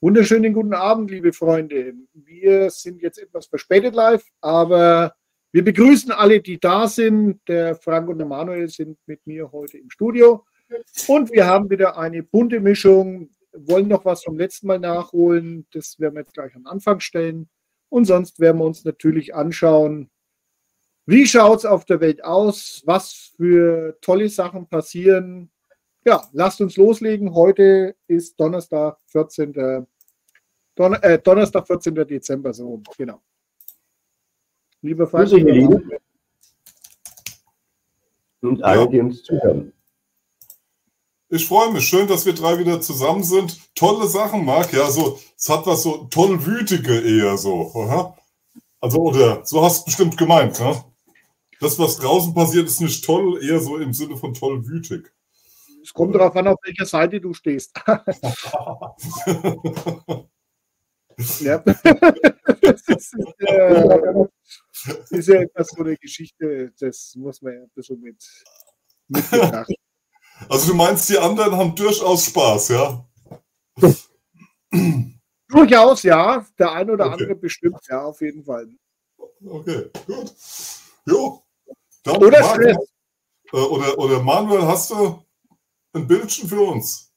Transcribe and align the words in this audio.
Wunderschönen 0.00 0.52
guten 0.52 0.72
Abend, 0.72 1.10
liebe 1.10 1.32
Freunde. 1.32 1.94
Wir 2.46 2.70
sind 2.70 3.02
jetzt 3.02 3.18
etwas 3.18 3.46
verspätet 3.46 3.96
live, 3.96 4.24
aber 4.40 5.16
wir 5.50 5.64
begrüßen 5.64 6.12
alle, 6.12 6.40
die 6.40 6.60
da 6.60 6.86
sind. 6.86 7.40
Der 7.48 7.74
Frank 7.74 8.08
und 8.08 8.18
der 8.18 8.26
Manuel 8.28 8.68
sind 8.68 8.96
mit 9.06 9.26
mir 9.26 9.50
heute 9.50 9.78
im 9.78 9.90
Studio. 9.90 10.44
Und 11.08 11.32
wir 11.32 11.44
haben 11.44 11.68
wieder 11.70 11.98
eine 11.98 12.22
bunte 12.22 12.60
Mischung, 12.60 13.30
wollen 13.52 13.88
noch 13.88 14.04
was 14.04 14.22
vom 14.22 14.38
letzten 14.38 14.68
Mal 14.68 14.78
nachholen. 14.78 15.66
Das 15.72 15.98
werden 15.98 16.14
wir 16.14 16.20
jetzt 16.20 16.34
gleich 16.34 16.54
am 16.54 16.68
Anfang 16.68 17.00
stellen. 17.00 17.48
Und 17.88 18.04
sonst 18.04 18.38
werden 18.38 18.58
wir 18.58 18.64
uns 18.64 18.84
natürlich 18.84 19.34
anschauen, 19.34 20.08
wie 21.04 21.26
schaut 21.26 21.58
es 21.58 21.64
auf 21.64 21.84
der 21.84 22.00
Welt 22.00 22.22
aus, 22.22 22.84
was 22.86 23.32
für 23.36 23.98
tolle 24.02 24.28
Sachen 24.28 24.68
passieren. 24.68 25.50
Ja, 26.04 26.22
lasst 26.32 26.60
uns 26.60 26.76
loslegen. 26.76 27.34
Heute 27.34 27.96
ist 28.06 28.38
Donnerstag, 28.38 28.98
14. 29.08 29.88
Don 30.76 30.92
äh, 30.94 31.18
Donnerstag, 31.18 31.66
14. 31.66 31.94
Dezember, 31.94 32.52
so 32.52 32.82
genau. 32.96 33.22
Liebe 34.82 35.06
Freunde. 35.06 36.00
Und 38.42 38.62
alle, 38.62 38.88
die 38.88 39.00
uns 39.00 39.24
zuhören. 39.24 39.72
Ich 41.30 41.48
freue 41.48 41.72
mich. 41.72 41.88
Schön, 41.88 42.06
dass 42.06 42.26
wir 42.26 42.34
drei 42.34 42.58
wieder 42.58 42.80
zusammen 42.80 43.24
sind. 43.24 43.58
Tolle 43.74 44.06
Sachen, 44.06 44.44
Marc. 44.44 44.72
Ja, 44.72 44.88
so, 44.90 45.18
es 45.36 45.48
hat 45.48 45.66
was 45.66 45.82
so 45.82 46.04
tollwütige 46.10 47.00
eher 47.00 47.36
so. 47.38 47.72
Oder? 47.72 48.16
Also, 48.80 48.98
oder 48.98 49.44
so 49.44 49.64
hast 49.64 49.80
du 49.80 49.84
bestimmt 49.86 50.18
gemeint, 50.18 50.60
ne? 50.60 50.84
Das, 51.58 51.78
was 51.78 51.96
draußen 51.96 52.34
passiert, 52.34 52.66
ist 52.66 52.82
nicht 52.82 53.02
toll, 53.02 53.42
eher 53.42 53.60
so 53.60 53.78
im 53.78 53.94
Sinne 53.94 54.18
von 54.18 54.34
tollwütig. 54.34 55.10
Es 55.82 55.94
kommt 55.94 56.14
darauf 56.14 56.36
an, 56.36 56.48
auf 56.48 56.58
welcher 56.62 56.84
Seite 56.84 57.18
du 57.18 57.32
stehst. 57.32 57.72
Ja. 61.40 61.58
das 62.60 62.82
ist, 62.88 63.14
äh, 63.38 64.24
ist 65.10 65.28
ja 65.28 65.40
etwas 65.42 65.68
so 65.68 65.82
eine 65.82 65.96
Geschichte, 65.96 66.72
das 66.78 67.14
muss 67.16 67.40
man 67.40 67.54
ja 67.54 67.60
ein 67.62 67.70
bisschen 67.74 68.00
mit, 68.00 68.22
mit 69.08 69.24
Also 70.48 70.72
du 70.72 70.74
meinst, 70.74 71.08
die 71.08 71.18
anderen 71.18 71.56
haben 71.56 71.74
durchaus 71.74 72.26
Spaß, 72.26 72.68
ja? 72.68 73.06
Durchaus, 75.48 76.02
ja. 76.02 76.44
Der 76.58 76.72
eine 76.72 76.92
oder 76.92 77.06
okay. 77.06 77.12
andere 77.14 77.34
bestimmt, 77.36 77.80
ja, 77.88 78.04
auf 78.04 78.20
jeden 78.20 78.44
Fall. 78.44 78.68
Okay, 79.44 79.90
gut. 80.06 80.34
Jo. 81.06 81.42
Dann 82.04 82.16
oder 82.16 82.40
Manuel, 82.40 82.76
äh, 83.52 83.56
oder, 83.56 83.98
oder 83.98 84.22
Manuel, 84.22 84.62
hast 84.62 84.90
du 84.90 85.22
ein 85.92 86.06
Bildchen 86.06 86.48
für 86.48 86.60
uns? 86.60 87.12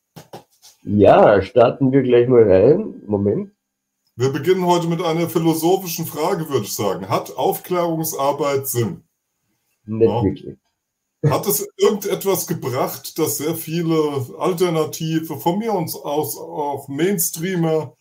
Ja, 0.84 1.42
starten 1.42 1.92
wir 1.92 2.02
gleich 2.02 2.28
mal 2.28 2.50
rein. 2.50 3.02
Moment. 3.06 3.52
Wir 4.20 4.34
beginnen 4.34 4.66
heute 4.66 4.88
mit 4.88 5.02
einer 5.02 5.30
philosophischen 5.30 6.06
Frage, 6.06 6.50
würde 6.50 6.66
ich 6.66 6.74
sagen. 6.74 7.08
Hat 7.08 7.38
Aufklärungsarbeit 7.38 8.68
Sinn? 8.68 9.06
Nicht 9.86 10.10
ja. 10.10 10.22
wirklich. 10.22 10.58
Hat 11.26 11.48
es 11.48 11.66
irgendetwas 11.78 12.46
gebracht, 12.46 13.18
dass 13.18 13.38
sehr 13.38 13.56
viele 13.56 14.28
Alternative, 14.38 15.38
von 15.38 15.60
mir 15.60 15.72
aus 15.72 15.96
auch 15.96 16.90
Mainstreamer, 16.90 17.96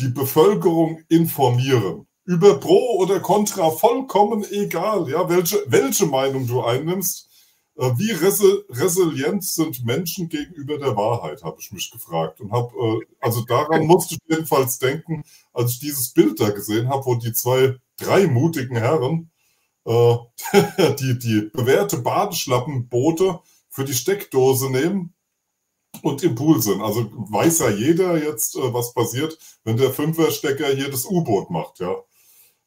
die 0.00 0.08
Bevölkerung 0.08 1.04
informieren? 1.08 2.08
Über 2.24 2.58
Pro 2.58 2.96
oder 2.98 3.20
Contra, 3.20 3.70
vollkommen 3.70 4.44
egal, 4.50 5.08
ja, 5.08 5.28
welche, 5.28 5.62
welche 5.68 6.06
Meinung 6.06 6.48
du 6.48 6.62
einnimmst. 6.62 7.28
Äh, 7.76 7.90
wie 7.96 8.10
resilient 8.12 9.44
sind 9.44 9.84
Menschen 9.84 10.28
gegenüber 10.28 10.78
der 10.78 10.94
Wahrheit, 10.96 11.42
habe 11.42 11.56
ich 11.58 11.72
mich 11.72 11.90
gefragt. 11.90 12.40
Und 12.40 12.52
habe, 12.52 12.74
äh, 12.76 13.06
also 13.20 13.42
daran 13.44 13.86
musste 13.86 14.14
ich 14.14 14.20
jedenfalls 14.26 14.78
denken, 14.78 15.24
als 15.52 15.72
ich 15.72 15.80
dieses 15.80 16.10
Bild 16.10 16.38
da 16.38 16.50
gesehen 16.50 16.88
habe, 16.88 17.04
wo 17.06 17.14
die 17.14 17.32
zwei, 17.32 17.76
drei 17.96 18.26
mutigen 18.26 18.76
Herren 18.76 19.30
äh, 19.86 20.16
die, 21.00 21.18
die 21.18 21.50
bewährte 21.52 21.98
Badeschlappenboote 21.98 23.40
für 23.70 23.84
die 23.84 23.94
Steckdose 23.94 24.70
nehmen 24.70 25.14
und 26.02 26.22
im 26.22 26.34
Pool 26.34 26.60
sind. 26.60 26.82
Also 26.82 27.10
weiß 27.12 27.60
ja 27.60 27.70
jeder 27.70 28.22
jetzt, 28.22 28.54
was 28.56 28.92
passiert, 28.92 29.38
wenn 29.64 29.78
der 29.78 29.92
Fünferstecker 29.92 30.68
hier 30.68 30.90
das 30.90 31.06
U-Boot 31.06 31.50
macht, 31.50 31.80
ja. 31.80 31.96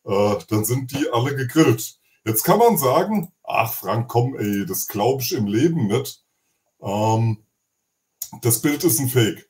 Dann 0.03 0.65
sind 0.65 0.91
die 0.91 1.09
alle 1.11 1.35
gegrillt. 1.35 1.99
Jetzt 2.25 2.44
kann 2.44 2.58
man 2.58 2.78
sagen, 2.78 3.31
ach 3.44 3.72
Frank, 3.74 4.08
komm, 4.08 4.36
ey, 4.38 4.66
das 4.66 4.88
glaube 4.88 5.22
ich 5.22 5.31
im 5.34 5.46
Leben 5.46 5.88
nicht. 5.88 6.24
Ähm, 6.81 7.46
das 8.41 8.62
Bild 8.62 8.84
ist 8.84 9.00
ein 9.00 9.09
Fake. 9.09 9.50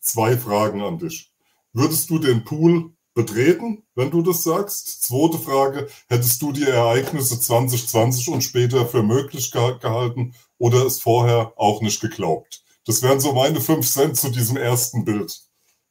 Zwei 0.00 0.36
Fragen 0.36 0.82
an 0.82 0.98
dich. 0.98 1.32
Würdest 1.72 2.10
du 2.10 2.18
den 2.18 2.44
Pool 2.44 2.92
betreten, 3.14 3.84
wenn 3.94 4.10
du 4.10 4.22
das 4.22 4.42
sagst? 4.42 5.04
Zweite 5.04 5.38
Frage, 5.38 5.88
hättest 6.08 6.42
du 6.42 6.52
die 6.52 6.64
Ereignisse 6.64 7.40
2020 7.40 8.28
und 8.28 8.42
später 8.42 8.86
für 8.86 9.02
möglich 9.02 9.50
gehalten 9.50 10.34
oder 10.58 10.84
es 10.84 11.00
vorher 11.00 11.54
auch 11.56 11.80
nicht 11.80 12.00
geglaubt? 12.00 12.62
Das 12.84 13.02
wären 13.02 13.20
so 13.20 13.32
meine 13.32 13.60
fünf 13.60 13.88
Cent 13.88 14.16
zu 14.18 14.28
diesem 14.30 14.56
ersten 14.56 15.04
Bild. 15.04 15.40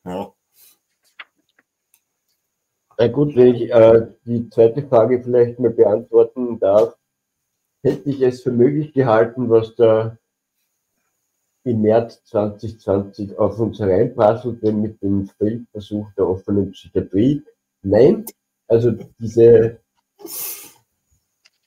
Ja. 0.06 0.34
Na 3.02 3.08
gut, 3.08 3.36
wenn 3.36 3.56
ich 3.56 3.72
äh, 3.72 4.10
die 4.26 4.48
zweite 4.52 4.84
Frage 4.84 5.24
vielleicht 5.24 5.58
mal 5.58 5.72
beantworten 5.72 6.60
darf, 6.60 6.96
hätte 7.82 8.08
ich 8.08 8.22
es 8.22 8.44
für 8.44 8.52
möglich 8.52 8.94
gehalten, 8.94 9.50
was 9.50 9.74
da 9.74 10.20
im 11.64 11.82
März 11.82 12.24
2020 12.26 13.40
auf 13.40 13.58
uns 13.58 13.80
hereinprasselte 13.80 14.72
mit 14.72 15.02
dem 15.02 15.26
Feldversuch 15.26 16.14
der 16.16 16.28
offenen 16.28 16.74
Psychiatrie. 16.74 17.44
Nein, 17.82 18.24
also 18.68 18.92
diese 19.18 19.80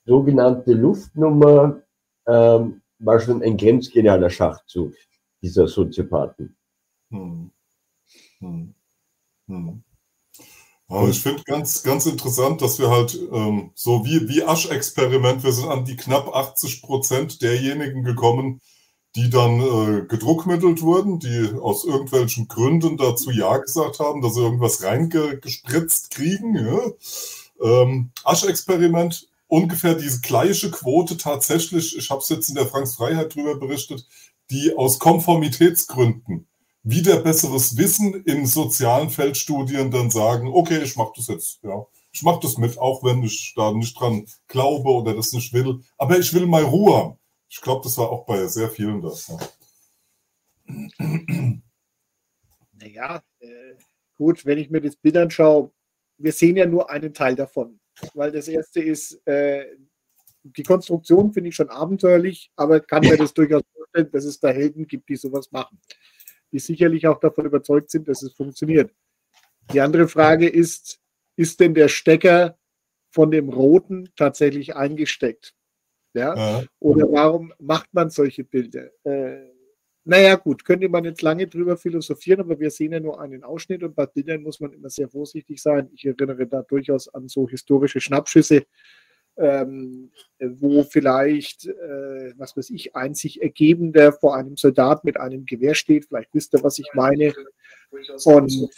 sogenannte 0.06 0.73
Luftnummer 0.73 1.83
ähm, 2.28 2.81
war 3.00 3.19
schon 3.19 3.43
ein 3.43 3.56
grenzgenialer 3.56 4.31
Schachzug 4.31 4.94
dieser 5.43 5.67
Soziopathen. 5.67 6.56
Hm. 7.11 7.50
Hm. 8.39 8.73
Hm. 9.49 9.83
Aber 10.94 11.09
ich 11.09 11.21
finde 11.21 11.43
ganz, 11.43 11.82
ganz 11.82 12.06
interessant, 12.06 12.62
dass 12.62 12.78
wir 12.78 12.88
halt 12.88 13.19
ähm, 13.32 13.72
so 13.75 14.05
wie, 14.05 14.28
wie 14.28 14.44
Asch-Experiment, 14.44 15.43
wir 15.43 15.53
sind 15.53 15.69
an 15.69 15.84
die 15.84 15.97
knapp 15.97 16.28
80 16.34 16.82
Prozent 16.82 17.43
derjenigen 17.43 18.05
gekommen, 18.05 18.60
die 19.16 19.28
dann 19.28 19.60
äh, 19.60 20.06
gedruckmittelt 20.06 20.82
wurden, 20.82 21.19
die 21.19 21.50
aus 21.60 21.84
irgendwelchen 21.84 22.47
Gründen 22.47 22.97
dazu 22.97 23.32
Ja 23.32 23.59
gesagt 23.59 23.99
haben, 23.99 24.22
dass 24.22 24.34
sie 24.34 24.43
irgendwas 24.43 24.84
reingespritzt 24.84 26.10
kriegen. 26.10 26.56
Ja? 26.56 26.81
Ähm, 27.61 28.11
Asch-Experiment, 28.22 29.28
ungefähr 29.49 29.94
diese 29.94 30.21
gleiche 30.21 30.71
Quote 30.71 31.16
tatsächlich, 31.16 31.99
ich 31.99 32.11
habe 32.11 32.21
es 32.21 32.28
jetzt 32.28 32.49
in 32.49 32.55
der 32.55 32.66
Franks 32.66 32.94
Freiheit 32.94 33.34
drüber 33.34 33.56
berichtet, 33.56 34.06
die 34.50 34.76
aus 34.76 35.00
Konformitätsgründen 35.00 36.47
wieder 36.84 37.21
besseres 37.21 37.77
Wissen 37.78 38.22
in 38.25 38.47
sozialen 38.47 39.09
Feldstudien 39.09 39.91
dann 39.91 40.11
sagen, 40.11 40.49
okay, 40.49 40.83
ich 40.83 40.97
mache 40.97 41.15
das 41.17 41.28
jetzt, 41.28 41.62
ja. 41.62 41.87
Ich 42.12 42.23
mache 42.23 42.41
das 42.43 42.59
mit, 42.59 42.79
auch 42.79 43.03
wenn 43.03 43.25
ich 43.25 43.55
da 43.56 43.73
nicht 43.73 43.99
dran 43.99 44.25
glaube 44.47 44.88
oder 44.88 45.14
das 45.14 45.32
nicht 45.32 45.53
will. 45.53 45.81
Aber 45.99 46.17
ich 46.17 46.32
will 46.32 46.47
mal 46.47 46.62
Ruhe 46.62 46.97
haben. 46.97 47.19
Ich 47.49 47.61
glaube, 47.61 47.81
das 47.82 47.99
war 47.99 48.11
auch 48.11 48.25
bei 48.25 48.47
sehr 48.47 48.69
vielen 48.70 49.00
das. 49.00 49.26
Ja. 49.26 49.38
Naja, 52.73 53.23
äh, 53.41 53.75
gut, 54.17 54.47
wenn 54.47 54.59
ich 54.59 54.70
mir 54.70 54.81
das 54.81 54.94
Bild 54.94 55.17
anschaue, 55.17 55.73
wir 56.19 56.32
sehen 56.32 56.56
ja 56.56 56.67
nur 56.67 56.88
einen 56.88 57.12
Teil 57.12 57.35
davon. 57.35 57.81
Weil 58.12 58.31
das 58.31 58.47
erste 58.47 58.81
ist, 58.81 59.26
äh, 59.26 59.67
die 60.43 60.62
Konstruktion 60.62 61.32
finde 61.32 61.49
ich 61.49 61.56
schon 61.56 61.70
abenteuerlich, 61.70 62.53
aber 62.55 62.79
kann 62.81 63.00
mir 63.00 63.17
das 63.17 63.32
durchaus 63.35 63.62
vorstellen, 63.75 64.11
dass 64.12 64.25
es 64.25 64.38
da 64.38 64.49
Helden 64.50 64.87
gibt, 64.87 65.09
die 65.09 65.17
sowas 65.17 65.50
machen 65.50 65.81
die 66.55 66.61
sicherlich 66.61 67.09
auch 67.09 67.19
davon 67.19 67.47
überzeugt 67.47 67.91
sind, 67.91 68.06
dass 68.06 68.23
es 68.23 68.33
funktioniert. 68.33 68.95
Die 69.73 69.81
andere 69.81 70.06
Frage 70.06 70.49
ist, 70.49 71.01
ist 71.35 71.59
denn 71.59 71.75
der 71.75 71.89
Stecker 71.89 72.56
von 73.11 73.33
dem 73.33 73.49
roten 73.49 74.09
tatsächlich 74.15 74.77
eingesteckt? 74.77 75.53
Ja? 76.15 76.37
ja. 76.37 76.65
Oder 76.79 77.11
warum 77.11 77.53
macht 77.59 77.93
man 77.93 78.09
solche 78.09 78.45
Bilder? 78.45 78.89
Äh, 79.03 79.49
naja, 80.05 80.37
gut, 80.37 80.65
könnte 80.65 80.89
man 80.89 81.05
jetzt 81.05 81.23
lange 81.23 81.49
drüber 81.49 81.77
philosophieren, 81.77 82.43
aber 82.43 82.61
wir 82.61 82.71
sehen 82.71 82.93
ja 82.93 83.00
nur 83.00 83.21
einen 83.21 83.43
Ausschnitt 83.43 83.83
und 83.83 83.97
bei 83.97 84.07
Bildern 84.07 84.43
muss 84.43 84.61
man 84.61 84.73
immer 84.73 84.91
sehr 84.91 85.09
vorsichtig 85.09 85.61
sein. 85.61 85.91
Ich 85.93 86.05
erinnere 86.05 86.47
da 86.47 86.62
durchaus 86.62 87.12
an 87.12 87.27
so 87.27 87.49
historische 87.49 88.00
Schnappschüsse, 88.00 88.65
ähm, 89.37 90.11
wo 90.39 90.85
vielleicht, 90.85 91.67
äh, 91.67 92.33
was 92.37 92.57
weiß 92.57 92.71
ich, 92.71 92.95
ein 92.95 93.15
sich 93.15 93.43
ergebender 93.43 94.13
vor 94.13 94.37
einem 94.37 94.57
Soldat 94.57 95.05
mit 95.05 95.19
einem 95.19 95.45
Gewehr 95.45 95.75
steht. 95.75 96.07
Vielleicht 96.07 96.33
wisst 96.33 96.55
ihr, 96.55 96.63
was 96.63 96.79
ich 96.79 96.89
meine. 96.95 97.33
Und 98.25 98.69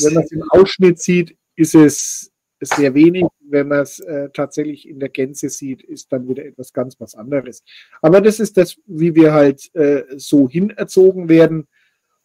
wenn 0.00 0.14
man 0.14 0.24
es 0.24 0.32
im 0.32 0.42
Ausschnitt 0.50 1.00
sieht, 1.00 1.36
ist 1.56 1.74
es 1.74 2.32
sehr 2.60 2.94
wenig. 2.94 3.24
Wenn 3.40 3.68
man 3.68 3.80
es 3.80 4.00
äh, 4.00 4.30
tatsächlich 4.30 4.88
in 4.88 5.00
der 5.00 5.08
Gänze 5.08 5.48
sieht, 5.48 5.82
ist 5.82 6.12
dann 6.12 6.28
wieder 6.28 6.44
etwas 6.44 6.72
ganz 6.72 6.98
was 7.00 7.14
anderes. 7.14 7.62
Aber 8.02 8.20
das 8.20 8.40
ist 8.40 8.56
das, 8.56 8.76
wie 8.86 9.14
wir 9.14 9.32
halt 9.32 9.74
äh, 9.74 10.04
so 10.16 10.48
hinerzogen 10.48 11.28
werden. 11.28 11.66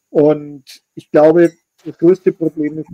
Und 0.09 0.83
ich 0.95 1.11
glaube, 1.11 1.51
das 1.85 1.97
größte 1.97 2.31
Problem 2.31 2.79
ist, 2.79 2.89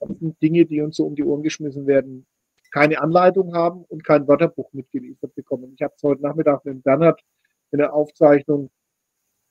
dass 0.00 0.16
Dinge, 0.42 0.64
die 0.66 0.80
uns 0.80 0.96
so 0.96 1.06
um 1.06 1.14
die 1.14 1.24
Ohren 1.24 1.42
geschmissen 1.42 1.86
werden, 1.86 2.26
keine 2.70 3.00
Anleitung 3.00 3.54
haben 3.54 3.84
und 3.84 4.04
kein 4.04 4.26
Wörterbuch 4.28 4.72
mitgeliefert 4.72 5.34
bekommen. 5.34 5.72
Ich 5.74 5.82
habe 5.82 5.94
es 5.96 6.02
heute 6.02 6.22
Nachmittag 6.22 6.64
mit 6.64 6.82
Bernhard 6.82 7.20
in 7.70 7.78
der 7.78 7.92
Aufzeichnung, 7.92 8.70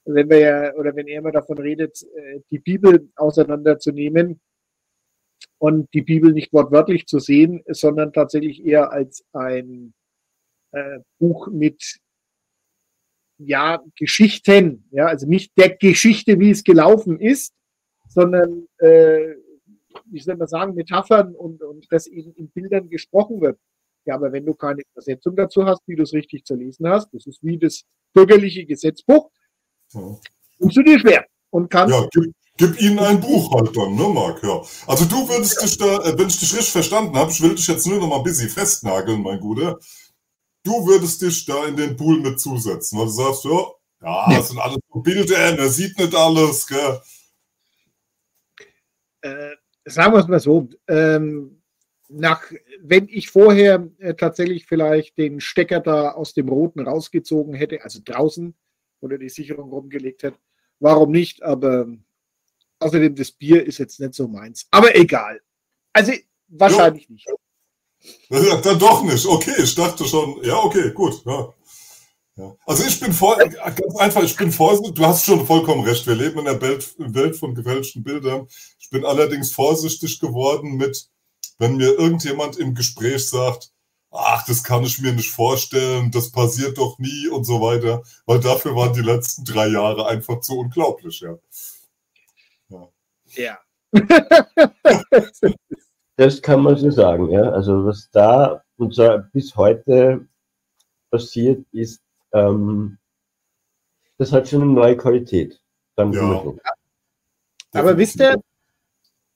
wenn 0.06 0.30
wir 0.30 0.40
ja, 0.40 0.74
oder 0.76 0.96
wenn 0.96 1.08
er 1.08 1.20
immer 1.20 1.32
davon 1.32 1.58
redet, 1.58 2.02
äh, 2.16 2.42
die 2.50 2.60
Bibel 2.60 3.10
auseinanderzunehmen, 3.16 4.40
und 5.60 5.94
die 5.94 6.02
Bibel 6.02 6.34
nicht 6.34 6.54
wortwörtlich 6.54 7.08
zu 7.08 7.20
sehen, 7.20 7.64
sondern 7.68 8.14
tatsächlich 8.14 8.64
eher 8.66 8.92
als 8.92 9.26
ein 9.34 9.94
äh, 10.72 11.00
Buch 11.20 11.48
mit 11.48 12.00
ja, 13.40 13.84
Geschichten, 13.96 14.88
ja, 14.92 15.06
also 15.06 15.28
nicht 15.28 15.52
der 15.58 15.76
Geschichte, 15.76 16.40
wie 16.40 16.52
es 16.52 16.64
gelaufen 16.64 17.20
ist, 17.20 17.54
sondern, 18.08 18.68
äh, 18.80 19.36
wie 20.06 20.20
soll 20.20 20.38
man 20.38 20.48
sagen, 20.48 20.76
Metaphern 20.76 21.36
und, 21.36 21.62
und 21.62 21.86
das 21.90 22.08
eben 22.08 22.34
in 22.34 22.50
Bildern 22.50 22.90
gesprochen 22.90 23.42
wird. 23.42 23.60
Ja, 24.06 24.16
aber 24.16 24.32
wenn 24.32 24.46
du 24.46 24.54
keine 24.54 24.84
Übersetzung 24.94 25.36
dazu 25.36 25.66
hast, 25.66 25.82
wie 25.88 25.96
du 25.96 26.04
es 26.04 26.14
richtig 26.14 26.46
zu 26.46 26.56
lesen 26.56 26.88
hast, 26.88 27.14
das 27.14 27.26
ist 27.26 27.44
wie 27.44 27.58
das 27.58 27.84
bürgerliche 28.14 28.66
Gesetzbuch, 28.66 29.30
ja. 29.94 30.18
tust 30.60 30.78
du 30.78 30.84
dir 30.84 31.00
schwer 31.00 31.26
und 31.50 31.70
kannst 31.70 31.94
ja, 31.94 32.08
Gib 32.58 32.82
ihnen 32.82 32.98
ein 32.98 33.22
Buch 33.22 33.54
halt 33.54 33.78
dann, 33.78 33.94
ne, 33.94 34.10
Marc? 34.10 34.42
Ja. 34.42 34.62
Also 34.88 35.06
du 35.06 35.30
würdest 35.30 35.62
dich 35.62 35.78
da, 35.78 36.00
äh, 36.04 36.18
wenn 36.18 36.28
ich 36.28 36.40
dich 36.40 36.54
richtig 36.54 36.72
verstanden 36.72 37.16
habe, 37.16 37.32
ich 37.32 37.42
will 37.42 37.54
dich 37.54 37.68
jetzt 37.68 37.86
nur 37.86 38.00
noch 38.00 38.08
mal 38.08 38.18
ein 38.18 38.24
bisschen 38.24 38.50
festnageln, 38.50 39.22
mein 39.22 39.40
Guter. 39.40 39.78
Du 40.64 40.88
würdest 40.88 41.22
dich 41.22 41.46
da 41.46 41.66
in 41.66 41.78
den 41.78 41.96
Pool 41.96 42.20
mit 42.20 42.40
zusetzen, 42.40 42.98
weil 42.98 43.06
du 43.06 43.12
sagst, 43.12 43.46
ja, 43.46 43.68
ja, 44.02 44.36
das 44.36 44.48
sind 44.50 44.60
alles 44.60 44.80
Bilder, 44.92 45.56
man 45.56 45.70
sieht 45.70 45.98
nicht 46.00 46.16
alles, 46.16 46.66
gell? 46.66 47.00
Sagen 49.90 50.14
wir 50.14 50.20
es 50.20 50.28
mal 50.28 50.40
so, 50.40 50.70
ähm, 50.88 51.62
nach, 52.10 52.44
wenn 52.82 53.08
ich 53.10 53.30
vorher 53.30 53.90
äh, 54.00 54.14
tatsächlich 54.14 54.66
vielleicht 54.66 55.18
den 55.18 55.40
Stecker 55.40 55.80
da 55.80 56.12
aus 56.12 56.34
dem 56.34 56.50
Roten 56.50 56.82
rausgezogen 56.82 57.54
hätte, 57.54 57.84
also 57.84 58.00
draußen 58.04 58.56
oder 59.02 59.18
die 59.18 59.30
Sicherung 59.30 59.70
rumgelegt 59.70 60.24
hätte, 60.24 60.38
warum 60.80 61.12
nicht? 61.12 61.44
Aber 61.44 61.88
Außerdem, 62.80 63.16
das 63.16 63.32
Bier 63.32 63.66
ist 63.66 63.80
jetzt 63.80 64.00
nicht 64.00 64.14
so 64.14 64.28
meins. 64.28 64.68
Aber 64.72 64.96
egal. 64.96 65.42
Also 65.94 66.14
wahrscheinlich 66.48 67.08
ja. 67.08 67.14
nicht. 67.14 67.28
Ja, 68.30 68.62
dann 68.62 68.78
doch 68.78 69.04
nicht. 69.04 69.26
Okay, 69.26 69.54
ich 69.58 69.74
dachte 69.74 70.06
schon, 70.06 70.44
ja, 70.44 70.58
okay, 70.58 70.92
gut. 70.94 71.26
Ja. 71.26 71.54
Ja. 72.38 72.56
Also 72.68 72.84
ich 72.86 73.00
bin 73.00 73.14
voll, 73.14 73.36
ganz 73.38 73.96
einfach, 73.98 74.22
ich 74.22 74.36
bin 74.36 74.52
vorsichtig, 74.52 74.94
du 74.96 75.06
hast 75.06 75.26
schon 75.26 75.46
vollkommen 75.46 75.84
recht, 75.84 76.06
wir 76.06 76.14
leben 76.14 76.40
in 76.40 76.46
der 76.46 76.62
Welt, 76.62 77.36
von 77.36 77.56
gefälschten 77.56 78.04
Bildern. 78.04 78.48
Ich 78.80 78.92
bin 78.92 79.04
allerdings 79.06 79.52
vorsichtig 79.52 80.20
geworden 80.20 80.78
mit, 80.78 81.10
wenn 81.58 81.78
mir 81.78 81.98
irgendjemand 81.98 82.58
im 82.58 82.76
Gespräch 82.76 83.28
sagt, 83.28 83.72
ach, 84.12 84.46
das 84.46 84.64
kann 84.64 84.84
ich 84.84 85.02
mir 85.02 85.14
nicht 85.14 85.32
vorstellen, 85.32 86.12
das 86.12 86.32
passiert 86.32 86.78
doch 86.78 87.00
nie 87.00 87.28
und 87.28 87.44
so 87.44 87.60
weiter, 87.60 88.04
weil 88.28 88.40
dafür 88.40 88.76
waren 88.76 88.94
die 88.94 89.02
letzten 89.02 89.44
drei 89.44 89.68
Jahre 89.68 90.06
einfach 90.06 90.40
zu 90.42 90.60
unglaublich, 90.60 91.22
ja. 91.22 91.38
Ja. 93.34 93.58
das 96.16 96.42
kann 96.42 96.62
man 96.62 96.78
so 96.78 96.92
sagen, 96.92 97.32
ja. 97.32 97.50
Also 97.50 97.86
was 97.86 98.10
da 98.12 98.64
und 98.78 98.94
so 98.94 99.20
bis 99.34 99.56
heute 99.56 100.28
passiert 101.10 101.66
ist, 101.72 102.02
ähm, 102.38 102.98
das 104.18 104.32
hat 104.32 104.48
schon 104.48 104.62
eine 104.62 104.72
neue 104.72 104.98
Qualität. 104.98 105.62
Dann 105.96 106.14
ja. 106.14 106.44
Aber 107.74 107.98
wisst 107.98 108.20
ihr, 108.20 108.42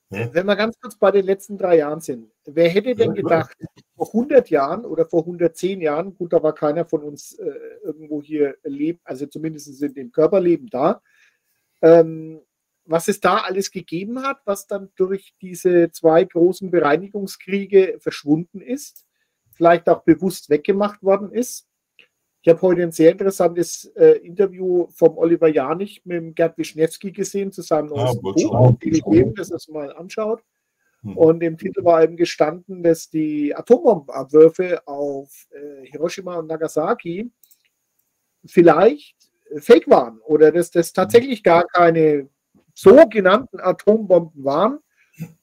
wenn 0.09 0.45
wir 0.45 0.55
ganz 0.57 0.77
kurz 0.79 0.97
bei 0.97 1.11
den 1.11 1.25
letzten 1.25 1.57
drei 1.57 1.77
Jahren 1.77 2.01
sind, 2.01 2.31
wer 2.45 2.69
hätte 2.69 2.95
denn 2.95 3.13
gedacht, 3.13 3.55
vor 3.95 4.07
100 4.07 4.49
Jahren 4.49 4.83
oder 4.83 5.05
vor 5.05 5.21
110 5.21 5.79
Jahren, 5.79 6.15
gut, 6.15 6.33
da 6.33 6.43
war 6.43 6.53
keiner 6.53 6.85
von 6.85 7.01
uns 7.03 7.33
äh, 7.39 7.53
irgendwo 7.83 8.21
hier 8.21 8.57
lebt, 8.63 9.01
also 9.05 9.25
zumindest 9.25 9.81
in 9.81 9.93
dem 9.93 10.11
Körperleben 10.11 10.67
da, 10.67 11.01
ähm, 11.81 12.41
was 12.83 13.07
es 13.07 13.21
da 13.21 13.37
alles 13.37 13.71
gegeben 13.71 14.21
hat, 14.23 14.41
was 14.43 14.67
dann 14.67 14.89
durch 14.95 15.33
diese 15.41 15.91
zwei 15.91 16.25
großen 16.25 16.71
Bereinigungskriege 16.71 17.97
verschwunden 17.99 18.59
ist, 18.59 19.05
vielleicht 19.51 19.87
auch 19.87 20.03
bewusst 20.03 20.49
weggemacht 20.49 21.01
worden 21.03 21.31
ist. 21.31 21.67
Ich 22.43 22.49
habe 22.49 22.61
heute 22.61 22.81
ein 22.81 22.91
sehr 22.91 23.11
interessantes 23.11 23.85
äh, 23.95 24.17
Interview 24.25 24.87
vom 24.95 25.17
Oliver 25.17 25.47
Janich 25.47 26.01
mit 26.05 26.17
dem 26.17 26.33
Gerd 26.33 26.57
Wischnewski 26.57 27.11
gesehen 27.11 27.51
zu 27.51 27.61
seinem 27.61 27.93
ah, 27.93 28.13
neuesten 28.15 28.21
Buch, 28.21 28.79
gegeben, 28.79 29.35
das 29.35 29.51
es 29.51 29.67
mal 29.67 29.93
anschaut. 29.95 30.41
Hm. 31.03 31.17
Und 31.17 31.43
im 31.43 31.57
Titel 31.57 31.83
war 31.83 32.03
eben 32.03 32.17
gestanden, 32.17 32.81
dass 32.81 33.09
die 33.09 33.55
Atombombenabwürfe 33.55 34.87
auf 34.87 35.47
äh, 35.51 35.85
Hiroshima 35.85 36.37
und 36.37 36.47
Nagasaki 36.47 37.29
vielleicht 38.45 39.15
fake 39.57 39.87
waren 39.87 40.19
oder 40.21 40.51
dass 40.51 40.71
das 40.71 40.93
tatsächlich 40.93 41.43
gar 41.43 41.65
keine 41.67 42.27
sogenannten 42.73 43.59
Atombomben 43.59 44.43
waren. 44.43 44.79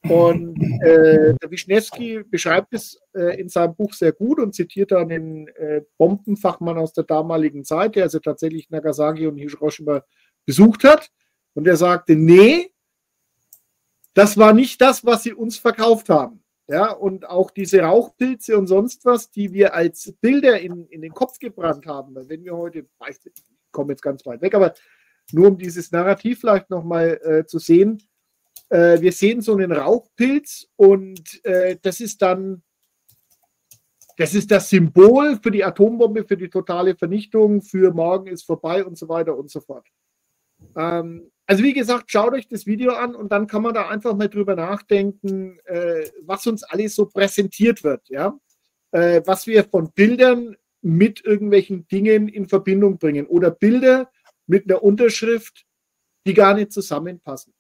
Und 0.08 0.60
äh, 0.82 1.34
der 1.34 1.50
Wischnewski 1.50 2.22
beschreibt 2.24 2.74
es 2.74 3.00
äh, 3.14 3.40
in 3.40 3.48
seinem 3.48 3.74
Buch 3.74 3.92
sehr 3.92 4.12
gut 4.12 4.38
und 4.38 4.54
zitiert 4.54 4.92
dann 4.92 5.08
den 5.08 5.48
äh, 5.48 5.82
Bombenfachmann 5.98 6.78
aus 6.78 6.92
der 6.92 7.04
damaligen 7.04 7.64
Zeit, 7.64 7.96
der 7.96 8.04
also 8.04 8.18
tatsächlich 8.18 8.70
Nagasaki 8.70 9.26
und 9.26 9.36
Hiroshima 9.36 10.02
besucht 10.46 10.84
hat. 10.84 11.10
Und 11.54 11.66
er 11.66 11.76
sagte, 11.76 12.16
nee, 12.16 12.72
das 14.14 14.36
war 14.36 14.52
nicht 14.52 14.80
das, 14.80 15.04
was 15.04 15.22
sie 15.22 15.32
uns 15.32 15.58
verkauft 15.58 16.08
haben. 16.08 16.42
Ja, 16.70 16.92
und 16.92 17.26
auch 17.26 17.50
diese 17.50 17.80
Rauchpilze 17.80 18.58
und 18.58 18.66
sonst 18.66 19.06
was, 19.06 19.30
die 19.30 19.54
wir 19.54 19.74
als 19.74 20.12
Bilder 20.20 20.60
in, 20.60 20.86
in 20.88 21.00
den 21.00 21.14
Kopf 21.14 21.38
gebrannt 21.38 21.86
haben, 21.86 22.14
weil 22.14 22.28
wenn 22.28 22.44
wir 22.44 22.54
heute, 22.54 22.84
ich 23.08 23.42
komme 23.70 23.92
jetzt 23.92 24.02
ganz 24.02 24.26
weit 24.26 24.42
weg, 24.42 24.54
aber 24.54 24.74
nur 25.32 25.48
um 25.48 25.58
dieses 25.58 25.92
Narrativ 25.92 26.40
vielleicht 26.40 26.68
nochmal 26.68 27.20
äh, 27.22 27.46
zu 27.46 27.58
sehen. 27.58 28.02
Äh, 28.68 29.00
wir 29.00 29.12
sehen 29.12 29.40
so 29.40 29.54
einen 29.54 29.72
Rauchpilz 29.72 30.68
und 30.76 31.44
äh, 31.44 31.76
das 31.80 32.00
ist 32.00 32.22
dann, 32.22 32.62
das 34.16 34.34
ist 34.34 34.50
das 34.50 34.68
Symbol 34.68 35.38
für 35.42 35.50
die 35.50 35.64
Atombombe, 35.64 36.24
für 36.24 36.36
die 36.36 36.50
totale 36.50 36.96
Vernichtung, 36.96 37.62
für 37.62 37.92
morgen 37.92 38.26
ist 38.26 38.44
vorbei 38.44 38.84
und 38.84 38.98
so 38.98 39.08
weiter 39.08 39.36
und 39.36 39.50
so 39.50 39.60
fort. 39.60 39.86
Ähm, 40.76 41.30
also 41.46 41.62
wie 41.62 41.72
gesagt, 41.72 42.10
schaut 42.10 42.34
euch 42.34 42.46
das 42.46 42.66
Video 42.66 42.92
an 42.92 43.14
und 43.14 43.32
dann 43.32 43.46
kann 43.46 43.62
man 43.62 43.74
da 43.74 43.88
einfach 43.88 44.14
mal 44.14 44.28
drüber 44.28 44.54
nachdenken, 44.54 45.58
äh, 45.64 46.04
was 46.22 46.46
uns 46.46 46.62
alles 46.62 46.94
so 46.94 47.06
präsentiert 47.06 47.84
wird, 47.84 48.08
ja, 48.08 48.38
äh, 48.90 49.22
was 49.24 49.46
wir 49.46 49.64
von 49.64 49.90
Bildern 49.92 50.56
mit 50.82 51.24
irgendwelchen 51.24 51.88
Dingen 51.88 52.28
in 52.28 52.48
Verbindung 52.48 52.98
bringen 52.98 53.26
oder 53.26 53.50
Bilder, 53.50 54.10
mit 54.46 54.64
einer 54.64 54.82
Unterschrift, 54.82 55.66
die 56.26 56.34
gar 56.34 56.54
nicht 56.54 56.72
zusammenpassen. 56.72 57.52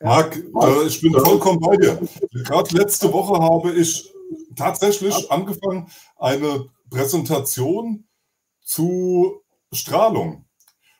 Marc, 0.00 0.36
äh, 0.36 0.86
ich 0.86 1.00
bin 1.00 1.12
vollkommen 1.12 1.60
bei 1.60 1.76
dir. 1.76 2.00
Gerade 2.44 2.76
letzte 2.76 3.12
Woche 3.12 3.40
habe 3.42 3.72
ich 3.72 4.12
tatsächlich 4.56 5.30
angefangen, 5.30 5.88
eine 6.16 6.66
Präsentation 6.90 8.04
zu 8.62 9.42
Strahlung. 9.72 10.44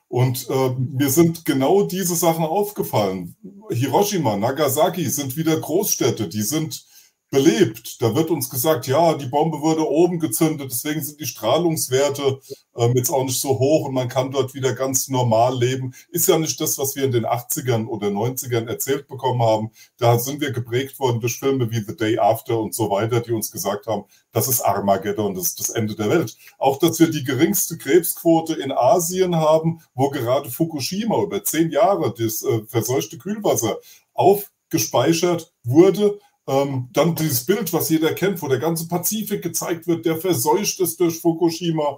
Und 0.07 0.49
äh, 0.49 0.69
mir 0.77 1.09
sind 1.09 1.45
genau 1.45 1.83
diese 1.83 2.15
Sachen 2.15 2.43
aufgefallen. 2.43 3.35
Hiroshima, 3.69 4.35
Nagasaki 4.35 5.09
sind 5.09 5.37
wieder 5.37 5.57
Großstädte, 5.57 6.27
die 6.27 6.41
sind 6.41 6.85
belebt. 7.31 8.01
Da 8.01 8.13
wird 8.13 8.29
uns 8.29 8.49
gesagt, 8.49 8.87
ja, 8.87 9.13
die 9.13 9.25
Bombe 9.25 9.61
wurde 9.61 9.87
oben 9.89 10.19
gezündet, 10.19 10.69
deswegen 10.69 11.01
sind 11.01 11.19
die 11.19 11.25
Strahlungswerte 11.25 12.41
ähm, 12.75 12.93
jetzt 12.95 13.09
auch 13.09 13.23
nicht 13.23 13.39
so 13.39 13.57
hoch 13.57 13.87
und 13.87 13.93
man 13.93 14.09
kann 14.09 14.31
dort 14.31 14.53
wieder 14.53 14.73
ganz 14.73 15.07
normal 15.07 15.57
leben. 15.57 15.93
Ist 16.09 16.27
ja 16.27 16.37
nicht 16.37 16.59
das, 16.59 16.77
was 16.77 16.95
wir 16.97 17.05
in 17.05 17.13
den 17.13 17.25
80ern 17.25 17.87
oder 17.87 18.09
90ern 18.09 18.67
erzählt 18.67 19.07
bekommen 19.07 19.41
haben. 19.41 19.71
Da 19.97 20.19
sind 20.19 20.41
wir 20.41 20.51
geprägt 20.51 20.99
worden 20.99 21.21
durch 21.21 21.39
Filme 21.39 21.71
wie 21.71 21.79
The 21.79 21.95
Day 21.95 22.19
After 22.19 22.59
und 22.59 22.75
so 22.75 22.89
weiter, 22.89 23.21
die 23.21 23.31
uns 23.31 23.49
gesagt 23.49 23.87
haben, 23.87 24.03
das 24.33 24.49
ist 24.49 24.59
Armageddon, 24.59 25.33
das 25.33 25.47
ist 25.47 25.59
das 25.61 25.69
Ende 25.69 25.95
der 25.95 26.09
Welt. 26.09 26.35
Auch, 26.57 26.79
dass 26.79 26.99
wir 26.99 27.09
die 27.09 27.23
geringste 27.23 27.77
Krebsquote 27.77 28.55
in 28.55 28.73
Asien 28.73 29.37
haben, 29.37 29.81
wo 29.95 30.09
gerade 30.09 30.51
Fukushima 30.51 31.23
über 31.23 31.41
zehn 31.45 31.71
Jahre 31.71 32.13
das 32.13 32.43
äh, 32.43 32.63
verseuchte 32.67 33.17
Kühlwasser 33.17 33.77
aufgespeichert 34.13 35.53
wurde 35.63 36.19
ähm, 36.51 36.89
dann 36.91 37.15
dieses 37.15 37.45
Bild, 37.45 37.71
was 37.71 37.89
jeder 37.89 38.13
kennt, 38.13 38.41
wo 38.41 38.47
der 38.49 38.59
ganze 38.59 38.87
Pazifik 38.89 39.41
gezeigt 39.41 39.87
wird, 39.87 40.05
der 40.05 40.17
verseucht 40.17 40.81
ist 40.81 40.99
durch 40.99 41.19
Fukushima. 41.19 41.97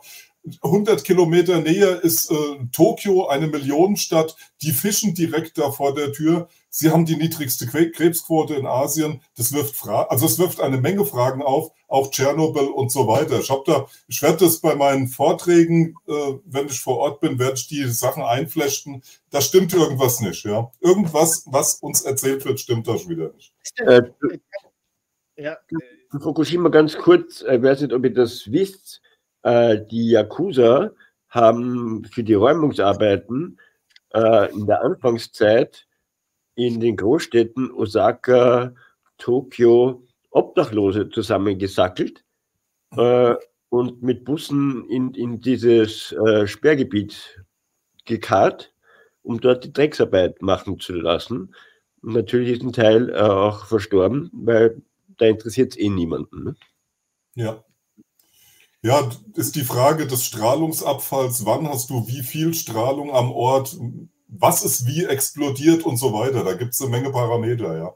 100 0.61 1.03
Kilometer 1.03 1.59
näher 1.59 2.03
ist 2.03 2.29
äh, 2.29 2.35
Tokio, 2.71 3.27
eine 3.27 3.47
Millionenstadt. 3.47 4.35
Die 4.61 4.71
fischen 4.71 5.15
direkt 5.15 5.57
da 5.57 5.71
vor 5.71 5.95
der 5.95 6.11
Tür. 6.11 6.49
Sie 6.75 6.89
haben 6.89 7.05
die 7.05 7.15
niedrigste 7.15 7.67
Krebsquote 7.67 8.55
in 8.55 8.65
Asien. 8.65 9.21
Das 9.37 9.53
wirft 9.53 9.75
Fra 9.75 10.07
also 10.09 10.25
es 10.25 10.39
wirft 10.39 10.59
eine 10.59 10.77
Menge 10.77 11.05
Fragen 11.05 11.43
auf, 11.43 11.71
auch 11.87 12.09
Tschernobyl 12.09 12.67
und 12.67 12.91
so 12.91 13.07
weiter. 13.07 13.39
Ich 13.39 13.51
habe 13.51 13.61
da, 13.67 13.85
ich 14.07 14.23
werde 14.23 14.37
das 14.37 14.59
bei 14.59 14.73
meinen 14.73 15.07
Vorträgen, 15.07 15.95
äh, 16.07 16.33
wenn 16.45 16.65
ich 16.65 16.81
vor 16.81 16.97
Ort 16.97 17.19
bin, 17.19 17.37
werde 17.37 17.53
ich 17.57 17.67
die 17.67 17.83
Sachen 17.83 18.23
einflechten. 18.23 19.03
Da 19.29 19.39
stimmt 19.39 19.71
irgendwas 19.71 20.19
nicht. 20.19 20.43
Ja, 20.45 20.71
irgendwas, 20.81 21.45
was 21.45 21.75
uns 21.75 22.01
erzählt 22.01 22.43
wird, 22.43 22.59
stimmt 22.59 22.87
da 22.87 22.97
schon 22.97 23.09
wieder 23.09 23.31
nicht. 23.33 23.53
Äh, 23.75 24.01
ja. 25.35 25.57
Fukushima 26.19 26.69
ganz 26.69 26.97
kurz, 26.97 27.43
äh, 27.43 27.57
ich 27.57 27.61
weiß 27.61 27.81
nicht, 27.81 27.93
ob 27.93 28.03
ihr 28.03 28.13
das 28.15 28.51
wisst 28.51 28.99
äh, 29.43 29.77
die 29.91 30.09
Yakuza 30.09 30.89
haben 31.29 32.03
für 32.05 32.23
die 32.23 32.33
Räumungsarbeiten 32.33 33.59
äh, 34.13 34.51
in 34.51 34.65
der 34.65 34.81
Anfangszeit 34.81 35.85
in 36.55 36.79
den 36.79 36.95
Großstädten 36.95 37.71
Osaka, 37.71 38.73
Tokio 39.17 40.03
Obdachlose 40.31 41.09
zusammengesackelt 41.09 42.23
äh, 42.91 43.35
und 43.69 44.01
mit 44.01 44.25
Bussen 44.25 44.87
in, 44.89 45.13
in 45.13 45.39
dieses 45.39 46.11
äh, 46.11 46.47
Sperrgebiet 46.47 47.43
gekarrt, 48.05 48.73
um 49.21 49.39
dort 49.39 49.63
die 49.63 49.73
Drecksarbeit 49.73 50.41
machen 50.41 50.79
zu 50.79 50.93
lassen. 50.93 51.55
Und 52.01 52.13
natürlich 52.13 52.51
ist 52.51 52.63
ein 52.63 52.73
Teil 52.73 53.09
äh, 53.09 53.19
auch 53.19 53.65
verstorben, 53.65 54.29
weil 54.33 54.81
da 55.17 55.27
interessiert 55.27 55.73
es 55.73 55.79
eh 55.79 55.89
niemanden. 55.89 56.43
Ne? 56.43 56.55
Ja. 57.35 57.63
Ja, 58.81 59.09
ist 59.35 59.55
die 59.55 59.63
Frage 59.63 60.07
des 60.07 60.25
Strahlungsabfalls. 60.25 61.45
Wann 61.45 61.69
hast 61.69 61.89
du 61.89 62.05
wie 62.09 62.21
viel 62.21 62.53
Strahlung 62.53 63.11
am 63.11 63.31
Ort? 63.31 63.77
Was 64.35 64.63
ist 64.65 64.87
wie 64.87 65.05
explodiert 65.05 65.83
und 65.83 65.97
so 65.97 66.11
weiter? 66.13 66.43
Da 66.43 66.53
gibt 66.53 66.73
es 66.73 66.81
eine 66.81 66.89
Menge 66.89 67.11
Parameter, 67.11 67.77
ja. 67.77 67.95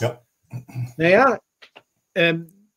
Ja. 0.00 0.22
Naja, 0.96 1.38
ähm, 2.14 2.70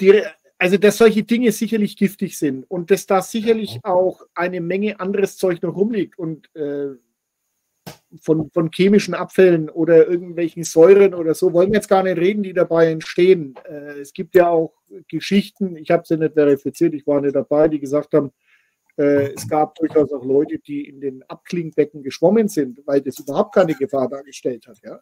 die, 0.00 0.22
also 0.58 0.78
dass 0.78 0.96
solche 0.96 1.22
Dinge 1.24 1.52
sicherlich 1.52 1.96
giftig 1.96 2.38
sind 2.38 2.64
und 2.70 2.90
dass 2.90 3.06
da 3.06 3.20
sicherlich 3.20 3.80
auch 3.82 4.22
eine 4.34 4.60
Menge 4.60 4.98
anderes 4.98 5.36
Zeug 5.36 5.62
noch 5.62 5.76
rumliegt 5.76 6.18
und 6.18 6.54
äh, 6.54 6.94
von, 8.20 8.50
von 8.50 8.70
chemischen 8.72 9.14
Abfällen 9.14 9.68
oder 9.68 10.08
irgendwelchen 10.08 10.64
Säuren 10.64 11.12
oder 11.14 11.34
so, 11.34 11.52
wollen 11.52 11.70
wir 11.70 11.76
jetzt 11.76 11.88
gar 11.88 12.02
nicht 12.02 12.16
reden, 12.16 12.42
die 12.42 12.54
dabei 12.54 12.90
entstehen. 12.90 13.54
Äh, 13.68 14.00
es 14.00 14.12
gibt 14.12 14.34
ja 14.34 14.48
auch 14.48 14.74
Geschichten, 15.08 15.76
ich 15.76 15.90
habe 15.90 16.04
sie 16.06 16.16
nicht 16.16 16.34
verifiziert, 16.34 16.94
ich 16.94 17.06
war 17.06 17.20
nicht 17.20 17.36
dabei, 17.36 17.68
die 17.68 17.80
gesagt 17.80 18.14
haben, 18.14 18.32
äh, 18.98 19.32
es 19.34 19.48
gab 19.48 19.74
durchaus 19.76 20.12
auch 20.12 20.24
Leute, 20.24 20.58
die 20.58 20.88
in 20.88 21.00
den 21.00 21.22
Abklingbecken 21.24 22.02
geschwommen 22.02 22.48
sind, 22.48 22.80
weil 22.86 23.00
das 23.00 23.18
überhaupt 23.18 23.54
keine 23.54 23.74
Gefahr 23.74 24.08
dargestellt 24.08 24.66
hat. 24.66 24.78
Ja? 24.82 25.00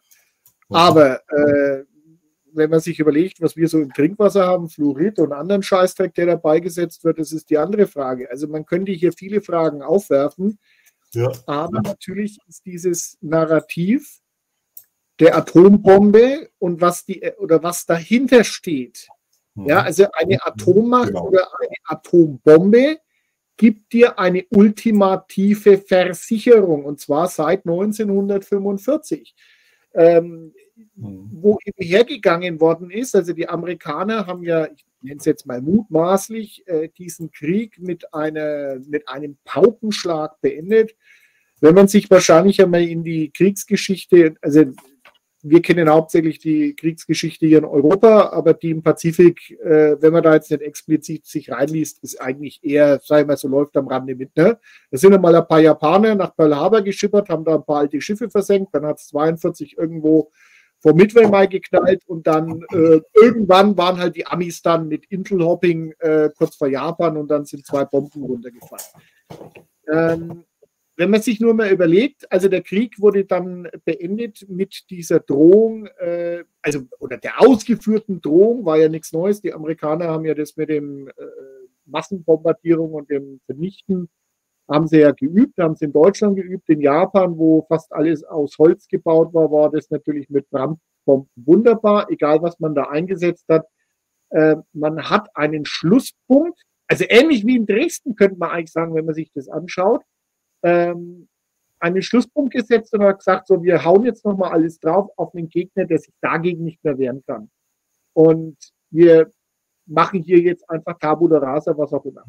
Aber 0.69 1.21
äh, 1.29 1.83
wenn 2.53 2.69
man 2.69 2.79
sich 2.79 2.99
überlegt, 2.99 3.41
was 3.41 3.55
wir 3.55 3.67
so 3.67 3.79
im 3.79 3.93
Trinkwasser 3.93 4.45
haben, 4.45 4.69
Fluorid 4.69 5.19
und 5.19 5.33
anderen 5.33 5.63
Scheißdreck, 5.63 6.13
der 6.13 6.25
dabei 6.27 6.59
gesetzt 6.59 7.03
wird, 7.03 7.19
das 7.19 7.31
ist 7.31 7.49
die 7.49 7.57
andere 7.57 7.87
Frage. 7.87 8.29
Also 8.29 8.47
man 8.47 8.65
könnte 8.65 8.91
hier 8.91 9.11
viele 9.11 9.41
Fragen 9.41 9.81
aufwerfen. 9.81 10.57
Ja. 11.13 11.31
Aber 11.45 11.81
natürlich 11.81 12.39
ist 12.47 12.65
dieses 12.65 13.17
Narrativ 13.21 14.21
der 15.19 15.37
Atombombe 15.37 16.49
und 16.59 16.81
was 16.81 17.05
die 17.05 17.21
oder 17.37 17.63
was 17.63 17.85
dahinter 17.85 18.43
steht. 18.43 19.07
Mhm. 19.53 19.67
Ja, 19.67 19.81
also 19.81 20.07
eine 20.13 20.45
Atommacht 20.45 21.07
genau. 21.07 21.27
oder 21.27 21.47
eine 21.59 21.75
Atombombe 21.85 22.99
gibt 23.57 23.93
dir 23.93 24.19
eine 24.19 24.45
ultimative 24.49 25.77
Versicherung 25.77 26.85
und 26.85 26.99
zwar 26.99 27.27
seit 27.27 27.65
1945. 27.65 29.35
Ähm, 29.93 30.53
mhm. 30.95 31.29
wo 31.31 31.57
eben 31.65 31.87
hergegangen 31.87 32.59
worden 32.59 32.89
ist. 32.89 33.15
Also 33.15 33.33
die 33.33 33.47
Amerikaner 33.47 34.27
haben 34.27 34.43
ja, 34.43 34.65
ich 34.65 34.85
nenne 35.01 35.17
es 35.19 35.25
jetzt 35.25 35.45
mal 35.45 35.61
mutmaßlich, 35.61 36.67
äh, 36.67 36.89
diesen 36.97 37.31
Krieg 37.31 37.79
mit, 37.79 38.13
einer, 38.13 38.79
mit 38.87 39.07
einem 39.07 39.37
Paukenschlag 39.45 40.39
beendet. 40.41 40.95
Wenn 41.61 41.75
man 41.75 41.87
sich 41.87 42.09
wahrscheinlich 42.09 42.61
einmal 42.61 42.83
in 42.83 43.03
die 43.03 43.31
Kriegsgeschichte, 43.31 44.35
also 44.41 44.65
wir 45.47 45.61
kennen 45.61 45.89
hauptsächlich 45.89 46.39
die 46.39 46.75
Kriegsgeschichte 46.75 47.45
hier 47.45 47.59
in 47.59 47.65
Europa, 47.65 48.29
aber 48.31 48.55
die 48.55 48.71
im 48.71 48.81
Pazifik, 48.81 49.51
äh, 49.61 49.95
wenn 50.01 50.11
man 50.11 50.23
da 50.23 50.33
jetzt 50.33 50.49
nicht 50.49 50.63
explizit 50.63 51.27
sich 51.27 51.51
reinliest, 51.51 52.03
ist 52.03 52.19
eigentlich 52.19 52.63
eher, 52.63 52.99
sag 53.03 53.21
ich 53.21 53.27
mal, 53.27 53.37
so 53.37 53.47
läuft 53.47 53.77
am 53.77 53.87
Rande 53.87 54.15
mit. 54.15 54.35
Ne? 54.35 54.57
Da 54.89 54.97
sind 54.97 55.13
einmal 55.13 55.35
ein 55.35 55.47
paar 55.47 55.59
Japaner 55.59 56.15
nach 56.15 56.35
Pearl 56.35 56.55
Harbor 56.55 56.81
geschippert, 56.81 57.29
haben 57.29 57.45
da 57.45 57.55
ein 57.55 57.63
paar 57.63 57.79
alte 57.79 58.01
Schiffe 58.01 58.27
versenkt, 58.29 58.73
dann 58.73 58.87
hat 58.87 58.97
es 58.97 59.07
42 59.07 59.77
irgendwo 59.77 60.31
vor 60.79 60.95
Midway 60.95 61.27
mal 61.27 61.47
geknallt 61.47 62.01
und 62.07 62.25
dann 62.25 62.63
äh, 62.73 63.01
irgendwann 63.13 63.77
waren 63.77 63.99
halt 63.99 64.15
die 64.15 64.25
Amis 64.25 64.63
dann 64.63 64.87
mit 64.87 65.05
Intel-Hopping 65.05 65.93
äh, 65.99 66.29
kurz 66.35 66.55
vor 66.55 66.67
Japan 66.67 67.17
und 67.17 67.27
dann 67.27 67.45
sind 67.45 67.65
zwei 67.67 67.85
Bomben 67.85 68.23
runtergefallen. 68.23 68.83
Ähm, 69.91 70.43
wenn 70.97 71.09
man 71.09 71.21
sich 71.21 71.39
nur 71.39 71.53
mal 71.53 71.71
überlegt, 71.71 72.31
also 72.31 72.47
der 72.47 72.61
Krieg 72.61 72.99
wurde 72.99 73.25
dann 73.25 73.67
beendet 73.83 74.45
mit 74.47 74.89
dieser 74.89 75.19
Drohung, 75.19 75.87
äh, 75.99 76.43
also 76.61 76.81
oder 76.99 77.17
der 77.17 77.41
ausgeführten 77.41 78.21
Drohung 78.21 78.65
war 78.65 78.77
ja 78.77 78.87
nichts 78.87 79.11
Neues. 79.11 79.41
Die 79.41 79.53
Amerikaner 79.53 80.07
haben 80.07 80.25
ja 80.25 80.33
das 80.33 80.55
mit 80.55 80.69
dem 80.69 81.09
äh, 81.09 81.11
Massenbombardierung 81.85 82.93
und 82.93 83.09
dem 83.09 83.41
Vernichten 83.45 84.09
haben 84.67 84.87
sie 84.87 84.99
ja 84.99 85.11
geübt, 85.11 85.57
haben 85.59 85.75
sie 85.75 85.85
in 85.85 85.93
Deutschland 85.93 86.37
geübt, 86.37 86.69
in 86.69 86.81
Japan, 86.81 87.37
wo 87.37 87.65
fast 87.67 87.91
alles 87.93 88.23
aus 88.23 88.57
Holz 88.57 88.87
gebaut 88.87 89.33
war, 89.33 89.51
war 89.51 89.69
das 89.69 89.89
natürlich 89.91 90.29
mit 90.29 90.49
Brandbomben 90.49 91.29
wunderbar, 91.35 92.09
egal 92.09 92.41
was 92.41 92.59
man 92.59 92.73
da 92.73 92.85
eingesetzt 92.85 93.45
hat. 93.47 93.67
Äh, 94.29 94.55
man 94.73 95.09
hat 95.09 95.29
einen 95.35 95.65
Schlusspunkt, 95.65 96.63
also 96.87 97.05
ähnlich 97.07 97.45
wie 97.45 97.57
in 97.57 97.65
Dresden 97.65 98.15
könnte 98.15 98.37
man 98.37 98.51
eigentlich 98.51 98.71
sagen, 98.71 98.95
wenn 98.95 99.05
man 99.05 99.15
sich 99.15 99.31
das 99.33 99.49
anschaut, 99.49 100.01
ähm, 100.63 101.27
einen 101.79 102.01
Schlusspunkt 102.01 102.53
gesetzt 102.53 102.93
und 102.93 103.03
hat 103.03 103.19
gesagt, 103.19 103.47
so, 103.47 103.61
wir 103.61 103.83
hauen 103.83 104.03
jetzt 104.03 104.25
nochmal 104.25 104.51
alles 104.51 104.79
drauf 104.79 105.09
auf 105.17 105.33
einen 105.35 105.49
Gegner, 105.49 105.85
der 105.85 105.99
sich 105.99 106.13
dagegen 106.21 106.63
nicht 106.63 106.83
mehr 106.83 106.97
wehren 106.97 107.23
kann. 107.25 107.49
Und 108.13 108.57
wir 108.89 109.29
machen 109.85 110.21
hier 110.21 110.39
jetzt 110.39 110.67
einfach 110.69 110.97
Tabula 110.99 111.37
Rasa, 111.37 111.77
was 111.77 111.93
auch 111.93 112.05
immer. 112.05 112.23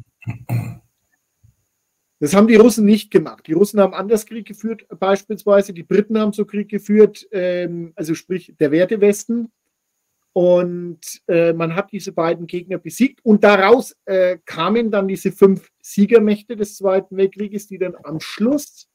Das 2.19 2.35
haben 2.35 2.47
die 2.47 2.55
Russen 2.55 2.85
nicht 2.85 3.11
gemacht. 3.11 3.45
Die 3.45 3.53
Russen 3.53 3.79
haben 3.79 3.93
anders 3.93 4.25
Krieg 4.25 4.47
geführt, 4.47 4.87
beispielsweise. 4.99 5.73
Die 5.73 5.83
Briten 5.83 6.17
haben 6.17 6.33
so 6.33 6.45
Krieg 6.45 6.67
geführt, 6.67 7.27
ähm, 7.31 7.93
also 7.95 8.15
sprich 8.15 8.55
der 8.59 8.71
Wertewesten. 8.71 9.51
Und 10.37 10.99
äh, 11.27 11.51
man 11.51 11.73
hat 11.73 11.91
diese 11.91 12.11
beiden 12.11 12.45
Gegner 12.45 12.77
besiegt. 12.77 13.25
Und 13.25 13.43
daraus 13.43 13.97
äh, 14.05 14.37
kamen 14.45 14.91
dann 14.91 15.07
diese 15.07 15.31
fünf 15.31 15.71
Siegermächte 15.81 16.55
des 16.55 16.77
Zweiten 16.77 17.17
Weltkrieges, 17.17 17.65
die 17.65 17.79
dann 17.79 17.95
am 18.03 18.19
Schluss 18.19 18.87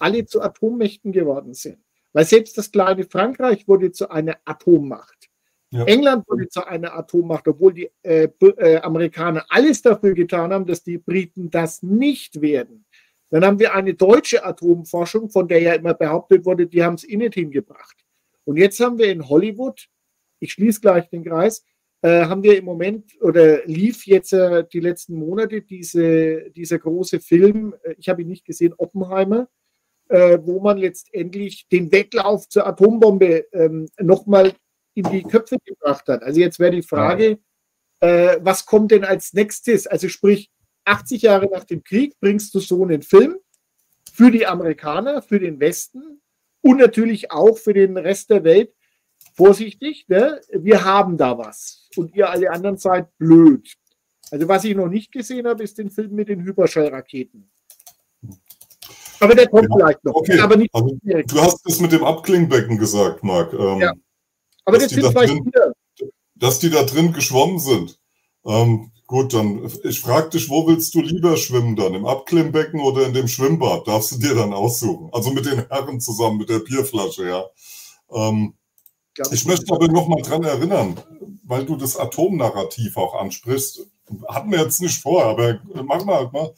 alle 0.00 0.26
zu 0.26 0.42
Atommächten 0.42 1.12
geworden 1.12 1.54
sind. 1.54 1.78
Weil 2.12 2.24
selbst 2.24 2.58
das 2.58 2.72
kleine 2.72 3.04
Frankreich 3.04 3.68
wurde 3.68 3.92
zu 3.92 4.10
einer 4.10 4.36
Atommacht. 4.44 5.30
Ja. 5.70 5.84
England 5.84 6.28
wurde 6.28 6.48
zu 6.48 6.66
einer 6.66 6.92
Atommacht, 6.92 7.46
obwohl 7.46 7.74
die 7.74 7.90
äh, 8.02 8.24
äh, 8.24 8.78
Amerikaner 8.78 9.46
alles 9.50 9.80
dafür 9.80 10.12
getan 10.12 10.52
haben, 10.52 10.66
dass 10.66 10.82
die 10.82 10.98
Briten 10.98 11.50
das 11.50 11.84
nicht 11.84 12.40
werden. 12.40 12.84
Dann 13.30 13.44
haben 13.44 13.60
wir 13.60 13.74
eine 13.74 13.94
deutsche 13.94 14.44
Atomforschung, 14.44 15.30
von 15.30 15.46
der 15.46 15.62
ja 15.62 15.74
immer 15.74 15.94
behauptet 15.94 16.44
wurde, 16.44 16.66
die 16.66 16.82
haben 16.82 16.94
es 16.94 17.08
eh 17.08 17.16
nicht 17.16 17.34
hingebracht. 17.34 18.04
Und 18.42 18.56
jetzt 18.56 18.80
haben 18.80 18.98
wir 18.98 19.06
in 19.06 19.28
Hollywood, 19.28 19.88
ich 20.40 20.52
schließe 20.52 20.80
gleich 20.80 21.08
den 21.10 21.24
Kreis, 21.24 21.64
äh, 22.02 22.26
haben 22.26 22.42
wir 22.42 22.56
im 22.56 22.64
Moment 22.64 23.20
oder 23.20 23.64
lief 23.66 24.06
jetzt 24.06 24.32
äh, 24.32 24.64
die 24.72 24.80
letzten 24.80 25.16
Monate 25.16 25.62
diese, 25.62 26.50
dieser 26.50 26.78
große 26.78 27.20
Film, 27.20 27.74
äh, 27.82 27.94
ich 27.98 28.08
habe 28.08 28.22
ihn 28.22 28.28
nicht 28.28 28.44
gesehen, 28.44 28.74
Oppenheimer, 28.76 29.48
äh, 30.08 30.38
wo 30.42 30.60
man 30.60 30.78
letztendlich 30.78 31.66
den 31.68 31.90
Wettlauf 31.92 32.48
zur 32.48 32.66
Atombombe 32.66 33.46
ähm, 33.52 33.88
nochmal 34.00 34.52
in 34.94 35.04
die 35.10 35.22
Köpfe 35.22 35.58
gebracht 35.64 36.08
hat. 36.08 36.22
Also 36.22 36.40
jetzt 36.40 36.58
wäre 36.58 36.72
die 36.72 36.82
Frage, 36.82 37.38
äh, 38.00 38.38
was 38.40 38.64
kommt 38.64 38.90
denn 38.90 39.04
als 39.04 39.32
nächstes? 39.32 39.86
Also 39.86 40.08
sprich, 40.08 40.50
80 40.84 41.22
Jahre 41.22 41.48
nach 41.50 41.64
dem 41.64 41.84
Krieg 41.84 42.18
bringst 42.20 42.54
du 42.54 42.60
so 42.60 42.82
einen 42.82 43.02
Film 43.02 43.36
für 44.12 44.30
die 44.30 44.46
Amerikaner, 44.46 45.22
für 45.22 45.38
den 45.38 45.60
Westen 45.60 46.20
und 46.60 46.78
natürlich 46.78 47.30
auch 47.30 47.58
für 47.58 47.74
den 47.74 47.96
Rest 47.96 48.30
der 48.30 48.44
Welt. 48.44 48.72
Vorsichtig, 49.38 50.06
ne? 50.08 50.40
wir 50.50 50.84
haben 50.84 51.16
da 51.16 51.38
was 51.38 51.88
und 51.94 52.12
ihr 52.12 52.28
alle 52.28 52.50
anderen 52.50 52.76
seid 52.76 53.16
blöd. 53.18 53.72
Also 54.32 54.48
was 54.48 54.64
ich 54.64 54.74
noch 54.74 54.88
nicht 54.88 55.12
gesehen 55.12 55.46
habe, 55.46 55.62
ist 55.62 55.78
den 55.78 55.90
Film 55.90 56.12
mit 56.12 56.28
den 56.28 56.42
Hyperschallraketen. 56.42 57.48
Aber 59.20 59.36
der 59.36 59.48
kommt 59.48 59.68
ja, 59.70 59.76
vielleicht 59.76 60.04
noch. 60.04 60.14
Okay. 60.16 60.40
Aber 60.40 60.56
nicht 60.56 60.74
also, 60.74 60.98
du 61.04 61.40
hast 61.40 61.64
es 61.68 61.78
mit 61.78 61.92
dem 61.92 62.02
Abklingbecken 62.02 62.78
gesagt, 62.78 63.22
Marc. 63.22 63.52
Ähm, 63.52 63.80
ja. 63.80 63.92
Aber 64.64 64.78
das 64.78 64.90
sind 64.90 65.06
vielleicht 65.06 65.32
drin, 65.32 65.46
wieder. 65.46 65.72
Dass 66.34 66.58
die 66.58 66.70
da 66.70 66.82
drin 66.82 67.12
geschwommen 67.12 67.60
sind. 67.60 67.96
Ähm, 68.44 68.90
gut, 69.06 69.34
dann 69.34 69.70
ich 69.84 70.00
frage 70.00 70.30
dich, 70.30 70.50
wo 70.50 70.66
willst 70.66 70.96
du 70.96 71.00
lieber 71.00 71.36
schwimmen 71.36 71.76
dann? 71.76 71.94
Im 71.94 72.06
Abklingbecken 72.06 72.80
oder 72.80 73.06
in 73.06 73.14
dem 73.14 73.28
Schwimmbad? 73.28 73.86
Darfst 73.86 74.10
du 74.10 74.18
dir 74.18 74.34
dann 74.34 74.52
aussuchen. 74.52 75.10
Also 75.12 75.30
mit 75.30 75.46
den 75.46 75.64
Herren 75.68 76.00
zusammen, 76.00 76.38
mit 76.38 76.48
der 76.48 76.58
Bierflasche, 76.58 77.28
ja. 77.28 77.44
Ähm, 78.10 78.54
ich 79.30 79.44
möchte 79.46 79.72
aber 79.72 79.88
noch 79.88 80.08
mal 80.08 80.22
dran 80.22 80.44
erinnern, 80.44 81.00
weil 81.44 81.64
du 81.64 81.76
das 81.76 81.96
Atomnarrativ 81.96 82.96
auch 82.96 83.14
ansprichst. 83.14 83.86
Hatten 84.28 84.50
wir 84.50 84.60
jetzt 84.60 84.80
nicht 84.80 85.00
vor, 85.00 85.24
aber 85.24 85.60
machen 85.82 86.06
wir 86.06 86.16
halt 86.16 86.32
mal. 86.32 86.54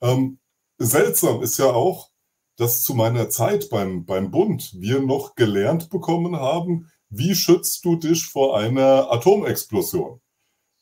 Ähm, 0.00 0.38
seltsam 0.78 1.42
ist 1.42 1.58
ja 1.58 1.72
auch, 1.72 2.10
dass 2.56 2.82
zu 2.82 2.94
meiner 2.94 3.30
Zeit 3.30 3.70
beim, 3.70 4.04
beim 4.04 4.30
Bund 4.30 4.74
wir 4.78 5.00
noch 5.00 5.34
gelernt 5.34 5.90
bekommen 5.90 6.36
haben, 6.36 6.90
wie 7.08 7.34
schützt 7.34 7.84
du 7.84 7.96
dich 7.96 8.26
vor 8.26 8.58
einer 8.58 9.10
Atomexplosion? 9.10 10.20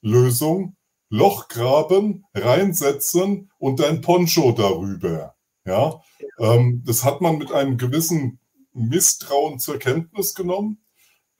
Lösung, 0.03 0.77
Loch 1.09 1.49
graben, 1.49 2.25
reinsetzen 2.35 3.51
und 3.59 3.81
dein 3.81 4.01
Poncho 4.01 4.53
darüber. 4.53 5.35
Ja, 5.67 6.01
ähm, 6.39 6.83
das 6.87 7.05
hat 7.05 7.21
man 7.21 7.37
mit 7.37 7.53
einem 7.53 7.77
gewissen 7.77 8.41
Misstrauen 8.73 9.59
zur 9.59 9.79
Kenntnis 9.79 10.35
genommen. 10.35 10.83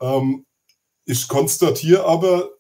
Ähm, 0.03 0.45
ich 1.05 1.29
konstatiere 1.29 2.05
aber, 2.05 2.51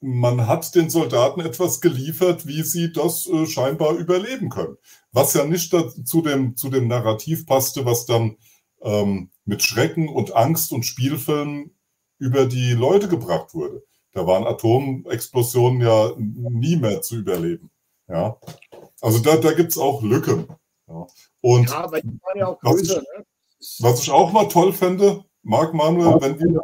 man 0.00 0.46
hat 0.46 0.74
den 0.74 0.90
Soldaten 0.90 1.40
etwas 1.40 1.80
geliefert, 1.80 2.46
wie 2.46 2.62
sie 2.62 2.92
das 2.92 3.26
äh, 3.26 3.46
scheinbar 3.46 3.94
überleben 3.94 4.50
können. 4.50 4.76
Was 5.12 5.34
ja 5.34 5.44
nicht 5.44 5.74
zu, 6.04 6.22
dem, 6.22 6.56
zu 6.56 6.68
dem 6.68 6.88
Narrativ 6.88 7.46
passte, 7.46 7.84
was 7.84 8.06
dann 8.06 8.36
ähm, 8.82 9.30
mit 9.44 9.62
Schrecken 9.62 10.08
und 10.08 10.34
Angst 10.34 10.72
und 10.72 10.84
Spielfilmen 10.84 11.76
über 12.18 12.46
die 12.46 12.72
Leute 12.72 13.08
gebracht 13.08 13.54
wurde. 13.54 13.84
Da 14.12 14.26
waren 14.26 14.46
Atomexplosionen 14.46 15.80
ja 15.82 16.12
nie 16.16 16.76
mehr 16.76 17.02
zu 17.02 17.16
überleben. 17.16 17.70
Ja. 18.08 18.38
Also 19.00 19.18
da, 19.18 19.36
da 19.36 19.52
gibt 19.52 19.72
es 19.72 19.78
auch 19.78 20.02
Lücken. 20.02 20.46
Ja. 20.88 21.06
Und 21.42 21.68
ja, 21.68 21.84
aber 21.84 22.00
die 22.00 22.18
waren 22.22 22.38
ja 22.38 22.46
auch 22.46 22.60
größer, 22.60 22.96
was, 22.96 23.02
ich, 23.02 23.18
ne? 23.18 23.26
was 23.80 24.02
ich 24.02 24.10
auch 24.10 24.32
mal 24.32 24.48
toll 24.48 24.72
fände, 24.72 25.24
Marc 25.46 25.74
Manuel, 25.74 26.20
wenn 26.20 26.40
wir 26.40 26.60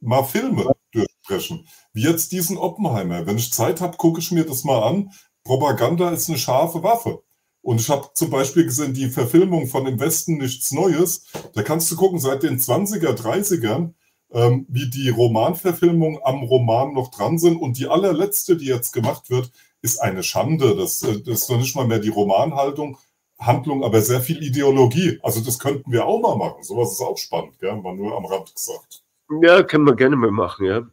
mal 0.00 0.22
Filme 0.24 0.72
durchsprechen, 0.90 1.68
wie 1.92 2.02
jetzt 2.02 2.32
diesen 2.32 2.56
Oppenheimer. 2.56 3.26
Wenn 3.26 3.36
ich 3.36 3.52
Zeit 3.52 3.82
habe, 3.82 3.98
gucke 3.98 4.20
ich 4.20 4.32
mir 4.32 4.46
das 4.46 4.64
mal 4.64 4.82
an. 4.82 5.12
Propaganda 5.44 6.10
ist 6.10 6.30
eine 6.30 6.38
scharfe 6.38 6.82
Waffe. 6.82 7.22
Und 7.60 7.78
ich 7.78 7.90
habe 7.90 8.08
zum 8.14 8.30
Beispiel 8.30 8.64
gesehen, 8.64 8.94
die 8.94 9.10
Verfilmung 9.10 9.66
von 9.66 9.86
Im 9.86 10.00
Westen 10.00 10.38
nichts 10.38 10.72
Neues. 10.72 11.26
Da 11.54 11.62
kannst 11.62 11.90
du 11.90 11.96
gucken, 11.96 12.18
seit 12.18 12.42
den 12.42 12.58
20er, 12.58 13.12
30ern, 13.12 13.92
ähm, 14.32 14.64
wie 14.70 14.88
die 14.88 15.10
Romanverfilmungen 15.10 16.20
am 16.24 16.44
Roman 16.44 16.94
noch 16.94 17.10
dran 17.10 17.38
sind. 17.38 17.58
Und 17.58 17.76
die 17.76 17.88
allerletzte, 17.88 18.56
die 18.56 18.66
jetzt 18.66 18.92
gemacht 18.92 19.28
wird, 19.28 19.52
ist 19.82 20.00
eine 20.00 20.22
Schande. 20.22 20.74
Das, 20.74 21.02
äh, 21.02 21.20
das 21.20 21.42
ist 21.42 21.50
noch 21.50 21.58
nicht 21.58 21.76
mal 21.76 21.86
mehr 21.86 21.98
die 21.98 22.08
Romanhaltung, 22.08 22.96
Handlung, 23.38 23.84
aber 23.84 24.00
sehr 24.00 24.20
viel 24.20 24.42
Ideologie. 24.42 25.18
Also 25.22 25.40
das 25.40 25.58
könnten 25.58 25.90
wir 25.92 26.04
auch 26.04 26.20
mal 26.20 26.36
machen. 26.36 26.62
Sowas 26.62 26.92
ist 26.92 27.00
auch 27.00 27.16
spannend, 27.16 27.58
gell? 27.58 27.76
Mal 27.76 27.94
nur 27.94 28.16
am 28.16 28.26
Rand 28.26 28.52
gesagt. 28.52 29.02
Ja, 29.42 29.62
können 29.62 29.84
wir 29.84 29.94
gerne 29.94 30.16
mal 30.16 30.30
machen, 30.30 30.66
ja. 30.66 30.86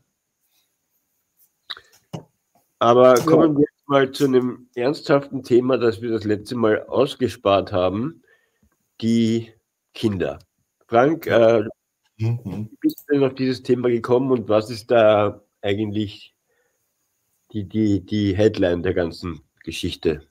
Aber 2.80 3.16
kommen 3.16 3.58
wir 3.58 3.62
jetzt 3.62 3.88
mal 3.88 4.12
zu 4.12 4.26
einem 4.26 4.68
ernsthaften 4.76 5.44
Thema, 5.44 5.78
das 5.78 6.02
wir 6.02 6.12
das 6.12 6.24
letzte 6.24 6.56
Mal 6.56 6.84
ausgespart 6.84 7.72
haben, 7.72 8.22
die 9.02 9.52
Kinder. 9.94 10.40
Frank, 10.88 11.26
äh, 11.26 11.64
mhm. 12.18 12.70
wie 12.70 12.78
bist 12.82 13.06
du 13.08 13.14
denn 13.14 13.24
auf 13.24 13.34
dieses 13.34 13.64
Thema 13.64 13.90
gekommen 13.90 14.32
und 14.32 14.50
was 14.50 14.70
ist 14.70 14.92
da 14.92 15.42
eigentlich 15.62 16.36
die, 17.54 17.68
die, 17.68 18.06
die 18.06 18.36
Headline 18.36 18.84
der 18.84 18.94
ganzen 18.94 19.42
Geschichte? 19.64 20.28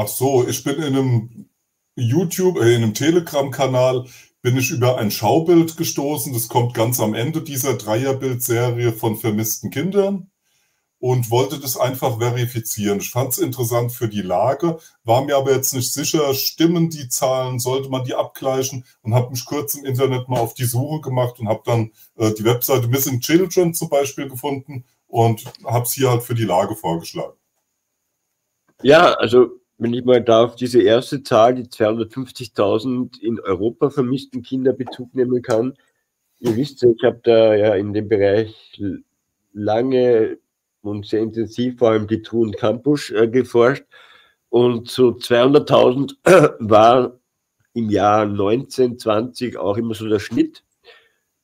Ach 0.00 0.06
so, 0.06 0.46
ich 0.46 0.62
bin 0.62 0.76
in 0.76 0.96
einem 0.96 1.50
YouTube, 1.96 2.58
äh, 2.58 2.72
in 2.72 2.84
einem 2.84 2.94
Telegram-Kanal, 2.94 4.06
bin 4.42 4.56
ich 4.56 4.70
über 4.70 4.96
ein 4.96 5.10
Schaubild 5.10 5.76
gestoßen. 5.76 6.32
Das 6.32 6.46
kommt 6.46 6.72
ganz 6.72 7.00
am 7.00 7.14
Ende 7.14 7.42
dieser 7.42 7.74
Dreierbildserie 7.74 8.92
von 8.92 9.16
vermissten 9.16 9.72
Kindern 9.72 10.30
und 11.00 11.32
wollte 11.32 11.58
das 11.58 11.76
einfach 11.76 12.18
verifizieren. 12.20 13.00
Ich 13.00 13.10
fand 13.10 13.32
es 13.32 13.38
interessant 13.38 13.90
für 13.90 14.06
die 14.06 14.22
Lage, 14.22 14.78
war 15.02 15.24
mir 15.24 15.36
aber 15.36 15.50
jetzt 15.52 15.74
nicht 15.74 15.92
sicher, 15.92 16.32
stimmen 16.32 16.90
die 16.90 17.08
Zahlen, 17.08 17.58
sollte 17.58 17.88
man 17.88 18.04
die 18.04 18.14
abgleichen 18.14 18.84
und 19.02 19.14
habe 19.14 19.30
mich 19.30 19.44
kurz 19.46 19.74
im 19.74 19.84
Internet 19.84 20.28
mal 20.28 20.38
auf 20.38 20.54
die 20.54 20.66
Suche 20.66 21.00
gemacht 21.00 21.40
und 21.40 21.48
habe 21.48 21.62
dann 21.64 21.90
äh, 22.18 22.32
die 22.34 22.44
Webseite 22.44 22.86
Missing 22.86 23.18
Children 23.18 23.74
zum 23.74 23.88
Beispiel 23.88 24.28
gefunden 24.28 24.84
und 25.08 25.44
habe 25.64 25.82
es 25.86 25.92
hier 25.92 26.10
halt 26.10 26.22
für 26.22 26.36
die 26.36 26.44
Lage 26.44 26.76
vorgeschlagen. 26.76 27.36
Ja, 28.80 29.14
also 29.14 29.57
wenn 29.78 29.94
ich 29.94 30.04
mal 30.04 30.22
da 30.22 30.44
auf 30.44 30.56
diese 30.56 30.82
erste 30.82 31.22
Zahl, 31.22 31.54
die 31.54 31.64
250.000 31.64 33.20
in 33.20 33.40
Europa 33.40 33.90
vermissten 33.90 34.42
Kinder 34.42 34.72
Bezug 34.72 35.14
nehmen 35.14 35.40
kann. 35.40 35.74
Ihr 36.40 36.56
wisst 36.56 36.82
ja, 36.82 36.90
ich 36.90 37.02
habe 37.04 37.20
da 37.22 37.54
ja 37.54 37.74
in 37.76 37.92
dem 37.92 38.08
Bereich 38.08 38.80
lange 39.52 40.38
und 40.82 41.06
sehr 41.06 41.20
intensiv 41.20 41.78
vor 41.78 41.90
allem 41.90 42.08
die 42.08 42.22
Thun 42.22 42.52
Campus 42.52 43.10
äh, 43.10 43.28
geforscht. 43.28 43.84
Und 44.48 44.88
so 44.88 45.10
200.000 45.10 46.14
äh, 46.24 46.48
war 46.60 47.18
im 47.74 47.90
Jahr 47.90 48.22
1920 48.22 49.58
auch 49.58 49.76
immer 49.76 49.94
so 49.94 50.08
der 50.08 50.18
Schnitt. 50.18 50.64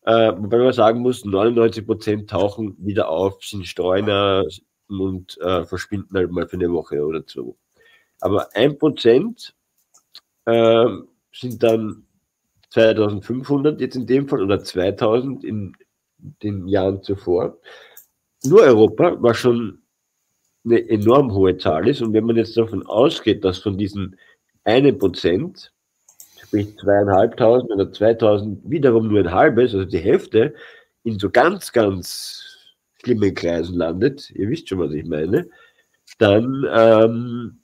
Äh, 0.03 0.33
wobei 0.37 0.59
man 0.59 0.73
sagen 0.73 1.01
muss, 1.01 1.25
99 1.25 1.87
Prozent 1.87 2.31
tauchen 2.31 2.77
wieder 2.79 3.09
auf, 3.09 3.43
sind 3.45 3.67
Streuner 3.67 4.45
und 4.89 5.39
äh, 5.41 5.65
verschwinden 5.65 6.17
halt 6.17 6.31
mal 6.31 6.49
für 6.49 6.57
eine 6.57 6.73
Woche 6.73 7.05
oder 7.05 7.23
so. 7.27 7.57
Aber 8.21 8.49
ein 8.55 8.79
Prozent 8.79 9.55
äh, 10.47 10.87
sind 11.33 11.63
dann 11.63 12.05
2500 12.71 13.81
jetzt 13.81 13.97
in 13.97 14.07
dem 14.07 14.29
Fall 14.29 14.43
oder 14.43 14.63
2000 14.63 15.45
in 15.45 15.77
den 16.43 16.67
Jahren 16.67 17.03
zuvor. 17.03 17.59
Nur 18.45 18.63
Europa 18.63 19.23
war 19.23 19.35
schon 19.35 19.83
eine 20.65 20.89
enorm 20.89 21.33
hohe 21.33 21.57
Zahl 21.59 21.89
ist. 21.89 22.03
Und 22.03 22.13
wenn 22.13 22.25
man 22.25 22.37
jetzt 22.37 22.57
davon 22.57 22.85
ausgeht, 22.87 23.45
dass 23.45 23.59
von 23.59 23.77
diesen 23.77 24.17
einen 24.65 24.99
Prozent, 24.99 25.73
sprich 26.41 26.77
zweieinhalbtausend 26.79 27.71
oder 27.71 27.93
2000 27.93 28.69
wiederum 28.69 29.09
nur 29.09 29.21
ein 29.21 29.33
halbes, 29.33 29.75
also 29.75 29.85
die 29.85 29.99
Hälfte, 29.99 30.55
in 31.03 31.19
so 31.19 31.31
ganz, 31.31 31.73
ganz 31.73 32.75
schlimmen 33.03 33.35
Kreisen 33.35 33.77
landet, 33.77 34.31
ihr 34.31 34.49
wisst 34.49 34.69
schon, 34.69 34.79
was 34.79 34.93
ich 34.93 35.05
meine, 35.05 35.49
dann 36.19 36.67
ähm, 36.73 37.61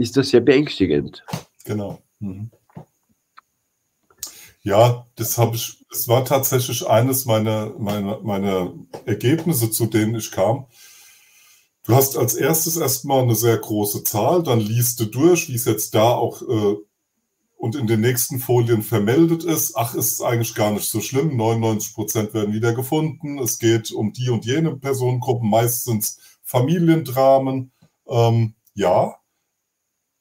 ist 0.00 0.16
das 0.16 0.30
sehr 0.30 0.40
beängstigend. 0.40 1.22
Genau. 1.64 2.00
Mhm. 2.20 2.50
Ja, 4.62 5.06
das 5.16 5.38
habe 5.38 5.56
ich, 5.56 5.84
es 5.92 6.08
war 6.08 6.24
tatsächlich 6.24 6.86
eines 6.86 7.26
meiner, 7.26 7.74
meiner, 7.78 8.20
meiner 8.20 8.74
Ergebnisse, 9.04 9.70
zu 9.70 9.86
denen 9.86 10.14
ich 10.14 10.30
kam. 10.30 10.66
Du 11.84 11.94
hast 11.94 12.16
als 12.16 12.34
erstes 12.34 12.76
erstmal 12.76 13.22
eine 13.22 13.34
sehr 13.34 13.56
große 13.56 14.04
Zahl, 14.04 14.42
dann 14.42 14.60
liest 14.60 15.00
du 15.00 15.06
durch, 15.06 15.48
wie 15.48 15.54
es 15.54 15.64
jetzt 15.64 15.94
da 15.94 16.10
auch 16.10 16.42
äh, 16.42 16.76
und 17.56 17.76
in 17.76 17.86
den 17.86 18.00
nächsten 18.00 18.38
Folien 18.38 18.82
vermeldet 18.82 19.44
ist. 19.44 19.76
Ach, 19.76 19.94
ist 19.94 20.22
eigentlich 20.22 20.54
gar 20.54 20.72
nicht 20.72 20.88
so 20.88 21.02
schlimm. 21.02 21.36
99 21.36 21.92
Prozent 21.92 22.32
werden 22.32 22.54
wieder 22.54 22.72
gefunden. 22.72 23.38
Es 23.38 23.58
geht 23.58 23.92
um 23.92 24.14
die 24.14 24.30
und 24.30 24.46
jene 24.46 24.76
Personengruppen, 24.76 25.50
meistens 25.50 26.18
Familiendramen. 26.42 27.72
Ähm, 28.08 28.54
ja. 28.72 29.19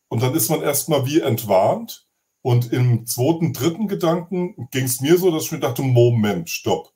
Und 0.09 0.21
dann 0.21 0.35
ist 0.35 0.49
man 0.49 0.61
erstmal 0.61 1.05
wie 1.05 1.21
entwarnt. 1.21 2.07
Und 2.41 2.71
im 2.71 3.05
zweiten, 3.05 3.53
dritten 3.53 3.87
Gedanken 3.87 4.69
ging 4.71 4.85
es 4.85 5.01
mir 5.01 5.17
so, 5.17 5.31
dass 5.31 5.45
ich 5.45 5.51
mir 5.51 5.59
dachte, 5.59 5.81
Moment, 5.81 6.49
stopp. 6.49 6.93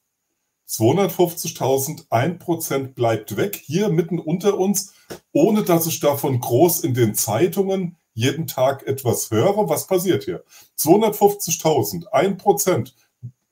250.000, 0.69 2.05
ein 2.09 2.39
Prozent 2.39 2.95
bleibt 2.95 3.35
weg, 3.37 3.61
hier 3.63 3.89
mitten 3.89 4.17
unter 4.17 4.57
uns, 4.57 4.93
ohne 5.31 5.63
dass 5.63 5.85
ich 5.85 5.99
davon 5.99 6.39
groß 6.39 6.79
in 6.81 6.93
den 6.93 7.13
Zeitungen 7.13 7.97
jeden 8.13 8.47
Tag 8.47 8.87
etwas 8.87 9.29
höre, 9.29 9.69
was 9.69 9.87
passiert 9.87 10.23
hier? 10.23 10.43
250.000, 10.79 12.07
ein 12.07 12.37
Prozent 12.37 12.95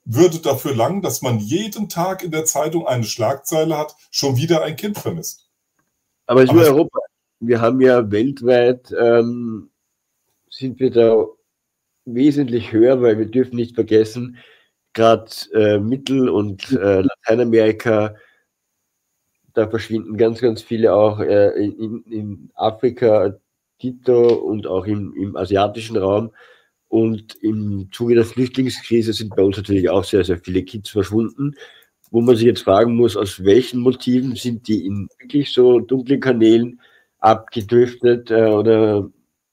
würde 0.04 0.38
dafür 0.38 0.74
langen, 0.74 1.02
dass 1.02 1.22
man 1.22 1.38
jeden 1.38 1.88
Tag 1.88 2.24
in 2.24 2.32
der 2.32 2.44
Zeitung 2.44 2.86
eine 2.86 3.04
Schlagzeile 3.04 3.76
hat, 3.76 3.94
schon 4.10 4.36
wieder 4.36 4.62
ein 4.62 4.76
Kind 4.76 4.98
vermisst. 4.98 5.48
Aber 6.26 6.42
ist 6.42 6.52
nur 6.52 6.62
Europa. 6.62 6.98
Wir 7.44 7.60
haben 7.60 7.80
ja 7.80 8.08
weltweit, 8.08 8.94
ähm, 8.96 9.68
sind 10.48 10.78
wir 10.78 10.90
da 10.92 11.26
wesentlich 12.04 12.72
höher, 12.72 13.02
weil 13.02 13.18
wir 13.18 13.26
dürfen 13.26 13.56
nicht 13.56 13.74
vergessen, 13.74 14.38
gerade 14.92 15.28
äh, 15.52 15.78
Mittel- 15.80 16.28
und 16.28 16.70
äh, 16.70 17.00
Lateinamerika, 17.00 18.14
da 19.54 19.68
verschwinden 19.68 20.16
ganz, 20.16 20.40
ganz 20.40 20.62
viele 20.62 20.94
auch 20.94 21.18
äh, 21.18 21.48
in, 21.64 22.04
in, 22.04 22.50
Afrika, 22.54 23.36
Tito 23.80 24.34
und 24.34 24.68
auch 24.68 24.86
im, 24.86 25.12
im 25.16 25.36
asiatischen 25.36 25.96
Raum. 25.96 26.30
Und 26.86 27.34
im 27.42 27.88
Zuge 27.90 28.14
der 28.14 28.24
Flüchtlingskrise 28.24 29.12
sind 29.12 29.34
bei 29.34 29.42
uns 29.42 29.56
natürlich 29.56 29.90
auch 29.90 30.04
sehr, 30.04 30.22
sehr 30.22 30.38
viele 30.38 30.62
Kids 30.62 30.90
verschwunden, 30.90 31.56
wo 32.12 32.20
man 32.20 32.36
sich 32.36 32.46
jetzt 32.46 32.62
fragen 32.62 32.94
muss, 32.94 33.16
aus 33.16 33.42
welchen 33.42 33.80
Motiven 33.80 34.36
sind 34.36 34.68
die 34.68 34.86
in 34.86 35.08
wirklich 35.18 35.52
so 35.52 35.80
dunklen 35.80 36.20
Kanälen 36.20 36.80
abgedriftet 37.22 38.30
äh, 38.30 38.46
oder 38.46 39.10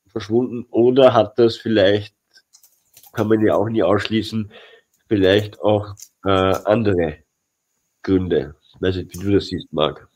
verschwunden 0.07 0.65
oder 0.71 1.13
hat 1.13 1.37
das 1.37 1.57
vielleicht, 1.57 2.15
kann 3.13 3.27
man 3.27 3.45
ja 3.45 3.55
auch 3.55 3.69
nie 3.69 3.83
ausschließen, 3.83 4.51
vielleicht 5.07 5.59
auch 5.61 5.95
äh, 6.25 6.29
andere 6.29 7.17
Gründe. 8.01 8.55
Ich 8.73 8.81
weiß 8.81 8.95
nicht, 8.97 9.13
wie 9.13 9.23
du 9.23 9.31
das 9.33 9.47
siehst, 9.47 9.71
Marc. 9.71 10.07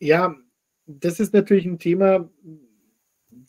Ja, 0.00 0.34
das 0.86 1.20
ist 1.20 1.34
natürlich 1.34 1.66
ein 1.66 1.78
Thema, 1.78 2.30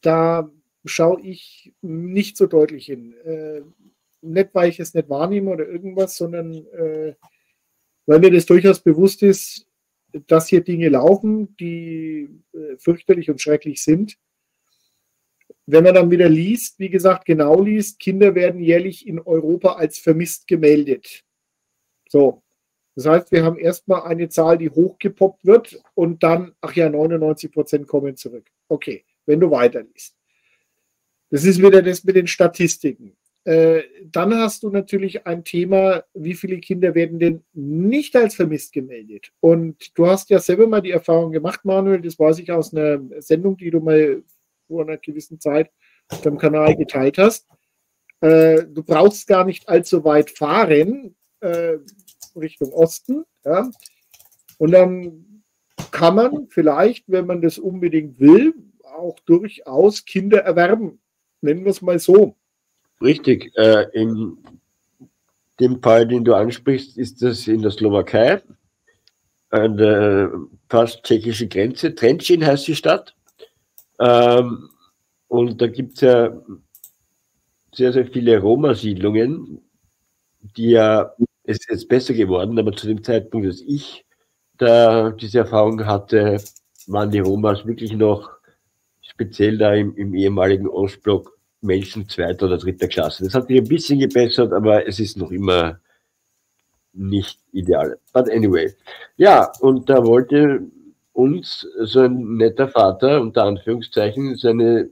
da 0.02 0.50
schaue 0.86 1.22
ich 1.22 1.74
nicht 1.82 2.38
so 2.38 2.48
deutlich 2.48 2.88
hin. 2.88 3.14
Äh, 3.24 3.62
nicht, 4.22 4.50
weil 4.54 4.70
ich 4.70 4.80
es 4.80 4.94
nicht 4.94 5.10
wahrnehme 5.10 5.52
oder 5.52 5.68
irgendwas, 5.68 6.18
sondern 6.18 6.54
äh, 6.54 7.14
weil 8.10 8.20
mir 8.22 8.32
das 8.32 8.48
durchaus 8.48 8.80
bewusst 8.80 9.22
ist, 9.22 9.68
dass 10.26 10.48
hier 10.48 10.62
Dinge 10.62 10.90
laufen, 10.90 11.56
die 11.58 12.28
äh, 12.54 12.76
fürchterlich 12.80 13.30
und 13.30 13.40
schrecklich 13.40 13.84
sind. 13.84 14.18
Wenn 15.68 15.84
man 15.84 15.94
dann 15.94 16.10
wieder 16.10 16.28
liest, 16.28 16.80
wie 16.80 16.90
gesagt, 16.90 17.26
genau 17.26 17.62
liest, 17.62 18.00
Kinder 18.00 18.34
werden 18.34 18.62
jährlich 18.62 19.06
in 19.06 19.20
Europa 19.20 19.74
als 19.74 20.00
vermisst 20.00 20.48
gemeldet. 20.48 21.24
So, 22.08 22.42
das 22.96 23.06
heißt, 23.06 23.32
wir 23.32 23.44
haben 23.44 23.60
erstmal 23.60 24.02
eine 24.02 24.28
Zahl, 24.28 24.58
die 24.58 24.72
hochgepoppt 24.72 25.46
wird 25.46 25.80
und 25.94 26.24
dann, 26.24 26.56
ach 26.62 26.74
ja, 26.74 26.90
99 26.90 27.52
Prozent 27.52 27.88
kommen 27.88 28.18
zurück. 28.18 28.50
Okay, 28.70 29.06
wenn 29.28 29.40
du 29.40 29.52
weiterliest. 29.52 30.16
Das 31.30 31.44
ist 31.44 31.62
wieder 31.62 31.84
das 31.84 32.04
mit 32.04 32.16
den 32.16 32.26
Statistiken. 32.26 33.16
Äh, 33.50 33.82
dann 34.04 34.36
hast 34.36 34.62
du 34.62 34.70
natürlich 34.70 35.26
ein 35.26 35.44
Thema, 35.44 36.04
wie 36.14 36.36
viele 36.36 36.60
Kinder 36.60 36.94
werden 36.94 37.18
denn 37.18 37.44
nicht 37.54 38.16
als 38.16 38.36
vermisst 38.36 38.74
gemeldet? 38.74 39.32
Und 39.40 39.98
du 39.98 40.06
hast 40.06 40.30
ja 40.30 40.38
selber 40.38 40.68
mal 40.68 40.84
die 40.84 40.92
Erfahrung 40.92 41.32
gemacht, 41.32 41.66
Manuel, 41.66 42.00
das 42.00 42.20
weiß 42.20 42.38
ich 42.38 42.52
aus 42.52 42.76
einer 42.76 43.02
Sendung, 43.24 43.58
die 43.58 43.72
du 43.72 43.80
mal 43.80 44.22
vor 44.68 44.84
einer 44.84 44.98
gewissen 44.98 45.40
Zeit 45.40 45.72
auf 46.10 46.22
deinem 46.22 46.38
Kanal 46.38 46.76
geteilt 46.76 47.18
hast. 47.18 47.48
Äh, 48.22 48.66
du 48.68 48.84
brauchst 48.84 49.26
gar 49.26 49.46
nicht 49.46 49.68
allzu 49.68 50.04
weit 50.04 50.30
fahren. 50.30 51.16
Äh, 51.40 51.78
Richtung 52.36 52.72
Osten. 52.72 53.26
Ja. 53.44 53.68
Und 54.60 54.72
dann 54.74 55.44
kann 55.90 56.14
man 56.14 56.50
vielleicht, 56.50 57.06
wenn 57.08 57.26
man 57.26 57.42
das 57.42 57.58
unbedingt 57.58 58.20
will, 58.20 58.54
auch 58.84 59.20
durchaus 59.22 60.06
Kinder 60.06 60.42
erwerben. 60.42 61.02
Nennen 61.42 61.64
wir 61.64 61.72
es 61.72 61.82
mal 61.82 61.98
so. 61.98 62.36
Richtig. 63.02 63.52
Äh, 63.56 63.86
in 63.94 64.38
dem 65.60 65.82
Fall, 65.82 66.08
den 66.08 66.24
du 66.24 66.34
ansprichst, 66.36 66.98
ist 66.98 67.22
das 67.22 67.48
in 67.48 67.62
der 67.62 67.72
Slowakei, 67.72 68.42
an 69.52 69.78
der 69.78 70.32
fast 70.70 71.04
tschechischen 71.04 71.50
Grenze. 71.50 71.90
Trenčín 71.90 72.46
heißt 72.46 72.68
die 72.68 72.76
Stadt. 72.76 73.16
Ähm, 74.00 74.70
und 75.28 75.62
da 75.62 75.68
gibt 75.68 75.96
es 75.96 76.02
ja 76.02 76.32
sehr, 77.74 77.94
sehr 77.94 78.08
viele 78.08 78.40
Roma-Siedlungen, 78.40 79.62
die 80.58 80.72
ja 80.72 81.14
es 81.46 81.58
ist 81.60 81.70
jetzt 81.72 81.90
besser 81.90 82.14
geworden, 82.14 82.60
aber 82.60 82.74
zu 82.74 82.88
dem 82.88 83.04
Zeitpunkt, 83.04 83.48
als 83.48 83.62
ich 83.62 84.06
da 84.58 85.12
diese 85.12 85.40
Erfahrung 85.40 85.86
hatte, 85.88 86.42
waren 86.88 87.12
die 87.12 87.20
Romas 87.20 87.66
wirklich 87.68 87.94
noch 87.94 88.32
speziell 89.02 89.58
da 89.60 89.74
im, 89.76 89.96
im 89.98 90.16
ehemaligen 90.16 90.68
Ostblock 90.70 91.39
Menschen 91.62 92.08
zweiter 92.08 92.46
oder 92.46 92.58
dritter 92.58 92.88
Klasse. 92.88 93.24
Das 93.24 93.34
hat 93.34 93.48
sich 93.48 93.58
ein 93.58 93.68
bisschen 93.68 94.00
gebessert, 94.00 94.54
aber 94.54 94.88
es 94.88 95.00
ist 95.00 95.18
noch 95.18 95.32
immer 95.32 95.80
nicht 96.94 97.40
ideal. 97.52 97.98
But 98.14 98.30
anyway. 98.30 98.74
Ja, 99.18 99.52
und 99.60 99.90
da 99.90 100.04
wollte 100.04 100.62
uns 101.14 101.68
so 101.82 102.02
ein 102.02 102.38
netter 102.38 102.68
Vater, 102.70 103.22
unter 103.22 103.44
Anführungszeichen, 103.44 104.38
seine, 104.38 104.90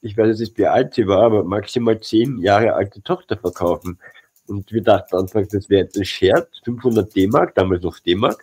ich 0.00 0.16
weiß 0.16 0.28
jetzt 0.28 0.40
nicht, 0.40 0.58
wie 0.58 0.66
alt 0.66 0.94
sie 0.94 1.06
war, 1.06 1.22
aber 1.22 1.44
maximal 1.44 2.00
zehn 2.00 2.38
Jahre 2.38 2.74
alte 2.74 3.02
Tochter 3.02 3.36
verkaufen. 3.36 3.98
Und 4.48 4.72
wir 4.72 4.82
dachten 4.82 5.16
anfangs, 5.16 5.48
das 5.48 5.70
wäre 5.70 5.88
ein 5.94 6.04
Scherz, 6.04 6.48
500 6.64 7.14
D-Mark, 7.14 7.54
damals 7.54 7.82
noch 7.82 7.98
D-Mark, 8.00 8.42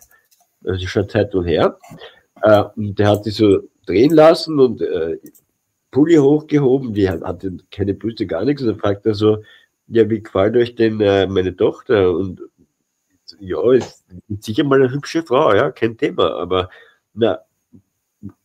also 0.64 0.86
schon 0.86 1.08
Zeit 1.08 1.34
und 1.34 1.44
her. 1.44 1.78
Äh, 2.42 2.64
und 2.76 2.98
der 2.98 3.08
hat 3.08 3.24
sich 3.24 3.36
so 3.36 3.58
drehen 3.86 4.12
lassen 4.12 4.58
und 4.58 4.80
äh, 4.80 5.18
Pulli 5.90 6.16
hochgehoben, 6.16 6.92
die 6.92 7.08
hat, 7.08 7.22
keine 7.70 7.94
Brüste, 7.94 8.26
gar 8.26 8.44
nichts. 8.44 8.62
Und 8.62 8.68
dann 8.68 8.78
fragt 8.78 9.06
er 9.06 9.14
so, 9.14 9.42
ja, 9.88 10.08
wie 10.10 10.22
gefällt 10.22 10.56
euch 10.56 10.74
denn 10.74 11.00
äh, 11.00 11.26
meine 11.26 11.56
Tochter? 11.56 12.12
Und 12.12 12.42
ja, 13.40 13.72
ist 13.72 14.04
sicher 14.40 14.64
mal 14.64 14.82
eine 14.82 14.92
hübsche 14.92 15.22
Frau, 15.22 15.54
ja, 15.54 15.70
kein 15.70 15.96
Thema. 15.96 16.34
Aber 16.34 16.70
na, 17.14 17.40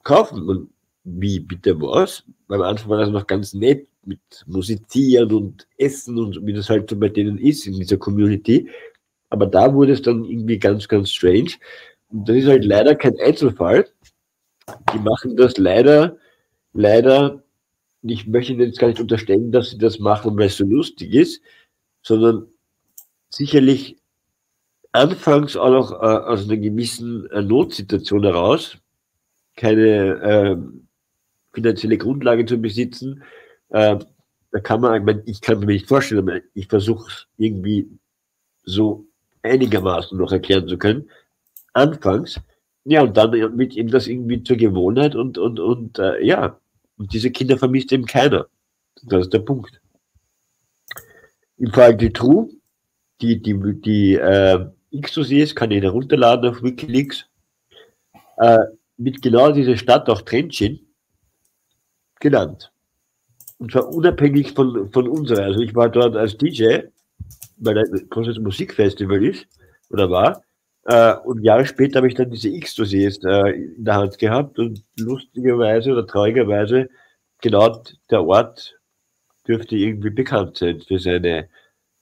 kaufen. 0.04 0.48
Und 0.48 0.70
wie 1.04 1.40
bitte 1.40 1.80
was? 1.82 2.24
Beim 2.48 2.62
Anfang 2.62 2.90
war 2.90 3.00
das 3.00 3.10
noch 3.10 3.28
ganz 3.28 3.54
nett 3.54 3.88
mit 4.06 4.20
Musizieren 4.48 5.32
und 5.32 5.68
Essen 5.78 6.18
und 6.18 6.46
wie 6.46 6.54
das 6.54 6.70
halt 6.70 6.90
so 6.90 6.98
bei 6.98 7.10
denen 7.10 7.38
ist 7.38 7.66
in 7.68 7.74
dieser 7.74 7.98
Community. 7.98 8.70
Aber 9.30 9.46
da 9.48 9.74
wurde 9.74 9.94
es 9.94 10.02
dann 10.02 10.26
irgendwie 10.26 10.60
ganz, 10.60 10.88
ganz 10.88 11.12
strange. 11.12 11.52
Und 12.10 12.30
das 12.30 12.38
ist 12.38 12.48
halt 12.48 12.66
leider 12.66 12.96
kein 12.96 13.18
Einzelfall. 13.20 13.88
Die 14.94 15.00
machen 15.00 15.36
das 15.36 15.58
leider, 15.58 16.18
leider, 16.74 17.44
ich 18.02 18.28
möchte 18.28 18.54
jetzt 18.54 18.80
gar 18.80 18.88
nicht 18.88 19.00
unterstellen, 19.00 19.52
dass 19.52 19.72
sie 19.72 19.78
das 19.78 20.00
machen, 20.00 20.38
weil 20.38 20.48
es 20.48 20.58
so 20.58 20.66
lustig 20.66 21.14
ist, 21.14 21.42
sondern 22.02 22.48
sicherlich 23.30 23.98
anfangs 24.92 25.56
auch 25.56 25.70
noch 25.70 25.92
äh, 25.92 25.96
aus 25.96 26.44
einer 26.44 26.58
gewissen 26.58 27.30
äh, 27.32 27.42
Notsituation 27.42 28.24
heraus, 28.24 28.78
keine 29.56 29.88
äh, 30.22 30.58
finanzielle 31.54 31.98
Grundlage 31.98 32.46
zu 32.46 32.58
besitzen, 32.58 33.24
äh, 33.70 33.98
da 34.54 34.60
kann 34.60 34.82
man, 34.82 34.96
ich, 34.96 35.04
meine, 35.04 35.24
ich 35.26 35.42
kann 35.42 35.60
mir 35.60 35.66
nicht 35.66 35.88
vorstellen, 35.88 36.30
aber 36.30 36.40
ich 36.54 36.68
versuche 36.68 37.08
es 37.10 37.28
irgendwie 37.38 37.90
so 38.64 39.08
einigermaßen 39.42 40.18
noch 40.18 40.32
erklären 40.32 40.68
zu 40.68 40.78
können. 40.78 41.10
Anfangs, 41.74 42.40
ja, 42.86 43.02
und 43.02 43.18
dann 43.18 43.56
mit 43.56 43.76
ihm 43.76 43.90
das 43.90 44.08
irgendwie 44.08 44.44
zur 44.44 44.58
Gewohnheit 44.58 45.16
und, 45.16 45.40
und, 45.40 45.60
und 45.60 45.98
äh, 45.98 46.24
ja, 46.24 46.60
und 47.04 47.14
diese 47.14 47.32
Kinder 47.32 47.58
vermisst 47.58 47.92
eben 47.92 48.06
keiner. 48.06 48.48
Das 49.04 49.24
ist 49.24 49.34
der 49.34 49.40
Punkt. 49.40 49.82
Im 51.58 51.70
Fall 51.70 51.98
die 51.98 52.14
die, 53.22 53.42
die, 53.42 53.82
die 53.82 54.14
äh, 54.16 54.66
X-Dossiers 54.92 55.54
kann 55.54 55.72
ich 55.72 55.84
herunterladen 55.84 56.50
auf 56.50 56.64
Wikileaks, 56.64 57.26
äh, 58.38 58.58
mit 58.96 59.22
genau 59.22 59.52
dieser 59.52 59.76
Stadt 59.76 60.08
auch 60.08 60.22
Trenčín 60.22 60.80
genannt. 62.22 62.72
Und 63.58 63.74
zwar 63.74 63.90
unabhängig 63.90 64.54
von, 64.54 64.90
von 64.94 65.10
unserer. 65.10 65.44
Also 65.44 65.60
ich 65.60 65.76
war 65.76 65.90
dort 65.90 66.16
als 66.16 66.38
DJ, 66.38 66.84
weil 67.58 67.80
ein 67.80 68.10
großes 68.10 68.40
Musikfestival 68.40 69.26
ist 69.26 69.46
oder 69.90 70.10
war. 70.10 70.42
Äh, 70.86 71.16
und 71.16 71.44
Jahre 71.44 71.66
später 71.66 71.98
habe 71.98 72.08
ich 72.08 72.16
dann 72.16 72.32
diese 72.32 72.50
X-Dossiers 72.50 73.20
äh, 73.24 73.52
in 73.52 73.86
der 73.86 73.96
Hand 73.96 74.18
gehabt 74.18 74.60
und 74.60 74.84
lustigerweise 74.98 75.94
oder 75.94 76.06
traurigerweise 76.06 76.90
genau 77.42 77.82
der 78.10 78.26
Ort 78.26 78.80
dürfte 79.48 79.76
irgendwie 79.76 80.10
bekannt 80.10 80.58
sein 80.58 80.82
für 80.82 81.00
seine 81.00 81.50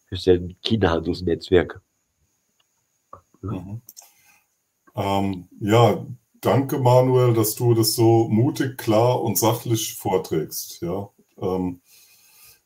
für 0.08 0.18
sein 0.18 0.56
Kinderhandelsnetzwerk. 0.62 1.82
Mhm. 3.42 3.82
Ähm, 4.96 5.48
ja, 5.60 6.06
danke 6.42 6.80
Manuel, 6.80 7.34
dass 7.34 7.56
du 7.56 7.74
das 7.74 7.94
so 7.94 8.28
mutig, 8.28 8.78
klar 8.78 9.22
und 9.22 9.38
sachlich 9.38 9.96
vorträgst. 9.96 10.82
Ja, 10.82 11.10
ähm, 11.42 11.82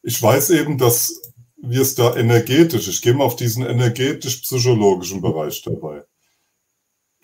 ich 0.02 0.22
weiß 0.22 0.50
eben, 0.52 0.78
dass 0.78 1.34
wir 1.70 1.82
es 1.82 1.96
da 1.96 2.16
energetisch, 2.16 2.88
ich 2.88 3.02
gehe 3.02 3.14
mal 3.14 3.26
auf 3.26 3.36
diesen 3.36 3.66
energetisch-psychologischen 3.66 5.22
Bereich 5.22 5.62
dabei. 5.64 6.04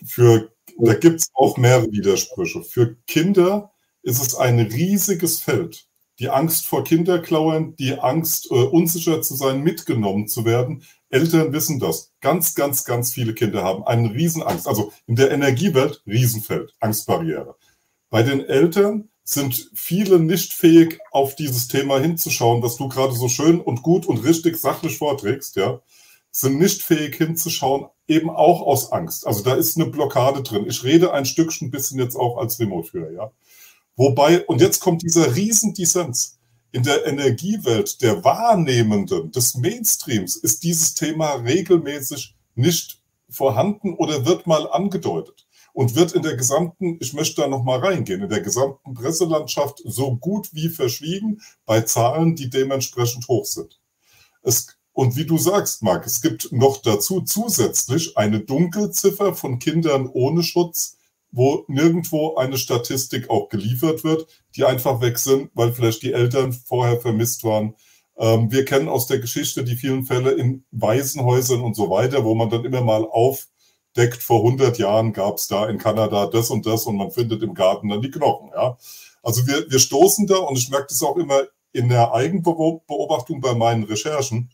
Für 0.04 0.52
da 0.78 0.94
gibt 0.94 1.20
es 1.20 1.30
auch 1.34 1.56
mehrere 1.56 1.90
Widersprüche. 1.90 2.62
Für 2.62 2.96
Kinder 3.06 3.72
ist 4.02 4.20
es 4.20 4.34
ein 4.34 4.58
riesiges 4.58 5.40
Feld. 5.40 5.86
Die 6.18 6.28
Angst 6.28 6.66
vor 6.66 6.84
Kinderklauen, 6.84 7.74
die 7.76 7.98
Angst, 7.98 8.50
äh, 8.50 8.54
unsicher 8.54 9.22
zu 9.22 9.34
sein, 9.34 9.62
mitgenommen 9.62 10.28
zu 10.28 10.44
werden. 10.44 10.84
Eltern 11.08 11.52
wissen 11.52 11.78
das. 11.78 12.12
Ganz, 12.20 12.54
ganz, 12.54 12.84
ganz 12.84 13.12
viele 13.12 13.34
Kinder 13.34 13.64
haben 13.64 13.84
eine 13.84 14.12
Riesenangst. 14.12 14.68
Also 14.68 14.92
in 15.06 15.16
der 15.16 15.30
Energiewelt 15.30 16.02
Riesenfeld, 16.06 16.74
Angstbarriere. 16.80 17.56
Bei 18.10 18.22
den 18.22 18.44
Eltern 18.44 19.08
sind 19.24 19.70
viele 19.74 20.18
nicht 20.18 20.52
fähig, 20.52 20.98
auf 21.12 21.36
dieses 21.36 21.68
Thema 21.68 22.00
hinzuschauen, 22.00 22.62
was 22.62 22.76
du 22.76 22.88
gerade 22.88 23.14
so 23.14 23.28
schön 23.28 23.60
und 23.60 23.82
gut 23.82 24.06
und 24.06 24.24
richtig 24.24 24.56
sachlich 24.56 24.98
vorträgst, 24.98 25.56
ja, 25.56 25.80
sind 26.30 26.58
nicht 26.58 26.82
fähig 26.82 27.16
hinzuschauen, 27.16 27.86
eben 28.08 28.30
auch 28.30 28.62
aus 28.62 28.90
Angst. 28.90 29.26
Also 29.26 29.42
da 29.42 29.54
ist 29.54 29.76
eine 29.76 29.86
Blockade 29.86 30.42
drin. 30.42 30.66
Ich 30.66 30.82
rede 30.82 31.12
ein 31.12 31.26
Stückchen 31.26 31.70
bisschen 31.70 31.98
jetzt 31.98 32.16
auch 32.16 32.38
als 32.38 32.58
Remote-Führer, 32.58 33.12
ja. 33.12 33.32
Wobei, 33.96 34.44
und 34.46 34.60
jetzt 34.60 34.80
kommt 34.80 35.02
dieser 35.02 35.36
Riesendissens. 35.36 36.38
In 36.74 36.82
der 36.82 37.04
Energiewelt 37.06 38.00
der 38.00 38.24
Wahrnehmenden, 38.24 39.30
des 39.30 39.56
Mainstreams, 39.56 40.36
ist 40.36 40.62
dieses 40.62 40.94
Thema 40.94 41.34
regelmäßig 41.34 42.34
nicht 42.54 43.02
vorhanden 43.28 43.92
oder 43.92 44.24
wird 44.24 44.46
mal 44.46 44.66
angedeutet 44.70 45.41
und 45.72 45.94
wird 45.94 46.12
in 46.12 46.22
der 46.22 46.36
gesamten, 46.36 46.98
ich 47.00 47.12
möchte 47.12 47.42
da 47.42 47.48
nochmal 47.48 47.80
reingehen, 47.80 48.22
in 48.22 48.28
der 48.28 48.40
gesamten 48.40 48.94
Presselandschaft 48.94 49.80
so 49.84 50.16
gut 50.16 50.50
wie 50.52 50.68
verschwiegen 50.68 51.40
bei 51.64 51.80
Zahlen, 51.82 52.36
die 52.36 52.50
dementsprechend 52.50 53.28
hoch 53.28 53.46
sind. 53.46 53.80
Es, 54.42 54.66
und 54.92 55.16
wie 55.16 55.24
du 55.24 55.38
sagst, 55.38 55.82
Marc, 55.82 56.06
es 56.06 56.20
gibt 56.20 56.52
noch 56.52 56.82
dazu 56.82 57.22
zusätzlich 57.22 58.16
eine 58.18 58.40
Dunkelziffer 58.40 59.34
von 59.34 59.58
Kindern 59.58 60.08
ohne 60.12 60.42
Schutz, 60.42 60.98
wo 61.30 61.64
nirgendwo 61.66 62.34
eine 62.36 62.58
Statistik 62.58 63.30
auch 63.30 63.48
geliefert 63.48 64.04
wird, 64.04 64.26
die 64.54 64.64
einfach 64.64 65.00
weg 65.00 65.18
sind, 65.18 65.50
weil 65.54 65.72
vielleicht 65.72 66.02
die 66.02 66.12
Eltern 66.12 66.52
vorher 66.52 67.00
vermisst 67.00 67.42
waren. 67.42 67.74
Ähm, 68.18 68.52
wir 68.52 68.66
kennen 68.66 68.88
aus 68.88 69.06
der 69.06 69.18
Geschichte 69.18 69.64
die 69.64 69.76
vielen 69.76 70.04
Fälle 70.04 70.32
in 70.32 70.64
Waisenhäusern 70.72 71.62
und 71.62 71.74
so 71.74 71.88
weiter, 71.88 72.24
wo 72.24 72.34
man 72.34 72.50
dann 72.50 72.66
immer 72.66 72.82
mal 72.82 73.06
aufdeckt, 73.92 74.22
vor 74.22 74.44
100 74.44 74.78
Jahren 74.78 75.12
gab 75.12 75.36
es 75.36 75.46
da 75.48 75.68
in 75.68 75.78
Kanada 75.78 76.26
das 76.26 76.50
und 76.50 76.66
das 76.66 76.86
und 76.86 76.96
man 76.96 77.10
findet 77.10 77.42
im 77.42 77.54
Garten 77.54 77.88
dann 77.88 78.02
die 78.02 78.10
Knochen. 78.10 78.50
Ja? 78.54 78.76
Also 79.22 79.46
wir, 79.46 79.70
wir 79.70 79.78
stoßen 79.78 80.26
da 80.26 80.36
und 80.36 80.58
ich 80.58 80.70
merke 80.70 80.86
das 80.88 81.02
auch 81.02 81.16
immer 81.16 81.42
in 81.72 81.88
der 81.88 82.12
Eigenbeobachtung 82.12 83.40
bei 83.40 83.54
meinen 83.54 83.84
Recherchen 83.84 84.50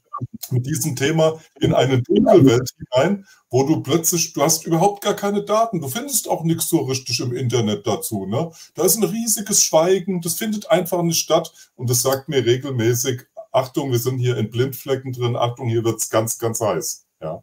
mit 0.51 0.66
diesem 0.66 0.96
Thema 0.96 1.40
in 1.61 1.72
eine 1.72 2.03
Dunkelwelt 2.03 2.74
hinein, 2.77 3.24
wo 3.51 3.62
du 3.62 3.83
plötzlich, 3.83 4.33
du 4.33 4.42
hast 4.42 4.66
überhaupt 4.66 5.03
gar 5.03 5.14
keine 5.14 5.44
Daten, 5.44 5.81
du 5.81 5.88
findest 5.88 6.29
auch 6.29 6.42
nichts 6.42 6.68
so 6.68 6.81
richtig 6.81 7.20
im 7.20 7.35
Internet 7.35 7.87
dazu. 7.87 8.27
Ne? 8.27 8.51
Da 8.74 8.85
ist 8.85 8.96
ein 8.96 9.05
riesiges 9.05 9.62
Schweigen, 9.62 10.20
das 10.20 10.35
findet 10.35 10.70
einfach 10.70 11.03
nicht 11.03 11.20
statt 11.20 11.53
und 11.77 11.88
das 11.88 12.03
sagt 12.03 12.29
mir 12.29 12.44
regelmäßig, 12.44 13.27
Achtung, 13.53 13.92
wir 13.92 13.98
sind 13.98 14.18
hier 14.18 14.37
in 14.37 14.51
Blindflecken 14.51 15.12
drin, 15.12 15.37
Achtung, 15.37 15.68
hier 15.68 15.85
wird 15.85 16.01
es 16.01 16.11
ganz, 16.11 16.38
ganz 16.38 16.61
heiß. 16.61 17.07
Ja, 17.20 17.42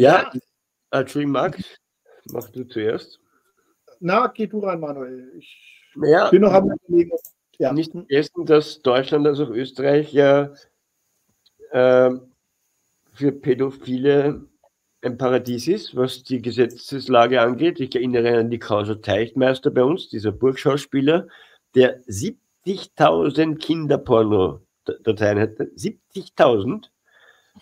ja 0.00 0.30
Entschuldigung, 0.90 1.32
Max, 1.32 1.62
mach 2.30 2.48
du 2.50 2.64
zuerst. 2.64 3.20
Na, 4.00 4.26
geh 4.28 4.46
du 4.46 4.60
rein, 4.60 4.80
Manuel. 4.80 5.32
Ich 5.38 5.82
ja. 5.96 6.30
bin 6.30 6.42
noch 6.42 6.52
am 6.52 6.70
Überlegen, 6.70 7.16
ja. 7.58 7.72
Nicht 7.72 7.92
vergessen, 7.92 8.44
dass 8.44 8.82
Deutschland, 8.82 9.26
also 9.26 9.46
Österreich 9.52 10.12
ja 10.12 10.52
äh, 11.70 12.10
für 13.12 13.32
Pädophile 13.32 14.46
ein 15.02 15.16
Paradies 15.16 15.68
ist, 15.68 15.96
was 15.96 16.22
die 16.22 16.42
Gesetzeslage 16.42 17.40
angeht. 17.40 17.80
Ich 17.80 17.94
erinnere 17.94 18.38
an 18.38 18.50
die 18.50 18.58
Krauser 18.58 19.00
Teichtmeister 19.00 19.70
bei 19.70 19.82
uns, 19.82 20.08
dieser 20.08 20.32
Burgschauspieler, 20.32 21.28
der 21.74 22.02
70.000 22.04 23.56
Kinderporno-Dateien 23.58 25.38
hatte. 25.38 25.64
70.000. 25.76 26.88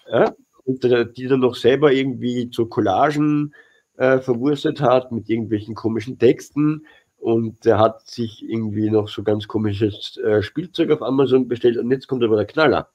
Ja, 0.09 0.35
und 0.65 0.83
die 1.17 1.27
dann 1.27 1.41
noch 1.41 1.57
selber 1.57 1.93
irgendwie 1.93 2.51
zu 2.51 2.67
Collagen 2.67 3.55
äh, 3.97 4.19
verwurstet 4.19 4.81
hat 4.81 5.13
mit 5.13 5.29
irgendwelchen 5.29 5.75
komischen 5.75 6.19
Texten 6.19 6.87
und 7.19 7.65
er 7.65 7.79
hat 7.79 8.07
sich 8.07 8.45
irgendwie 8.47 8.91
noch 8.91 9.09
so 9.09 9.23
ganz 9.23 9.49
komisches 9.49 10.19
äh, 10.19 10.43
Spielzeug 10.43 10.91
auf 10.91 11.03
Amazon 11.03 11.49
bestellt 11.49 11.79
und 11.79 11.91
jetzt 11.91 12.07
kommt 12.07 12.23
aber 12.23 12.37
der 12.37 12.47
Knaller. 12.47 12.91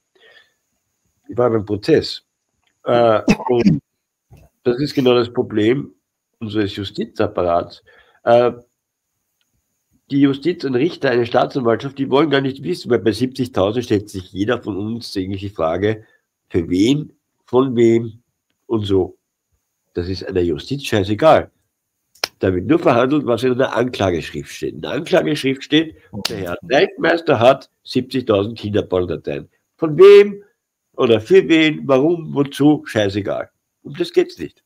Ich 1.27 1.37
war 1.37 1.49
beim 1.49 1.65
Prozess. 1.65 2.23
Äh, 2.83 3.21
und 3.47 3.81
das 4.63 4.79
ist 4.79 4.93
genau 4.93 5.13
das 5.13 5.31
Problem 5.31 5.93
unseres 6.39 6.75
Justizapparats. 6.75 7.83
Äh, 8.23 8.51
die 10.11 10.21
Justiz, 10.21 10.65
ein 10.65 10.75
Richter, 10.75 11.11
eine 11.11 11.25
Staatsanwaltschaft, 11.25 11.97
die 11.97 12.09
wollen 12.09 12.29
gar 12.29 12.41
nicht 12.41 12.63
wissen, 12.63 12.89
weil 12.89 12.99
bei 12.99 13.11
70.000 13.11 13.83
stellt 13.83 14.09
sich 14.09 14.31
jeder 14.31 14.61
von 14.61 14.77
uns 14.77 15.15
eigentlich 15.15 15.41
die 15.41 15.49
Frage, 15.49 16.05
für 16.49 16.69
wen, 16.69 17.13
von 17.49 17.75
wem 17.75 18.21
und 18.67 18.85
so. 18.85 19.17
Das 19.95 20.07
ist 20.07 20.23
einer 20.23 20.41
Justiz 20.41 20.83
scheißegal. 20.83 21.49
Da 22.37 22.53
wird 22.53 22.67
nur 22.67 22.77
verhandelt, 22.77 23.25
was 23.25 23.43
in 23.43 23.57
der 23.57 23.75
Anklageschrift 23.75 24.51
steht. 24.51 24.75
In 24.75 24.81
der 24.81 24.91
Anklageschrift 24.91 25.63
steht, 25.63 25.95
der 26.29 26.37
Herr 26.37 26.57
Neidmeister 26.61 27.39
hat 27.39 27.71
70.000 27.87 28.53
Kinderpornodateien. 28.53 29.49
Von 29.77 29.97
wem 29.97 30.43
oder 30.95 31.19
für 31.19 31.47
wen, 31.49 31.87
warum, 31.87 32.35
wozu, 32.35 32.83
scheißegal. 32.85 33.49
Und 33.81 33.99
das 33.99 34.13
geht's 34.13 34.37
nicht. 34.37 34.63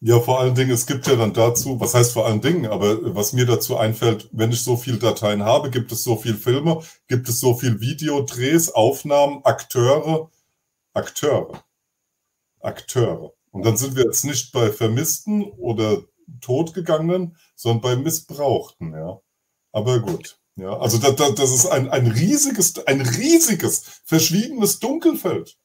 Ja, 0.00 0.18
vor 0.18 0.40
allen 0.40 0.54
Dingen, 0.54 0.70
es 0.70 0.86
gibt 0.86 1.06
ja 1.06 1.16
dann 1.16 1.34
dazu, 1.34 1.78
was 1.78 1.94
heißt 1.94 2.12
vor 2.12 2.26
allen 2.26 2.40
Dingen, 2.40 2.66
aber 2.66 3.14
was 3.14 3.34
mir 3.34 3.44
dazu 3.44 3.76
einfällt, 3.76 4.30
wenn 4.32 4.50
ich 4.50 4.62
so 4.62 4.76
viele 4.76 4.98
Dateien 4.98 5.44
habe, 5.44 5.70
gibt 5.70 5.92
es 5.92 6.02
so 6.02 6.16
viele 6.16 6.36
Filme, 6.36 6.80
gibt 7.06 7.28
es 7.28 7.38
so 7.40 7.54
viele 7.54 7.80
Videodrehs, 7.80 8.70
Aufnahmen, 8.70 9.40
Akteure, 9.44 10.30
Akteure, 10.94 11.64
Akteure. 12.64 13.32
Und 13.50 13.64
dann 13.64 13.76
sind 13.76 13.96
wir 13.96 14.04
jetzt 14.04 14.24
nicht 14.24 14.52
bei 14.52 14.72
Vermissten 14.72 15.44
oder 15.44 16.02
Totgegangenen, 16.40 17.36
sondern 17.54 17.80
bei 17.80 17.96
Missbrauchten, 17.96 18.92
ja. 18.92 19.20
Aber 19.72 20.00
gut. 20.00 20.38
Ja, 20.56 20.78
also 20.78 20.98
da, 20.98 21.10
da, 21.10 21.30
das 21.30 21.52
ist 21.52 21.66
ein, 21.66 21.90
ein 21.90 22.06
riesiges, 22.06 22.78
ein 22.86 23.00
riesiges, 23.00 24.02
verschwiegenes 24.04 24.78
Dunkelfeld. 24.78 25.56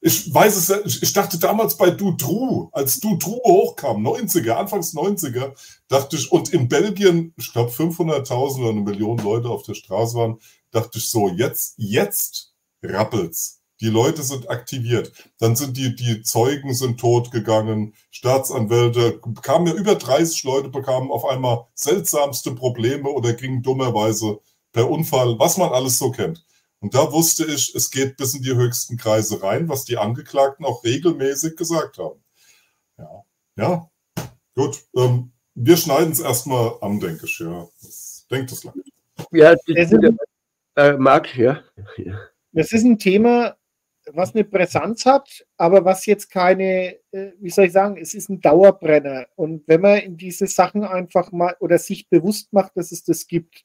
Ich 0.00 0.32
weiß 0.32 0.56
es, 0.70 1.02
ich 1.02 1.12
dachte 1.12 1.38
damals 1.38 1.76
bei 1.76 1.90
Dutroux, 1.90 2.68
als 2.72 3.00
Dutroux 3.00 3.40
hochkam, 3.44 4.06
90er, 4.06 4.52
Anfangs 4.52 4.94
90er, 4.94 5.52
dachte 5.88 6.16
ich, 6.16 6.30
und 6.30 6.50
in 6.50 6.68
Belgien, 6.68 7.34
ich 7.36 7.52
glaube 7.52 7.70
500.000 7.70 8.60
oder 8.60 8.70
eine 8.70 8.80
Million 8.82 9.18
Leute 9.18 9.48
auf 9.48 9.64
der 9.64 9.74
Straße 9.74 10.16
waren, 10.16 10.38
dachte 10.70 10.98
ich 10.98 11.08
so, 11.10 11.28
jetzt, 11.28 11.74
jetzt 11.76 12.54
rappelt's. 12.82 13.55
Die 13.80 13.88
Leute 13.88 14.22
sind 14.22 14.48
aktiviert. 14.48 15.12
Dann 15.38 15.54
sind 15.54 15.76
die, 15.76 15.94
die 15.94 16.22
Zeugen 16.22 16.74
sind 16.74 16.98
totgegangen, 16.98 17.94
Staatsanwälte, 18.10 19.20
kamen 19.42 19.66
ja 19.66 19.74
über 19.74 19.96
30 19.96 20.44
Leute, 20.44 20.68
bekamen 20.70 21.10
auf 21.10 21.26
einmal 21.26 21.66
seltsamste 21.74 22.52
Probleme 22.52 23.10
oder 23.10 23.34
gingen 23.34 23.62
dummerweise 23.62 24.40
per 24.72 24.90
Unfall, 24.90 25.38
was 25.38 25.58
man 25.58 25.70
alles 25.70 25.98
so 25.98 26.10
kennt. 26.10 26.44
Und 26.80 26.94
da 26.94 27.12
wusste 27.12 27.44
ich, 27.44 27.74
es 27.74 27.90
geht 27.90 28.16
bis 28.16 28.34
in 28.34 28.42
die 28.42 28.54
höchsten 28.54 28.96
Kreise 28.96 29.42
rein, 29.42 29.68
was 29.68 29.84
die 29.84 29.98
Angeklagten 29.98 30.64
auch 30.64 30.84
regelmäßig 30.84 31.56
gesagt 31.56 31.98
haben. 31.98 32.22
Ja, 32.98 33.24
ja, 33.56 33.90
gut. 34.54 34.84
Ähm, 34.94 35.32
wir 35.54 35.76
schneiden 35.76 36.12
es 36.12 36.20
erstmal 36.20 36.74
an, 36.80 37.00
denke 37.00 37.26
ich. 37.26 37.38
Ja, 37.38 37.66
das 37.82 38.26
denkt 38.30 38.52
es 38.52 38.64
lang. 38.64 38.74
Ja, 39.32 39.54
das, 39.54 39.92
äh, 40.76 40.92
Marc, 40.98 41.36
ja. 41.36 41.62
Das 42.52 42.72
ist 42.72 42.84
ein 42.84 42.98
Thema, 42.98 43.56
was 44.12 44.34
eine 44.34 44.44
Präsenz 44.44 45.04
hat, 45.04 45.46
aber 45.56 45.84
was 45.84 46.06
jetzt 46.06 46.30
keine, 46.30 46.96
äh, 47.10 47.32
wie 47.38 47.50
soll 47.50 47.66
ich 47.66 47.72
sagen, 47.72 47.96
es 47.96 48.14
ist 48.14 48.28
ein 48.28 48.40
Dauerbrenner. 48.40 49.26
Und 49.34 49.66
wenn 49.66 49.80
man 49.80 49.98
in 49.98 50.16
diese 50.16 50.46
Sachen 50.46 50.84
einfach 50.84 51.32
mal 51.32 51.56
oder 51.60 51.78
sich 51.78 52.08
bewusst 52.08 52.52
macht, 52.52 52.76
dass 52.76 52.92
es 52.92 53.04
das 53.04 53.26
gibt, 53.26 53.64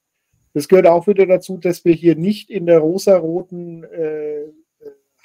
das 0.54 0.68
gehört 0.68 0.88
auch 0.88 1.08
wieder 1.08 1.26
dazu, 1.26 1.58
dass 1.58 1.86
wir 1.86 1.94
hier 1.94 2.16
nicht 2.16 2.50
in 2.50 2.66
der 2.66 2.80
rosaroten 2.80 3.84
äh, 3.86 4.48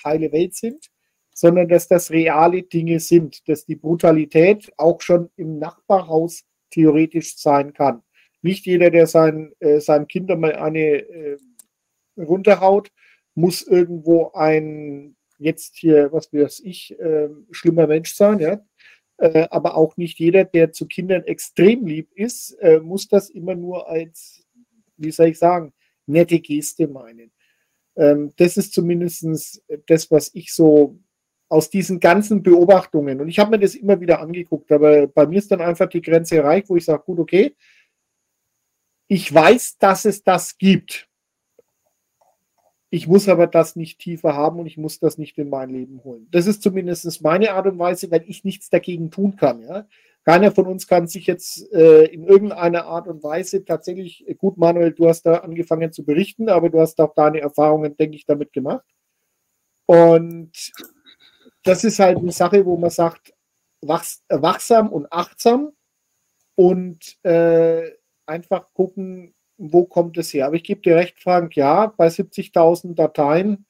heile 0.05 0.31
Welt 0.33 0.55
sind, 0.55 0.90
sondern 1.35 1.68
dass 1.68 1.88
das 1.88 2.11
reale 2.11 2.62
Dinge 2.62 3.00
sind, 3.00 3.46
dass 3.48 3.66
die 3.66 3.76
Brutalität 3.76 4.72
auch 4.76 5.00
schon 5.00 5.31
im 5.37 5.59
Nachbarhaus 5.59 6.44
theoretisch 6.70 7.37
sein 7.37 7.72
kann. 7.72 8.02
Nicht 8.42 8.66
jeder, 8.66 8.90
der 8.90 9.07
sein, 9.07 9.52
äh, 9.59 9.81
seinem 9.81 10.07
Kind 10.07 10.29
mal 10.38 10.55
eine 10.55 10.79
äh, 10.79 11.38
runterhaut, 12.16 12.90
muss 13.37 13.62
irgendwo 13.62 14.33
ein, 14.33 15.14
jetzt 15.38 15.77
hier, 15.77 16.12
was 16.12 16.33
weiß 16.33 16.61
ich, 16.64 16.99
äh, 16.99 17.29
schlimmer 17.53 17.87
Mensch 17.87 18.14
sein, 18.14 18.40
ja. 18.40 18.61
Äh, 19.18 19.46
aber 19.51 19.77
auch 19.77 19.96
nicht 19.96 20.18
jeder, 20.18 20.44
der 20.44 20.72
zu 20.72 20.87
Kindern 20.87 21.22
extrem 21.25 21.87
lieb 21.87 22.11
ist, 22.14 22.53
äh, 22.61 22.81
muss 22.81 23.09
das 23.09 23.31
immer 23.31 23.55
nur 23.55 23.88
als, 23.88 24.44
wie 24.96 25.11
soll 25.11 25.29
ich 25.29 25.38
sagen, 25.38 25.72
nette 26.07 26.40
Geste 26.40 26.88
meinen. 26.88 27.31
Ähm, 27.96 28.33
das 28.37 28.57
ist 28.57 28.72
zumindest 28.72 29.62
das, 29.87 30.11
was 30.11 30.35
ich 30.35 30.53
so 30.53 30.99
aus 31.49 31.70
diesen 31.70 32.01
ganzen 32.01 32.42
Beobachtungen, 32.42 33.20
und 33.20 33.29
ich 33.29 33.38
habe 33.38 33.53
mir 33.53 33.59
das 33.59 33.75
immer 33.75 34.01
wieder 34.01 34.20
angeguckt, 34.20 34.72
aber 34.72 35.07
bei 35.07 35.27
mir 35.27 35.38
ist 35.38 35.51
dann 35.51 35.61
einfach 35.61 35.88
die 35.88 36.03
Grenze 36.03 36.38
erreicht, 36.38 36.68
wo 36.68 36.77
ich 36.77 36.85
sage, 36.85 37.05
gut, 37.05 37.20
okay, 37.20 37.55
ich 39.09 39.33
weiß, 39.33 39.79
dass 39.79 40.05
es 40.05 40.22
das 40.25 40.59
gibt. 40.59 41.09
Ich 42.90 43.09
muss 43.09 43.29
aber 43.29 43.46
das 43.46 43.75
nicht 43.75 43.99
tiefer 43.99 44.35
haben 44.35 44.61
und 44.61 44.66
ich 44.66 44.77
muss 44.77 45.01
das 45.01 45.18
nicht 45.18 45.37
in 45.38 45.49
mein 45.49 45.70
Leben 45.70 46.05
holen. 46.05 46.29
Das 46.31 46.46
ist 46.46 46.62
zumindest 46.62 47.22
meine 47.22 47.53
Art 47.53 47.66
und 47.66 47.79
Weise, 47.79 48.11
weil 48.11 48.25
ich 48.27 48.44
nichts 48.44 48.70
dagegen 48.70 49.11
tun 49.11 49.37
kann. 49.37 49.62
Ja? 49.62 49.87
Keiner 50.25 50.51
von 50.51 50.66
uns 50.66 50.88
kann 50.88 51.07
sich 51.07 51.27
jetzt 51.27 51.72
äh, 51.72 52.05
in 52.07 52.25
irgendeiner 52.25 52.87
Art 52.87 53.07
und 53.07 53.22
Weise 53.22 53.64
tatsächlich, 53.64 54.27
gut, 54.38 54.57
Manuel, 54.57 54.92
du 54.92 55.09
hast 55.09 55.22
da 55.22 55.37
angefangen 55.37 55.92
zu 55.92 56.05
berichten, 56.05 56.49
aber 56.49 56.68
du 56.68 56.81
hast 56.81 57.01
auch 57.01 57.14
deine 57.14 57.40
Erfahrungen, 57.40 57.96
denke 57.96 58.16
ich, 58.16 58.27
damit 58.27 58.53
gemacht. 58.53 58.85
Und 59.87 60.51
das 61.62 61.85
ist 61.85 62.01
halt 62.01 62.18
eine 62.18 62.33
Sache, 62.33 62.66
wo 62.66 62.77
man 62.77 62.90
sagt, 62.90 63.33
wachs, 63.83 64.25
wachsam 64.29 64.92
und 64.92 65.12
achtsam 65.12 65.70
und 66.57 67.25
äh, 67.25 67.88
einfach 68.27 68.72
gucken, 68.72 69.33
wo 69.59 69.85
kommt 69.85 70.19
es 70.19 70.33
her. 70.33 70.47
Aber 70.47 70.57
ich 70.57 70.64
gebe 70.64 70.81
dir 70.81 70.97
recht, 70.97 71.19
Frank, 71.19 71.57
ja, 71.57 71.87
bei 71.87 72.09
70.000 72.09 72.95
Dateien 72.95 73.66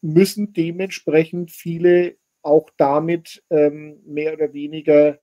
müssen 0.00 0.52
dementsprechend 0.52 1.50
viele 1.50 2.16
auch 2.42 2.70
damit 2.76 3.42
ähm, 3.50 4.00
mehr 4.06 4.34
oder 4.34 4.52
weniger 4.52 5.18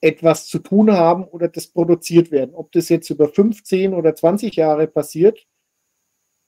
etwas 0.00 0.46
zu 0.46 0.58
tun 0.58 0.92
haben 0.92 1.24
oder 1.24 1.48
das 1.48 1.68
produziert 1.68 2.30
werden. 2.30 2.54
Ob 2.54 2.72
das 2.72 2.90
jetzt 2.90 3.08
über 3.08 3.28
15 3.28 3.94
oder 3.94 4.14
20 4.14 4.54
Jahre 4.54 4.86
passiert, 4.86 5.46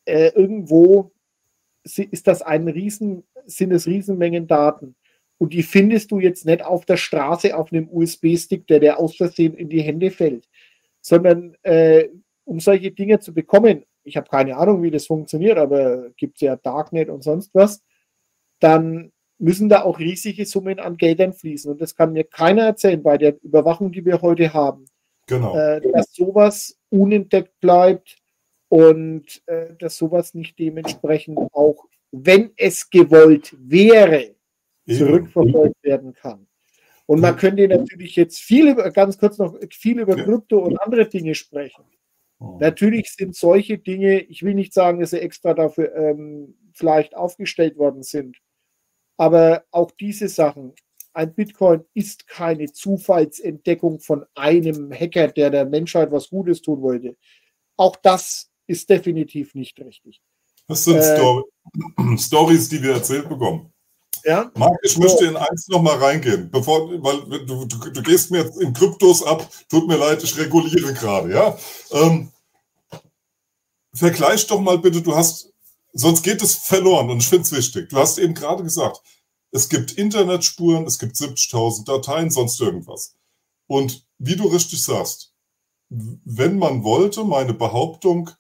äh, 0.04 0.28
irgendwo 0.34 1.12
ist 1.84 2.26
das 2.26 2.42
ein 2.42 2.68
Riesen, 2.68 3.24
sind 3.46 3.72
es 3.72 3.86
Riesenmengen 3.86 4.46
Daten. 4.46 4.96
Und 5.38 5.52
die 5.52 5.62
findest 5.62 6.10
du 6.10 6.18
jetzt 6.18 6.44
nicht 6.44 6.64
auf 6.64 6.84
der 6.84 6.96
Straße 6.96 7.56
auf 7.56 7.72
einem 7.72 7.88
USB-Stick, 7.88 8.66
der 8.66 8.80
dir 8.80 8.98
aus 8.98 9.16
Versehen 9.16 9.54
in 9.54 9.68
die 9.68 9.82
Hände 9.82 10.10
fällt, 10.10 10.48
sondern 11.06 11.56
äh, 11.62 12.08
um 12.44 12.60
solche 12.60 12.90
Dinge 12.90 13.20
zu 13.20 13.34
bekommen, 13.34 13.84
ich 14.04 14.16
habe 14.16 14.28
keine 14.28 14.56
Ahnung, 14.56 14.82
wie 14.82 14.90
das 14.90 15.06
funktioniert, 15.06 15.58
aber 15.58 16.10
gibt 16.16 16.36
es 16.36 16.40
ja 16.42 16.56
Darknet 16.56 17.08
und 17.08 17.22
sonst 17.22 17.54
was, 17.54 17.82
dann 18.60 19.12
müssen 19.38 19.68
da 19.68 19.82
auch 19.82 19.98
riesige 19.98 20.46
Summen 20.46 20.78
an 20.78 20.96
Geldern 20.96 21.32
fließen. 21.32 21.70
Und 21.72 21.80
das 21.80 21.94
kann 21.94 22.12
mir 22.12 22.24
keiner 22.24 22.64
erzählen 22.64 23.02
bei 23.02 23.18
der 23.18 23.36
Überwachung, 23.42 23.92
die 23.92 24.04
wir 24.04 24.22
heute 24.22 24.52
haben. 24.54 24.86
Genau. 25.26 25.56
Äh, 25.56 25.80
dass 25.92 26.12
sowas 26.12 26.78
unentdeckt 26.88 27.60
bleibt, 27.60 28.16
und 28.68 29.42
äh, 29.46 29.74
dass 29.78 29.96
sowas 29.96 30.34
nicht 30.34 30.58
dementsprechend 30.58 31.38
auch, 31.52 31.84
wenn 32.10 32.52
es 32.56 32.90
gewollt 32.90 33.56
wäre, 33.58 34.34
zurückverfolgt 34.88 35.82
werden 35.82 36.12
kann. 36.12 36.46
Und 37.06 37.20
man 37.20 37.36
könnte 37.36 37.68
natürlich 37.68 38.16
jetzt 38.16 38.40
viel 38.40 38.68
über, 38.68 38.90
ganz 38.90 39.16
kurz 39.18 39.38
noch 39.38 39.56
viel 39.70 40.00
über 40.00 40.16
Krypto 40.16 40.58
und 40.58 40.80
andere 40.80 41.08
Dinge 41.08 41.34
sprechen. 41.34 41.84
Oh. 42.38 42.58
Natürlich 42.60 43.10
sind 43.12 43.34
solche 43.34 43.78
Dinge, 43.78 44.20
ich 44.20 44.42
will 44.42 44.54
nicht 44.54 44.74
sagen, 44.74 45.00
dass 45.00 45.10
sie 45.10 45.20
extra 45.20 45.54
dafür 45.54 45.94
ähm, 45.94 46.54
vielleicht 46.72 47.16
aufgestellt 47.16 47.78
worden 47.78 48.02
sind, 48.02 48.36
aber 49.16 49.64
auch 49.70 49.90
diese 49.92 50.28
Sachen, 50.28 50.74
ein 51.14 51.34
Bitcoin 51.34 51.84
ist 51.94 52.26
keine 52.26 52.70
Zufallsentdeckung 52.70 54.00
von 54.00 54.26
einem 54.34 54.92
Hacker, 54.92 55.28
der 55.28 55.48
der 55.48 55.64
Menschheit 55.64 56.12
was 56.12 56.28
Gutes 56.28 56.60
tun 56.60 56.82
wollte. 56.82 57.16
Auch 57.78 57.96
das 57.96 58.50
ist 58.66 58.90
definitiv 58.90 59.54
nicht 59.54 59.80
richtig. 59.80 60.20
Das 60.68 60.84
sind 60.84 60.96
äh, 60.96 61.16
Story 61.16 61.44
Stories, 62.18 62.68
die 62.68 62.82
wir 62.82 62.92
erzählt 62.92 63.28
bekommen. 63.28 63.72
Ja? 64.26 64.50
Marc, 64.56 64.76
ich 64.82 64.94
so. 64.94 65.00
möchte 65.00 65.24
in 65.24 65.36
eins 65.36 65.68
nochmal 65.68 65.98
reingehen, 65.98 66.50
bevor, 66.50 66.90
weil 67.00 67.46
du, 67.46 67.64
du, 67.64 67.90
du, 67.90 68.02
gehst 68.02 68.32
mir 68.32 68.42
jetzt 68.42 68.60
in 68.60 68.72
Kryptos 68.72 69.22
ab, 69.22 69.48
tut 69.68 69.86
mir 69.86 69.96
leid, 69.96 70.20
ich 70.24 70.36
reguliere 70.36 70.92
gerade, 70.94 71.32
ja. 71.32 71.56
Ähm, 71.92 72.32
vergleich 73.94 74.44
doch 74.48 74.60
mal 74.60 74.78
bitte, 74.78 75.00
du 75.00 75.14
hast, 75.14 75.52
sonst 75.92 76.24
geht 76.24 76.42
es 76.42 76.56
verloren 76.56 77.08
und 77.08 77.18
ich 77.18 77.28
finde 77.28 77.42
es 77.42 77.52
wichtig. 77.52 77.88
Du 77.88 77.98
hast 77.98 78.18
eben 78.18 78.34
gerade 78.34 78.64
gesagt, 78.64 79.00
es 79.52 79.68
gibt 79.68 79.92
Internetspuren, 79.92 80.86
es 80.86 80.98
gibt 80.98 81.14
70.000 81.14 81.84
Dateien, 81.84 82.30
sonst 82.30 82.60
irgendwas. 82.60 83.14
Und 83.68 84.04
wie 84.18 84.34
du 84.34 84.48
richtig 84.48 84.82
sagst, 84.82 85.32
wenn 85.88 86.58
man 86.58 86.82
wollte, 86.82 87.22
meine 87.22 87.54
Behauptung, 87.54 88.30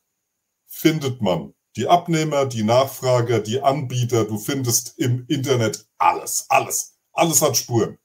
findet 0.66 1.22
man 1.22 1.54
die 1.76 1.88
Abnehmer, 1.88 2.46
die 2.46 2.62
Nachfrager, 2.64 3.40
die 3.40 3.60
Anbieter. 3.60 4.24
Du 4.24 4.38
findest 4.38 4.98
im 4.98 5.26
Internet 5.28 5.86
alles, 5.98 6.46
alles. 6.48 6.94
Alles 7.12 7.42
hat 7.42 7.56
Spuren. 7.56 7.98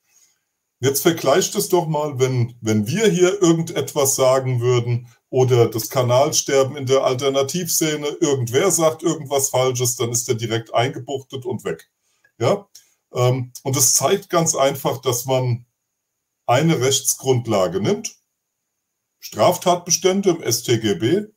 Jetzt 0.80 1.04
vergleicht 1.04 1.56
es 1.56 1.70
doch 1.70 1.88
mal, 1.88 2.20
wenn, 2.20 2.56
wenn 2.62 2.88
wir 2.88 3.08
hier 3.08 3.42
irgendetwas 3.42 4.16
sagen 4.16 4.60
würden 4.62 5.08
oder 5.30 5.70
das 5.70 5.90
Kanalsterben 5.90 6.76
in 6.76 6.88
der 6.88 7.04
Alternativszene, 7.04 8.08
irgendwer 8.20 8.72
sagt 8.72 9.04
irgendwas 9.04 9.50
Falsches, 9.50 9.96
dann 9.96 10.12
ist 10.12 10.28
er 10.28 10.36
direkt 10.36 10.74
eingebuchtet 10.74 11.46
und 11.46 11.64
weg. 11.64 11.90
Ja? 12.40 12.68
Ähm, 13.14 13.54
und 13.64 13.78
es 13.78 13.94
zeigt 13.94 14.30
ganz 14.30 14.56
einfach, 14.56 15.00
dass 15.02 15.26
man 15.26 15.66
eine 16.48 16.82
Rechtsgrundlage 16.82 17.80
nimmt, 17.80 18.16
Straftatbestände 19.20 20.32
im 20.32 20.52
StGB, 20.52 21.28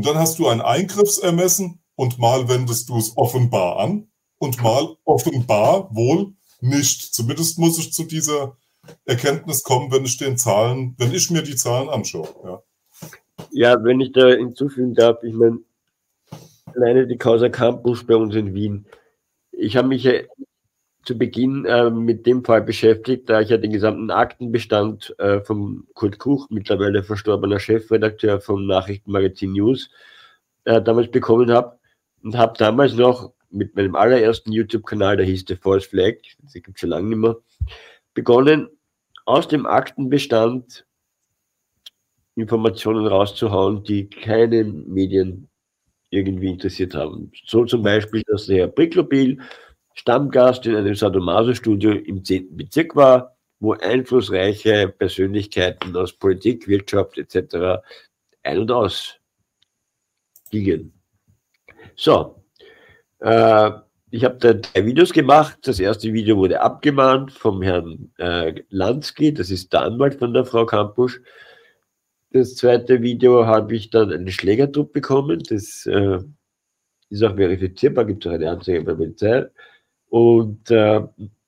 und 0.00 0.06
dann 0.06 0.16
hast 0.16 0.38
du 0.38 0.48
ein 0.48 0.62
Eingriffsermessen 0.62 1.78
und 1.94 2.18
mal 2.18 2.48
wendest 2.48 2.88
du 2.88 2.96
es 2.96 3.18
offenbar 3.18 3.78
an 3.80 4.08
und 4.38 4.62
mal 4.62 4.96
offenbar 5.04 5.94
wohl 5.94 6.32
nicht. 6.62 7.12
Zumindest 7.14 7.58
muss 7.58 7.78
ich 7.78 7.92
zu 7.92 8.04
dieser 8.04 8.56
Erkenntnis 9.04 9.62
kommen, 9.62 9.92
wenn 9.92 10.06
ich 10.06 10.16
den 10.16 10.38
Zahlen, 10.38 10.94
wenn 10.96 11.12
ich 11.12 11.30
mir 11.30 11.42
die 11.42 11.54
Zahlen 11.54 11.90
anschaue. 11.90 12.28
Ja, 12.42 12.62
ja 13.50 13.84
wenn 13.84 14.00
ich 14.00 14.12
da 14.12 14.28
hinzufügen 14.28 14.94
darf, 14.94 15.22
ich 15.22 15.34
meine, 15.34 15.58
alleine 16.74 17.06
die 17.06 17.18
Causa 17.18 17.50
Campus 17.50 18.02
bei 18.02 18.16
uns 18.16 18.34
in 18.34 18.54
Wien. 18.54 18.86
Ich 19.52 19.76
habe 19.76 19.88
mich 19.88 20.04
ja 20.04 20.12
zu 21.04 21.16
Beginn 21.16 21.64
äh, 21.64 21.90
mit 21.90 22.26
dem 22.26 22.44
Fall 22.44 22.62
beschäftigt, 22.62 23.28
da 23.28 23.40
ich 23.40 23.48
ja 23.48 23.56
den 23.56 23.72
gesamten 23.72 24.10
Aktenbestand 24.10 25.14
äh, 25.18 25.40
von 25.40 25.86
Kurt 25.94 26.18
Kuch, 26.18 26.48
mittlerweile 26.50 27.02
verstorbener 27.02 27.58
Chefredakteur 27.58 28.40
vom 28.40 28.66
Nachrichtenmagazin 28.66 29.52
News, 29.52 29.90
äh, 30.64 30.82
damals 30.82 31.10
bekommen 31.10 31.50
habe 31.50 31.78
und 32.22 32.36
habe 32.36 32.54
damals 32.58 32.94
noch 32.94 33.32
mit 33.50 33.74
meinem 33.74 33.96
allerersten 33.96 34.52
YouTube-Kanal, 34.52 35.16
der 35.16 35.26
hieß 35.26 35.44
The 35.48 35.56
False 35.56 35.88
Flag, 35.88 36.16
das 36.42 36.52
gibt 36.52 36.68
es 36.68 36.80
schon 36.80 36.90
lange 36.90 37.08
nicht 37.08 37.18
mehr, 37.18 37.36
begonnen, 38.14 38.68
aus 39.24 39.48
dem 39.48 39.66
Aktenbestand 39.66 40.84
Informationen 42.36 43.06
rauszuhauen, 43.06 43.84
die 43.84 44.08
keine 44.08 44.64
Medien 44.64 45.48
irgendwie 46.10 46.48
interessiert 46.48 46.94
haben. 46.94 47.30
So 47.46 47.64
zum 47.64 47.82
Beispiel, 47.82 48.22
dass 48.26 48.46
der 48.46 48.58
Herr 48.58 48.68
Bricklopil 48.68 49.40
Stammgast 49.94 50.66
in 50.66 50.76
einem 50.76 50.94
Sadomaso-Studio 50.94 51.92
im 51.92 52.24
10. 52.24 52.56
Bezirk 52.56 52.96
war, 52.96 53.36
wo 53.58 53.72
einflussreiche 53.74 54.88
Persönlichkeiten 54.88 55.94
aus 55.96 56.12
Politik, 56.12 56.66
Wirtschaft 56.66 57.18
etc. 57.18 57.82
ein- 58.42 58.58
und 58.58 58.70
aus 58.70 59.18
gingen. 60.50 60.92
So, 61.96 62.42
äh, 63.20 63.70
ich 64.10 64.24
habe 64.24 64.36
da 64.38 64.54
drei 64.54 64.86
Videos 64.86 65.12
gemacht. 65.12 65.58
Das 65.62 65.78
erste 65.78 66.12
Video 66.12 66.36
wurde 66.36 66.60
abgemahnt 66.60 67.32
vom 67.32 67.62
Herrn 67.62 68.12
äh, 68.18 68.54
Lansky, 68.70 69.32
das 69.32 69.50
ist 69.50 69.72
der 69.72 69.82
Anwalt 69.82 70.16
von 70.16 70.34
der 70.34 70.44
Frau 70.44 70.66
Kampusch. 70.66 71.20
Das 72.32 72.54
zweite 72.56 73.02
Video 73.02 73.46
habe 73.46 73.74
ich 73.74 73.90
dann 73.90 74.12
einen 74.12 74.30
Schlägerdruck 74.30 74.92
bekommen. 74.92 75.42
Das 75.48 75.84
äh, 75.86 76.18
ist 77.08 77.22
auch 77.22 77.36
verifizierbar, 77.36 78.04
gibt 78.04 78.24
es 78.24 78.30
auch 78.30 78.34
eine 78.34 78.50
Anzeige 78.50 78.80
bei 78.82 78.92
der 78.92 78.96
Polizei. 78.96 79.46
Und 80.10 80.70
äh, 80.70 81.00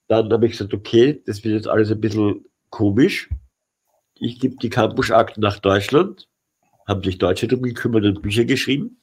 dann 0.08 0.32
habe 0.32 0.46
ich 0.46 0.52
gesagt, 0.52 0.72
okay, 0.72 1.20
das 1.26 1.44
wird 1.44 1.54
jetzt 1.54 1.68
alles 1.68 1.90
ein 1.90 2.00
bisschen 2.00 2.44
komisch. 2.70 3.28
Ich 4.14 4.38
gebe 4.40 4.56
die 4.56 4.70
Campus-Akten 4.70 5.40
nach 5.40 5.58
Deutschland, 5.58 6.28
haben 6.86 7.02
sich 7.02 7.18
Deutsche 7.18 7.48
darum 7.48 7.64
gekümmert 7.64 8.04
und 8.04 8.22
Bücher 8.22 8.44
geschrieben. 8.44 9.00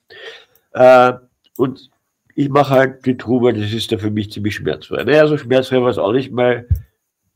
Äh, 0.73 1.13
und 1.57 1.89
ich 2.35 2.49
mache 2.49 2.73
halt 2.73 3.05
die 3.05 3.17
Truhe, 3.17 3.53
das 3.53 3.73
ist 3.73 3.91
ja 3.91 3.97
für 3.97 4.11
mich 4.11 4.31
ziemlich 4.31 4.55
schmerzfrei. 4.55 5.03
Naja, 5.03 5.27
so 5.27 5.37
schmerzfrei 5.37 5.81
war 5.81 5.89
es 5.89 5.97
auch 5.97 6.13
nicht 6.13 6.31
mal. 6.31 6.67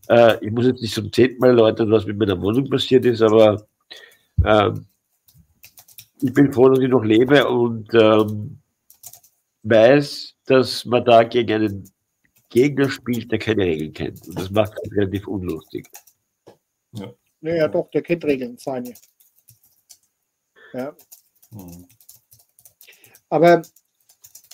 Äh, 0.07 0.45
ich 0.45 0.51
muss 0.51 0.65
jetzt 0.65 0.81
nicht 0.81 0.93
zum 0.93 1.11
zehnten 1.11 1.39
Mal 1.39 1.49
erläutern, 1.49 1.91
was 1.91 2.05
mit 2.05 2.17
meiner 2.17 2.41
Wohnung 2.41 2.69
passiert 2.69 3.03
ist, 3.05 3.21
aber 3.21 3.67
äh, 4.43 4.71
ich 6.21 6.33
bin 6.33 6.53
froh, 6.53 6.69
dass 6.69 6.79
ich 6.79 6.89
noch 6.89 7.03
lebe 7.03 7.45
und 7.49 7.93
ähm, 7.93 8.59
weiß, 9.63 10.35
dass 10.45 10.85
man 10.85 11.03
da 11.03 11.23
gegen 11.23 11.53
einen 11.53 11.92
Gegner 12.53 12.89
spielt, 12.89 13.31
der 13.31 13.39
keine 13.39 13.65
Regeln 13.65 13.93
kennt. 13.93 14.27
Und 14.27 14.39
das 14.39 14.51
macht 14.51 14.73
es 14.83 14.91
relativ 14.91 15.27
unlustig. 15.27 15.89
Ja. 16.91 17.11
Naja, 17.41 17.67
doch, 17.67 17.89
der 17.89 18.03
kennt 18.03 18.23
Regeln, 18.23 18.57
seine. 18.57 18.93
Ja. 20.73 20.95
Hm. 21.49 21.87
Aber 23.29 23.63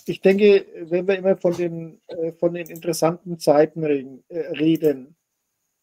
ich 0.06 0.22
denke, 0.22 0.66
wenn 0.90 1.08
wir 1.08 1.18
immer 1.18 1.36
von 1.38 1.56
den, 1.56 2.02
äh, 2.08 2.32
von 2.32 2.54
den 2.54 2.68
interessanten 2.68 3.38
Zeiten 3.38 3.84
reden, 3.84 4.24
äh, 4.30 4.40
reden 4.58 5.18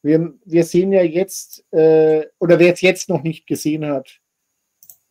wir, 0.02 0.34
wir 0.44 0.64
sehen 0.64 0.92
ja 0.92 1.02
jetzt, 1.02 1.64
äh, 1.72 2.26
oder 2.38 2.58
wer 2.58 2.72
es 2.72 2.80
jetzt 2.80 3.08
noch 3.08 3.22
nicht 3.22 3.46
gesehen 3.46 3.84
hat, 3.86 4.20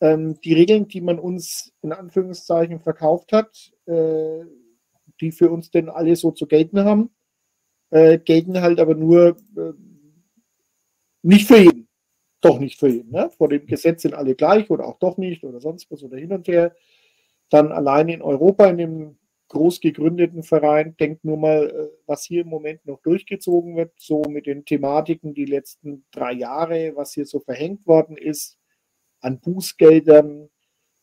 ähm, 0.00 0.40
die 0.40 0.54
Regeln, 0.54 0.88
die 0.88 1.00
man 1.00 1.18
uns 1.18 1.72
in 1.82 1.92
Anführungszeichen 1.92 2.80
verkauft 2.80 3.32
hat, 3.32 3.72
äh, 3.86 4.44
die 5.20 5.32
für 5.32 5.50
uns 5.50 5.70
denn 5.70 5.88
alle 5.88 6.16
so 6.16 6.30
zu 6.30 6.46
gelten 6.46 6.80
haben, 6.80 7.10
äh, 7.90 8.18
gelten 8.18 8.60
halt 8.60 8.80
aber 8.80 8.94
nur 8.94 9.36
äh, 9.56 9.72
nicht 11.22 11.46
für 11.48 11.58
jeden. 11.58 11.88
Doch 12.40 12.58
nicht 12.58 12.78
für 12.78 12.88
jeden. 12.88 13.10
Ne? 13.10 13.30
Vor 13.36 13.48
dem 13.48 13.66
Gesetz 13.66 14.02
sind 14.02 14.14
alle 14.14 14.34
gleich 14.34 14.70
oder 14.70 14.86
auch 14.86 14.98
doch 14.98 15.16
nicht 15.16 15.42
oder 15.44 15.60
sonst 15.60 15.90
was 15.90 16.02
oder 16.02 16.16
hin 16.16 16.32
und 16.32 16.46
her. 16.48 16.74
Dann 17.50 17.72
allein 17.72 18.08
in 18.08 18.22
Europa, 18.22 18.66
in 18.68 18.78
dem 18.78 19.18
groß 19.48 19.80
gegründeten 19.80 20.42
Verein, 20.42 20.96
denkt 20.96 21.24
nur 21.24 21.36
mal, 21.36 21.70
äh, 21.70 21.88
was 22.06 22.24
hier 22.24 22.42
im 22.42 22.48
Moment 22.48 22.84
noch 22.86 23.00
durchgezogen 23.02 23.76
wird, 23.76 23.92
so 23.96 24.22
mit 24.28 24.46
den 24.46 24.64
Thematiken 24.64 25.34
die 25.34 25.44
letzten 25.44 26.04
drei 26.10 26.32
Jahre, 26.32 26.92
was 26.96 27.12
hier 27.14 27.26
so 27.26 27.40
verhängt 27.40 27.86
worden 27.86 28.16
ist, 28.16 28.58
an 29.20 29.40
Bußgeldern. 29.40 30.48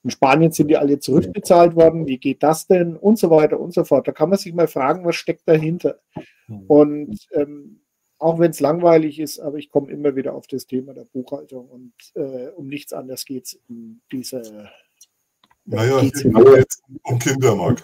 In 0.04 0.10
Spanien 0.10 0.52
sind 0.52 0.68
die 0.68 0.78
alle 0.78 1.00
zurückbezahlt 1.00 1.76
worden. 1.76 2.08
Wie 2.08 2.18
geht 2.18 2.44
das 2.44 2.68
denn? 2.68 2.98
Und 2.98 3.18
so 3.18 3.30
weiter 3.30 3.60
und 3.60 3.74
so 3.74 3.84
fort. 3.84 4.08
Da 4.08 4.12
kann 4.12 4.30
man 4.30 4.38
sich 4.38 4.54
mal 4.54 4.68
fragen, 4.68 5.06
was 5.06 5.16
steckt 5.16 5.48
dahinter? 5.48 6.00
Und 6.68 7.18
ähm, 7.32 7.80
auch 8.20 8.40
wenn 8.40 8.52
es 8.52 8.60
langweilig 8.60 9.20
ist, 9.20 9.40
aber 9.40 9.58
ich 9.58 9.70
komme 9.70 9.92
immer 9.92 10.16
wieder 10.16 10.34
auf 10.34 10.48
das 10.48 10.66
Thema 10.66 10.94
der 10.94 11.06
Buchhaltung 11.06 11.68
und 11.70 11.94
äh, 12.16 12.50
um 12.50 12.68
nichts 12.68 12.94
anderes 12.94 13.26
geht 13.26 13.46
es 13.46 13.60
in 13.70 14.02
dieser 14.12 14.70
naja, 15.66 16.02
hier 16.02 16.12
geht 16.12 16.68
es 16.68 16.82
um 17.04 17.20
Kinder, 17.20 17.56
Marc. 17.56 17.82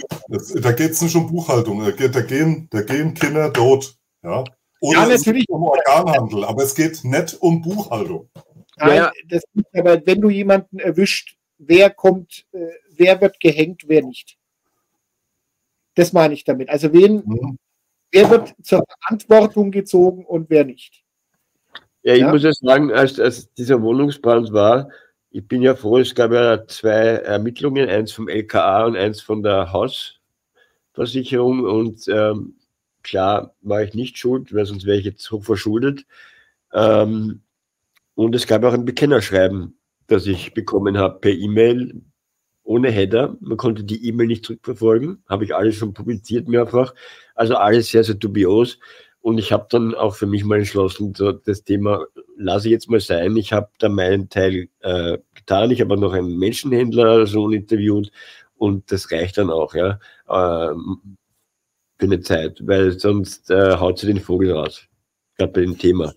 Da 0.61 0.71
geht 0.73 0.91
es 0.91 1.01
nicht 1.01 1.15
um 1.15 1.27
Buchhaltung. 1.27 1.79
Da, 1.79 1.91
geht, 1.91 2.13
da, 2.13 2.21
gehen, 2.21 2.67
da 2.71 2.81
gehen 2.81 3.13
Kinder 3.13 3.53
tot. 3.53 3.95
Ja? 4.21 4.43
Oder 4.81 4.99
ja, 4.99 5.07
natürlich. 5.07 5.47
um 5.49 5.63
Organhandel, 5.63 6.43
aber 6.43 6.63
es 6.63 6.75
geht 6.75 7.03
nicht 7.03 7.41
um 7.41 7.61
Buchhaltung. 7.61 8.29
Nein, 8.77 8.95
ja. 8.95 9.11
das, 9.29 9.43
aber 9.73 10.05
wenn 10.05 10.21
du 10.21 10.29
jemanden 10.29 10.79
erwischt, 10.79 11.37
wer 11.59 11.91
kommt, 11.91 12.45
äh, 12.51 12.71
wer 12.95 13.21
wird 13.21 13.39
gehängt, 13.39 13.83
wer 13.87 14.01
nicht. 14.01 14.37
Das 15.95 16.13
meine 16.13 16.33
ich 16.33 16.43
damit. 16.43 16.69
Also 16.69 16.91
wen, 16.93 17.23
mhm. 17.25 17.59
wer 18.11 18.29
wird 18.29 18.55
zur 18.63 18.83
Verantwortung 19.03 19.69
gezogen 19.69 20.25
und 20.25 20.49
wer 20.49 20.65
nicht. 20.65 21.03
Ja, 22.01 22.13
ich 22.13 22.21
ja? 22.21 22.31
muss 22.31 22.43
ja 22.43 22.53
sagen, 22.53 22.91
als, 22.91 23.19
als 23.19 23.53
dieser 23.53 23.81
Wohnungsbrand 23.81 24.53
war, 24.53 24.89
ich 25.31 25.47
bin 25.47 25.61
ja 25.61 25.75
froh, 25.75 25.99
es 25.99 26.15
gab 26.15 26.31
ja 26.31 26.65
zwei 26.67 26.93
Ermittlungen, 26.93 27.87
eins 27.87 28.11
vom 28.11 28.29
LKA 28.29 28.85
und 28.85 28.97
eins 28.97 29.21
von 29.21 29.43
der 29.43 29.71
Hausversicherung. 29.71 31.65
Und 31.65 32.07
ähm, 32.07 32.55
klar 33.03 33.53
war 33.61 33.83
ich 33.83 33.93
nicht 33.93 34.17
schuld, 34.17 34.53
weil 34.53 34.65
sonst 34.65 34.85
wäre 34.85 34.97
ich 34.97 35.05
jetzt 35.05 35.29
hoch 35.29 35.43
verschuldet. 35.43 36.05
Ähm, 36.73 37.41
und 38.15 38.35
es 38.35 38.47
gab 38.47 38.63
auch 38.63 38.73
ein 38.73 38.85
Bekennerschreiben, 38.85 39.78
das 40.09 40.27
ich 40.27 40.53
bekommen 40.53 40.97
habe 40.97 41.19
per 41.19 41.31
E-Mail 41.31 42.01
ohne 42.63 42.91
Header. 42.91 43.37
Man 43.39 43.57
konnte 43.57 43.83
die 43.83 44.07
E-Mail 44.07 44.27
nicht 44.27 44.45
zurückverfolgen. 44.45 45.23
Habe 45.27 45.45
ich 45.45 45.55
alles 45.55 45.75
schon 45.75 45.93
publiziert 45.93 46.47
mehrfach. 46.47 46.93
Also 47.35 47.55
alles 47.55 47.89
sehr, 47.89 48.03
sehr 48.03 48.15
dubios. 48.15 48.79
Und 49.21 49.37
ich 49.37 49.51
habe 49.51 49.67
dann 49.69 49.95
auch 49.95 50.15
für 50.15 50.27
mich 50.27 50.43
mal 50.45 50.59
entschlossen, 50.59 51.13
so 51.15 51.31
das 51.31 51.63
Thema 51.63 52.05
lasse 52.37 52.67
ich 52.67 52.71
jetzt 52.71 52.89
mal 52.89 52.99
sein. 52.99 53.35
Ich 53.37 53.51
habe 53.51 53.69
da 53.79 53.89
meinen 53.89 54.29
Teil 54.29 54.69
äh, 54.79 55.17
getan. 55.33 55.71
Ich 55.71 55.81
habe 55.81 55.97
noch 55.97 56.13
einen 56.13 56.37
Menschenhändler 56.37 57.25
so 57.27 57.49
interviewt 57.49 58.11
und 58.55 58.91
das 58.91 59.11
reicht 59.11 59.37
dann 59.37 59.49
auch, 59.49 59.73
ja, 59.75 59.99
ähm, 60.29 61.17
für 61.99 62.05
eine 62.05 62.21
Zeit, 62.21 62.65
weil 62.65 62.97
sonst 62.97 63.49
äh, 63.51 63.77
haut 63.77 63.99
sie 63.99 64.07
den 64.07 64.21
Vogel 64.21 64.51
raus, 64.53 64.87
gerade 65.37 65.51
bei 65.51 65.61
dem 65.61 65.77
Thema. 65.77 66.13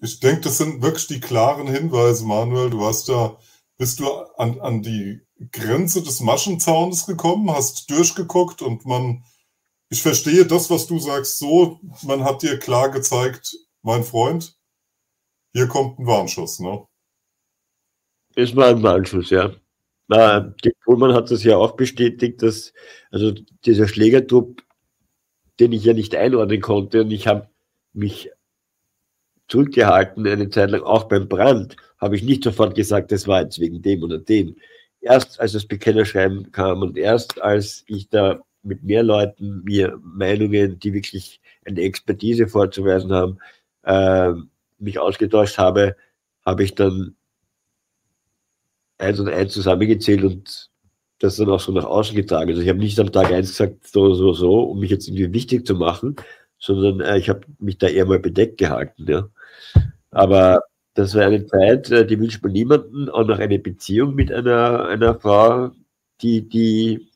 Ich 0.00 0.20
denke, 0.20 0.42
das 0.42 0.58
sind 0.58 0.82
wirklich 0.82 1.06
die 1.08 1.20
klaren 1.20 1.66
Hinweise, 1.66 2.24
Manuel. 2.24 2.70
Du 2.70 2.84
hast 2.84 3.08
da, 3.08 3.38
bist 3.76 4.00
du 4.00 4.06
an, 4.36 4.60
an 4.60 4.82
die 4.82 5.20
Grenze 5.52 6.02
des 6.02 6.20
Maschenzaunes 6.20 7.06
gekommen, 7.06 7.50
hast 7.50 7.90
durchgeguckt 7.90 8.62
und 8.62 8.84
man 8.86 9.24
ich 9.90 10.02
verstehe 10.02 10.46
das, 10.46 10.70
was 10.70 10.86
du 10.86 10.98
sagst, 10.98 11.38
so, 11.38 11.80
man 12.02 12.24
hat 12.24 12.42
dir 12.42 12.58
klar 12.58 12.90
gezeigt, 12.90 13.56
mein 13.82 14.04
Freund, 14.04 14.56
hier 15.52 15.66
kommt 15.66 15.98
ein 15.98 16.06
Warnschuss, 16.06 16.60
ne? 16.60 16.86
Es 18.36 18.54
war 18.54 18.68
ein 18.68 18.82
Warnschuss, 18.84 19.30
ja. 19.30 19.52
Na, 20.06 20.40
die 20.40 20.72
Pullman 20.84 21.12
hat 21.12 21.30
das 21.32 21.42
ja 21.42 21.56
auch 21.56 21.72
bestätigt, 21.72 22.40
dass, 22.40 22.72
also 23.10 23.32
dieser 23.64 23.88
Schlägertrupp, 23.88 24.62
den 25.58 25.72
ich 25.72 25.84
ja 25.84 25.92
nicht 25.92 26.14
einordnen 26.14 26.60
konnte 26.60 27.00
und 27.00 27.10
ich 27.10 27.26
habe 27.26 27.50
mich 27.92 28.30
zurückgehalten 29.50 30.26
eine 30.26 30.48
Zeit 30.48 30.70
lang, 30.70 30.82
auch 30.82 31.04
beim 31.04 31.28
Brand, 31.28 31.76
habe 31.98 32.16
ich 32.16 32.22
nicht 32.22 32.44
sofort 32.44 32.74
gesagt, 32.74 33.12
das 33.12 33.26
war 33.26 33.42
jetzt 33.42 33.58
wegen 33.58 33.82
dem 33.82 34.02
oder 34.02 34.18
dem. 34.18 34.56
Erst 35.00 35.40
als 35.40 35.52
das 35.52 35.66
Bekennerschreiben 35.66 36.52
kam 36.52 36.82
und 36.82 36.96
erst 36.96 37.42
als 37.42 37.84
ich 37.86 38.08
da 38.08 38.40
mit 38.62 38.82
mehr 38.82 39.02
Leuten 39.02 39.62
mir 39.64 39.98
Meinungen, 40.02 40.78
die 40.78 40.92
wirklich 40.92 41.40
eine 41.64 41.80
Expertise 41.80 42.46
vorzuweisen 42.46 43.12
haben, 43.12 43.38
äh, 43.84 44.32
mich 44.78 44.98
ausgetauscht 44.98 45.58
habe, 45.58 45.96
habe 46.44 46.64
ich 46.64 46.74
dann 46.74 47.16
eins 48.98 49.18
und 49.18 49.28
eins 49.28 49.52
zusammengezählt 49.52 50.22
und 50.24 50.70
das 51.18 51.36
dann 51.36 51.50
auch 51.50 51.60
so 51.60 51.72
nach 51.72 51.84
außen 51.84 52.16
getragen. 52.16 52.50
Also 52.50 52.62
ich 52.62 52.68
habe 52.68 52.78
nicht 52.78 52.98
am 53.00 53.12
Tag 53.12 53.30
eins 53.32 53.50
gesagt, 53.50 53.86
so, 53.86 54.14
so, 54.14 54.32
so, 54.32 54.62
um 54.62 54.80
mich 54.80 54.90
jetzt 54.90 55.08
irgendwie 55.08 55.32
wichtig 55.32 55.66
zu 55.66 55.74
machen, 55.74 56.16
sondern 56.58 57.00
äh, 57.00 57.18
ich 57.18 57.28
habe 57.28 57.40
mich 57.58 57.78
da 57.78 57.88
eher 57.88 58.06
mal 58.06 58.18
bedeckt 58.18 58.58
gehalten. 58.58 59.06
Ja. 59.08 59.28
Aber 60.10 60.60
das 60.94 61.14
war 61.14 61.22
eine 61.26 61.46
Zeit, 61.46 61.90
äh, 61.90 62.06
die 62.06 62.18
wünscht 62.18 62.42
man 62.42 62.52
niemanden, 62.52 63.08
auch 63.08 63.24
noch 63.24 63.38
eine 63.38 63.58
Beziehung 63.58 64.14
mit 64.14 64.32
einer, 64.32 64.86
einer 64.86 65.18
Frau, 65.18 65.70
die, 66.20 66.48
die 66.48 67.08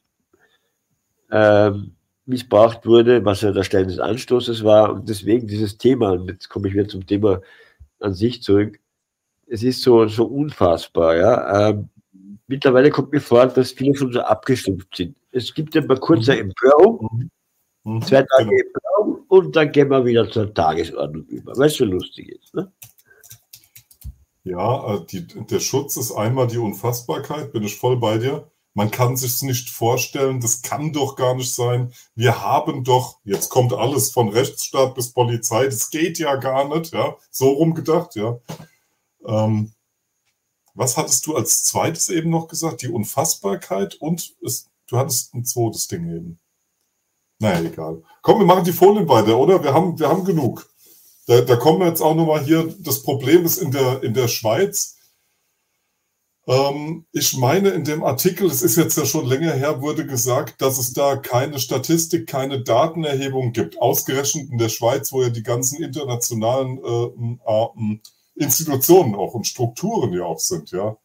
ähm, 1.30 1.92
missbraucht 2.26 2.86
wurde, 2.86 3.24
was 3.24 3.42
ja 3.42 3.53
der 3.53 3.64
Stein 3.64 3.88
des 3.88 3.99
Anstoßes 3.99 4.64
war. 4.64 4.92
Und 4.92 5.09
deswegen 5.09 5.47
dieses 5.47 5.76
Thema, 5.78 6.12
und 6.12 6.28
jetzt 6.30 6.49
komme 6.49 6.68
ich 6.68 6.74
wieder 6.74 6.88
zum 6.88 7.07
Thema 7.07 7.40
an 8.01 8.14
sich 8.14 8.42
zurück, 8.42 8.78
es 9.47 9.62
ist 9.62 9.82
so, 9.82 10.07
so 10.07 10.24
unfassbar. 10.24 11.16
Ja? 11.16 11.70
Ähm, 11.70 11.88
mittlerweile 12.47 12.90
kommt 12.90 13.12
mir 13.12 13.20
vor, 13.20 13.47
dass 13.47 13.72
viele 13.72 13.95
schon 13.95 14.12
so 14.12 14.20
abgestumpft 14.20 14.97
sind. 14.97 15.16
Es 15.32 15.53
gibt 15.53 15.74
immer 15.76 15.97
kurze 15.97 16.34
mhm. 16.34 16.40
Empörung, 16.40 17.30
mhm. 17.85 18.03
zwei 18.03 18.22
Tage 18.22 18.51
genau. 18.51 18.61
Empörung 18.61 19.24
und 19.28 19.57
dann 19.57 19.72
gehen 19.72 19.89
wir 19.89 20.05
wieder 20.05 20.30
zur 20.30 20.53
Tagesordnung 20.53 21.24
über, 21.26 21.53
es 21.59 21.74
so 21.74 21.85
lustig 21.85 22.28
ist. 22.28 22.55
Ne? 22.55 22.72
Ja, 24.45 24.95
äh, 24.95 25.07
die, 25.07 25.26
der 25.26 25.61
Schutz 25.61 25.97
ist 25.97 26.12
einmal 26.12 26.47
die 26.47 26.59
Unfassbarkeit, 26.59 27.53
bin 27.53 27.62
ich 27.62 27.76
voll 27.76 27.97
bei 27.97 28.18
dir. 28.18 28.51
Man 28.74 28.91
kann 28.91 29.16
sich 29.16 29.41
nicht 29.43 29.70
vorstellen, 29.70 30.41
das 30.41 30.61
kann 30.62 30.93
doch 30.93 31.14
gar 31.14 31.35
nicht 31.37 31.55
sein. 31.55 31.93
Wir 32.16 32.43
haben 32.43 32.82
doch, 32.82 33.20
jetzt 33.24 33.49
kommt 33.49 33.72
alles 33.72 34.11
von 34.11 34.28
Rechtsstaat 34.28 34.95
bis 34.97 35.12
Polizei, 35.12 35.66
das 35.66 35.91
geht 35.91 36.18
ja 36.18 36.37
gar 36.37 36.68
nicht, 36.68 36.93
ja, 36.93 37.16
so 37.30 37.51
rumgedacht, 37.51 38.16
ja. 38.16 38.39
Ähm, 39.24 39.72
was 40.74 40.97
hattest 40.97 41.26
du 41.26 41.37
als 41.37 41.62
zweites 41.64 42.09
eben 42.09 42.30
noch 42.30 42.49
gesagt? 42.49 42.82
Die 42.82 42.89
Unfassbarkeit 42.89 43.95
und 43.95 44.35
es, 44.45 44.68
du 44.89 44.99
hattest 44.99 45.32
ein 45.35 45.45
zweites 45.45 45.87
Ding 45.87 46.05
eben. 46.11 46.41
Naja, 47.39 47.61
egal. 47.61 48.03
Komm, 48.22 48.39
wir 48.41 48.47
machen 48.47 48.64
die 48.64 48.72
Folien 48.72 49.09
weiter, 49.09 49.39
oder? 49.39 49.62
Wir 49.62 49.74
haben, 49.74 49.99
wir 49.99 50.09
haben 50.09 50.24
genug. 50.24 50.68
Da, 51.26 51.41
da 51.41 51.57
kommen 51.57 51.80
wir 51.80 51.89
jetzt 51.89 52.01
auch 52.01 52.14
nochmal 52.14 52.45
hier. 52.45 52.74
Das 52.80 53.03
Problem 53.03 53.45
ist 53.45 53.59
in 53.59 53.70
der, 53.70 54.03
in 54.03 54.14
der 54.14 54.28
Schweiz, 54.28 54.97
ähm, 56.47 57.07
ich 57.12 57.37
meine, 57.37 57.70
in 57.70 57.85
dem 57.85 58.05
Artikel, 58.05 58.47
es 58.47 58.62
ist 58.62 58.76
jetzt 58.76 58.99
ja 58.99 59.07
schon 59.07 59.26
länger 59.26 59.53
her, 59.53 59.80
wurde 59.80 60.07
gesagt, 60.07 60.61
dass 60.61 60.78
es 60.78 60.93
da 60.93 61.16
keine 61.16 61.59
Statistik, 61.59 62.26
keine 62.26 62.62
Datenerhebung 62.62 63.53
gibt. 63.53 63.80
Ausgerechnet 63.80 64.51
in 64.51 64.59
der 64.59 64.68
Schweiz, 64.68 65.12
wo 65.12 65.22
ja 65.22 65.30
die 65.30 65.43
ganzen 65.43 65.82
internationalen 65.82 66.78
äh, 66.85 67.51
äh, 67.51 67.99
Institutionen 68.35 69.14
auch 69.14 69.35
und 69.35 69.47
Strukturen 69.47 70.12
ja 70.12 70.24
auch 70.24 70.41
sind, 70.41 70.70
ja. 70.72 70.97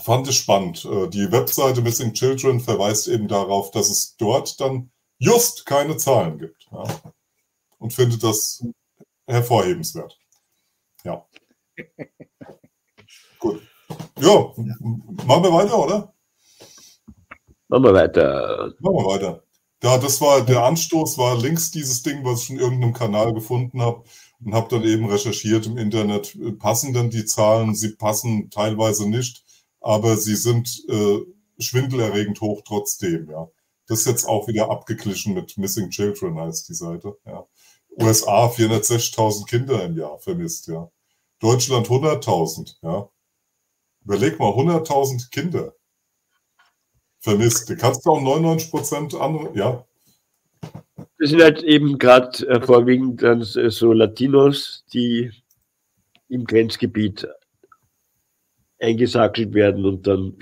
Fand 0.00 0.28
ich 0.28 0.38
spannend. 0.38 0.84
Äh, 0.84 1.08
die 1.08 1.30
Webseite 1.30 1.82
Missing 1.82 2.12
Children 2.12 2.60
verweist 2.60 3.08
eben 3.08 3.28
darauf, 3.28 3.70
dass 3.70 3.90
es 3.90 4.16
dort 4.16 4.60
dann 4.60 4.90
just 5.18 5.66
keine 5.66 5.96
Zahlen 5.96 6.38
gibt. 6.38 6.68
Ja. 6.72 6.84
Und 7.78 7.92
findet 7.92 8.22
das 8.22 8.64
hervorhebenswert. 9.26 10.18
Ja. 11.04 11.26
Gut. 13.38 13.62
Ja, 14.18 14.52
machen 15.26 15.44
wir 15.44 15.52
weiter, 15.52 15.78
oder? 15.78 16.14
Machen 17.68 17.84
wir 17.84 17.94
weiter. 17.94 18.74
Machen 18.80 18.96
wir 18.96 19.06
weiter. 19.06 19.42
Ja, 19.82 19.96
das 19.96 20.20
war 20.20 20.42
der 20.42 20.64
Anstoß, 20.64 21.16
war 21.16 21.38
links 21.38 21.70
dieses 21.70 22.02
Ding, 22.02 22.22
was 22.24 22.42
ich 22.42 22.50
in 22.50 22.58
irgendeinem 22.58 22.92
Kanal 22.92 23.32
gefunden 23.32 23.80
habe 23.80 24.04
und 24.44 24.54
habe 24.54 24.68
dann 24.68 24.84
eben 24.84 25.06
recherchiert 25.08 25.66
im 25.66 25.78
Internet. 25.78 26.36
Passen 26.58 26.92
denn 26.92 27.08
die 27.08 27.24
Zahlen? 27.24 27.74
Sie 27.74 27.94
passen 27.94 28.50
teilweise 28.50 29.08
nicht, 29.08 29.42
aber 29.80 30.16
sie 30.16 30.36
sind 30.36 30.84
äh, 30.88 31.20
schwindelerregend 31.58 32.40
hoch 32.40 32.62
trotzdem. 32.64 33.30
Ja, 33.30 33.48
Das 33.86 34.00
ist 34.00 34.06
jetzt 34.06 34.24
auch 34.24 34.48
wieder 34.48 34.70
abgeglichen 34.70 35.34
mit 35.34 35.56
Missing 35.58 35.90
Children 35.90 36.38
heißt 36.38 36.68
die 36.68 36.74
Seite. 36.74 37.16
Ja. 37.26 37.46
USA 38.00 38.46
460.000 38.46 39.46
Kinder 39.46 39.84
im 39.84 39.96
Jahr 39.96 40.18
vermisst, 40.18 40.68
ja. 40.68 40.90
Deutschland 41.40 41.88
100.000, 41.88 42.76
ja. 42.82 43.08
Überleg 44.04 44.38
mal, 44.38 44.50
100.000 44.50 45.30
Kinder 45.30 45.74
vermisst. 47.20 47.68
Du 47.68 47.76
kannst 47.76 48.06
auch 48.06 48.20
99 48.20 48.70
Prozent 48.70 49.14
andere, 49.14 49.56
ja. 49.56 49.84
Das 51.18 51.30
sind 51.30 51.42
halt 51.42 51.62
eben 51.62 51.98
gerade 51.98 52.46
äh, 52.48 52.64
vorwiegend 52.64 53.22
dann 53.22 53.42
so 53.42 53.92
Latinos, 53.92 54.84
die 54.92 55.30
im 56.28 56.44
Grenzgebiet 56.44 57.26
eingesackelt 58.80 59.54
werden 59.54 59.84
und 59.84 60.06
dann 60.06 60.36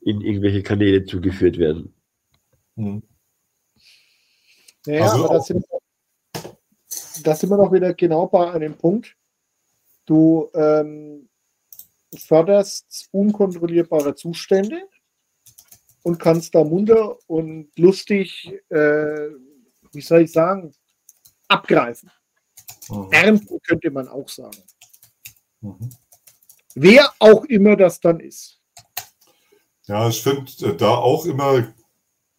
in 0.00 0.20
irgendwelche 0.20 0.62
Kanäle 0.62 1.04
zugeführt 1.04 1.58
werden. 1.58 1.94
Hm. 2.76 3.02
Naja, 4.86 5.02
also 5.02 5.24
aber 5.24 5.34
da 5.34 5.40
sind, 5.40 5.64
da 7.24 7.34
sind 7.34 7.50
wir 7.50 7.56
doch 7.58 7.72
wieder 7.72 7.92
genau 7.94 8.26
bei 8.26 8.50
einem 8.52 8.74
Punkt. 8.76 9.16
Du 10.06 10.50
ähm, 10.54 11.28
förderst 12.16 13.08
unkontrollierbare 13.12 14.14
Zustände 14.14 14.82
und 16.02 16.18
kannst 16.18 16.54
da 16.54 16.64
munter 16.64 17.18
und 17.28 17.70
lustig, 17.78 18.48
äh, 18.70 19.28
wie 19.92 20.00
soll 20.00 20.22
ich 20.22 20.32
sagen, 20.32 20.72
abgreifen. 21.48 22.10
Mhm. 22.88 23.08
Ernten 23.10 23.60
könnte 23.62 23.90
man 23.90 24.08
auch 24.08 24.28
sagen. 24.28 24.56
Mhm. 25.60 25.90
Wer 26.74 27.12
auch 27.18 27.44
immer 27.44 27.76
das 27.76 28.00
dann 28.00 28.20
ist. 28.20 28.60
Ja, 29.86 30.08
ich 30.08 30.22
finde 30.22 30.50
äh, 30.66 30.76
da 30.76 30.90
auch 30.96 31.24
immer 31.24 31.72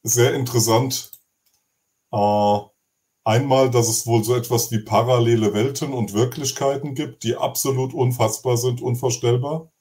sehr 0.04 0.34
interessant. 0.34 1.12
Äh, 2.12 2.60
einmal, 3.24 3.70
dass 3.70 3.90
es 3.90 4.08
wohl 4.08 4.24
so 4.24 4.36
etwas 4.36 4.72
wie 4.72 4.80
parallele 4.80 5.54
Welten 5.54 5.94
und 5.94 6.14
Wirklichkeiten 6.14 6.96
gibt, 6.96 7.24
die 7.24 7.36
absolut 7.36 7.94
unfassbar 7.94 8.58
sind, 8.58 8.82
unvorstellbar 8.82 9.72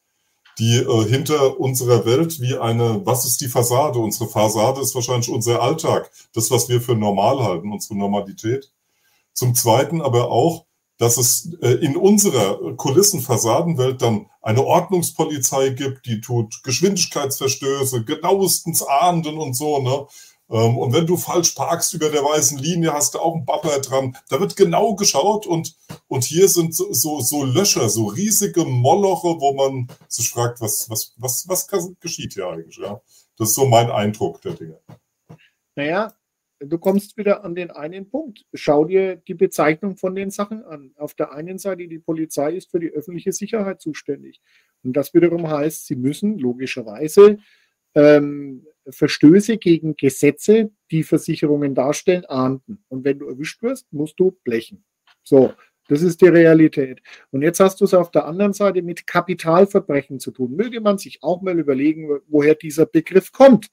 die 0.61 0.77
äh, 0.77 1.09
hinter 1.09 1.59
unserer 1.59 2.05
Welt 2.05 2.39
wie 2.41 2.57
eine, 2.57 3.05
was 3.07 3.25
ist 3.25 3.41
die 3.41 3.49
Fassade? 3.49 3.99
Unsere 3.99 4.29
Fassade 4.29 4.83
ist 4.83 4.95
wahrscheinlich 4.95 5.31
unser 5.31 5.63
Alltag, 5.63 6.11
das, 6.35 6.51
was 6.51 6.69
wir 6.69 6.83
für 6.83 6.95
normal 6.95 7.43
halten, 7.43 7.73
unsere 7.73 7.97
Normalität. 7.97 8.71
Zum 9.33 9.55
Zweiten 9.55 10.03
aber 10.03 10.31
auch, 10.31 10.67
dass 11.01 11.17
es 11.17 11.49
äh, 11.63 11.71
in 11.83 11.97
unserer 11.97 12.77
Kulissenfassadenwelt 12.77 14.03
dann 14.03 14.27
eine 14.43 14.63
Ordnungspolizei 14.63 15.71
gibt, 15.71 16.05
die 16.05 16.21
tut 16.21 16.63
Geschwindigkeitsverstöße, 16.63 18.05
genauestens 18.05 18.83
ahnden 18.83 19.39
und 19.39 19.55
so, 19.55 19.81
ne? 19.81 20.07
Ähm, 20.51 20.77
und 20.77 20.93
wenn 20.93 21.07
du 21.07 21.17
falsch 21.17 21.53
parkst 21.53 21.95
über 21.95 22.11
der 22.11 22.23
weißen 22.23 22.59
Linie, 22.59 22.93
hast 22.93 23.15
du 23.15 23.19
auch 23.19 23.35
einen 23.35 23.47
Bapper 23.47 23.81
dran. 23.81 24.15
Da 24.29 24.41
wird 24.41 24.57
genau 24.57 24.95
geschaut 24.95 25.47
und, 25.47 25.75
und 26.07 26.25
hier 26.25 26.49
sind 26.49 26.75
so, 26.75 26.93
so, 26.93 27.21
so 27.21 27.45
Löcher, 27.45 27.89
so 27.89 28.07
riesige 28.07 28.67
Moloche, 28.67 29.41
wo 29.41 29.55
man 29.55 29.89
sich 30.07 30.29
fragt, 30.29 30.61
was, 30.61 30.91
was, 30.91 31.15
was, 31.17 31.49
was 31.49 31.67
geschieht 32.01 32.35
hier 32.35 32.49
eigentlich? 32.49 32.77
Ja? 32.77 33.01
Das 33.39 33.49
ist 33.49 33.55
so 33.55 33.65
mein 33.65 33.91
Eindruck 33.91 34.43
der 34.43 34.53
Dinge. 34.53 34.79
Naja, 35.77 36.13
du 36.61 36.79
kommst 36.79 37.17
wieder 37.17 37.45
an 37.45 37.55
den 37.55 37.71
einen 37.71 38.09
Punkt. 38.09 38.45
Schau 38.55 38.85
dir 38.85 39.17
die 39.17 39.35
Bezeichnung 39.35 39.97
von 39.97 40.15
den 40.15 40.31
Sachen 40.31 40.63
an. 40.65 40.93
Auf 40.97 41.15
der 41.15 41.33
einen 41.33 41.59
Seite, 41.59 41.89
die 41.89 41.99
Polizei 41.99 42.55
ist 42.55 42.71
für 42.71 42.81
die 42.81 42.91
öffentliche 42.91 43.33
Sicherheit 43.33 43.81
zuständig. 43.81 44.41
Und 44.83 44.95
das 44.95 45.15
wiederum 45.15 45.49
heißt, 45.49 45.87
sie 45.87 45.97
müssen 45.97 46.39
logischerweise 46.39 47.39
ähm, 47.95 48.67
Verstöße 48.89 49.59
gegen 49.59 49.97
Gesetze, 49.97 50.71
die 50.91 51.03
Versicherungen 51.03 51.75
darstellen, 51.75 52.25
ahnden. 52.27 52.85
Und 52.89 53.05
wenn 53.05 53.19
du 53.19 53.29
erwischt 53.29 53.63
wirst, 53.63 53.93
musst 53.93 54.19
du 54.19 54.39
blechen. 54.45 54.85
So, 55.23 55.53
das 55.89 56.03
ist 56.03 56.21
die 56.21 56.29
Realität. 56.29 57.03
Und 57.31 57.43
jetzt 57.43 57.61
hast 57.61 57.81
du 57.81 57.85
es 57.85 57.95
auf 57.95 58.11
der 58.11 58.27
anderen 58.27 58.53
Seite 58.53 58.83
mit 58.83 59.07
Kapitalverbrechen 59.07 60.21
zu 60.21 60.31
tun. 60.31 60.55
Möge 60.55 60.81
man 60.81 60.99
sich 60.99 61.23
auch 61.23 61.43
mal 61.43 61.59
überlegen, 61.59 62.21
woher 62.29 62.55
dieser 62.55 62.87
Begriff 62.87 63.33
kommt. 63.33 63.69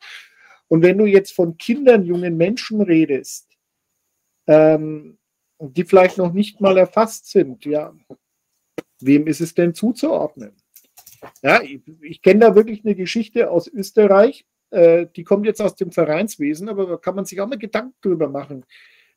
Und 0.68 0.82
wenn 0.84 0.97
du 0.97 1.05
jetzt 1.05 1.34
von 1.34 1.57
Kindern, 1.57 2.03
jungen 2.03 2.38
Menschen 2.38 2.82
redest, 2.82 3.47
ähm, 4.47 5.18
die 5.59 5.84
vielleicht 5.84 6.18
noch 6.18 6.34
nicht 6.34 6.61
mal 6.61 6.78
erfasst 6.78 7.30
sind, 7.30 7.65
ja, 7.65 7.93
wem 8.99 9.28
ist 9.28 9.41
es 9.41 9.53
denn 9.53 9.74
zuzuordnen? 9.74 10.53
Ja, 11.41 11.61
ich, 11.61 11.82
ich 12.01 12.22
kenne 12.22 12.41
da 12.41 12.55
wirklich 12.55 12.86
eine 12.86 12.95
Geschichte 12.95 13.49
aus 13.49 13.68
Österreich. 13.68 14.45
Äh, 14.70 15.07
die 15.15 15.24
kommt 15.24 15.45
jetzt 15.45 15.61
aus 15.61 15.76
dem 15.76 15.91
Vereinswesen, 15.91 16.70
aber 16.70 16.86
da 16.86 16.97
kann 16.97 17.15
man 17.15 17.26
sich 17.26 17.39
auch 17.39 17.47
mal 17.47 17.57
Gedanken 17.57 17.95
drüber 18.01 18.30
machen. 18.30 18.65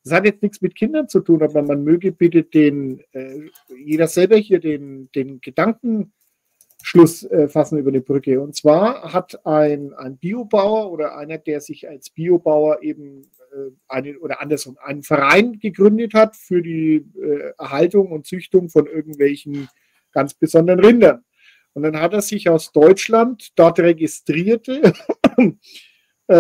Das 0.03 0.15
hat 0.15 0.25
jetzt 0.25 0.43
nichts 0.43 0.63
mit 0.63 0.75
Kindern 0.75 1.09
zu 1.09 1.21
tun, 1.21 1.43
aber 1.43 1.63
man 1.63 1.85
möge 1.85 2.13
bitte 2.13 2.43
den, 2.43 3.01
äh, 3.13 3.51
jeder 3.85 4.09
selber 4.09 4.37
hier 4.37 4.61
den, 4.61 5.11
den 5.13 5.41
Gedankenschluss 5.41 6.15
äh, 6.95 7.49
fassen 7.49 7.79
über 7.79 7.93
die 7.93 8.01
Brücke. 8.01 8.41
Und 8.41 8.55
zwar 8.55 9.13
hat 9.13 9.47
ein, 9.47 9.93
ein 9.95 10.17
Biobauer 10.17 10.91
oder 10.91 11.17
einer, 11.17 11.39
der 11.39 11.61
sich 11.61 11.89
als 11.89 12.11
Biobauer 12.11 12.83
eben 12.83 13.23
äh, 13.53 13.71
einen 13.89 14.17
oder 14.19 14.41
andersrum 14.41 14.79
einen 14.83 15.03
Verein 15.03 15.59
gegründet 15.59 16.15
hat 16.15 16.37
für 16.37 16.63
die 16.63 17.07
äh, 17.21 17.53
Erhaltung 17.59 18.13
und 18.13 18.27
Züchtung 18.27 18.69
von 18.69 18.87
irgendwelchen 18.87 19.69
ganz 20.13 20.35
besonderen 20.35 20.81
Rindern. 20.81 21.25
Und 21.73 21.83
dann 21.85 22.01
hat 22.01 22.13
er 22.13 22.23
sich 22.23 22.49
aus 22.49 22.73
Deutschland 22.73 23.53
dort 23.57 23.79
registrierte, 23.79 24.93
äh, 26.27 26.35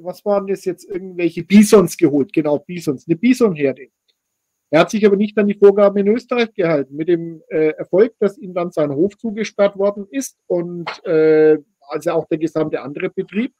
was 0.00 0.24
waren 0.24 0.46
das 0.46 0.64
jetzt, 0.64 0.84
irgendwelche 0.88 1.44
Bisons 1.44 1.96
geholt, 1.96 2.32
genau, 2.32 2.58
Bisons, 2.58 3.06
eine 3.06 3.16
Bisonherde. 3.16 3.88
Er 4.70 4.80
hat 4.80 4.90
sich 4.90 5.04
aber 5.06 5.16
nicht 5.16 5.38
an 5.38 5.46
die 5.46 5.54
Vorgaben 5.54 5.98
in 5.98 6.08
Österreich 6.08 6.52
gehalten, 6.52 6.94
mit 6.94 7.08
dem 7.08 7.42
äh, 7.48 7.70
Erfolg, 7.70 8.14
dass 8.18 8.36
ihm 8.36 8.52
dann 8.52 8.70
sein 8.70 8.92
Hof 8.92 9.16
zugesperrt 9.16 9.76
worden 9.78 10.06
ist 10.10 10.38
und 10.46 10.86
äh, 11.06 11.58
also 11.88 12.10
auch 12.12 12.26
der 12.26 12.38
gesamte 12.38 12.82
andere 12.82 13.08
Betrieb. 13.08 13.54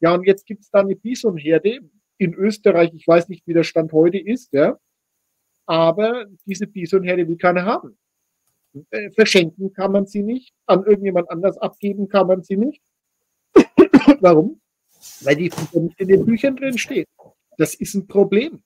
Ja, 0.00 0.14
und 0.14 0.26
jetzt 0.26 0.46
gibt 0.46 0.62
es 0.62 0.70
da 0.70 0.80
eine 0.80 0.96
Bisonherde 0.96 1.80
in 2.16 2.34
Österreich, 2.34 2.92
ich 2.94 3.06
weiß 3.06 3.28
nicht, 3.28 3.46
wie 3.46 3.52
der 3.52 3.64
Stand 3.64 3.92
heute 3.92 4.18
ist, 4.18 4.52
ja, 4.52 4.78
aber 5.66 6.26
diese 6.46 6.66
Bisonherde 6.66 7.28
will 7.28 7.36
keiner 7.36 7.64
haben. 7.64 7.98
Äh, 8.90 9.10
verschenken 9.10 9.72
kann 9.72 9.92
man 9.92 10.06
sie 10.06 10.22
nicht, 10.22 10.54
an 10.66 10.84
irgendjemand 10.84 11.30
anders 11.30 11.58
abgeben 11.58 12.08
kann 12.08 12.26
man 12.26 12.42
sie 12.42 12.56
nicht. 12.56 12.82
Warum? 14.20 14.60
Weil 15.20 15.36
die 15.36 15.52
nicht 15.74 16.00
in 16.00 16.08
den 16.08 16.24
Büchern 16.24 16.56
drin 16.56 16.78
steht. 16.78 17.06
Das 17.58 17.74
ist 17.74 17.94
ein 17.94 18.06
Problem. 18.06 18.62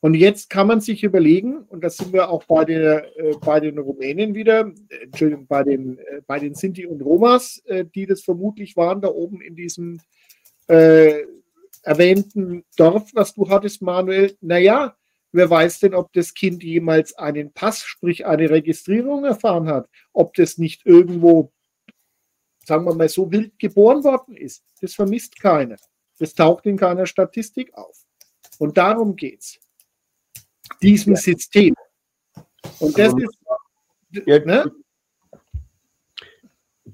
Und 0.00 0.14
jetzt 0.14 0.48
kann 0.48 0.66
man 0.66 0.80
sich 0.80 1.04
überlegen, 1.04 1.58
und 1.68 1.84
das 1.84 1.98
sind 1.98 2.12
wir 2.12 2.30
auch 2.30 2.44
bei, 2.44 2.64
der, 2.64 3.16
äh, 3.18 3.36
bei 3.44 3.60
den 3.60 3.78
Rumänen 3.78 4.34
wieder, 4.34 4.72
äh, 4.88 5.04
Entschuldigung, 5.04 5.46
bei 5.46 5.62
den, 5.62 5.98
äh, 5.98 6.22
bei 6.26 6.38
den 6.38 6.54
Sinti 6.54 6.86
und 6.86 7.02
Romas, 7.02 7.62
äh, 7.66 7.84
die 7.84 8.06
das 8.06 8.22
vermutlich 8.22 8.76
waren, 8.76 9.02
da 9.02 9.08
oben 9.08 9.42
in 9.42 9.56
diesem 9.56 10.00
äh, 10.68 11.24
erwähnten 11.82 12.64
Dorf, 12.76 13.10
was 13.14 13.34
du 13.34 13.48
hattest, 13.48 13.82
Manuel. 13.82 14.36
Naja, 14.40 14.96
Wer 15.32 15.48
weiß 15.48 15.80
denn, 15.80 15.94
ob 15.94 16.12
das 16.12 16.34
Kind 16.34 16.62
jemals 16.64 17.16
einen 17.16 17.52
Pass, 17.52 17.84
sprich 17.84 18.26
eine 18.26 18.50
Registrierung 18.50 19.24
erfahren 19.24 19.68
hat? 19.68 19.88
Ob 20.12 20.34
das 20.34 20.58
nicht 20.58 20.84
irgendwo, 20.84 21.52
sagen 22.64 22.84
wir 22.84 22.94
mal, 22.94 23.08
so 23.08 23.30
wild 23.30 23.56
geboren 23.58 24.02
worden 24.02 24.36
ist? 24.36 24.64
Das 24.80 24.94
vermisst 24.94 25.38
keiner. 25.40 25.76
Das 26.18 26.34
taucht 26.34 26.66
in 26.66 26.76
keiner 26.76 27.06
Statistik 27.06 27.72
auf. 27.74 28.04
Und 28.58 28.76
darum 28.76 29.14
geht 29.14 29.40
es. 29.40 29.60
Diesem 30.82 31.14
ja. 31.14 31.20
System. 31.20 31.74
Und 32.78 32.98
das 32.98 33.14
ist. 33.14 33.38
Ja, 34.26 34.38
ne? 34.44 34.72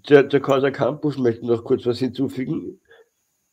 Der, 0.09 0.22
der 0.22 0.41
Casa 0.41 0.70
Campus 0.70 1.16
möchte 1.16 1.47
noch 1.47 1.64
kurz 1.64 1.87
was 1.87 1.99
hinzufügen. 1.99 2.81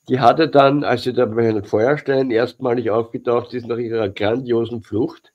Die 0.10 0.20
hatte 0.20 0.50
dann, 0.50 0.84
als 0.84 1.04
sie 1.04 1.14
da 1.14 1.26
bei 1.26 1.46
Herrn 1.46 1.64
Feuerstein 1.64 2.30
erstmalig 2.30 2.90
aufgetaucht 2.92 3.54
ist 3.54 3.68
nach 3.68 3.78
ihrer 3.78 4.10
grandiosen 4.10 4.84
Flucht, 4.84 5.34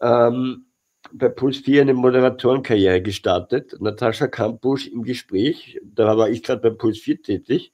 ähm, 0.00 0.66
bei 1.12 1.28
Puls 1.28 1.58
4 1.58 1.82
eine 1.82 1.94
Moderatorenkarriere 1.94 3.02
gestartet. 3.02 3.76
Natascha 3.80 4.28
Kampusch 4.28 4.86
im 4.86 5.02
Gespräch, 5.02 5.78
da 5.82 6.16
war 6.16 6.30
ich 6.30 6.42
gerade 6.42 6.62
bei 6.62 6.70
Puls 6.70 6.98
4 6.98 7.22
tätig. 7.22 7.72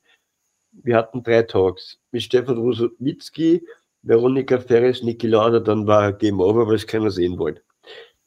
Wir 0.73 0.97
hatten 0.97 1.23
drei 1.23 1.43
Talks 1.43 1.99
mit 2.11 2.23
Stefan 2.23 2.59
Rusowitzki, 2.59 3.67
Veronika 4.03 4.59
Ferres, 4.59 5.03
Niki 5.03 5.27
Lauder, 5.27 5.61
dann 5.61 5.87
war 5.87 6.13
Game 6.13 6.41
Over, 6.41 6.67
weil 6.67 6.77
es 6.77 6.87
keiner 6.87 7.11
sehen 7.11 7.39
wollte. 7.39 7.63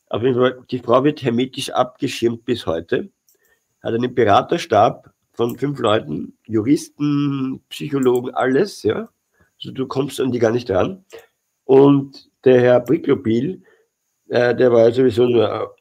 Auf 0.10 0.24
jeden 0.24 0.36
Fall, 0.36 0.64
die 0.70 0.80
Frau 0.80 1.04
wird 1.04 1.24
hermetisch 1.24 1.70
abgeschirmt 1.70 2.46
bis 2.46 2.66
heute, 2.66 3.10
hat 3.82 3.94
einen 3.94 4.14
Beraterstab, 4.14 5.12
von 5.34 5.58
fünf 5.58 5.80
Leuten, 5.80 6.38
Juristen, 6.46 7.64
Psychologen, 7.70 8.34
alles, 8.34 8.84
ja. 8.84 9.10
Also 9.60 9.72
du 9.74 9.88
kommst 9.88 10.20
an 10.20 10.32
die 10.32 10.40
gar 10.40 10.52
nicht 10.52 10.70
ran. 10.70 11.06
Und 11.66 12.30
der 12.44 12.62
Herr 12.62 12.80
Bricklopil, 12.80 13.64
äh, 14.30 14.56
der 14.56 14.72
war 14.72 14.92
sowieso 14.92 15.26
nur 15.26 15.76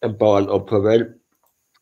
ein 0.00 0.18
Bauernopfer, 0.18 0.82
weil 0.82 1.20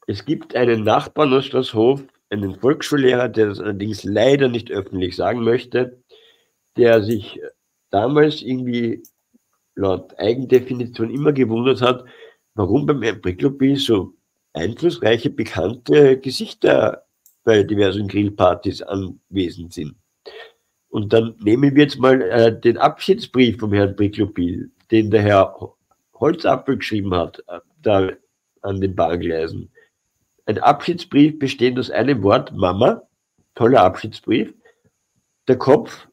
es 0.07 0.25
gibt 0.25 0.55
einen 0.55 0.85
Nachbarn 0.85 1.33
aus 1.33 1.47
Straßhof, 1.47 2.03
einen 2.31 2.59
Volksschullehrer, 2.59 3.29
der 3.29 3.47
das 3.47 3.61
allerdings 3.61 4.05
leider 4.05 4.49
nicht 4.49 4.71
öffentlich 4.71 5.17
sagen 5.17 5.43
möchte, 5.43 6.00
der 6.77 7.03
sich 7.03 7.41
damals 7.91 8.43
irgendwie 8.43 9.03
laut 9.75 10.19
Eigendefinition 10.19 11.11
immer 11.11 11.33
gewundert 11.33 11.83
hat, 11.83 12.05
warum 12.55 12.87
beim 12.87 13.01
Bricklopy 13.01 13.77
so 13.77 14.15
einflussreiche, 14.53 15.31
bekannte 15.31 16.19
Gesichter 16.19 17.05
bei 17.45 17.63
diversen 17.63 18.09
Grillpartys 18.09 18.83
anwesend 18.83 19.73
sind. 19.73 19.95
Und 20.89 21.13
dann 21.13 21.37
nehmen 21.41 21.75
wir 21.75 21.85
jetzt 21.85 21.99
mal 21.99 22.21
äh, 22.21 22.61
den 22.61 22.77
Abschiedsbrief 22.77 23.59
vom 23.59 23.73
Herrn 23.73 23.95
Bricklopil, 23.95 24.71
den 24.91 25.11
der 25.11 25.23
Herr 25.23 25.75
Holzapfel 26.15 26.79
geschrieben 26.79 27.15
hat, 27.15 27.43
äh, 27.47 27.61
da 27.81 28.11
an 28.63 28.81
den 28.81 28.95
Bahngleisen. 28.95 29.71
Ein 30.47 30.59
Abschiedsbrief 30.59 31.39
besteht 31.39 31.79
aus 31.79 31.91
einem 31.91 32.23
Wort, 32.23 32.53
Mama, 32.53 33.03
toller 33.55 33.83
Abschiedsbrief, 33.83 34.53
der 35.47 35.57
Kopf 35.57 36.09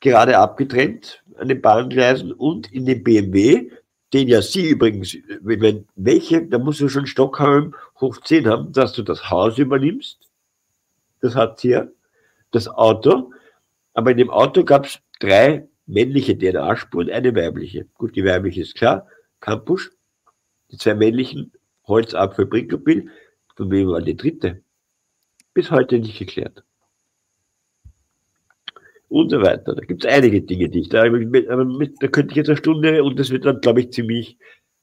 gerade 0.00 0.38
abgetrennt 0.38 1.22
an 1.36 1.48
den 1.48 1.60
Bahngleisen 1.60 2.32
und 2.32 2.72
in 2.72 2.86
dem 2.86 3.02
BMW, 3.02 3.70
den 4.12 4.28
ja 4.28 4.42
Sie 4.42 4.68
übrigens, 4.70 5.16
wenn 5.40 5.86
welche, 5.94 6.46
da 6.46 6.58
musst 6.58 6.80
du 6.80 6.88
schon 6.88 7.06
Stockholm 7.06 7.74
hoch 8.00 8.18
10 8.18 8.48
haben, 8.48 8.72
dass 8.72 8.92
du 8.92 9.02
das 9.02 9.30
Haus 9.30 9.58
übernimmst. 9.58 10.18
Das 11.20 11.34
hat 11.34 11.60
sie 11.60 11.70
ja. 11.70 11.88
Das 12.50 12.68
Auto. 12.68 13.32
Aber 13.92 14.12
in 14.12 14.16
dem 14.16 14.30
Auto 14.30 14.64
gab 14.64 14.86
es 14.86 15.00
drei 15.20 15.68
männliche 15.86 16.38
DNA-Spuren, 16.38 17.10
eine 17.10 17.34
weibliche. 17.34 17.86
Gut, 17.94 18.16
die 18.16 18.24
weibliche 18.24 18.62
ist 18.62 18.76
klar. 18.76 19.06
Campus. 19.40 19.90
Die 20.70 20.76
zwei 20.76 20.94
männlichen 20.94 21.52
Holzapfel, 21.86 22.46
Brinkelbill. 22.46 23.10
Von 23.56 23.70
wem 23.70 23.88
war 23.88 24.00
die 24.00 24.16
dritte? 24.16 24.62
Bis 25.52 25.70
heute 25.70 25.98
nicht 25.98 26.18
geklärt 26.18 26.62
und 29.08 29.30
so 29.30 29.40
weiter. 29.42 29.74
Da 29.74 29.84
gibt 29.84 30.04
es 30.04 30.10
einige 30.10 30.42
Dinge, 30.42 30.68
die 30.68 30.80
ich 30.80 30.88
da, 30.88 31.00
aber 31.04 31.64
mit, 31.64 31.96
da 32.00 32.08
könnte 32.08 32.32
ich 32.32 32.36
jetzt 32.36 32.48
eine 32.48 32.58
Stunde 32.58 33.02
und 33.02 33.18
das 33.18 33.30
wird 33.30 33.44
dann, 33.44 33.60
glaube 33.60 33.80
ich, 33.80 33.92
ziemlich, 33.92 34.38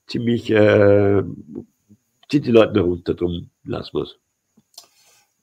ziemlich, 0.07 0.49
äh, 0.49 1.23
zieht 2.29 2.45
die 2.45 2.51
Leute 2.51 2.79
runter, 2.81 3.13
drum 3.13 3.49
lassen 3.63 3.93
wir 3.93 4.03
es. 4.03 4.17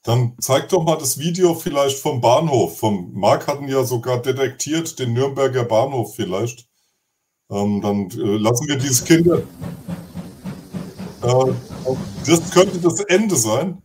Dann 0.05 0.35
zeig 0.41 0.69
doch 0.69 0.83
mal 0.83 0.97
das 0.97 1.19
Video 1.19 1.55
vielleicht 1.55 1.99
vom 1.99 2.21
Bahnhof. 2.21 2.81
Vom 2.81 3.13
Marc 3.15 3.47
hatten 3.47 3.69
ja 3.69 3.85
sogar 3.85 4.21
detektiert, 4.21 4.99
den 4.99 5.13
Nürnberger 5.13 5.65
Bahnhof 5.65 6.17
vielleicht. 6.17 6.67
Ähm, 7.51 7.81
dann 7.81 8.11
äh, 8.11 8.37
lassen 8.39 8.67
wir 8.67 8.77
diese 8.77 9.05
Kinder. 9.05 9.43
Äh, 11.23 11.53
das 12.27 12.51
könnte 12.51 12.81
das 12.81 13.01
Ende 13.03 13.37
sein. 13.37 13.81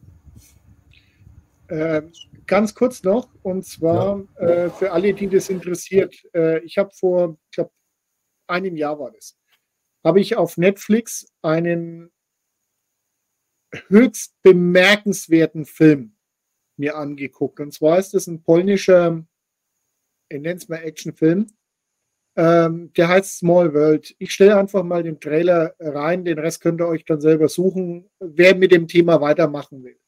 Ähm, 1.69 2.11
ganz 2.47 2.73
kurz 2.73 3.03
noch, 3.03 3.29
und 3.43 3.65
zwar 3.65 4.23
ja. 4.39 4.47
äh, 4.47 4.69
für 4.69 4.91
alle, 4.91 5.13
die 5.13 5.27
das 5.27 5.49
interessiert. 5.49 6.15
Äh, 6.33 6.59
ich 6.59 6.77
habe 6.77 6.91
vor, 6.93 7.37
ich 7.49 7.55
glaube, 7.55 7.71
einem 8.47 8.75
Jahr 8.75 8.99
war 8.99 9.11
das, 9.11 9.37
habe 10.03 10.19
ich 10.21 10.37
auf 10.37 10.57
Netflix 10.57 11.27
einen 11.41 12.11
höchst 13.89 14.35
bemerkenswerten 14.43 15.65
Film 15.65 16.15
mir 16.77 16.95
angeguckt. 16.95 17.59
Und 17.59 17.73
zwar 17.73 17.99
ist 17.99 18.13
das 18.13 18.27
ein 18.27 18.41
polnischer, 18.41 19.25
ich 20.29 20.39
nenne 20.39 20.55
es 20.55 20.69
mal 20.69 20.77
Actionfilm. 20.77 21.47
Ähm, 22.37 22.93
der 22.93 23.07
heißt 23.07 23.39
Small 23.39 23.73
World. 23.73 24.15
Ich 24.19 24.31
stelle 24.31 24.57
einfach 24.57 24.83
mal 24.83 25.01
den 25.01 25.19
Trailer 25.19 25.75
rein, 25.79 26.23
den 26.23 26.37
Rest 26.37 26.61
könnt 26.61 26.79
ihr 26.79 26.87
euch 26.87 27.03
dann 27.03 27.19
selber 27.19 27.49
suchen, 27.49 28.09
wer 28.19 28.55
mit 28.55 28.71
dem 28.71 28.87
Thema 28.87 29.19
weitermachen 29.21 29.83
will. 29.83 29.99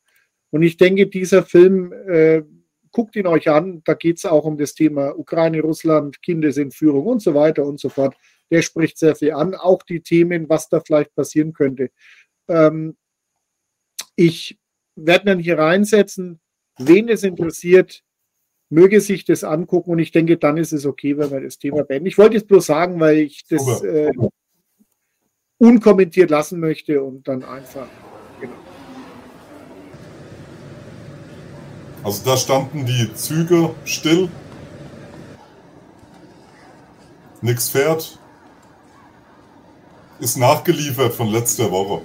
Und 0.51 0.63
ich 0.63 0.77
denke, 0.77 1.07
dieser 1.07 1.43
Film, 1.43 1.93
äh, 1.93 2.43
guckt 2.91 3.15
ihn 3.15 3.27
euch 3.27 3.49
an, 3.49 3.81
da 3.85 3.93
geht 3.93 4.17
es 4.17 4.25
auch 4.25 4.45
um 4.45 4.57
das 4.57 4.73
Thema 4.73 5.17
Ukraine, 5.17 5.61
Russland, 5.61 6.21
Kindesentführung 6.21 7.05
und 7.05 7.21
so 7.21 7.33
weiter 7.35 7.65
und 7.65 7.79
so 7.79 7.89
fort. 7.89 8.15
Der 8.51 8.61
spricht 8.61 8.97
sehr 8.97 9.15
viel 9.15 9.33
an, 9.33 9.53
auch 9.53 9.83
die 9.83 10.01
Themen, 10.01 10.49
was 10.49 10.69
da 10.69 10.79
vielleicht 10.79 11.13
passieren 11.13 11.53
könnte. 11.53 11.91
Ähm, 12.47 12.97
ich 14.15 14.57
werde 14.95 15.25
dann 15.25 15.39
hier 15.39 15.57
reinsetzen, 15.59 16.39
wen 16.77 17.09
es 17.09 17.23
interessiert, 17.23 18.03
möge 18.69 19.01
sich 19.01 19.25
das 19.25 19.43
angucken 19.43 19.91
und 19.91 19.99
ich 19.99 20.11
denke, 20.11 20.37
dann 20.37 20.57
ist 20.57 20.73
es 20.73 20.85
okay, 20.85 21.17
wenn 21.17 21.31
wir 21.31 21.41
das 21.41 21.57
Thema 21.57 21.83
beenden. 21.83 22.07
Ich 22.07 22.17
wollte 22.17 22.37
es 22.37 22.45
bloß 22.45 22.65
sagen, 22.65 22.99
weil 22.99 23.17
ich 23.17 23.45
das 23.47 23.83
äh, 23.83 24.11
unkommentiert 25.57 26.29
lassen 26.29 26.59
möchte 26.59 27.03
und 27.03 27.27
dann 27.27 27.43
einfach 27.43 27.87
Also 32.03 32.23
da 32.23 32.37
standen 32.37 32.85
die 32.85 33.13
Züge 33.13 33.75
still. 33.85 34.29
Nix 37.41 37.69
fährt. 37.69 38.17
Ist 40.19 40.37
nachgeliefert 40.37 41.13
von 41.13 41.27
letzter 41.27 41.71
Woche. 41.71 42.01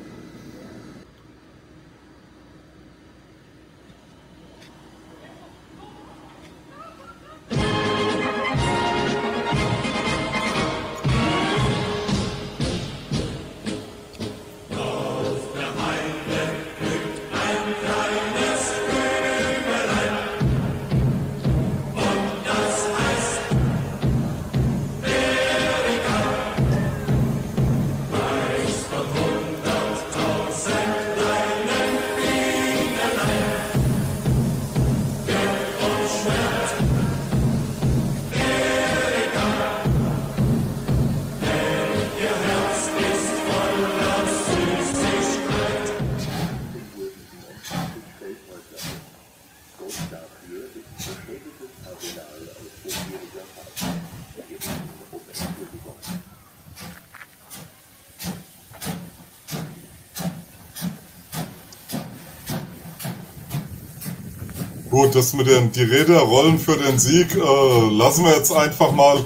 Das 65.24 65.32
mit 65.32 65.46
den 65.46 65.72
die 65.72 65.84
Räderrollen 65.84 66.58
für 66.58 66.76
den 66.76 66.98
Sieg 66.98 67.34
äh, 67.34 67.38
lassen 67.38 68.26
wir 68.26 68.36
jetzt 68.36 68.52
einfach 68.52 68.92
mal. 68.92 69.24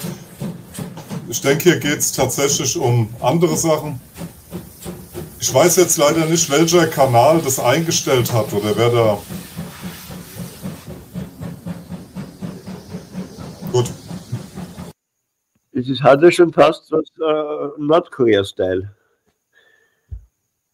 Ich 1.28 1.40
denke, 1.40 1.64
hier 1.64 1.80
geht 1.80 1.99
es 1.99 2.12
tatsächlich 2.12 2.78
um 2.78 3.12
andere 3.20 3.57
Sachen. 3.57 4.01
Ich 5.40 5.53
weiß 5.53 5.74
jetzt 5.74 5.99
leider 5.99 6.24
nicht, 6.26 6.49
welcher 6.51 6.86
Kanal 6.86 7.40
das 7.42 7.59
eingestellt 7.59 8.32
hat 8.32 8.53
oder 8.53 8.76
wer 8.76 8.90
da. 8.90 9.18
Gut. 13.72 13.90
Es 15.72 16.01
hat 16.01 16.22
ja 16.22 16.30
schon 16.30 16.53
fast 16.53 16.92
was 16.92 17.09
äh, 17.18 17.82
Nordkorea-Style. 17.82 18.94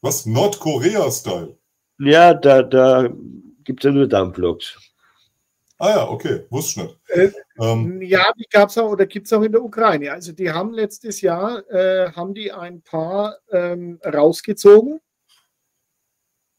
Was? 0.02 0.26
Nordkorea-Style? 0.26 1.56
Ja, 1.98 2.34
da, 2.34 2.62
da 2.62 3.08
gibt 3.64 3.82
es 3.82 3.88
ja 3.88 3.90
nur 3.90 4.06
Dampfloks. 4.06 4.83
Ah 5.78 5.90
ja, 5.90 6.08
okay, 6.08 6.46
wusste 6.50 6.80
ich 6.80 6.86
nicht. 6.86 6.98
Äh, 7.34 7.62
ähm, 7.62 8.00
ja, 8.02 8.32
die 8.38 8.46
gab 8.48 8.68
es 8.68 8.78
auch 8.78 8.90
oder 8.90 9.06
gibt 9.06 9.26
es 9.26 9.32
auch 9.32 9.42
in 9.42 9.52
der 9.52 9.62
Ukraine. 9.62 10.12
Also 10.12 10.32
die 10.32 10.50
haben 10.50 10.72
letztes 10.72 11.20
Jahr 11.20 11.68
äh, 11.70 12.12
haben 12.12 12.32
die 12.32 12.52
ein 12.52 12.80
paar 12.82 13.38
ähm, 13.50 13.98
rausgezogen, 14.04 15.00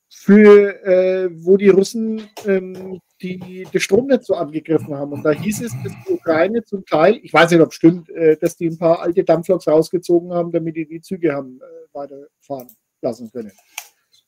für 0.10 0.84
äh, 0.84 1.30
wo 1.32 1.56
die 1.56 1.70
Russen 1.70 2.28
ähm, 2.46 3.00
die 3.22 3.66
das 3.72 3.84
Stromnetz 3.84 4.28
so 4.28 4.36
angegriffen 4.36 4.94
haben. 4.94 5.14
Und 5.14 5.24
da 5.24 5.32
hieß 5.32 5.62
es, 5.62 5.72
dass 5.84 5.94
die 6.08 6.14
Ukraine 6.14 6.64
zum 6.64 6.86
Teil, 6.86 7.20
ich 7.24 7.34
weiß 7.34 7.52
nicht, 7.52 7.62
ob 7.62 7.70
es 7.70 7.76
stimmt, 7.76 8.10
äh, 8.10 8.38
dass 8.38 8.58
die 8.58 8.68
ein 8.68 8.78
paar 8.78 9.02
alte 9.02 9.24
Dampfloks 9.24 9.68
rausgezogen 9.68 10.34
haben, 10.34 10.52
damit 10.52 10.76
die 10.76 10.86
die 10.86 11.02
Züge 11.02 11.34
haben 11.34 11.62
äh, 11.62 11.94
weiterfahren 11.94 12.68
lassen 13.02 13.32
können. 13.32 13.52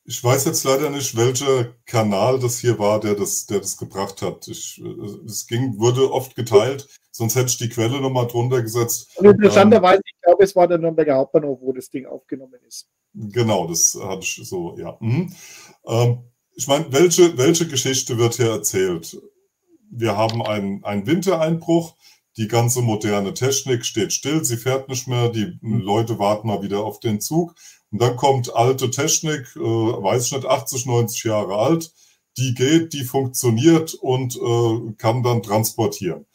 Ich 0.09 0.23
weiß 0.23 0.45
jetzt 0.45 0.63
leider 0.63 0.89
nicht, 0.89 1.17
welcher 1.17 1.75
Kanal 1.85 2.39
das 2.39 2.59
hier 2.59 2.79
war, 2.79 3.01
der 3.01 3.13
das, 3.13 3.45
der 3.45 3.59
das 3.59 3.75
gebracht 3.75 4.21
hat. 4.21 4.47
Ich, 4.47 4.81
es 5.25 5.47
ging, 5.47 5.77
wurde 5.77 6.09
oft 6.13 6.33
geteilt, 6.33 6.87
sonst 7.11 7.35
hätte 7.35 7.47
ich 7.47 7.57
die 7.57 7.67
Quelle 7.67 7.99
nochmal 7.99 8.27
drunter 8.27 8.61
gesetzt. 8.61 9.09
Und 9.17 9.25
interessanterweise, 9.25 9.97
ähm, 9.97 10.03
ich 10.05 10.21
glaube, 10.21 10.43
es 10.45 10.55
war 10.55 10.65
der 10.65 10.77
Nürnberger 10.77 11.17
Hauptbahnhof, 11.17 11.59
wo 11.61 11.73
das 11.73 11.89
Ding 11.89 12.05
aufgenommen 12.05 12.59
ist. 12.65 12.87
Genau, 13.13 13.67
das 13.67 13.99
hatte 14.01 14.21
ich 14.21 14.39
so, 14.47 14.77
ja. 14.77 14.95
Mhm. 15.01 15.33
Ähm, 15.85 16.19
ich 16.55 16.67
meine, 16.67 16.85
welche, 16.93 17.37
welche 17.37 17.67
Geschichte 17.67 18.17
wird 18.17 18.35
hier 18.35 18.51
erzählt? 18.51 19.21
Wir 19.91 20.15
haben 20.15 20.41
einen, 20.41 20.85
einen 20.85 21.05
Wintereinbruch, 21.05 21.95
die 22.37 22.47
ganze 22.47 22.81
moderne 22.81 23.33
Technik 23.33 23.83
steht 23.83 24.13
still, 24.13 24.45
sie 24.45 24.57
fährt 24.57 24.87
nicht 24.87 25.07
mehr, 25.07 25.29
die 25.29 25.57
Leute 25.61 26.17
warten 26.17 26.47
mal 26.47 26.61
wieder 26.61 26.85
auf 26.85 27.01
den 27.01 27.19
Zug. 27.19 27.55
Und 27.91 28.01
dann 28.01 28.15
kommt 28.15 28.53
alte 28.53 28.91
Technik, 28.91 29.55
äh, 29.55 29.59
weiß 29.59 30.25
ich 30.25 30.31
nicht, 30.33 30.45
80, 30.45 30.85
90 30.85 31.23
Jahre 31.23 31.55
alt, 31.55 31.93
die 32.37 32.53
geht, 32.53 32.93
die 32.93 33.03
funktioniert 33.03 33.93
und 33.95 34.35
äh, 34.35 34.93
kann 34.97 35.23
dann 35.23 35.41
transportieren. 35.41 36.25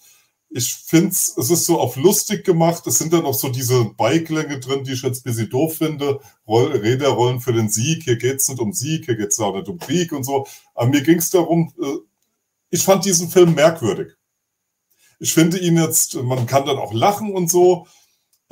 Ich 0.55 0.75
finde 0.75 1.09
es 1.09 1.37
ist 1.39 1.65
so 1.65 1.81
auf 1.81 1.97
lustig 1.97 2.45
gemacht. 2.45 2.87
Es 2.87 2.99
sind 2.99 3.13
dann 3.13 3.23
noch 3.23 3.35
so 3.35 3.49
diese 3.49 3.85
Beiklänge 3.97 4.61
drin, 4.61 4.85
die 4.85 4.93
ich 4.93 5.03
jetzt 5.03 5.21
ein 5.21 5.31
bisschen 5.31 5.49
doof 5.49 5.79
finde. 5.79 6.21
Roll, 6.47 6.73
Räder 6.73 7.09
rollen 7.09 7.41
für 7.41 7.55
den 7.55 7.71
Sieg. 7.71 8.03
Hier 8.03 8.17
geht 8.17 8.37
es 8.37 8.49
nicht 8.49 8.61
um 8.61 8.73
Sieg, 8.73 9.07
hier 9.07 9.17
geht 9.17 9.33
es 9.33 9.41
auch 9.41 9.55
nicht 9.55 9.69
um 9.69 9.79
Krieg 9.79 10.13
und 10.13 10.25
so. 10.25 10.47
Aber 10.75 10.89
mir 10.89 11.03
ging 11.03 11.19
es 11.19 11.31
darum, 11.31 11.73
äh, 11.81 11.97
ich 12.69 12.83
fand 12.83 13.05
diesen 13.05 13.29
Film 13.31 13.55
merkwürdig. 13.55 14.13
Ich 15.21 15.33
finde 15.33 15.59
ihn 15.59 15.77
jetzt, 15.79 16.17
man 16.17 16.47
kann 16.47 16.67
dann 16.67 16.79
auch 16.79 16.93
lachen 16.93 17.33
und 17.33 17.51
so, 17.51 17.87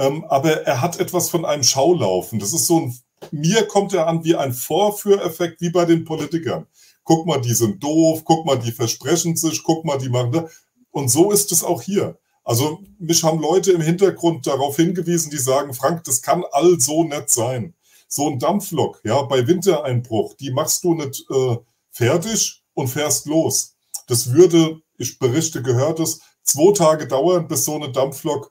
ähm, 0.01 0.25
aber 0.25 0.63
er 0.63 0.81
hat 0.81 0.99
etwas 0.99 1.29
von 1.29 1.45
einem 1.45 1.63
Schaulaufen. 1.63 2.39
Das 2.39 2.55
ist 2.55 2.67
so 2.67 2.81
ein, 2.81 2.99
mir 3.31 3.67
kommt 3.69 3.93
er 3.93 4.07
an 4.07 4.25
wie 4.25 4.35
ein 4.35 4.55
Vorführeffekt, 4.55 5.61
wie 5.61 5.69
bei 5.69 5.85
den 5.85 6.07
Politikern. 6.07 6.67
Guck 7.05 7.27
mal, 7.27 7.39
die 7.39 7.53
sind 7.53 7.85
doof, 7.85 8.23
guck 8.25 8.47
mal, 8.47 8.59
die 8.59 8.73
versprechen 8.73 9.37
sich, 9.37 9.63
guck 9.63 9.85
mal, 9.85 9.99
die 9.99 10.09
machen 10.09 10.33
das. 10.33 10.51
Und 10.91 11.11
so 11.11 11.31
ist 11.31 11.53
es 11.53 11.63
auch 11.63 11.83
hier. 11.83 12.19
Also 12.45 12.81
mich 12.99 13.23
haben 13.23 13.41
Leute 13.41 13.73
im 13.73 13.83
Hintergrund 13.83 14.47
darauf 14.47 14.77
hingewiesen, 14.77 15.31
die 15.31 15.39
sagen, 15.39 15.75
Frank, 15.75 16.05
das 16.05 16.23
kann 16.23 16.45
all 16.51 16.81
so 16.81 17.05
nett 17.05 17.29
sein. 17.29 17.75
So 18.09 18.27
ein 18.27 18.39
Dampflok, 18.39 19.03
ja, 19.05 19.21
bei 19.23 19.47
Wintereinbruch, 19.47 20.35
die 20.35 20.51
machst 20.51 20.83
du 20.83 20.95
nicht 20.95 21.27
äh, 21.31 21.59
fertig 21.91 22.63
und 22.73 22.89
fährst 22.89 23.27
los. 23.27 23.77
Das 24.07 24.33
würde, 24.33 24.81
ich 24.97 25.19
berichte, 25.19 25.63
gehört 25.63 26.01
es, 26.01 26.21
zwei 26.43 26.73
Tage 26.73 27.07
dauern, 27.07 27.47
bis 27.47 27.67
so 27.67 27.75
eine 27.75 27.93
Dampflok 27.93 28.51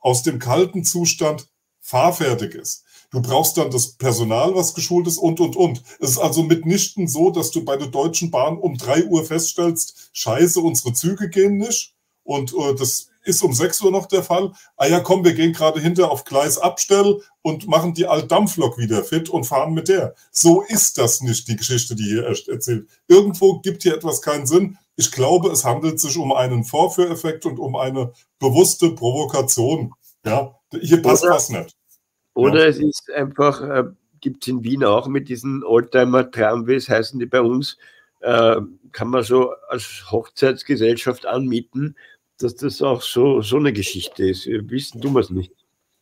aus 0.00 0.22
dem 0.22 0.38
kalten 0.38 0.84
Zustand 0.84 1.48
fahrfertig 1.80 2.54
ist. 2.54 2.84
Du 3.10 3.20
brauchst 3.20 3.56
dann 3.56 3.70
das 3.70 3.94
Personal, 3.94 4.54
was 4.54 4.74
geschult 4.74 5.08
ist 5.08 5.18
und, 5.18 5.40
und, 5.40 5.56
und. 5.56 5.82
Es 5.98 6.10
ist 6.10 6.18
also 6.18 6.44
mitnichten 6.44 7.08
so, 7.08 7.30
dass 7.30 7.50
du 7.50 7.64
bei 7.64 7.76
der 7.76 7.88
Deutschen 7.88 8.30
Bahn 8.30 8.56
um 8.56 8.76
drei 8.76 9.04
Uhr 9.04 9.24
feststellst, 9.24 10.10
scheiße, 10.12 10.60
unsere 10.60 10.92
Züge 10.92 11.28
gehen 11.28 11.58
nicht. 11.58 11.94
Und 12.22 12.54
äh, 12.54 12.74
das 12.76 13.08
ist 13.24 13.42
um 13.42 13.52
sechs 13.52 13.80
Uhr 13.80 13.90
noch 13.90 14.06
der 14.06 14.22
Fall. 14.22 14.52
Ah 14.76 14.86
ja, 14.86 15.00
komm, 15.00 15.24
wir 15.24 15.34
gehen 15.34 15.52
gerade 15.52 15.80
hinter 15.80 16.10
auf 16.10 16.24
Gleis 16.24 16.58
Abstell 16.58 17.20
und 17.42 17.66
machen 17.66 17.94
die 17.94 18.06
Altdampflok 18.06 18.78
wieder 18.78 19.02
fit 19.02 19.28
und 19.28 19.44
fahren 19.44 19.74
mit 19.74 19.88
der. 19.88 20.14
So 20.30 20.62
ist 20.62 20.96
das 20.98 21.20
nicht, 21.20 21.48
die 21.48 21.56
Geschichte, 21.56 21.96
die 21.96 22.04
hier 22.04 22.24
erzählt. 22.24 22.88
Irgendwo 23.08 23.58
gibt 23.60 23.82
hier 23.82 23.94
etwas 23.94 24.22
keinen 24.22 24.46
Sinn. 24.46 24.78
Ich 25.00 25.12
glaube, 25.12 25.48
es 25.48 25.64
handelt 25.64 25.98
sich 25.98 26.18
um 26.18 26.30
einen 26.30 26.62
Vorführeffekt 26.62 27.46
und 27.46 27.58
um 27.58 27.74
eine 27.74 28.12
bewusste 28.38 28.90
Provokation. 28.90 29.94
Ja, 30.26 30.54
hier 30.78 31.00
passt 31.00 31.24
oder, 31.24 31.32
was 31.32 31.48
nicht. 31.48 31.74
Oder 32.34 32.64
ja. 32.64 32.66
es 32.66 32.78
ist 32.78 33.10
einfach, 33.10 33.62
äh, 33.62 33.84
gibt 34.20 34.44
es 34.44 34.48
in 34.48 34.62
Wien 34.62 34.84
auch 34.84 35.08
mit 35.08 35.30
diesen 35.30 35.64
Oldtimer-Tramways, 35.64 36.90
heißen 36.90 37.18
die 37.18 37.24
bei 37.24 37.40
uns, 37.40 37.78
äh, 38.20 38.56
kann 38.92 39.08
man 39.08 39.22
so 39.22 39.54
als 39.70 40.04
Hochzeitsgesellschaft 40.10 41.24
anmieten, 41.24 41.96
dass 42.36 42.54
das 42.56 42.82
auch 42.82 43.00
so, 43.00 43.40
so 43.40 43.56
eine 43.56 43.72
Geschichte 43.72 44.28
ist. 44.28 44.44
Wissen 44.46 45.00
du 45.00 45.18
es 45.18 45.30
nicht. 45.30 45.54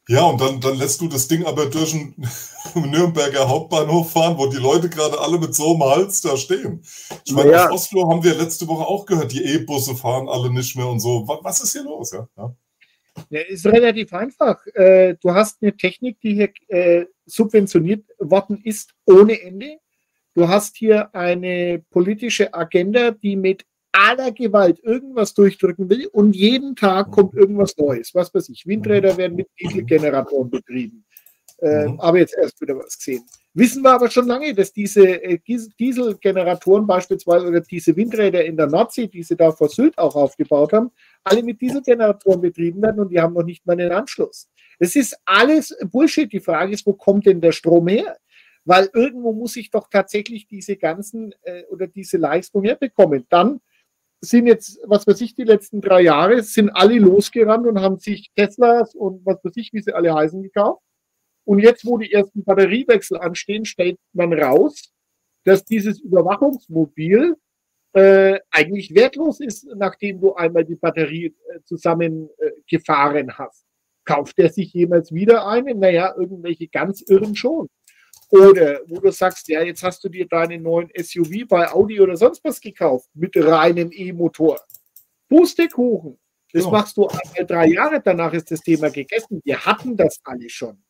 Ja, 0.08 0.24
und 0.24 0.40
dann, 0.40 0.58
dann 0.60 0.78
lässt 0.78 1.02
du 1.02 1.08
das 1.08 1.28
Ding 1.28 1.44
aber 1.44 1.66
durch 1.66 1.92
den 1.92 2.14
Nürnberger 2.74 3.46
Hauptbahnhof 3.46 4.12
fahren, 4.12 4.38
wo 4.38 4.46
die 4.46 4.56
Leute 4.56 4.88
gerade 4.88 5.20
alle 5.20 5.38
mit 5.38 5.54
so 5.54 5.74
einem 5.74 5.84
Hals 5.84 6.22
da 6.22 6.36
stehen. 6.36 6.82
Ich 7.26 7.32
meine, 7.32 7.52
ja. 7.52 7.68
aus 7.68 7.92
Oslo 7.92 8.10
haben 8.10 8.24
wir 8.24 8.34
letzte 8.34 8.66
Woche 8.66 8.86
auch 8.86 9.04
gehört, 9.04 9.32
die 9.32 9.44
E-Busse 9.44 9.94
fahren 9.94 10.28
alle 10.28 10.50
nicht 10.50 10.74
mehr 10.76 10.86
und 10.86 11.00
so. 11.00 11.28
Was 11.42 11.60
ist 11.60 11.72
hier 11.72 11.84
los? 11.84 12.12
Ja, 12.12 12.26
ja. 12.36 12.54
Ja, 13.30 13.40
ist 13.40 13.66
relativ 13.66 14.12
einfach. 14.12 14.64
Äh, 14.74 15.16
du 15.20 15.34
hast 15.34 15.58
eine 15.60 15.76
Technik, 15.76 16.20
die 16.20 16.34
hier 16.34 16.52
äh, 16.68 17.06
subventioniert 17.26 18.04
worden 18.18 18.60
ist 18.62 18.94
ohne 19.04 19.40
Ende. 19.42 19.78
Du 20.34 20.48
hast 20.48 20.76
hier 20.76 21.14
eine 21.14 21.82
politische 21.90 22.54
Agenda, 22.54 23.10
die 23.10 23.36
mit 23.36 23.66
aller 23.92 24.32
Gewalt 24.32 24.80
irgendwas 24.82 25.34
durchdrücken 25.34 25.88
will 25.90 26.06
und 26.12 26.34
jeden 26.34 26.76
Tag 26.76 27.10
kommt 27.10 27.34
irgendwas 27.34 27.76
Neues. 27.76 28.14
Was 28.14 28.32
weiß 28.32 28.48
ich, 28.50 28.66
Windräder 28.66 29.16
werden 29.16 29.36
mit 29.36 29.48
Dieselgeneratoren 29.60 30.50
betrieben. 30.50 31.04
Äh, 31.60 31.88
mhm. 31.88 32.00
Aber 32.00 32.18
jetzt 32.18 32.36
erst 32.36 32.60
wieder 32.60 32.76
was 32.76 32.96
gesehen. 32.96 33.24
Wissen 33.54 33.82
wir 33.82 33.90
aber 33.90 34.08
schon 34.08 34.26
lange, 34.26 34.54
dass 34.54 34.72
diese 34.72 35.04
äh, 35.04 35.38
Dieselgeneratoren 35.80 36.86
beispielsweise 36.86 37.46
oder 37.46 37.60
diese 37.60 37.96
Windräder 37.96 38.44
in 38.44 38.56
der 38.56 38.68
Nordsee, 38.68 39.08
die 39.08 39.24
sie 39.24 39.36
da 39.36 39.50
vor 39.50 39.68
Sylt 39.68 39.98
auch 39.98 40.14
aufgebaut 40.14 40.72
haben, 40.72 40.92
alle 41.24 41.42
mit 41.42 41.60
Dieselgeneratoren 41.60 42.40
betrieben 42.40 42.80
werden 42.82 43.00
und 43.00 43.10
die 43.10 43.20
haben 43.20 43.34
noch 43.34 43.42
nicht 43.42 43.66
mal 43.66 43.72
einen 43.72 43.90
Anschluss. 43.90 44.48
Es 44.78 44.94
ist 44.94 45.18
alles 45.24 45.76
Bullshit. 45.90 46.32
Die 46.32 46.40
Frage 46.40 46.72
ist, 46.72 46.86
wo 46.86 46.92
kommt 46.92 47.26
denn 47.26 47.40
der 47.40 47.52
Strom 47.52 47.88
her? 47.88 48.16
Weil 48.64 48.90
irgendwo 48.92 49.32
muss 49.32 49.56
ich 49.56 49.70
doch 49.70 49.88
tatsächlich 49.90 50.46
diese 50.46 50.76
ganzen 50.76 51.34
äh, 51.42 51.64
oder 51.70 51.88
diese 51.88 52.18
Leistung 52.18 52.62
herbekommen. 52.62 53.26
Dann 53.28 53.60
sind 54.20 54.46
jetzt, 54.46 54.80
was 54.84 55.06
weiß 55.06 55.20
ich, 55.20 55.34
die 55.34 55.44
letzten 55.44 55.80
drei 55.80 56.02
Jahre, 56.02 56.42
sind 56.42 56.70
alle 56.70 56.98
losgerannt 56.98 57.66
und 57.66 57.80
haben 57.80 57.98
sich 57.98 58.30
Teslas 58.34 58.94
und 58.94 59.24
was 59.24 59.42
weiß 59.44 59.56
ich, 59.56 59.72
wie 59.72 59.80
sie 59.80 59.94
alle 59.94 60.14
heißen, 60.14 60.42
gekauft. 60.42 60.82
Und 61.44 61.60
jetzt, 61.60 61.86
wo 61.86 61.96
die 61.98 62.12
ersten 62.12 62.44
Batteriewechsel 62.44 63.18
anstehen, 63.18 63.64
stellt 63.64 63.98
man 64.12 64.32
raus, 64.32 64.92
dass 65.44 65.64
dieses 65.64 66.00
Überwachungsmobil 66.00 67.36
äh, 67.94 68.38
eigentlich 68.50 68.94
wertlos 68.94 69.40
ist, 69.40 69.66
nachdem 69.74 70.20
du 70.20 70.34
einmal 70.34 70.64
die 70.64 70.74
Batterie 70.76 71.26
äh, 71.26 71.60
zusammengefahren 71.64 73.28
äh, 73.30 73.32
hast. 73.32 73.64
Kauft 74.04 74.36
der 74.38 74.50
sich 74.50 74.72
jemals 74.72 75.12
wieder 75.12 75.46
eine? 75.46 75.74
Naja, 75.74 76.14
irgendwelche 76.16 76.68
ganz 76.68 77.02
Irren 77.02 77.34
schon. 77.34 77.68
Oder 78.30 78.80
wo 78.86 79.00
du 79.00 79.10
sagst, 79.10 79.48
ja, 79.48 79.62
jetzt 79.62 79.82
hast 79.82 80.04
du 80.04 80.08
dir 80.08 80.26
deinen 80.26 80.62
neuen 80.62 80.90
SUV 80.94 81.46
bei 81.48 81.70
Audi 81.70 82.00
oder 82.00 82.16
sonst 82.16 82.44
was 82.44 82.60
gekauft 82.60 83.08
mit 83.14 83.36
reinem 83.36 83.90
E-Motor. 83.90 84.60
Pustekuchen. 85.28 86.18
Das 86.52 86.64
ja. 86.64 86.70
machst 86.70 86.96
du 86.96 87.06
einmal 87.06 87.46
drei 87.46 87.66
Jahre, 87.68 88.00
danach 88.02 88.32
ist 88.32 88.50
das 88.50 88.60
Thema 88.60 88.90
gegessen. 88.90 89.40
Wir 89.44 89.64
hatten 89.64 89.96
das 89.96 90.20
alle 90.24 90.48
schon. 90.48 90.82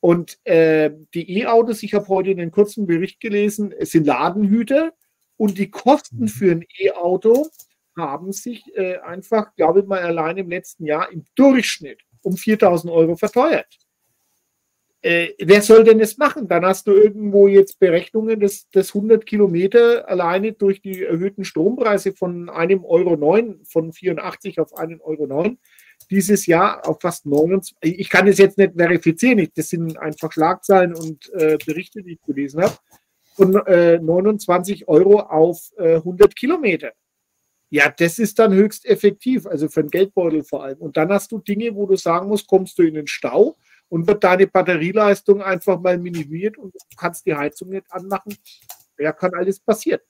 Und 0.00 0.38
äh, 0.44 0.90
die 1.14 1.38
E-Autos, 1.40 1.82
ich 1.82 1.92
habe 1.92 2.08
heute 2.08 2.30
einen 2.30 2.50
kurzen 2.50 2.86
Bericht 2.86 3.20
gelesen, 3.20 3.72
es 3.72 3.90
sind 3.90 4.06
Ladenhüter 4.06 4.92
und 5.36 5.58
die 5.58 5.70
Kosten 5.70 6.20
mhm. 6.20 6.28
für 6.28 6.52
ein 6.52 6.64
E-Auto 6.78 7.48
haben 7.96 8.32
sich 8.32 8.64
äh, 8.76 8.96
einfach, 8.98 9.54
glaube 9.56 9.80
ich 9.80 9.86
mal, 9.86 10.00
allein 10.00 10.38
im 10.38 10.48
letzten 10.48 10.86
Jahr 10.86 11.10
im 11.10 11.24
Durchschnitt 11.34 12.00
um 12.22 12.36
4000 12.36 12.90
Euro 12.90 13.16
verteuert 13.16 13.78
äh, 15.02 15.30
wer 15.38 15.62
soll 15.62 15.84
denn 15.84 15.98
das 15.98 16.18
machen? 16.18 16.46
Dann 16.46 16.64
hast 16.64 16.86
du 16.86 16.92
irgendwo 16.92 17.48
jetzt 17.48 17.78
Berechnungen, 17.78 18.38
dass, 18.38 18.68
dass 18.70 18.94
100 18.94 19.24
Kilometer 19.24 20.08
alleine 20.08 20.52
durch 20.52 20.82
die 20.82 21.04
erhöhten 21.04 21.44
Strompreise 21.44 22.12
von 22.12 22.50
einem 22.50 22.84
Euro 22.84 23.16
9, 23.16 23.60
von 23.64 23.92
84 23.92 24.60
auf 24.60 24.76
einen 24.76 25.00
Euro 25.00 25.26
9, 25.26 25.58
dieses 26.10 26.46
Jahr 26.46 26.86
auf 26.86 27.00
fast 27.00 27.24
29, 27.24 27.76
ich 27.80 28.10
kann 28.10 28.26
das 28.26 28.38
jetzt 28.38 28.58
nicht 28.58 28.74
verifizieren, 28.76 29.48
das 29.54 29.70
sind 29.70 29.96
einfach 29.96 30.32
Schlagzeilen 30.32 30.94
und 30.94 31.32
äh, 31.34 31.56
Berichte, 31.64 32.02
die 32.02 32.14
ich 32.14 32.22
gelesen 32.22 32.62
habe, 32.62 32.76
von 33.34 33.54
äh, 33.66 33.98
29 33.98 34.86
Euro 34.88 35.20
auf 35.20 35.70
äh, 35.78 35.94
100 35.96 36.36
Kilometer. 36.36 36.92
Ja, 37.70 37.90
das 37.96 38.18
ist 38.18 38.38
dann 38.38 38.52
höchst 38.52 38.84
effektiv, 38.84 39.46
also 39.46 39.68
für 39.68 39.82
den 39.82 39.90
Geldbeutel 39.90 40.42
vor 40.42 40.64
allem. 40.64 40.78
Und 40.78 40.96
dann 40.96 41.10
hast 41.10 41.30
du 41.30 41.38
Dinge, 41.38 41.74
wo 41.74 41.86
du 41.86 41.96
sagen 41.96 42.28
musst, 42.28 42.48
kommst 42.48 42.78
du 42.78 42.82
in 42.82 42.94
den 42.94 43.06
Stau, 43.06 43.56
und 43.90 44.06
wird 44.06 44.24
deine 44.24 44.46
Batterieleistung 44.46 45.42
einfach 45.42 45.78
mal 45.78 45.98
minimiert 45.98 46.56
und 46.56 46.74
du 46.74 46.96
kannst 46.96 47.26
die 47.26 47.34
Heizung 47.34 47.68
nicht 47.68 47.84
anmachen. 47.90 48.36
Ja, 48.98 49.12
kann 49.12 49.34
alles 49.34 49.60
passieren. 49.60 50.00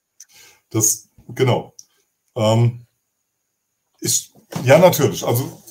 Das, 0.69 1.09
genau. 1.27 1.73
Ähm, 2.35 2.85
ich, 3.99 4.31
ja, 4.63 4.77
natürlich. 4.77 5.25
Also 5.25 5.61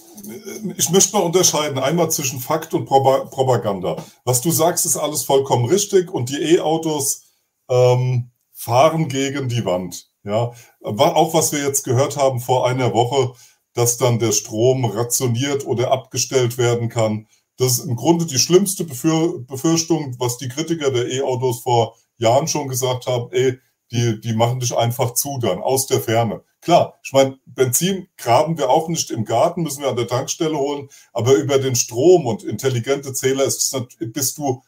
ich 0.77 0.91
möchte 0.91 1.17
mal 1.17 1.23
unterscheiden, 1.23 1.79
einmal 1.79 2.11
zwischen 2.11 2.41
Fakt 2.41 2.75
und 2.75 2.85
Propaganda. 2.85 3.97
Was 4.25 4.41
du 4.41 4.51
sagst, 4.51 4.85
ist 4.85 4.97
alles 4.97 5.23
vollkommen 5.25 5.65
richtig 5.65 6.11
und 6.11 6.29
die 6.29 6.57
E-Autos 6.57 7.25
ähm, 7.71 8.31
fahren 8.53 9.09
gegen 9.09 9.49
die 9.49 9.65
Wand. 9.65 10.09
Ja, 10.23 10.53
auch 10.83 11.33
was 11.33 11.53
wir 11.53 11.65
jetzt 11.65 11.85
gehört 11.85 12.19
haben 12.19 12.41
vor 12.41 12.69
einer 12.69 12.93
Woche, 12.93 13.33
dass 13.73 13.97
dann 13.97 14.19
der 14.19 14.33
Strom 14.33 14.85
rationiert 14.85 15.67
oder 15.67 15.91
abgestellt 15.93 16.59
werden 16.59 16.91
kann. 16.91 17.27
Das 17.61 17.73
ist 17.73 17.85
im 17.85 17.95
Grunde 17.95 18.25
die 18.25 18.39
schlimmste 18.39 18.85
Befürchtung, 18.85 20.17
was 20.19 20.39
die 20.39 20.49
Kritiker 20.49 20.91
der 20.91 21.09
E-Autos 21.09 21.61
vor 21.61 21.95
Jahren 22.17 22.49
schon 22.49 22.69
gesagt 22.69 23.07
haben, 23.07 23.31
ey, 23.33 23.59
die, 23.91 24.19
die 24.19 24.33
machen 24.33 24.61
dich 24.61 24.75
einfach 24.75 25.13
zu 25.13 25.39
dann, 25.39 25.61
aus 25.61 25.87
der 25.87 26.01
Ferne. 26.01 26.43
Klar, 26.63 26.99
ich 27.03 27.13
meine, 27.13 27.39
Benzin 27.45 28.09
graben 28.17 28.57
wir 28.57 28.71
auch 28.71 28.89
nicht 28.89 29.11
im 29.11 29.27
Garten, 29.27 29.63
müssen 29.63 29.83
wir 29.83 29.91
an 29.91 29.97
der 29.97 30.07
Tankstelle 30.07 30.57
holen, 30.57 30.89
aber 31.13 31.35
über 31.35 31.59
den 31.59 31.77
Strom 31.77 32.25
und 32.27 32.45
intelligente 32.45 33.13
Zähler 33.13 33.45
ist, 33.45 33.79
bist 33.99 34.39
du 34.39 34.63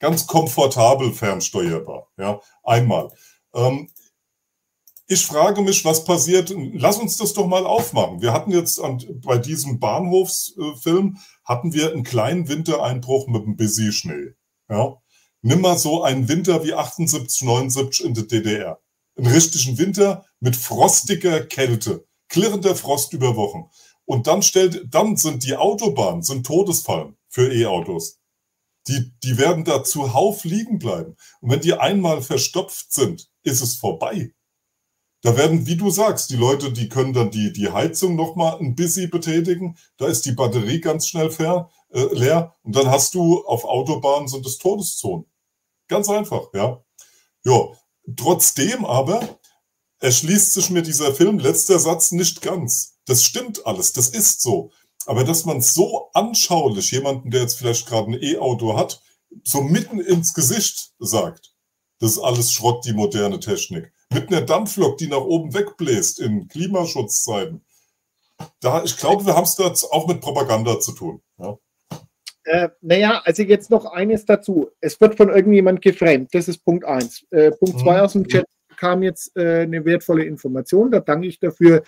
ganz 0.00 0.26
komfortabel 0.26 1.12
fernsteuerbar. 1.12 2.08
Ja, 2.16 2.40
einmal. 2.64 3.12
Ähm, 3.54 3.90
ich 5.06 5.24
frage 5.24 5.62
mich, 5.62 5.84
was 5.84 6.04
passiert. 6.04 6.52
Lass 6.72 6.98
uns 6.98 7.16
das 7.16 7.34
doch 7.34 7.46
mal 7.46 7.66
aufmachen. 7.66 8.22
Wir 8.22 8.32
hatten 8.32 8.50
jetzt 8.50 8.80
an, 8.80 9.00
bei 9.24 9.38
diesem 9.38 9.78
Bahnhofsfilm 9.78 11.18
hatten 11.44 11.72
wir 11.72 11.92
einen 11.92 12.04
kleinen 12.04 12.48
Wintereinbruch 12.48 13.28
mit 13.28 13.42
einem 13.42 13.56
Busy 13.56 13.92
Schnee. 13.92 14.34
Ja? 14.68 14.96
Nimm 15.42 15.60
mal 15.60 15.76
so 15.76 16.02
einen 16.02 16.28
Winter 16.28 16.64
wie 16.64 16.74
78, 16.74 17.42
79 17.42 18.06
in 18.06 18.14
der 18.14 18.24
DDR. 18.24 18.80
Einen 19.16 19.26
richtigen 19.26 19.78
Winter 19.78 20.24
mit 20.40 20.56
frostiger 20.56 21.44
Kälte, 21.44 22.06
klirrender 22.28 22.74
Frost 22.74 23.12
über 23.12 23.36
Wochen. 23.36 23.70
Und 24.06 24.26
dann 24.26 24.42
stellt, 24.42 24.86
dann 24.90 25.16
sind 25.16 25.44
die 25.44 25.56
Autobahnen, 25.56 26.22
sind 26.22 26.46
Todesfallen 26.46 27.16
für 27.28 27.52
E-Autos. 27.52 28.18
Die, 28.88 29.12
die 29.22 29.38
werden 29.38 29.64
da 29.64 29.82
zuhauf 29.82 30.44
liegen 30.44 30.78
bleiben. 30.78 31.16
Und 31.40 31.50
wenn 31.50 31.60
die 31.60 31.74
einmal 31.74 32.22
verstopft 32.22 32.92
sind, 32.92 33.28
ist 33.42 33.62
es 33.62 33.76
vorbei. 33.76 34.32
Da 35.24 35.38
werden, 35.38 35.66
wie 35.66 35.76
du 35.76 35.88
sagst, 35.88 36.28
die 36.28 36.36
Leute, 36.36 36.70
die 36.70 36.90
können 36.90 37.14
dann 37.14 37.30
die, 37.30 37.50
die 37.50 37.70
Heizung 37.70 38.14
nochmal 38.14 38.58
ein 38.58 38.74
bisschen 38.74 39.08
betätigen. 39.08 39.78
Da 39.96 40.06
ist 40.06 40.26
die 40.26 40.32
Batterie 40.32 40.82
ganz 40.82 41.08
schnell 41.08 41.30
fair, 41.30 41.70
äh, 41.94 42.12
leer. 42.12 42.54
Und 42.62 42.76
dann 42.76 42.90
hast 42.90 43.14
du 43.14 43.42
auf 43.46 43.64
Autobahnen 43.64 44.28
sind 44.28 44.44
es 44.44 44.58
Todeszonen. 44.58 45.24
Ganz 45.88 46.10
einfach, 46.10 46.48
ja. 46.52 46.84
Ja, 47.42 47.68
trotzdem 48.18 48.84
aber 48.84 49.38
erschließt 50.00 50.52
sich 50.52 50.68
mir 50.68 50.82
dieser 50.82 51.14
Film, 51.14 51.38
letzter 51.38 51.78
Satz, 51.78 52.12
nicht 52.12 52.42
ganz. 52.42 52.98
Das 53.06 53.24
stimmt 53.24 53.64
alles, 53.64 53.94
das 53.94 54.08
ist 54.08 54.42
so. 54.42 54.72
Aber 55.06 55.24
dass 55.24 55.46
man 55.46 55.62
so 55.62 56.10
anschaulich 56.12 56.90
jemanden, 56.90 57.30
der 57.30 57.40
jetzt 57.40 57.56
vielleicht 57.56 57.86
gerade 57.86 58.10
ein 58.10 58.22
E-Auto 58.22 58.76
hat, 58.76 59.00
so 59.42 59.62
mitten 59.62 60.00
ins 60.00 60.34
Gesicht 60.34 60.92
sagt, 60.98 61.54
das 61.98 62.12
ist 62.12 62.18
alles 62.18 62.52
Schrott, 62.52 62.84
die 62.84 62.92
moderne 62.92 63.40
Technik 63.40 63.93
mit 64.14 64.28
einer 64.28 64.42
Dampflok, 64.42 64.96
die 64.98 65.08
nach 65.08 65.20
oben 65.20 65.52
wegbläst 65.52 66.20
in 66.20 66.48
Klimaschutzzeiten. 66.48 67.64
Da, 68.60 68.82
ich 68.82 68.96
glaube, 68.96 69.26
wir 69.26 69.36
haben 69.36 69.44
es 69.44 69.56
da 69.56 69.72
auch 69.90 70.08
mit 70.08 70.20
Propaganda 70.20 70.80
zu 70.80 70.92
tun. 70.92 71.20
Ja. 71.38 71.58
Äh, 72.44 72.68
naja, 72.82 73.22
also 73.24 73.42
jetzt 73.42 73.70
noch 73.70 73.86
eines 73.86 74.24
dazu. 74.24 74.70
Es 74.80 75.00
wird 75.00 75.16
von 75.16 75.30
irgendjemand 75.30 75.80
geframed. 75.80 76.34
Das 76.34 76.48
ist 76.48 76.64
Punkt 76.64 76.84
1. 76.84 77.26
Äh, 77.30 77.52
Punkt 77.52 77.80
2 77.80 77.92
mhm. 77.92 78.00
aus 78.00 78.12
dem 78.12 78.28
Chat 78.28 78.44
kam 78.76 79.02
jetzt 79.02 79.36
äh, 79.36 79.62
eine 79.62 79.84
wertvolle 79.84 80.24
Information. 80.24 80.90
Da 80.90 81.00
danke 81.00 81.28
ich 81.28 81.38
dafür, 81.38 81.82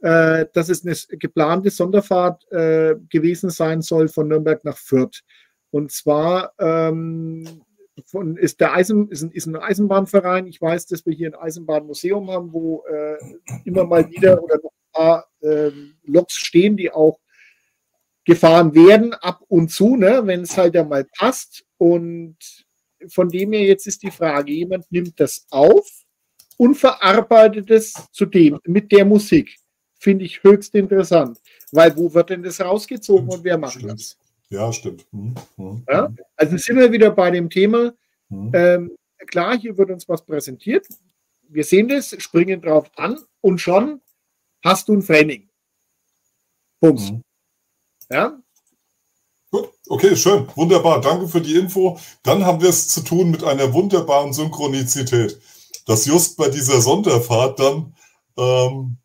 äh, 0.00 0.46
dass 0.52 0.68
es 0.68 0.84
eine 0.84 0.96
geplante 1.18 1.70
Sonderfahrt 1.70 2.50
äh, 2.50 2.96
gewesen 3.08 3.50
sein 3.50 3.82
soll 3.82 4.08
von 4.08 4.28
Nürnberg 4.28 4.64
nach 4.64 4.78
Fürth. 4.78 5.22
Und 5.70 5.92
zwar 5.92 6.54
ähm, 6.58 7.62
von, 8.06 8.36
ist 8.36 8.60
der 8.60 8.74
Eisen, 8.74 9.08
ist 9.08 9.22
ein, 9.22 9.30
ist 9.32 9.46
ein, 9.46 9.56
Eisenbahnverein. 9.56 10.46
Ich 10.46 10.60
weiß, 10.60 10.86
dass 10.86 11.04
wir 11.06 11.12
hier 11.12 11.28
ein 11.28 11.40
Eisenbahnmuseum 11.40 12.30
haben, 12.30 12.52
wo 12.52 12.84
äh, 12.86 13.16
immer 13.64 13.84
mal 13.84 14.08
wieder 14.10 14.42
oder 14.42 14.56
noch 14.56 14.72
ein 14.72 14.92
paar 14.92 15.26
äh, 15.42 15.70
Loks 16.04 16.34
stehen, 16.34 16.76
die 16.76 16.90
auch 16.90 17.18
gefahren 18.24 18.74
werden, 18.74 19.14
ab 19.14 19.40
und 19.48 19.70
zu, 19.70 19.96
ne, 19.96 20.22
wenn 20.24 20.42
es 20.42 20.56
halt 20.56 20.76
einmal 20.76 21.04
passt. 21.16 21.64
Und 21.78 22.36
von 23.08 23.28
dem 23.28 23.52
her 23.52 23.64
jetzt 23.64 23.86
ist 23.86 24.02
die 24.02 24.10
Frage, 24.10 24.52
jemand 24.52 24.90
nimmt 24.92 25.18
das 25.18 25.46
auf 25.50 25.88
und 26.56 26.74
verarbeitet 26.74 27.70
es 27.70 27.94
zu 28.12 28.26
dem, 28.26 28.60
mit 28.64 28.92
der 28.92 29.04
Musik. 29.04 29.56
Finde 29.98 30.24
ich 30.24 30.42
höchst 30.42 30.74
interessant. 30.74 31.38
Weil 31.72 31.96
wo 31.96 32.12
wird 32.12 32.30
denn 32.30 32.42
das 32.42 32.60
rausgezogen 32.60 33.28
und 33.28 33.44
wer 33.44 33.58
macht 33.58 33.82
das? 33.84 34.18
Ja, 34.50 34.72
stimmt. 34.72 35.06
Mhm. 35.12 35.34
Mhm. 35.56 35.84
Ja? 35.88 36.12
Also 36.36 36.56
sind 36.56 36.76
wir 36.76 36.92
wieder 36.92 37.10
bei 37.12 37.30
dem 37.30 37.48
Thema. 37.48 37.92
Mhm. 38.28 38.50
Ähm, 38.52 38.96
klar, 39.26 39.58
hier 39.58 39.76
wird 39.78 39.90
uns 39.90 40.08
was 40.08 40.24
präsentiert. 40.24 40.86
Wir 41.48 41.64
sehen 41.64 41.88
das, 41.88 42.14
springen 42.20 42.60
drauf 42.60 42.90
an 42.96 43.18
und 43.40 43.60
schon 43.60 44.00
hast 44.64 44.88
du 44.88 44.94
ein 44.94 45.02
Framing. 45.02 45.48
Punkt. 46.80 47.00
Mhm. 47.00 47.22
Ja? 48.10 48.40
Gut, 49.50 49.70
okay, 49.88 50.16
schön, 50.16 50.46
wunderbar. 50.54 51.00
Danke 51.00 51.28
für 51.28 51.40
die 51.40 51.56
Info. 51.56 51.98
Dann 52.22 52.44
haben 52.44 52.60
wir 52.60 52.68
es 52.68 52.88
zu 52.88 53.02
tun 53.02 53.30
mit 53.30 53.42
einer 53.44 53.72
wunderbaren 53.72 54.32
Synchronizität, 54.32 55.40
dass 55.86 56.06
just 56.06 56.36
bei 56.36 56.48
dieser 56.48 56.80
Sonderfahrt 56.80 57.58
dann 57.58 57.94
ähm, 58.36 58.96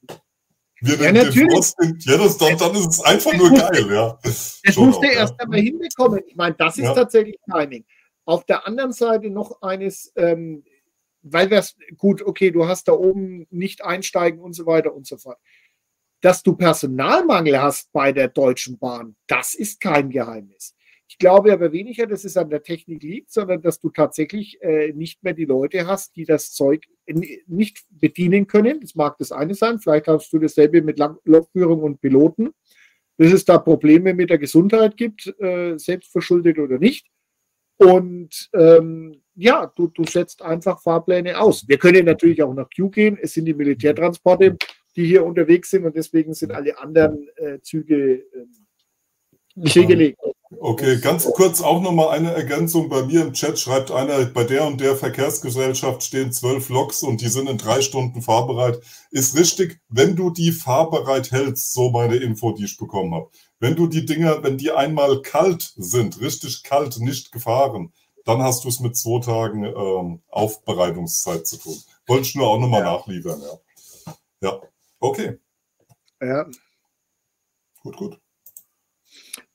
wir 0.81 0.95
ja, 0.95 1.11
den, 1.11 1.31
den 1.31 1.51
Frost, 1.51 1.77
ja, 1.99 2.17
das, 2.17 2.37
dann, 2.37 2.57
dann 2.57 2.75
ist 2.75 2.87
es 2.87 3.01
einfach 3.01 3.33
nur 3.33 3.49
geil, 3.51 3.87
ja. 3.89 4.19
Das 4.23 4.75
musste 4.75 5.07
erst 5.07 5.33
ja. 5.33 5.45
einmal 5.45 5.61
hinbekommen. 5.61 6.21
Ich 6.27 6.35
meine, 6.35 6.55
das 6.55 6.77
ist 6.77 6.83
ja. 6.83 6.93
tatsächlich 6.93 7.37
Timing. 7.49 7.85
Auf 8.25 8.45
der 8.45 8.67
anderen 8.67 8.91
Seite 8.91 9.29
noch 9.29 9.61
eines, 9.61 10.11
ähm, 10.15 10.63
weil 11.21 11.49
wir 11.49 11.59
es, 11.59 11.75
gut, 11.97 12.21
okay, 12.21 12.51
du 12.51 12.67
hast 12.67 12.87
da 12.87 12.93
oben 12.93 13.47
nicht 13.49 13.83
einsteigen 13.83 14.39
und 14.39 14.53
so 14.53 14.65
weiter 14.65 14.93
und 14.93 15.07
so 15.07 15.17
fort. 15.17 15.37
Dass 16.21 16.43
du 16.43 16.55
Personalmangel 16.55 17.61
hast 17.61 17.91
bei 17.91 18.11
der 18.11 18.27
Deutschen 18.27 18.77
Bahn, 18.77 19.15
das 19.27 19.53
ist 19.53 19.79
kein 19.79 20.09
Geheimnis. 20.09 20.75
Ich 21.07 21.19
glaube 21.19 21.53
aber 21.53 21.71
weniger, 21.71 22.07
dass 22.07 22.25
es 22.25 22.35
an 22.35 22.49
der 22.49 22.63
Technik 22.63 23.03
liegt, 23.03 23.31
sondern 23.31 23.61
dass 23.61 23.79
du 23.79 23.89
tatsächlich 23.89 24.61
äh, 24.61 24.91
nicht 24.93 25.23
mehr 25.23 25.33
die 25.33 25.45
Leute 25.45 25.87
hast, 25.87 26.15
die 26.15 26.25
das 26.25 26.51
Zeug 26.51 26.85
nicht 27.07 27.85
bedienen 27.89 28.47
können. 28.47 28.81
Das 28.81 28.95
mag 28.95 29.17
das 29.17 29.31
eine 29.31 29.53
sein. 29.53 29.79
Vielleicht 29.79 30.07
hast 30.07 30.31
du 30.31 30.39
dasselbe 30.39 30.81
mit 30.81 30.99
Lokführung 31.23 31.83
und 31.83 32.01
Piloten, 32.01 32.53
dass 33.17 33.31
es 33.31 33.45
da 33.45 33.57
Probleme 33.57 34.13
mit 34.13 34.29
der 34.29 34.37
Gesundheit 34.37 34.97
gibt, 34.97 35.27
äh, 35.39 35.77
selbstverschuldet 35.77 36.59
oder 36.59 36.77
nicht. 36.79 37.07
Und 37.77 38.49
ähm, 38.53 39.21
ja, 39.35 39.71
du, 39.75 39.87
du 39.87 40.05
setzt 40.05 40.41
einfach 40.41 40.81
Fahrpläne 40.81 41.39
aus. 41.39 41.67
Wir 41.67 41.77
können 41.77 42.05
natürlich 42.05 42.41
auch 42.41 42.53
nach 42.53 42.69
Q 42.75 42.89
gehen. 42.89 43.17
Es 43.21 43.33
sind 43.33 43.45
die 43.45 43.53
Militärtransporte, 43.53 44.57
die 44.95 45.05
hier 45.05 45.25
unterwegs 45.25 45.69
sind 45.71 45.85
und 45.85 45.95
deswegen 45.95 46.33
sind 46.33 46.53
alle 46.53 46.77
anderen 46.79 47.27
äh, 47.35 47.59
Züge 47.61 48.23
äh, 48.23 49.67
stillgelegt. 49.67 50.17
Okay, 50.51 50.99
ganz 50.99 51.25
kurz 51.25 51.61
auch 51.61 51.81
nochmal 51.81 52.09
eine 52.09 52.31
Ergänzung. 52.31 52.87
Bei 52.87 53.03
mir 53.03 53.23
im 53.23 53.33
Chat 53.33 53.57
schreibt 53.59 53.89
einer, 53.89 54.25
bei 54.25 54.43
der 54.43 54.65
und 54.67 54.79
der 54.79 54.95
Verkehrsgesellschaft 54.95 56.03
stehen 56.03 56.31
zwölf 56.31 56.69
Loks 56.69 57.01
und 57.01 57.21
die 57.21 57.29
sind 57.29 57.49
in 57.49 57.57
drei 57.57 57.81
Stunden 57.81 58.21
fahrbereit. 58.21 58.79
Ist 59.09 59.35
richtig, 59.35 59.79
wenn 59.89 60.15
du 60.15 60.29
die 60.29 60.51
fahrbereit 60.51 61.31
hältst, 61.31 61.73
so 61.73 61.89
meine 61.89 62.17
Info, 62.17 62.51
die 62.51 62.65
ich 62.65 62.77
bekommen 62.77 63.15
habe. 63.15 63.31
Wenn 63.59 63.75
du 63.75 63.87
die 63.87 64.05
Dinger, 64.05 64.43
wenn 64.43 64.59
die 64.59 64.71
einmal 64.71 65.23
kalt 65.23 65.73
sind, 65.77 66.21
richtig 66.21 66.61
kalt, 66.61 66.99
nicht 66.99 67.31
gefahren, 67.31 67.91
dann 68.23 68.43
hast 68.43 68.65
du 68.65 68.69
es 68.69 68.79
mit 68.79 68.95
zwei 68.95 69.21
Tagen 69.21 69.65
ähm, 69.65 70.21
Aufbereitungszeit 70.29 71.47
zu 71.47 71.57
tun. 71.57 71.77
Wollte 72.05 72.27
ich 72.27 72.35
nur 72.35 72.47
auch 72.47 72.59
nochmal 72.59 72.81
ja. 72.81 72.93
nachliefern, 72.93 73.41
ja. 73.41 74.13
Ja, 74.41 74.61
okay. 74.99 75.39
Ja. 76.21 76.45
Gut, 77.81 77.97
gut. 77.97 78.19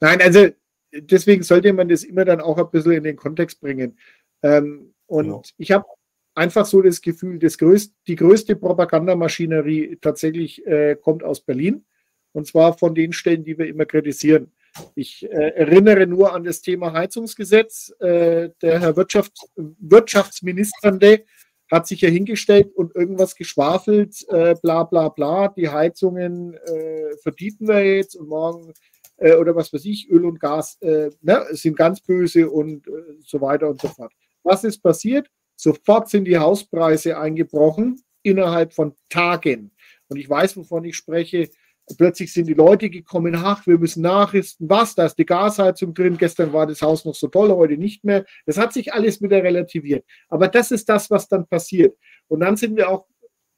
Nein, 0.00 0.20
also 0.20 0.48
deswegen 0.92 1.42
sollte 1.42 1.72
man 1.72 1.88
das 1.88 2.04
immer 2.04 2.24
dann 2.24 2.40
auch 2.40 2.58
ein 2.58 2.70
bisschen 2.70 2.92
in 2.92 3.04
den 3.04 3.16
Kontext 3.16 3.60
bringen. 3.60 3.98
Ähm, 4.42 4.94
und 5.06 5.24
genau. 5.24 5.42
ich 5.58 5.72
habe 5.72 5.86
einfach 6.34 6.66
so 6.66 6.82
das 6.82 7.00
Gefühl, 7.00 7.38
das 7.38 7.58
größte, 7.58 7.94
die 8.06 8.16
größte 8.16 8.56
Propagandamaschinerie 8.56 9.98
tatsächlich 10.00 10.66
äh, 10.66 10.96
kommt 10.96 11.22
aus 11.22 11.40
Berlin. 11.40 11.84
Und 12.32 12.46
zwar 12.46 12.78
von 12.78 12.94
den 12.94 13.12
Stellen, 13.12 13.44
die 13.44 13.58
wir 13.58 13.66
immer 13.66 13.86
kritisieren. 13.86 14.52
Ich 14.94 15.24
äh, 15.24 15.50
erinnere 15.56 16.06
nur 16.06 16.32
an 16.32 16.44
das 16.44 16.60
Thema 16.60 16.92
Heizungsgesetz. 16.92 17.92
Äh, 17.98 18.50
der 18.62 18.80
Herr 18.80 18.96
Wirtschafts 18.96 19.50
Wirtschaftsministernde 19.56 21.24
hat 21.70 21.86
sich 21.86 22.00
ja 22.00 22.08
hingestellt 22.08 22.72
und 22.74 22.94
irgendwas 22.94 23.36
geschwafelt, 23.36 24.26
äh, 24.28 24.54
bla 24.60 24.84
bla 24.84 25.08
bla, 25.08 25.48
die 25.48 25.68
Heizungen 25.68 26.54
äh, 26.54 27.16
verdienten 27.22 27.68
wir 27.68 27.96
jetzt 27.96 28.16
und 28.16 28.28
morgen 28.28 28.72
äh, 29.20 29.34
oder 29.34 29.54
was 29.54 29.72
weiß 29.72 29.84
ich, 29.84 30.10
Öl 30.10 30.24
und 30.24 30.40
Gas 30.40 30.76
äh, 30.80 31.10
ne, 31.20 31.46
sind 31.52 31.76
ganz 31.76 32.00
böse 32.00 32.50
und 32.50 32.88
äh, 32.88 32.90
so 33.24 33.40
weiter 33.40 33.68
und 33.68 33.80
so 33.80 33.88
fort. 33.88 34.12
Was 34.42 34.64
ist 34.64 34.78
passiert? 34.78 35.30
Sofort 35.56 36.08
sind 36.08 36.24
die 36.24 36.38
Hauspreise 36.38 37.18
eingebrochen 37.18 38.02
innerhalb 38.22 38.72
von 38.72 38.94
Tagen. 39.08 39.72
Und 40.08 40.16
ich 40.16 40.28
weiß, 40.28 40.56
wovon 40.56 40.84
ich 40.84 40.96
spreche. 40.96 41.50
Plötzlich 41.98 42.32
sind 42.32 42.46
die 42.46 42.54
Leute 42.54 42.88
gekommen, 42.88 43.34
ach, 43.34 43.66
wir 43.66 43.76
müssen 43.76 44.02
nachrüsten, 44.02 44.70
was, 44.70 44.94
da 44.94 45.06
ist 45.06 45.18
die 45.18 45.26
Gasheizung 45.26 45.92
drin, 45.92 46.16
gestern 46.16 46.52
war 46.52 46.64
das 46.64 46.82
Haus 46.82 47.04
noch 47.04 47.16
so 47.16 47.26
toll, 47.26 47.50
heute 47.50 47.76
nicht 47.76 48.04
mehr. 48.04 48.24
Das 48.46 48.58
hat 48.58 48.72
sich 48.72 48.94
alles 48.94 49.20
wieder 49.20 49.42
relativiert. 49.42 50.04
Aber 50.28 50.46
das 50.46 50.70
ist 50.70 50.88
das, 50.88 51.10
was 51.10 51.26
dann 51.26 51.48
passiert. 51.48 51.98
Und 52.28 52.40
dann 52.40 52.56
sind 52.56 52.76
wir 52.76 52.88
auch, 52.88 53.06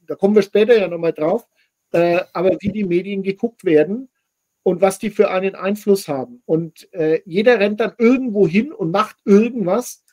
da 0.06 0.14
kommen 0.14 0.34
wir 0.34 0.42
später 0.42 0.78
ja 0.78 0.88
nochmal 0.88 1.12
drauf, 1.12 1.46
äh, 1.92 2.20
aber 2.32 2.56
wie 2.60 2.72
die 2.72 2.84
Medien 2.84 3.22
geguckt 3.22 3.64
werden, 3.64 4.08
und 4.62 4.80
was 4.80 4.98
die 4.98 5.10
für 5.10 5.30
einen 5.30 5.54
Einfluss 5.54 6.08
haben. 6.08 6.42
Und 6.44 6.92
äh, 6.92 7.20
jeder 7.24 7.58
rennt 7.58 7.80
dann 7.80 7.94
irgendwo 7.98 8.46
hin 8.46 8.72
und 8.72 8.90
macht 8.90 9.16
irgendwas. 9.24 10.04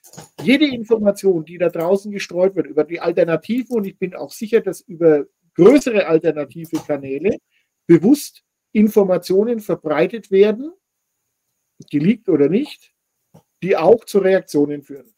Jede 0.42 0.66
Information, 0.68 1.46
die 1.46 1.58
da 1.58 1.70
draußen 1.70 2.12
gestreut 2.12 2.56
wird 2.56 2.68
über 2.68 2.84
die 2.84 3.00
Alternativen, 3.00 3.78
und 3.78 3.86
ich 3.86 3.98
bin 3.98 4.16
auch 4.16 4.32
sicher, 4.32 4.62
dass 4.62 4.82
über 4.82 5.26
größere 5.56 6.08
alternative 6.08 6.78
Kanäle 6.78 7.38
bewusst 7.86 8.44
Informationen 8.72 9.60
verbreitet 9.60 10.32
werden, 10.32 10.72
geleakt 11.90 12.30
oder 12.30 12.50
nicht, 12.50 12.94
die 13.62 13.78
auch 13.78 14.06
zu 14.06 14.20
Reaktionen 14.20 14.84
führen. 14.84 15.14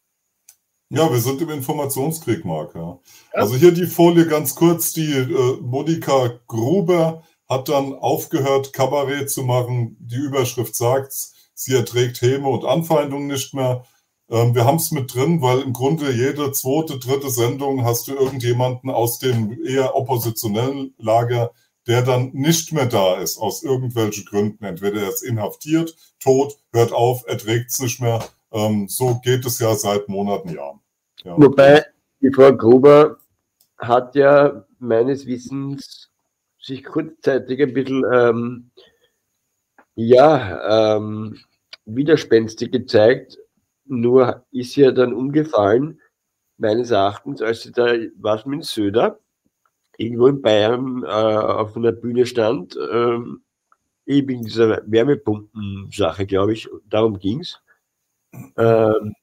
Ja, 0.90 1.10
wir 1.10 1.20
sind 1.20 1.42
im 1.42 1.50
Informationskrieg, 1.50 2.44
Marc. 2.44 2.76
Ja. 2.76 2.82
Ja. 2.82 3.00
Also 3.32 3.56
hier 3.56 3.72
die 3.72 3.86
Folie 3.86 4.28
ganz 4.28 4.54
kurz. 4.56 4.92
Die 4.92 5.14
äh, 5.14 5.58
Monika 5.62 6.42
Gruber 6.48 7.24
hat 7.52 7.68
dann 7.68 7.94
aufgehört, 7.94 8.72
Kabarett 8.72 9.30
zu 9.30 9.44
machen. 9.44 9.98
Die 10.00 10.16
Überschrift 10.16 10.74
sagt, 10.74 11.14
sie 11.54 11.76
erträgt 11.76 12.22
Häme 12.22 12.48
und 12.48 12.64
Anfeindungen 12.64 13.28
nicht 13.28 13.54
mehr. 13.54 13.84
Ähm, 14.30 14.56
wir 14.56 14.64
haben 14.64 14.78
es 14.78 14.92
mit 14.92 15.14
drin, 15.14 15.42
weil 15.42 15.60
im 15.60 15.74
Grunde 15.74 16.12
jede 16.12 16.54
zweite, 16.54 16.98
dritte 16.98 17.30
Sendung 17.30 17.84
hast 17.84 18.08
du 18.08 18.14
irgendjemanden 18.14 18.90
aus 18.90 19.20
dem 19.20 19.62
eher 19.66 19.98
oppositionellen 19.98 20.94
Lager, 20.98 21.52
der 21.88 22.04
dann 22.04 22.30
nicht 22.32 22.72
mehr 22.72 22.86
da 22.86 23.16
ist, 23.16 23.38
aus 23.38 23.64
irgendwelchen 23.64 24.24
Gründen. 24.24 24.64
Entweder 24.64 25.02
er 25.02 25.10
ist 25.10 25.22
inhaftiert, 25.22 25.98
tot, 26.22 26.58
hört 26.72 26.94
auf, 26.94 27.28
erträgt 27.28 27.72
es 27.72 27.82
nicht 27.82 28.00
mehr. 28.00 28.24
Ähm, 28.54 28.88
so 28.88 29.20
geht 29.20 29.46
es 29.46 29.60
ja 29.60 29.76
seit 29.76 30.08
Monaten, 30.08 30.56
Jahren. 30.56 30.80
Ja. 31.26 31.36
Wobei 31.38 31.84
die 32.22 32.32
Frau 32.32 32.56
Gruber 32.56 33.18
hat 33.78 34.16
ja 34.16 34.64
meines 34.80 35.26
Wissens 35.26 36.01
sich 36.62 36.84
kurzzeitig 36.84 37.62
ein 37.62 37.74
bisschen 37.74 38.06
ähm, 38.12 38.72
ja, 39.96 40.96
ähm, 40.98 41.38
widerspenstig 41.86 42.72
gezeigt, 42.72 43.38
nur 43.86 44.46
ist 44.52 44.74
sie 44.74 44.82
ja 44.82 44.92
dann 44.92 45.14
umgefallen, 45.14 46.00
meines 46.58 46.92
Erachtens, 46.92 47.42
als 47.42 47.64
sie 47.64 47.72
da, 47.72 47.94
was 48.18 48.46
mit 48.46 48.64
Söder, 48.64 49.20
irgendwo 49.98 50.28
in 50.28 50.42
Bayern 50.42 51.04
äh, 51.04 51.08
auf 51.08 51.76
einer 51.76 51.92
Bühne 51.92 52.26
stand, 52.26 52.78
ähm, 52.92 53.44
eben 54.06 54.44
dieser 54.44 54.82
Wärmepumpen-Sache, 54.86 56.26
glaube 56.26 56.54
ich, 56.54 56.70
darum 56.86 57.20
ging's. 57.20 57.62
Ähm, 58.58 59.16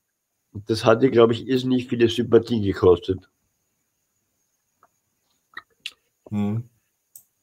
das 0.67 0.85
hatte, 0.85 1.11
glaube 1.11 1.33
ich, 1.33 1.47
irrsinnig 1.47 1.89
viele 1.89 2.09
Sympathien 2.09 2.63
gekostet. 2.63 3.29
Hm. 6.31 6.69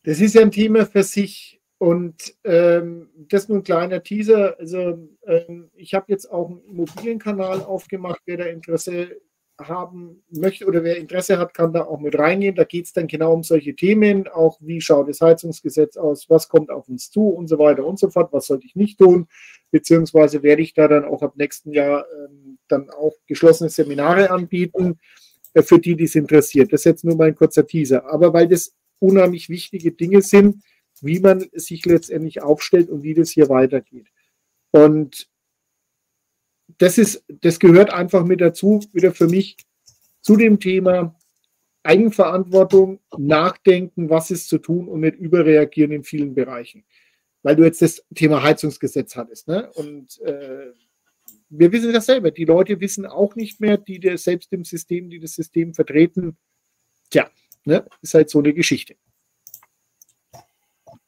Das 0.06 0.22
ist 0.22 0.36
ja 0.36 0.42
ein 0.42 0.52
Thema 0.52 0.86
für 0.86 1.04
sich. 1.04 1.60
Und 1.78 2.36
ähm, 2.46 3.10
das 3.28 3.50
nur 3.50 3.58
ein 3.58 3.64
kleiner 3.64 4.02
Teaser. 4.02 4.58
Also 4.60 5.10
ähm, 5.28 5.70
ich 5.76 5.94
habe 5.94 6.06
jetzt 6.08 6.32
auch 6.32 6.50
einen 6.50 6.64
Immobilienkanal 6.70 7.62
aufgemacht. 7.62 8.22
Wer 8.26 8.38
da 8.38 8.46
Interesse 8.46 9.20
haben 9.60 10.24
möchte 10.30 10.66
oder 10.66 10.84
wer 10.84 10.98
Interesse 10.98 11.38
hat, 11.38 11.54
kann 11.54 11.74
da 11.74 11.84
auch 11.84 12.00
mit 12.00 12.18
reingehen. 12.18 12.56
Da 12.56 12.64
geht 12.66 12.86
es 12.86 12.94
dann 12.94 13.08
genau 13.08 13.34
um 13.34 13.44
solche 13.44 13.76
Themen, 13.76 14.28
auch 14.28 14.58
wie 14.62 14.82
schaut 14.82 15.10
das 15.10 15.22
Heizungsgesetz 15.22 15.96
aus, 15.98 16.30
was 16.30 16.50
kommt 16.50 16.70
auf 16.70 16.90
uns 16.90 17.10
zu 17.10 17.30
und 17.30 17.48
so 17.48 17.58
weiter 17.58 17.86
und 17.86 17.98
so 17.98 18.10
fort, 18.10 18.34
was 18.34 18.48
sollte 18.48 18.66
ich 18.66 18.76
nicht 18.76 19.00
tun, 19.00 19.28
beziehungsweise 19.72 20.44
werde 20.44 20.62
ich 20.62 20.74
da 20.74 20.88
dann 20.90 21.06
auch 21.06 21.22
ab 21.22 21.38
nächsten 21.38 21.72
Jahr 21.72 22.06
ähm, 22.18 22.58
dann 22.68 22.90
auch 22.90 23.14
geschlossene 23.28 23.70
Seminare 23.70 24.30
anbieten, 24.30 25.00
äh, 25.54 25.62
für 25.62 25.80
die, 25.80 25.96
die 25.96 26.04
es 26.04 26.16
interessiert. 26.16 26.74
Das 26.74 26.82
ist 26.82 26.86
jetzt 26.86 27.06
nur 27.06 27.16
mal 27.16 27.30
ein 27.30 27.36
kurzer 27.36 27.66
Teaser. 27.66 28.12
Aber 28.12 28.34
weil 28.34 28.48
das 28.48 28.74
unheimlich 29.00 29.50
wichtige 29.50 29.92
Dinge 29.92 30.22
sind, 30.22 30.64
wie 31.02 31.20
man 31.20 31.46
sich 31.54 31.86
letztendlich 31.86 32.42
aufstellt 32.42 32.90
und 32.90 33.04
wie 33.04 33.14
das 33.14 33.30
hier 33.30 33.50
weitergeht. 33.50 34.08
Und 34.72 35.30
das 36.78 36.98
ist, 36.98 37.24
das 37.28 37.60
gehört 37.60 37.92
einfach 37.92 38.26
mit 38.26 38.42
dazu, 38.42 38.82
wieder 38.92 39.14
für 39.14 39.28
mich 39.28 39.58
zu 40.22 40.36
dem 40.36 40.60
Thema 40.60 41.16
Eigenverantwortung, 41.84 43.00
nachdenken, 43.16 44.10
was 44.10 44.32
ist 44.32 44.50
zu 44.50 44.58
tun 44.58 44.88
und 44.88 45.02
nicht 45.02 45.18
überreagieren 45.18 45.92
in 45.92 46.04
vielen 46.04 46.34
Bereichen. 46.34 46.84
Weil 47.44 47.56
du 47.56 47.64
jetzt 47.64 47.82
das 47.84 48.04
Thema 48.16 48.42
Heizungsgesetz 48.42 49.16
hattest. 49.16 49.48
Ne? 49.48 49.70
Und 49.74 50.20
äh, 50.22 50.72
wir 51.50 51.72
wissen 51.72 51.94
das 51.94 52.08
selber. 52.08 52.32
Die 52.32 52.46
Leute 52.46 52.80
wissen 52.82 53.06
auch 53.06 53.36
nicht 53.36 53.62
mehr, 53.62 53.78
die 53.78 54.18
selbst 54.18 54.52
im 54.52 54.66
System, 54.66 55.12
die 55.12 55.20
das 55.20 55.34
System 55.34 55.76
vertreten. 55.76 56.38
Tja, 57.12 57.30
ne? 57.66 57.88
ist 58.02 58.14
halt 58.14 58.30
so 58.30 58.40
eine 58.40 58.54
Geschichte. 58.54 58.96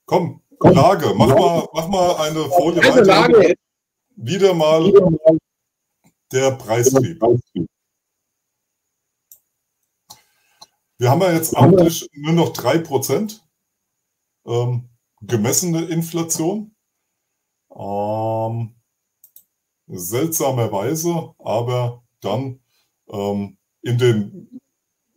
Komm, 0.06 0.42
Lage, 0.60 1.14
mach 1.16 1.28
mal, 1.28 1.68
mach 1.74 1.88
mal 1.88 2.16
eine 2.18 2.46
Folie 2.46 2.82
weiter. 2.82 3.04
Lage. 3.04 3.56
Wieder 4.16 4.54
mal 4.54 4.92
der 6.32 6.52
Preistrieb. 6.52 7.22
Wir 10.98 11.12
haben 11.12 11.22
ja 11.22 11.32
jetzt 11.32 11.56
amtlich 11.56 12.10
nur 12.14 12.34
noch 12.34 12.54
3% 12.54 13.40
ähm, 14.48 14.90
gemessene 15.22 15.86
Inflation. 15.86 16.76
Ähm, 17.70 18.76
seltsamerweise, 19.88 21.34
aber 21.38 22.04
dann 22.22 22.60
ähm, 23.10 23.58
in 23.82 23.98
den 23.98 24.60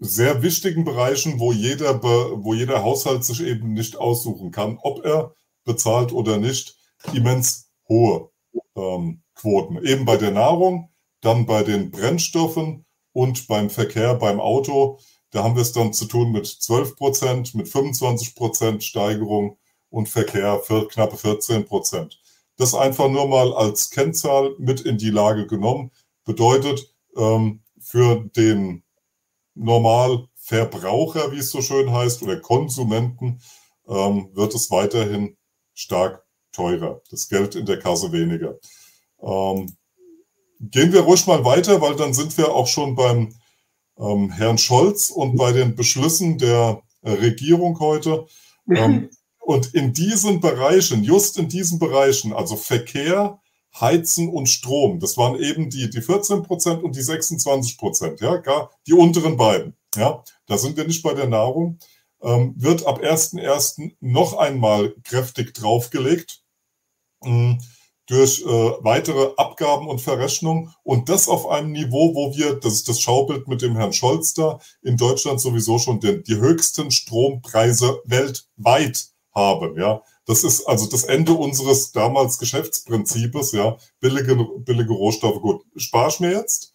sehr 0.01 0.43
wichtigen 0.43 0.85
Bereichen, 0.85 1.39
wo 1.39 1.53
jeder, 1.53 2.03
wo 2.03 2.55
jeder 2.55 2.83
Haushalt 2.83 3.25
sich 3.25 3.43
eben 3.43 3.75
nicht 3.75 3.97
aussuchen 3.97 4.51
kann, 4.51 4.79
ob 4.83 5.05
er 5.05 5.35
bezahlt 5.65 6.13
oder 6.13 6.39
nicht, 6.39 6.77
immens 7.13 7.71
hohe 7.89 8.31
ähm, 8.77 9.23
Quoten. 9.35 9.85
Eben 9.85 10.07
bei 10.07 10.17
der 10.17 10.31
Nahrung, 10.31 10.91
dann 11.21 11.45
bei 11.45 11.63
den 11.63 11.91
Brennstoffen 11.91 12.87
und 13.13 13.47
beim 13.47 13.69
Verkehr, 13.69 14.15
beim 14.15 14.41
Auto. 14.41 14.99
Da 15.31 15.45
haben 15.45 15.55
wir 15.55 15.63
es 15.63 15.73
dann 15.73 15.93
zu 15.93 16.07
tun 16.07 16.33
mit 16.33 16.47
12 16.47 16.97
Prozent, 16.97 17.55
mit 17.55 17.69
25 17.69 18.35
Prozent 18.35 18.83
Steigerung 18.83 19.59
und 19.91 20.09
Verkehr 20.09 20.61
für 20.61 20.89
knappe 20.89 21.19
14 21.19 21.67
Prozent. 21.67 22.21
Das 22.57 22.75
einfach 22.75 23.09
nur 23.09 23.29
mal 23.29 23.53
als 23.53 23.91
Kennzahl 23.91 24.55
mit 24.59 24.81
in 24.81 24.99
die 24.99 25.11
Lage 25.11 25.47
genommen. 25.47 25.91
Bedeutet, 26.25 26.95
ähm, 27.17 27.63
für 27.79 28.25
den 28.37 28.83
Normalverbraucher, 29.55 31.33
wie 31.33 31.39
es 31.39 31.51
so 31.51 31.61
schön 31.63 31.93
heißt, 31.93 32.23
oder 32.23 32.41
Konsumenten, 32.41 33.41
ähm, 33.89 34.31
wird 34.35 34.55
es 34.55 34.71
weiterhin 34.71 35.37
stark 35.75 36.25
teurer. 36.53 37.01
Das 37.11 37.29
Geld 37.29 37.55
in 37.55 37.67
der 37.67 37.79
Kasse 37.79 38.13
weniger. 38.13 38.59
Ähm, 39.23 39.77
gehen 40.61 40.93
wir 40.93 41.01
ruhig 41.01 41.27
mal 41.27 41.45
weiter, 41.45 41.81
weil 41.81 41.97
dann 41.97 42.15
sind 42.15 42.37
wir 42.37 42.55
auch 42.55 42.67
schon 42.67 42.95
beim 42.95 43.35
ähm, 43.99 44.31
Herrn 44.31 44.59
Scholz 44.59 45.11
und 45.11 45.37
bei 45.37 45.53
den 45.53 45.75
Beschlüssen 45.75 46.39
der 46.39 46.83
äh, 47.03 47.13
Regierung 47.13 47.79
heute. 47.81 48.27
Ähm, 48.73 49.11
und 49.41 49.75
in 49.75 49.93
diesen 49.93 50.39
Bereichen, 50.39 51.03
just 51.03 51.37
in 51.39 51.49
diesen 51.49 51.81
Bereichen, 51.81 52.33
also 52.33 52.55
Verkehr, 52.55 53.40
Heizen 53.79 54.29
und 54.29 54.47
Strom, 54.47 54.99
das 54.99 55.17
waren 55.17 55.37
eben 55.37 55.71
die, 55.71 55.91
die 55.91 56.03
14 56.03 56.43
Prozent 56.43 56.83
und 56.83 56.97
die 56.97 57.03
26 57.03 57.79
Prozent, 57.79 58.21
ja, 58.21 58.37
gar 58.37 58.71
die 58.87 58.95
unteren 58.95 59.37
beiden. 59.37 59.77
Ja, 59.97 60.25
da 60.47 60.59
sind 60.59 60.77
wir 60.77 60.87
nicht 60.87 61.03
bei 61.03 61.15
der 61.15 61.29
Nahrung. 61.29 61.79
Ähm, 62.23 62.55
wird 62.57 62.87
ab 62.87 63.01
1.1. 63.03 63.93
noch 64.01 64.37
einmal 64.37 64.95
kräftig 65.05 65.55
draufgelegt. 65.55 66.43
Ähm, 67.25 67.59
durch 68.11 68.43
äh, 68.43 68.73
weitere 68.81 69.31
Abgaben 69.37 69.87
und 69.87 70.01
Verrechnung 70.01 70.75
und 70.83 71.09
das 71.09 71.29
auf 71.29 71.49
einem 71.49 71.71
Niveau, 71.71 72.13
wo 72.17 72.37
wir, 72.37 72.55
das 72.55 72.73
ist 72.75 72.89
das 72.89 73.01
Schaubild 73.01 73.47
mit 73.47 73.63
dem 73.63 73.77
Herrn 73.77 73.93
Scholz 73.93 74.35
da, 74.35 74.59
in 74.83 74.97
Deutschland 74.97 75.41
sowieso 75.41 75.79
schon 75.79 76.01
den, 76.01 76.25
die 76.25 76.35
höchsten 76.35 76.91
Strompreise 76.91 78.03
weltweit 78.05 79.11
haben. 79.33 79.79
Ja, 79.79 80.03
das 80.31 80.45
ist 80.45 80.65
also 80.67 80.87
das 80.87 81.03
Ende 81.03 81.33
unseres 81.33 81.91
damals 81.91 82.39
Geschäftsprinzips. 82.39 83.51
Ja, 83.51 83.77
billige, 83.99 84.37
billige 84.37 84.93
Rohstoffe. 84.93 85.43
Gut, 85.43 85.65
spar 85.75 86.07
ich 86.07 86.21
mir 86.21 86.31
jetzt. 86.31 86.73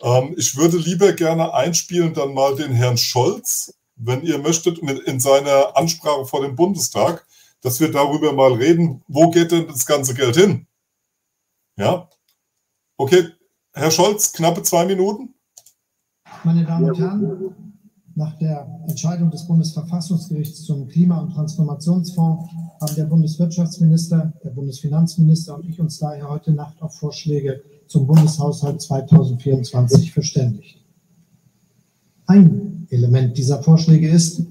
Ähm, 0.00 0.34
ich 0.36 0.56
würde 0.56 0.78
lieber 0.78 1.12
gerne 1.12 1.54
einspielen 1.54 2.12
dann 2.12 2.34
mal 2.34 2.56
den 2.56 2.72
Herrn 2.72 2.98
Scholz, 2.98 3.72
wenn 3.94 4.22
ihr 4.22 4.38
möchtet, 4.38 4.82
mit 4.82 4.98
in 5.04 5.20
seiner 5.20 5.76
Ansprache 5.76 6.26
vor 6.26 6.42
dem 6.42 6.56
Bundestag, 6.56 7.24
dass 7.60 7.78
wir 7.78 7.92
darüber 7.92 8.32
mal 8.32 8.54
reden, 8.54 9.04
wo 9.06 9.30
geht 9.30 9.52
denn 9.52 9.68
das 9.68 9.86
ganze 9.86 10.14
Geld 10.14 10.34
hin? 10.34 10.66
Ja? 11.76 12.08
Okay, 12.96 13.28
Herr 13.74 13.92
Scholz, 13.92 14.32
knappe 14.32 14.64
zwei 14.64 14.86
Minuten. 14.86 15.34
Meine 16.42 16.64
Damen 16.64 16.90
und 16.90 16.98
Herren, 16.98 17.77
nach 18.18 18.36
der 18.36 18.66
Entscheidung 18.88 19.30
des 19.30 19.46
Bundesverfassungsgerichts 19.46 20.64
zum 20.64 20.88
Klima- 20.88 21.20
und 21.20 21.30
Transformationsfonds 21.30 22.50
haben 22.80 22.94
der 22.96 23.04
Bundeswirtschaftsminister, 23.04 24.32
der 24.42 24.50
Bundesfinanzminister 24.50 25.54
und 25.54 25.64
ich 25.68 25.78
uns 25.78 26.00
daher 26.00 26.28
heute 26.28 26.50
Nacht 26.50 26.82
auf 26.82 26.96
Vorschläge 26.96 27.62
zum 27.86 28.08
Bundeshaushalt 28.08 28.82
2024 28.82 30.12
verständigt. 30.12 30.84
Ein 32.26 32.88
Element 32.90 33.38
dieser 33.38 33.62
Vorschläge 33.62 34.08
ist, 34.08 34.42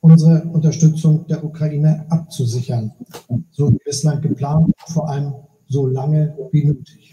unsere 0.00 0.44
Unterstützung 0.44 1.26
der 1.26 1.44
Ukraine 1.44 2.06
abzusichern, 2.10 2.92
so 3.50 3.72
wie 3.72 3.80
bislang 3.84 4.20
geplant, 4.20 4.72
vor 4.86 5.08
allem 5.10 5.34
so 5.66 5.88
lange 5.88 6.36
wie 6.52 6.66
nötig. 6.66 7.12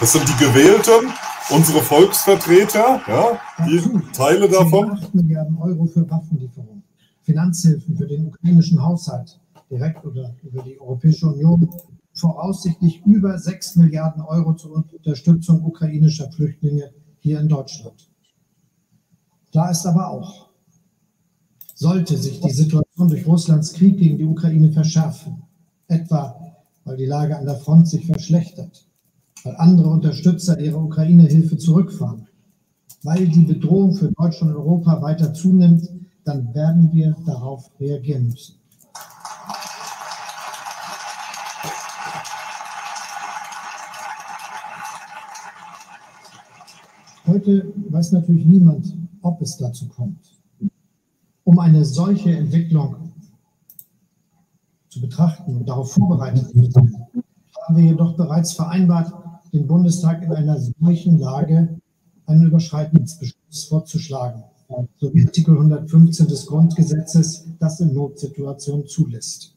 Das 0.00 0.12
sind 0.12 0.28
die 0.28 0.44
Gewählten, 0.44 1.12
unsere 1.50 1.80
Volksvertreter, 1.80 3.00
ja, 3.06 3.40
die 3.66 3.80
Teile 4.12 4.48
davon. 4.48 4.92
8 4.92 5.14
Milliarden 5.14 5.56
Euro 5.58 5.86
für 5.86 6.08
Waffenlieferungen, 6.08 6.82
Finanzhilfen 7.22 7.96
für 7.96 8.06
den 8.06 8.26
ukrainischen 8.26 8.82
Haushalt, 8.82 9.40
direkt 9.70 10.04
oder 10.04 10.34
über 10.42 10.62
die 10.62 10.80
Europäische 10.80 11.28
Union, 11.28 11.68
voraussichtlich 12.12 13.02
über 13.04 13.38
6 13.38 13.76
Milliarden 13.76 14.22
Euro 14.22 14.54
zur 14.54 14.84
Unterstützung 14.92 15.64
ukrainischer 15.64 16.30
Flüchtlinge 16.32 16.90
hier 17.20 17.40
in 17.40 17.48
Deutschland. 17.48 18.08
Klar 19.50 19.70
ist 19.70 19.86
aber 19.86 20.10
auch, 20.10 20.48
sollte 21.74 22.16
sich 22.16 22.40
die 22.40 22.50
Situation 22.50 23.08
durch 23.08 23.26
Russlands 23.26 23.72
Krieg 23.72 23.98
gegen 23.98 24.18
die 24.18 24.24
Ukraine 24.24 24.70
verschärfen, 24.70 25.42
etwa 25.86 26.38
weil 26.84 26.96
die 26.96 27.06
Lage 27.06 27.36
an 27.36 27.44
der 27.44 27.56
Front 27.56 27.86
sich 27.86 28.06
verschlechtert, 28.06 28.87
weil 29.44 29.56
andere 29.56 29.88
Unterstützer 29.88 30.58
ihre 30.58 30.78
Ukraine-Hilfe 30.78 31.56
zurückfahren, 31.56 32.26
weil 33.02 33.28
die 33.28 33.44
Bedrohung 33.44 33.94
für 33.94 34.10
Deutschland 34.12 34.54
und 34.54 34.60
Europa 34.60 35.00
weiter 35.02 35.32
zunimmt, 35.32 35.88
dann 36.24 36.54
werden 36.54 36.90
wir 36.92 37.16
darauf 37.24 37.70
reagieren 37.80 38.28
müssen. 38.28 38.58
Heute 47.26 47.72
weiß 47.90 48.12
natürlich 48.12 48.46
niemand, 48.46 48.94
ob 49.20 49.42
es 49.42 49.58
dazu 49.58 49.86
kommt. 49.86 50.18
Um 51.44 51.58
eine 51.58 51.84
solche 51.84 52.34
Entwicklung 52.34 53.12
zu 54.88 55.00
betrachten 55.00 55.56
und 55.56 55.68
darauf 55.68 55.92
vorbereitet 55.92 56.48
zu 56.50 56.70
sein, 56.70 57.06
haben 57.66 57.76
wir 57.76 57.84
jedoch 57.84 58.16
bereits 58.16 58.52
vereinbart, 58.52 59.12
den 59.52 59.66
Bundestag 59.66 60.22
in 60.22 60.32
einer 60.32 60.58
solchen 60.58 61.18
Lage 61.18 61.80
einen 62.26 62.46
Überschreitungsbeschluss 62.46 63.64
vorzuschlagen, 63.68 64.44
so 64.98 65.14
wie 65.14 65.24
Artikel 65.24 65.54
115 65.54 66.28
des 66.28 66.46
Grundgesetzes 66.46 67.46
das 67.58 67.80
in 67.80 67.94
Notsituationen 67.94 68.86
zulässt. 68.86 69.56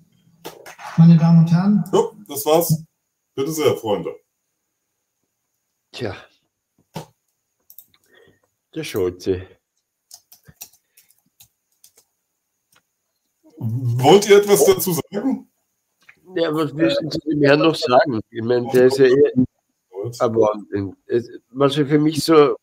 Meine 0.97 1.17
Damen 1.17 1.39
und 1.39 1.51
Herren. 1.51 1.83
Ja, 1.91 1.99
das 2.27 2.45
war's. 2.45 2.83
Bitte 3.35 3.51
sehr, 3.51 3.75
Freunde. 3.75 4.11
Tja, 5.91 6.15
der 8.73 8.83
Scholze. 8.83 9.41
Wollt 13.57 14.29
ihr 14.29 14.37
etwas 14.37 14.65
dazu 14.65 14.93
sagen? 14.93 15.47
Ja, 16.35 16.53
was 16.55 16.73
müssen 16.73 17.11
Sie 17.11 17.19
dem 17.29 17.43
Herrn 17.43 17.59
noch 17.59 17.75
sagen? 17.75 18.21
Ich 18.29 18.41
meine, 18.41 18.67
der 18.71 18.85
ist 18.87 18.97
ja 18.97 19.05
eher. 19.05 19.45
Aber 20.19 20.53
was 21.51 21.75
für 21.75 21.99
mich 21.99 22.23
so 22.23 22.55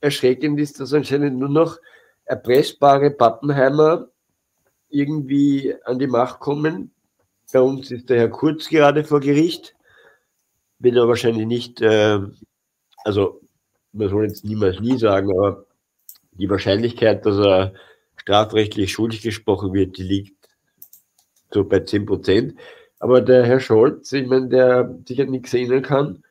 erschreckend 0.00 0.60
ist, 0.60 0.80
dass 0.80 0.92
anscheinend 0.92 1.38
nur 1.38 1.48
noch 1.48 1.78
erpressbare 2.24 3.10
Pappenheimer 3.10 4.08
irgendwie 4.88 5.74
an 5.84 5.98
die 5.98 6.06
Macht 6.06 6.40
kommen. 6.40 6.92
Bei 7.52 7.60
uns 7.60 7.90
ist 7.90 8.10
der 8.10 8.18
Herr 8.18 8.28
Kurz 8.28 8.68
gerade 8.68 9.04
vor 9.04 9.20
Gericht. 9.20 9.74
Will 10.78 10.96
er 10.96 11.08
wahrscheinlich 11.08 11.46
nicht, 11.46 11.80
äh, 11.80 12.20
also 13.04 13.40
man 13.92 14.08
soll 14.08 14.24
jetzt 14.24 14.44
niemals 14.44 14.80
nie 14.80 14.98
sagen, 14.98 15.30
aber 15.30 15.64
die 16.32 16.50
Wahrscheinlichkeit, 16.50 17.24
dass 17.24 17.38
er 17.38 17.72
strafrechtlich 18.16 18.92
schuldig 18.92 19.22
gesprochen 19.22 19.72
wird, 19.72 19.96
die 19.96 20.02
liegt 20.02 20.48
so 21.50 21.64
bei 21.64 21.80
10 21.80 22.06
Prozent. 22.06 22.58
Aber 22.98 23.20
der 23.20 23.44
Herr 23.44 23.60
Scholz, 23.60 24.12
ich 24.12 24.26
meine, 24.26 24.48
der 24.48 24.98
sich 25.06 25.20
an 25.20 25.30
nichts 25.30 25.54
erinnern 25.54 25.82
kann, 25.82 26.24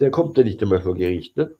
der 0.00 0.10
kommt 0.10 0.36
ja 0.38 0.44
nicht 0.44 0.62
einmal 0.62 0.80
vor 0.80 0.94
Gericht. 0.94 1.36
Ne? 1.36 1.54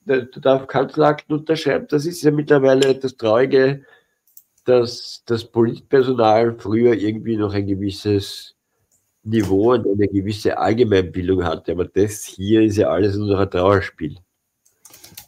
Der, 0.00 0.22
der 0.22 0.42
darf 0.42 0.66
Kanzlerakten 0.66 1.36
unterschreiben. 1.36 1.86
Das 1.88 2.06
ist 2.06 2.22
ja 2.22 2.30
mittlerweile 2.30 2.94
das 2.94 3.16
Traurige, 3.16 3.84
dass 4.64 5.22
das 5.26 5.44
Politpersonal 5.44 6.58
früher 6.58 6.94
irgendwie 6.94 7.36
noch 7.36 7.52
ein 7.54 7.66
gewisses 7.66 8.56
Niveau 9.22 9.72
und 9.72 9.86
eine 9.86 10.08
gewisse 10.08 10.56
Allgemeinbildung 10.58 11.44
hatte. 11.44 11.72
Aber 11.72 11.84
das 11.84 12.24
hier 12.24 12.62
ist 12.62 12.76
ja 12.76 12.88
alles 12.88 13.16
nur 13.16 13.28
noch 13.28 13.40
ein 13.40 13.50
Trauerspiel. 13.50 14.18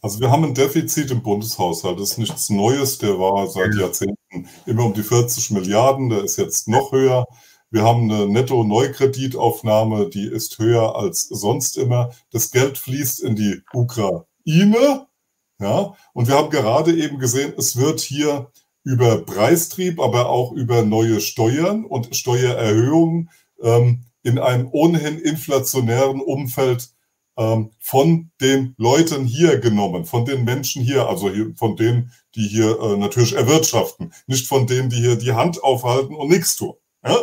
Also 0.00 0.20
wir 0.20 0.30
haben 0.30 0.44
ein 0.44 0.54
Defizit 0.54 1.10
im 1.10 1.22
Bundeshaushalt. 1.22 2.00
Das 2.00 2.12
ist 2.12 2.18
nichts 2.18 2.50
Neues. 2.50 2.98
Der 2.98 3.18
war 3.18 3.48
seit 3.48 3.74
Jahrzehnten 3.74 4.48
immer 4.66 4.86
um 4.86 4.94
die 4.94 5.02
40 5.02 5.50
Milliarden. 5.52 6.08
Der 6.08 6.24
ist 6.24 6.38
jetzt 6.38 6.66
noch 6.68 6.92
höher. 6.92 7.26
Wir 7.72 7.84
haben 7.84 8.10
eine 8.10 8.28
Netto-Neukreditaufnahme, 8.28 10.10
die 10.10 10.26
ist 10.26 10.58
höher 10.58 10.94
als 10.94 11.22
sonst 11.22 11.78
immer. 11.78 12.10
Das 12.30 12.50
Geld 12.50 12.76
fließt 12.76 13.20
in 13.20 13.34
die 13.34 13.62
Ukraine. 13.72 15.06
Ja, 15.58 15.94
und 16.12 16.28
wir 16.28 16.34
haben 16.34 16.50
gerade 16.50 16.94
eben 16.94 17.18
gesehen, 17.18 17.54
es 17.56 17.78
wird 17.78 18.00
hier 18.00 18.50
über 18.84 19.24
Preistrieb, 19.24 20.00
aber 20.00 20.28
auch 20.28 20.52
über 20.52 20.82
neue 20.82 21.22
Steuern 21.22 21.86
und 21.86 22.14
Steuererhöhungen 22.14 23.30
ähm, 23.62 24.04
in 24.22 24.38
einem 24.38 24.68
ohnehin 24.70 25.18
inflationären 25.18 26.20
Umfeld 26.20 26.90
ähm, 27.38 27.70
von 27.78 28.30
den 28.42 28.74
Leuten 28.76 29.24
hier 29.24 29.58
genommen, 29.60 30.04
von 30.04 30.26
den 30.26 30.44
Menschen 30.44 30.82
hier, 30.82 31.08
also 31.08 31.30
hier, 31.30 31.54
von 31.56 31.76
denen, 31.76 32.12
die 32.34 32.46
hier 32.46 32.78
äh, 32.78 32.96
natürlich 32.98 33.32
erwirtschaften, 33.32 34.12
nicht 34.26 34.46
von 34.46 34.66
denen, 34.66 34.90
die 34.90 34.96
hier 34.96 35.16
die 35.16 35.32
Hand 35.32 35.62
aufhalten 35.64 36.14
und 36.14 36.28
nichts 36.28 36.56
tun. 36.56 36.74
Ja? 37.04 37.16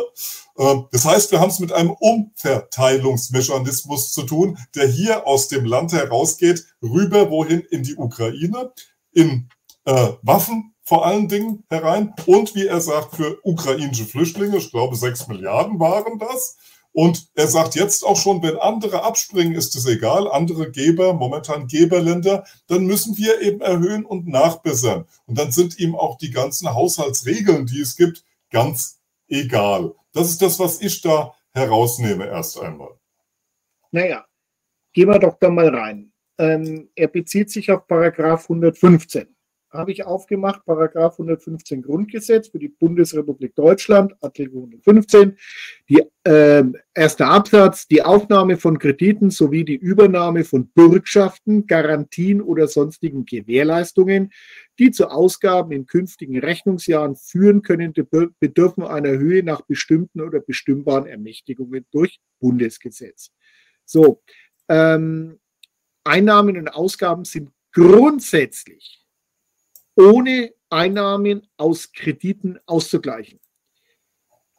Äh, 0.56 0.76
das 0.92 1.04
heißt, 1.04 1.32
wir 1.32 1.40
haben 1.40 1.50
es 1.50 1.58
mit 1.58 1.72
einem 1.72 1.90
Umverteilungsmechanismus 1.90 4.12
zu 4.12 4.22
tun, 4.22 4.56
der 4.74 4.86
hier 4.86 5.26
aus 5.26 5.48
dem 5.48 5.64
Land 5.64 5.92
herausgeht, 5.92 6.64
rüber 6.82 7.30
wohin 7.30 7.62
in 7.70 7.82
die 7.82 7.96
Ukraine, 7.96 8.72
in 9.12 9.48
äh, 9.84 10.10
Waffen 10.22 10.74
vor 10.82 11.06
allen 11.06 11.28
Dingen 11.28 11.64
herein 11.68 12.14
und 12.26 12.54
wie 12.54 12.66
er 12.66 12.80
sagt, 12.80 13.16
für 13.16 13.38
ukrainische 13.44 14.04
Flüchtlinge, 14.04 14.56
ich 14.56 14.70
glaube 14.70 14.96
sechs 14.96 15.28
Milliarden 15.28 15.78
waren 15.78 16.18
das, 16.18 16.56
und 16.92 17.28
er 17.34 17.46
sagt 17.46 17.76
jetzt 17.76 18.04
auch 18.04 18.16
schon, 18.16 18.42
wenn 18.42 18.58
andere 18.58 19.04
abspringen, 19.04 19.54
ist 19.54 19.76
es 19.76 19.86
egal, 19.86 20.28
andere 20.28 20.70
Geber, 20.70 21.14
momentan 21.14 21.68
Geberländer, 21.68 22.44
dann 22.66 22.84
müssen 22.84 23.16
wir 23.16 23.40
eben 23.40 23.60
erhöhen 23.60 24.04
und 24.04 24.26
nachbessern. 24.26 25.04
Und 25.26 25.38
dann 25.38 25.52
sind 25.52 25.78
ihm 25.78 25.94
auch 25.94 26.18
die 26.18 26.30
ganzen 26.30 26.74
Haushaltsregeln, 26.74 27.66
die 27.66 27.80
es 27.80 27.96
gibt, 27.96 28.24
ganz 28.50 28.99
egal. 29.30 29.94
Das 30.12 30.28
ist 30.28 30.42
das, 30.42 30.58
was 30.58 30.80
ich 30.82 31.00
da 31.00 31.32
herausnehme 31.52 32.26
erst 32.26 32.60
einmal. 32.60 32.90
Naja, 33.90 34.24
gehen 34.92 35.08
wir 35.08 35.18
doch 35.18 35.38
da 35.38 35.50
mal 35.50 35.68
rein. 35.68 36.12
Ähm, 36.38 36.90
er 36.94 37.08
bezieht 37.08 37.50
sich 37.50 37.70
auf 37.70 37.86
Paragraph 37.86 38.42
115 38.44 39.34
habe 39.72 39.92
ich 39.92 40.04
aufgemacht, 40.04 40.64
Paragraph 40.64 41.12
115 41.14 41.82
Grundgesetz 41.82 42.48
für 42.48 42.58
die 42.58 42.68
Bundesrepublik 42.68 43.54
Deutschland, 43.54 44.14
Artikel 44.20 44.56
115, 44.56 45.36
die 45.88 46.02
äh, 46.24 46.64
erste 46.94 47.26
Absatz, 47.26 47.86
die 47.86 48.02
Aufnahme 48.02 48.56
von 48.56 48.78
Krediten 48.78 49.30
sowie 49.30 49.64
die 49.64 49.76
Übernahme 49.76 50.44
von 50.44 50.68
Bürgschaften, 50.68 51.66
Garantien 51.66 52.42
oder 52.42 52.66
sonstigen 52.66 53.24
Gewährleistungen, 53.24 54.32
die 54.80 54.90
zu 54.90 55.10
Ausgaben 55.10 55.72
in 55.72 55.86
künftigen 55.86 56.38
Rechnungsjahren 56.38 57.14
führen 57.14 57.60
können, 57.60 57.92
bedürfen 57.92 58.82
einer 58.82 59.10
Höhe 59.10 59.42
nach 59.42 59.60
bestimmten 59.60 60.22
oder 60.22 60.40
bestimmbaren 60.40 61.06
Ermächtigungen 61.06 61.84
durch 61.90 62.18
Bundesgesetz. 62.38 63.30
So, 63.84 64.22
ähm, 64.68 65.38
Einnahmen 66.02 66.56
und 66.56 66.68
Ausgaben 66.68 67.26
sind 67.26 67.50
grundsätzlich 67.72 69.06
ohne 69.96 70.54
Einnahmen 70.70 71.46
aus 71.58 71.92
Krediten 71.92 72.58
auszugleichen. 72.64 73.38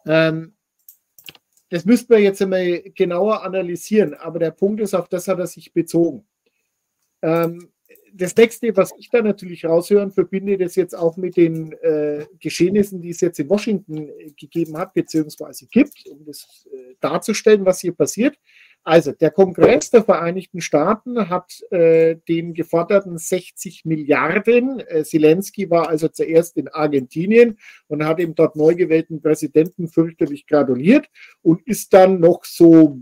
Ähm, 0.05 0.55
das 1.69 1.83
müssten 1.83 2.09
wir 2.09 2.19
jetzt 2.19 2.43
einmal 2.43 2.83
genauer 2.93 3.43
analysieren, 3.43 4.13
aber 4.13 4.37
der 4.37 4.51
Punkt 4.51 4.81
ist, 4.81 4.93
auf 4.93 5.09
das 5.09 5.27
hat 5.27 5.39
er 5.39 5.47
sich 5.47 5.73
bezogen. 5.73 6.27
Ähm, 7.23 7.70
das 8.13 8.35
nächste, 8.35 8.75
was 8.75 8.91
ich 8.97 9.09
da 9.09 9.21
natürlich 9.21 9.65
raushören, 9.65 10.11
verbinde 10.11 10.57
das 10.57 10.75
jetzt 10.75 10.95
auch 10.95 11.17
mit 11.17 11.37
den 11.37 11.73
äh, 11.81 12.25
Geschehnissen, 12.39 13.01
die 13.01 13.09
es 13.09 13.21
jetzt 13.21 13.39
in 13.39 13.49
Washington 13.49 14.09
äh, 14.09 14.31
gegeben 14.39 14.77
hat, 14.77 14.93
beziehungsweise 14.93 15.67
gibt, 15.67 16.05
um 16.09 16.25
das 16.25 16.67
äh, 16.71 16.95
darzustellen, 16.99 17.65
was 17.65 17.79
hier 17.79 17.93
passiert. 17.93 18.37
Also 18.83 19.11
der 19.11 19.29
Kongress 19.29 19.91
der 19.91 20.03
Vereinigten 20.03 20.59
Staaten 20.59 21.29
hat 21.29 21.61
äh, 21.69 22.15
den 22.27 22.55
geforderten 22.55 23.17
60 23.19 23.85
Milliarden, 23.85 24.79
äh, 24.79 25.03
Zelensky 25.03 25.69
war 25.69 25.87
also 25.87 26.07
zuerst 26.07 26.57
in 26.57 26.67
Argentinien 26.67 27.59
und 27.87 28.03
hat 28.03 28.17
dem 28.17 28.33
dort 28.33 28.55
neu 28.55 28.73
gewählten 28.73 29.21
Präsidenten 29.21 29.87
fürchterlich 29.87 30.47
gratuliert 30.47 31.07
und 31.43 31.61
ist 31.67 31.93
dann 31.93 32.19
noch 32.19 32.43
so 32.43 32.99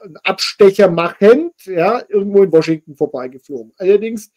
einen 0.00 0.16
Abstecher 0.18 0.90
machend, 0.90 1.52
ja, 1.64 2.02
irgendwo 2.08 2.42
in 2.42 2.52
Washington 2.52 2.96
vorbeigeflogen. 2.96 3.72
Allerdings 3.78 4.30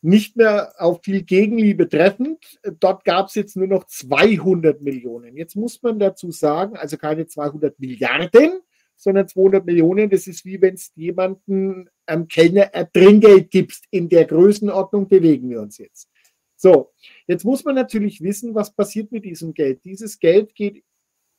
nicht 0.00 0.36
mehr 0.36 0.72
auf 0.78 1.00
viel 1.02 1.22
Gegenliebe 1.22 1.88
treffend. 1.88 2.60
Dort 2.80 3.04
gab 3.04 3.28
es 3.28 3.34
jetzt 3.34 3.56
nur 3.56 3.66
noch 3.66 3.84
200 3.84 4.80
Millionen. 4.80 5.36
Jetzt 5.36 5.56
muss 5.56 5.82
man 5.82 5.98
dazu 5.98 6.30
sagen, 6.30 6.76
also 6.76 6.96
keine 6.96 7.26
200 7.26 7.78
Milliarden, 7.80 8.60
sondern 8.96 9.26
200 9.26 9.66
Millionen. 9.66 10.10
Das 10.10 10.26
ist 10.26 10.44
wie 10.44 10.60
wenn 10.60 10.74
es 10.74 10.92
jemanden 10.94 11.88
am 12.06 12.28
Kellner 12.28 12.70
ein 12.74 12.92
Trinkgeld 12.92 13.50
gibst. 13.50 13.86
In 13.90 14.08
der 14.08 14.24
Größenordnung 14.24 15.08
bewegen 15.08 15.50
wir 15.50 15.60
uns 15.60 15.78
jetzt. 15.78 16.08
So, 16.56 16.90
jetzt 17.26 17.44
muss 17.44 17.64
man 17.64 17.76
natürlich 17.76 18.20
wissen, 18.20 18.54
was 18.54 18.74
passiert 18.74 19.12
mit 19.12 19.24
diesem 19.24 19.54
Geld. 19.54 19.84
Dieses 19.84 20.18
Geld 20.18 20.54
geht 20.54 20.82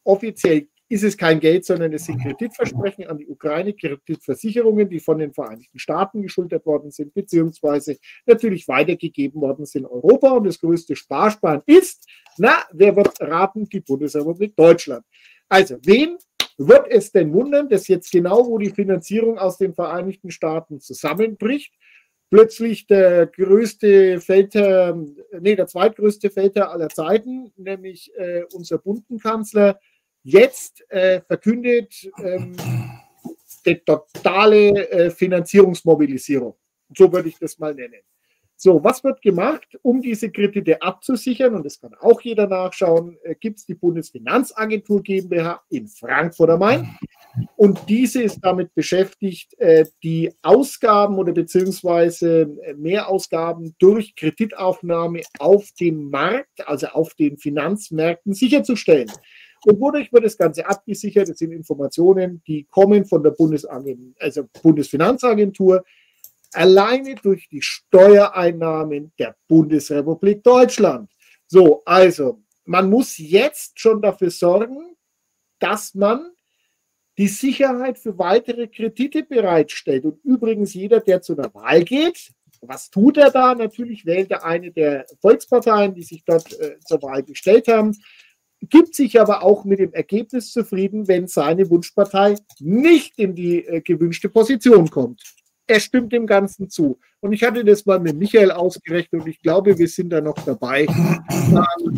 offiziell 0.05 0.67
ist 0.89 1.03
es 1.03 1.15
kein 1.15 1.39
Geld, 1.39 1.65
sondern 1.65 1.93
es 1.93 2.05
sind 2.05 2.21
Kreditversprechen 2.21 3.05
an 3.07 3.19
die 3.19 3.27
Ukraine, 3.27 3.73
Kreditversicherungen, 3.73 4.89
die 4.89 4.99
von 4.99 5.19
den 5.19 5.33
Vereinigten 5.33 5.77
Staaten 5.77 6.23
geschultert 6.23 6.65
worden 6.65 6.89
sind, 6.89 7.13
beziehungsweise 7.13 7.97
natürlich 8.25 8.67
weitergegeben 8.67 9.39
worden 9.39 9.65
sind 9.65 9.83
in 9.83 9.87
Europa. 9.87 10.31
Und 10.31 10.45
das 10.45 10.59
größte 10.59 10.95
Sparsparen 10.95 11.61
ist, 11.67 12.07
na, 12.37 12.63
wer 12.73 12.95
wird 12.95 13.21
raten? 13.21 13.69
Die 13.69 13.81
Bundesrepublik 13.81 14.55
Deutschland. 14.55 15.05
Also, 15.47 15.77
wen 15.83 16.17
wird 16.57 16.87
es 16.89 17.11
denn 17.11 17.31
wundern, 17.33 17.69
dass 17.69 17.87
jetzt 17.87 18.11
genau, 18.11 18.47
wo 18.47 18.57
die 18.57 18.71
Finanzierung 18.71 19.37
aus 19.37 19.57
den 19.57 19.75
Vereinigten 19.75 20.31
Staaten 20.31 20.79
zusammenbricht, 20.79 21.73
plötzlich 22.31 22.87
der 22.87 23.27
größte 23.27 24.19
Feldherr, 24.21 24.97
nee, 25.39 25.55
der 25.55 25.67
zweitgrößte 25.67 26.29
Feldherr 26.29 26.71
aller 26.71 26.89
Zeiten, 26.89 27.51
nämlich 27.57 28.11
äh, 28.17 28.43
unser 28.53 28.77
Bundenkanzler, 28.77 29.79
jetzt 30.23 30.83
äh, 30.89 31.21
verkündet 31.21 32.09
ähm, 32.23 32.55
die 33.65 33.75
totale 33.79 34.89
äh, 34.89 35.09
Finanzierungsmobilisierung. 35.11 36.55
So 36.95 37.11
würde 37.11 37.29
ich 37.29 37.37
das 37.37 37.57
mal 37.59 37.73
nennen. 37.73 38.01
So, 38.61 38.83
was 38.83 39.01
wird 39.05 39.21
gemacht, 39.21 39.79
um 39.83 40.01
diese 40.01 40.29
Kredite 40.29 40.81
abzusichern? 40.81 41.55
Und 41.55 41.65
das 41.65 41.79
kann 41.79 41.93
auch 42.01 42.19
jeder 42.19 42.45
nachschauen. 42.45 43.15
Äh, 43.23 43.35
Gibt 43.39 43.59
es 43.59 43.65
die 43.65 43.73
Bundesfinanzagentur 43.73 45.01
GmbH 45.01 45.61
in 45.69 45.87
Frankfurt 45.87 46.49
am 46.49 46.59
Main? 46.59 46.97
Und 47.55 47.79
diese 47.87 48.21
ist 48.21 48.39
damit 48.41 48.75
beschäftigt, 48.75 49.57
äh, 49.59 49.85
die 50.03 50.33
Ausgaben 50.41 51.17
oder 51.19 51.31
beziehungsweise 51.31 52.53
äh, 52.63 52.73
Mehrausgaben 52.73 53.75
durch 53.79 54.13
Kreditaufnahme 54.17 55.21
auf 55.39 55.71
dem 55.79 56.09
Markt, 56.09 56.67
also 56.67 56.87
auf 56.87 57.13
den 57.13 57.37
Finanzmärkten 57.37 58.33
sicherzustellen. 58.33 59.09
Und 59.65 59.79
wodurch 59.79 60.11
wird 60.13 60.25
das 60.25 60.37
Ganze 60.37 60.65
abgesichert? 60.65 61.29
Das 61.29 61.37
sind 61.37 61.51
Informationen, 61.51 62.41
die 62.47 62.63
kommen 62.65 63.05
von 63.05 63.23
der 63.23 63.35
also 64.19 64.47
Bundesfinanzagentur, 64.61 65.83
alleine 66.53 67.15
durch 67.15 67.47
die 67.49 67.61
Steuereinnahmen 67.61 69.11
der 69.19 69.35
Bundesrepublik 69.47 70.43
Deutschland. 70.43 71.09
So, 71.47 71.83
also 71.85 72.41
man 72.65 72.89
muss 72.89 73.17
jetzt 73.17 73.79
schon 73.79 74.01
dafür 74.01 74.31
sorgen, 74.31 74.95
dass 75.59 75.93
man 75.93 76.31
die 77.17 77.27
Sicherheit 77.27 77.99
für 77.99 78.17
weitere 78.17 78.67
Kredite 78.67 79.23
bereitstellt. 79.23 80.05
Und 80.05 80.23
übrigens 80.23 80.73
jeder, 80.73 81.01
der 81.01 81.21
zu 81.21 81.33
einer 81.37 81.53
Wahl 81.53 81.83
geht, 81.83 82.31
was 82.61 82.89
tut 82.89 83.17
er 83.17 83.31
da? 83.31 83.55
Natürlich 83.55 84.05
wählt 84.05 84.31
er 84.31 84.45
eine 84.45 84.71
der 84.71 85.05
Volksparteien, 85.21 85.93
die 85.93 86.03
sich 86.03 86.23
dort 86.25 86.57
äh, 86.59 86.77
zur 86.79 87.01
Wahl 87.01 87.23
gestellt 87.23 87.67
haben, 87.67 87.95
gibt 88.61 88.95
sich 88.95 89.19
aber 89.19 89.43
auch 89.43 89.63
mit 89.63 89.79
dem 89.79 89.93
Ergebnis 89.93 90.51
zufrieden, 90.51 91.07
wenn 91.07 91.27
seine 91.27 91.69
Wunschpartei 91.69 92.35
nicht 92.59 93.17
in 93.17 93.35
die 93.35 93.65
äh, 93.65 93.81
gewünschte 93.81 94.29
Position 94.29 94.89
kommt 94.89 95.21
er 95.69 95.79
stimmt 95.79 96.11
dem 96.11 96.25
Ganzen 96.25 96.69
zu. 96.69 96.99
Und 97.19 97.31
ich 97.31 97.43
hatte 97.43 97.63
das 97.63 97.85
mal 97.85 97.99
mit 97.99 98.17
Michael 98.17 98.51
ausgerechnet 98.51 99.21
und 99.21 99.27
ich 99.27 99.41
glaube, 99.41 99.77
wir 99.77 99.87
sind 99.87 100.09
da 100.09 100.19
noch 100.19 100.37
dabei. 100.43 100.87
Ähm, 101.29 101.97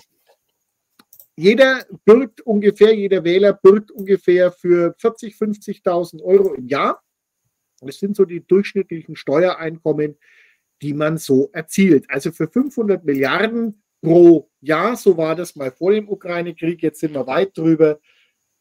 jeder 1.38 1.85
bürgt 2.05 2.41
ungefähr, 2.41 2.93
jeder 2.93 3.23
Wähler 3.23 3.53
bürgt 3.53 3.89
ungefähr 3.91 4.51
für 4.51 4.93
40, 4.99 5.35
50.000 5.35 6.21
Euro 6.21 6.53
im 6.53 6.67
Jahr. 6.67 7.01
Das 7.79 7.97
sind 7.97 8.15
so 8.15 8.25
die 8.25 8.45
durchschnittlichen 8.45 9.15
Steuereinkommen, 9.15 10.17
die 10.81 10.93
man 10.93 11.17
so 11.17 11.49
erzielt. 11.53 12.05
Also 12.09 12.31
für 12.31 12.47
500 12.47 13.05
Milliarden 13.05 13.80
pro 14.01 14.49
Jahr, 14.61 14.95
so 14.95 15.17
war 15.17 15.35
das 15.35 15.55
mal 15.55 15.71
vor 15.71 15.91
dem 15.91 16.09
Ukraine-Krieg, 16.09 16.81
jetzt 16.81 16.99
sind 16.99 17.13
wir 17.13 17.27
weit 17.27 17.57
drüber, 17.57 17.99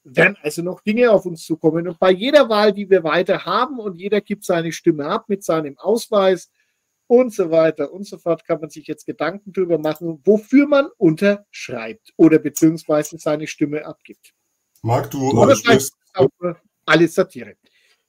werden 0.05 0.37
also 0.43 0.63
noch 0.63 0.81
Dinge 0.81 1.11
auf 1.11 1.27
uns 1.27 1.45
zukommen. 1.45 1.89
Und 1.89 1.99
bei 1.99 2.11
jeder 2.11 2.49
Wahl, 2.49 2.73
die 2.73 2.89
wir 2.89 3.05
weiter 3.05 3.45
haben 3.45 3.79
und 3.79 3.99
jeder 3.99 4.21
gibt 4.21 4.45
seine 4.45 4.73
Stimme 4.73 5.07
ab 5.07 5.25
mit 5.29 5.45
seinem 5.45 5.79
Ausweis 5.79 6.51
und 7.07 7.35
so 7.35 7.51
weiter 7.51 7.93
und 7.93 8.07
so 8.07 8.19
fort, 8.19 8.45
kann 8.45 8.61
man 8.61 8.71
sich 8.71 8.87
jetzt 8.87 9.05
Gedanken 9.05 9.53
darüber 9.53 9.79
machen, 9.79 10.21
wofür 10.25 10.67
man 10.67 10.89
unterschreibt 10.97 12.13
oder 12.17 12.39
beziehungsweise 12.39 13.19
seine 13.19 13.47
Stimme 13.47 13.85
abgibt. 13.85 14.33
Marc, 14.83 15.11
du 15.11 15.31
Oder 15.31 15.57
sprichst, 15.57 15.95
alles 16.87 17.15
Satire. 17.15 17.57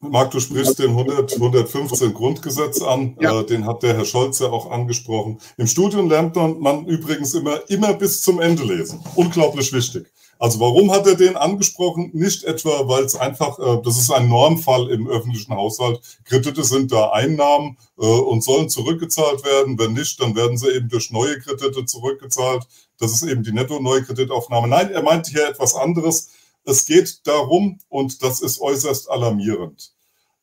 Marc, 0.02 0.32
du 0.32 0.40
sprichst 0.40 0.80
den 0.80 0.92
100, 0.92 1.34
115 1.34 2.14
Grundgesetz 2.14 2.82
an, 2.82 3.16
ja. 3.20 3.40
äh, 3.40 3.46
den 3.46 3.68
hat 3.68 3.84
der 3.84 3.96
Herr 3.96 4.06
Scholz 4.06 4.40
ja 4.40 4.48
auch 4.48 4.72
angesprochen. 4.72 5.40
Im 5.58 5.68
Studium 5.68 6.10
lernt 6.10 6.36
man 6.36 6.86
übrigens 6.86 7.36
immer, 7.36 7.70
immer 7.70 7.94
bis 7.94 8.22
zum 8.22 8.42
Ende 8.42 8.64
lesen. 8.64 9.00
Unglaublich 9.16 9.72
wichtig. 9.74 10.12
Also 10.40 10.60
warum 10.60 10.92
hat 10.92 11.06
er 11.06 11.14
den 11.14 11.38
angesprochen? 11.38 12.10
Nicht 12.14 12.44
etwa, 12.46 12.88
weil 12.88 13.04
es 13.04 13.16
einfach, 13.16 13.60
äh, 13.60 13.80
das 13.84 14.00
ist 14.00 14.12
ein 14.12 14.28
Normfall 14.28 14.90
im 14.90 15.08
öffentlichen 15.08 15.54
Haushalt. 15.54 16.02
Kredite 16.26 16.64
sind 16.64 16.92
da 16.92 17.12
Einnahmen 17.12 17.78
äh, 18.00 18.06
und 18.08 18.44
sollen 18.44 18.68
zurückgezahlt 18.68 19.46
werden. 19.46 19.78
Wenn 19.78 19.94
nicht, 19.94 20.20
dann 20.20 20.36
werden 20.36 20.58
sie 20.58 20.72
eben 20.72 20.90
durch 20.90 21.12
neue 21.12 21.40
Kredite 21.40 21.86
zurückgezahlt. 21.86 22.64
Das 22.98 23.14
ist 23.14 23.22
eben 23.22 23.44
die 23.44 23.52
Netto-Neukreditaufnahme. 23.52 24.68
Nein, 24.68 24.90
er 24.90 25.04
meinte 25.04 25.30
hier 25.30 25.48
etwas 25.48 25.76
anderes. 25.76 26.32
Es 26.64 26.86
geht 26.86 27.26
darum, 27.26 27.80
und 27.90 28.22
das 28.24 28.42
ist 28.42 28.62
äußerst 28.62 29.10
alarmierend, 29.10 29.94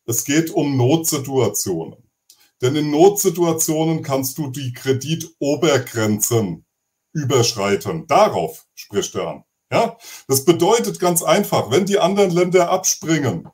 es 0.05 0.23
geht 0.23 0.49
um 0.51 0.75
Notsituationen. 0.75 2.09
Denn 2.61 2.75
in 2.75 2.91
Notsituationen 2.91 4.01
kannst 4.01 4.37
du 4.37 4.49
die 4.49 4.73
Kreditobergrenzen 4.73 6.65
überschreiten. 7.13 8.05
Darauf 8.07 8.65
spricht 8.75 9.15
er 9.15 9.27
an. 9.27 9.43
Ja, 9.71 9.97
das 10.27 10.45
bedeutet 10.45 10.99
ganz 10.99 11.21
einfach, 11.21 11.69
wenn 11.71 11.85
die 11.85 11.99
anderen 11.99 12.31
Länder 12.31 12.69
abspringen 12.69 13.47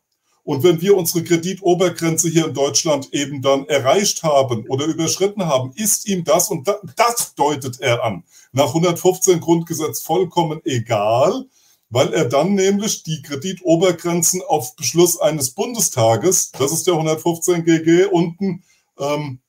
und 0.46 0.64
wenn 0.64 0.80
wir 0.80 0.96
unsere 0.96 1.24
Kreditobergrenze 1.24 2.30
hier 2.30 2.46
in 2.46 2.54
Deutschland 2.54 3.12
eben 3.14 3.42
dann 3.42 3.68
erreicht 3.68 4.22
haben 4.22 4.68
oder 4.70 4.86
überschritten 4.86 5.46
haben, 5.46 5.74
ist 5.76 6.08
ihm 6.08 6.24
das, 6.24 6.50
und 6.50 6.72
das 6.96 7.34
deutet 7.34 7.82
er 7.82 8.04
an, 8.04 8.24
nach 8.52 8.68
115 8.68 9.40
Grundgesetz 9.40 10.04
vollkommen 10.04 10.62
egal, 10.64 11.48
weil 11.96 12.14
er 12.14 12.26
dann 12.26 12.56
nämlich 12.56 13.04
die 13.04 13.22
Kreditobergrenzen 13.22 14.42
auf 14.42 14.76
Beschluss 14.76 15.18
eines 15.18 15.52
Bundestages, 15.52 16.52
das 16.52 16.74
ist 16.74 16.88
der 16.88 16.96
115 16.96 17.64
GG 17.64 18.08
unten, 18.08 18.66
ähm, 19.00 19.40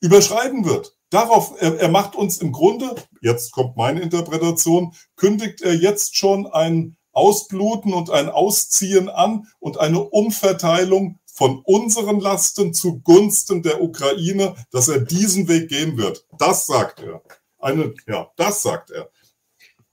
überschreiten 0.00 0.64
wird. 0.64 0.96
Darauf, 1.10 1.60
er, 1.60 1.78
er 1.78 1.90
macht 1.90 2.16
uns 2.16 2.38
im 2.38 2.52
Grunde, 2.52 2.94
jetzt 3.20 3.52
kommt 3.52 3.76
meine 3.76 4.00
Interpretation, 4.00 4.94
kündigt 5.16 5.60
er 5.60 5.74
jetzt 5.74 6.16
schon 6.16 6.46
ein 6.46 6.96
Ausbluten 7.12 7.92
und 7.92 8.08
ein 8.08 8.30
Ausziehen 8.30 9.10
an 9.10 9.46
und 9.58 9.76
eine 9.76 10.00
Umverteilung 10.00 11.18
von 11.26 11.60
unseren 11.66 12.18
Lasten 12.18 12.72
zugunsten 12.72 13.62
der 13.62 13.82
Ukraine, 13.82 14.54
dass 14.70 14.88
er 14.88 15.00
diesen 15.00 15.48
Weg 15.48 15.68
gehen 15.68 15.98
wird. 15.98 16.24
Das 16.38 16.64
sagt 16.64 17.00
er. 17.00 17.22
Eine, 17.58 17.92
ja, 18.06 18.30
das 18.36 18.62
sagt 18.62 18.90
er. 18.90 19.10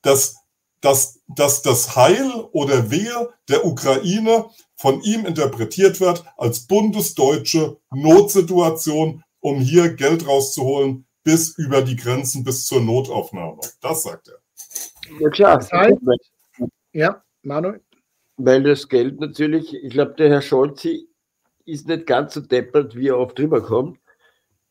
Dass, 0.02 0.38
dass, 0.86 1.20
dass 1.28 1.64
das 1.64 1.96
Heil 1.96 2.32
oder 2.52 2.92
Wehe 2.92 3.34
der 3.50 3.66
Ukraine 3.66 4.46
von 4.76 5.02
ihm 5.02 5.26
interpretiert 5.26 6.00
wird 6.00 6.24
als 6.38 6.68
bundesdeutsche 6.68 7.78
Notsituation, 7.92 9.24
um 9.40 9.60
hier 9.60 9.96
Geld 9.96 10.28
rauszuholen, 10.28 11.08
bis 11.24 11.58
über 11.58 11.82
die 11.82 11.96
Grenzen 11.96 12.44
bis 12.44 12.68
zur 12.68 12.82
Notaufnahme. 12.82 13.62
Das 13.82 14.04
sagt 14.04 14.28
er. 14.28 15.20
Ja 15.20 15.30
klar. 15.30 15.58
Das 15.58 15.72
heißt, 15.72 15.98
ja, 16.94 17.24
Manuel. 17.42 17.82
Weil 18.38 18.62
das 18.62 18.88
Geld 18.88 19.20
natürlich, 19.20 19.74
ich 19.74 19.90
glaube, 19.90 20.14
der 20.20 20.30
Herr 20.30 20.42
Scholz 20.44 20.86
ist 21.66 21.88
nicht 21.88 22.06
ganz 22.06 22.36
so 22.36 22.42
deppert, 22.42 22.96
wie 22.96 23.08
er 23.08 23.18
oft 23.18 23.40
rüberkommt. 23.40 23.98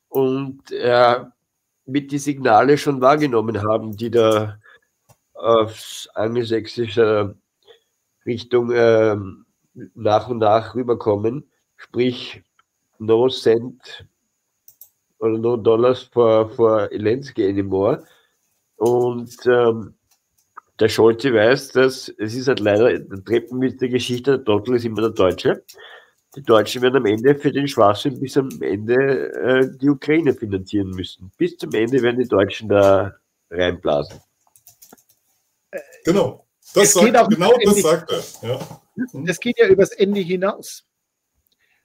Und 0.09 0.71
er 0.71 1.33
wird 1.87 2.13
die 2.13 2.19
Signale 2.19 2.79
schon 2.79 3.01
wahrgenommen 3.01 3.61
haben, 3.63 3.97
die 3.97 4.13
da 4.13 4.59
aus 5.45 6.09
angelsächsischer 6.15 7.35
Richtung 8.27 8.71
äh, 8.73 9.17
nach 9.95 10.29
und 10.29 10.39
nach 10.39 10.75
rüberkommen. 10.75 11.51
Sprich, 11.77 12.43
no 12.99 13.29
cent 13.29 14.07
oder 15.19 15.39
no 15.39 15.57
dollars 15.57 16.03
for, 16.03 16.49
for 16.51 16.89
Zelensky 16.91 17.49
anymore. 17.49 18.05
Und 18.77 19.35
ähm, 19.47 19.95
der 20.81 20.89
Scholze 20.89 21.33
weiß, 21.33 21.73
dass 21.73 22.09
es 22.19 22.35
ist 22.35 22.49
halt 22.49 22.61
leider 22.61 22.99
der 22.99 23.25
Treppenwitz 23.25 23.77
der 23.79 23.91
Geschichte, 23.91 24.39
der 24.39 24.45
Trottel 24.45 24.77
ist 24.77 24.85
immer 24.85 25.03
der 25.03 25.11
Deutsche. 25.11 25.65
Die 26.37 26.43
Deutschen 26.43 26.83
werden 26.83 26.97
am 26.97 27.07
Ende 27.07 27.37
für 27.37 27.53
den 27.53 27.69
Schwachsinn 27.69 28.19
bis 28.19 28.37
am 28.37 28.49
Ende 28.61 29.33
äh, 29.35 29.79
die 29.81 29.89
Ukraine 29.89 30.35
finanzieren 30.35 30.91
müssen. 30.91 31.31
Bis 31.39 31.57
zum 31.57 31.73
Ende 31.73 32.03
werden 32.03 32.21
die 32.21 32.29
Deutschen 32.29 32.69
da 32.69 33.15
reinblasen. 33.51 34.21
Genau. 36.05 36.47
Das 36.75 36.93
sagt, 36.93 37.31
genau 37.31 37.53
das 37.63 37.83
sagt 37.83 38.11
er. 38.11 38.49
Ja. 38.49 38.81
Das 39.25 39.39
geht 39.41 39.59
ja 39.59 39.67
übers 39.69 39.91
Ende 39.91 40.21
hinaus. 40.21 40.85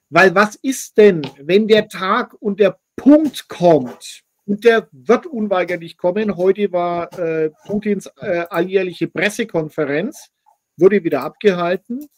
Weil 0.08 0.34
was 0.34 0.56
ist 0.56 0.96
denn, 0.96 1.22
wenn 1.38 1.68
der 1.68 1.88
Tag 1.88 2.34
und 2.40 2.60
der 2.60 2.78
Punkt 2.96 3.48
kommt, 3.48 4.24
und 4.46 4.64
der 4.64 4.88
wird 4.90 5.26
unweigerlich 5.26 5.96
kommen, 5.96 6.36
heute 6.36 6.72
war 6.72 7.16
äh, 7.16 7.50
Putins 7.66 8.10
äh, 8.20 8.46
alljährliche 8.50 9.06
Pressekonferenz, 9.06 10.30
wurde 10.76 11.04
wieder 11.04 11.22
abgehalten. 11.22 12.08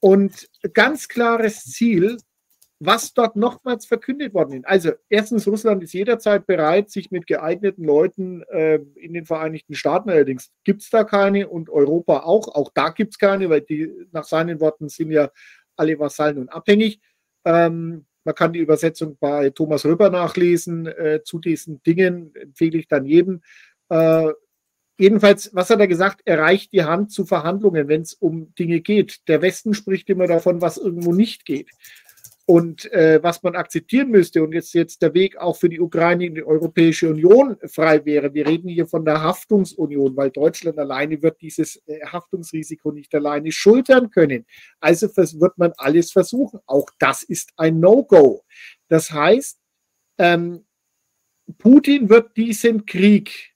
Und 0.00 0.48
ganz 0.72 1.06
klares 1.06 1.64
Ziel, 1.64 2.16
was 2.80 3.12
dort 3.12 3.34
nochmals 3.34 3.86
verkündet 3.86 4.34
worden 4.34 4.58
ist. 4.58 4.66
Also 4.66 4.92
erstens, 5.08 5.46
Russland 5.48 5.82
ist 5.82 5.92
jederzeit 5.92 6.46
bereit, 6.46 6.90
sich 6.90 7.10
mit 7.10 7.26
geeigneten 7.26 7.84
Leuten 7.84 8.42
äh, 8.44 8.78
in 8.94 9.14
den 9.14 9.26
Vereinigten 9.26 9.74
Staaten, 9.74 10.10
allerdings 10.10 10.50
gibt 10.64 10.82
es 10.82 10.90
da 10.90 11.04
keine 11.04 11.48
und 11.48 11.70
Europa 11.70 12.20
auch, 12.20 12.48
auch 12.48 12.70
da 12.72 12.90
gibt 12.90 13.14
es 13.14 13.18
keine, 13.18 13.50
weil 13.50 13.62
die 13.62 13.92
nach 14.12 14.24
seinen 14.24 14.60
Worten 14.60 14.88
sind 14.88 15.10
ja 15.10 15.30
alle 15.76 15.98
Vasallen 15.98 16.38
und 16.38 16.48
abhängig. 16.50 17.00
Ähm, 17.44 18.06
man 18.24 18.34
kann 18.34 18.52
die 18.52 18.60
Übersetzung 18.60 19.16
bei 19.18 19.50
Thomas 19.50 19.84
Röber 19.84 20.10
nachlesen 20.10 20.86
äh, 20.86 21.20
zu 21.24 21.38
diesen 21.38 21.82
Dingen, 21.82 22.32
empfehle 22.34 22.78
ich 22.78 22.86
dann 22.86 23.06
jedem. 23.06 23.42
Äh, 23.88 24.32
jedenfalls, 24.98 25.50
was 25.52 25.70
hat 25.70 25.80
er 25.80 25.88
gesagt? 25.88 26.20
Er 26.26 26.38
reicht 26.38 26.72
die 26.72 26.84
Hand 26.84 27.10
zu 27.10 27.24
Verhandlungen, 27.24 27.88
wenn 27.88 28.02
es 28.02 28.14
um 28.14 28.54
Dinge 28.54 28.80
geht. 28.80 29.26
Der 29.28 29.42
Westen 29.42 29.74
spricht 29.74 30.10
immer 30.10 30.26
davon, 30.26 30.60
was 30.60 30.76
irgendwo 30.76 31.12
nicht 31.12 31.44
geht 31.44 31.70
und 32.48 32.90
äh, 32.92 33.22
was 33.22 33.42
man 33.42 33.56
akzeptieren 33.56 34.08
müsste 34.08 34.42
und 34.42 34.54
jetzt, 34.54 34.72
jetzt 34.72 35.02
der 35.02 35.12
Weg 35.12 35.36
auch 35.36 35.58
für 35.58 35.68
die 35.68 35.80
Ukraine 35.80 36.24
in 36.24 36.34
die 36.34 36.42
Europäische 36.42 37.10
Union 37.10 37.58
frei 37.66 38.02
wäre. 38.06 38.32
Wir 38.32 38.46
reden 38.46 38.70
hier 38.70 38.86
von 38.86 39.04
der 39.04 39.22
Haftungsunion, 39.22 40.16
weil 40.16 40.30
Deutschland 40.30 40.78
alleine 40.78 41.20
wird 41.22 41.42
dieses 41.42 41.76
äh, 41.86 42.00
Haftungsrisiko 42.06 42.90
nicht 42.90 43.14
alleine 43.14 43.52
schultern 43.52 44.08
können. 44.08 44.46
Also 44.80 45.08
wird 45.14 45.58
man 45.58 45.74
alles 45.76 46.10
versuchen. 46.10 46.60
Auch 46.64 46.88
das 46.98 47.22
ist 47.22 47.52
ein 47.58 47.80
No-Go. 47.80 48.42
Das 48.88 49.10
heißt, 49.12 49.60
ähm, 50.16 50.64
Putin 51.58 52.08
wird 52.08 52.34
diesen 52.34 52.86
Krieg 52.86 53.54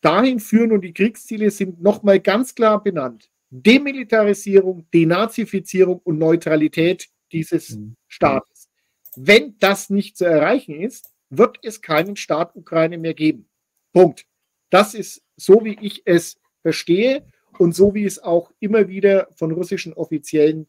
dahin 0.00 0.40
führen 0.40 0.72
und 0.72 0.80
die 0.80 0.92
Kriegsziele 0.92 1.52
sind 1.52 1.80
nochmal 1.80 2.18
ganz 2.18 2.56
klar 2.56 2.82
benannt. 2.82 3.30
Demilitarisierung, 3.50 4.88
Denazifizierung 4.92 6.00
und 6.02 6.18
Neutralität 6.18 7.08
dieses 7.36 7.70
mhm. 7.70 7.96
Staates. 8.08 8.70
Wenn 9.14 9.58
das 9.58 9.90
nicht 9.90 10.16
zu 10.16 10.24
erreichen 10.24 10.80
ist, 10.80 11.12
wird 11.28 11.58
es 11.62 11.82
keinen 11.82 12.16
Staat 12.16 12.56
Ukraine 12.56 12.98
mehr 12.98 13.14
geben. 13.14 13.48
Punkt. 13.92 14.26
Das 14.70 14.94
ist 14.94 15.22
so, 15.36 15.64
wie 15.64 15.78
ich 15.80 16.02
es 16.06 16.40
verstehe 16.62 17.26
und 17.58 17.74
so, 17.74 17.94
wie 17.94 18.04
es 18.04 18.18
auch 18.18 18.52
immer 18.58 18.88
wieder 18.88 19.28
von 19.36 19.52
russischen 19.52 19.92
Offiziellen 19.92 20.66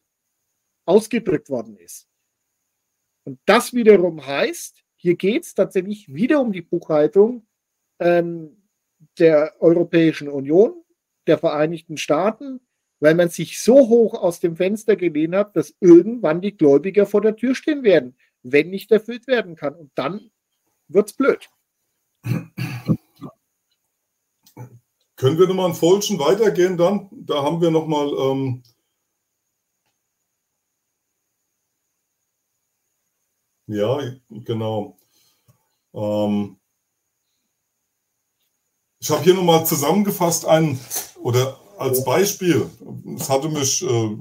ausgedrückt 0.86 1.50
worden 1.50 1.78
ist. 1.78 2.08
Und 3.24 3.40
das 3.46 3.74
wiederum 3.74 4.26
heißt, 4.26 4.84
hier 4.96 5.16
geht 5.16 5.44
es 5.44 5.54
tatsächlich 5.54 6.14
wieder 6.14 6.40
um 6.42 6.52
die 6.52 6.62
Buchhaltung 6.62 7.46
ähm, 8.00 8.70
der 9.20 9.62
Europäischen 9.62 10.30
Union, 10.30 10.84
der 11.28 11.38
Vereinigten 11.38 11.98
Staaten, 11.98 12.62
weil 13.00 13.16
man 13.16 13.30
sich 13.30 13.60
so 13.62 13.88
hoch 13.88 14.14
aus 14.14 14.40
dem 14.40 14.56
Fenster 14.56 14.96
gelehnt 14.96 15.36
hat, 15.36 15.56
dass 15.56 15.76
irgendwann 15.80 16.42
die 16.42 16.56
Gläubiger 16.56 17.06
vor 17.06 17.22
der 17.22 17.36
Tür 17.36 17.56
stehen 17.56 17.84
werden, 17.84 18.16
wenn 18.44 18.70
nicht 18.70 18.92
erfüllt 18.92 19.28
werden 19.28 19.56
kann. 19.56 19.76
Und 19.76 19.92
dann 19.96 20.32
wird 20.88 21.10
es 21.10 21.16
blöd. 21.16 21.50
Können 25.16 25.40
wir 25.40 25.48
nochmal 25.48 25.66
einen 25.68 25.76
Folschen 25.76 26.20
weitergehen 26.20 26.78
dann? 26.78 27.10
Da 27.12 27.42
haben 27.42 27.60
wir 27.60 27.72
nochmal. 27.72 28.12
Ähm 28.20 28.64
ja, 33.66 34.00
genau. 34.30 34.98
Ähm 35.94 36.60
ich 39.00 39.10
habe 39.10 39.24
hier 39.24 39.34
nochmal 39.34 39.66
zusammengefasst 39.66 40.46
einen 40.46 40.80
oder 41.16 41.60
als 41.78 42.04
Beispiel, 42.04 42.70
das 43.06 43.30
hatte 43.30 43.50
mich, 43.50 43.84
äh, 43.84 44.18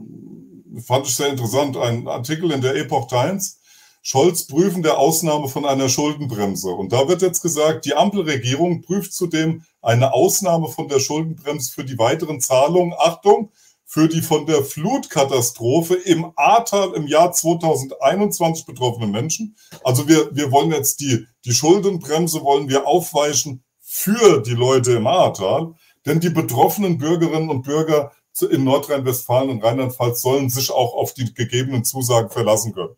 fand 0.81 1.07
ich 1.07 1.15
sehr 1.15 1.29
interessant, 1.29 1.77
ein 1.77 2.07
Artikel 2.09 2.51
in 2.53 2.61
der 2.61 2.77
Epoch 2.77 3.09
Times, 3.09 3.61
Scholz 4.03 4.47
prüfen 4.47 4.85
der 4.85 4.99
Ausnahme 4.99 5.49
von 5.49 5.65
einer 5.65 5.89
Schuldenbremse. 5.89 6.71
Und 6.71 6.93
da 6.93 7.09
wird 7.09 7.23
jetzt 7.23 7.43
gesagt, 7.43 7.87
die 7.87 7.95
Ampelregierung 7.95 8.83
prüft 8.83 9.13
zudem 9.13 9.65
eine 9.83 10.13
Ausnahme 10.13 10.69
von 10.69 10.87
der 10.87 11.01
Schuldenbremse 11.01 11.73
für 11.73 11.85
die 11.85 11.99
weiteren 11.99 12.41
Zahlungen, 12.41 12.95
Achtung, 12.97 13.51
für 13.85 14.09
die 14.09 14.21
von 14.21 14.47
der 14.47 14.63
Flutkatastrophe 14.63 15.95
im 15.95 16.33
Ahrtal 16.37 16.93
im 16.95 17.09
Jahr 17.09 17.33
2021 17.33 18.67
betroffenen 18.67 19.11
Menschen. 19.11 19.57
Also 19.83 20.07
wir, 20.07 20.35
wir 20.35 20.53
wollen 20.53 20.71
jetzt 20.71 21.01
die, 21.01 21.27
die 21.45 21.53
Schuldenbremse 21.53 22.43
wollen 22.43 22.69
wir 22.69 22.87
aufweichen 22.87 23.65
für 23.81 24.41
die 24.41 24.55
Leute 24.55 24.93
im 24.93 25.07
Ahrtal. 25.07 25.75
Denn 26.07 26.21
die 26.21 26.31
betroffenen 26.31 26.99
Bürgerinnen 26.99 27.51
und 27.51 27.63
Bürger 27.63 28.13
in 28.51 28.65
Nordrhein-Westfalen 28.65 29.51
und 29.51 29.65
Rheinland-Pfalz 29.65 30.23
sollen 30.23 30.51
sich 30.51 30.71
auch 30.71 30.95
auf 30.95 31.15
die 31.15 31.33
gegebenen 31.35 31.85
Zusagen 31.85 32.31
verlassen 32.31 32.73
können. 32.73 32.97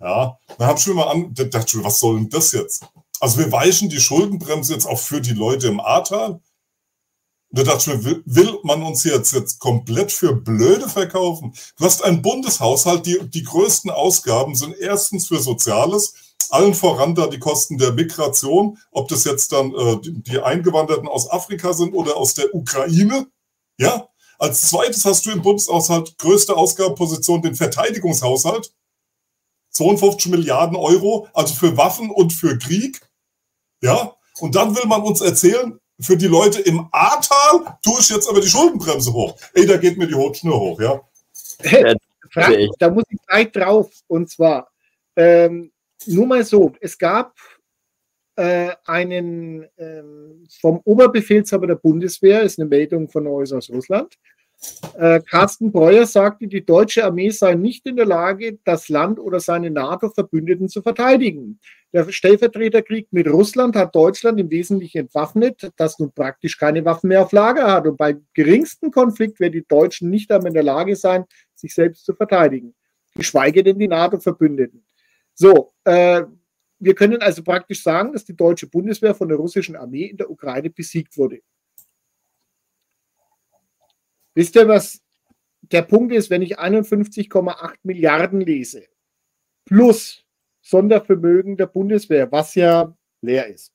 Ja, 0.00 0.38
dann 0.58 0.68
habe 0.68 0.78
ich 0.78 0.86
mir 0.86 0.94
mal 0.94 1.08
an, 1.08 1.34
dachte, 1.34 1.82
was 1.82 2.00
soll 2.00 2.16
denn 2.16 2.28
das 2.28 2.52
jetzt? 2.52 2.84
Also 3.20 3.38
wir 3.38 3.50
weichen 3.50 3.88
die 3.88 4.00
Schuldenbremse 4.00 4.72
jetzt 4.72 4.86
auch 4.86 4.98
für 4.98 5.20
die 5.20 5.32
Leute 5.32 5.68
im 5.68 5.80
Ahrtal. 5.80 6.40
Da 7.50 7.62
dachte 7.62 7.92
ich 7.92 8.04
mir, 8.04 8.22
will 8.26 8.58
man 8.62 8.82
uns 8.82 9.04
jetzt, 9.04 9.32
jetzt 9.32 9.58
komplett 9.58 10.12
für 10.12 10.34
blöde 10.34 10.88
verkaufen? 10.88 11.54
Du 11.78 11.84
hast 11.84 12.04
einen 12.04 12.22
Bundeshaushalt, 12.22 13.06
die, 13.06 13.18
die 13.28 13.42
größten 13.42 13.90
Ausgaben 13.90 14.54
sind 14.54 14.76
erstens 14.78 15.28
für 15.28 15.40
Soziales, 15.40 16.14
allen 16.50 16.74
voran 16.74 17.14
da 17.14 17.26
die 17.26 17.38
Kosten 17.38 17.78
der 17.78 17.92
Migration, 17.92 18.78
ob 18.90 19.08
das 19.08 19.24
jetzt 19.24 19.52
dann 19.52 19.74
äh, 19.74 19.98
die 20.02 20.38
Eingewanderten 20.38 21.08
aus 21.08 21.30
Afrika 21.30 21.72
sind 21.72 21.94
oder 21.94 22.16
aus 22.16 22.34
der 22.34 22.54
Ukraine. 22.54 23.26
Ja, 23.78 24.08
als 24.38 24.68
zweites 24.68 25.04
hast 25.04 25.26
du 25.26 25.30
im 25.30 25.42
Bundeshaushalt 25.42 26.16
größte 26.18 26.56
Ausgabenposition 26.56 27.42
den 27.42 27.54
Verteidigungshaushalt. 27.54 28.72
52 29.70 30.30
Milliarden 30.30 30.76
Euro, 30.76 31.28
also 31.34 31.54
für 31.54 31.76
Waffen 31.76 32.10
und 32.10 32.32
für 32.32 32.58
Krieg. 32.58 33.00
Ja, 33.82 34.16
und 34.40 34.54
dann 34.54 34.76
will 34.76 34.86
man 34.86 35.02
uns 35.02 35.20
erzählen, 35.20 35.78
für 36.00 36.16
die 36.16 36.26
Leute 36.26 36.60
im 36.60 36.88
Ahrtal 36.92 37.78
tue 37.82 38.00
ich 38.00 38.08
jetzt 38.08 38.28
aber 38.28 38.40
die 38.40 38.48
Schuldenbremse 38.48 39.12
hoch. 39.12 39.36
Ey, 39.54 39.66
da 39.66 39.76
geht 39.76 39.98
mir 39.98 40.06
die 40.06 40.14
Hutschnur 40.14 40.58
hoch, 40.58 40.80
ja. 40.80 41.00
Frank, 42.30 42.70
da 42.78 42.90
muss 42.90 43.04
ich 43.08 43.18
gleich 43.26 43.52
drauf. 43.52 43.90
Und 44.06 44.30
zwar, 44.30 44.68
ähm, 45.16 45.72
nur 46.06 46.26
mal 46.26 46.44
so, 46.44 46.72
es 46.80 46.98
gab 46.98 47.34
äh, 48.36 48.70
einen 48.84 49.66
ähm, 49.76 50.44
vom 50.60 50.80
Oberbefehlshaber 50.84 51.66
der 51.66 51.74
Bundeswehr, 51.74 52.42
ist 52.42 52.58
eine 52.58 52.68
Meldung 52.68 53.08
von 53.08 53.24
Neues 53.24 53.52
aus 53.52 53.68
Russland. 53.68 54.14
Äh, 54.96 55.20
Carsten 55.20 55.70
Breuer 55.70 56.04
sagte, 56.04 56.48
die 56.48 56.64
deutsche 56.64 57.04
Armee 57.04 57.30
sei 57.30 57.54
nicht 57.54 57.86
in 57.86 57.96
der 57.96 58.06
Lage, 58.06 58.58
das 58.64 58.88
Land 58.88 59.20
oder 59.20 59.38
seine 59.38 59.70
NATO-Verbündeten 59.70 60.68
zu 60.68 60.82
verteidigen. 60.82 61.60
Der 61.92 62.10
Stellvertreterkrieg 62.10 63.08
mit 63.12 63.28
Russland 63.28 63.76
hat 63.76 63.94
Deutschland 63.94 64.38
im 64.40 64.50
Wesentlichen 64.50 64.98
entwaffnet, 64.98 65.70
das 65.76 65.98
nun 65.98 66.12
praktisch 66.12 66.58
keine 66.58 66.84
Waffen 66.84 67.08
mehr 67.08 67.22
auf 67.22 67.32
Lager 67.32 67.72
hat. 67.72 67.86
Und 67.86 67.96
beim 67.96 68.26
geringsten 68.34 68.90
Konflikt 68.90 69.38
werden 69.40 69.52
die 69.52 69.66
Deutschen 69.66 70.10
nicht 70.10 70.30
einmal 70.30 70.48
in 70.48 70.54
der 70.54 70.64
Lage 70.64 70.96
sein, 70.96 71.24
sich 71.54 71.72
selbst 71.72 72.04
zu 72.04 72.14
verteidigen. 72.14 72.74
Geschweige 73.14 73.62
denn 73.62 73.78
die 73.78 73.88
NATO-Verbündeten. 73.88 74.84
So, 75.40 75.72
äh, 75.84 76.24
wir 76.80 76.94
können 76.96 77.22
also 77.22 77.44
praktisch 77.44 77.84
sagen, 77.84 78.12
dass 78.12 78.24
die 78.24 78.34
deutsche 78.34 78.66
Bundeswehr 78.66 79.14
von 79.14 79.28
der 79.28 79.38
russischen 79.38 79.76
Armee 79.76 80.06
in 80.06 80.16
der 80.16 80.30
Ukraine 80.30 80.68
besiegt 80.68 81.16
wurde. 81.16 81.40
Wisst 84.34 84.56
ihr, 84.56 84.66
was 84.66 85.00
der 85.62 85.82
Punkt 85.82 86.12
ist, 86.12 86.30
wenn 86.30 86.42
ich 86.42 86.58
51,8 86.58 87.76
Milliarden 87.84 88.40
lese, 88.40 88.88
plus 89.64 90.24
Sondervermögen 90.60 91.56
der 91.56 91.66
Bundeswehr, 91.66 92.30
was 92.32 92.56
ja 92.56 92.96
leer 93.20 93.46
ist, 93.46 93.72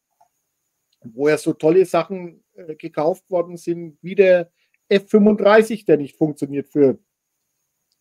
wo 1.01 1.29
ja 1.29 1.37
so 1.37 1.53
tolle 1.53 1.85
Sachen 1.85 2.43
äh, 2.55 2.75
gekauft 2.75 3.29
worden 3.29 3.55
sind, 3.55 3.97
wie 4.01 4.15
der 4.15 4.51
F-35, 4.89 5.85
der 5.85 5.95
nicht 5.95 6.17
funktioniert 6.17 6.67
für 6.67 6.99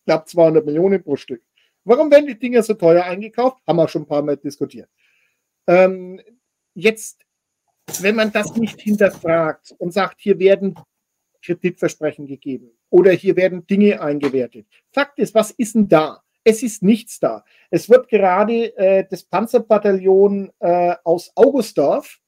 knapp 0.03 0.27
200 0.27 0.65
Millionen 0.65 1.01
pro 1.01 1.15
Stück. 1.15 1.43
Warum 1.85 2.11
werden 2.11 2.27
die 2.27 2.39
Dinger 2.39 2.63
so 2.63 2.73
teuer 2.73 3.03
eingekauft? 3.03 3.61
Haben 3.67 3.77
wir 3.77 3.87
schon 3.87 4.03
ein 4.03 4.07
paar 4.07 4.21
Mal 4.21 4.37
diskutiert. 4.37 4.89
Ähm, 5.67 6.21
jetzt, 6.73 7.25
wenn 7.99 8.15
man 8.15 8.31
das 8.31 8.55
nicht 8.55 8.79
hinterfragt 8.81 9.73
und 9.77 9.93
sagt, 9.93 10.21
hier 10.21 10.39
werden 10.39 10.75
Kreditversprechen 11.43 12.25
gegeben 12.25 12.71
oder 12.89 13.11
hier 13.11 13.35
werden 13.35 13.67
Dinge 13.67 14.01
eingewertet. 14.01 14.65
Fakt 14.91 15.19
ist, 15.19 15.35
was 15.35 15.51
ist 15.51 15.75
denn 15.75 15.87
da? 15.87 16.23
Es 16.45 16.63
ist 16.63 16.83
nichts 16.83 17.19
da. 17.19 17.43
Es 17.69 17.89
wird 17.89 18.09
gerade 18.09 18.75
äh, 18.77 19.05
das 19.09 19.23
Panzerbataillon 19.23 20.51
äh, 20.59 20.95
aus 21.03 21.31
Augustdorf 21.35 22.19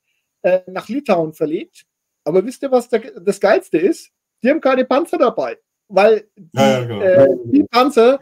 äh, 0.41 0.61
nach 0.67 0.87
Litauen 0.87 1.33
verlegt. 1.33 1.85
Aber 2.23 2.45
wisst 2.45 2.63
ihr, 2.63 2.71
was 2.71 2.89
der, 2.89 3.19
das 3.19 3.39
Geilste 3.39 3.77
ist? 3.77 4.11
Die 4.41 4.49
haben 4.49 4.61
keine 4.61 4.85
Panzer 4.85 5.17
dabei, 5.17 5.57
weil 5.87 6.27
die, 6.35 6.49
ja, 6.53 6.79
ja, 6.79 6.85
genau. 6.85 7.01
Äh, 7.01 7.27
die 7.45 7.63
Panzer 7.63 8.19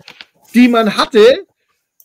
die 0.54 0.68
man 0.68 0.98
hatte, 0.98 1.46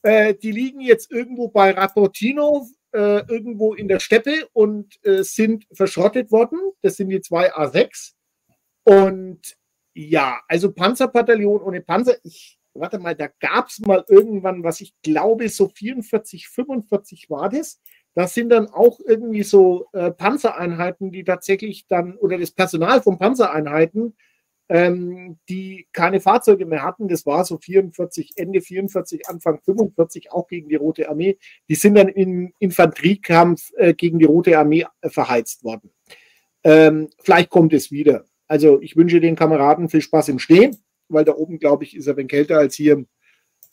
äh, 0.02 0.35
die 0.35 0.52
liegen 0.52 0.81
jetzt 0.81 1.10
irgendwo 1.10 1.48
bei 1.48 1.73
Rapportino, 1.73 2.66
äh, 2.93 3.27
irgendwo 3.28 3.74
in 3.74 3.89
der 3.89 4.01
Steppe 4.01 4.48
und 4.52 4.94
äh, 5.05 5.23
sind 5.23 5.66
verschrottet 5.73 6.31
worden. 6.32 6.59
Das 6.82 6.97
sind 6.97 7.10
die 7.10 7.20
zwei 7.20 7.52
A6. 7.55 8.12
Und 8.85 9.56
Ja, 9.94 10.40
also 10.48 10.73
Panzerbataillon 10.73 11.60
ohne 11.62 11.81
Panzer. 11.81 12.16
Ich, 12.23 12.59
warte 12.74 12.98
mal, 12.98 13.15
da 13.16 13.28
gab 13.40 13.69
es 13.69 13.81
mal 13.81 14.05
irgendwann, 14.09 14.62
was 14.62 14.81
ich 14.81 14.94
glaube, 15.02 15.48
so 15.48 15.69
44, 15.69 16.48
45 16.48 17.28
war 17.31 17.48
das. 17.48 17.81
Das 18.15 18.35
sind 18.35 18.51
dann 18.51 18.69
auch 18.69 19.01
irgendwie 19.06 19.43
so 19.43 19.86
äh, 19.93 20.10
Panzereinheiten, 20.12 21.10
die 21.12 21.24
tatsächlich 21.24 21.86
dann, 21.89 22.16
oder 22.16 22.39
das 22.39 22.52
Personal 22.52 23.02
von 23.02 23.19
Panzereinheiten, 23.19 24.16
ähm, 24.69 25.39
die 25.49 25.89
keine 25.93 26.20
Fahrzeuge 26.20 26.66
mehr 26.66 26.82
hatten. 26.82 27.09
Das 27.09 27.27
war 27.27 27.45
so 27.45 27.59
44, 27.59 28.32
Ende 28.36 28.61
44, 28.61 29.28
Anfang 29.28 29.61
45, 29.62 30.32
auch 30.32 30.47
gegen 30.47 30.69
die 30.69 30.77
Rote 30.77 31.09
Armee. 31.09 31.39
Die 31.69 31.74
sind 31.74 31.95
dann 31.95 32.09
im 32.09 32.53
Infanteriekampf 32.59 33.73
äh, 33.77 33.95
gegen 33.95 34.19
die 34.19 34.27
Rote 34.27 34.59
Armee 34.59 34.86
äh, 35.01 35.11
verheizt 35.11 35.65
worden. 35.65 35.90
Ähm, 36.65 37.09
vielleicht 37.20 37.51
kommt 37.51 37.73
es 37.73 37.90
wieder. 37.90 38.24
Also 38.47 38.81
ich 38.81 38.97
wünsche 38.97 39.20
den 39.20 39.36
Kameraden 39.36 39.89
viel 39.89 40.03
Spaß 40.03 40.28
im 40.28 40.39
Stehen, 40.39 40.77
weil 41.09 41.24
da 41.24 41.35
oben, 41.35 41.59
glaube 41.59 41.85
ich, 41.85 41.97
ist 41.97 42.07
er 42.07 42.16
wenn 42.16 42.28
kälter 42.28 42.59
als 42.59 42.74
hier 42.74 43.05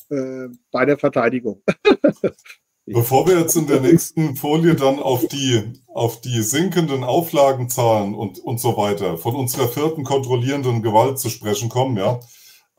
äh, 0.10 0.48
bei 0.72 0.86
der 0.86 0.98
Verteidigung. 0.98 1.64
Bevor 2.88 3.28
wir 3.28 3.40
jetzt 3.40 3.56
in 3.56 3.66
der 3.66 3.82
nächsten 3.82 4.36
Folie 4.36 4.76
dann 4.76 5.00
auf 5.00 5.28
die, 5.28 5.74
auf 5.88 6.22
die 6.22 6.44
sinkenden 6.44 7.04
Auflagenzahlen 7.04 8.14
und, 8.14 8.38
und 8.38 8.60
so 8.60 8.78
weiter 8.78 9.18
von 9.18 9.36
unserer 9.36 9.68
vierten 9.68 10.04
kontrollierenden 10.04 10.84
Gewalt 10.84 11.18
zu 11.18 11.30
sprechen 11.30 11.70
kommen, 11.70 11.98
ja, 11.98 12.20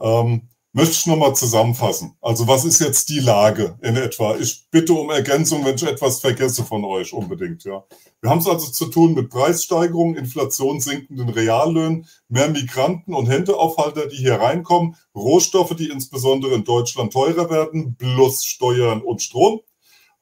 ähm, 0.01 0.49
möchte 0.73 0.93
ich 0.93 1.07
nochmal 1.07 1.35
zusammenfassen. 1.35 2.16
Also 2.20 2.47
was 2.47 2.65
ist 2.65 2.81
jetzt 2.81 3.09
die 3.09 3.19
Lage 3.19 3.78
in 3.83 3.97
etwa? 3.97 4.37
Ich 4.37 4.69
bitte 4.70 4.93
um 4.93 5.11
Ergänzung, 5.11 5.65
wenn 5.65 5.74
ich 5.74 5.83
etwas 5.83 6.20
vergesse 6.20 6.65
von 6.65 6.85
euch 6.85 7.12
unbedingt, 7.12 7.65
ja. 7.65 7.83
Wir 8.20 8.31
haben 8.31 8.39
es 8.39 8.47
also 8.47 8.70
zu 8.70 8.87
tun 8.87 9.15
mit 9.15 9.31
Preissteigerungen, 9.31 10.15
Inflation, 10.15 10.81
sinkenden 10.81 11.31
Reallöhnen, 11.31 12.07
mehr 12.28 12.51
Migranten 12.51 13.12
und 13.12 13.28
Händeaufhalter, 13.28 14.07
die 14.07 14.16
hier 14.16 14.35
reinkommen, 14.35 14.95
Rohstoffe, 15.16 15.74
die 15.74 15.89
insbesondere 15.89 16.55
in 16.55 16.62
Deutschland 16.62 17.12
teurer 17.12 17.51
werden, 17.51 17.97
plus 17.97 18.45
Steuern 18.45 19.01
und 19.01 19.20
Strom. 19.20 19.62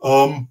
Ähm, 0.02 0.48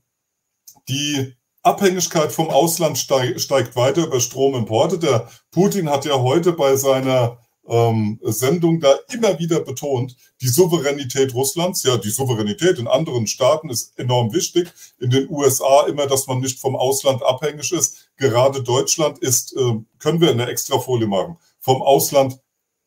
die 0.89 1.35
Abhängigkeit 1.63 2.31
vom 2.31 2.49
Ausland 2.49 2.97
steig, 2.97 3.39
steigt 3.39 3.75
weiter 3.75 4.05
über 4.05 4.19
Stromimporte. 4.19 4.99
Der 4.99 5.29
Putin 5.51 5.89
hat 5.89 6.05
ja 6.05 6.19
heute 6.19 6.51
bei 6.51 6.75
seiner 6.75 7.39
ähm, 7.67 8.19
Sendung 8.23 8.79
da 8.81 8.93
immer 9.13 9.39
wieder 9.39 9.61
betont, 9.61 10.17
die 10.41 10.49
Souveränität 10.49 11.33
Russlands, 11.33 11.83
ja, 11.83 11.97
die 11.97 12.09
Souveränität 12.09 12.77
in 12.77 12.87
anderen 12.87 13.27
Staaten 13.27 13.69
ist 13.69 13.97
enorm 13.97 14.33
wichtig. 14.33 14.73
In 14.99 15.09
den 15.09 15.29
USA 15.29 15.85
immer, 15.87 16.07
dass 16.07 16.27
man 16.27 16.39
nicht 16.39 16.59
vom 16.59 16.75
Ausland 16.75 17.23
abhängig 17.23 17.71
ist. 17.71 18.09
Gerade 18.17 18.61
Deutschland 18.63 19.19
ist, 19.19 19.55
äh, 19.55 19.79
können 19.99 20.19
wir 20.19 20.31
in 20.31 20.39
der 20.39 20.49
Extrafolie 20.49 21.07
machen, 21.07 21.37
vom 21.59 21.81
Ausland 21.81 22.39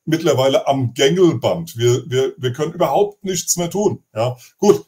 mittlerweile 0.05 0.67
am 0.69 0.93
Gängelband. 0.93 1.77
Wir, 1.79 2.09
wir, 2.09 2.35
wir 2.37 2.53
können 2.53 2.75
überhaupt 2.75 3.25
nichts 3.25 3.57
mehr 3.57 3.71
tun. 3.71 4.05
Ja, 4.15 4.37
gut. 4.59 4.85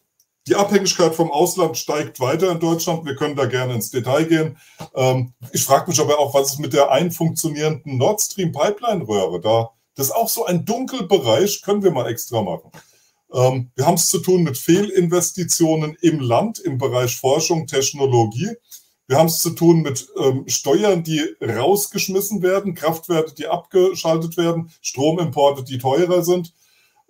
Die 0.48 0.54
Abhängigkeit 0.54 1.14
vom 1.14 1.30
Ausland 1.30 1.76
steigt 1.76 2.20
weiter 2.20 2.50
in 2.50 2.58
Deutschland. 2.58 3.04
Wir 3.04 3.16
können 3.16 3.36
da 3.36 3.44
gerne 3.44 3.74
ins 3.74 3.90
Detail 3.90 4.24
gehen. 4.24 4.56
Ähm, 4.94 5.34
ich 5.52 5.62
frage 5.62 5.90
mich 5.90 6.00
aber 6.00 6.18
auch, 6.18 6.32
was 6.32 6.52
ist 6.52 6.58
mit 6.58 6.72
der 6.72 6.90
einfunktionierenden 6.90 7.98
Nord 7.98 8.22
Stream 8.22 8.52
Pipeline 8.52 9.06
Röhre? 9.06 9.40
Da, 9.42 9.70
das 9.94 10.06
ist 10.06 10.12
auch 10.12 10.28
so 10.30 10.46
ein 10.46 10.64
Dunkelbereich, 10.64 11.60
können 11.60 11.82
wir 11.82 11.90
mal 11.90 12.08
extra 12.08 12.40
machen. 12.40 12.70
Ähm, 13.30 13.70
wir 13.76 13.84
haben 13.84 13.96
es 13.96 14.06
zu 14.06 14.20
tun 14.20 14.42
mit 14.42 14.56
Fehlinvestitionen 14.56 15.98
im 16.00 16.20
Land 16.20 16.60
im 16.60 16.78
Bereich 16.78 17.14
Forschung, 17.14 17.66
Technologie. 17.66 18.54
Wir 19.06 19.18
haben 19.18 19.26
es 19.26 19.40
zu 19.40 19.50
tun 19.50 19.82
mit 19.82 20.08
ähm, 20.18 20.44
Steuern, 20.48 21.02
die 21.02 21.26
rausgeschmissen 21.42 22.40
werden, 22.40 22.74
Kraftwerke, 22.74 23.34
die 23.34 23.48
abgeschaltet 23.48 24.38
werden, 24.38 24.70
Stromimporte, 24.80 25.62
die 25.62 25.76
teurer 25.76 26.22
sind. 26.22 26.54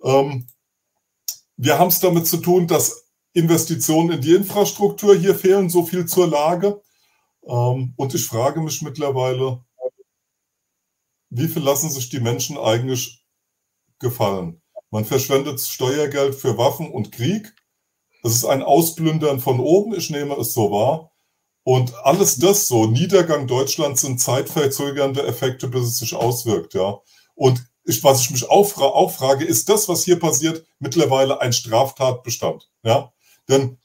Ähm, 0.03 0.47
wir 1.55 1.79
haben 1.79 1.87
es 1.87 2.01
damit 2.01 2.27
zu 2.27 2.37
tun, 2.37 2.67
dass 2.67 3.08
Investitionen 3.33 4.11
in 4.11 4.21
die 4.21 4.33
Infrastruktur 4.33 5.15
hier 5.15 5.35
fehlen, 5.35 5.69
so 5.69 5.85
viel 5.85 6.05
zur 6.05 6.27
Lage. 6.27 6.81
Ähm, 7.47 7.93
und 7.95 8.15
ich 8.15 8.25
frage 8.25 8.61
mich 8.61 8.81
mittlerweile, 8.81 9.63
wie 11.29 11.47
viel 11.47 11.61
lassen 11.61 11.89
sich 11.89 12.09
die 12.09 12.19
Menschen 12.19 12.57
eigentlich 12.57 13.23
gefallen? 13.99 14.61
Man 14.91 15.05
verschwendet 15.05 15.61
Steuergeld 15.61 16.35
für 16.35 16.57
Waffen 16.57 16.89
und 16.89 17.11
Krieg. 17.11 17.53
Es 18.23 18.33
ist 18.33 18.45
ein 18.45 18.63
Ausplündern 18.63 19.39
von 19.39 19.59
oben, 19.59 19.93
ich 19.93 20.09
nehme 20.09 20.35
es 20.35 20.53
so 20.53 20.71
wahr. 20.71 21.11
Und 21.63 21.93
alles 22.03 22.37
das 22.37 22.67
so, 22.67 22.87
Niedergang 22.87 23.45
Deutschlands 23.45 24.01
sind 24.01 24.19
zeitverzögernde 24.19 25.25
Effekte, 25.25 25.67
bis 25.67 25.83
es 25.83 25.99
sich 25.99 26.15
auswirkt, 26.15 26.73
ja. 26.73 26.99
Und 27.35 27.63
ich, 27.83 28.03
was 28.03 28.21
ich 28.21 28.31
mich 28.31 28.49
auch, 28.49 28.75
auch 28.77 29.11
frage, 29.11 29.45
ist 29.45 29.69
das, 29.69 29.87
was 29.87 30.03
hier 30.03 30.19
passiert, 30.19 30.65
mittlerweile 30.79 31.41
ein 31.41 31.53
Straftatbestand, 31.53 32.69
ja? 32.83 33.13
Denn 33.49 33.77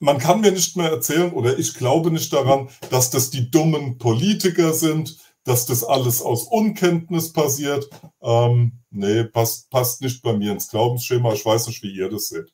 man 0.00 0.18
kann 0.18 0.40
mir 0.40 0.50
nicht 0.50 0.76
mehr 0.76 0.90
erzählen 0.90 1.32
oder 1.32 1.58
ich 1.58 1.74
glaube 1.74 2.10
nicht 2.10 2.32
daran, 2.32 2.68
dass 2.90 3.10
das 3.10 3.30
die 3.30 3.50
dummen 3.50 3.98
Politiker 3.98 4.74
sind, 4.74 5.16
dass 5.44 5.66
das 5.66 5.84
alles 5.84 6.20
aus 6.22 6.44
Unkenntnis 6.48 7.32
passiert. 7.32 7.88
Ähm, 8.20 8.80
nee, 8.90 9.24
passt, 9.24 9.70
passt 9.70 10.02
nicht 10.02 10.22
bei 10.22 10.32
mir 10.36 10.52
ins 10.52 10.68
Glaubensschema. 10.68 11.32
Ich 11.34 11.44
weiß 11.46 11.68
nicht, 11.68 11.82
wie 11.82 11.94
ihr 11.94 12.10
das 12.10 12.28
seht. 12.28 12.52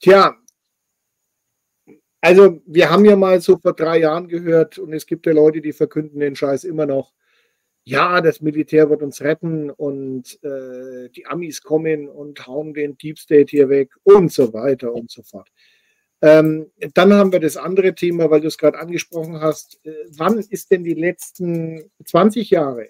Tja, 0.00 0.36
also 2.20 2.60
wir 2.66 2.90
haben 2.90 3.04
ja 3.06 3.16
mal 3.16 3.40
so 3.40 3.58
vor 3.58 3.72
drei 3.72 4.00
Jahren 4.00 4.28
gehört 4.28 4.78
und 4.78 4.92
es 4.92 5.06
gibt 5.06 5.24
ja 5.26 5.32
Leute, 5.32 5.62
die 5.62 5.72
verkünden 5.72 6.20
den 6.20 6.36
Scheiß 6.36 6.64
immer 6.64 6.84
noch 6.84 7.14
ja, 7.84 8.20
das 8.22 8.40
Militär 8.40 8.88
wird 8.88 9.02
uns 9.02 9.20
retten 9.20 9.70
und 9.70 10.42
äh, 10.42 11.10
die 11.10 11.26
Amis 11.26 11.62
kommen 11.62 12.08
und 12.08 12.46
hauen 12.46 12.72
den 12.72 12.96
Deep 12.96 13.18
State 13.18 13.50
hier 13.50 13.68
weg 13.68 13.90
und 14.04 14.32
so 14.32 14.52
weiter 14.54 14.92
und 14.92 15.10
so 15.10 15.22
fort. 15.22 15.50
Ähm, 16.22 16.70
dann 16.94 17.12
haben 17.12 17.32
wir 17.32 17.40
das 17.40 17.58
andere 17.58 17.94
Thema, 17.94 18.30
weil 18.30 18.40
du 18.40 18.48
es 18.48 18.56
gerade 18.56 18.78
angesprochen 18.78 19.40
hast. 19.40 19.78
Äh, 19.84 19.92
wann 20.16 20.38
ist 20.38 20.70
denn 20.70 20.82
die 20.82 20.94
letzten 20.94 21.90
20 22.02 22.48
Jahre? 22.48 22.88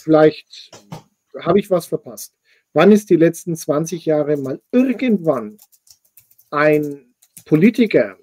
Vielleicht 0.00 0.70
habe 1.40 1.58
ich 1.58 1.70
was 1.70 1.86
verpasst. 1.86 2.34
Wann 2.72 2.92
ist 2.92 3.10
die 3.10 3.16
letzten 3.16 3.56
20 3.56 4.06
Jahre 4.06 4.36
mal 4.36 4.60
irgendwann 4.70 5.58
ein 6.50 7.14
Politiker 7.44 8.16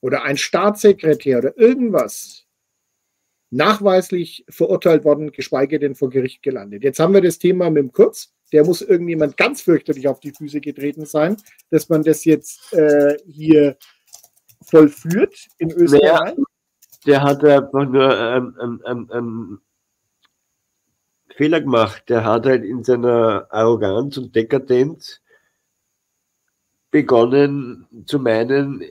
oder 0.00 0.24
ein 0.24 0.36
Staatssekretär 0.36 1.38
oder 1.38 1.56
irgendwas 1.56 2.43
nachweislich 3.54 4.44
verurteilt 4.48 5.04
worden, 5.04 5.30
geschweige 5.30 5.78
denn 5.78 5.94
vor 5.94 6.10
Gericht 6.10 6.42
gelandet. 6.42 6.82
Jetzt 6.82 6.98
haben 6.98 7.14
wir 7.14 7.20
das 7.20 7.38
Thema 7.38 7.70
mit 7.70 7.82
dem 7.82 7.92
Kurz. 7.92 8.34
Der 8.52 8.64
muss 8.64 8.82
irgendjemand 8.82 9.36
ganz 9.36 9.62
fürchterlich 9.62 10.08
auf 10.08 10.20
die 10.20 10.32
Füße 10.32 10.60
getreten 10.60 11.06
sein, 11.06 11.36
dass 11.70 11.88
man 11.88 12.02
das 12.02 12.24
jetzt 12.24 12.72
äh, 12.72 13.16
hier 13.26 13.76
vollführt 14.64 15.46
in 15.58 15.70
Österreich. 15.70 16.34
Der, 16.34 16.44
der 17.06 17.22
hat 17.22 17.44
einfach 17.44 17.88
nur 17.88 18.18
ähm, 18.18 18.56
ähm, 18.60 18.82
ähm, 18.86 19.10
ähm, 19.12 19.60
Fehler 21.36 21.60
gemacht. 21.60 22.04
Der 22.08 22.24
hat 22.24 22.46
halt 22.46 22.64
in 22.64 22.82
seiner 22.82 23.46
Arroganz 23.50 24.18
und 24.18 24.34
Dekadenz 24.34 25.20
begonnen 26.90 27.86
zu 28.06 28.18
meinen, 28.18 28.82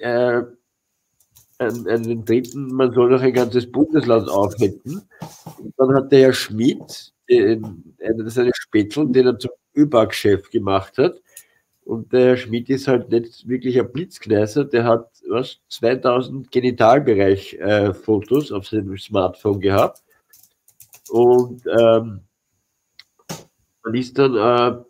äh, 1.63 1.69
einen, 1.69 1.87
einen 1.87 2.25
dritten, 2.25 2.73
man 2.73 2.93
soll 2.93 3.11
noch 3.11 3.21
ein 3.21 3.33
ganzes 3.33 3.71
Bundesland 3.71 4.29
aufhetzen. 4.29 5.07
Und 5.57 5.73
dann 5.77 5.95
hat 5.95 6.11
der 6.11 6.21
Herr 6.21 6.33
Schmidt, 6.33 7.13
den, 7.29 7.95
einer 8.03 8.29
seiner 8.29 8.51
Spätzeln, 8.53 9.13
den 9.13 9.27
er 9.27 9.39
zum 9.39 9.51
ÖBAG-Chef 9.75 10.49
gemacht 10.49 10.97
hat. 10.97 11.21
Und 11.85 12.11
der 12.13 12.27
Herr 12.27 12.37
Schmidt 12.37 12.69
ist 12.69 12.87
halt 12.87 13.09
nicht 13.09 13.47
wirklich 13.47 13.79
ein 13.79 13.91
Blitzkneiser, 13.91 14.65
der 14.65 14.85
hat 14.85 15.09
was 15.27 15.59
2000 15.69 16.51
Genitalbereich-Fotos 16.51 18.51
äh, 18.51 18.53
auf 18.53 18.67
seinem 18.67 18.97
Smartphone 18.97 19.59
gehabt. 19.59 20.03
Und 21.09 21.63
ähm, 21.67 22.21
man 23.83 23.95
ist 23.95 24.17
dann 24.17 24.35
äh, 24.35 24.83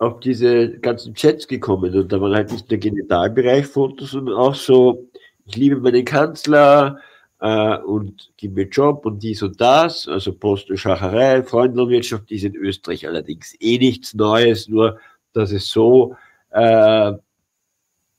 auf 0.00 0.18
diese 0.20 0.78
ganzen 0.78 1.14
Chats 1.14 1.46
gekommen 1.46 1.94
und 1.94 2.10
da 2.10 2.20
waren 2.20 2.34
halt 2.34 2.50
nicht 2.50 2.70
der 2.70 2.78
Genitalbereich 2.78 3.66
Fotos, 3.66 4.12
sondern 4.12 4.34
auch 4.34 4.54
so, 4.54 5.06
ich 5.44 5.56
liebe 5.56 5.76
meinen 5.76 6.06
Kanzler 6.06 6.98
äh, 7.40 7.76
und 7.76 8.32
gib 8.38 8.54
mir 8.54 8.66
Job 8.66 9.04
und 9.04 9.22
dies 9.22 9.42
und 9.42 9.60
das, 9.60 10.08
also 10.08 10.32
Post 10.32 10.70
und 10.70 10.78
Schacherei, 10.78 11.42
Freundenwirtschaft 11.42 12.30
ist 12.30 12.44
in 12.44 12.56
Österreich 12.56 13.06
allerdings 13.06 13.54
eh 13.60 13.76
nichts 13.76 14.14
Neues, 14.14 14.68
nur 14.68 14.98
dass 15.34 15.52
es 15.52 15.68
so 15.68 16.16
äh, 16.48 17.12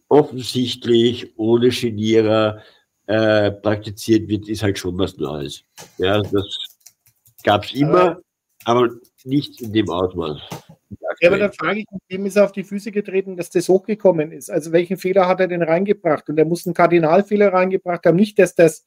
offensichtlich 0.08 1.34
ohne 1.36 1.70
Genierer 1.70 2.62
äh, 3.08 3.50
praktiziert 3.52 4.28
wird, 4.28 4.48
ist 4.48 4.62
halt 4.62 4.78
schon 4.78 5.00
was 5.00 5.18
Neues. 5.18 5.64
Ja, 5.98 6.22
das 6.22 6.58
gab 7.44 7.64
es 7.64 7.74
immer, 7.74 8.22
aber 8.66 8.90
nicht 9.24 9.62
in 9.62 9.74
dem 9.74 9.90
Ausmaß. 9.90 10.40
Ja, 11.20 11.30
aber 11.30 11.38
dann 11.38 11.54
frage 11.54 11.80
ich 11.80 11.86
mich, 11.92 12.02
wem 12.10 12.26
ist 12.26 12.36
er 12.36 12.46
auf 12.46 12.52
die 12.52 12.64
Füße 12.64 12.92
getreten, 12.92 13.38
dass 13.38 13.50
das 13.50 13.70
hochgekommen 13.70 14.32
ist? 14.32 14.50
Also 14.50 14.72
welchen 14.72 14.98
Fehler 14.98 15.28
hat 15.28 15.40
er 15.40 15.48
denn 15.48 15.62
reingebracht? 15.62 16.30
Und 16.30 16.38
er 16.38 16.46
muss 16.46 16.66
einen 16.66 16.74
Kardinalfehler 16.74 17.54
reingebracht 17.54 18.06
haben, 18.06 18.16
nicht, 18.16 18.40
dass 18.40 18.56
das 18.56 18.86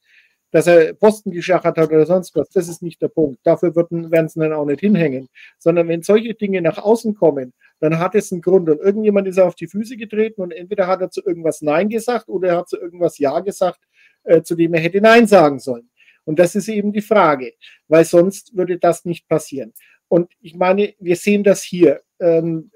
dass 0.55 0.67
er 0.67 0.93
Posten 0.93 1.31
geschachert 1.31 1.77
hat 1.77 1.89
oder 1.89 2.05
sonst 2.05 2.33
was. 2.33 2.49
Das 2.49 2.69
ist 2.69 2.81
nicht 2.81 3.01
der 3.01 3.09
Punkt. 3.09 3.39
Dafür 3.43 3.75
würden, 3.75 4.09
werden 4.09 4.29
sie 4.29 4.39
dann 4.39 4.53
auch 4.53 4.63
nicht 4.63 4.79
hinhängen. 4.79 5.27
Sondern 5.59 5.89
wenn 5.89 6.01
solche 6.01 6.33
Dinge 6.33 6.61
nach 6.61 6.77
außen 6.77 7.13
kommen, 7.13 7.51
dann 7.81 7.99
hat 7.99 8.15
es 8.15 8.31
einen 8.31 8.41
Grund. 8.41 8.69
Und 8.69 8.79
irgendjemand 8.79 9.27
ist 9.27 9.37
auf 9.37 9.55
die 9.55 9.67
Füße 9.67 9.97
getreten 9.97 10.41
und 10.41 10.51
entweder 10.51 10.87
hat 10.87 11.01
er 11.01 11.09
zu 11.09 11.21
irgendwas 11.25 11.61
Nein 11.61 11.89
gesagt 11.89 12.29
oder 12.29 12.49
er 12.49 12.57
hat 12.59 12.69
zu 12.69 12.77
irgendwas 12.77 13.17
Ja 13.17 13.41
gesagt, 13.41 13.81
äh, 14.23 14.43
zu 14.43 14.55
dem 14.55 14.73
er 14.73 14.79
hätte 14.79 15.01
Nein 15.01 15.27
sagen 15.27 15.59
sollen. 15.59 15.89
Und 16.23 16.39
das 16.39 16.55
ist 16.55 16.69
eben 16.69 16.93
die 16.93 17.01
Frage, 17.01 17.51
weil 17.89 18.05
sonst 18.05 18.55
würde 18.55 18.79
das 18.79 19.03
nicht 19.03 19.27
passieren. 19.27 19.73
Und 20.07 20.31
ich 20.39 20.55
meine, 20.55 20.93
wir 20.99 21.15
sehen 21.15 21.43
das 21.43 21.63
hier. 21.63 22.03
Ähm, 22.19 22.71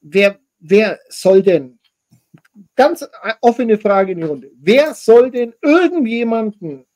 wer, 0.00 0.38
wer 0.58 0.98
soll 1.08 1.42
denn 1.42 1.78
ganz 2.74 3.06
offene 3.40 3.78
Frage 3.78 4.12
in 4.12 4.18
die 4.18 4.24
Runde. 4.24 4.50
Wer 4.56 4.94
soll 4.94 5.30
denn 5.30 5.54
irgendjemanden 5.62 6.86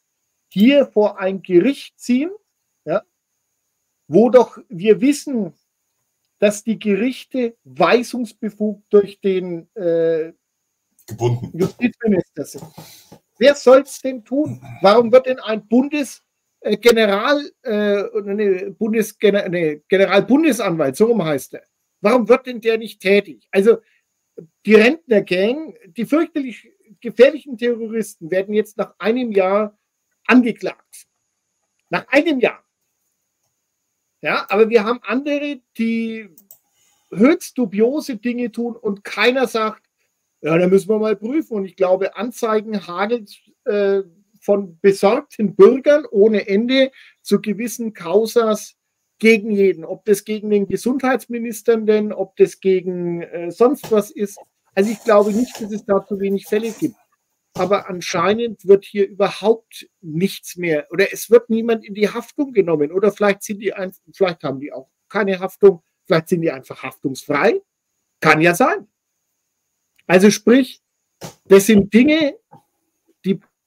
hier 0.49 0.87
vor 0.87 1.19
ein 1.19 1.43
Gericht 1.43 1.99
ziehen, 1.99 2.31
ja, 2.85 3.03
wo 4.09 4.31
doch 4.31 4.59
wir 4.69 5.01
wissen, 5.01 5.55
dass 6.39 6.65
die 6.65 6.79
Gerichte 6.79 7.57
weisungsbefugt 7.65 8.85
durch 8.91 9.21
den 9.21 9.69
äh, 9.75 10.33
Justizminister 11.53 12.45
sind. 12.45 12.65
Wer 13.39 13.55
soll 13.55 13.83
es 13.83 14.01
denn 14.01 14.25
tun? 14.25 14.63
Warum 14.81 15.13
wird 15.13 15.27
denn 15.27 15.41
ein 15.41 15.67
Bundesgeneral, 16.63 17.51
äh, 17.63 18.03
nee, 18.23 18.71
Bundesgener, 18.71 19.49
nee, 19.49 19.83
Generalbundesanwalt, 19.89 20.97
so 20.97 21.07
rum 21.07 21.25
heißt 21.25 21.55
er, 21.55 21.65
warum 22.01 22.29
wird 22.29 22.47
denn 22.47 22.61
der 22.61 22.79
nicht 22.79 23.01
tätig? 23.01 23.49
Also 23.51 23.79
die 24.67 24.75
Rentnergang, 24.75 25.75
die 25.87 26.05
fürchterlich 26.05 26.71
gefährlichen 27.01 27.57
Terroristen 27.57 28.31
werden 28.31 28.55
jetzt 28.55 28.77
nach 28.77 28.95
einem 28.99 29.33
Jahr 29.33 29.79
angeklagt. 30.27 31.07
Nach 31.89 32.07
einem 32.09 32.41
Jahr. 32.41 32.63
Ja, 34.23 34.47
aber 34.51 34.69
wir 34.69 34.85
haben 34.85 35.01
andere, 35.03 35.61
die 35.79 36.29
höchst 37.11 37.57
dubiose 37.57 38.17
Dinge 38.17 38.53
tun 38.53 38.77
und 38.77 39.03
keiner 39.03 39.47
sagt, 39.47 39.83
ja, 40.43 40.57
da 40.57 40.69
müssen 40.69 40.89
wir 40.89 40.99
mal 40.99 41.17
prüfen. 41.17 41.55
Und 41.55 41.65
ich 41.65 41.77
glaube, 41.77 42.17
Anzeigen 42.17 42.87
hagelt 42.87 43.31
äh, 43.65 44.03
von 44.41 44.79
besorgten 44.81 45.55
Bürgern 45.55 46.07
ohne 46.11 46.49
Ende 46.49 46.91
zu 47.23 47.41
gewissen 47.41 47.93
Kausas 47.93 48.77
gegen 49.19 49.51
jeden, 49.51 49.85
ob 49.85 50.05
das 50.07 50.25
gegen 50.25 50.51
den 50.51 50.67
Gesundheitsminister 50.67 51.77
denn, 51.77 52.13
ob 52.13 52.37
das 52.37 52.61
gegen 52.61 53.23
äh, 53.23 53.51
sonst 53.51 53.93
was 53.93 54.11
ist. 54.11 54.39
Also 54.75 54.91
ich 54.91 55.03
glaube 55.05 55.33
nicht, 55.33 55.61
dass 55.61 55.71
es 55.71 55.85
da 55.85 56.05
zu 56.05 56.19
wenig 56.19 56.47
Fälle 56.47 56.73
gibt. 56.73 56.97
Aber 57.55 57.89
anscheinend 57.89 58.67
wird 58.67 58.85
hier 58.85 59.09
überhaupt 59.09 59.89
nichts 60.01 60.57
mehr 60.57 60.87
oder 60.91 61.13
es 61.13 61.31
wird 61.31 61.51
niemand 61.51 61.85
in 61.85 61.95
die 61.95 62.09
Haftung 62.09 62.53
genommen 62.53 62.93
oder 62.93 63.13
vielleicht 63.13 63.43
sind 63.43 63.59
die 63.59 63.75
einfach, 63.75 64.01
vielleicht 64.13 64.43
haben 64.45 64.61
die 64.61 64.73
auch 64.73 64.89
keine 65.09 65.39
Haftung, 65.39 65.83
vielleicht 66.07 66.29
sind 66.29 66.43
die 66.43 66.51
einfach 66.51 66.83
haftungsfrei. 66.83 67.61
Kann 68.21 68.41
ja 68.41 68.55
sein. 68.55 68.87
Also 70.07 70.31
sprich, 70.31 70.81
das 71.45 71.67
sind 71.67 71.93
Dinge, 71.93 72.39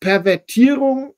Pervertierung 0.04 1.14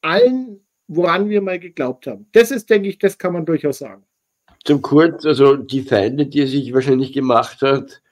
allen 0.00 0.64
woran 0.88 1.28
wir 1.28 1.40
mal 1.40 1.58
geglaubt 1.58 2.06
haben. 2.06 2.26
Das 2.32 2.50
ist, 2.50 2.68
denke 2.70 2.88
ich, 2.88 2.98
das 2.98 3.18
kann 3.18 3.32
man 3.32 3.46
durchaus 3.46 3.78
sagen. 3.78 4.04
Zum 4.64 4.82
Kurz, 4.82 5.24
also 5.26 5.56
die 5.56 5.82
Feinde, 5.82 6.26
die 6.26 6.40
er 6.40 6.46
sich 6.46 6.72
wahrscheinlich 6.72 7.12
gemacht 7.12 7.60
hat, 7.62 8.02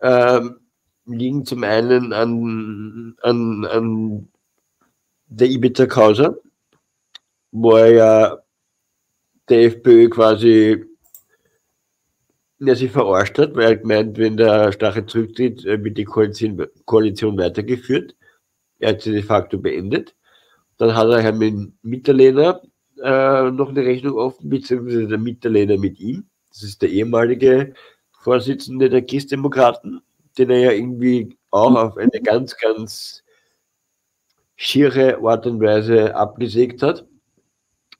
ähm, 0.00 0.60
liegen 1.06 1.44
zum 1.44 1.64
einen 1.64 2.12
an, 2.12 3.16
an, 3.22 3.64
an 3.64 4.28
der 5.26 5.48
Ibiza-Causa, 5.48 6.36
wo 7.50 7.76
er 7.76 7.92
ja 7.92 8.38
der 9.48 9.64
FPÖ 9.64 10.08
quasi 10.08 10.84
ja, 12.60 12.74
sich 12.76 12.92
verarscht 12.92 13.38
hat, 13.38 13.56
weil 13.56 13.64
er 13.64 13.76
gemeint, 13.76 14.18
wenn 14.18 14.36
der 14.36 14.70
Stache 14.70 15.04
zurücktritt, 15.04 15.64
wird 15.64 15.98
die 15.98 16.04
Koalition, 16.04 16.64
Koalition 16.84 17.36
weitergeführt. 17.36 18.14
Er 18.82 18.90
hat 18.90 19.02
sie 19.02 19.12
de 19.12 19.22
facto 19.22 19.58
beendet. 19.58 20.14
Dann 20.76 20.94
hat 20.96 21.08
er 21.08 21.22
Herrn 21.22 21.72
Mitterlehner 21.82 22.60
äh, 23.00 23.50
noch 23.50 23.68
eine 23.68 23.84
Rechnung 23.84 24.18
offen, 24.18 24.48
beziehungsweise 24.48 25.06
der 25.06 25.18
Mitterlehner 25.18 25.78
mit 25.78 26.00
ihm. 26.00 26.26
Das 26.50 26.64
ist 26.64 26.82
der 26.82 26.90
ehemalige 26.90 27.74
Vorsitzende 28.10 28.90
der 28.90 29.02
Christdemokraten, 29.02 30.02
den 30.36 30.50
er 30.50 30.58
ja 30.58 30.72
irgendwie 30.72 31.36
auch 31.50 31.74
auf 31.76 31.96
eine 31.96 32.20
ganz, 32.22 32.56
ganz 32.56 33.22
schiere 34.56 35.18
Art 35.22 35.46
und 35.46 35.60
Weise 35.60 36.14
abgesägt 36.16 36.82
hat. 36.82 37.06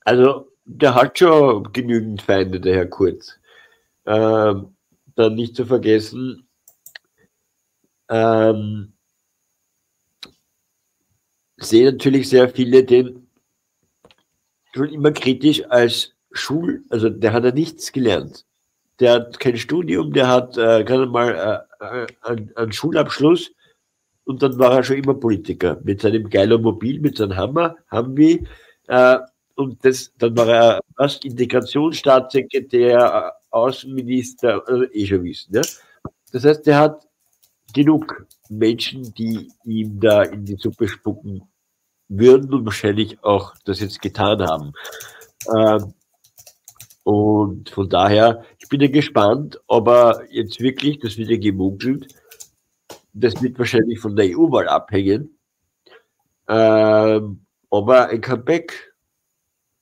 Also, 0.04 0.48
der 0.64 0.96
hat 0.96 1.16
schon 1.16 1.72
genügend 1.72 2.22
Feinde, 2.22 2.60
der 2.60 2.74
Herr 2.74 2.86
Kurz. 2.86 3.38
Ähm, 4.04 4.74
dann 5.14 5.34
nicht 5.36 5.54
zu 5.54 5.64
vergessen, 5.64 6.48
ähm, 8.09 8.91
sehe 11.64 11.93
natürlich 11.93 12.28
sehr 12.28 12.48
viele 12.48 12.84
den 12.84 13.26
schon 14.74 14.89
immer 14.89 15.12
kritisch 15.12 15.64
als 15.68 16.14
Schul, 16.32 16.82
also 16.89 17.09
der 17.09 17.32
hat 17.32 17.44
ja 17.44 17.52
nichts 17.52 17.93
gelernt. 17.93 18.47
Der 19.01 19.14
hat 19.14 19.40
kein 19.40 19.56
Studium, 19.56 20.12
der 20.12 20.28
hat 20.28 20.56
äh, 20.56 20.84
gerade 20.84 21.06
mal 21.06 21.66
äh, 21.80 21.84
äh, 21.84 22.06
einen, 22.22 22.56
einen 22.56 22.72
Schulabschluss 22.72 23.52
und 24.24 24.43
dann 24.43 24.59
war 24.59 24.76
er 24.76 24.84
schon 24.84 24.97
immer 24.97 25.14
Politiker 25.14 25.78
mit 25.82 26.01
seinem 26.01 26.30
geilen 26.30 26.62
Mobil, 26.62 27.01
mit 27.01 27.16
seinem 27.16 27.36
Hammer, 27.36 27.76
wir. 27.90 28.47
Äh, 28.89 29.18
und 29.55 29.84
das, 29.84 30.12
dann 30.18 30.36
war 30.36 30.48
er 30.48 30.80
fast 30.97 31.24
Integrationsstaatssekretär, 31.24 32.98
äh, 32.98 33.30
Außenminister, 33.51 34.62
also 34.66 34.84
eh 34.90 35.06
schon 35.06 35.24
wissen. 35.24 35.55
Ja? 35.55 35.62
Das 36.32 36.44
heißt, 36.44 36.66
der 36.66 36.78
hat 36.78 37.06
genug 37.74 38.26
Menschen, 38.48 39.12
die 39.14 39.51
ihm 39.64 40.01
da 40.01 40.22
in 40.22 40.44
die 40.44 40.56
Suppe 40.56 40.89
spucken 40.89 41.43
würden 42.18 42.52
und 42.52 42.64
wahrscheinlich 42.64 43.22
auch 43.24 43.55
das 43.64 43.80
jetzt 43.80 44.01
getan 44.02 44.43
haben. 44.43 44.72
Ähm, 45.56 45.94
und 47.05 47.70
von 47.70 47.89
daher, 47.89 48.44
ich 48.59 48.68
bin 48.68 48.80
ja 48.80 48.89
gespannt, 48.89 49.60
ob 49.66 49.89
er 49.89 50.24
jetzt 50.30 50.60
wirklich, 50.60 50.98
das 51.01 51.16
wird 51.16 51.30
ja 51.30 51.36
gemunkelt, 51.39 52.14
das 53.12 53.43
wird 53.43 53.59
wahrscheinlich 53.59 53.98
von 54.01 54.16
der 54.16 54.26
EU-Wahl 54.26 54.68
abhängen, 54.68 55.36
ähm, 56.48 57.44
ob 57.70 57.89
er 57.89 58.09
ein 58.09 58.20
Comeback 58.20 58.93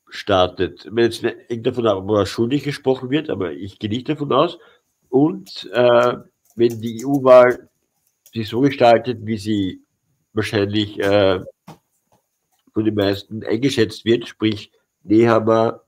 startet. 0.09 0.89
Wenn 0.90 1.05
jetzt 1.05 1.23
nicht 1.23 1.66
davon 1.66 1.86
ab, 1.86 1.98
ob 1.98 2.11
er 2.11 2.27
schuldig 2.27 2.65
gesprochen 2.65 3.11
wird, 3.11 3.31
aber 3.31 3.52
ich 3.52 3.78
gehe 3.78 3.90
nicht 3.90 4.09
davon 4.09 4.32
aus. 4.32 4.59
Und 5.09 5.69
äh, 5.73 6.16
wenn 6.57 6.81
die 6.81 7.05
EU-Wahl 7.05 7.69
sich 8.32 8.48
so 8.48 8.61
gestaltet, 8.61 9.19
wie 9.23 9.39
sie 9.39 9.82
wahrscheinlich 10.32 10.98
äh, 11.01 11.40
von 12.72 12.84
den 12.84 12.94
meisten 12.94 13.44
eingeschätzt 13.44 14.05
wird, 14.05 14.28
sprich 14.28 14.72
Nehammer 15.02 15.82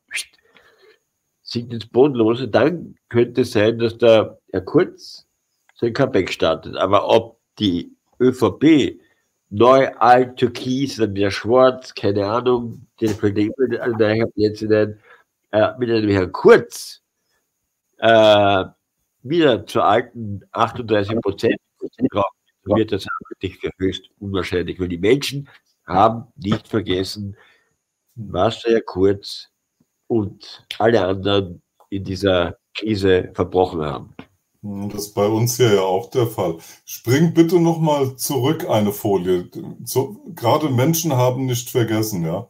sinkt 1.42 1.72
ins 1.72 1.86
Bodenlose, 1.86 2.48
dann 2.48 2.96
könnte 3.08 3.42
es 3.42 3.52
sein, 3.52 3.78
dass 3.78 3.98
der 3.98 4.38
Herr 4.52 4.62
Kurz 4.62 5.26
sein 5.74 5.92
Comeback 5.92 6.32
startet. 6.32 6.76
Aber 6.76 7.08
ob 7.08 7.38
die 7.58 7.94
ÖVP 8.20 8.98
neu, 9.50 9.88
alt, 9.98 10.38
türkis, 10.38 10.96
dann 10.96 11.14
wieder 11.14 11.30
schwarz, 11.30 11.94
keine 11.94 12.26
Ahnung, 12.26 12.86
den 13.00 13.10
fällt 13.10 13.38
an 13.80 13.98
der 13.98 14.26
Plätze 14.28 14.66
nein, 14.66 14.98
äh, 15.50 15.78
mit 15.78 15.90
einem 15.90 16.08
Herrn 16.08 16.32
Kurz 16.32 17.02
äh, 17.98 18.64
wieder 19.22 19.66
zur 19.66 19.84
alten 19.84 20.42
38 20.52 21.20
Prozent 21.20 21.56
wird 22.64 22.92
das 22.92 23.06
wirklich 23.28 23.58
für 23.58 23.70
höchst 23.78 24.08
unwahrscheinlich, 24.18 24.80
weil 24.80 24.88
die 24.88 24.98
Menschen 24.98 25.48
haben 25.92 26.26
nicht 26.36 26.68
vergessen, 26.68 27.36
Herr 28.16 28.80
Kurz 28.82 29.48
und 30.06 30.66
alle 30.78 31.04
anderen 31.04 31.62
in 31.90 32.04
dieser 32.04 32.56
Krise 32.74 33.30
verbrochen 33.34 33.82
haben. 33.82 34.14
Das 34.62 35.06
ist 35.06 35.14
bei 35.14 35.26
uns 35.26 35.56
hier 35.56 35.74
ja 35.74 35.80
auch 35.80 36.08
der 36.10 36.28
Fall. 36.28 36.58
Spring 36.84 37.34
bitte 37.34 37.58
nochmal 37.58 38.14
zurück 38.16 38.68
eine 38.68 38.92
Folie. 38.92 39.50
So, 39.84 40.22
gerade 40.36 40.68
Menschen 40.68 41.14
haben 41.16 41.46
nicht 41.46 41.70
vergessen, 41.70 42.24
ja. 42.24 42.48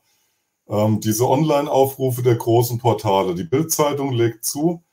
Ähm, 0.69 1.01
diese 1.01 1.27
Online-Aufrufe 1.29 2.23
der 2.23 2.35
großen 2.37 2.79
Portale. 2.79 3.35
Die 3.35 3.45
Bildzeitung 3.45 4.13
legt 4.13 4.45
zu 4.45 4.85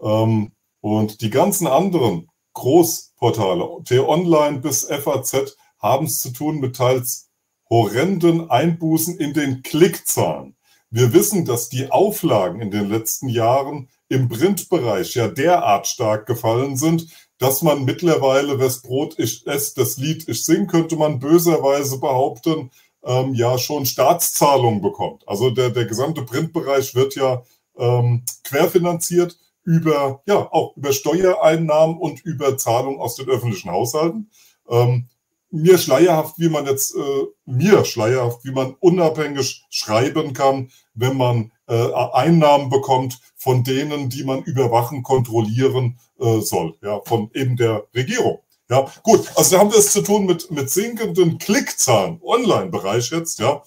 ähm, 0.00 0.52
und 0.80 1.20
die 1.20 1.30
ganzen 1.30 1.66
anderen 1.66 2.30
Großportale, 2.54 3.82
T-Online 3.84 4.60
bis 4.60 4.84
FAZ, 4.84 5.56
haben 5.80 6.06
es 6.06 6.20
zu 6.20 6.32
tun 6.32 6.60
mit 6.60 6.76
teils 6.76 7.27
horrenden 7.70 8.50
Einbußen 8.50 9.18
in 9.18 9.34
den 9.34 9.62
Klickzahlen. 9.62 10.56
Wir 10.90 11.12
wissen, 11.12 11.44
dass 11.44 11.68
die 11.68 11.90
Auflagen 11.90 12.60
in 12.60 12.70
den 12.70 12.88
letzten 12.88 13.28
Jahren 13.28 13.88
im 14.08 14.28
Printbereich 14.28 15.14
ja 15.14 15.28
derart 15.28 15.86
stark 15.86 16.26
gefallen 16.26 16.76
sind, 16.76 17.08
dass 17.38 17.62
man 17.62 17.84
mittlerweile, 17.84 18.58
wes 18.58 18.82
Brot 18.82 19.18
ich 19.18 19.46
esse, 19.46 19.74
das 19.76 19.98
Lied 19.98 20.28
ich 20.28 20.44
sing, 20.44 20.66
könnte 20.66 20.96
man 20.96 21.18
böserweise 21.18 22.00
behaupten, 22.00 22.70
ähm, 23.04 23.34
ja 23.34 23.58
schon 23.58 23.86
Staatszahlungen 23.86 24.80
bekommt. 24.80 25.26
Also 25.28 25.50
der, 25.50 25.70
der 25.70 25.84
gesamte 25.84 26.22
Printbereich 26.22 26.94
wird 26.94 27.14
ja 27.14 27.42
ähm, 27.76 28.24
querfinanziert 28.44 29.38
über, 29.62 30.22
ja, 30.26 30.36
auch 30.50 30.76
über 30.76 30.92
Steuereinnahmen 30.92 31.98
und 31.98 32.24
über 32.24 32.56
Zahlungen 32.56 33.00
aus 33.00 33.16
den 33.16 33.28
öffentlichen 33.28 33.70
Haushalten. 33.70 34.30
Ähm, 34.68 35.08
mir 35.50 35.78
schleierhaft, 35.78 36.38
wie 36.38 36.48
man 36.48 36.66
jetzt, 36.66 36.94
äh, 36.94 37.26
mir 37.46 37.84
schleierhaft, 37.84 38.44
wie 38.44 38.52
man 38.52 38.74
unabhängig 38.80 39.64
schreiben 39.70 40.32
kann, 40.32 40.70
wenn 40.94 41.16
man 41.16 41.52
äh, 41.68 41.92
Einnahmen 42.12 42.70
bekommt 42.70 43.18
von 43.36 43.64
denen, 43.64 44.10
die 44.10 44.24
man 44.24 44.42
überwachen, 44.42 45.02
kontrollieren 45.02 45.98
äh, 46.18 46.40
soll, 46.40 46.76
ja, 46.82 47.00
von 47.04 47.30
eben 47.34 47.56
der 47.56 47.86
Regierung. 47.94 48.40
Ja, 48.70 48.86
gut, 49.02 49.30
also 49.36 49.54
da 49.54 49.60
haben 49.60 49.72
wir 49.72 49.78
es 49.78 49.92
zu 49.92 50.02
tun 50.02 50.26
mit, 50.26 50.50
mit 50.50 50.68
sinkenden 50.68 51.38
Klickzahlen, 51.38 52.20
Online-Bereich 52.22 53.10
jetzt, 53.12 53.38
ja, 53.38 53.62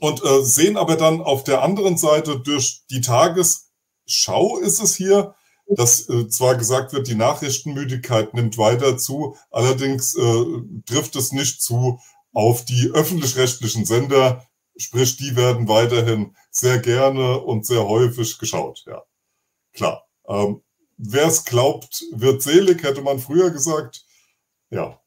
und 0.00 0.22
äh, 0.22 0.42
sehen 0.42 0.76
aber 0.76 0.96
dann 0.96 1.22
auf 1.22 1.44
der 1.44 1.62
anderen 1.62 1.96
Seite 1.96 2.40
durch 2.40 2.82
die 2.90 3.00
Tagesschau 3.00 4.58
ist 4.58 4.82
es 4.82 4.94
hier, 4.96 5.34
dass 5.66 6.08
äh, 6.08 6.28
zwar 6.28 6.56
gesagt 6.56 6.92
wird, 6.92 7.08
die 7.08 7.14
Nachrichtenmüdigkeit 7.14 8.34
nimmt 8.34 8.58
weiter 8.58 8.98
zu, 8.98 9.36
allerdings 9.50 10.14
äh, 10.14 10.44
trifft 10.86 11.16
es 11.16 11.32
nicht 11.32 11.62
zu 11.62 12.00
auf 12.32 12.64
die 12.64 12.90
öffentlich-rechtlichen 12.92 13.84
Sender, 13.84 14.46
sprich, 14.76 15.16
die 15.16 15.36
werden 15.36 15.68
weiterhin 15.68 16.34
sehr 16.50 16.78
gerne 16.78 17.40
und 17.40 17.64
sehr 17.64 17.86
häufig 17.86 18.38
geschaut. 18.38 18.84
Ja, 18.86 19.02
klar. 19.72 20.06
Ähm, 20.28 20.60
Wer 20.96 21.26
es 21.26 21.44
glaubt, 21.44 22.04
wird 22.12 22.42
selig, 22.42 22.82
hätte 22.82 23.02
man 23.02 23.18
früher 23.18 23.50
gesagt. 23.50 24.04
Ja, 24.70 25.00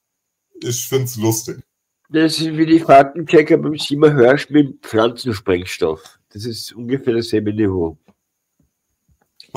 ich 0.62 0.88
finde 0.88 1.06
es 1.06 1.16
lustig. 1.16 1.64
Das 2.10 2.40
ist 2.40 2.58
wie 2.58 2.66
die 2.66 2.80
Faktenchecker 2.80 3.58
beim 3.58 3.78
Simmer 3.78 4.14
Hörsch 4.14 4.50
mit 4.50 4.82
Pflanzensprengstoff. 4.82 6.20
Das 6.30 6.46
ist 6.46 6.74
ungefähr 6.74 7.14
dasselbe 7.14 7.54
Niveau. 7.54 7.98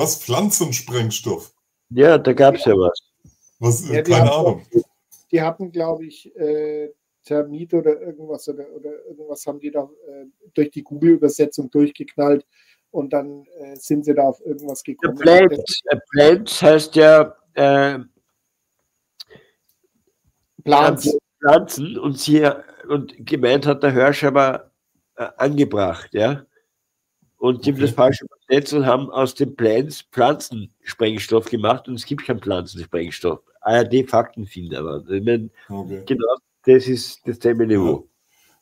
Was? 0.01 0.23
Pflanzensprengstoff? 0.23 1.53
Ja, 1.89 2.17
da 2.17 2.33
gab 2.33 2.55
es 2.55 2.65
ja 2.65 2.73
was. 2.73 2.99
was 3.59 3.89
ja, 3.89 4.01
keine 4.01 4.31
Ahnung. 4.31 4.65
Auch, 4.75 4.81
die 5.31 5.41
hatten, 5.41 5.71
glaube 5.71 6.05
ich, 6.05 6.35
äh, 6.35 6.89
Thermit 7.23 7.73
oder 7.73 8.01
irgendwas 8.01 8.47
oder, 8.49 8.65
oder 8.75 9.05
irgendwas 9.05 9.45
haben 9.45 9.59
die 9.59 9.71
da 9.71 9.83
äh, 10.07 10.25
durch 10.53 10.71
die 10.71 10.83
Google-Übersetzung 10.83 11.69
durchgeknallt 11.69 12.45
und 12.89 13.13
dann 13.13 13.45
äh, 13.59 13.75
sind 13.75 14.05
sie 14.05 14.15
da 14.15 14.23
auf 14.23 14.41
irgendwas 14.45 14.83
gekommen. 14.83 15.17
Plants, 15.17 15.81
Plants 16.11 16.61
heißt 16.61 16.95
ja 16.95 17.35
äh, 17.53 17.99
Pflanzen. 20.63 21.19
Pflanzen 21.39 21.97
und 21.97 22.19
sie 22.19 22.47
und 22.87 23.13
gemeint 23.25 23.65
hat 23.65 23.83
der 23.83 23.91
Hirsch 23.91 24.23
aber 24.23 24.71
äh, 25.15 25.27
angebracht, 25.37 26.09
ja. 26.13 26.45
Und 27.41 27.65
die 27.65 27.71
okay. 27.71 27.79
haben 27.79 27.87
das 27.87 27.95
falsch 27.95 28.21
übersetzt 28.21 28.71
und 28.71 28.85
haben 28.85 29.09
aus 29.09 29.33
den 29.33 29.55
Plants 29.55 30.03
Pflanzensprengstoff 30.11 31.49
gemacht 31.49 31.87
und 31.87 31.95
es 31.95 32.05
gibt 32.05 32.23
keinen 32.23 32.39
Pflanzensprengstoff. 32.39 33.39
ARD-Faktenfinder, 33.61 34.77
aber 34.77 35.03
ich 35.09 35.23
meine, 35.23 35.49
okay. 35.67 36.03
genau 36.05 36.35
das 36.65 36.87
ist 36.87 37.19
das 37.25 37.37
selbe 37.37 37.65
Niveau. 37.65 38.07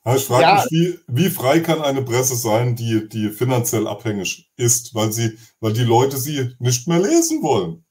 Ja. 0.06 0.16
Ich 0.16 0.26
frage 0.26 0.44
ja. 0.44 0.56
mich, 0.56 0.72
wie, 0.72 1.00
wie 1.08 1.30
frei 1.30 1.60
kann 1.60 1.82
eine 1.82 2.04
Presse 2.04 2.38
sein, 2.38 2.78
die, 2.78 3.10
die 3.10 3.32
finanziell 3.32 3.86
abhängig 3.86 4.50
ist, 4.56 4.96
weil, 4.96 5.12
sie, 5.12 5.38
weil 5.60 5.74
die 5.74 5.84
Leute 5.84 6.16
sie 6.16 6.56
nicht 6.60 6.88
mehr 6.88 7.00
lesen 7.00 7.44
wollen? 7.44 7.84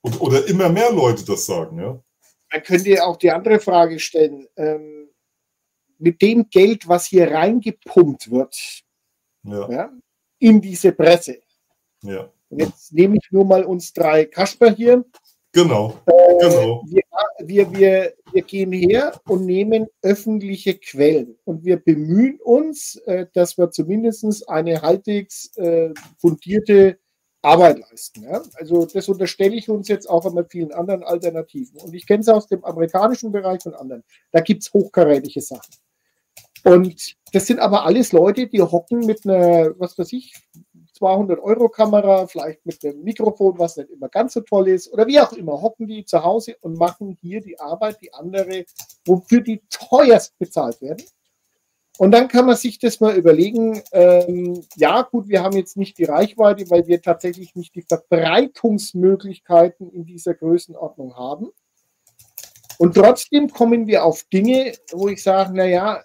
Und, 0.00 0.22
oder 0.22 0.48
immer 0.48 0.70
mehr 0.70 0.90
Leute 0.90 1.22
das 1.26 1.44
sagen, 1.44 1.78
ja? 1.78 2.02
Man 2.50 2.62
könnte 2.62 3.04
auch 3.04 3.18
die 3.18 3.30
andere 3.30 3.60
Frage 3.60 3.98
stellen. 3.98 4.46
Ähm, 4.56 5.10
mit 5.98 6.22
dem 6.22 6.48
Geld, 6.48 6.88
was 6.88 7.04
hier 7.04 7.30
reingepumpt 7.30 8.30
wird, 8.30 8.87
ja. 9.50 9.70
ja 9.70 9.92
in 10.38 10.60
diese 10.60 10.92
Presse. 10.92 11.38
Ja. 12.02 12.30
Und 12.50 12.60
jetzt 12.60 12.92
nehme 12.92 13.16
ich 13.16 13.30
nur 13.30 13.44
mal 13.44 13.64
uns 13.64 13.92
drei 13.92 14.24
Kasper 14.24 14.70
hier. 14.70 15.04
Genau. 15.52 15.98
Äh, 16.06 16.38
genau. 16.38 16.84
Wir, 16.86 17.02
wir, 17.40 17.72
wir, 17.72 18.14
wir 18.32 18.42
gehen 18.42 18.72
her 18.72 19.18
und 19.26 19.44
nehmen 19.44 19.86
öffentliche 20.02 20.74
Quellen 20.78 21.36
und 21.44 21.64
wir 21.64 21.78
bemühen 21.78 22.38
uns, 22.40 22.96
äh, 23.06 23.26
dass 23.32 23.58
wir 23.58 23.70
zumindest 23.70 24.48
eine 24.48 24.80
halbwegs 24.82 25.56
äh, 25.56 25.92
fundierte 26.18 26.98
Arbeit 27.42 27.78
leisten. 27.78 28.24
Ja? 28.24 28.42
Also 28.54 28.86
das 28.86 29.08
unterstelle 29.08 29.56
ich 29.56 29.68
uns 29.68 29.88
jetzt 29.88 30.08
auch 30.08 30.30
mit 30.32 30.50
vielen 30.50 30.72
anderen 30.72 31.02
Alternativen. 31.02 31.80
Und 31.80 31.94
ich 31.94 32.06
kenne 32.06 32.20
es 32.20 32.28
aus 32.28 32.46
dem 32.46 32.64
amerikanischen 32.64 33.32
Bereich 33.32 33.64
und 33.64 33.74
anderen. 33.74 34.04
Da 34.32 34.40
gibt 34.40 34.62
es 34.62 34.72
hochkarätige 34.72 35.40
Sachen. 35.40 35.74
Und 36.64 37.16
das 37.32 37.46
sind 37.46 37.60
aber 37.60 37.84
alles 37.84 38.12
Leute, 38.12 38.46
die 38.46 38.62
hocken 38.62 39.06
mit 39.06 39.24
einer, 39.24 39.78
was 39.78 39.98
weiß 39.98 40.12
ich, 40.12 40.34
200 40.98 41.38
Euro 41.40 41.68
Kamera, 41.68 42.26
vielleicht 42.26 42.64
mit 42.66 42.84
einem 42.84 43.02
Mikrofon, 43.02 43.58
was 43.58 43.76
nicht 43.76 43.90
immer 43.90 44.08
ganz 44.08 44.32
so 44.34 44.40
toll 44.40 44.68
ist, 44.68 44.92
oder 44.92 45.06
wie 45.06 45.20
auch 45.20 45.32
immer, 45.32 45.60
hocken 45.60 45.86
die 45.86 46.04
zu 46.04 46.24
Hause 46.24 46.56
und 46.60 46.76
machen 46.78 47.16
hier 47.20 47.40
die 47.40 47.60
Arbeit, 47.60 47.98
die 48.02 48.12
andere, 48.12 48.64
wofür 49.06 49.40
die 49.40 49.62
teuerst 49.70 50.36
bezahlt 50.38 50.80
werden. 50.80 51.04
Und 51.98 52.12
dann 52.12 52.28
kann 52.28 52.46
man 52.46 52.56
sich 52.56 52.78
das 52.78 53.00
mal 53.00 53.16
überlegen, 53.16 53.82
ähm, 53.92 54.64
ja 54.76 55.02
gut, 55.02 55.28
wir 55.28 55.42
haben 55.42 55.56
jetzt 55.56 55.76
nicht 55.76 55.98
die 55.98 56.04
Reichweite, 56.04 56.70
weil 56.70 56.86
wir 56.86 57.02
tatsächlich 57.02 57.56
nicht 57.56 57.74
die 57.74 57.82
Verbreitungsmöglichkeiten 57.82 59.90
in 59.90 60.04
dieser 60.04 60.34
Größenordnung 60.34 61.16
haben. 61.16 61.48
Und 62.78 62.94
trotzdem 62.94 63.50
kommen 63.50 63.88
wir 63.88 64.04
auf 64.04 64.22
Dinge, 64.32 64.74
wo 64.92 65.08
ich 65.08 65.24
sage, 65.24 65.56
naja, 65.56 66.04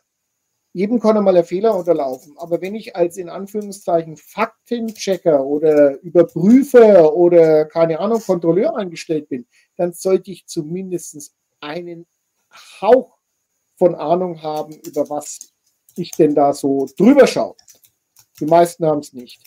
jedem 0.74 1.00
kann 1.00 1.16
einmal 1.16 1.38
ein 1.38 1.46
Fehler 1.46 1.76
unterlaufen. 1.76 2.36
Aber 2.38 2.60
wenn 2.62 2.74
ich 2.74 2.96
als 2.96 3.18
in 3.18 3.30
Anführungszeichen 3.30 4.18
Faktenchecker 4.18 5.46
oder 5.46 6.00
Überprüfer 6.02 7.16
oder 7.16 7.66
keine 7.66 8.00
Ahnung, 8.00 8.22
Kontrolleur 8.22 8.76
eingestellt 8.76 9.30
bin, 9.30 9.46
dann 9.78 9.94
sollte 9.94 10.32
ich 10.32 10.48
zumindest 10.48 11.36
einen 11.62 12.08
Hauch 12.82 13.18
von 13.78 13.96
Ahnung 13.96 14.42
haben, 14.42 14.74
über 14.86 15.10
was 15.10 15.54
ich 15.96 16.12
denn 16.12 16.34
da 16.34 16.54
so 16.54 16.88
drüber 16.98 17.28
schaue. 17.28 17.56
Die 18.40 18.46
meisten 18.46 18.86
haben 18.86 19.00
es 19.00 19.14
nicht. 19.14 19.42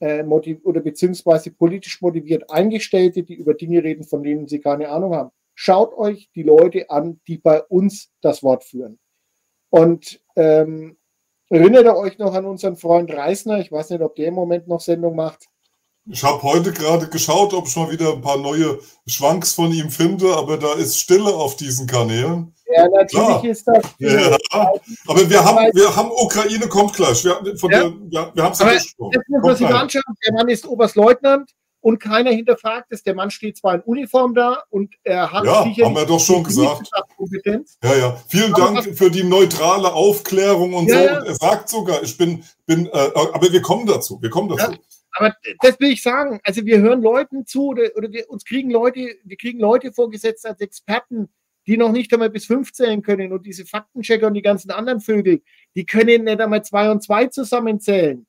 äh, 0.00 0.22
oder 0.24 0.80
beziehungsweise 0.80 1.50
politisch 1.50 2.00
motiviert 2.02 2.50
Eingestellte, 2.50 3.22
die 3.22 3.34
über 3.34 3.54
Dinge 3.54 3.82
reden, 3.82 4.04
von 4.04 4.22
denen 4.22 4.48
sie 4.48 4.60
keine 4.60 4.88
Ahnung 4.88 5.14
haben. 5.14 5.30
Schaut 5.54 5.94
euch 5.94 6.30
die 6.34 6.42
Leute 6.42 6.90
an, 6.90 7.20
die 7.26 7.38
bei 7.38 7.62
uns 7.62 8.10
das 8.20 8.42
Wort 8.42 8.64
führen. 8.64 8.98
Und 9.68 10.20
ähm, 10.36 10.96
Erinnert 11.50 11.84
ihr 11.84 11.96
euch 11.96 12.16
noch 12.18 12.32
an 12.32 12.44
unseren 12.44 12.76
Freund 12.76 13.12
Reisner? 13.12 13.58
Ich 13.58 13.72
weiß 13.72 13.90
nicht, 13.90 14.02
ob 14.02 14.14
der 14.14 14.28
im 14.28 14.34
Moment 14.34 14.68
noch 14.68 14.80
Sendung 14.80 15.16
macht. 15.16 15.48
Ich 16.08 16.22
habe 16.22 16.40
heute 16.44 16.72
gerade 16.72 17.08
geschaut, 17.08 17.52
ob 17.52 17.66
ich 17.66 17.76
mal 17.76 17.90
wieder 17.90 18.12
ein 18.12 18.20
paar 18.20 18.38
neue 18.38 18.78
Schwanks 19.06 19.52
von 19.52 19.72
ihm 19.72 19.90
finde, 19.90 20.34
aber 20.36 20.56
da 20.56 20.74
ist 20.74 20.98
Stille 20.98 21.28
auf 21.28 21.56
diesen 21.56 21.88
Kanälen. 21.88 22.54
Ja, 22.72 22.88
natürlich 22.88 23.10
Klar. 23.10 23.44
ist 23.44 23.66
das. 23.66 23.84
Ja, 23.98 24.38
aber 25.08 25.28
wir 25.28 25.44
haben, 25.44 25.74
wir 25.74 25.96
haben 25.96 26.10
Ukraine 26.12 26.68
kommt 26.68 26.94
gleich. 26.94 27.24
Wir, 27.24 27.56
von 27.56 27.70
ja. 27.70 27.80
Der, 27.80 27.92
ja, 28.10 28.30
wir 28.32 28.44
haben 28.44 28.52
es 28.52 28.58
ja 28.60 28.66
Das 28.72 28.94
muss 29.26 29.42
man 29.42 29.56
sich 29.56 29.66
anschauen. 29.66 30.02
Der 30.24 30.34
Mann 30.34 30.48
ist 30.48 30.66
Oberstleutnant 30.66 31.50
und 31.80 31.98
keiner 31.98 32.30
hinterfragt 32.30 32.88
es. 32.90 33.02
Der 33.02 33.14
Mann 33.14 33.30
steht 33.30 33.56
zwar 33.56 33.76
in 33.76 33.80
Uniform 33.82 34.34
da 34.34 34.64
und 34.70 34.94
er 35.02 35.30
hat 35.32 35.44
ja, 35.44 35.64
sicher 35.64 35.86
haben 35.86 35.96
wir 35.96 36.04
doch 36.04 36.20
schon 36.20 36.44
gesagt. 36.44 36.90
Kompetenz. 37.16 37.78
Ja, 37.82 37.96
ja. 37.96 38.22
Vielen 38.28 38.54
aber 38.54 38.74
Dank 38.74 38.96
für 38.96 39.10
die 39.10 39.24
neutrale 39.24 39.92
Aufklärung 39.92 40.74
und 40.74 40.88
ja, 40.88 41.14
so. 41.14 41.20
Und 41.20 41.26
er 41.26 41.34
sagt 41.34 41.68
sogar, 41.68 42.02
ich 42.02 42.16
bin, 42.16 42.44
bin, 42.66 42.86
äh, 42.86 43.10
aber 43.14 43.52
wir 43.52 43.62
kommen 43.62 43.86
dazu. 43.86 44.20
Wir 44.20 44.30
kommen 44.30 44.48
dazu. 44.48 44.72
Ja, 44.72 44.78
aber 45.12 45.34
das 45.60 45.80
will 45.80 45.90
ich 45.90 46.02
sagen. 46.02 46.40
Also 46.44 46.64
wir 46.64 46.78
hören 46.78 47.02
Leuten 47.02 47.46
zu 47.46 47.68
oder, 47.68 47.90
oder 47.96 48.10
wir 48.10 48.28
uns 48.30 48.44
kriegen 48.44 48.70
Leute, 48.70 49.16
wir 49.24 49.36
kriegen 49.36 49.58
Leute 49.58 49.92
vorgesetzt 49.92 50.46
als 50.46 50.60
Experten, 50.60 51.28
die 51.66 51.76
noch 51.76 51.92
nicht 51.92 52.12
einmal 52.12 52.30
bis 52.30 52.46
fünf 52.46 52.72
zählen 52.72 53.02
können 53.02 53.32
und 53.32 53.46
diese 53.46 53.66
Faktenchecker 53.66 54.26
und 54.26 54.34
die 54.34 54.42
ganzen 54.42 54.70
anderen 54.70 55.00
Vögel, 55.00 55.42
die 55.74 55.86
können 55.86 56.24
nicht 56.24 56.40
einmal 56.40 56.64
zwei 56.64 56.90
und 56.90 57.02
zwei 57.02 57.26
zusammenzählen, 57.26 58.26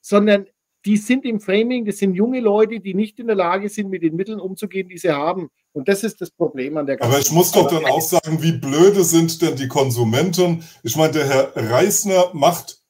sondern 0.00 0.46
die 0.84 0.96
sind 0.96 1.24
im 1.24 1.40
Framing, 1.40 1.84
das 1.84 1.98
sind 1.98 2.14
junge 2.14 2.40
Leute, 2.40 2.80
die 2.80 2.94
nicht 2.94 3.18
in 3.18 3.26
der 3.26 3.36
Lage 3.36 3.68
sind, 3.68 3.90
mit 3.90 4.02
den 4.02 4.16
Mitteln 4.16 4.40
umzugehen, 4.40 4.88
die 4.88 4.98
sie 4.98 5.10
haben. 5.10 5.50
Und 5.72 5.88
das 5.88 6.02
ist 6.02 6.20
das 6.20 6.30
Problem 6.30 6.76
an 6.76 6.86
der 6.86 6.96
ganzen 6.96 7.12
Aber 7.12 7.20
ich 7.20 7.30
muss 7.30 7.52
doch 7.52 7.68
dann 7.68 7.84
auch 7.84 8.00
sagen, 8.00 8.42
wie 8.42 8.52
blöde 8.52 9.04
sind 9.04 9.42
denn 9.42 9.56
die 9.56 9.68
Konsumenten? 9.68 10.64
Ich 10.82 10.96
meine, 10.96 11.12
der 11.12 11.28
Herr 11.28 11.52
Reisner 11.54 12.30
macht 12.32 12.80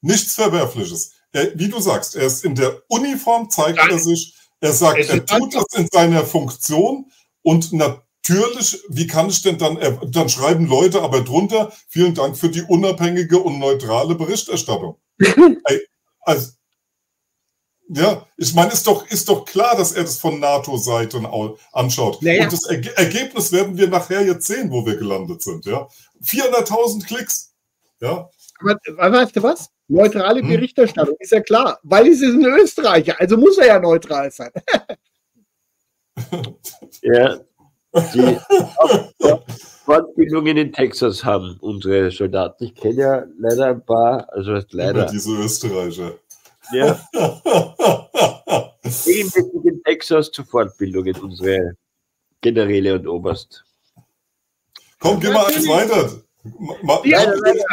nichts 0.00 0.34
Verwerfliches. 0.34 1.12
Er, 1.32 1.58
wie 1.58 1.68
du 1.68 1.78
sagst, 1.80 2.16
er 2.16 2.26
ist 2.26 2.44
in 2.44 2.54
der 2.54 2.82
Uniform, 2.88 3.50
zeigt 3.50 3.78
Nein. 3.78 3.90
er 3.90 3.98
sich. 3.98 4.34
Er 4.60 4.72
sagt, 4.72 4.98
er 4.98 5.24
tut 5.24 5.54
das 5.54 5.66
in 5.76 5.86
seiner 5.92 6.24
Funktion 6.24 7.10
und 7.42 7.74
natürlich, 7.74 8.82
wie 8.88 9.06
kann 9.06 9.28
ich 9.28 9.42
denn 9.42 9.58
dann, 9.58 9.78
dann 10.08 10.30
schreiben 10.30 10.66
Leute 10.66 11.02
aber 11.02 11.20
drunter, 11.20 11.72
vielen 11.88 12.14
Dank 12.14 12.38
für 12.38 12.48
die 12.48 12.62
unabhängige 12.62 13.38
und 13.38 13.58
neutrale 13.58 14.14
Berichterstattung. 14.14 14.96
Also, 16.28 16.55
ja, 17.88 18.26
ich 18.36 18.54
meine, 18.54 18.72
ist 18.72 18.86
doch, 18.86 19.06
ist 19.08 19.28
doch 19.28 19.44
klar, 19.44 19.76
dass 19.76 19.92
er 19.92 20.02
das 20.02 20.18
von 20.18 20.40
NATO-Seite 20.40 21.20
anschaut. 21.72 22.22
Naja. 22.22 22.44
Und 22.44 22.52
das 22.52 22.64
Ergebnis 22.64 23.52
werden 23.52 23.76
wir 23.76 23.88
nachher 23.88 24.24
jetzt 24.24 24.46
sehen, 24.46 24.70
wo 24.70 24.84
wir 24.84 24.96
gelandet 24.96 25.42
sind. 25.42 25.64
Ja, 25.66 25.88
400.000 26.22 27.06
Klicks. 27.06 27.54
Ja. 28.00 28.28
Aber 28.98 29.12
weißt 29.12 29.36
du 29.36 29.42
was? 29.42 29.70
Neutrale 29.88 30.40
hm? 30.40 30.48
Berichterstattung 30.48 31.16
ist 31.20 31.30
ja 31.30 31.40
klar, 31.40 31.78
weil 31.82 32.08
es 32.08 32.20
ist 32.20 32.34
ein 32.34 32.44
Österreicher, 32.44 33.14
also 33.20 33.36
muss 33.36 33.58
er 33.58 33.66
ja 33.66 33.78
neutral 33.78 34.30
sein. 34.32 34.50
ja, 37.02 37.38
die 38.14 38.38
Fortbildungen 39.84 40.56
in 40.56 40.72
Texas 40.72 41.24
haben 41.24 41.56
unsere 41.60 42.10
Soldaten. 42.10 42.64
Ich 42.64 42.74
kenne 42.74 42.94
ja 42.94 43.24
leider 43.38 43.66
ein 43.66 43.84
paar, 43.84 44.28
also 44.32 44.58
leider. 44.70 45.02
Immer 45.02 45.12
diese 45.12 45.30
Österreicher. 45.36 46.14
Ja. 46.72 47.00
Regelmäßig 48.84 49.64
in 49.64 49.82
Texas 49.84 50.30
zur 50.30 50.44
Fortbildung 50.44 51.06
in 51.06 51.16
unsere 51.16 51.76
Generäle 52.40 52.94
und 52.94 53.06
Oberst. 53.06 53.64
Komm, 54.98 55.20
geh 55.20 55.30
mal 55.30 55.46
eins 55.46 55.68
weiter. 55.68 56.22
Ma, 56.82 57.00
ja, 57.04 57.22
ja, 57.22 57.24
ja, 57.24 57.34
leid, 57.34 57.64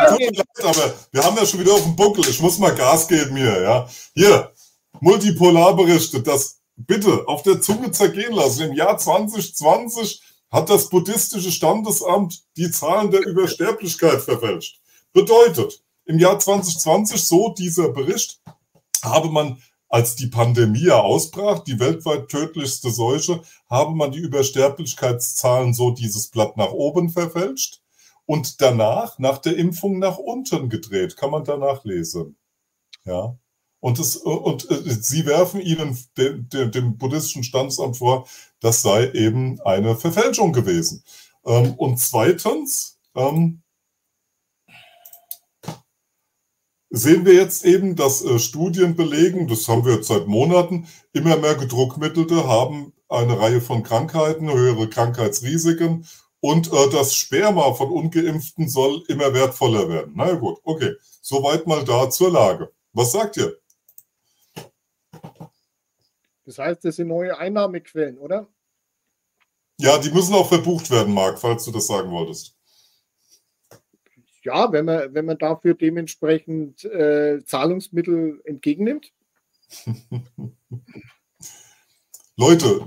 aber 0.63 0.93
wir 1.11 1.23
haben 1.23 1.37
ja 1.37 1.45
schon 1.45 1.59
wieder 1.59 1.73
auf 1.73 1.83
dem 1.83 1.95
Buckel. 1.95 2.27
Ich 2.27 2.41
muss 2.41 2.57
mal 2.57 2.73
Gas 2.73 3.07
geben 3.07 3.35
hier. 3.35 3.61
Ja. 3.61 3.87
Hier, 4.15 4.51
Multipolarberichte, 4.99 6.21
das 6.21 6.59
bitte 6.75 7.27
auf 7.27 7.43
der 7.43 7.61
Zunge 7.61 7.91
zergehen 7.91 8.33
lassen. 8.33 8.69
Im 8.69 8.73
Jahr 8.73 8.97
2020 8.97 10.23
hat 10.51 10.69
das 10.69 10.89
buddhistische 10.89 11.51
Standesamt 11.51 12.43
die 12.57 12.71
Zahlen 12.71 13.11
der 13.11 13.25
Übersterblichkeit 13.25 14.21
verfälscht. 14.21 14.79
Bedeutet, 15.11 15.83
im 16.05 16.19
Jahr 16.19 16.39
2020, 16.39 17.23
so 17.23 17.49
dieser 17.49 17.89
Bericht, 17.89 18.39
habe 19.03 19.29
man, 19.29 19.61
als 19.89 20.15
die 20.15 20.27
Pandemie 20.27 20.89
ausbrach, 20.89 21.59
die 21.59 21.79
weltweit 21.79 22.29
tödlichste 22.29 22.89
Seuche, 22.89 23.41
habe 23.69 23.93
man 23.93 24.11
die 24.11 24.19
Übersterblichkeitszahlen 24.19 25.73
so 25.73 25.91
dieses 25.91 26.29
Blatt 26.29 26.57
nach 26.57 26.71
oben 26.71 27.09
verfälscht 27.09 27.81
und 28.25 28.61
danach, 28.61 29.19
nach 29.19 29.37
der 29.37 29.57
Impfung, 29.57 29.99
nach 29.99 30.17
unten 30.17 30.69
gedreht. 30.69 31.17
Kann 31.17 31.31
man 31.31 31.43
danach 31.43 31.83
lesen. 31.83 32.37
Ja. 33.05 33.37
Und, 33.79 33.99
es, 33.99 34.15
und 34.15 34.71
äh, 34.71 34.91
sie 35.01 35.25
werfen 35.25 35.59
ihnen, 35.59 35.97
dem, 36.17 36.47
dem 36.71 36.97
buddhistischen 36.97 37.43
Standesamt 37.43 37.97
vor, 37.97 38.25
das 38.61 38.81
sei 38.81 39.11
eben 39.11 39.59
eine 39.61 39.97
Verfälschung 39.97 40.53
gewesen. 40.53 41.03
Ähm, 41.45 41.73
und 41.73 41.99
zweitens, 41.99 42.97
ähm, 43.13 43.62
sehen 46.93 47.25
wir 47.25 47.33
jetzt 47.33 47.65
eben, 47.65 47.95
dass 47.95 48.23
äh, 48.23 48.37
Studien 48.37 48.95
belegen, 48.95 49.47
das 49.47 49.67
haben 49.67 49.83
wir 49.83 49.95
jetzt 49.95 50.07
seit 50.07 50.27
Monaten, 50.27 50.87
immer 51.11 51.37
mehr 51.37 51.55
Gedruckmittelte 51.55 52.47
haben 52.47 52.93
eine 53.09 53.37
Reihe 53.39 53.61
von 53.61 53.83
Krankheiten, 53.83 54.51
höhere 54.51 54.87
Krankheitsrisiken 54.87 56.07
und 56.39 56.71
äh, 56.71 56.89
das 56.91 57.15
Sperma 57.15 57.73
von 57.73 57.89
Ungeimpften 57.89 58.69
soll 58.69 59.03
immer 59.07 59.33
wertvoller 59.33 59.89
werden. 59.89 60.13
Na 60.15 60.33
gut, 60.33 60.59
okay. 60.63 60.93
Soweit 61.21 61.65
mal 61.65 61.83
da 61.83 62.09
zur 62.09 62.31
Lage. 62.31 62.71
Was 62.93 63.11
sagt 63.11 63.37
ihr? 63.37 63.57
Das 66.45 66.59
heißt, 66.59 66.85
das 66.85 66.97
sind 66.97 67.07
neue 67.07 67.37
Einnahmequellen, 67.37 68.19
oder? 68.19 68.47
Ja, 69.79 69.97
die 69.97 70.11
müssen 70.11 70.35
auch 70.35 70.47
verbucht 70.47 70.91
werden, 70.91 71.13
Marc, 71.13 71.39
falls 71.39 71.65
du 71.65 71.71
das 71.71 71.87
sagen 71.87 72.11
wolltest 72.11 72.55
ja, 74.45 74.71
wenn 74.71 74.85
man, 74.85 75.13
wenn 75.13 75.25
man 75.25 75.37
dafür 75.37 75.73
dementsprechend 75.73 76.83
äh, 76.85 77.43
Zahlungsmittel 77.45 78.41
entgegennimmt. 78.45 79.11
Leute, 82.35 82.81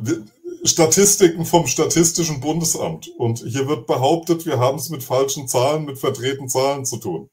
Statistiken 0.65 1.45
vom 1.45 1.67
Statistischen 1.67 2.41
Bundesamt. 2.41 3.09
Und 3.17 3.39
hier 3.39 3.69
wird 3.69 3.87
behauptet, 3.87 4.47
wir 4.47 4.59
haben 4.59 4.79
es 4.79 4.91
mit 4.91 5.05
falschen 5.05 5.47
Zahlen, 5.49 5.85
mit 5.85 5.99
verdrehten 5.99 6.49
Zahlen 6.49 6.85
zu 6.85 6.97
tun. 6.97 7.31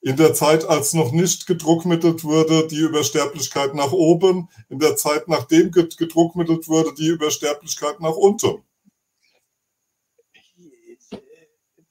In 0.00 0.16
der 0.16 0.34
Zeit, 0.34 0.64
als 0.64 0.94
noch 0.94 1.12
nicht 1.12 1.46
gedruckmittelt 1.46 2.24
wurde, 2.24 2.66
die 2.66 2.78
Übersterblichkeit 2.78 3.74
nach 3.74 3.92
oben. 3.92 4.48
In 4.68 4.80
der 4.80 4.96
Zeit, 4.96 5.28
nachdem 5.28 5.70
gedruckmittelt 5.70 6.66
wurde, 6.68 6.92
die 6.94 7.06
Übersterblichkeit 7.06 8.00
nach 8.00 8.16
unten. 8.16 8.62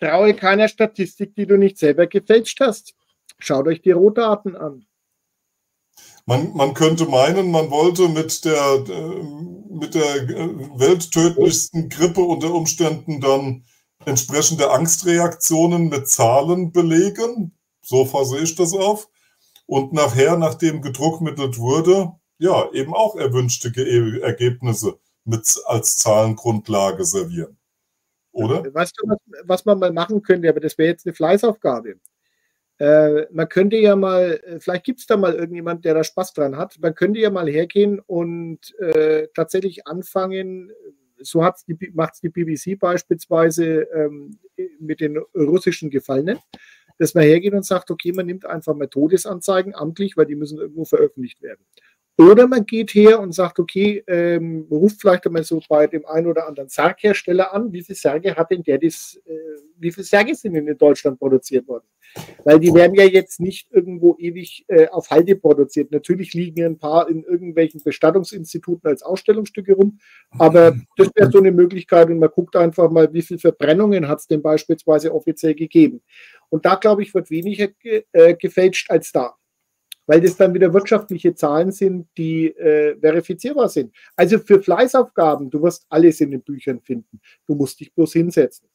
Traue 0.02 0.34
keiner 0.34 0.68
Statistik, 0.68 1.36
die 1.36 1.46
du 1.46 1.58
nicht 1.58 1.78
selber 1.78 2.08
gefälscht 2.08 2.60
hast. 2.60 2.94
Schaut 3.40 3.68
euch 3.68 3.82
die 3.82 3.92
Rohdaten 3.92 4.56
an. 4.56 4.86
Man, 6.26 6.54
man 6.54 6.74
könnte 6.74 7.06
meinen, 7.06 7.52
man 7.52 7.72
wollte 7.72 8.08
mit 8.08 8.46
der, 8.46 8.84
äh, 8.88 9.24
mit 9.74 9.96
der 9.96 10.28
welttödlichsten 10.78 11.90
Grippe 11.90 12.22
unter 12.22 12.54
Umständen 12.54 13.20
dann 13.20 13.66
entsprechende 14.06 14.72
Angstreaktionen 14.72 15.90
mit 15.90 16.08
Zahlen 16.08 16.72
belegen. 16.72 17.58
So 17.82 18.06
fasse 18.06 18.40
ich 18.40 18.56
das 18.56 18.74
auf. 18.74 19.10
Und 19.66 19.94
nachher, 19.94 20.38
nachdem 20.38 20.82
gedruckmittelt 20.82 21.58
wurde, 21.58 22.12
ja, 22.38 22.72
eben 22.72 22.94
auch 22.94 23.16
erwünschte 23.16 23.72
Ergebnisse 24.22 25.00
mit 25.26 25.62
als 25.66 25.98
Zahlengrundlage 25.98 27.06
servieren. 27.06 27.58
Oder? 28.32 28.74
Weißt 28.74 28.96
du, 28.98 29.10
was, 29.10 29.18
was 29.44 29.66
man 29.66 29.80
mal 29.80 29.92
machen 29.92 30.22
könnte, 30.22 30.50
aber 30.50 30.60
das 30.60 30.78
wäre 30.78 30.90
jetzt 30.90 31.06
eine 31.06 31.14
Fleißaufgabe. 31.14 31.96
Äh, 32.82 33.28
man 33.32 33.48
könnte 33.48 33.78
ja 33.78 33.96
mal, 33.96 34.40
äh, 34.44 34.60
vielleicht 34.60 34.86
gibt 34.86 35.02
es 35.02 35.06
da 35.06 35.16
mal 35.16 35.36
irgendjemand, 35.36 35.86
der 35.86 35.94
da 35.94 36.04
Spaß 36.04 36.34
dran 36.34 36.58
hat. 36.58 36.80
Man 36.82 36.96
könnte 36.96 37.20
ja 37.20 37.30
mal 37.30 37.48
hergehen 37.48 38.00
und 38.00 38.60
äh, 38.80 39.28
tatsächlich 39.36 39.86
anfangen, 39.86 40.72
so 41.20 41.42
macht 41.42 42.14
es 42.16 42.22
die 42.22 42.30
BBC 42.30 42.80
beispielsweise 42.80 43.82
ähm, 43.94 44.40
mit 44.80 45.00
den 45.00 45.18
russischen 45.36 45.92
Gefallenen, 45.92 46.40
dass 46.98 47.14
man 47.14 47.24
hergeht 47.24 47.54
und 47.54 47.66
sagt, 47.66 47.92
okay, 47.92 48.14
man 48.14 48.26
nimmt 48.26 48.46
einfach 48.46 48.74
mal 48.74 48.88
Todesanzeigen 48.88 49.76
amtlich, 49.76 50.18
weil 50.18 50.26
die 50.26 50.36
müssen 50.36 50.58
irgendwo 50.58 50.86
veröffentlicht 50.86 51.44
werden. 51.44 51.64
Oder 52.18 52.48
man 52.48 52.66
geht 52.66 52.92
her 52.92 53.20
und 53.20 53.34
sagt, 53.34 53.58
okay, 53.58 54.04
ähm, 54.06 54.68
ruft 54.70 55.02
vielleicht 55.02 55.26
einmal 55.26 55.44
so 55.44 55.62
bei 55.68 55.88
dem 55.88 56.06
einen 56.06 56.28
oder 56.28 56.48
anderen 56.48 56.70
Sarghersteller 56.70 57.54
an, 57.54 57.72
wie 57.72 57.82
viele 57.82 57.96
Särge 57.96 58.36
hat 58.36 58.52
denn 58.52 58.64
der 58.64 58.78
das, 58.78 59.20
äh, 59.26 59.32
wie 59.78 59.92
viele 59.92 60.04
Särge 60.04 60.36
sind 60.36 60.54
denn 60.54 60.68
in 60.68 60.78
Deutschland 60.78 61.18
produziert 61.20 61.68
worden? 61.68 61.86
Weil 62.44 62.60
die 62.60 62.74
werden 62.74 62.96
ja 62.96 63.06
jetzt 63.06 63.40
nicht 63.40 63.72
irgendwo 63.72 64.18
ewig 64.20 64.66
äh, 64.68 64.90
auf 64.90 65.10
Halde 65.10 65.38
produziert. 65.38 65.92
Natürlich 65.92 66.34
liegen 66.34 66.64
ein 66.66 66.78
paar 66.78 67.10
in 67.10 67.24
irgendwelchen 67.24 67.82
Bestattungsinstituten 67.82 68.90
als 68.90 69.02
Ausstellungsstücke 69.02 69.74
rum, 69.74 70.00
aber 70.32 70.76
das 70.98 71.10
wäre 71.16 71.32
so 71.32 71.38
eine 71.38 71.54
Möglichkeit 71.54 72.10
und 72.10 72.20
man 72.20 72.30
guckt 72.30 72.58
einfach 72.58 72.92
mal, 72.92 73.12
wie 73.14 73.22
viele 73.22 73.40
Verbrennungen 73.40 74.10
hat 74.10 74.20
es 74.20 74.28
denn 74.28 74.42
beispielsweise 74.42 75.14
offiziell 75.14 75.56
gegeben. 75.56 76.02
Und 76.50 76.66
da, 76.66 76.76
glaube 76.76 77.04
ich, 77.04 77.14
wird 77.14 77.30
weniger 77.30 77.70
ge 77.70 78.04
äh, 78.12 78.36
gefälscht 78.36 78.92
als 78.92 79.14
da 79.14 79.36
weil 80.08 80.22
das 80.22 80.36
dann 80.36 80.54
wieder 80.54 80.74
wirtschaftliche 80.74 81.36
Zahlen 81.36 81.72
sind, 81.72 82.08
die 82.18 82.48
äh, 82.48 83.00
verifizierbar 83.00 83.70
sind. 83.70 83.94
Also 84.16 84.40
für 84.40 84.62
Fleißaufgaben, 84.62 85.50
du 85.50 85.62
wirst 85.62 85.86
alles 85.90 86.22
in 86.22 86.32
den 86.32 86.42
Büchern 86.42 86.82
finden. 86.82 87.20
Du 87.48 87.56
musst 87.56 87.80
dich 87.80 87.94
bloß 87.94 88.14
hinsetzen. 88.14 88.68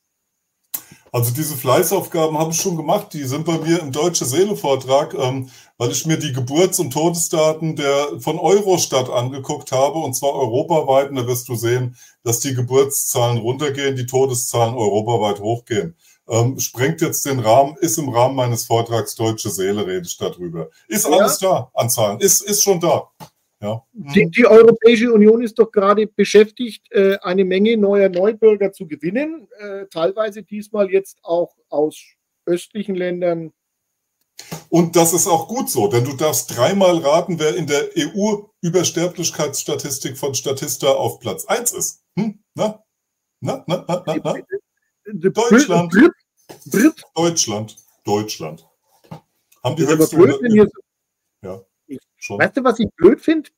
Also 1.13 1.33
diese 1.33 1.57
Fleißaufgaben 1.57 2.39
habe 2.39 2.51
ich 2.51 2.61
schon 2.61 2.77
gemacht. 2.77 3.13
Die 3.15 3.25
sind 3.25 3.47
bei 3.47 3.59
mir 3.59 3.81
im 3.81 3.93
Deutsche 3.93 4.25
Seele 4.25 4.57
Vortrag, 4.57 5.15
ähm, 5.15 5.49
weil 5.79 5.91
ich 5.91 6.05
mir 6.05 6.19
die 6.19 6.33
Geburts- 6.33 6.79
und 6.79 6.93
Todesdaten 6.93 7.77
der 7.77 8.21
von 8.21 8.39
Eurostat 8.39 9.09
angeguckt 9.09 9.73
habe 9.73 9.99
und 9.99 10.15
zwar 10.15 10.35
europaweit. 10.35 11.11
Und 11.11 11.17
da 11.17 11.27
wirst 11.27 11.49
du 11.49 11.55
sehen, 11.55 11.97
dass 12.23 12.41
die 12.41 12.55
Geburtszahlen 12.55 13.39
runtergehen, 13.39 13.97
die 13.97 14.07
Todeszahlen 14.07 14.75
europaweit 14.75 15.41
hochgehen. 15.41 15.97
Ähm, 16.29 16.59
sprengt 16.59 17.01
jetzt 17.03 17.25
den 17.25 17.39
Rahmen, 17.39 17.77
ist 17.81 17.99
im 17.99 18.09
Rahmen 18.09 18.35
meines 18.35 18.65
Vortrags 18.65 19.15
Deutsche 19.15 19.49
Seele, 19.49 19.87
rede 19.87 20.03
ich 20.05 20.17
darüber. 20.17 20.69
Ist 20.89 21.07
ja. 21.07 21.13
alles 21.13 21.39
da 21.39 21.71
an 21.73 21.89
Zahlen, 21.89 22.19
ist, 22.19 22.43
ist 22.43 22.65
schon 22.65 22.81
da. 22.81 23.09
Ja. 23.63 23.83
Die, 23.93 24.29
die, 24.31 24.47
Europäische 24.47 25.13
Union 25.13 25.43
ist 25.43 25.59
doch 25.59 25.73
gerade 25.73 26.07
beschäftigt, 26.07 26.87
äh, 26.91 27.17
eine 27.23 27.45
Menge 27.45 27.77
neuer 27.77 28.09
Neubürger 28.09 28.73
zu 28.73 28.87
gewinnen, 28.87 29.49
äh, 29.59 29.85
teilweise 29.87 30.43
diesmal 30.43 30.91
jetzt 30.91 31.19
auch 31.23 31.55
aus 31.71 32.03
östlichen 32.45 32.95
Ländern. 32.97 33.53
Und 34.69 34.97
das 34.97 35.15
ist 35.15 35.27
auch 35.27 35.49
gut 35.49 35.71
so, 35.71 35.89
denn 35.89 36.05
du 36.05 36.15
darfst 36.15 36.55
dreimal 36.57 36.99
raten, 36.99 37.39
wer 37.39 37.57
in 37.57 37.67
der 37.67 37.89
EU-Übersterblichkeitsstatistik 37.97 40.19
von 40.19 40.35
Statista 40.35 40.89
auf 40.89 41.21
Platz 41.21 41.47
1 41.47 41.73
ist. 41.73 42.03
Hm? 42.19 42.43
Na? 42.55 42.85
Na, 43.41 43.65
na, 43.67 43.83
na, 43.89 44.05
na, 44.07 44.17
na? 44.23 44.35
Deutschland. 45.13 45.93
Brit. 46.67 47.05
Deutschland. 47.15 47.77
Deutschland. 48.05 48.67
Haben 49.63 49.77
die 49.77 49.87
höchste 49.87 50.17
blöd, 50.17 50.71
Ja. 51.43 51.61
Schon. 52.17 52.39
Weißt 52.39 52.57
du, 52.57 52.65
was 52.65 52.79
ich 52.79 52.89
blöd 52.97 53.21
finde? 53.21 53.51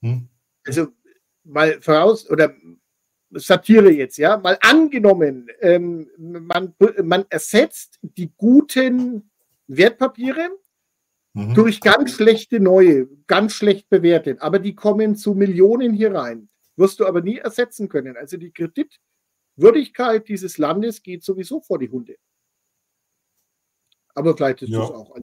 Hm? 0.00 0.28
Also, 0.64 0.88
mal 1.44 1.80
voraus, 1.80 2.28
oder 2.30 2.54
Satire 3.30 3.90
jetzt, 3.90 4.18
ja, 4.18 4.36
mal 4.36 4.58
angenommen, 4.60 5.48
ähm, 5.60 6.08
man, 6.18 6.74
man 7.02 7.24
ersetzt 7.30 7.98
die 8.02 8.32
guten 8.36 9.30
Wertpapiere 9.66 10.50
mhm. 11.32 11.54
durch 11.54 11.80
ganz 11.80 12.12
schlechte 12.12 12.60
neue, 12.60 13.08
ganz 13.26 13.54
schlecht 13.54 13.88
bewertet, 13.88 14.40
aber 14.40 14.58
die 14.58 14.74
kommen 14.74 15.16
zu 15.16 15.34
Millionen 15.34 15.94
hier 15.94 16.14
rein. 16.14 16.48
Wirst 16.76 17.00
du 17.00 17.06
aber 17.06 17.20
nie 17.20 17.38
ersetzen 17.38 17.88
können. 17.88 18.16
Also 18.16 18.36
die 18.36 18.52
Kreditwürdigkeit 19.56 20.28
dieses 20.28 20.58
Landes 20.58 21.02
geht 21.02 21.24
sowieso 21.24 21.60
vor 21.60 21.78
die 21.78 21.90
Hunde. 21.90 22.16
Aber 24.14 24.36
vielleicht 24.36 24.62
ist 24.62 24.70
ja. 24.70 24.80
das 24.80 24.90
auch 24.90 25.10
ein 25.14 25.22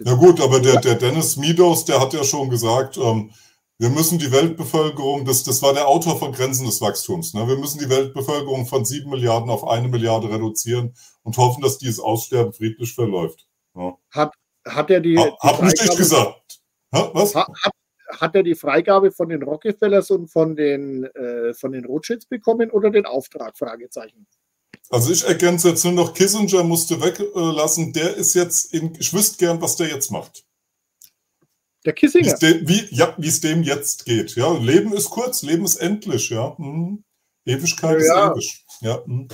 ja 0.00 0.14
gut, 0.14 0.40
aber 0.40 0.60
der, 0.60 0.80
der 0.80 0.96
Dennis 0.96 1.36
Meadows, 1.36 1.84
der 1.84 2.00
hat 2.00 2.12
ja 2.12 2.24
schon 2.24 2.50
gesagt, 2.50 2.96
ähm, 2.96 3.30
wir 3.78 3.90
müssen 3.90 4.18
die 4.18 4.32
Weltbevölkerung, 4.32 5.24
das, 5.24 5.44
das 5.44 5.62
war 5.62 5.72
der 5.72 5.86
Autor 5.86 6.18
von 6.18 6.32
Grenzen 6.32 6.66
des 6.66 6.80
Wachstums, 6.80 7.32
ne? 7.34 7.46
wir 7.46 7.56
müssen 7.56 7.78
die 7.78 7.88
Weltbevölkerung 7.88 8.66
von 8.66 8.84
sieben 8.84 9.10
Milliarden 9.10 9.50
auf 9.50 9.68
eine 9.68 9.86
Milliarde 9.86 10.30
reduzieren 10.30 10.96
und 11.22 11.36
hoffen, 11.36 11.62
dass 11.62 11.78
dieses 11.78 12.00
Aussterben 12.00 12.52
friedlich 12.52 12.92
verläuft. 12.92 13.46
Ja. 13.76 13.96
Hat, 14.10 14.34
hat 14.66 14.90
er 14.90 15.00
die. 15.00 15.16
Ha, 15.16 15.26
die 15.26 15.46
hab 15.46 15.62
nicht 15.62 15.96
gesagt. 15.96 16.60
Ha, 16.92 17.10
was? 17.12 17.34
Hat, 17.36 17.46
hat 18.10 18.34
er 18.34 18.42
die 18.42 18.54
Freigabe 18.54 19.10
von 19.12 19.28
den 19.28 19.42
Rockefellers 19.42 20.10
und 20.10 20.28
von 20.28 20.56
den, 20.56 21.04
äh, 21.04 21.54
von 21.54 21.72
den 21.72 21.84
Rothschilds 21.84 22.26
bekommen 22.26 22.70
oder 22.70 22.90
den 22.90 23.06
Auftrag? 23.06 23.56
Fragezeichen. 23.58 24.26
Also 24.90 25.12
ich 25.12 25.24
ergänze 25.26 25.68
jetzt 25.68 25.84
nur 25.84 25.92
noch, 25.92 26.14
Kissinger 26.14 26.64
musste 26.64 27.00
weglassen. 27.00 27.92
Der 27.92 28.16
ist 28.16 28.34
jetzt 28.34 28.72
in, 28.72 28.94
ich 28.98 29.12
wüsste 29.12 29.38
gern, 29.38 29.60
was 29.60 29.76
der 29.76 29.88
jetzt 29.88 30.10
macht. 30.10 30.44
Der 31.84 31.92
Kissinger? 31.92 32.34
Dem, 32.38 32.66
wie, 32.66 32.86
ja, 32.90 33.14
wie 33.18 33.28
es 33.28 33.40
dem 33.40 33.62
jetzt 33.62 34.04
geht. 34.04 34.34
Ja, 34.34 34.56
Leben 34.56 34.92
ist 34.92 35.10
kurz, 35.10 35.42
Leben 35.42 35.64
ist 35.64 35.76
endlich, 35.76 36.30
ja. 36.30 36.54
Mhm. 36.58 37.04
Ewigkeit 37.44 38.00
ja. 38.02 38.32
ist 38.32 38.36
ewig. 38.36 38.66
Ja. 38.80 39.02
Mhm. 39.06 39.28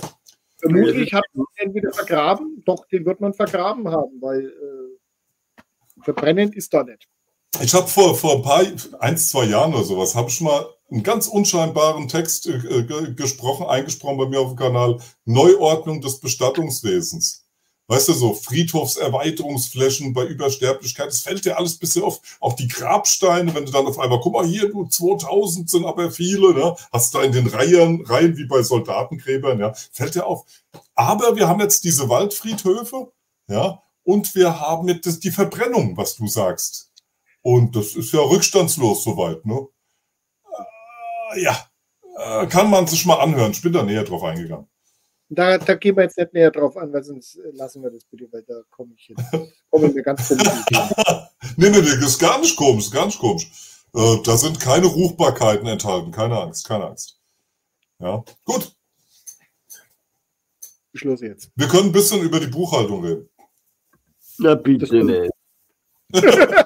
Vermutlich 0.58 1.12
hat 1.12 1.24
man 1.34 1.46
den 1.60 1.74
wieder 1.74 1.92
vergraben, 1.92 2.62
doch 2.64 2.86
den 2.88 3.04
wird 3.04 3.20
man 3.20 3.34
vergraben 3.34 3.88
haben, 3.88 4.20
weil 4.20 4.46
äh, 4.46 5.62
verbrennen 6.02 6.52
ist 6.52 6.72
da 6.72 6.84
nicht. 6.84 7.06
Ich 7.60 7.72
habe 7.72 7.86
vor, 7.86 8.16
vor 8.16 8.36
ein 8.36 8.42
paar, 8.42 8.64
eins, 8.98 9.28
zwei 9.28 9.44
Jahren 9.44 9.74
oder 9.74 9.84
sowas, 9.84 10.14
habe 10.14 10.28
ich 10.28 10.40
mal 10.40 10.66
einen 10.90 11.02
ganz 11.02 11.28
unscheinbaren 11.28 12.08
Text 12.08 12.46
äh, 12.46 13.12
gesprochen, 13.14 13.66
eingesprochen 13.66 14.16
bei 14.16 14.26
mir 14.26 14.40
auf 14.40 14.48
dem 14.48 14.56
Kanal, 14.56 14.98
Neuordnung 15.24 16.00
des 16.00 16.20
Bestattungswesens. 16.20 17.44
Weißt 17.86 18.08
du, 18.08 18.12
so 18.14 18.32
Friedhofserweiterungsflächen 18.32 20.14
bei 20.14 20.24
Übersterblichkeit, 20.24 21.08
das 21.08 21.20
fällt 21.20 21.44
dir 21.44 21.58
alles 21.58 21.76
bisschen 21.78 22.02
auf. 22.02 22.20
Auch 22.40 22.54
die 22.54 22.66
Grabsteine, 22.66 23.54
wenn 23.54 23.66
du 23.66 23.72
dann 23.72 23.86
auf 23.86 23.98
einmal, 23.98 24.20
guck 24.20 24.32
mal 24.32 24.46
hier, 24.46 24.70
du 24.70 24.86
2000 24.86 25.68
sind 25.68 25.84
aber 25.84 26.10
viele, 26.10 26.54
ne? 26.54 26.74
hast 26.92 27.14
da 27.14 27.22
in 27.22 27.32
den 27.32 27.46
Reihen, 27.46 28.04
Reihen 28.06 28.38
wie 28.38 28.46
bei 28.46 28.62
Soldatengräbern, 28.62 29.60
ja, 29.60 29.74
fällt 29.92 30.14
dir 30.14 30.26
auf. 30.26 30.44
Aber 30.94 31.36
wir 31.36 31.46
haben 31.46 31.60
jetzt 31.60 31.84
diese 31.84 32.08
Waldfriedhöfe, 32.08 33.12
ja, 33.48 33.82
und 34.02 34.34
wir 34.34 34.60
haben 34.60 34.88
jetzt 34.88 35.22
die 35.22 35.30
Verbrennung, 35.30 35.96
was 35.96 36.16
du 36.16 36.26
sagst. 36.26 36.90
Und 37.44 37.76
das 37.76 37.94
ist 37.94 38.10
ja 38.14 38.20
rückstandslos 38.20 39.04
soweit, 39.04 39.44
ne? 39.44 39.68
Äh, 41.34 41.42
ja, 41.42 41.68
äh, 42.16 42.46
kann 42.46 42.70
man 42.70 42.86
sich 42.86 43.04
mal 43.04 43.20
anhören. 43.20 43.50
Ich 43.50 43.60
bin 43.60 43.74
da 43.74 43.82
näher 43.82 44.02
drauf 44.02 44.22
eingegangen. 44.22 44.66
Da, 45.28 45.58
da 45.58 45.74
gehen 45.74 45.94
wir 45.94 46.04
jetzt 46.04 46.16
nicht 46.16 46.32
näher 46.32 46.50
drauf 46.50 46.74
an, 46.78 46.90
weil 46.90 47.04
sonst 47.04 47.38
lassen 47.52 47.82
wir 47.82 47.90
das 47.90 48.04
bitte, 48.06 48.32
weil 48.32 48.44
da 48.44 48.54
komme 48.70 48.94
ich 48.96 49.08
jetzt. 49.08 49.22
Kommen 49.70 49.94
wir 49.94 50.02
ganz 50.02 50.26
komisch. 50.26 50.46
nee, 51.56 51.68
nee, 51.68 51.80
nee, 51.80 51.80
das 51.80 52.12
ist 52.12 52.18
gar 52.18 52.38
nicht 52.38 52.56
komisch, 52.56 52.90
gar 52.90 53.04
nicht 53.04 53.18
komisch. 53.18 53.50
Äh, 53.94 54.22
da 54.24 54.38
sind 54.38 54.58
keine 54.58 54.86
Ruchbarkeiten 54.86 55.66
enthalten, 55.66 56.12
keine 56.12 56.40
Angst, 56.40 56.66
keine 56.66 56.86
Angst. 56.86 57.20
Ja, 57.98 58.24
gut. 58.46 58.74
Schluss 60.94 61.20
jetzt. 61.20 61.50
Wir 61.56 61.68
können 61.68 61.90
ein 61.90 61.92
bisschen 61.92 62.22
über 62.22 62.40
die 62.40 62.46
Buchhaltung 62.46 63.04
reden. 63.04 63.28
Na 64.38 64.54
bitte 64.54 65.04
nicht. 65.04 65.30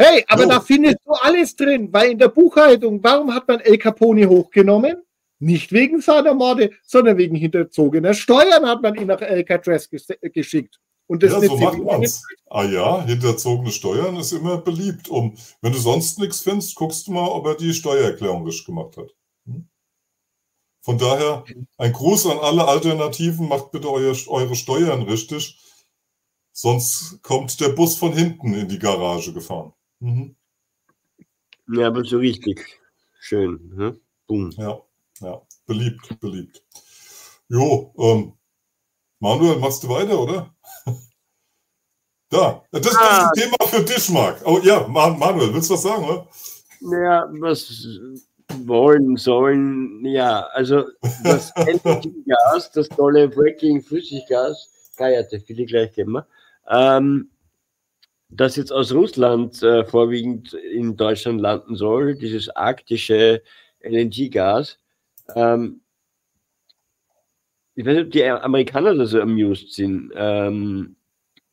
Hey, 0.00 0.24
aber 0.28 0.44
so. 0.44 0.48
da 0.48 0.60
findest 0.60 0.98
du 1.04 1.12
alles 1.12 1.56
drin, 1.56 1.92
weil 1.92 2.12
in 2.12 2.18
der 2.18 2.28
Buchhaltung, 2.28 3.02
warum 3.02 3.34
hat 3.34 3.48
man 3.48 3.58
El 3.58 3.78
Capone 3.78 4.28
hochgenommen? 4.28 5.02
Nicht 5.40 5.72
wegen 5.72 6.00
seiner 6.00 6.34
Morde, 6.34 6.70
sondern 6.84 7.16
wegen 7.18 7.36
hinterzogener 7.36 8.14
Steuern 8.14 8.66
hat 8.66 8.82
man 8.82 8.94
ihn 8.94 9.08
nach 9.08 9.20
Alcatraz 9.20 9.88
geschickt. 9.88 10.78
Und 11.08 11.22
das 11.22 11.32
ja, 11.32 11.40
so 11.40 11.56
macht 11.56 11.78
man's. 11.78 12.22
Ah 12.50 12.64
ja, 12.64 13.04
hinterzogene 13.04 13.70
Steuern 13.70 14.16
ist 14.16 14.32
immer 14.32 14.58
beliebt. 14.58 15.08
Um, 15.08 15.36
wenn 15.62 15.72
du 15.72 15.78
sonst 15.78 16.18
nichts 16.18 16.40
findest, 16.40 16.74
guckst 16.74 17.06
du 17.06 17.12
mal, 17.12 17.26
ob 17.26 17.46
er 17.46 17.54
die 17.54 17.72
Steuererklärung 17.72 18.44
richtig 18.44 18.66
gemacht 18.66 18.96
hat. 18.96 19.14
Hm? 19.46 19.68
Von 20.82 20.98
daher 20.98 21.44
ein 21.76 21.92
Gruß 21.92 22.26
an 22.26 22.38
alle 22.38 22.68
Alternativen, 22.68 23.48
macht 23.48 23.70
bitte 23.70 23.90
euer, 23.90 24.14
eure 24.28 24.54
Steuern 24.54 25.02
richtig, 25.02 25.58
sonst 26.60 27.22
kommt 27.22 27.60
der 27.60 27.68
Bus 27.68 27.96
von 27.96 28.12
hinten 28.12 28.52
in 28.54 28.68
die 28.68 28.80
Garage 28.80 29.32
gefahren. 29.32 29.72
Mhm. 30.00 30.34
Ja, 31.68 31.86
aber 31.86 32.02
so 32.04 32.18
richtig 32.18 32.80
schön. 33.20 33.72
Ne? 33.76 34.00
Boom. 34.26 34.50
Ja, 34.56 34.80
ja, 35.20 35.40
beliebt, 35.66 36.18
beliebt. 36.18 36.64
Jo, 37.48 37.94
ähm, 37.98 38.32
Manuel, 39.20 39.58
machst 39.58 39.84
du 39.84 39.88
weiter, 39.88 40.18
oder? 40.18 40.54
da, 42.30 42.64
das, 42.72 42.82
das 42.82 42.92
ist 42.92 42.98
ein 42.98 43.32
Thema 43.34 43.56
für 43.68 43.84
dich, 43.84 44.08
Marc. 44.08 44.44
Oh 44.44 44.58
ja, 44.58 44.86
Manuel, 44.88 45.54
willst 45.54 45.70
du 45.70 45.74
was 45.74 45.82
sagen, 45.82 46.04
oder? 46.04 46.28
Naja, 46.80 47.28
was 47.38 47.86
wollen 48.64 49.16
sollen, 49.16 50.04
ja, 50.04 50.40
also 50.54 50.84
das 51.22 51.52
Gas, 51.54 52.72
das 52.72 52.88
tolle 52.88 53.28
Breaking 53.28 53.80
Flüssiggas, 53.80 54.70
geierte 54.96 55.38
viele 55.40 55.66
gleich 55.66 55.96
immer, 55.98 56.26
ähm, 56.68 57.30
das 58.30 58.56
jetzt 58.56 58.72
aus 58.72 58.92
Russland 58.92 59.62
äh, 59.62 59.84
vorwiegend 59.84 60.52
in 60.52 60.96
Deutschland 60.96 61.40
landen 61.40 61.76
soll, 61.76 62.14
dieses 62.14 62.48
arktische 62.50 63.42
LNG-Gas. 63.80 64.78
Ähm, 65.34 65.80
ich 67.74 67.86
weiß 67.86 67.94
nicht, 67.94 68.06
ob 68.06 68.10
die 68.10 68.24
Amerikaner 68.24 68.94
da 68.94 69.06
so 69.06 69.20
amused 69.20 69.72
sind. 69.72 70.12
Ähm, 70.14 70.96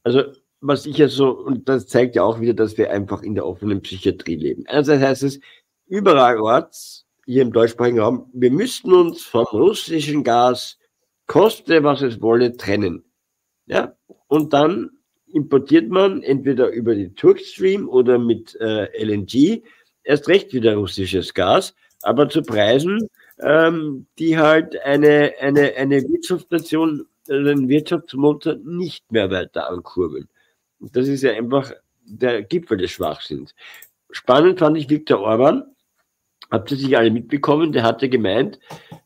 also, 0.03 0.23
was 0.59 0.85
ich 0.85 0.97
ja 0.97 1.07
so, 1.07 1.29
und 1.31 1.69
das 1.69 1.87
zeigt 1.87 2.15
ja 2.15 2.23
auch 2.23 2.39
wieder, 2.41 2.53
dass 2.53 2.77
wir 2.77 2.91
einfach 2.91 3.21
in 3.21 3.35
der 3.35 3.45
offenen 3.45 3.81
Psychiatrie 3.81 4.35
leben. 4.35 4.63
Einerseits 4.67 5.03
heißt 5.03 5.23
es, 5.23 5.39
überall 5.85 6.39
orts, 6.39 7.05
hier 7.25 7.41
im 7.41 7.53
deutschsprachigen 7.53 7.99
Raum, 7.99 8.29
wir 8.33 8.51
müssten 8.51 8.91
uns 8.91 9.23
vom 9.23 9.45
russischen 9.45 10.23
Gas, 10.23 10.77
koste 11.27 11.83
was 11.83 12.01
es 12.01 12.21
wolle, 12.21 12.57
trennen. 12.57 13.03
Ja, 13.67 13.95
und 14.27 14.53
dann 14.53 14.94
importiert 15.35 15.89
man 15.89 16.23
entweder 16.23 16.69
über 16.69 16.95
die 16.95 17.13
Turkstream 17.13 17.89
oder 17.89 18.17
mit 18.17 18.55
äh, 18.61 18.87
LNG 19.03 19.63
erst 20.05 20.29
recht 20.29 20.53
wieder 20.53 20.75
russisches 20.75 21.33
Gas, 21.33 21.75
aber 22.03 22.29
zu 22.29 22.41
Preisen, 22.41 23.09
ähm, 23.39 24.07
die 24.17 24.37
halt 24.37 24.81
eine, 24.83 25.33
eine, 25.41 25.73
eine 25.75 26.01
Wirtschaftsnation, 26.03 27.05
einen 27.29 27.67
Wirtschaftsmotor 27.67 28.55
nicht 28.63 29.11
mehr 29.11 29.29
weiter 29.29 29.69
ankurbeln. 29.69 30.29
Das 30.79 31.09
ist 31.09 31.23
ja 31.23 31.33
einfach 31.33 31.73
der 32.05 32.43
Gipfel 32.43 32.77
des 32.77 32.91
Schwachsinns. 32.91 33.53
Spannend 34.11 34.59
fand 34.59 34.77
ich 34.77 34.89
Viktor 34.89 35.19
Orban, 35.19 35.65
habt 36.49 36.71
ihr 36.71 36.77
sicher 36.77 36.99
alle 36.99 37.11
mitbekommen, 37.11 37.73
der 37.73 37.83
hatte 37.83 38.07
gemeint, 38.07 38.57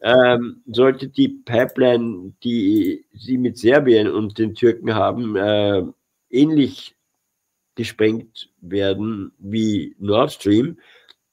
ähm, 0.01 0.61
sollte 0.68 1.07
die 1.07 1.30
Pipeline, 1.30 2.34
die 2.43 3.03
sie 3.14 3.39
mit 3.39 3.57
Serbien 3.57 4.11
und 4.11 4.38
den 4.38 4.53
Türken 4.53 4.93
haben, 4.93 5.35
äh, 5.35 5.81
ähnlich 6.30 6.95
gesprengt 7.76 8.51
werden 8.61 9.31
wie 9.38 9.95
Nord 9.99 10.31
Stream, 10.31 10.77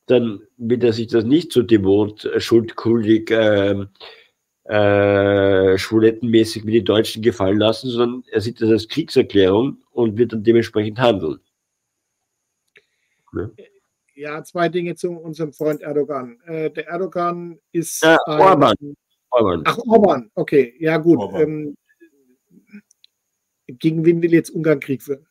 dann 0.07 0.43
wird 0.57 0.85
er 0.85 0.93
sich 0.93 1.09
das 1.09 1.25
nicht 1.25 1.53
so 1.53 1.63
devot, 1.63 2.25
äh, 2.25 2.41
schuldkuldig, 2.41 3.31
äh, 3.31 3.87
äh, 4.65 5.79
schwulettenmäßig 5.79 6.67
wie 6.67 6.73
die 6.73 6.85
Deutschen 6.85 7.23
gefallen 7.23 7.59
lassen, 7.59 7.91
sondern 7.91 8.25
er 8.31 8.41
sieht 8.41 8.61
das 8.61 8.71
als 8.71 8.89
Kriegserklärung 8.89 9.83
und 9.91 10.17
wird 10.17 10.33
dann 10.33 10.45
dementsprechend 10.45 10.99
handeln. 10.99 11.41
Ne? 13.33 13.53
Ja, 14.15 14.43
zwei 14.43 14.69
Dinge 14.69 14.95
zu 14.95 15.11
unserem 15.11 15.53
Freund 15.53 15.83
Erdogan. 15.83 16.41
Äh, 16.47 16.71
der 16.71 16.89
Erdogan 16.89 17.59
ist. 17.73 18.03
Äh, 18.03 18.17
Orban. 18.27 18.75
Orban. 19.31 19.63
Ach, 19.67 19.79
Orban, 19.87 20.31
okay, 20.35 20.75
ja, 20.79 20.97
gut. 20.97 21.21
Ähm, 21.35 21.77
gegen 23.67 24.05
wen 24.05 24.23
will 24.23 24.33
jetzt 24.33 24.51
Ungarn 24.51 24.81
Krieg 24.81 25.03
führen? 25.03 25.27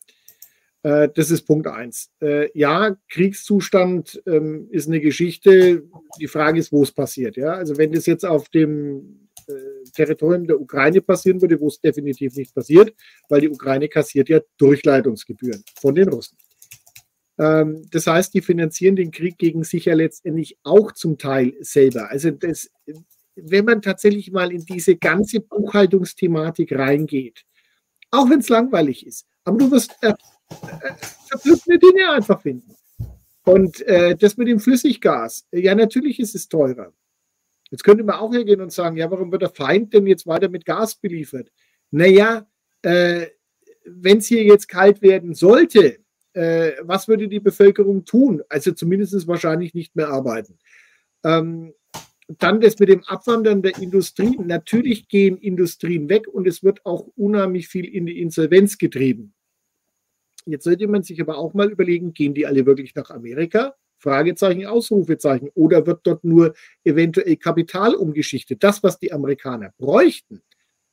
Äh, 0.84 1.10
das 1.16 1.32
ist 1.32 1.44
Punkt 1.44 1.68
eins. 1.68 2.12
Äh, 2.22 2.50
ja, 2.58 2.96
Kriegszustand 3.10 4.22
ähm, 4.28 4.68
ist 4.70 4.88
eine 4.88 5.02
Geschichte. 5.02 5.84
Die 6.20 6.28
Frage 6.28 6.60
ist, 6.60 6.72
wo 6.72 6.84
es 6.84 6.92
passiert. 6.92 7.38
Ja, 7.38 7.54
also 7.54 7.78
wenn 7.78 7.92
das 7.92 8.06
jetzt 8.06 8.26
auf 8.26 8.50
dem 8.50 9.30
äh, 9.48 9.54
Territorium 9.94 10.46
der 10.46 10.60
Ukraine 10.60 11.02
passieren 11.02 11.42
würde, 11.42 11.60
wo 11.60 11.68
es 11.68 11.80
definitiv 11.80 12.36
nicht 12.36 12.54
passiert, 12.54 12.94
weil 13.30 13.42
die 13.42 13.50
Ukraine 13.50 13.88
kassiert 13.88 14.30
ja 14.30 14.42
Durchleitungsgebühren 14.58 15.64
von 15.80 15.96
den 15.96 16.10
Russen. 16.10 16.38
Ähm, 17.40 17.88
das 17.92 18.08
heißt, 18.08 18.34
die 18.34 18.42
finanzieren 18.42 18.96
den 18.96 19.12
Krieg 19.12 19.38
gegen 19.38 19.64
sich 19.64 19.86
ja 19.86 19.94
letztendlich 19.96 20.58
auch 20.64 20.92
zum 20.92 21.18
Teil 21.18 21.54
selber. 21.60 22.10
Also 22.10 22.32
das, 22.32 22.70
wenn 23.36 23.66
man 23.66 23.82
tatsächlich 23.82 24.32
mal 24.32 24.52
in 24.52 24.66
diese 24.66 24.96
ganze 24.96 25.42
Buchhaltungsthematik 25.42 26.72
reingeht, 26.72 27.44
auch 28.12 28.30
wenn 28.30 28.40
es 28.40 28.50
langweilig 28.50 29.06
ist, 29.06 29.26
aber 29.44 29.58
du 29.58 29.72
wirst 29.72 29.96
äh, 30.02 30.14
verblüffende 31.28 31.80
Dinge 31.80 32.10
einfach 32.12 32.42
finden. 32.42 32.76
Und 33.44 33.82
äh, 33.82 34.16
das 34.16 34.38
mit 34.38 34.48
dem 34.48 34.60
Flüssiggas, 34.60 35.46
ja, 35.52 35.76
natürlich 35.76 36.20
ist 36.20 36.34
es 36.34 36.48
teurer. 36.48 36.92
Jetzt 37.70 37.84
könnte 37.84 38.04
man 38.04 38.16
auch 38.16 38.34
hergehen 38.34 38.62
und 38.62 38.72
sagen, 38.72 38.98
ja, 38.98 39.10
warum 39.10 39.32
wird 39.32 39.42
der 39.42 39.50
Feind 39.50 39.94
denn 39.94 40.08
jetzt 40.08 40.28
weiter 40.28 40.50
mit 40.50 40.66
Gas 40.66 40.96
beliefert? 40.96 41.52
Naja, 41.92 42.48
äh, 42.82 43.28
wenn 43.86 44.18
es 44.18 44.28
hier 44.28 44.44
jetzt 44.44 44.68
kalt 44.68 45.02
werden 45.02 45.34
sollte, 45.36 46.00
äh, 46.34 46.74
was 46.82 47.08
würde 47.08 47.28
die 47.28 47.40
Bevölkerung 47.40 48.04
tun? 48.04 48.44
Also 48.50 48.72
zumindest 48.72 49.28
wahrscheinlich 49.28 49.74
nicht 49.74 49.96
mehr 49.96 50.10
arbeiten. 50.10 50.58
Ähm, 51.24 51.74
dann 52.28 52.60
das 52.62 52.80
mit 52.80 52.90
dem 52.90 53.04
Abwandern 53.04 53.62
der 53.62 53.78
Industrie. 53.78 54.38
Natürlich 54.38 55.08
gehen 55.08 55.38
Industrien 55.38 56.10
weg 56.10 56.28
und 56.28 56.48
es 56.48 56.64
wird 56.64 56.86
auch 56.86 57.08
unheimlich 57.16 57.68
viel 57.68 57.86
in 57.86 58.06
die 58.06 58.20
Insolvenz 58.20 58.78
getrieben. 58.78 59.34
Jetzt 60.46 60.64
sollte 60.64 60.88
man 60.88 61.04
sich 61.04 61.22
aber 61.22 61.38
auch 61.38 61.54
mal 61.54 61.72
überlegen, 61.72 62.14
gehen 62.14 62.34
die 62.34 62.46
alle 62.46 62.66
wirklich 62.66 62.94
nach 62.96 63.10
Amerika? 63.10 63.76
Fragezeichen, 63.98 64.66
Ausrufezeichen. 64.66 65.50
Oder 65.56 65.88
wird 65.88 66.02
dort 66.04 66.24
nur 66.24 66.54
eventuell 66.84 67.36
Kapital 67.38 67.96
umgeschichtet? 67.96 68.64
Das, 68.64 68.84
was 68.84 69.00
die 69.00 69.12
Amerikaner 69.12 69.74
bräuchten, 69.78 70.44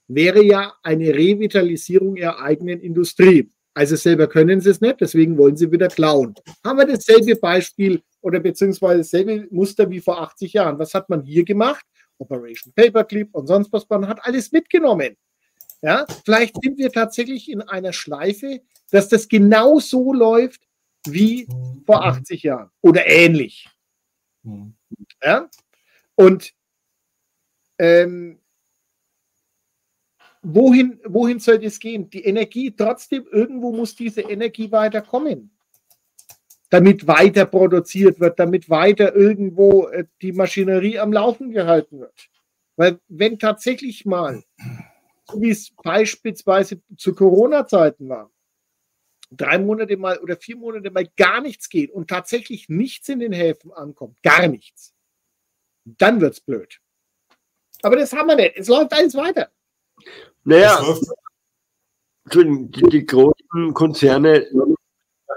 wäre 0.08 0.42
ja 0.42 0.74
eine 0.82 1.14
Revitalisierung 1.14 2.16
ihrer 2.16 2.40
eigenen 2.40 2.80
Industrie. 2.80 3.50
Also 3.74 3.96
selber 3.96 4.26
können 4.26 4.60
sie 4.60 4.70
es 4.70 4.80
nicht, 4.80 5.00
deswegen 5.00 5.38
wollen 5.38 5.56
sie 5.56 5.70
wieder 5.72 5.88
klauen. 5.88 6.34
Haben 6.64 6.78
wir 6.78 6.86
dasselbe 6.86 7.36
Beispiel 7.36 8.02
oder 8.20 8.38
beziehungsweise 8.38 8.98
dasselbe 8.98 9.46
Muster 9.50 9.88
wie 9.90 10.00
vor 10.00 10.20
80 10.20 10.52
Jahren. 10.52 10.78
Was 10.78 10.92
hat 10.92 11.08
man 11.08 11.22
hier 11.22 11.44
gemacht? 11.44 11.84
Operation 12.18 12.72
Paperclip 12.74 13.34
und 13.34 13.46
sonst 13.46 13.72
was. 13.72 13.88
Man 13.88 14.06
hat 14.06 14.20
alles 14.22 14.52
mitgenommen. 14.52 15.16
Ja, 15.80 16.06
vielleicht 16.24 16.54
sind 16.62 16.78
wir 16.78 16.92
tatsächlich 16.92 17.50
in 17.50 17.62
einer 17.62 17.92
Schleife, 17.92 18.60
dass 18.90 19.08
das 19.08 19.26
genau 19.26 19.80
so 19.80 20.12
läuft 20.12 20.60
wie 21.06 21.48
vor 21.84 22.04
80 22.04 22.44
Jahren 22.44 22.70
oder 22.82 23.06
ähnlich. 23.06 23.68
Ja? 25.22 25.48
Und 26.14 26.52
ähm, 27.78 28.38
wohin, 30.42 31.00
wohin 31.04 31.38
soll 31.38 31.58
das 31.58 31.78
gehen? 31.78 32.10
Die 32.10 32.24
Energie, 32.24 32.70
trotzdem, 32.70 33.26
irgendwo 33.30 33.72
muss 33.72 33.94
diese 33.94 34.22
Energie 34.22 34.70
weiterkommen. 34.70 35.56
Damit 36.70 37.06
weiter 37.06 37.46
produziert 37.46 38.18
wird, 38.18 38.38
damit 38.38 38.68
weiter 38.68 39.14
irgendwo 39.14 39.88
äh, 39.88 40.06
die 40.20 40.32
Maschinerie 40.32 40.98
am 40.98 41.12
Laufen 41.12 41.50
gehalten 41.50 42.00
wird. 42.00 42.28
Weil 42.76 42.98
wenn 43.08 43.38
tatsächlich 43.38 44.06
mal, 44.06 44.42
so 45.30 45.40
wie 45.40 45.50
es 45.50 45.70
beispielsweise 45.82 46.80
zu 46.96 47.14
Corona-Zeiten 47.14 48.08
war, 48.08 48.30
drei 49.30 49.58
Monate 49.58 49.96
mal 49.96 50.18
oder 50.18 50.36
vier 50.36 50.56
Monate 50.56 50.90
mal 50.90 51.06
gar 51.16 51.40
nichts 51.40 51.68
geht 51.68 51.90
und 51.90 52.08
tatsächlich 52.08 52.68
nichts 52.68 53.08
in 53.08 53.20
den 53.20 53.32
Häfen 53.32 53.72
ankommt, 53.72 54.22
gar 54.22 54.46
nichts, 54.48 54.94
dann 55.84 56.20
wird 56.20 56.34
es 56.34 56.40
blöd. 56.40 56.80
Aber 57.82 57.96
das 57.96 58.12
haben 58.12 58.28
wir 58.28 58.36
nicht. 58.36 58.56
Es 58.56 58.68
läuft 58.68 58.92
alles 58.92 59.14
weiter. 59.14 59.50
Naja, 60.44 60.80
die, 62.32 62.68
die 62.90 63.06
großen 63.06 63.74
Konzerne 63.74 64.46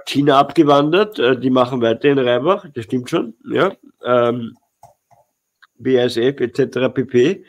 China 0.06 0.40
abgewandert, 0.40 1.20
äh, 1.20 1.40
die 1.40 1.50
machen 1.50 1.82
weiter 1.82 2.10
in 2.10 2.20
Reibach, 2.20 2.66
das 2.74 2.86
stimmt 2.86 3.10
schon, 3.10 3.34
ja. 3.52 3.76
Ähm, 4.04 4.56
BASF 5.78 6.40
etc. 6.40 6.94
pp. 6.94 7.44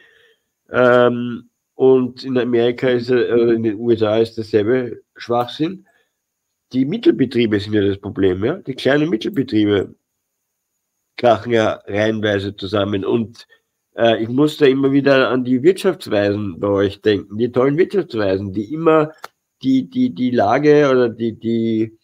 Ähm, 0.70 1.50
und 1.74 2.24
in 2.24 2.38
Amerika 2.38 2.88
ist 2.88 3.10
äh, 3.10 3.26
in 3.26 3.62
den 3.62 3.78
USA 3.78 4.16
ist 4.18 4.38
dasselbe 4.38 5.02
Schwachsinn 5.16 5.86
die 6.72 6.84
Mittelbetriebe 6.84 7.60
sind 7.60 7.74
ja 7.74 7.86
das 7.86 7.98
Problem, 7.98 8.44
ja. 8.44 8.54
Die 8.58 8.74
kleinen 8.74 9.08
Mittelbetriebe 9.08 9.94
krachen 11.16 11.52
ja 11.52 11.80
reihenweise 11.86 12.56
zusammen. 12.56 13.04
Und 13.04 13.46
äh, 13.96 14.22
ich 14.22 14.28
muss 14.28 14.56
da 14.56 14.66
immer 14.66 14.92
wieder 14.92 15.30
an 15.30 15.44
die 15.44 15.62
Wirtschaftsweisen 15.62 16.60
bei 16.60 16.68
euch 16.68 17.00
denken, 17.00 17.38
die 17.38 17.50
tollen 17.50 17.78
Wirtschaftsweisen, 17.78 18.52
die 18.52 18.72
immer 18.72 19.12
die, 19.62 19.88
die, 19.88 20.14
die 20.14 20.30
Lage 20.30 20.90
oder 20.90 21.08
die, 21.08 21.32
die 21.38 21.98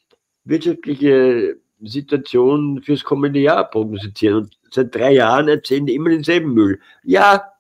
wirtschaftliche 0.44 1.56
Situation 1.81 2.82
fürs 2.82 3.05
kommende 3.05 3.40
Jahr 3.40 3.69
prognostizieren. 3.69 4.36
Und 4.44 4.56
seit 4.70 4.94
drei 4.94 5.12
Jahren 5.12 5.48
erzählen 5.48 5.86
die 5.86 5.94
immer 5.94 6.10
denselben 6.10 6.55
Müll. 6.55 6.81
Ja, 7.05 7.52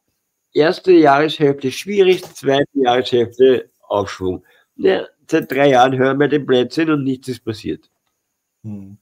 erste 0.52 0.92
Jahreshälfte 0.92 1.70
schwierig, 1.70 2.22
zweite 2.22 2.68
Jahreshälfte 2.72 3.70
Aufschwung. 3.80 4.44
Ja, 4.76 5.06
seit 5.30 5.50
drei 5.50 5.70
Jahren 5.70 5.96
hören 5.96 6.18
wir 6.18 6.28
den 6.28 6.46
Blödsinn 6.46 6.90
und 6.90 7.04
nichts 7.04 7.28
ist 7.28 7.44
passiert. 7.44 7.90
Hm. 8.62 8.96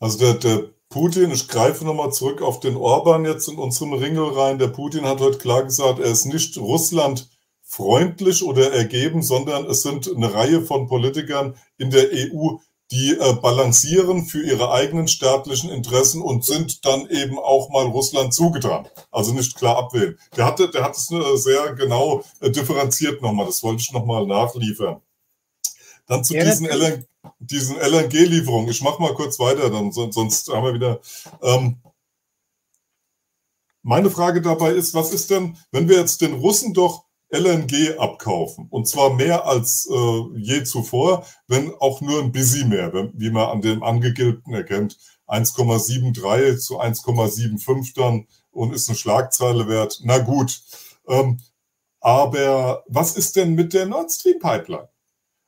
Also 0.00 0.18
der, 0.18 0.34
der 0.34 0.70
Putin, 0.92 1.30
ich 1.30 1.46
greife 1.46 1.84
nochmal 1.84 2.12
zurück 2.12 2.42
auf 2.42 2.58
den 2.58 2.76
Orban 2.76 3.24
jetzt 3.24 3.46
in 3.46 3.58
unserem 3.58 3.92
Ringel 3.92 4.30
rein. 4.30 4.58
Der 4.58 4.66
Putin 4.66 5.04
hat 5.04 5.20
heute 5.20 5.38
klar 5.38 5.62
gesagt, 5.62 6.00
er 6.00 6.10
ist 6.10 6.24
nicht 6.24 6.58
Russland 6.58 7.30
freundlich 7.62 8.42
oder 8.42 8.72
ergeben, 8.72 9.22
sondern 9.22 9.66
es 9.66 9.82
sind 9.82 10.12
eine 10.12 10.34
Reihe 10.34 10.62
von 10.62 10.88
Politikern 10.88 11.54
in 11.78 11.92
der 11.92 12.08
EU, 12.12 12.56
die 12.90 13.12
äh, 13.12 13.34
balancieren 13.34 14.26
für 14.26 14.42
ihre 14.42 14.72
eigenen 14.72 15.06
staatlichen 15.06 15.70
Interessen 15.70 16.22
und 16.22 16.44
sind 16.44 16.84
dann 16.84 17.08
eben 17.08 17.38
auch 17.38 17.70
mal 17.70 17.86
Russland 17.86 18.34
zugetan. 18.34 18.88
Also 19.12 19.32
nicht 19.32 19.54
klar 19.54 19.78
abwählen. 19.78 20.18
Der 20.36 20.44
hatte, 20.44 20.70
der 20.70 20.82
hat 20.82 20.96
es 20.96 21.08
äh, 21.12 21.36
sehr 21.36 21.72
genau 21.74 22.24
äh, 22.40 22.50
differenziert 22.50 23.22
nochmal. 23.22 23.46
Das 23.46 23.62
wollte 23.62 23.80
ich 23.80 23.92
nochmal 23.92 24.26
nachliefern. 24.26 25.00
Dann 26.10 26.24
zu 26.24 26.34
ja, 26.34 26.44
diesen, 26.44 26.66
LN, 26.66 27.06
diesen 27.38 27.76
LNG-Lieferungen. 27.76 28.68
Ich 28.68 28.82
mache 28.82 29.00
mal 29.00 29.14
kurz 29.14 29.38
weiter, 29.38 29.70
dann 29.70 29.92
sonst 29.92 30.52
haben 30.52 30.64
wir 30.64 30.74
wieder. 30.74 31.00
Ähm, 31.40 31.76
meine 33.82 34.10
Frage 34.10 34.42
dabei 34.42 34.72
ist, 34.72 34.92
was 34.92 35.12
ist 35.12 35.30
denn, 35.30 35.56
wenn 35.70 35.88
wir 35.88 36.00
jetzt 36.00 36.20
den 36.20 36.34
Russen 36.34 36.74
doch 36.74 37.04
LNG 37.28 37.96
abkaufen 37.96 38.66
und 38.70 38.88
zwar 38.88 39.14
mehr 39.14 39.46
als 39.46 39.88
äh, 39.88 40.20
je 40.36 40.64
zuvor, 40.64 41.24
wenn 41.46 41.72
auch 41.78 42.00
nur 42.00 42.20
ein 42.20 42.32
bisschen 42.32 42.70
mehr, 42.70 42.92
wie 43.14 43.30
man 43.30 43.48
an 43.48 43.62
dem 43.62 43.84
Angegilbten 43.84 44.52
erkennt, 44.52 44.98
1,73 45.28 46.58
zu 46.58 46.80
1,75 46.80 47.94
dann 47.94 48.26
und 48.50 48.74
ist 48.74 48.88
eine 48.88 48.98
Schlagzeile 48.98 49.68
wert. 49.68 50.00
Na 50.02 50.18
gut. 50.18 50.60
Ähm, 51.06 51.38
aber 52.00 52.82
was 52.88 53.16
ist 53.16 53.36
denn 53.36 53.54
mit 53.54 53.74
der 53.74 53.86
Nord 53.86 54.10
Stream 54.10 54.40
Pipeline? 54.40 54.88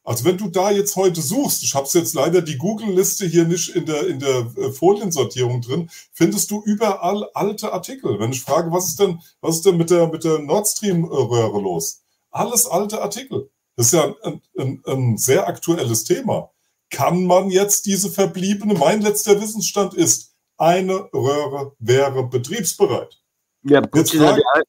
Also 0.04 0.24
wenn 0.24 0.36
du 0.36 0.48
da 0.48 0.70
jetzt 0.70 0.96
heute 0.96 1.22
suchst, 1.22 1.62
ich 1.62 1.74
habe 1.74 1.88
jetzt 1.92 2.14
leider 2.14 2.42
die 2.42 2.58
Google-Liste 2.58 3.26
hier 3.26 3.44
nicht 3.44 3.68
in 3.76 3.86
der, 3.86 4.06
in 4.08 4.18
der 4.18 4.50
äh, 4.56 4.72
Foliensortierung 4.72 5.60
drin, 5.60 5.90
findest 6.12 6.50
du 6.50 6.60
überall 6.64 7.28
alte 7.34 7.72
Artikel. 7.72 8.18
Wenn 8.18 8.32
ich 8.32 8.42
frage, 8.42 8.72
was 8.72 8.88
ist 8.88 9.00
denn, 9.00 9.20
was 9.40 9.56
ist 9.56 9.66
denn 9.66 9.76
mit 9.76 9.90
der, 9.90 10.08
mit 10.08 10.24
der 10.24 10.40
Nord 10.40 10.66
Stream-Röhre 10.66 11.60
los? 11.60 12.02
Alles 12.30 12.66
alte 12.66 13.00
Artikel. 13.00 13.48
Das 13.76 13.86
ist 13.86 13.92
ja 13.92 14.14
ein, 14.22 14.42
ein, 14.58 14.82
ein 14.86 15.16
sehr 15.18 15.46
aktuelles 15.46 16.04
Thema. 16.04 16.50
Kann 16.90 17.24
man 17.24 17.48
jetzt 17.48 17.86
diese 17.86 18.10
verbliebene, 18.10 18.74
mein 18.74 19.02
letzter 19.02 19.40
Wissensstand 19.40 19.94
ist, 19.94 20.34
eine 20.56 21.12
Röhre 21.12 21.74
wäre 21.78 22.24
betriebsbereit. 22.24 23.20
Ja, 23.62 23.80
Putin 23.80 24.20
hat 24.22 24.36
ja 24.36 24.62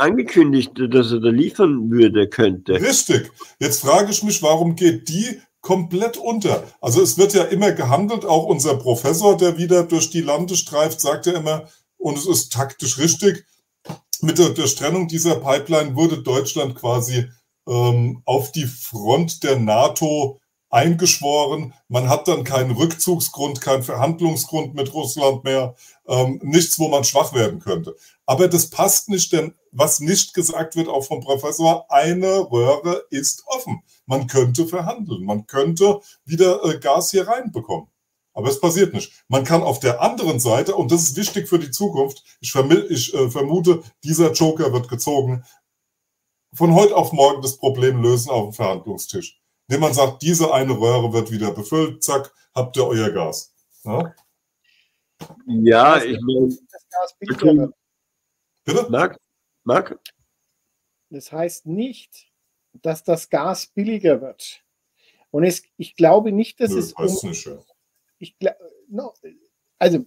angekündigt, 0.00 0.72
dass 0.74 1.12
er 1.12 1.20
da 1.20 1.28
liefern 1.28 1.90
würde, 1.90 2.28
könnte. 2.28 2.74
Richtig. 2.80 3.30
Jetzt 3.58 3.82
frage 3.82 4.10
ich 4.10 4.22
mich, 4.22 4.42
warum 4.42 4.74
geht 4.74 5.08
die 5.08 5.40
komplett 5.60 6.16
unter? 6.16 6.64
Also 6.80 7.02
es 7.02 7.18
wird 7.18 7.34
ja 7.34 7.44
immer 7.44 7.72
gehandelt, 7.72 8.24
auch 8.24 8.46
unser 8.46 8.76
Professor, 8.76 9.36
der 9.36 9.58
wieder 9.58 9.84
durch 9.84 10.10
die 10.10 10.22
Lande 10.22 10.56
streift, 10.56 11.00
sagt 11.00 11.26
ja 11.26 11.34
immer, 11.34 11.68
und 11.98 12.16
es 12.16 12.26
ist 12.26 12.52
taktisch 12.52 12.98
richtig, 12.98 13.44
mit 14.22 14.38
der 14.38 14.50
Durchtrennung 14.50 15.08
dieser 15.08 15.36
Pipeline 15.36 15.96
wurde 15.96 16.22
Deutschland 16.22 16.74
quasi 16.74 17.26
ähm, 17.68 18.22
auf 18.24 18.52
die 18.52 18.66
Front 18.66 19.42
der 19.42 19.58
NATO 19.58 20.40
eingeschworen. 20.70 21.74
Man 21.88 22.08
hat 22.08 22.28
dann 22.28 22.44
keinen 22.44 22.70
Rückzugsgrund, 22.70 23.60
keinen 23.60 23.82
Verhandlungsgrund 23.82 24.74
mit 24.74 24.92
Russland 24.94 25.44
mehr, 25.44 25.74
ähm, 26.06 26.40
nichts, 26.42 26.78
wo 26.78 26.88
man 26.88 27.04
schwach 27.04 27.34
werden 27.34 27.60
könnte. 27.60 27.96
Aber 28.30 28.46
das 28.46 28.70
passt 28.70 29.08
nicht, 29.08 29.32
denn 29.32 29.54
was 29.72 29.98
nicht 29.98 30.34
gesagt 30.34 30.76
wird, 30.76 30.86
auch 30.86 31.02
vom 31.02 31.20
Professor, 31.20 31.90
eine 31.90 32.48
Röhre 32.52 33.04
ist 33.10 33.42
offen. 33.46 33.82
Man 34.06 34.28
könnte 34.28 34.68
verhandeln, 34.68 35.24
man 35.24 35.48
könnte 35.48 36.00
wieder 36.24 36.64
äh, 36.64 36.78
Gas 36.78 37.10
hier 37.10 37.26
reinbekommen. 37.26 37.88
Aber 38.32 38.48
es 38.48 38.60
passiert 38.60 38.94
nicht. 38.94 39.12
Man 39.26 39.42
kann 39.42 39.64
auf 39.64 39.80
der 39.80 40.00
anderen 40.00 40.38
Seite, 40.38 40.76
und 40.76 40.92
das 40.92 41.02
ist 41.02 41.16
wichtig 41.16 41.48
für 41.48 41.58
die 41.58 41.72
Zukunft, 41.72 42.22
ich, 42.40 42.54
ich 42.54 43.12
äh, 43.14 43.30
vermute, 43.30 43.82
dieser 44.04 44.30
Joker 44.30 44.72
wird 44.72 44.88
gezogen, 44.88 45.44
von 46.54 46.72
heute 46.76 46.94
auf 46.94 47.10
morgen 47.10 47.42
das 47.42 47.56
Problem 47.56 48.00
lösen 48.00 48.30
auf 48.30 48.50
dem 48.50 48.52
Verhandlungstisch. 48.52 49.42
Indem 49.66 49.80
man 49.80 49.92
sagt, 49.92 50.22
diese 50.22 50.54
eine 50.54 50.78
Röhre 50.78 51.12
wird 51.12 51.32
wieder 51.32 51.50
befüllt, 51.50 52.04
zack, 52.04 52.32
habt 52.54 52.76
ihr 52.76 52.86
euer 52.86 53.10
Gas. 53.10 53.52
Ja, 53.82 54.14
ja 55.46 55.96
ich 56.00 56.20
meine, 56.20 56.56
das 56.70 56.88
Gas 56.88 57.16
billiger 57.18 57.72
Bitte? 58.64 58.86
Marc? 58.90 59.18
Marc? 59.64 59.98
Das 61.10 61.32
heißt 61.32 61.66
nicht, 61.66 62.30
dass 62.72 63.02
das 63.02 63.28
Gas 63.28 63.66
billiger 63.66 64.20
wird. 64.20 64.62
Und 65.30 65.44
es, 65.44 65.62
ich 65.76 65.96
glaube 65.96 66.32
nicht, 66.32 66.60
dass 66.60 66.70
Nö, 66.70 66.78
es. 66.78 66.92
Um, 66.92 67.28
nicht, 67.28 67.46
ja. 67.46 67.58
ich, 68.18 68.36
no, 68.88 69.14
also, 69.78 70.04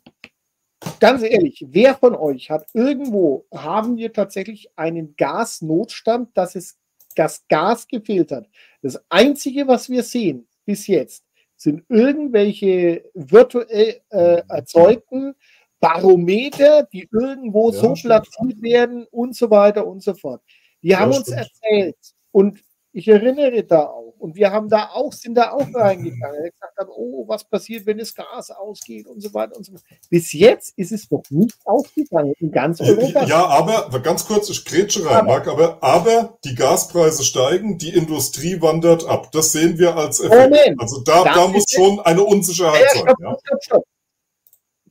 ganz 1.00 1.24
ehrlich, 1.24 1.66
wer 1.70 1.96
von 1.96 2.16
euch 2.16 2.50
hat 2.50 2.68
irgendwo, 2.74 3.46
haben 3.54 3.98
wir 3.98 4.14
tatsächlich 4.14 4.70
einen 4.78 5.16
Gasnotstand, 5.16 6.38
dass 6.38 6.56
es 6.56 6.78
das 7.16 7.46
Gas 7.48 7.88
gefehlt 7.88 8.32
hat? 8.32 8.50
Das 8.82 9.02
Einzige, 9.10 9.68
was 9.68 9.90
wir 9.90 10.04
sehen 10.04 10.48
bis 10.66 10.88
jetzt, 10.88 11.26
sind 11.56 11.86
irgendwelche 11.88 13.10
virtuell 13.14 14.02
äh, 14.10 14.42
erzeugten 14.50 15.36
Barometer, 15.84 16.88
die 16.94 17.10
irgendwo 17.12 17.70
ja, 17.70 17.78
so 17.78 17.94
platziert 17.94 18.62
werden 18.62 19.06
und 19.12 19.36
so 19.36 19.50
weiter 19.50 19.86
und 19.86 20.02
so 20.02 20.14
fort. 20.14 20.42
Die 20.82 20.90
ja, 20.90 21.00
haben 21.00 21.12
uns 21.12 21.24
stimmt. 21.24 21.40
erzählt 21.40 21.98
und 22.32 22.64
ich 22.94 23.08
erinnere 23.08 23.64
da 23.64 23.88
auch. 23.88 24.14
Und 24.18 24.36
wir 24.38 24.52
haben 24.52 24.70
da 24.70 24.92
auch, 24.94 25.12
sind 25.12 25.36
da 25.36 25.52
auch 25.52 25.68
reingegangen. 25.74 26.44
Gesagt 26.44 26.78
hat, 26.78 26.88
oh, 26.90 27.28
was 27.28 27.44
passiert, 27.44 27.86
wenn 27.86 27.98
das 27.98 28.16
Gas 28.16 28.52
ausgeht 28.52 29.08
und 29.08 29.20
so 29.20 29.34
weiter 29.34 29.58
und 29.58 29.66
so 29.66 29.74
fort. 29.74 29.84
Bis 30.10 30.32
jetzt 30.32 30.78
ist 30.78 30.94
es 30.94 31.12
noch 31.12 31.24
nicht 31.30 31.58
ausgegangen 31.66 32.34
in 32.40 32.52
ganz 32.52 32.80
Europa. 32.80 33.26
Ja, 33.26 33.46
aber 33.48 34.00
ganz 34.00 34.26
kurz, 34.26 34.50
ich 34.50 34.64
grätsche 34.64 35.06
rein, 35.06 35.26
Marc, 35.26 35.48
aber, 35.50 35.84
aber 35.84 36.38
die 36.46 36.56
Gaspreise 36.56 37.26
steigen, 37.26 37.78
die 37.78 37.90
Industrie 37.90 38.62
wandert 38.62 39.06
ab. 39.06 39.34
Das 39.34 39.52
sehen 39.52 39.78
wir 39.78 39.98
als 39.98 40.22
Effekt. 40.22 40.52
Moment, 40.52 40.80
also 40.80 41.02
da, 41.02 41.26
da 41.26 41.48
muss 41.48 41.66
schon 41.68 42.00
eine 42.00 42.24
Unsicherheit 42.24 42.86
ja, 42.94 43.02
sein. 43.02 43.14
Ja. 43.20 43.38
Stopp, 43.44 43.64
stopp. 43.64 43.84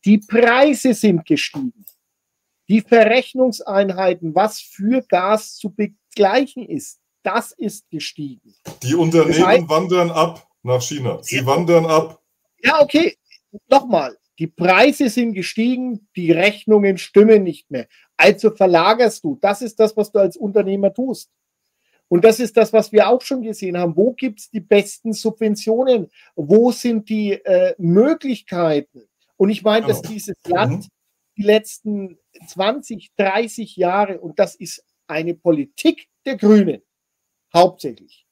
Die 0.04 0.18
Preise 0.18 0.94
sind 0.94 1.24
gestiegen. 1.24 1.84
Die 2.68 2.80
Verrechnungseinheiten, 2.80 4.34
was 4.34 4.60
für 4.60 5.02
Gas 5.02 5.56
zu 5.56 5.70
begleichen 5.70 6.68
ist, 6.68 7.00
das 7.22 7.52
ist 7.52 7.88
gestiegen. 7.90 8.54
Die 8.82 8.94
Unternehmen 8.94 9.38
das 9.38 9.46
heißt, 9.46 9.68
wandern 9.68 10.10
ab 10.10 10.48
nach 10.62 10.82
China. 10.82 11.18
Sie 11.22 11.44
wandern 11.46 11.86
ab. 11.86 12.20
Ja, 12.62 12.80
okay. 12.80 13.16
Nochmal. 13.68 14.16
Die 14.38 14.46
Preise 14.46 15.08
sind 15.08 15.34
gestiegen, 15.34 16.08
die 16.16 16.32
Rechnungen 16.32 16.98
stimmen 16.98 17.42
nicht 17.44 17.70
mehr. 17.70 17.86
Also 18.16 18.50
verlagerst 18.50 19.22
du. 19.22 19.38
Das 19.40 19.62
ist 19.62 19.78
das, 19.78 19.96
was 19.96 20.10
du 20.10 20.18
als 20.18 20.36
Unternehmer 20.36 20.92
tust. 20.92 21.30
Und 22.08 22.24
das 22.24 22.40
ist 22.40 22.56
das, 22.56 22.72
was 22.72 22.92
wir 22.92 23.08
auch 23.08 23.22
schon 23.22 23.42
gesehen 23.42 23.78
haben. 23.78 23.96
Wo 23.96 24.12
gibt 24.12 24.40
es 24.40 24.50
die 24.50 24.60
besten 24.60 25.12
Subventionen? 25.12 26.10
Wo 26.34 26.72
sind 26.72 27.08
die 27.08 27.32
äh, 27.32 27.74
Möglichkeiten? 27.78 29.02
Und 29.42 29.50
ich 29.50 29.64
meine, 29.64 29.88
dass 29.88 30.02
genau. 30.02 30.14
dieses 30.14 30.36
Land 30.46 30.84
mhm. 30.84 30.88
die 31.36 31.42
letzten 31.42 32.18
20, 32.46 33.10
30 33.16 33.74
Jahre, 33.74 34.20
und 34.20 34.38
das 34.38 34.54
ist 34.54 34.84
eine 35.08 35.34
Politik 35.34 36.06
der 36.24 36.36
Grünen, 36.36 36.80
hauptsächlich, 37.52 38.24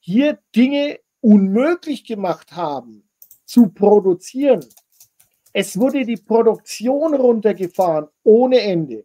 hier 0.00 0.38
Dinge 0.56 1.00
unmöglich 1.20 2.06
gemacht 2.06 2.52
haben 2.52 3.06
zu 3.44 3.68
produzieren. 3.68 4.64
Es 5.52 5.78
wurde 5.78 6.06
die 6.06 6.16
Produktion 6.16 7.12
runtergefahren 7.12 8.08
ohne 8.22 8.60
Ende 8.60 9.04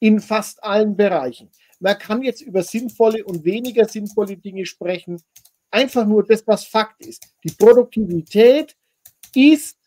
in 0.00 0.20
fast 0.20 0.62
allen 0.62 0.94
Bereichen. 0.94 1.48
Man 1.80 1.98
kann 1.98 2.20
jetzt 2.20 2.42
über 2.42 2.62
sinnvolle 2.62 3.24
und 3.24 3.46
weniger 3.46 3.88
sinnvolle 3.88 4.36
Dinge 4.36 4.66
sprechen. 4.66 5.22
Einfach 5.70 6.04
nur 6.04 6.22
das, 6.26 6.46
was 6.46 6.66
Fakt 6.66 7.06
ist. 7.06 7.26
Die 7.44 7.52
Produktivität 7.52 8.76
ist 9.34 9.77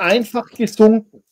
einfach 0.00 0.48
gesunken. 0.50 1.22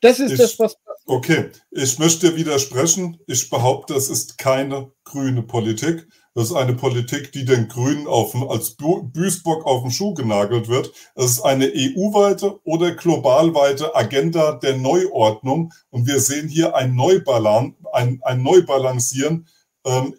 Das 0.00 0.20
ist 0.20 0.32
ich, 0.32 0.38
das, 0.38 0.58
was. 0.58 0.76
Okay, 1.06 1.50
ich 1.70 1.98
möchte 1.98 2.36
widersprechen. 2.36 3.18
Ich 3.26 3.48
behaupte, 3.48 3.94
es 3.94 4.08
ist 4.10 4.38
keine 4.38 4.92
grüne 5.04 5.42
Politik. 5.42 6.06
Das 6.34 6.50
ist 6.50 6.54
eine 6.54 6.74
Politik, 6.74 7.32
die 7.32 7.46
den 7.46 7.66
Grünen 7.68 8.06
auf, 8.06 8.34
als 8.50 8.76
Büßbock 8.76 9.64
auf 9.64 9.82
den 9.82 9.90
Schuh 9.90 10.12
genagelt 10.12 10.68
wird. 10.68 10.92
Es 11.14 11.30
ist 11.30 11.40
eine 11.40 11.64
EU-weite 11.66 12.60
oder 12.64 12.94
globalweite 12.94 13.94
Agenda 13.96 14.52
der 14.52 14.76
Neuordnung. 14.76 15.72
Und 15.88 16.06
wir 16.06 16.20
sehen 16.20 16.48
hier 16.48 16.76
ein, 16.76 16.94
Neubalan, 16.94 17.74
ein, 17.92 18.20
ein 18.22 18.42
Neubalancieren 18.42 19.46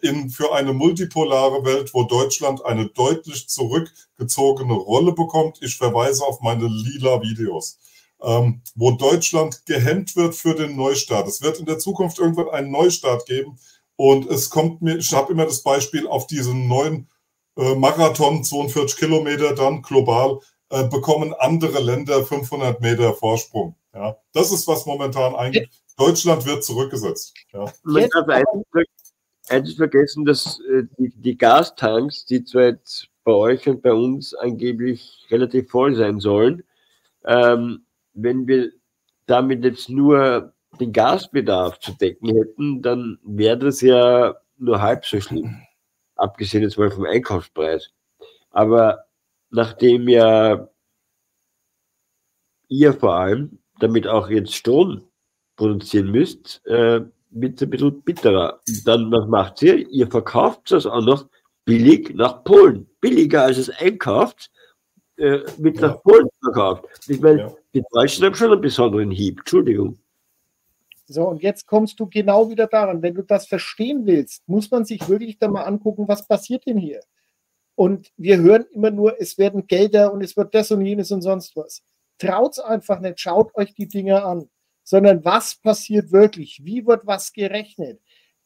in, 0.00 0.30
für 0.30 0.54
eine 0.54 0.72
multipolare 0.72 1.64
Welt, 1.64 1.92
wo 1.92 2.04
Deutschland 2.04 2.64
eine 2.64 2.86
deutlich 2.86 3.48
zurückgezogene 3.48 4.72
Rolle 4.72 5.12
bekommt. 5.12 5.58
Ich 5.60 5.76
verweise 5.76 6.24
auf 6.24 6.40
meine 6.40 6.66
lila 6.66 7.20
Videos. 7.22 7.78
Ähm, 8.20 8.62
wo 8.74 8.92
Deutschland 8.92 9.66
gehemmt 9.66 10.16
wird 10.16 10.34
für 10.34 10.54
den 10.54 10.74
Neustart. 10.74 11.28
Es 11.28 11.42
wird 11.42 11.60
in 11.60 11.66
der 11.66 11.78
Zukunft 11.78 12.18
irgendwann 12.18 12.48
einen 12.48 12.70
Neustart 12.70 13.26
geben, 13.26 13.58
und 13.98 14.30
es 14.30 14.48
kommt 14.48 14.80
mir, 14.80 14.96
ich 14.96 15.12
habe 15.12 15.32
immer 15.32 15.44
das 15.44 15.64
Beispiel 15.64 16.06
auf 16.06 16.28
diesen 16.28 16.68
neuen 16.68 17.08
äh, 17.56 17.74
Marathon, 17.74 18.44
42 18.44 18.96
Kilometer 18.96 19.56
dann 19.56 19.82
global, 19.82 20.38
äh, 20.70 20.84
bekommen 20.84 21.34
andere 21.36 21.80
Länder 21.80 22.24
500 22.24 22.80
Meter 22.80 23.12
Vorsprung. 23.12 23.74
Ja, 23.92 24.16
das 24.32 24.52
ist 24.52 24.68
was 24.68 24.86
momentan 24.86 25.34
eigentlich. 25.34 25.68
Deutschland 25.96 26.46
wird 26.46 26.62
zurückgesetzt. 26.62 27.34
Ja. 27.52 27.64
Eins 29.50 29.74
vergessen, 29.74 30.24
dass 30.24 30.60
äh, 30.60 30.84
die, 30.98 31.10
die 31.10 31.38
Gastanks, 31.38 32.24
die 32.24 32.44
zwar 32.44 32.64
jetzt 32.64 33.08
bei 33.24 33.32
euch 33.32 33.68
und 33.68 33.82
bei 33.82 33.92
uns 33.92 34.34
angeblich 34.34 35.26
relativ 35.30 35.70
voll 35.70 35.94
sein 35.94 36.20
sollen, 36.20 36.62
ähm, 37.24 37.84
wenn 38.14 38.46
wir 38.46 38.72
damit 39.26 39.64
jetzt 39.64 39.88
nur 39.88 40.52
den 40.80 40.92
Gasbedarf 40.92 41.78
zu 41.80 41.92
decken 41.92 42.34
hätten, 42.34 42.82
dann 42.82 43.18
wäre 43.22 43.58
das 43.58 43.80
ja 43.80 44.34
nur 44.58 44.80
halb 44.80 45.04
so 45.04 45.20
schlimm. 45.20 45.62
Abgesehen 46.16 46.62
jetzt 46.62 46.78
mal 46.78 46.90
vom 46.90 47.04
Einkaufspreis. 47.04 47.90
Aber 48.50 49.04
nachdem 49.50 50.08
ja 50.08 50.68
ihr 52.68 52.92
vor 52.92 53.14
allem 53.14 53.58
damit 53.78 54.06
auch 54.06 54.28
jetzt 54.28 54.54
Strom 54.54 55.02
produzieren 55.56 56.10
müsst, 56.10 56.64
äh, 56.66 57.00
wird 57.30 57.56
es 57.56 57.62
ein 57.62 57.70
bisschen 57.70 58.02
bitterer. 58.02 58.60
Dann, 58.84 59.10
was 59.10 59.26
macht 59.28 59.62
ihr? 59.62 59.88
Ihr 59.90 60.10
verkauft 60.10 60.72
es 60.72 60.86
auch 60.86 61.02
noch 61.02 61.28
billig 61.64 62.14
nach 62.14 62.44
Polen. 62.44 62.88
Billiger 63.00 63.42
als 63.42 63.58
es 63.58 63.70
einkauft, 63.70 64.50
äh, 65.16 65.40
wird 65.58 65.76
ja. 65.76 65.88
nach 65.88 66.02
Polen 66.02 66.28
verkauft. 66.42 66.84
Ich 67.08 67.20
meine, 67.20 67.40
ja. 67.40 67.54
die 67.74 67.82
Deutschen 67.92 68.24
haben 68.24 68.34
schon 68.34 68.52
einen 68.52 68.60
besonderen 68.60 69.10
Hieb. 69.10 69.40
Entschuldigung. 69.40 69.98
So, 71.06 71.26
und 71.26 71.42
jetzt 71.42 71.66
kommst 71.66 71.98
du 72.00 72.06
genau 72.06 72.50
wieder 72.50 72.66
daran. 72.66 73.02
Wenn 73.02 73.14
du 73.14 73.22
das 73.22 73.46
verstehen 73.46 74.04
willst, 74.04 74.46
muss 74.46 74.70
man 74.70 74.84
sich 74.84 75.08
wirklich 75.08 75.38
da 75.38 75.48
mal 75.48 75.62
angucken, 75.62 76.06
was 76.06 76.26
passiert 76.26 76.66
denn 76.66 76.76
hier? 76.76 77.00
Und 77.74 78.10
wir 78.16 78.38
hören 78.38 78.66
immer 78.72 78.90
nur, 78.90 79.20
es 79.20 79.38
werden 79.38 79.66
Gelder 79.66 80.12
und 80.12 80.22
es 80.22 80.36
wird 80.36 80.54
das 80.54 80.70
und 80.70 80.84
jenes 80.84 81.10
und 81.10 81.22
sonst 81.22 81.56
was. 81.56 81.82
Traut's 82.18 82.58
einfach 82.58 83.00
nicht, 83.00 83.20
schaut 83.20 83.54
euch 83.54 83.72
die 83.74 83.88
Dinge 83.88 84.22
an, 84.24 84.50
sondern 84.88 85.22
was 85.22 85.54
passiert 85.54 86.12
wirklich? 86.12 86.64
Wie 86.64 86.86
wird 86.86 87.06
was 87.06 87.30
gerechnet? 87.34 88.00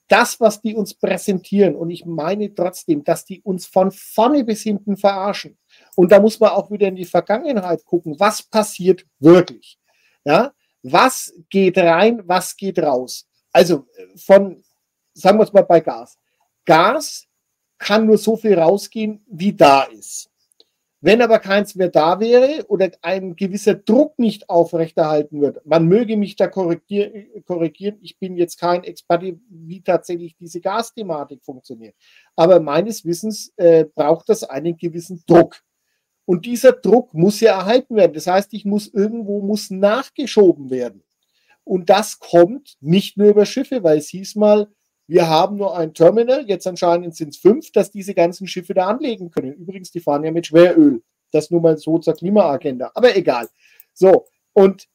Das, 0.09 0.41
was 0.41 0.61
die 0.61 0.75
uns 0.75 0.93
präsentieren, 0.93 1.77
und 1.77 1.91
ich 1.91 2.05
meine 2.05 2.53
trotzdem, 2.53 3.05
dass 3.05 3.25
die 3.25 3.41
uns 3.43 3.67
von 3.67 3.93
vorne 3.93 4.43
bis 4.43 4.63
hinten 4.63 4.97
verarschen. 4.97 5.57
Und 5.95 6.11
da 6.11 6.19
muss 6.19 6.41
man 6.41 6.51
auch 6.51 6.69
wieder 6.69 6.89
in 6.89 6.97
die 6.97 7.05
Vergangenheit 7.05 7.85
gucken, 7.85 8.19
was 8.19 8.43
passiert 8.43 9.07
wirklich. 9.21 9.79
Ja, 10.25 10.53
was 10.83 11.33
geht 11.49 11.79
rein, 11.79 12.23
was 12.25 12.57
geht 12.57 12.81
raus? 12.81 13.29
Also 13.53 13.87
von, 14.17 14.65
sagen 15.15 15.39
wir 15.39 15.45
es 15.45 15.53
mal 15.53 15.63
bei 15.63 15.79
Gas. 15.79 16.19
Gas 16.65 17.29
kann 17.79 18.05
nur 18.05 18.19
so 18.19 18.37
viel 18.37 18.59
rausgehen, 18.59 19.25
wie 19.29 19.53
da 19.53 19.85
ist. 19.85 20.29
Wenn 21.05 21.21
aber 21.21 21.41
keins 21.41 21.75
mehr 21.75 21.89
da 21.89 22.21
wäre 22.21 22.65
oder 22.69 22.89
ein 23.03 23.35
gewisser 23.35 23.75
Druck 23.75 24.21
nicht 24.21 24.49
aufrechterhalten 24.49 25.41
wird, 25.41 25.61
man 25.67 25.89
möge 25.89 26.17
mich 26.17 26.37
da 26.37 26.47
korrigieren, 26.47 27.99
ich 28.01 28.19
bin 28.21 28.37
jetzt 28.37 28.61
kein 28.61 28.85
Experte, 28.85 29.37
wie 29.49 29.83
tatsächlich 29.83 30.37
diese 30.37 30.61
Gasthematik 30.61 31.45
funktioniert. 31.45 31.97
Aber 32.37 32.61
meines 32.61 33.05
Wissens 33.05 33.53
äh, 33.57 33.85
braucht 33.85 34.29
das 34.29 34.45
einen 34.45 34.77
gewissen 34.77 35.25
Druck. 35.27 35.61
Und 36.25 36.47
dieser 36.47 36.71
Druck 36.71 37.13
muss 37.15 37.41
ja 37.41 37.59
erhalten 37.59 37.97
werden. 37.97 38.13
Das 38.13 38.29
heißt, 38.29 38.55
ich 38.55 38.65
muss 38.65 38.87
irgendwo 38.87 39.43
muss 39.43 39.71
nachgeschoben 39.71 40.71
werden. 40.71 41.03
Und 41.65 41.91
das 41.91 42.21
kommt 42.21 42.77
nicht 42.81 43.17
nur 43.17 43.31
über 43.31 43.45
Schiffe, 43.45 43.83
weil 43.83 43.99
es 43.99 44.09
hieß 44.11 44.37
mal, 44.37 44.69
wir 45.07 45.29
haben 45.29 45.57
nur 45.57 45.77
ein 45.77 45.95
Terminal, 45.95 46.45
jetzt 46.49 46.67
anscheinend 46.67 47.15
sind 47.17 47.31
es 47.31 47.37
fünf, 47.37 47.73
dass 47.73 47.91
diese 47.91 48.15
ganzen 48.15 48.47
Schiffe 48.47 48.75
da 48.75 48.89
anlegen 48.89 49.31
können. 49.31 49.53
Übrigens, 49.55 49.91
die 49.91 50.01
fahren 50.01 50.25
ja 50.25 50.31
mit 50.31 50.47
Schweröl. 50.47 51.03
Das 51.33 51.51
nur 51.51 51.61
mal 51.61 51.77
so 51.79 51.99
zur 51.99 52.15
Klimaagenda. 52.15 52.91
Aber 52.95 53.17
egal. 53.17 53.49
So, 53.95 54.27
und 54.53 54.89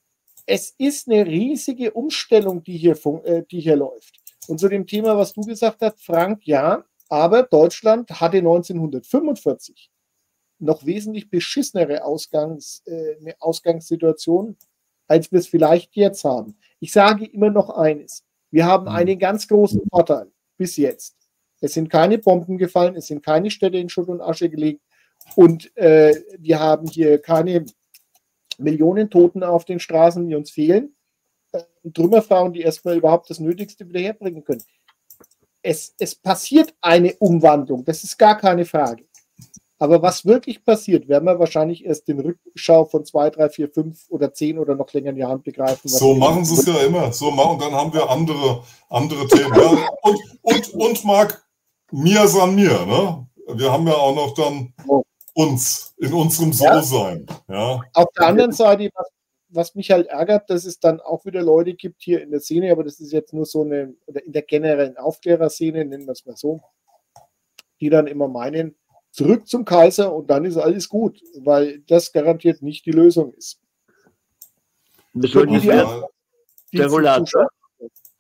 es 0.46 0.74
ist 0.78 1.10
eine 1.10 1.26
riesige 1.26 1.92
Umstellung, 1.92 2.64
die 2.64 2.78
hier, 2.78 2.98
äh, 3.26 3.44
die 3.52 3.60
hier 3.60 3.76
läuft. 3.76 4.20
Und 4.48 4.60
zu 4.60 4.70
dem 4.70 4.88
Thema, 4.88 5.18
was 5.18 5.34
du 5.34 5.42
gesagt 5.42 5.82
hast, 5.82 6.04
Frank, 6.04 6.46
ja, 6.46 6.86
aber 7.10 7.44
Deutschland 7.44 8.10
hatte 8.10 8.38
1945 8.38 9.92
noch 10.60 10.86
wesentlich 10.86 11.30
beschissenere 11.30 12.04
Ausgangs, 12.04 12.82
äh, 12.86 13.34
Ausgangssituation, 13.40 14.58
als 15.08 15.32
wir 15.32 15.40
es 15.40 15.48
vielleicht 15.48 15.96
jetzt 15.96 16.24
haben. 16.24 16.58
Ich 16.80 16.92
sage 16.92 17.26
immer 17.26 17.50
noch 17.50 17.70
eines. 17.70 18.24
Wir 18.52 18.66
haben 18.66 18.84
mhm. 18.86 18.96
einen 18.96 19.20
ganz 19.20 19.48
großen 19.48 19.82
Vorteil 19.90 20.32
bis 20.58 20.78
jetzt. 20.78 21.16
Es 21.60 21.74
sind 21.74 21.90
keine 21.90 22.18
Bomben 22.20 22.58
gefallen, 22.58 22.96
es 22.96 23.08
sind 23.08 23.24
keine 23.24 23.50
Städte 23.50 23.78
in 23.78 23.90
Schutt 23.90 24.10
und 24.10 24.22
Asche 24.22 24.50
gelegt 24.50 24.82
und 25.36 25.76
äh, 25.76 26.14
wir 26.38 26.60
haben 26.60 26.88
hier 26.88 27.20
keine 27.20 27.66
Millionen 28.58 29.10
Toten 29.10 29.44
auf 29.44 29.66
den 29.66 29.80
Straßen, 29.80 30.28
die 30.28 30.36
uns 30.36 30.52
fehlen. 30.52 30.96
Äh, 31.52 31.64
Trümmerfrauen, 31.94 32.54
die 32.54 32.62
erstmal 32.62 32.98
überhaupt 32.98 33.30
das 33.30 33.40
Nötigste 33.40 33.88
wieder 33.88 34.00
herbringen 34.00 34.44
können. 34.44 34.64
Es, 35.64 35.96
es 35.98 36.16
passiert 36.16 36.74
eine 36.82 37.14
Umwandlung, 37.16 37.84
das 37.84 38.04
ist 38.04 38.18
gar 38.18 38.38
keine 38.38 38.66
Frage. 38.66 39.07
Aber 39.80 40.02
was 40.02 40.26
wirklich 40.26 40.66
passiert, 40.66 41.08
werden 41.08 41.26
wir 41.26 41.38
wahrscheinlich 41.38 41.86
erst 41.86 42.08
den 42.08 42.20
Rückschau 42.20 42.86
von 42.86 43.06
zwei, 43.06 43.30
drei, 43.30 43.50
vier, 43.50 43.70
fünf 43.70 44.10
oder 44.10 44.34
zehn 44.34 44.58
oder 44.58 44.76
noch 44.76 44.92
länger 44.92 45.12
in 45.12 45.18
die 45.18 45.24
Hand 45.24 45.44
begreifen. 45.44 45.88
So 45.88 46.16
machen 46.16 46.46
sie 46.46 46.56
es 46.56 46.66
ja 46.66 46.80
immer. 46.80 47.12
So 47.12 47.30
machen, 47.30 47.60
dann 47.60 47.74
haben 47.74 47.94
wir 47.94 48.10
andere, 48.10 48.64
andere 48.90 49.28
Themen. 49.28 49.54
Ja. 49.54 49.88
Und, 50.02 50.20
und, 50.42 50.74
und 50.74 51.06
Marc, 51.06 51.46
mir 51.92 52.28
san 52.28 52.56
mir. 52.56 52.86
Ne? 52.86 53.28
Wir 53.54 53.72
haben 53.72 53.88
ja 53.88 53.94
auch 53.94 54.16
noch 54.16 54.34
dann 54.34 54.74
uns 55.34 55.94
in 56.00 56.12
unserem 56.12 56.52
So-Sein. 56.52 57.28
Ja. 57.48 57.82
Auf 57.94 58.08
der 58.18 58.26
anderen 58.26 58.54
Seite, 58.54 58.90
was, 58.96 59.08
was 59.50 59.76
mich 59.76 59.92
halt 59.92 60.08
ärgert, 60.08 60.50
dass 60.50 60.66
es 60.66 60.80
dann 60.80 61.00
auch 61.00 61.24
wieder 61.26 61.44
Leute 61.44 61.76
gibt 61.76 62.02
hier 62.02 62.24
in 62.24 62.32
der 62.32 62.40
Szene, 62.40 62.72
aber 62.72 62.84
das 62.84 63.00
ist 63.00 63.14
jetzt 63.14 63.32
nur 63.34 63.46
so 63.46 63.62
eine, 63.62 63.94
oder 64.08 64.26
in 64.26 64.34
der 64.34 64.42
generellen 64.42 64.98
Aufklärerszene, 64.98 65.86
nennen 65.86 66.08
wir 66.08 66.14
es 66.14 66.26
mal 66.26 66.36
so, 66.36 66.62
die 67.80 67.92
dann 67.92 68.08
immer 68.08 68.28
meinen, 68.28 68.76
zurück 69.18 69.48
zum 69.48 69.66
Kaiser 69.66 70.14
und 70.14 70.30
dann 70.30 70.46
ist 70.46 70.58
alles 70.58 70.88
gut, 70.88 71.20
weil 71.40 71.80
das 71.88 72.12
garantiert 72.14 72.62
nicht 72.62 72.86
die 72.86 72.92
Lösung 72.92 73.34
ist. 73.34 73.60
Das 75.14 75.32
die, 75.32 75.48
die, 75.48 75.60
die, 75.60 76.78
der 76.78 76.88
Rollator, 76.88 77.48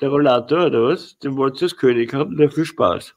der 0.02 0.10
Rollator 0.10 0.66
oder 0.66 0.84
was? 0.86 1.18
Den 1.20 1.38
wollt 1.38 1.62
ihr 1.62 1.66
als 1.66 1.78
König 1.78 2.14
haben, 2.14 2.36
der 2.36 2.50
viel 2.50 2.66
Spaß. 2.66 3.14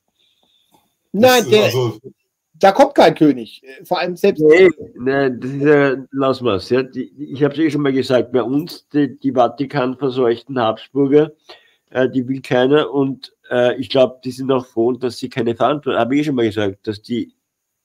Nein, 1.12 1.48
der, 1.50 1.64
also, 1.64 1.98
da 2.52 2.72
kommt 2.72 2.94
kein 2.94 3.14
König, 3.14 3.62
vor 3.84 3.98
allem 3.98 4.14
selbst. 4.14 4.42
Nee, 4.42 4.68
nee 4.98 5.30
das 5.30 5.50
ist 5.50 5.62
ja, 5.62 5.96
lass 6.12 6.40
mal 6.42 6.60
ja, 6.60 6.84
Ich 7.16 7.42
habe 7.42 7.54
es 7.54 7.60
eh 7.60 7.70
schon 7.70 7.80
mal 7.80 7.92
gesagt, 7.92 8.30
bei 8.30 8.42
uns, 8.42 8.86
die, 8.90 9.18
die 9.18 9.32
Vatikan 9.32 9.96
verseuchten 9.96 10.60
Habsburger, 10.60 11.32
äh, 11.88 12.10
die 12.10 12.28
will 12.28 12.42
keiner 12.42 12.90
und 12.92 13.34
äh, 13.50 13.74
ich 13.80 13.88
glaube, 13.88 14.20
die 14.22 14.32
sind 14.32 14.52
auch 14.52 14.66
froh, 14.66 14.92
dass 14.92 15.16
sie 15.16 15.30
keine 15.30 15.56
Verantwortung, 15.56 15.98
habe 15.98 16.14
ich 16.14 16.20
eh 16.20 16.24
schon 16.24 16.34
mal 16.34 16.44
gesagt, 16.44 16.86
dass 16.86 17.00
die 17.00 17.32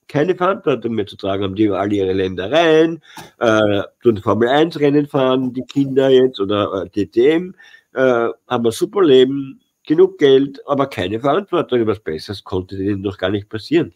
keine 0.08 0.34
Verantwortung 0.34 0.94
mehr 0.94 1.06
zu 1.06 1.16
tragen 1.16 1.44
haben. 1.44 1.54
Die 1.56 1.70
alle 1.70 1.94
ihre 1.94 2.12
Ländereien, 2.12 3.02
äh, 3.38 3.82
tun 4.02 4.18
Formel 4.18 4.48
1 4.48 4.78
Rennen 4.80 5.06
fahren, 5.06 5.52
die 5.52 5.62
Kinder 5.62 6.08
jetzt 6.08 6.40
oder 6.40 6.84
äh, 6.84 6.88
DTM, 6.88 7.54
äh, 7.94 8.28
haben 8.46 8.66
ein 8.66 8.72
super 8.72 9.02
Leben, 9.02 9.60
genug 9.86 10.18
Geld, 10.18 10.60
aber 10.66 10.88
keine 10.88 11.20
Verantwortung. 11.20 11.86
Was 11.86 12.00
Besseres 12.00 12.44
konnte 12.44 12.76
denen 12.76 13.00
noch 13.00 13.16
gar 13.16 13.30
nicht 13.30 13.48
passieren. 13.48 13.94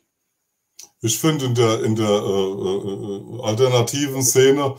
Ich 1.02 1.18
finde 1.18 1.46
in 1.46 1.54
der, 1.54 1.82
in 1.82 1.96
der 1.96 2.08
äh, 2.08 2.12
äh, 2.12 3.42
alternativen 3.42 4.22
Szene, 4.22 4.76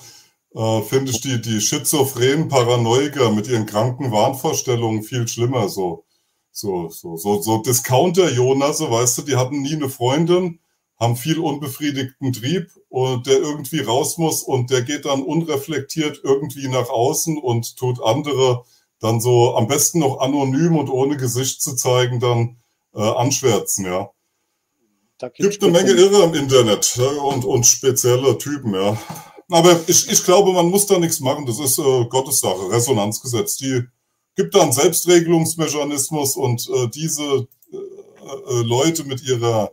äh, 0.53 0.81
finde 0.83 1.11
ich 1.11 1.21
die, 1.21 1.41
die 1.41 1.61
schizophrenen 1.61 2.47
Paranoiker 2.47 3.31
mit 3.31 3.47
ihren 3.47 3.65
kranken 3.65 4.11
Wahnvorstellungen 4.11 5.03
viel 5.03 5.27
schlimmer. 5.27 5.69
So, 5.69 6.05
so, 6.51 6.89
so, 6.89 7.17
so, 7.17 7.41
so 7.41 7.61
Discounter-Jonas, 7.61 8.79
so, 8.79 8.91
weißt 8.91 9.17
du, 9.19 9.21
die 9.23 9.35
hatten 9.35 9.61
nie 9.61 9.75
eine 9.75 9.89
Freundin, 9.89 10.59
haben 11.01 11.15
viel 11.15 11.39
unbefriedigten 11.39 12.31
Trieb 12.31 12.69
und 12.89 13.25
der 13.25 13.39
irgendwie 13.39 13.79
raus 13.79 14.19
muss 14.19 14.43
und 14.43 14.69
der 14.69 14.83
geht 14.83 15.05
dann 15.05 15.23
unreflektiert 15.23 16.21
irgendwie 16.23 16.67
nach 16.67 16.89
außen 16.89 17.39
und 17.39 17.75
tut 17.75 17.99
andere 18.03 18.63
dann 18.99 19.19
so 19.19 19.55
am 19.55 19.67
besten 19.67 19.97
noch 19.97 20.19
anonym 20.19 20.77
und 20.77 20.89
ohne 20.89 21.17
Gesicht 21.17 21.63
zu 21.63 21.75
zeigen 21.75 22.19
dann 22.19 22.61
äh, 22.93 23.01
anschwärzen, 23.01 23.85
ja. 23.85 24.11
Gibt 25.35 25.63
eine 25.63 25.71
Menge 25.71 25.91
Irre 25.91 26.23
im 26.23 26.35
Internet 26.35 26.95
ja, 26.95 27.09
und, 27.23 27.45
und 27.45 27.65
spezielle 27.65 28.37
Typen, 28.37 28.75
ja. 28.75 28.95
Aber 29.49 29.79
ich, 29.87 30.07
ich 30.07 30.23
glaube, 30.23 30.53
man 30.53 30.67
muss 30.67 30.85
da 30.85 30.99
nichts 30.99 31.19
machen. 31.19 31.45
Das 31.47 31.59
ist 31.59 31.79
äh, 31.79 32.05
Gottes 32.05 32.39
Sache, 32.39 32.71
Resonanzgesetz. 32.71 33.57
Die 33.57 33.83
gibt 34.35 34.53
da 34.53 34.61
einen 34.61 34.71
Selbstregelungsmechanismus 34.71 36.37
und 36.37 36.69
äh, 36.69 36.87
diese 36.89 37.47
äh, 37.71 37.77
äh 37.77 38.61
Leute 38.63 39.03
mit 39.03 39.23
ihrer 39.23 39.71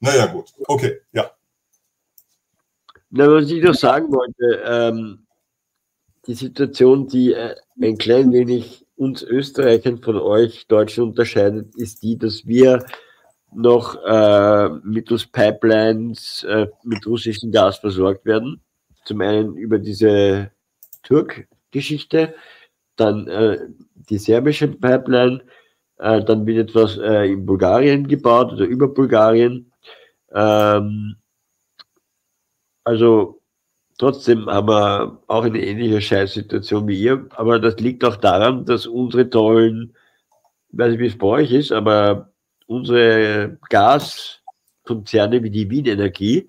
naja, 0.00 0.26
gut. 0.26 0.52
Okay, 0.66 1.00
ja. 1.12 1.30
Na, 3.10 3.26
was 3.26 3.50
ich 3.50 3.62
noch 3.62 3.74
sagen 3.74 4.12
wollte, 4.12 4.62
ähm, 4.64 5.26
die 6.26 6.34
Situation, 6.34 7.08
die 7.08 7.32
äh, 7.32 7.54
ein 7.80 7.96
klein 7.96 8.32
wenig 8.32 8.86
uns 8.96 9.22
Österreichern 9.22 9.98
von 9.98 10.16
euch 10.18 10.66
Deutschen 10.66 11.04
unterscheidet, 11.04 11.74
ist 11.76 12.02
die, 12.02 12.18
dass 12.18 12.46
wir 12.46 12.84
noch 13.54 13.96
äh, 14.04 14.68
mittels 14.82 15.26
Pipelines 15.26 16.44
äh, 16.44 16.66
mit 16.82 17.06
russischem 17.06 17.50
Gas 17.50 17.78
versorgt 17.78 18.26
werden. 18.26 18.60
Zum 19.04 19.20
einen 19.22 19.56
über 19.56 19.78
diese 19.78 20.50
Türk-Geschichte, 21.02 22.34
dann 22.96 23.26
äh, 23.28 23.58
die 23.94 24.18
serbische 24.18 24.68
Pipeline, 24.68 25.40
äh, 25.98 26.22
dann 26.22 26.44
wird 26.46 26.68
etwas 26.68 26.98
äh, 26.98 27.32
in 27.32 27.46
Bulgarien 27.46 28.06
gebaut 28.06 28.52
oder 28.52 28.66
über 28.66 28.88
Bulgarien 28.88 29.72
ähm, 30.32 31.16
also 32.84 33.40
trotzdem 33.98 34.46
haben 34.46 34.68
wir 34.68 35.22
auch 35.26 35.44
eine 35.44 35.60
ähnliche 35.62 36.00
Scheißsituation 36.00 36.88
wie 36.88 37.00
ihr, 37.00 37.26
aber 37.30 37.58
das 37.58 37.78
liegt 37.80 38.04
auch 38.04 38.16
daran, 38.16 38.64
dass 38.64 38.86
unsere 38.86 39.28
tollen, 39.28 39.94
weiß 40.70 40.92
nicht, 40.92 41.00
wie 41.00 41.06
es 41.06 41.18
bei 41.18 41.26
euch 41.26 41.52
ist, 41.52 41.72
aber 41.72 42.32
unsere 42.66 43.58
Gaskonzerne 43.70 45.42
wie 45.42 45.50
die 45.50 45.70
Wien 45.70 45.86
Energie 45.86 46.48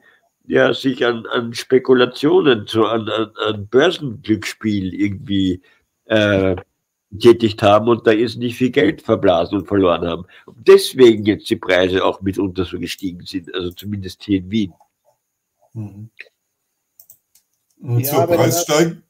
ja 0.50 0.74
sich 0.74 1.06
an, 1.06 1.26
an 1.28 1.54
Spekulationen, 1.54 2.66
so 2.68 2.86
an, 2.86 3.08
an, 3.10 3.32
an 3.46 3.68
Börsenglücksspiel 3.68 4.94
irgendwie 4.94 5.62
äh, 6.06 6.56
getätigt 7.12 7.62
haben 7.62 7.88
und 7.88 8.06
da 8.06 8.12
ist 8.12 8.38
nicht 8.38 8.56
viel 8.56 8.72
Geld 8.72 9.02
verblasen 9.02 9.60
und 9.60 9.68
verloren 9.68 10.08
haben. 10.08 10.26
Und 10.46 10.68
deswegen 10.68 11.26
jetzt 11.26 11.50
die 11.50 11.56
Preise 11.56 12.04
auch 12.06 12.22
mitunter 12.22 12.66
so 12.66 12.80
gestiegen 12.80 13.26
sind, 13.26 13.54
also 13.54 13.72
zumindest 13.72 14.24
hier 14.24 14.40
in 14.40 14.52
Wien. 14.52 14.74
Mhm. 15.74 16.10
Und 17.82 18.00
ja, 18.02 18.12
zur 18.12 18.28
Preissteigerung? 18.28 19.04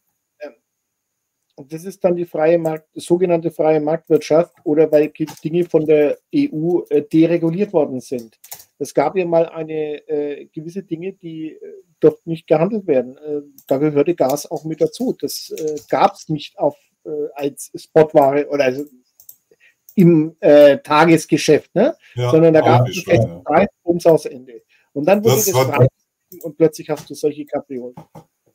Und 1.60 1.74
das 1.74 1.84
ist 1.84 2.02
dann 2.06 2.16
die 2.16 2.26
freie 2.26 2.58
Markt, 2.58 2.88
sogenannte 2.94 3.52
freie 3.52 3.82
Marktwirtschaft 3.82 4.56
oder 4.64 4.90
weil 4.94 5.12
Dinge 5.44 5.66
von 5.66 5.86
der 5.86 6.18
EU 6.34 6.84
äh, 6.90 7.02
dereguliert 7.02 7.74
worden 7.74 8.00
sind. 8.00 8.40
Es 8.78 8.94
gab 8.94 9.18
ja 9.18 9.26
mal 9.26 9.46
eine 9.48 10.08
äh, 10.08 10.46
gewisse 10.46 10.84
Dinge, 10.84 11.12
die 11.12 11.52
äh, 11.52 11.60
dort 12.00 12.26
nicht 12.26 12.48
gehandelt 12.48 12.88
werden. 12.88 13.18
Äh, 13.18 13.42
da 13.68 13.76
gehörte 13.76 14.16
Gas 14.16 14.50
auch 14.50 14.64
mit 14.64 14.80
dazu. 14.80 15.14
Das 15.20 15.50
äh, 15.50 15.76
gab 15.90 16.14
es 16.14 16.30
nicht 16.30 16.58
auf 16.58 16.78
äh, 16.78 16.89
als 17.36 17.72
Spotware 17.76 18.48
oder 18.50 18.66
also 18.66 18.86
im 19.96 20.36
äh, 20.40 20.78
Tagesgeschäft, 20.78 21.74
ne? 21.76 21.96
Ja, 22.16 22.32
sondern 22.32 22.54
da 22.54 22.62
gab 22.62 22.88
es 22.88 23.08
einen 23.08 23.44
Preis 23.44 23.68
ums 23.84 24.26
Ende. 24.26 24.62
Und 24.94 25.06
dann 25.06 25.24
wurde 25.24 25.36
das, 25.36 25.46
das 25.46 25.56
frei 25.56 25.88
und 26.42 26.58
plötzlich 26.58 26.90
hast 26.90 27.10
du 27.10 27.16
solche 27.16 27.46
Kapriolen. 27.46 27.96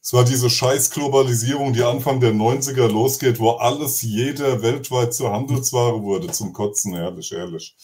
Es 0.01 0.13
war 0.13 0.25
diese 0.25 0.51
Scheiß-Globalisierung, 0.51 1.73
die 1.73 1.83
Anfang 1.83 2.21
der 2.21 2.33
90er 2.33 2.89
losgeht, 2.89 3.41
wo 3.41 3.53
alles 3.53 4.03
jeder 4.03 4.61
weltweit 4.63 5.15
zur 5.15 5.33
Handelsware 5.33 6.03
wurde, 6.03 6.29
zum 6.29 6.53
Kotzen, 6.53 6.95
ehrlich, 6.95 7.33
ehrlich. 7.33 7.75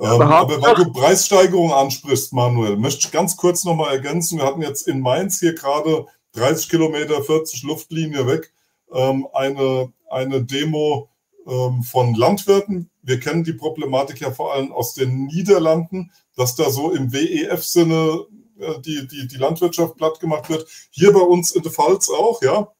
Ähm, 0.00 0.22
aber 0.22 0.60
weil 0.60 0.74
du 0.74 0.92
Preissteigerung 0.92 1.72
ansprichst, 1.72 2.32
Manuel, 2.32 2.76
möchte 2.76 3.06
ich 3.06 3.12
ganz 3.12 3.36
kurz 3.36 3.64
nochmal 3.64 3.94
ergänzen. 3.94 4.38
Wir 4.38 4.46
hatten 4.46 4.62
jetzt 4.62 4.88
in 4.88 5.00
Mainz 5.00 5.40
hier 5.40 5.54
gerade 5.54 6.06
30 6.32 6.68
Kilometer, 6.68 7.22
40 7.22 7.62
Luftlinie 7.62 8.26
weg, 8.26 8.52
ähm, 8.92 9.28
eine, 9.32 9.92
eine 10.10 10.44
Demo 10.44 11.08
ähm, 11.46 11.82
von 11.82 12.14
Landwirten. 12.14 12.90
Wir 13.02 13.20
kennen 13.20 13.44
die 13.44 13.52
Problematik 13.54 14.20
ja 14.20 14.30
vor 14.30 14.52
allem 14.52 14.72
aus 14.72 14.94
den 14.94 15.26
Niederlanden, 15.26 16.12
dass 16.36 16.54
da 16.56 16.70
so 16.70 16.92
im 16.92 17.12
WEF-Sinne 17.12 18.26
äh, 18.58 18.80
die, 18.80 19.06
die, 19.08 19.26
die 19.26 19.36
Landwirtschaft 19.36 19.96
platt 19.96 20.20
gemacht 20.20 20.48
wird. 20.48 20.68
Hier 20.90 21.12
bei 21.12 21.20
uns 21.20 21.52
in 21.52 21.62
der 21.62 21.72
Pfalz 21.72 22.10
auch, 22.10 22.42
ja, 22.42 22.72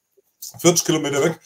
40 0.61 0.85
Kilometer 0.85 1.23
weg. 1.23 1.41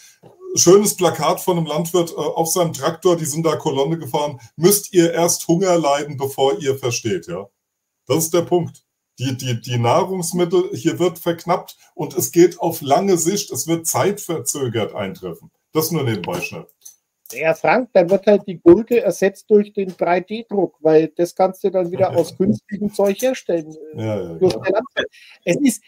Schönes 0.54 0.96
Plakat 0.96 1.40
von 1.40 1.56
einem 1.56 1.66
Landwirt 1.66 2.10
äh, 2.10 2.14
auf 2.14 2.48
seinem 2.48 2.72
Traktor, 2.72 3.16
die 3.16 3.24
sind 3.24 3.46
da 3.46 3.56
Kolonne 3.56 3.98
gefahren. 3.98 4.40
Müsst 4.56 4.92
ihr 4.92 5.12
erst 5.12 5.46
Hunger 5.48 5.78
leiden, 5.78 6.16
bevor 6.16 6.58
ihr 6.58 6.76
versteht, 6.76 7.26
ja. 7.26 7.48
Das 8.06 8.24
ist 8.24 8.34
der 8.34 8.42
Punkt. 8.42 8.84
Die, 9.18 9.36
die, 9.36 9.60
die 9.60 9.78
Nahrungsmittel, 9.78 10.70
hier 10.74 10.98
wird 10.98 11.18
verknappt 11.18 11.76
und 11.94 12.14
es 12.14 12.32
geht 12.32 12.58
auf 12.60 12.80
lange 12.80 13.18
Sicht, 13.18 13.50
es 13.52 13.66
wird 13.66 13.86
zeitverzögert 13.86 14.94
eintreffen. 14.94 15.50
Das 15.72 15.90
nur 15.90 16.04
nebenbei 16.04 16.40
schnell. 16.40 16.66
Ja, 17.32 17.54
Frank, 17.54 17.90
dann 17.94 18.10
wird 18.10 18.26
halt 18.26 18.46
die 18.46 18.60
Gurke 18.60 19.00
ersetzt 19.00 19.50
durch 19.50 19.72
den 19.72 19.92
3D-Druck, 19.92 20.76
weil 20.80 21.08
das 21.08 21.34
kannst 21.34 21.64
du 21.64 21.70
dann 21.70 21.90
wieder 21.90 22.14
aus 22.14 22.36
günstigem 22.36 22.92
Zeug 22.92 23.20
herstellen. 23.22 23.74
Ja, 23.94 24.36
ja, 24.38 24.80
es 25.44 25.56
ist 25.56 25.82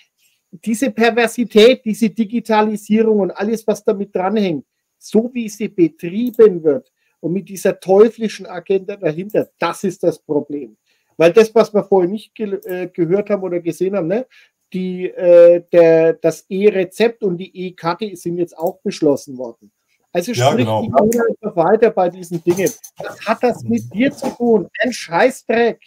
diese 0.51 0.90
Perversität, 0.90 1.85
diese 1.85 2.11
Digitalisierung 2.11 3.20
und 3.20 3.31
alles, 3.32 3.66
was 3.66 3.85
damit 3.85 4.15
dranhängt, 4.15 4.65
so 4.98 5.31
wie 5.32 5.48
sie 5.48 5.69
betrieben 5.69 6.62
wird 6.62 6.90
und 7.20 7.32
mit 7.32 7.48
dieser 7.48 7.78
teuflischen 7.78 8.47
Agenda 8.47 8.97
dahinter, 8.97 9.51
das 9.59 9.85
ist 9.85 10.02
das 10.02 10.19
Problem. 10.19 10.77
Weil 11.16 11.32
das, 11.32 11.55
was 11.55 11.73
wir 11.73 11.85
vorhin 11.85 12.11
nicht 12.11 12.35
ge 12.35 12.55
äh, 12.65 12.89
gehört 12.89 13.31
haben 13.31 13.43
oder 13.43 13.61
gesehen 13.61 13.97
haben, 13.97 14.09
ne, 14.09 14.27
die, 14.75 15.07
äh, 15.07 15.65
der, 15.73 16.15
das 16.15 16.45
E-Rezept 16.49 17.23
und 17.23 17.39
die 17.39 17.69
E-Karte 17.69 18.15
sind 18.17 18.37
jetzt 18.37 18.59
auch 18.59 18.81
beschlossen 18.83 19.39
worden. 19.39 19.73
Also 20.13 20.35
sprich 20.35 20.39
ja, 20.39 20.55
genau. 20.55 20.83
die 20.83 21.21
einfach 21.21 21.57
weiter 21.57 21.91
bei 21.91 22.09
diesen 22.09 22.43
Dingen. 22.45 22.71
Was 22.99 23.27
hat 23.27 23.43
das 23.43 23.63
mit 23.63 23.93
dir 23.95 24.13
zu 24.13 24.29
tun? 24.31 24.69
Ein 24.81 24.93
Scheißdreck. 24.93 25.81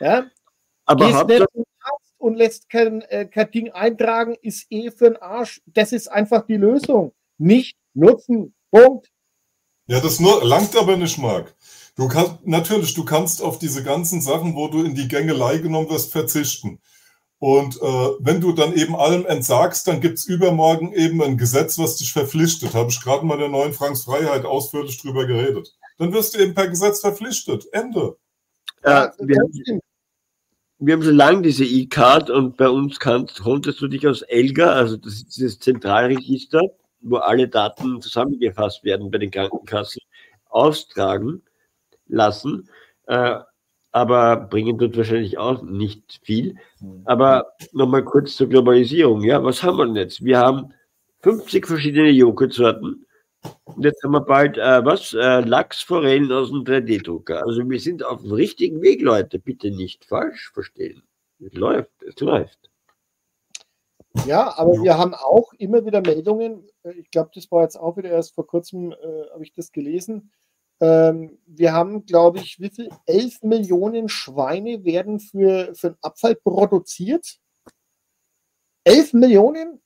Ja? 0.00 0.30
Aber 0.84 1.06
Gehst 1.06 1.26
nicht 1.26 1.46
zum 1.52 1.64
Arzt 1.80 2.14
und 2.18 2.34
lässt 2.36 2.68
kein, 2.68 3.02
äh, 3.02 3.26
kein 3.26 3.50
Ding 3.50 3.70
eintragen, 3.70 4.36
ist 4.42 4.66
eh 4.70 4.90
für 4.90 5.10
den 5.10 5.16
Arsch. 5.16 5.60
Das 5.66 5.92
ist 5.92 6.08
einfach 6.08 6.46
die 6.46 6.56
Lösung. 6.56 7.12
Nicht 7.38 7.76
nutzen. 7.94 8.54
Punkt. 8.70 9.10
Ja, 9.86 10.00
das 10.00 10.20
nur, 10.20 10.44
langt 10.44 10.76
aber 10.76 10.96
nicht, 10.96 11.18
Marc. 11.18 11.56
Du 11.96 12.06
kannst, 12.08 12.46
natürlich, 12.46 12.94
du 12.94 13.04
kannst 13.04 13.42
auf 13.42 13.58
diese 13.58 13.82
ganzen 13.82 14.20
Sachen, 14.20 14.54
wo 14.54 14.68
du 14.68 14.84
in 14.84 14.94
die 14.94 15.08
Gängelei 15.08 15.58
genommen 15.58 15.90
wirst, 15.90 16.12
verzichten. 16.12 16.80
Und 17.40 17.76
äh, 17.76 18.08
wenn 18.18 18.40
du 18.40 18.52
dann 18.52 18.74
eben 18.74 18.96
allem 18.96 19.24
entsagst, 19.24 19.86
dann 19.86 20.00
gibt's 20.00 20.24
übermorgen 20.24 20.92
eben 20.92 21.22
ein 21.22 21.38
Gesetz, 21.38 21.78
was 21.78 21.96
dich 21.96 22.12
verpflichtet. 22.12 22.74
Habe 22.74 22.90
ich 22.90 23.00
gerade 23.00 23.24
mal 23.24 23.34
in 23.34 23.40
der 23.40 23.48
neuen 23.48 23.72
Franks 23.72 24.04
Freiheit 24.04 24.44
ausführlich 24.44 25.00
drüber 25.00 25.24
geredet. 25.26 25.72
Dann 25.98 26.12
wirst 26.12 26.34
du 26.34 26.40
eben 26.40 26.54
per 26.54 26.68
Gesetz 26.68 27.00
verpflichtet. 27.00 27.66
Ende. 27.72 28.16
Ja, 28.84 29.12
wir, 29.18 29.36
haben, 29.36 29.80
wir 30.78 30.94
haben 30.94 31.02
schon 31.02 31.16
lange 31.16 31.42
diese 31.42 31.64
E-Card 31.64 32.30
und 32.30 32.56
bei 32.56 32.68
uns 32.68 32.98
kannst, 32.98 33.40
konntest 33.40 33.80
du 33.80 33.88
dich 33.88 34.06
aus 34.06 34.22
ELGA, 34.22 34.72
also 34.72 34.96
das 34.96 35.14
ist 35.14 35.36
dieses 35.36 35.58
Zentralregister, 35.58 36.62
wo 37.00 37.16
alle 37.16 37.48
Daten 37.48 38.00
zusammengefasst 38.00 38.84
werden 38.84 39.10
bei 39.10 39.18
den 39.18 39.30
Krankenkassen, 39.30 40.02
austragen 40.48 41.42
lassen. 42.06 42.68
Äh, 43.06 43.40
aber 43.98 44.36
bringen 44.36 44.78
tut 44.78 44.96
wahrscheinlich 44.96 45.38
auch 45.38 45.62
nicht 45.62 46.20
viel. 46.22 46.54
Mhm. 46.80 47.02
Aber 47.04 47.52
nochmal 47.72 48.04
kurz 48.04 48.36
zur 48.36 48.48
Globalisierung. 48.48 49.22
Ja, 49.22 49.42
was 49.42 49.62
haben 49.62 49.78
wir 49.78 49.86
denn 49.86 49.96
jetzt? 49.96 50.24
Wir 50.24 50.38
haben 50.38 50.72
50 51.22 51.66
verschiedene 51.66 52.10
Joghurtsorten. 52.10 53.04
Und 53.64 53.84
jetzt 53.84 54.02
haben 54.04 54.12
wir 54.12 54.20
bald, 54.20 54.56
äh, 54.56 54.84
was? 54.84 55.14
Äh, 55.14 55.40
Lachsforellen 55.40 56.30
aus 56.30 56.50
dem 56.50 56.64
3D-Drucker. 56.64 57.44
Also 57.44 57.68
wir 57.68 57.80
sind 57.80 58.04
auf 58.04 58.22
dem 58.22 58.32
richtigen 58.32 58.82
Weg, 58.82 59.02
Leute. 59.02 59.40
Bitte 59.40 59.72
nicht 59.72 60.04
falsch 60.04 60.50
verstehen. 60.52 61.02
Es 61.40 61.54
läuft, 61.54 61.90
es 62.02 62.20
läuft. 62.20 62.70
Ja, 64.26 64.56
aber 64.56 64.72
wir 64.82 64.96
haben 64.96 65.14
auch 65.14 65.52
immer 65.58 65.84
wieder 65.84 66.00
Meldungen. 66.02 66.68
Äh, 66.84 66.92
ich 66.92 67.10
glaube, 67.10 67.30
das 67.34 67.50
war 67.50 67.62
jetzt 67.62 67.76
auch 67.76 67.96
wieder 67.96 68.10
erst 68.10 68.36
vor 68.36 68.46
kurzem, 68.46 68.92
äh, 68.92 69.30
habe 69.32 69.42
ich 69.42 69.52
das 69.54 69.72
gelesen 69.72 70.30
ähm, 70.80 71.38
wir 71.46 71.72
haben, 71.72 72.06
glaube 72.06 72.38
ich, 72.38 72.60
wie 72.60 72.70
viel? 72.70 72.88
11 73.06 73.42
Millionen 73.42 74.08
Schweine 74.08 74.84
werden 74.84 75.20
für, 75.20 75.74
für 75.74 75.90
den 75.90 75.98
Abfall 76.02 76.36
produziert. 76.36 77.38
11 78.84 79.12
Millionen? 79.14 79.80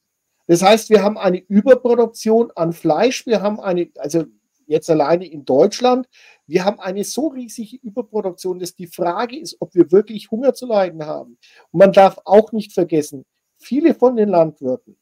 Das 0.46 0.62
heißt, 0.62 0.90
wir 0.90 1.02
haben 1.02 1.16
eine 1.16 1.38
Überproduktion 1.38 2.50
an 2.54 2.72
Fleisch. 2.72 3.26
Wir 3.26 3.40
haben 3.40 3.60
eine, 3.60 3.90
also 3.96 4.24
jetzt 4.66 4.90
alleine 4.90 5.26
in 5.26 5.44
Deutschland, 5.44 6.08
wir 6.46 6.64
haben 6.64 6.80
eine 6.80 7.04
so 7.04 7.28
riesige 7.28 7.76
Überproduktion, 7.76 8.58
dass 8.58 8.74
die 8.74 8.86
Frage 8.86 9.38
ist, 9.38 9.56
ob 9.60 9.74
wir 9.74 9.92
wirklich 9.92 10.30
Hunger 10.30 10.54
zu 10.54 10.66
leiden 10.66 11.04
haben. 11.04 11.38
Und 11.70 11.78
man 11.78 11.92
darf 11.92 12.18
auch 12.24 12.52
nicht 12.52 12.72
vergessen, 12.72 13.24
viele 13.58 13.94
von 13.94 14.16
den 14.16 14.28
Landwirten, 14.28 14.96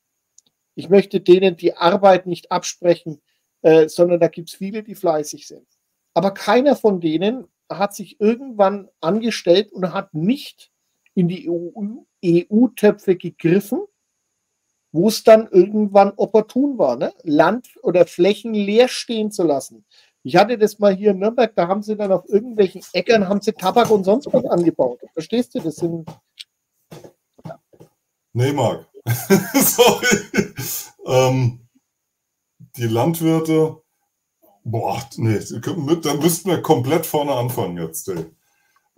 ich 0.74 0.88
möchte 0.88 1.20
denen 1.20 1.56
die 1.56 1.76
Arbeit 1.76 2.26
nicht 2.26 2.50
absprechen, 2.52 3.20
äh, 3.62 3.88
sondern 3.88 4.20
da 4.20 4.28
gibt 4.28 4.50
es 4.50 4.54
viele, 4.54 4.82
die 4.82 4.94
fleißig 4.94 5.46
sind. 5.46 5.66
Aber 6.14 6.32
keiner 6.32 6.76
von 6.76 7.00
denen 7.00 7.46
hat 7.70 7.94
sich 7.94 8.20
irgendwann 8.20 8.88
angestellt 9.00 9.72
und 9.72 9.92
hat 9.92 10.14
nicht 10.14 10.70
in 11.14 11.28
die 11.28 11.48
EU-Töpfe 11.48 13.16
gegriffen, 13.16 13.80
wo 14.92 15.08
es 15.08 15.22
dann 15.22 15.48
irgendwann 15.48 16.12
opportun 16.16 16.78
war, 16.78 16.96
ne? 16.96 17.12
Land 17.22 17.68
oder 17.82 18.06
Flächen 18.06 18.54
leer 18.54 18.88
stehen 18.88 19.30
zu 19.30 19.44
lassen. 19.44 19.84
Ich 20.22 20.36
hatte 20.36 20.58
das 20.58 20.78
mal 20.78 20.94
hier 20.94 21.12
in 21.12 21.18
Nürnberg, 21.18 21.54
da 21.54 21.68
haben 21.68 21.82
sie 21.82 21.96
dann 21.96 22.12
auf 22.12 22.28
irgendwelchen 22.28 22.82
Äckern 22.92 23.28
haben 23.28 23.40
sie 23.40 23.52
Tabak 23.52 23.90
und 23.90 24.04
sonst 24.04 24.26
was 24.32 24.44
angebaut. 24.44 25.00
Verstehst 25.12 25.54
du? 25.54 25.60
Das 25.60 25.76
sind. 25.76 26.08
Nee, 28.32 28.52
Marc. 28.52 28.86
Sorry. 29.54 30.06
Ähm, 31.06 31.60
die 32.76 32.86
Landwirte 32.86 33.82
Boah, 34.70 35.02
nee, 35.16 35.38
dann 36.02 36.18
müssten 36.18 36.50
wir 36.50 36.62
komplett 36.62 37.06
vorne 37.06 37.32
anfangen 37.32 37.76
jetzt, 37.78 38.08
ey. 38.08 38.26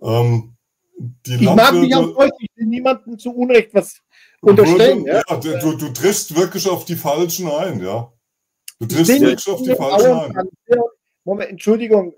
Ähm, 0.01 0.55
die 0.97 1.35
ich 1.35 1.41
mag 1.41 1.73
mich 1.73 1.95
auch 1.95 2.13
deutlich 2.13 2.49
niemandem 2.55 3.17
zu 3.17 3.31
Unrecht 3.31 3.73
was 3.73 4.01
unterstellen. 4.41 5.05
Würde, 5.05 5.23
ja, 5.27 5.39
ja 5.39 5.59
du, 5.59 5.75
du 5.75 5.89
triffst 5.89 6.35
wirklich 6.35 6.69
auf 6.69 6.85
die 6.85 6.95
Falschen 6.95 7.49
ein, 7.49 7.81
ja. 7.81 8.11
Du 8.79 8.85
triffst 8.85 9.19
wirklich 9.19 9.47
auf 9.49 9.63
die 9.63 9.75
Falschen 9.75 10.11
ein. 10.11 10.49
Moment, 11.23 11.51
Entschuldigung, 11.51 12.13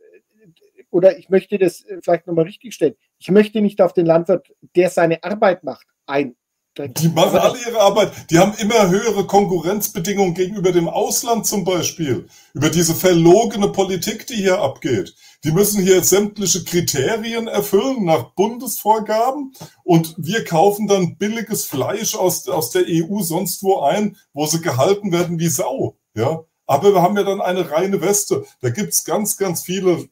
oder 0.89 1.17
ich 1.17 1.29
möchte 1.29 1.57
das 1.57 1.85
vielleicht 2.01 2.25
nochmal 2.27 2.45
richtig 2.45 2.73
stellen. 2.73 2.95
Ich 3.19 3.29
möchte 3.29 3.61
nicht 3.61 3.81
auf 3.81 3.93
den 3.93 4.05
Landwirt, 4.05 4.51
der 4.75 4.89
seine 4.89 5.23
Arbeit 5.23 5.63
macht, 5.63 5.87
ein. 6.05 6.35
Die 6.77 7.07
machen 7.07 7.37
alle 7.37 7.57
ihre 7.65 7.79
Arbeit. 7.79 8.11
Die 8.29 8.37
haben 8.37 8.53
immer 8.57 8.89
höhere 8.89 9.25
Konkurrenzbedingungen 9.25 10.33
gegenüber 10.33 10.73
dem 10.73 10.89
Ausland 10.89 11.45
zum 11.45 11.63
Beispiel. 11.63 12.27
Über 12.53 12.69
diese 12.69 12.93
verlogene 12.93 13.69
Politik, 13.69 14.27
die 14.27 14.35
hier 14.35 14.59
abgeht. 14.59 15.15
Die 15.45 15.51
müssen 15.51 15.81
hier 15.81 16.03
sämtliche 16.03 16.65
Kriterien 16.65 17.47
erfüllen 17.47 18.03
nach 18.03 18.31
Bundesvorgaben 18.33 19.53
und 19.83 20.15
wir 20.17 20.43
kaufen 20.43 20.87
dann 20.87 21.17
billiges 21.17 21.65
Fleisch 21.65 22.15
aus, 22.15 22.49
aus 22.49 22.71
der 22.71 22.83
EU 22.87 23.21
sonst 23.21 23.63
wo 23.63 23.79
ein, 23.79 24.17
wo 24.33 24.45
sie 24.45 24.59
gehalten 24.59 25.13
werden 25.13 25.39
wie 25.39 25.47
Sau. 25.47 25.97
Ja, 26.13 26.43
aber 26.65 26.93
wir 26.93 27.01
haben 27.01 27.15
ja 27.15 27.23
dann 27.23 27.41
eine 27.41 27.71
reine 27.71 28.01
Weste. 28.01 28.45
Da 28.61 28.69
gibt's 28.69 29.05
ganz, 29.05 29.37
ganz 29.37 29.63
viele 29.63 30.09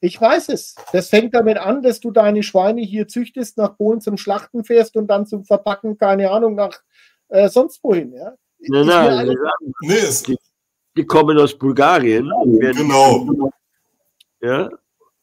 ich 0.00 0.20
weiß 0.20 0.48
es. 0.50 0.74
Das 0.92 1.08
fängt 1.08 1.34
damit 1.34 1.58
an, 1.58 1.82
dass 1.82 2.00
du 2.00 2.10
deine 2.10 2.42
Schweine 2.42 2.82
hier 2.82 3.08
züchtest, 3.08 3.56
nach 3.58 3.76
Polen 3.76 4.00
zum 4.00 4.16
Schlachten 4.16 4.64
fährst 4.64 4.96
und 4.96 5.08
dann 5.08 5.26
zum 5.26 5.44
Verpacken, 5.44 5.98
keine 5.98 6.30
Ahnung, 6.30 6.54
nach 6.54 6.80
äh, 7.28 7.48
sonst 7.48 7.82
wohin. 7.82 8.12
Ja? 8.12 8.34
Nein, 8.60 8.86
nein, 8.86 9.36
nee, 9.82 9.94
die, 10.26 10.36
die, 10.96 11.06
kommen 11.06 11.38
aus 11.38 11.56
Bulgarien. 11.56 12.30
Genau. 12.60 13.50
Ja. 14.40 14.68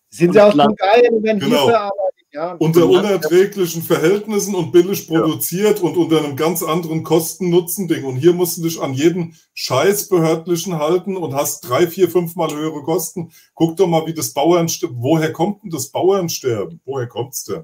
Sind 0.09 0.33
sie 0.33 0.41
aus 0.41 0.55
Bulgarien 0.55 1.15
und 1.15 1.23
werden 1.23 1.39
genau. 1.39 1.63
hier 1.63 1.71
verarbeitet? 1.71 2.14
Ja, 2.35 2.51
unter 2.59 2.89
unerträglichen 2.89 3.81
Verhältnissen 3.81 4.55
und 4.55 4.73
billig 4.73 5.07
produziert 5.07 5.79
ja. 5.79 5.85
und 5.85 5.95
unter 5.95 6.17
einem 6.17 6.35
ganz 6.35 6.63
anderen 6.63 7.01
Kosten-Nutzen-Ding. 7.03 8.03
Und 8.03 8.17
hier 8.17 8.33
musst 8.33 8.57
du 8.57 8.63
dich 8.63 8.81
an 8.81 8.93
jeden 8.93 9.37
Scheiß 9.53 10.09
behördlichen 10.09 10.77
halten 10.77 11.15
und 11.15 11.33
hast 11.33 11.61
drei, 11.61 11.87
vier, 11.87 12.09
fünfmal 12.09 12.53
höhere 12.53 12.83
Kosten. 12.83 13.31
Guck 13.53 13.77
doch 13.77 13.87
mal, 13.87 14.05
wie 14.05 14.13
das 14.13 14.33
Bauernsterben, 14.33 14.97
woher 14.99 15.31
kommt 15.31 15.63
denn 15.63 15.69
das 15.69 15.91
Bauernsterben? 15.91 16.81
Woher 16.83 17.07
kommt's 17.07 17.45
denn? 17.45 17.63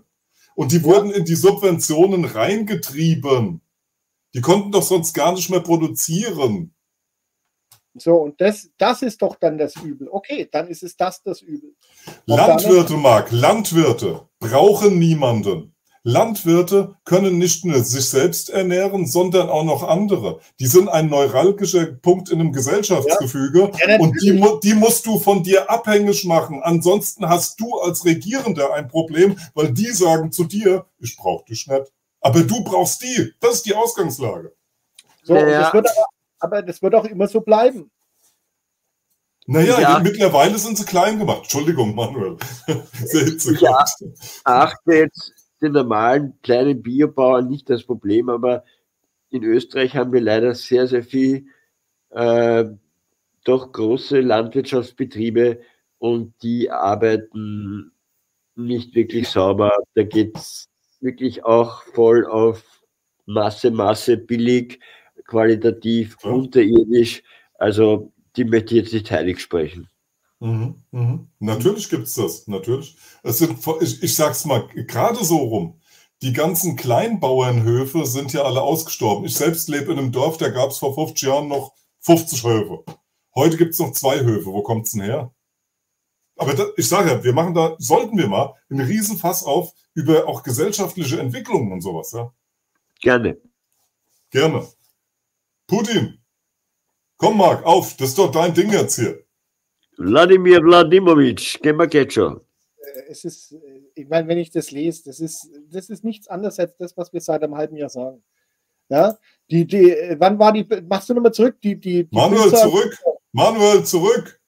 Und 0.56 0.72
die 0.72 0.85
wurden 0.85 1.11
in 1.11 1.26
die 1.26 1.35
Subventionen 1.35 2.23
reingetrieben. 2.23 3.60
Die 4.34 4.41
konnten 4.41 4.72
doch 4.72 4.84
sonst 4.84 5.14
gar 5.14 5.34
nicht 5.34 5.49
mehr 5.49 5.60
produzieren. 5.60 6.73
So, 7.93 8.15
und 8.15 8.39
das, 8.39 8.69
das 8.77 9.01
ist 9.01 9.22
doch 9.22 9.35
dann 9.35 9.57
das 9.57 9.76
Übel. 9.76 10.07
Okay, 10.09 10.47
dann 10.51 10.68
ist 10.68 10.84
es 10.84 10.95
das 10.95 11.22
das 11.23 11.41
Übel. 11.41 11.76
Landwirte, 12.26 12.93
Marc, 12.93 13.31
Landwirte 13.31 14.22
brauchen 14.39 14.97
niemanden. 14.97 15.76
Landwirte 16.03 16.95
können 17.05 17.38
nicht 17.38 17.63
nur 17.63 17.84
sich 17.84 18.09
selbst 18.09 18.49
ernähren, 18.49 19.05
sondern 19.05 19.49
auch 19.49 19.63
noch 19.63 19.84
andere. 19.84 20.39
Die 20.59 20.65
sind 20.65 20.89
ein 20.89 21.09
neuralgischer 21.09 21.85
Punkt 21.85 22.30
in 22.30 22.39
einem 22.39 22.53
Gesellschaftsgefüge 22.53 23.72
ja. 23.80 23.89
Ja, 23.89 23.99
und 23.99 24.19
die, 24.19 24.43
die, 24.63 24.73
musst 24.73 25.05
du 25.05 25.19
von 25.19 25.43
dir 25.43 25.69
abhängig 25.69 26.26
machen. 26.26 26.63
Ansonsten 26.63 27.30
hast 27.30 27.59
du 27.59 27.80
als 27.80 28.03
Regierender 28.03 28.73
ein 28.73 28.88
Problem, 28.88 29.38
weil 29.53 29.72
die 29.72 29.91
sagen 29.91 30.31
zu 30.31 30.45
dir, 30.45 30.85
ich 30.97 31.15
brauche 31.18 31.45
dich 31.45 31.68
nicht. 31.68 31.91
Aber 32.19 32.41
du 32.41 32.63
brauchst 32.63 33.03
die. 33.03 33.34
Das 33.39 33.55
ist 33.55 33.65
die 33.68 33.76
Ausgangslage. 33.76 34.53
So, 35.23 35.35
ja. 35.35 35.61
das 35.61 35.73
wird 35.73 35.88
aber, 35.88 36.05
aber 36.41 36.61
das 36.61 36.81
wird 36.81 36.95
auch 36.95 37.05
immer 37.05 37.27
so 37.27 37.41
bleiben. 37.41 37.91
Naja, 39.47 39.80
ja. 39.80 39.99
mittlerweile 39.99 40.57
sind 40.57 40.77
sie 40.77 40.85
klein 40.85 41.19
gemacht. 41.19 41.43
Entschuldigung, 41.43 41.95
Manuel. 41.95 42.38
Sehr 42.93 43.27
ich 43.27 43.68
achte 44.43 44.93
jetzt 44.93 45.34
den 45.61 45.73
normalen 45.73 46.39
kleinen 46.41 46.81
Biobauern 46.81 47.47
nicht 47.47 47.69
das 47.69 47.84
Problem, 47.84 48.30
aber 48.30 48.63
in 49.30 49.43
Österreich 49.43 49.95
haben 49.95 50.11
wir 50.13 50.22
leider 50.22 50.55
sehr, 50.55 50.88
sehr 50.88 51.03
viel 51.03 51.47
äh, 52.09 52.65
doch 53.43 53.72
große 53.72 54.19
Landwirtschaftsbetriebe 54.19 55.61
und 55.97 56.34
die 56.43 56.69
arbeiten 56.69 57.91
nicht 58.55 58.95
wirklich 58.95 59.30
sauber. 59.30 59.72
Da 59.95 60.03
geht 60.03 60.38
es 60.38 60.69
wirklich 60.99 61.45
auch 61.45 61.84
voll 61.93 62.26
auf 62.26 62.81
Masse, 63.26 63.72
Masse, 63.72 64.18
billig, 64.18 64.80
qualitativ, 65.31 66.17
unterirdisch. 66.23 67.23
Also 67.57 68.11
die 68.35 68.43
möchte 68.43 68.75
ich 68.75 68.83
jetzt 68.83 68.93
nicht 68.93 69.11
heilig 69.11 69.39
sprechen. 69.39 69.87
Mhm, 70.39 70.75
mhm. 70.91 71.27
Natürlich 71.39 71.89
gibt 71.89 72.07
es 72.07 72.15
das, 72.15 72.47
natürlich. 72.47 72.97
Es 73.23 73.37
sind, 73.37 73.57
ich, 73.79 74.03
ich 74.03 74.15
sag's 74.15 74.45
mal 74.45 74.67
gerade 74.67 75.23
so 75.23 75.37
rum. 75.37 75.79
Die 76.21 76.33
ganzen 76.33 76.75
Kleinbauernhöfe 76.75 78.05
sind 78.05 78.33
ja 78.33 78.43
alle 78.43 78.61
ausgestorben. 78.61 79.25
Ich 79.25 79.35
selbst 79.35 79.69
lebe 79.69 79.91
in 79.93 79.99
einem 79.99 80.11
Dorf, 80.11 80.37
da 80.37 80.49
gab 80.49 80.71
es 80.71 80.77
vor 80.77 80.93
50 80.93 81.27
Jahren 81.27 81.47
noch 81.47 81.73
50 82.01 82.43
Höfe. 82.43 82.83
Heute 83.33 83.57
gibt 83.57 83.73
es 83.73 83.79
noch 83.79 83.93
zwei 83.93 84.19
Höfe. 84.19 84.47
Wo 84.47 84.61
kommt 84.61 84.87
es 84.87 84.91
denn 84.91 85.01
her? 85.01 85.33
Aber 86.35 86.53
da, 86.53 86.65
ich 86.75 86.89
sage 86.89 87.09
ja, 87.09 87.23
wir 87.23 87.33
machen 87.33 87.53
da, 87.53 87.75
sollten 87.77 88.17
wir 88.17 88.27
mal 88.27 88.53
einen 88.69 88.85
Riesenfass 88.85 89.43
auf 89.45 89.73
über 89.93 90.27
auch 90.27 90.43
gesellschaftliche 90.43 91.19
Entwicklungen 91.19 91.71
und 91.71 91.81
sowas. 91.81 92.11
Ja? 92.11 92.33
Gerne. 93.01 93.37
Gerne. 94.31 94.67
Putin, 95.72 96.19
komm 97.15 97.38
Marc, 97.38 97.65
auf, 97.65 97.95
das 97.95 98.10
ist 98.10 98.18
doch 98.18 98.30
dein 98.30 98.53
Ding 98.53 98.73
jetzt 98.73 98.99
hier. 98.99 99.23
Wladimir 99.98 100.61
Wladimirovich, 100.61 101.61
Gemakecho. 101.61 102.41
Äh, 102.76 103.03
es 103.07 103.23
ist, 103.23 103.53
äh, 103.53 103.80
ich 103.95 104.10
meine, 104.10 104.27
wenn 104.27 104.38
ich 104.38 104.52
das 104.52 104.72
lese, 104.72 105.03
das 105.06 105.22
ist, 105.22 105.48
das 105.69 105.89
ist 105.89 106.03
nichts 106.03 106.27
anderes 106.27 106.60
als 106.60 106.76
das, 106.76 106.98
was 106.98 107.14
wir 107.14 107.22
seit 107.22 107.41
einem 107.41 107.56
halben 107.56 107.77
Jahr 107.77 107.88
sagen. 107.88 108.22
Ja, 108.89 109.18
die, 109.49 109.65
die, 109.65 109.91
äh, 109.91 110.18
wann 110.19 110.38
war 110.39 110.52
die, 110.52 110.68
machst 110.89 111.07
du 111.07 111.14
nochmal 111.14 111.34
zurück? 111.34 111.56
Die, 111.61 111.80
die, 111.80 112.03
die 112.03 112.15
Manuel 112.18 112.49
Pizza, 112.49 112.64
zurück, 112.64 112.98
Manuel 113.31 113.85
zurück. 113.85 114.40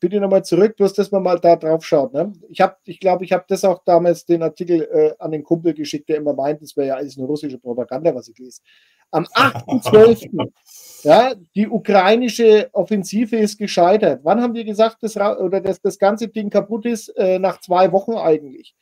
Bitte 0.00 0.20
nochmal 0.20 0.44
zurück, 0.44 0.76
du 0.76 0.84
hast 0.84 0.98
das 0.98 1.10
mal 1.10 1.38
da 1.38 1.56
drauf 1.56 1.84
schaut. 1.84 2.12
Ne? 2.12 2.32
Ich 2.48 2.58
glaube, 2.58 2.76
ich, 2.84 3.00
glaub, 3.00 3.22
ich 3.22 3.32
habe 3.32 3.44
das 3.48 3.64
auch 3.64 3.82
damals 3.84 4.26
den 4.26 4.42
Artikel 4.42 4.82
äh, 4.82 5.14
an 5.18 5.30
den 5.30 5.42
Kumpel 5.42 5.72
geschickt, 5.72 6.08
der 6.08 6.16
immer 6.16 6.34
meint, 6.34 6.60
das 6.60 6.76
wäre 6.76 6.88
ja 6.88 6.94
alles 6.96 7.16
eine 7.16 7.26
russische 7.26 7.58
Propaganda, 7.58 8.14
was 8.14 8.28
ich 8.28 8.38
lese. 8.38 8.60
Am 9.10 9.24
8.12. 9.34 10.50
Ja, 11.04 11.34
die 11.54 11.68
ukrainische 11.68 12.68
Offensive 12.72 13.36
ist 13.36 13.56
gescheitert. 13.56 14.20
Wann 14.24 14.42
haben 14.42 14.54
wir 14.54 14.64
gesagt, 14.64 15.02
dass, 15.02 15.16
oder 15.16 15.60
dass 15.60 15.80
das 15.80 15.98
ganze 15.98 16.28
Ding 16.28 16.50
kaputt 16.50 16.84
ist? 16.84 17.08
Äh, 17.16 17.38
nach 17.38 17.60
zwei 17.60 17.92
Wochen 17.92 18.14
eigentlich. 18.14 18.74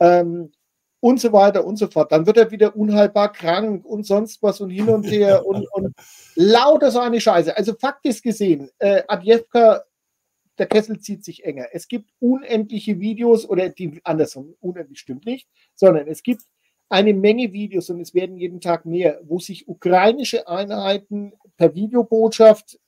Ähm, 0.00 0.52
und 1.00 1.20
so 1.20 1.32
weiter 1.32 1.64
und 1.64 1.76
so 1.76 1.88
fort. 1.88 2.10
Dann 2.12 2.26
wird 2.26 2.36
er 2.36 2.50
wieder 2.50 2.74
unheilbar 2.74 3.32
krank 3.32 3.84
und 3.84 4.06
sonst 4.06 4.42
was 4.42 4.60
und 4.60 4.70
hin 4.70 4.88
und 4.88 5.04
her 5.04 5.44
und, 5.46 5.66
und 5.72 5.94
lauter 6.34 6.90
so 6.90 7.00
eine 7.00 7.20
Scheiße. 7.20 7.56
Also 7.56 7.74
faktisch 7.74 8.22
gesehen, 8.22 8.70
äh, 8.78 9.02
Adjevka, 9.06 9.82
der 10.58 10.66
Kessel 10.66 10.98
zieht 11.00 11.24
sich 11.24 11.44
enger. 11.44 11.66
Es 11.72 11.88
gibt 11.88 12.10
unendliche 12.18 13.00
Videos 13.00 13.48
oder 13.48 13.68
die 13.68 14.00
andersrum, 14.04 14.54
unendlich 14.60 14.98
stimmt 14.98 15.26
nicht, 15.26 15.48
sondern 15.74 16.08
es 16.08 16.22
gibt 16.22 16.42
eine 16.88 17.14
Menge 17.14 17.52
Videos 17.52 17.90
und 17.90 18.00
es 18.00 18.14
werden 18.14 18.36
jeden 18.36 18.60
Tag 18.60 18.86
mehr, 18.86 19.20
wo 19.24 19.38
sich 19.38 19.68
ukrainische 19.68 20.46
Einheiten 20.48 21.32
per 21.56 21.74
Videobotschaft 21.74 22.78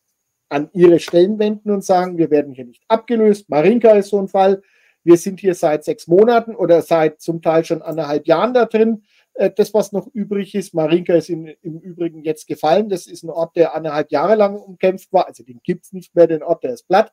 an 0.49 0.71
ihre 0.73 0.99
Stellen 0.99 1.39
wenden 1.39 1.71
und 1.71 1.85
sagen, 1.85 2.17
wir 2.17 2.31
werden 2.31 2.53
hier 2.53 2.65
nicht 2.65 2.83
abgelöst. 2.89 3.49
Marinka 3.51 3.91
ist 3.93 4.11
so 4.11 4.19
ein 4.19 4.29
Fall. 4.29 4.63
Wir 5.05 5.17
sind 5.17 5.41
hier 5.41 5.55
seit 5.55 5.85
sechs 5.85 6.07
Monaten 6.07 6.55
oder 6.55 6.83
seit 6.83 7.21
zum 7.21 7.43
Teil 7.43 7.65
schon 7.65 7.83
anderthalb 7.83 8.27
Jahren 8.27 8.55
da 8.55 8.67
drin. 8.67 9.05
Äh, 9.35 9.51
das, 9.55 9.75
was 9.75 9.93
noch 9.93 10.07
übrig 10.13 10.55
ist, 10.55 10.75
Marinka 10.75 11.15
ist 11.15 11.29
in, 11.29 11.47
im 11.63 11.81
Übrigen 11.81 12.23
jetzt 12.23 12.47
gefallen. 12.47 12.89
Das 12.89 13.07
ist 13.07 13.23
ein 13.23 13.31
Ort, 13.31 13.57
der 13.57 13.75
anderthalb 13.75 14.11
Jahre 14.11 14.35
lang 14.35 14.57
umkämpft 14.57 15.13
war. 15.13 15.27
Also 15.27 15.45
den 15.45 15.61
gibt 15.63 15.85
es 15.85 15.93
nicht 15.93 16.15
mehr, 16.15 16.27
den 16.27 16.43
Ort, 16.43 16.65
der 16.65 16.75
ist 16.75 16.89
platt. 16.89 17.13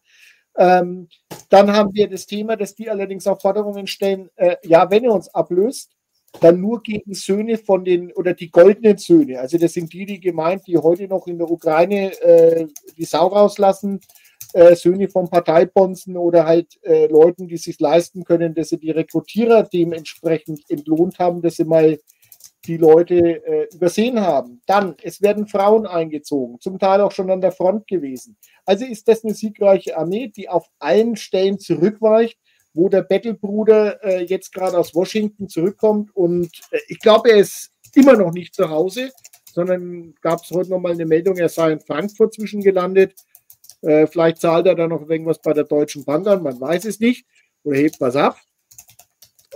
Ähm, 0.58 1.08
dann 1.50 1.72
haben 1.72 1.94
wir 1.94 2.10
das 2.10 2.26
Thema, 2.26 2.56
dass 2.56 2.76
die 2.76 2.90
allerdings 2.90 3.28
auch 3.28 3.42
Forderungen 3.42 3.88
stellen, 3.88 4.30
äh, 4.36 4.56
ja, 4.64 4.90
wenn 4.90 5.04
ihr 5.04 5.12
uns 5.12 5.34
ablöst, 5.34 5.92
dann 6.42 6.60
nur 6.60 6.82
gegen 6.82 7.14
Söhne 7.14 7.58
von 7.58 7.86
den 7.86 8.12
oder 8.14 8.34
die 8.34 8.50
goldenen 8.50 8.98
Söhne. 8.98 9.40
Also 9.40 9.58
das 9.58 9.74
sind 9.74 9.94
die, 9.94 10.06
die 10.06 10.20
gemeint, 10.20 10.68
die 10.68 10.78
heute 10.78 11.08
noch 11.08 11.28
in 11.28 11.38
der 11.38 11.50
Ukraine 11.50 12.12
äh, 12.22 12.68
die 12.98 13.06
Sau 13.06 13.28
rauslassen, 13.28 14.02
äh, 14.54 14.76
Söhne 14.76 15.10
von 15.10 15.30
Parteibonzen 15.30 16.18
oder 16.18 16.46
halt 16.46 16.78
äh, 16.84 17.08
Leuten, 17.08 17.48
die 17.48 17.58
sich 17.58 17.80
leisten 17.80 18.24
können, 18.24 18.54
dass 18.54 18.70
sie 18.70 18.80
die 18.80 18.92
Rekrutierer 18.92 19.64
dementsprechend 19.64 20.62
entlohnt 20.70 21.20
haben, 21.20 21.42
dass 21.42 21.56
sie 21.56 21.66
mal 21.66 21.98
die 22.68 22.78
Leute 22.78 23.46
äh, 23.46 23.68
übersehen 23.74 24.20
haben. 24.22 24.62
Dann, 24.66 24.96
es 25.02 25.22
werden 25.22 25.48
Frauen 25.48 25.86
eingezogen, 25.86 26.60
zum 26.60 26.80
Teil 26.80 27.02
auch 27.02 27.12
schon 27.12 27.30
an 27.30 27.42
der 27.42 27.52
Front 27.52 27.88
gewesen. 27.88 28.38
Also 28.66 28.86
ist 28.86 29.08
das 29.08 29.24
eine 29.24 29.34
siegreiche 29.34 29.98
Armee, 29.98 30.28
die 30.28 30.50
auf 30.50 30.68
allen 30.80 31.16
Stellen 31.16 31.60
zurückweicht 31.60 32.38
wo 32.76 32.90
der 32.90 33.04
Battlebruder 33.04 34.04
äh, 34.04 34.24
jetzt 34.26 34.54
gerade 34.54 34.78
aus 34.78 34.94
Washington 34.94 35.48
zurückkommt. 35.48 36.16
Und 36.16 36.50
äh, 36.72 36.80
ich 36.88 37.00
glaube, 37.00 37.32
er 37.32 37.38
ist 37.38 37.72
immer 37.96 38.18
noch 38.18 38.32
nicht 38.32 38.54
zu 38.54 38.70
Hause, 38.70 39.12
sondern 39.52 40.14
gab 40.22 40.44
es 40.44 40.52
heute 40.52 40.70
nochmal 40.70 40.92
eine 40.92 41.06
Meldung, 41.06 41.38
er 41.38 41.50
sei 41.50 41.72
in 41.72 41.80
Frankfurt 41.80 42.34
zwischengelandet. 42.34 43.16
Äh, 43.82 44.08
vielleicht 44.08 44.42
zahlt 44.42 44.68
er 44.68 44.76
da 44.76 44.88
noch 44.88 45.10
irgendwas 45.10 45.42
bei 45.42 45.54
der 45.54 45.64
Deutschen 45.64 46.04
Bank 46.04 46.28
an, 46.28 46.44
man 46.44 46.60
weiß 46.60 46.86
es 46.86 47.00
nicht. 47.00 47.26
Oder 47.64 47.78
hebt 47.78 48.00
was 48.00 48.16
ab. 48.16 48.38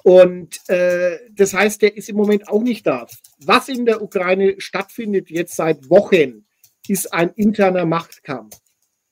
Und 0.04 0.60
äh, 0.70 1.18
das 1.32 1.54
heißt, 1.54 1.84
er 1.84 1.96
ist 1.96 2.10
im 2.10 2.16
Moment 2.16 2.48
auch 2.48 2.62
nicht 2.62 2.88
da. 2.88 3.08
Was 3.44 3.70
in 3.70 3.86
der 3.86 4.02
Ukraine 4.02 4.56
stattfindet 4.60 5.30
jetzt 5.30 5.56
seit 5.56 5.90
Wochen, 5.90 6.46
ist 6.88 7.14
ein 7.14 7.30
interner 7.36 7.86
Machtkampf 7.86 8.58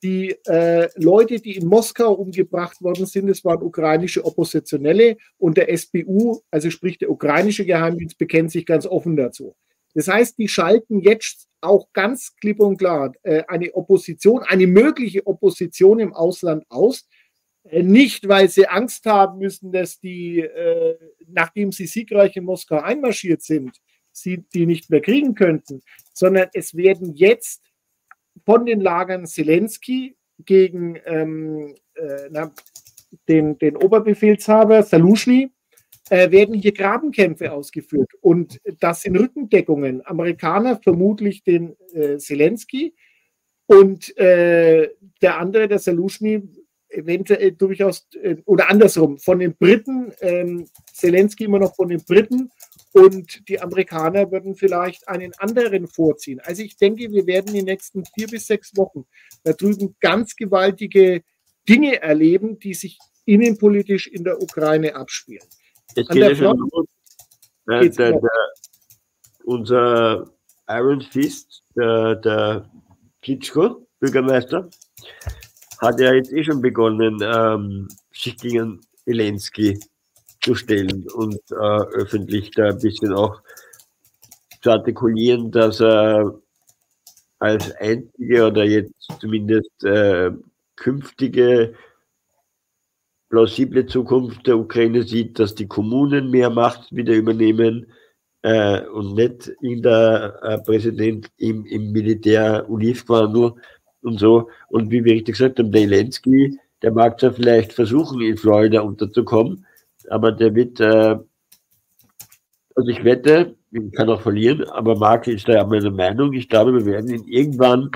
die 0.04 0.36
äh, 0.46 0.90
Leute, 0.96 1.40
die 1.40 1.56
in 1.56 1.68
Moskau 1.68 2.14
umgebracht 2.14 2.82
worden 2.82 3.06
sind, 3.06 3.30
es 3.30 3.44
waren 3.44 3.64
ukrainische 3.64 4.24
Oppositionelle 4.24 5.18
und 5.38 5.58
der 5.58 5.76
SBU, 5.76 6.42
also 6.52 6.70
sprich 6.70 6.98
der 6.98 7.10
ukrainische 7.10 7.66
Geheimdienst, 7.66 8.18
bekennt 8.18 8.52
sich 8.52 8.66
ganz 8.66 8.86
offen 8.86 9.16
dazu. 9.16 9.56
Das 9.96 10.08
heißt, 10.08 10.38
die 10.38 10.48
schalten 10.48 11.00
jetzt 11.00 11.48
auch 11.62 11.92
ganz 11.94 12.36
klipp 12.36 12.60
und 12.60 12.78
klar 12.78 13.14
äh, 13.24 13.44
eine 13.48 13.74
Opposition, 13.74 14.44
eine 14.44 14.68
mögliche 14.68 15.26
Opposition 15.26 16.00
im 16.00 16.14
Ausland 16.14 16.64
aus. 16.70 17.08
Äh, 17.70 17.84
nicht, 17.84 18.28
weil 18.28 18.50
sie 18.50 18.68
Angst 18.68 19.06
haben 19.06 19.40
müssen, 19.40 19.72
dass 19.72 20.00
die, 20.00 20.40
äh, 20.40 20.98
nachdem 21.28 21.72
sie 21.72 21.88
siegreich 21.88 22.36
in 22.36 22.46
Moskau 22.46 22.80
einmarschiert 22.80 23.42
sind, 23.42 23.78
sie 24.12 24.44
die 24.54 24.66
nicht 24.66 24.90
mehr 24.90 25.02
kriegen 25.02 25.36
könnten, 25.36 25.82
sondern 26.14 26.50
es 26.54 26.76
werden 26.76 27.14
jetzt 27.14 27.64
von 28.46 28.66
den 28.66 28.82
Lagern 28.82 29.26
Zelensky 29.26 30.16
gegen 30.40 31.00
ähm, 31.06 31.76
äh, 31.96 32.30
na, 32.32 32.52
den, 33.28 33.58
den 33.58 33.76
Oberbefehlshaber 33.76 34.84
Salushny 34.84 35.52
äh, 36.10 36.32
werden 36.32 36.56
hier 36.56 36.74
Grabenkämpfe 36.74 37.52
ausgeführt. 37.52 38.12
Und 38.22 38.60
das 38.80 39.02
sind 39.02 39.18
Rückendeckungen. 39.18 40.06
Amerikaner 40.06 40.80
vermutlich 40.82 41.44
den 41.44 41.76
äh, 41.94 42.18
Zelensky 42.18 42.96
und 43.66 44.18
äh, 44.18 44.90
der 45.22 45.38
andere, 45.38 45.68
der 45.68 45.80
Salushny, 45.80 46.42
eventuell 46.90 47.52
durchaus, 47.52 48.08
äh, 48.22 48.38
oder 48.46 48.70
andersrum, 48.70 49.18
von 49.18 49.40
den 49.40 49.56
Briten, 49.56 50.14
ähm, 50.22 50.68
Zelensky 50.94 51.46
immer 51.46 51.60
noch 51.60 51.76
von 51.76 51.90
den 51.90 52.04
Briten 52.04 52.52
und 52.94 53.48
die 53.50 53.60
Amerikaner 53.60 54.32
würden 54.32 54.56
vielleicht 54.56 55.08
einen 55.08 55.34
anderen 55.38 55.88
vorziehen. 55.88 56.40
Also 56.40 56.64
ich 56.64 56.78
denke, 56.78 57.12
wir 57.12 57.28
werden 57.28 57.54
die 57.54 57.64
nächsten 57.64 58.04
vier 58.06 58.28
bis 58.28 58.48
sechs 58.48 58.76
Wochen 58.76 59.06
da 59.44 59.54
drüben 59.54 59.96
ganz 60.00 60.36
gewaltige 60.36 61.24
Dinge 61.68 62.02
erleben, 62.02 62.60
die 62.60 62.74
sich 62.74 62.98
innenpolitisch 63.26 64.08
in 64.08 64.24
der 64.24 64.42
Ukraine 64.42 64.96
abspielen. 64.96 65.48
An 65.96 66.18
der 66.18 66.36
Front, 66.36 66.72
der, 67.68 67.90
der, 67.90 68.12
der, 68.14 68.52
unser 69.44 70.34
Iron 70.68 71.02
Fist, 71.02 71.64
der, 71.76 72.16
der 72.16 72.70
Klitschko, 73.22 73.88
Bürgermeister, 74.00 74.70
hat 75.80 76.00
ja 76.00 76.14
jetzt 76.14 76.32
eh 76.34 76.44
schon 76.44 76.62
begonnen, 76.62 77.20
ähm, 77.22 77.88
sich 78.12 78.38
gegen 78.38 78.82
Zelensky 79.04 79.80
zu 80.42 80.56
stellen 80.56 81.06
und 81.14 81.40
äh, 81.52 81.82
öffentlich 81.94 82.52
da 82.52 82.70
ein 82.70 82.80
bisschen 82.80 83.14
auch 83.14 83.42
zu 84.62 84.72
artikulieren, 84.72 85.52
dass 85.52 85.80
er 85.80 86.34
als 87.40 87.72
einzige 87.76 88.48
oder 88.48 88.64
jetzt 88.64 88.94
zumindest 89.20 89.84
äh, 89.84 90.32
künftige 90.76 91.76
plausible 93.30 93.86
Zukunft 93.86 94.48
der 94.48 94.58
Ukraine 94.58 95.04
sieht, 95.04 95.38
dass 95.38 95.54
die 95.54 95.68
Kommunen 95.68 96.32
mehr 96.32 96.50
Macht 96.50 96.96
wieder 96.96 97.14
übernehmen 97.14 97.92
äh, 98.42 98.82
und 98.88 99.16
nicht 99.16 99.52
in 99.62 99.82
der 99.82 100.40
äh, 100.42 100.58
Präsident 100.60 101.30
im, 101.38 101.66
im 101.66 101.92
Militär 101.92 102.66
Olivquandel 102.70 103.54
und 104.08 104.20
so. 104.20 104.50
Und 104.70 104.90
wie 104.92 105.04
wir 105.04 105.14
richtig 105.14 105.36
gesagt 105.36 105.60
haben, 105.60 105.72
der 105.72 105.82
Zelensky, 105.84 106.60
der 106.82 106.92
mag 106.92 107.20
zwar 107.20 107.34
vielleicht 107.34 107.74
versuchen, 107.74 108.22
in 108.22 108.38
Florida 108.38 108.82
unterzukommen, 108.82 109.66
aber 110.10 110.32
der 110.32 110.56
wird, 110.56 110.80
äh, 110.80 111.18
also 112.76 112.90
ich 112.90 113.04
wette, 113.04 113.56
ich 113.72 113.92
kann 113.92 114.10
auch 114.10 114.22
verlieren, 114.22 114.64
aber 114.70 114.96
Mark 114.96 115.28
ist 115.28 115.48
da 115.48 115.66
meiner 115.66 115.92
Meinung. 115.92 116.34
Ich 116.34 116.50
glaube, 116.50 116.74
wir 116.74 116.86
werden 116.86 117.10
ihn 117.10 117.28
irgendwann 117.28 117.92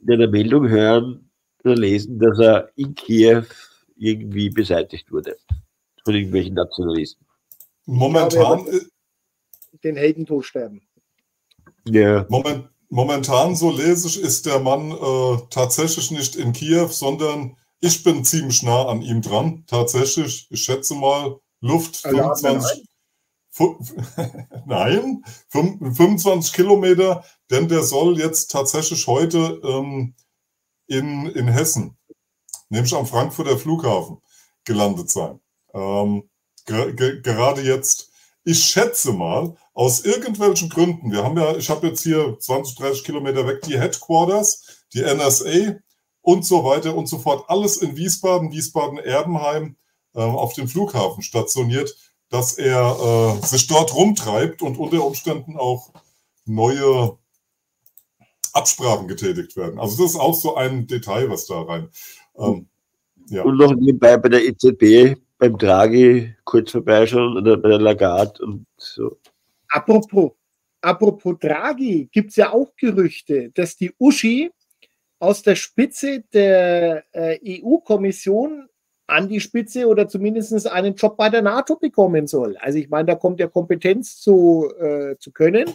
in 0.00 0.12
einer 0.12 0.28
Meldung 0.28 0.68
hören 0.68 1.30
oder 1.62 1.76
lesen, 1.76 2.18
dass 2.18 2.38
er 2.38 2.70
in 2.76 2.94
Kiew 2.94 3.44
irgendwie 3.96 4.50
beseitigt 4.50 5.10
wurde 5.12 5.36
von 6.04 6.14
irgendwelchen 6.14 6.54
Nationalisten. 6.54 7.24
Momentan. 7.86 8.66
Den 9.82 9.96
Heldentod 9.96 10.44
sterben. 10.44 10.82
Ja. 11.86 12.24
Moment, 12.28 12.68
momentan, 12.90 13.56
so 13.56 13.70
lese 13.70 14.08
ich, 14.08 14.20
ist 14.20 14.46
der 14.46 14.60
Mann 14.60 14.92
äh, 14.92 15.38
tatsächlich 15.50 16.10
nicht 16.10 16.36
in 16.36 16.52
Kiew, 16.52 16.88
sondern 16.88 17.56
ich 17.80 18.02
bin 18.02 18.24
ziemlich 18.24 18.62
nah 18.62 18.86
an 18.86 19.02
ihm 19.02 19.20
dran. 19.20 19.64
Tatsächlich, 19.66 20.46
ich 20.50 20.62
schätze 20.62 20.94
mal, 20.94 21.38
Luft 21.60 21.96
25. 21.96 22.86
Nein, 24.66 25.24
25 25.48 26.52
Kilometer, 26.52 27.24
denn 27.50 27.68
der 27.68 27.82
soll 27.82 28.18
jetzt 28.18 28.50
tatsächlich 28.50 29.06
heute 29.06 29.60
ähm, 29.62 30.14
in, 30.86 31.26
in 31.26 31.48
Hessen, 31.48 31.96
nämlich 32.68 32.94
am 32.94 33.06
Frankfurter 33.06 33.56
Flughafen, 33.56 34.18
gelandet 34.64 35.10
sein. 35.10 35.40
Ähm, 35.72 36.28
ge 36.66 37.20
gerade 37.20 37.62
jetzt, 37.62 38.10
ich 38.44 38.62
schätze 38.62 39.12
mal, 39.12 39.56
aus 39.72 40.04
irgendwelchen 40.04 40.68
Gründen, 40.68 41.10
wir 41.10 41.24
haben 41.24 41.36
ja, 41.36 41.56
ich 41.56 41.68
habe 41.70 41.88
jetzt 41.88 42.02
hier 42.02 42.36
20, 42.38 42.76
30 42.76 43.04
Kilometer 43.04 43.46
weg 43.46 43.62
die 43.62 43.78
Headquarters, 43.78 44.86
die 44.92 45.02
NSA 45.02 45.78
und 46.20 46.44
so 46.44 46.64
weiter 46.64 46.94
und 46.94 47.08
so 47.08 47.18
fort, 47.18 47.44
alles 47.48 47.78
in 47.78 47.96
Wiesbaden, 47.96 48.52
Wiesbaden-Erbenheim 48.52 49.76
äh, 50.14 50.20
auf 50.20 50.54
dem 50.54 50.68
Flughafen 50.68 51.22
stationiert 51.22 51.96
dass 52.34 52.58
er 52.58 53.38
äh, 53.40 53.46
sich 53.46 53.68
dort 53.68 53.94
rumtreibt 53.94 54.60
und 54.60 54.76
unter 54.76 55.04
Umständen 55.04 55.56
auch 55.56 55.92
neue 56.44 57.16
Absprachen 58.52 59.06
getätigt 59.06 59.56
werden. 59.56 59.78
Also 59.78 60.02
das 60.02 60.14
ist 60.14 60.20
auch 60.20 60.34
so 60.34 60.56
ein 60.56 60.88
Detail, 60.88 61.30
was 61.30 61.46
da 61.46 61.62
rein. 61.62 61.88
Ähm, 62.36 62.66
ja. 63.28 63.44
Und 63.44 63.56
noch 63.56 63.72
nebenbei 63.74 64.16
bei 64.16 64.28
der 64.28 64.44
EZB, 64.44 65.16
beim 65.44 65.58
Draghi 65.58 66.34
kurz 66.44 66.70
vorbeischauen 66.70 67.36
oder 67.36 67.56
bei 67.56 67.68
der 67.68 67.80
Lagarde 67.80 68.42
und 68.42 68.66
so. 68.76 69.18
Apropos, 69.68 70.32
apropos 70.80 71.36
Draghi, 71.38 72.08
gibt 72.10 72.30
es 72.30 72.36
ja 72.36 72.52
auch 72.52 72.74
Gerüchte, 72.76 73.50
dass 73.50 73.76
die 73.76 73.92
Uschi 73.98 74.50
aus 75.18 75.42
der 75.42 75.54
Spitze 75.54 76.24
der 76.32 77.04
äh, 77.12 77.60
EU-Kommission 77.62 78.68
an 79.06 79.28
die 79.28 79.40
Spitze 79.40 79.86
oder 79.86 80.08
zumindest 80.08 80.66
einen 80.66 80.94
Job 80.94 81.18
bei 81.18 81.28
der 81.28 81.42
NATO 81.42 81.76
bekommen 81.76 82.26
soll. 82.26 82.56
Also 82.56 82.78
ich 82.78 82.88
meine, 82.88 83.06
da 83.06 83.14
kommt 83.14 83.38
ja 83.38 83.46
Kompetenz 83.46 84.18
zu, 84.20 84.70
äh, 84.80 85.16
zu 85.18 85.30
können. 85.30 85.66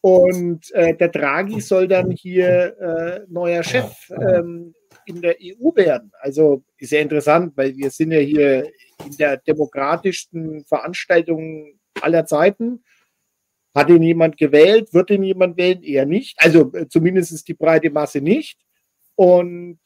Und 0.00 0.70
äh, 0.72 0.96
der 0.96 1.08
Draghi 1.08 1.60
soll 1.60 1.88
dann 1.88 2.10
hier 2.10 2.76
äh, 2.78 3.20
neuer 3.28 3.62
Chef 3.64 4.10
ähm, 4.10 4.74
in 5.06 5.22
der 5.22 5.36
EU 5.40 5.74
werden. 5.74 6.12
Also 6.20 6.64
ist 6.78 6.92
ja 6.92 7.00
interessant, 7.00 7.56
weil 7.56 7.76
wir 7.76 7.90
sind 7.90 8.12
ja 8.12 8.20
hier 8.20 8.70
in 9.04 9.16
der 9.16 9.36
demokratischsten 9.38 10.64
Veranstaltung 10.64 11.78
aller 12.00 12.26
Zeiten. 12.26 12.84
Hat 13.74 13.88
ihn 13.88 14.02
jemand 14.02 14.36
gewählt? 14.36 14.92
Wird 14.92 15.10
ihn 15.10 15.22
jemand 15.22 15.56
wählen? 15.56 15.82
Eher 15.82 16.06
nicht. 16.06 16.36
Also 16.38 16.72
äh, 16.74 16.88
zumindest 16.88 17.46
die 17.48 17.54
breite 17.54 17.90
Masse 17.90 18.20
nicht. 18.20 18.58
Und 19.14 19.78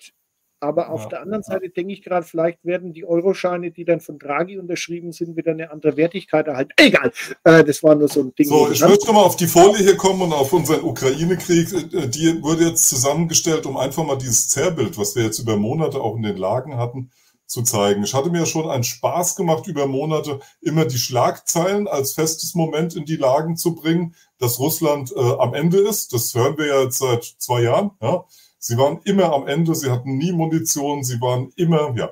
aber 0.60 0.90
auf 0.90 1.02
ja. 1.02 1.08
der 1.08 1.22
anderen 1.22 1.42
Seite 1.42 1.68
denke 1.68 1.92
ich 1.92 2.02
gerade, 2.02 2.26
vielleicht 2.26 2.64
werden 2.64 2.92
die 2.94 3.04
Euroscheine, 3.04 3.70
die 3.70 3.84
dann 3.84 4.00
von 4.00 4.18
Draghi 4.18 4.58
unterschrieben 4.58 5.12
sind, 5.12 5.36
wieder 5.36 5.52
eine 5.52 5.70
andere 5.70 5.96
Wertigkeit 5.96 6.46
erhalten. 6.46 6.72
Egal, 6.76 7.12
äh, 7.44 7.62
das 7.62 7.82
war 7.82 7.94
nur 7.94 8.08
so 8.08 8.20
ein 8.20 8.34
Ding. 8.34 8.48
So, 8.48 8.70
ich 8.70 8.80
möchte 8.80 9.12
mal 9.12 9.22
auf 9.22 9.36
die 9.36 9.46
Folie 9.46 9.82
hier 9.82 9.96
kommen 9.96 10.22
und 10.22 10.32
auf 10.32 10.52
unseren 10.52 10.82
Ukraine-Krieg. 10.82 11.72
Äh, 11.72 12.08
die 12.08 12.42
wurde 12.42 12.68
jetzt 12.68 12.88
zusammengestellt, 12.88 13.66
um 13.66 13.76
einfach 13.76 14.04
mal 14.04 14.16
dieses 14.16 14.48
Zerrbild, 14.48 14.96
was 14.96 15.14
wir 15.14 15.24
jetzt 15.24 15.38
über 15.38 15.56
Monate 15.56 16.00
auch 16.00 16.16
in 16.16 16.22
den 16.22 16.38
Lagen 16.38 16.76
hatten, 16.76 17.10
zu 17.46 17.62
zeigen. 17.62 18.02
Ich 18.02 18.14
hatte 18.14 18.30
mir 18.30 18.46
schon 18.46 18.68
einen 18.68 18.82
Spaß 18.82 19.36
gemacht, 19.36 19.66
über 19.66 19.86
Monate 19.86 20.40
immer 20.62 20.84
die 20.86 20.98
Schlagzeilen 20.98 21.86
als 21.86 22.14
festes 22.14 22.54
Moment 22.54 22.96
in 22.96 23.04
die 23.04 23.16
Lagen 23.16 23.56
zu 23.56 23.74
bringen, 23.74 24.14
dass 24.38 24.58
Russland 24.58 25.12
äh, 25.14 25.20
am 25.20 25.54
Ende 25.54 25.78
ist. 25.78 26.12
Das 26.12 26.34
hören 26.34 26.56
wir 26.56 26.66
ja 26.66 26.82
jetzt 26.82 26.98
seit 26.98 27.24
zwei 27.24 27.62
Jahren. 27.62 27.90
Ja 28.00 28.24
Sie 28.66 28.76
waren 28.76 29.00
immer 29.04 29.32
am 29.32 29.46
Ende, 29.46 29.76
sie 29.76 29.92
hatten 29.92 30.18
nie 30.18 30.32
Munition, 30.32 31.04
sie 31.04 31.20
waren 31.20 31.52
immer, 31.54 31.94
ja. 31.96 32.10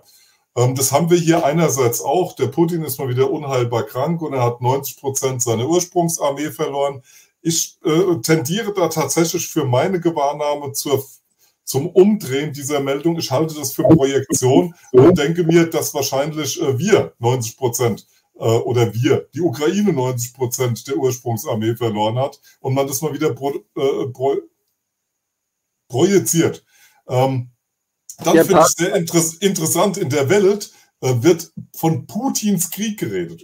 Ähm, 0.56 0.76
das 0.76 0.92
haben 0.92 1.10
wir 1.10 1.18
hier 1.18 1.44
einerseits 1.44 2.00
auch. 2.00 2.36
Der 2.36 2.46
Putin 2.46 2.84
ist 2.84 3.00
mal 3.00 3.08
wieder 3.08 3.28
unheilbar 3.28 3.82
krank 3.82 4.22
und 4.22 4.34
er 4.34 4.44
hat 4.44 4.60
90 4.60 4.98
Prozent 4.98 5.42
seiner 5.42 5.68
Ursprungsarmee 5.68 6.52
verloren. 6.52 7.02
Ich 7.42 7.76
äh, 7.84 8.20
tendiere 8.22 8.72
da 8.72 8.86
tatsächlich 8.86 9.48
für 9.48 9.64
meine 9.64 9.98
Gewahrnahme 9.98 10.70
zur, 10.70 11.04
zum 11.64 11.88
Umdrehen 11.88 12.52
dieser 12.52 12.78
Meldung. 12.78 13.18
Ich 13.18 13.32
halte 13.32 13.56
das 13.56 13.72
für 13.72 13.82
Projektion 13.82 14.76
und 14.92 15.18
denke 15.18 15.42
mir, 15.42 15.68
dass 15.68 15.92
wahrscheinlich 15.92 16.62
äh, 16.62 16.78
wir 16.78 17.14
90 17.18 17.56
Prozent 17.56 18.06
äh, 18.38 18.44
oder 18.44 18.94
wir, 18.94 19.26
die 19.34 19.40
Ukraine 19.40 19.92
90 19.92 20.34
Prozent 20.34 20.86
der 20.86 20.98
Ursprungsarmee 20.98 21.74
verloren 21.74 22.16
hat 22.16 22.40
und 22.60 22.74
man 22.74 22.86
das 22.86 23.02
mal 23.02 23.12
wieder 23.12 23.34
pro, 23.34 23.50
äh, 23.50 24.06
pro, 24.12 24.36
projiziert. 25.88 26.64
Ähm, 27.08 27.50
dann 28.22 28.44
finde 28.44 28.62
ich 28.62 28.74
sehr 28.76 28.94
inter 28.94 29.20
interessant, 29.40 29.96
in 29.96 30.08
der 30.08 30.28
Welt 30.28 30.72
äh, 31.00 31.22
wird 31.22 31.52
von 31.74 32.06
Putins 32.06 32.70
Krieg 32.70 32.98
geredet. 32.98 33.42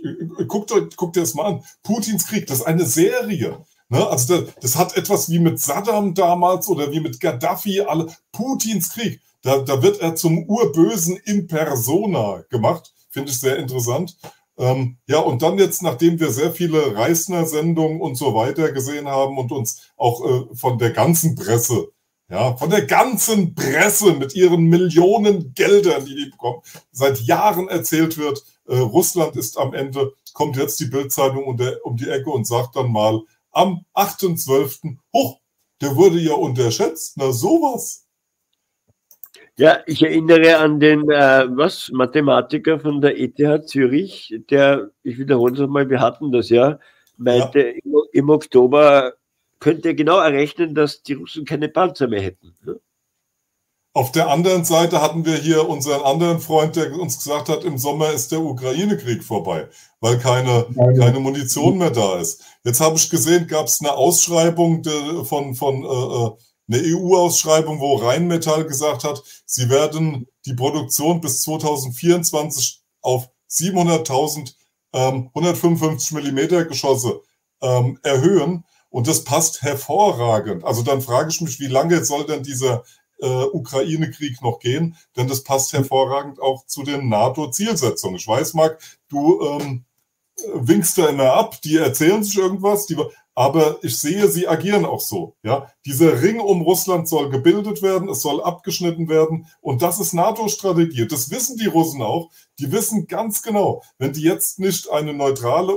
Guckt 0.49 0.73
euch 0.73 0.97
guckt 0.97 1.17
das 1.17 1.35
mal 1.35 1.47
an. 1.47 1.65
Putins 1.83 2.27
Krieg, 2.27 2.47
das 2.47 2.59
ist 2.59 2.67
eine 2.67 2.87
Serie. 2.87 3.65
Ne? 3.89 4.07
Also 4.07 4.41
das, 4.41 4.55
das, 4.61 4.77
hat 4.77 4.97
etwas 4.97 5.29
wie 5.29 5.41
mit 5.41 5.59
Saddam 5.59 6.15
damals 6.15 6.69
oder 6.69 6.93
wie 6.93 7.01
mit 7.01 7.21
Gaddafi, 7.21 7.83
alle 7.83 8.07
Putins 8.33 8.91
Krieg. 8.91 9.21
Da, 9.43 9.59
da 9.59 9.83
wird 9.83 10.01
er 10.01 10.15
zum 10.15 10.45
Urbösen 10.45 11.17
in 11.25 11.47
Persona 11.47 12.45
gemacht. 12.51 12.95
Finde 13.11 13.31
ich 13.31 13.41
sehr 13.41 13.57
interessant. 13.57 14.17
Ähm, 14.57 14.99
ja, 15.07 15.19
und 15.19 15.43
dann 15.43 15.59
jetzt, 15.59 15.83
nachdem 15.83 16.21
wir 16.21 16.31
sehr 16.31 16.53
viele 16.53 16.95
Reisner-Sendungen 16.95 18.01
und 18.01 18.15
so 18.15 18.35
weiter 18.35 18.73
gesehen 18.73 19.09
haben 19.09 19.39
und 19.39 19.51
uns 19.51 19.91
auch 19.97 20.25
äh, 20.25 20.55
von 20.55 20.79
der 20.79 20.91
ganzen 20.91 21.35
Presse 21.35 21.91
ja, 22.31 22.57
von 22.57 22.71
der 22.71 22.87
ganzen 22.87 23.55
Presse 23.57 24.13
mit 24.13 24.35
ihren 24.37 24.65
Millionen 24.67 25.53
Geldern, 25.55 26.05
die 26.05 26.15
die 26.15 26.31
bekommen, 26.31 26.63
seit 26.93 27.21
Jahren 27.21 27.69
erzählt 27.69 28.17
wird, 28.19 28.45
äh, 28.69 28.79
Russland 28.79 29.37
ist 29.37 29.59
am 29.59 29.75
Ende, 29.75 30.13
kommt 30.33 30.57
jetzt 30.57 30.79
die 30.79 30.87
Bildzeitung 30.87 31.45
um, 31.45 31.61
um 31.83 31.97
die 31.97 32.09
Ecke 32.09 32.31
und 32.31 32.47
sagt 32.47 32.77
dann 32.77 32.93
mal 32.93 33.21
am 33.51 33.85
8.12., 33.95 34.97
hoch, 35.13 35.41
der 35.81 35.97
wurde 35.97 36.21
ja 36.21 36.35
unterschätzt, 36.35 37.15
na 37.17 37.33
sowas. 37.33 38.07
Ja, 39.57 39.81
ich 39.87 40.03
erinnere 40.03 40.59
an 40.59 40.79
den 40.79 41.11
äh, 41.11 41.47
was 41.51 41.91
Mathematiker 41.93 42.79
von 42.79 43.01
der 43.01 43.19
ETH 43.19 43.69
Zürich, 43.69 44.33
der, 44.51 44.91
ich 45.03 45.19
wiederhole 45.19 45.55
es 45.55 45.59
nochmal, 45.59 45.91
wir 45.91 46.01
hatten 46.01 46.31
das 46.31 46.49
ja, 46.49 46.79
meinte 47.17 47.61
ja. 47.61 47.75
Im, 47.85 47.95
im 48.13 48.31
Oktober 48.31 49.15
könnt 49.61 49.85
ihr 49.85 49.95
genau 49.95 50.19
errechnen, 50.19 50.75
dass 50.75 51.03
die 51.03 51.13
Russen 51.13 51.45
keine 51.45 51.69
Panzer 51.69 52.09
mehr 52.09 52.23
hätten. 52.23 52.57
Ne? 52.65 52.81
Auf 53.93 54.13
der 54.13 54.29
anderen 54.29 54.65
Seite 54.65 55.03
hatten 55.03 55.25
wir 55.25 55.37
hier 55.37 55.69
unseren 55.69 56.03
anderen 56.03 56.39
Freund, 56.39 56.77
der 56.77 56.93
uns 56.93 57.19
gesagt 57.19 57.49
hat, 57.49 57.65
im 57.65 57.77
Sommer 57.77 58.13
ist 58.13 58.31
der 58.31 58.41
Ukraine-Krieg 58.41 59.25
vorbei, 59.25 59.69
weil 60.01 60.19
keine, 60.19 60.67
keine 60.97 61.19
Munition 61.19 61.79
mehr 61.79 61.91
da 61.91 62.21
ist. 62.21 62.45
Jetzt 62.63 62.81
habe 62.81 62.97
ich 62.97 63.11
gesehen, 63.11 63.49
gab 63.49 63.67
es 63.67 63.81
eine 63.81 63.93
Ausschreibung 63.93 64.85
von, 65.25 65.55
von 65.55 65.85
äh, 65.85 65.87
äh 65.87 66.31
eine 66.73 66.83
EU-Ausschreibung, 66.85 67.81
wo 67.81 67.97
Rheinmetall 67.97 68.65
gesagt 68.65 69.03
hat, 69.03 69.25
sie 69.45 69.69
werden 69.69 70.29
die 70.47 70.55
Produktion 70.55 71.21
bis 71.21 71.43
2024 71.43 72.81
auf 73.01 73.29
700.000 73.51 74.55
ähm, 74.93 75.31
155 75.35 76.13
Millimeter 76.13 76.65
Geschosse 76.65 77.23
ähm, 77.61 77.99
erhöhen. 78.05 78.65
Und 78.91 79.07
das 79.07 79.25
passt 79.25 79.63
hervorragend. 79.63 80.65
Also 80.65 80.83
dann 80.83 81.01
frage 81.01 81.31
ich 81.31 81.41
mich, 81.41 81.61
wie 81.61 81.69
lange 81.69 82.05
soll 82.05 82.27
denn 82.27 82.43
dieser 82.43 82.83
äh, 83.21 83.45
Ukraine-Krieg 83.45 84.43
noch 84.43 84.59
gehen? 84.59 84.97
Denn 85.17 85.29
das 85.29 85.45
passt 85.45 85.73
hervorragend 85.73 86.41
auch 86.41 86.67
zu 86.67 86.83
den 86.83 87.09
NATO-Zielsetzungen. 87.09 88.17
Ich 88.17 88.27
weiß, 88.27 88.55
Marc, 88.55 88.79
du 89.09 89.41
ähm, 89.43 89.85
winkst 90.55 90.99
da 90.99 91.09
immer 91.09 91.33
ab, 91.33 91.61
die 91.63 91.77
erzählen 91.77 92.25
sich 92.25 92.37
irgendwas, 92.37 92.87
die, 92.87 92.97
aber 93.35 93.79
ich 93.83 93.97
sehe, 93.99 94.29
sie 94.29 94.49
agieren 94.49 94.85
auch 94.85 95.01
so. 95.01 95.35
Ja, 95.43 95.73
dieser 95.87 96.21
Ring 96.23 96.41
um 96.41 96.63
Russland 96.63 97.09
soll 97.09 97.31
gebildet 97.31 97.83
werden, 97.83 98.09
es 98.09 98.23
soll 98.23 98.43
abgeschnitten 98.43 99.09
werden 99.09 99.47
und 99.61 99.83
das 99.83 100.01
ist 100.01 100.13
NATO-Strategie. 100.13 101.07
Das 101.07 101.31
wissen 101.31 101.57
die 101.57 101.67
Russen 101.67 102.03
auch. 102.03 102.31
Die 102.59 102.73
wissen 102.73 103.07
ganz 103.07 103.43
genau, 103.43 103.83
wenn 103.99 104.13
die 104.13 104.23
jetzt 104.23 104.59
nicht 104.59 104.91
eine 104.91 105.15
neutrale 105.15 105.73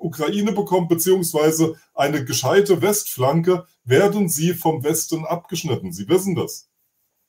Ukraine 0.00 0.52
bekommen 0.52 0.88
beziehungsweise 0.88 1.74
eine 1.94 2.24
gescheite 2.24 2.82
Westflanke, 2.82 3.66
werden 3.84 4.28
sie 4.28 4.54
vom 4.54 4.84
Westen 4.84 5.24
abgeschnitten. 5.24 5.92
Sie 5.92 6.08
wissen 6.08 6.34
das. 6.34 6.68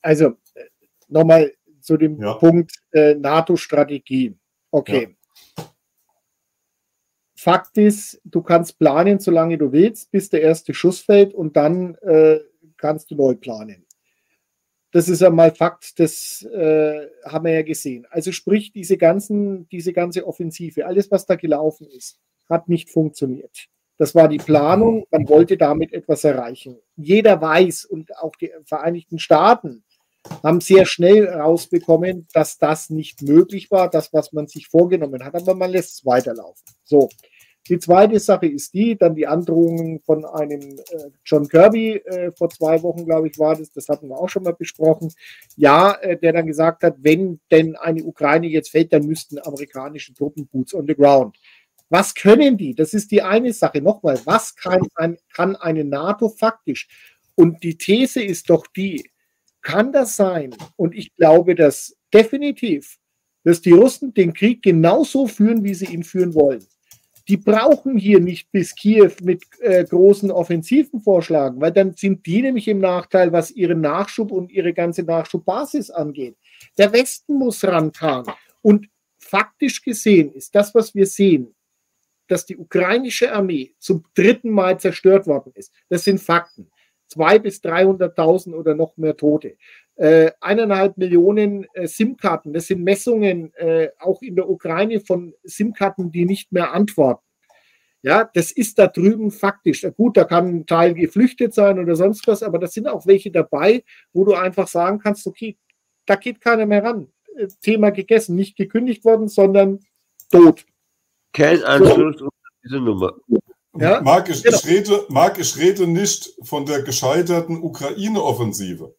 Also 0.02 0.38
äh, 0.56 0.66
nochmal 1.08 1.54
zu 1.82 1.98
dem 1.98 2.22
ja. 2.22 2.34
Punkt 2.36 2.74
äh, 2.92 3.16
NATO-Strategie. 3.16 4.38
Okay. 4.72 5.16
Ja. 5.58 5.66
Fakt 7.36 7.78
ist, 7.78 8.22
du 8.24 8.44
kannst 8.44 8.78
planen, 8.78 9.20
solange 9.20 9.58
du 9.58 9.72
willst, 9.72 10.12
bis 10.12 10.30
der 10.30 10.44
erste 10.44 10.76
Schuss 10.76 11.00
fällt 11.00 11.34
und 11.34 11.58
dann 11.58 11.96
äh, 11.96 12.40
kannst 12.78 13.10
du 13.10 13.16
neu 13.16 13.34
planen. 13.34 13.88
Das 14.92 15.10
ist 15.10 15.24
einmal 15.24 15.56
Fakt, 15.56 16.00
das 16.00 16.44
äh, 16.44 17.08
haben 17.26 17.46
wir 17.46 17.54
ja 17.54 17.62
gesehen. 17.64 18.06
Also 18.12 18.32
sprich, 18.32 18.74
diese, 18.74 18.98
ganzen, 18.98 19.68
diese 19.70 19.92
ganze 19.94 20.28
Offensive, 20.28 20.86
alles, 20.86 21.10
was 21.10 21.26
da 21.26 21.36
gelaufen 21.36 21.88
ist, 21.88 22.20
hat 22.50 22.70
nicht 22.70 22.90
funktioniert. 22.90 23.68
Das 23.98 24.16
war 24.16 24.28
die 24.28 24.38
Planung, 24.38 25.06
man 25.12 25.30
wollte 25.30 25.58
damit 25.58 25.94
etwas 25.94 26.24
erreichen. 26.24 26.78
Jeder 26.96 27.40
weiß 27.40 27.86
und 27.86 28.18
auch 28.18 28.36
die 28.36 28.52
Vereinigten 28.66 29.20
Staaten 29.20 29.84
haben 30.44 30.62
sehr 30.62 30.86
schnell 30.86 31.28
rausbekommen, 31.28 32.28
dass 32.34 32.58
das 32.58 32.90
nicht 32.90 33.22
möglich 33.22 33.72
war, 33.72 33.90
das, 33.90 34.14
was 34.14 34.34
man 34.34 34.48
sich 34.48 34.68
vorgenommen 34.68 35.24
hat, 35.24 35.36
aber 35.36 35.56
man 35.56 35.72
lässt 35.72 36.00
es 36.00 36.06
weiterlaufen. 36.06 36.64
So, 36.84 37.10
die 37.70 37.78
zweite 37.78 38.20
Sache 38.20 38.48
ist 38.48 38.74
die, 38.74 38.98
dann 38.98 39.16
die 39.16 39.28
Androhungen 39.28 40.00
von 40.00 40.26
einem 40.26 40.62
äh, 40.62 41.10
John 41.24 41.48
Kirby 41.48 41.98
äh, 41.98 42.32
vor 42.32 42.50
zwei 42.50 42.82
Wochen, 42.82 43.06
glaube 43.06 43.28
ich, 43.28 43.38
war 43.38 43.56
das, 43.56 43.72
das 43.72 43.88
hatten 43.88 44.10
wir 44.10 44.18
auch 44.18 44.30
schon 44.30 44.44
mal 44.44 44.56
besprochen. 44.56 45.14
Ja, 45.56 45.94
äh, 46.02 46.18
der 46.18 46.34
dann 46.34 46.48
gesagt 46.48 46.82
hat, 46.82 46.96
wenn 47.00 47.40
denn 47.52 47.76
eine 47.76 48.04
Ukraine 48.04 48.48
jetzt 48.48 48.72
fällt, 48.72 48.92
dann 48.94 49.06
müssten 49.06 49.38
amerikanische 49.38 50.14
Truppen 50.14 50.48
Boots 50.48 50.74
on 50.74 50.88
the 50.88 50.96
ground. 50.96 51.38
Was 51.92 52.16
können 52.16 52.58
die? 52.58 52.74
Das 52.74 52.94
ist 52.94 53.12
die 53.12 53.22
eine 53.22 53.54
Sache. 53.54 53.82
Nochmal, 53.82 54.20
was 54.26 54.56
kann, 54.56 54.82
ein, 54.96 55.18
kann 55.34 55.56
eine 55.56 55.84
NATO 55.84 56.30
faktisch? 56.30 56.88
Und 57.36 57.64
die 57.64 57.78
These 57.78 58.24
ist 58.24 58.50
doch 58.50 58.66
die, 58.68 59.10
kann 59.62 59.92
das 59.92 60.16
sein? 60.16 60.56
Und 60.76 60.96
ich 60.96 61.16
glaube 61.16 61.54
das 61.54 61.96
definitiv, 62.14 62.98
dass 63.44 63.62
die 63.62 63.74
Russen 63.74 64.14
den 64.14 64.34
Krieg 64.34 64.64
genauso 64.64 65.28
führen, 65.28 65.64
wie 65.64 65.74
sie 65.74 65.86
ihn 65.86 66.04
führen 66.04 66.34
wollen 66.34 66.66
die 67.28 67.38
brauchen 67.38 67.98
hier 67.98 68.20
nicht 68.20 68.52
bis 68.52 68.76
Kiew 68.76 69.12
mit 69.24 69.44
äh, 69.62 69.86
großen 69.86 70.32
Offensiven 70.32 71.00
vorschlagen, 71.00 71.62
weil 71.62 71.72
dann 71.72 71.94
sind 71.94 72.26
die 72.26 72.42
nämlich 72.42 72.68
im 72.68 72.80
Nachteil, 72.80 73.32
was 73.32 73.52
ihren 73.52 73.80
Nachschub 73.82 74.32
und 74.32 74.52
ihre 74.52 74.74
ganze 74.74 75.04
Nachschubbasis 75.04 75.90
angeht. 75.92 76.36
Der 76.78 76.92
Westen 76.92 77.36
muss 77.36 77.64
ranfahren. 77.64 78.26
Und 78.62 78.88
faktisch 79.18 79.82
gesehen 79.82 80.34
ist 80.34 80.54
das, 80.56 80.76
was 80.76 80.94
wir 80.94 81.06
sehen, 81.06 81.56
dass 82.32 82.46
die 82.46 82.56
ukrainische 82.56 83.34
Armee 83.34 83.74
zum 83.78 84.06
dritten 84.16 84.52
Mal 84.52 84.80
zerstört 84.80 85.28
worden 85.28 85.52
ist. 85.56 85.74
Das 85.90 86.06
sind 86.06 86.20
Fakten. 86.20 86.72
Zwei 87.08 87.40
bis 87.40 87.62
300.000 87.62 88.54
oder 88.54 88.74
noch 88.74 88.96
mehr 88.96 89.18
Tote. 89.18 89.58
Äh, 89.96 90.32
eineinhalb 90.40 90.98
Millionen 90.98 91.66
äh, 91.74 91.88
SIM-Karten. 91.88 92.54
Das 92.54 92.68
sind 92.68 92.84
Messungen 92.84 93.54
äh, 93.56 93.90
auch 94.00 94.22
in 94.22 94.38
der 94.38 94.50
Ukraine 94.50 95.02
von 95.02 95.34
SIM-Karten, 95.44 96.14
die 96.14 96.24
nicht 96.24 96.54
mehr 96.54 96.72
antworten. 96.72 97.26
Ja, 98.02 98.24
das 98.34 98.54
ist 98.54 98.80
da 98.80 98.88
drüben 98.88 99.30
faktisch. 99.30 99.86
Gut, 99.98 100.16
da 100.16 100.24
kann 100.24 100.48
ein 100.48 100.66
Teil 100.66 100.94
geflüchtet 100.94 101.54
sein 101.54 101.80
oder 101.80 101.98
sonst 101.98 102.26
was, 102.28 102.44
aber 102.44 102.60
das 102.60 102.74
sind 102.74 102.88
auch 102.88 103.06
welche 103.06 103.30
dabei, 103.30 103.84
wo 104.14 104.24
du 104.24 104.34
einfach 104.36 104.70
sagen 104.70 105.00
kannst, 105.00 105.28
okay, 105.28 105.58
da 106.06 106.16
geht 106.16 106.40
keiner 106.40 106.66
mehr 106.66 106.84
ran. 106.86 107.12
Äh, 107.36 107.48
Thema 107.62 107.90
gegessen, 107.90 108.38
nicht 108.38 108.56
gekündigt 108.56 109.04
worden, 109.04 109.28
sondern 109.28 109.82
tot. 110.32 110.66
Kein 111.34 111.64
Anschluss 111.64 112.18
so. 112.20 112.30
diese 112.64 112.80
Nummer. 112.80 113.14
Ja? 113.78 114.02
Marc, 114.02 114.30
ich, 114.30 114.44
genau. 114.44 114.58
ich, 114.58 114.66
rede, 114.66 115.06
Marc, 115.10 115.40
ich 115.40 115.58
rede 115.58 115.88
nicht 115.88 116.34
von 116.44 116.66
der 116.66 116.82
gescheiterten 116.84 117.62
Ukraine-Offensive. 117.64 118.96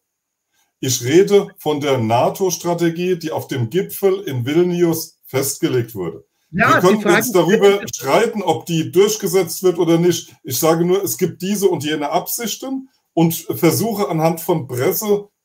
Ich 0.79 1.03
rede 1.03 1.47
von 1.59 1.79
der 1.79 1.97
NATO-Strategie, 1.97 3.17
die 3.17 3.31
auf 3.31 3.47
dem 3.47 3.69
Gipfel 3.69 4.21
in 4.21 4.45
Vilnius 4.45 5.19
festgelegt 5.25 5.95
wurde. 5.95 6.25
Ja, 6.51 6.75
Wir 6.75 6.81
können 6.81 7.15
jetzt 7.15 7.33
darüber 7.33 7.81
streiten, 7.87 8.43
ob 8.43 8.65
die 8.65 8.91
durchgesetzt 8.91 9.63
wird 9.63 9.79
oder 9.79 9.97
nicht. 9.97 10.35
Ich 10.43 10.59
sage 10.59 10.85
nur, 10.85 11.03
es 11.03 11.17
gibt 11.17 11.41
diese 11.41 11.67
und 11.67 11.83
jene 11.83 12.09
Absichten 12.09 12.89
und 13.13 13.33
versuche 13.33 14.09
anhand 14.09 14.41
von 14.41 14.67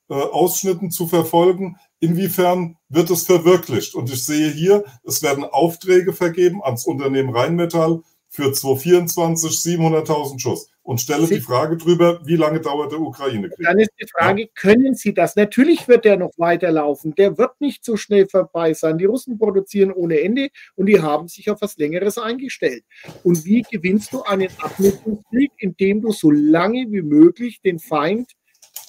Presseausschnitten 0.09 0.91
zu 0.91 1.07
verfolgen, 1.07 1.77
inwiefern 2.01 2.77
wird 2.89 3.11
es 3.11 3.27
verwirklicht. 3.27 3.95
Und 3.95 4.11
ich 4.11 4.25
sehe 4.25 4.51
hier, 4.51 4.85
es 5.05 5.23
werden 5.23 5.45
Aufträge 5.45 6.13
vergeben 6.13 6.63
ans 6.63 6.87
Unternehmen 6.87 7.35
Rheinmetall 7.35 8.03
für 8.31 8.53
2024 8.53 9.53
700.000 9.53 10.39
Schuss 10.39 10.71
und 10.83 11.01
stelle 11.01 11.27
Sie, 11.27 11.35
die 11.35 11.41
Frage 11.41 11.77
drüber, 11.77 12.21
wie 12.25 12.37
lange 12.37 12.61
dauert 12.61 12.93
der 12.93 13.01
Ukraine-Krieg? 13.01 13.67
Dann 13.67 13.79
ist 13.79 13.91
die 14.01 14.07
Frage, 14.07 14.43
ja. 14.43 14.49
können 14.55 14.95
Sie 14.95 15.13
das? 15.13 15.37
Natürlich 15.37 15.87
wird 15.87 16.05
der 16.05 16.17
noch 16.17 16.33
weiterlaufen. 16.39 17.15
Der 17.15 17.37
wird 17.37 17.61
nicht 17.61 17.85
so 17.85 17.97
schnell 17.97 18.27
vorbei 18.27 18.73
sein. 18.75 18.97
Die 18.97 19.05
Russen 19.05 19.39
produzieren 19.39 19.93
ohne 19.93 20.21
Ende 20.21 20.49
und 20.77 20.87
die 20.87 21.01
haben 21.01 21.29
sich 21.29 21.51
auf 21.51 21.61
was 21.61 21.77
Längeres 21.77 22.17
eingestellt. 22.17 22.85
Und 23.23 23.45
wie 23.45 23.63
gewinnst 23.63 24.13
du 24.15 24.23
einen 24.23 24.49
Abnutzungskrieg, 24.59 25.53
indem 25.59 26.01
du 26.01 26.13
so 26.13 26.31
lange 26.31 26.87
wie 26.91 27.03
möglich 27.03 27.61
den 27.63 27.79
Feind 27.79 28.33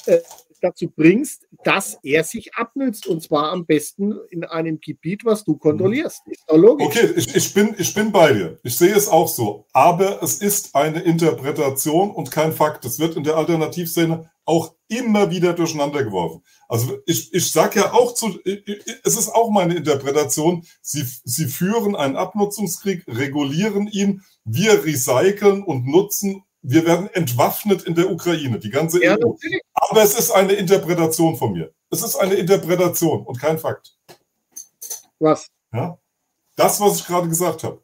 äh, 0.06 0.20
dazu 0.62 0.90
bringst, 0.90 1.48
dass 1.64 1.98
er 2.04 2.24
sich 2.24 2.56
abnützt 2.56 3.08
und 3.08 3.22
zwar 3.22 3.52
am 3.52 3.66
besten 3.66 4.16
in 4.30 4.44
einem 4.44 4.80
Gebiet, 4.80 5.26
was 5.26 5.44
du 5.44 5.58
kontrollierst. 5.58 6.22
Ist 6.28 6.44
doch 6.48 6.58
logisch. 6.58 6.88
Okay, 6.88 7.14
ich, 7.16 7.36
ich, 7.36 7.54
bin, 7.54 7.76
ich 7.78 7.94
bin 7.94 8.12
bei 8.12 8.34
dir. 8.34 8.60
Ich 8.64 8.78
sehe 8.78 8.96
es 8.96 9.08
auch 9.08 9.28
so. 9.28 9.66
Aber 9.74 10.22
es 10.24 10.42
ist 10.42 10.76
eine 10.76 11.02
Interpretation 11.02 12.12
und 12.12 12.32
kein 12.32 12.54
Fakt. 12.54 12.86
Es 12.86 13.00
wird 13.00 13.16
in 13.16 13.24
der 13.24 13.38
Alternativszene 13.38 14.30
auch 14.46 14.74
immer 14.88 15.30
wieder 15.30 15.54
durcheinander 15.54 16.04
geworfen. 16.04 16.44
Also 16.68 16.98
ich, 17.06 17.32
ich 17.34 17.52
sage 17.52 17.82
ja 17.82 17.94
auch 17.94 18.16
zu, 18.16 18.40
es 18.44 19.16
ist 19.16 19.30
auch 19.30 19.52
meine 19.52 19.76
Interpretation, 19.76 20.66
sie, 20.82 21.06
sie 21.24 21.46
führen 21.46 21.96
einen 21.96 22.16
Abnutzungskrieg, 22.16 23.04
regulieren 23.08 23.88
ihn, 23.88 24.24
wir 24.46 24.84
recyceln 24.84 25.64
und 25.64 25.86
nutzen 25.86 26.44
wir 26.62 26.86
werden 26.86 27.10
entwaffnet 27.14 27.84
in 27.84 27.96
der 27.96 28.12
Ukraine, 28.12 28.60
die 28.60 28.70
ganze 28.70 29.04
ja, 29.04 29.16
EU. 29.16 29.36
Aber 29.74 30.04
es 30.04 30.18
ist 30.18 30.32
eine 30.32 30.54
Interpretation 30.54 31.36
von 31.36 31.54
mir. 31.54 31.72
Es 31.90 32.02
ist 32.02 32.16
eine 32.16 32.36
Interpretation 32.36 33.26
und 33.26 33.40
kein 33.40 33.58
Fakt. 33.58 33.98
Was? 35.20 35.48
Ja? 35.74 35.98
Das, 36.56 36.80
was 36.82 37.00
ich 37.00 37.08
gerade 37.08 37.30
gesagt 37.30 37.64
habe. 37.64 37.82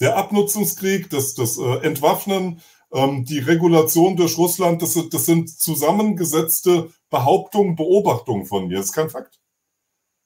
Der 0.00 0.16
Abnutzungskrieg, 0.16 1.10
das, 1.10 1.34
das 1.34 1.58
äh, 1.58 1.78
Entwaffnen, 1.78 2.60
ähm, 2.92 3.24
die 3.24 3.38
Regulation 3.38 4.16
durch 4.16 4.36
Russland, 4.38 4.82
das, 4.82 4.98
das 5.10 5.24
sind 5.24 5.48
zusammengesetzte 5.50 6.92
Behauptungen, 7.10 7.76
Beobachtungen 7.76 8.46
von 8.46 8.68
mir. 8.68 8.78
Das 8.78 8.86
ist 8.86 8.92
kein 8.92 9.10
Fakt. 9.10 9.40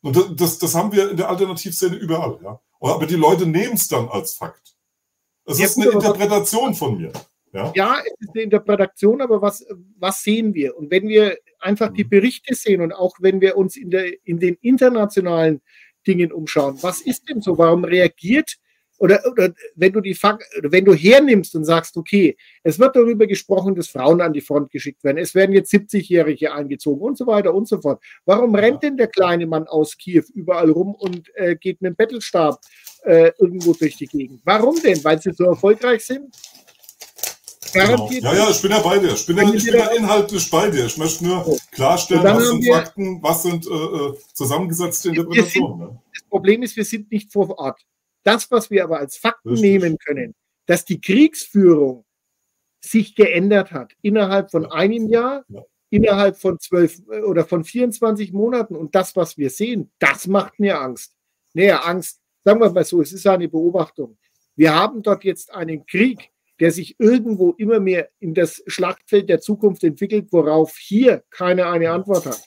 Und 0.03 0.17
das, 0.17 0.25
das, 0.35 0.59
das 0.59 0.75
haben 0.75 0.93
wir 0.93 1.11
in 1.11 1.17
der 1.17 1.29
Alternativszene 1.29 1.97
überall. 1.97 2.39
Ja? 2.43 2.61
Aber 2.81 3.07
die 3.07 3.15
Leute 3.15 3.47
nehmen 3.47 3.75
es 3.75 3.89
dann 3.89 4.09
als 4.09 4.35
Fakt. 4.35 4.77
Es 5.45 5.59
ja, 5.59 5.67
ist 5.67 5.77
eine 5.77 5.91
Interpretation 5.91 6.75
von 6.75 6.97
mir. 6.97 7.13
Ja? 7.53 7.73
ja, 7.75 7.99
es 8.05 8.13
ist 8.21 8.31
eine 8.35 8.45
Interpretation, 8.45 9.21
aber 9.21 9.43
was, 9.43 9.67
was 9.99 10.23
sehen 10.23 10.55
wir? 10.55 10.77
Und 10.77 10.91
wenn 10.91 11.07
wir 11.07 11.37
einfach 11.61 11.93
die 11.93 12.05
mhm. 12.05 12.11
Berichte 12.11 12.55
sehen 12.55 12.81
und 12.81 12.93
auch 12.93 13.17
wenn 13.21 13.41
wir 13.41 13.57
uns 13.57 13.77
in, 13.77 13.91
der, 13.91 14.11
in 14.27 14.39
den 14.39 14.57
internationalen 14.63 15.61
Dingen 16.07 16.33
umschauen, 16.33 16.79
was 16.81 17.03
ist 17.03 17.29
denn 17.29 17.43
so? 17.43 17.59
Warum 17.59 17.85
reagiert 17.85 18.57
oder, 19.03 19.21
oder 19.29 19.53
wenn 19.75 19.93
du 19.93 20.01
die 20.01 20.15
wenn 20.15 20.85
du 20.85 20.95
hernimmst 20.95 21.57
und 21.57 21.65
sagst, 21.65 21.97
okay, 21.97 22.37
es 22.63 22.79
wird 22.79 22.95
darüber 22.95 23.27
gesprochen, 23.27 23.75
dass 23.75 23.89
Frauen 23.89 24.21
an 24.21 24.33
die 24.33 24.41
Front 24.41 24.71
geschickt 24.71 25.03
werden, 25.03 25.19
es 25.19 25.35
werden 25.35 25.53
jetzt 25.55 25.73
70-Jährige 25.73 26.53
eingezogen 26.53 27.03
und 27.03 27.19
so 27.19 27.27
weiter 27.27 27.53
und 27.53 27.67
so 27.67 27.81
fort. 27.81 28.01
Warum 28.25 28.55
rennt 28.55 28.85
denn 28.85 28.97
der 28.97 29.09
kleine 29.09 29.47
Mann 29.47 29.67
aus 29.67 29.97
Kiew 29.99 30.23
überall 30.35 30.71
rum 30.71 30.95
und 30.95 31.35
äh, 31.35 31.57
geht 31.57 31.83
mit 31.83 31.91
dem 31.91 31.97
Bettelstab 31.97 32.61
äh, 33.03 33.33
irgendwo 33.41 33.73
durch 33.73 33.97
die 33.97 34.07
Gegend? 34.07 34.41
Warum 34.45 34.81
denn? 34.81 35.03
Weil 35.03 35.21
sie 35.21 35.33
so 35.33 35.47
erfolgreich 35.47 36.05
sind? 36.05 36.33
Genau. 37.73 38.11
Ja, 38.11 38.35
ja, 38.35 38.51
ich 38.51 38.61
bin 38.61 38.71
ja 38.71 38.81
bei 38.81 38.99
dir. 38.99 39.13
Ich 39.13 39.27
bin 39.27 39.37
ja, 39.37 39.53
ich 39.53 39.65
bin 39.65 39.75
ja 39.75 39.87
inhaltlich 39.93 40.51
bei 40.51 40.69
dir. 40.69 40.87
Ich 40.87 40.99
möchte 40.99 41.25
nur 41.25 41.59
klarstellen, 41.71 42.23
was 42.23 42.49
sind 42.49 42.67
Fakten, 42.67 43.23
was 43.23 43.43
sind 43.43 43.67
äh, 43.67 43.71
äh 43.71 44.15
zusammengesetzte 44.35 45.09
Interpretationen. 45.09 45.79
Sind, 45.79 45.91
ne? 45.91 46.03
das 46.13 46.23
Problem 46.29 46.63
ist, 46.63 46.77
wir 46.77 46.85
sind 46.85 47.11
nicht 47.11 47.33
vor 47.33 47.59
Ort. 47.59 47.81
Das, 48.25 48.51
was 48.51 48.71
wir 48.71 48.85
aber 48.85 48.99
als 48.99 49.17
Fakten 49.17 49.51
Richtig. 49.51 49.71
nehmen 49.71 49.99
können, 49.99 50.35
dass 50.67 50.85
die 50.85 51.01
Kriegsführung 51.01 52.05
sich 52.85 53.15
geändert 53.15 53.73
hat 53.73 53.93
innerhalb 54.03 54.51
von 54.51 54.67
einem 54.67 55.09
Jahr, 55.09 55.45
ja. 55.49 55.63
innerhalb 55.91 56.37
von 56.37 56.59
zwölf 56.59 57.01
äh, 57.11 57.21
oder 57.23 57.45
von 57.45 57.65
24 57.65 58.33
Monaten. 58.33 58.77
Und 58.77 58.95
das, 58.95 59.17
was 59.17 59.39
wir 59.39 59.51
sehen, 59.51 59.91
das 59.99 60.27
macht 60.27 60.59
mir 60.61 60.81
Angst. 60.81 61.15
Näher 61.55 61.87
Angst, 61.87 62.21
sagen 62.45 62.61
wir 62.61 62.71
mal 62.71 62.85
so, 62.85 63.01
es 63.01 63.13
ist 63.13 63.27
eine 63.27 63.49
Beobachtung. 63.49 64.19
Wir 64.57 64.75
haben 64.75 65.03
dort 65.03 65.25
jetzt 65.25 65.53
einen 65.53 65.87
Krieg, 65.87 66.32
der 66.61 66.71
sich 66.71 66.97
irgendwo 66.99 67.53
immer 67.53 67.81
mehr 67.81 68.09
in 68.21 68.35
das 68.35 68.63
Schlachtfeld 68.67 69.29
der 69.29 69.41
Zukunft 69.41 69.83
entwickelt, 69.85 70.29
worauf 70.31 70.77
hier 70.77 71.23
keiner 71.31 71.71
eine 71.71 71.91
Antwort 71.91 72.27
hat. 72.27 72.43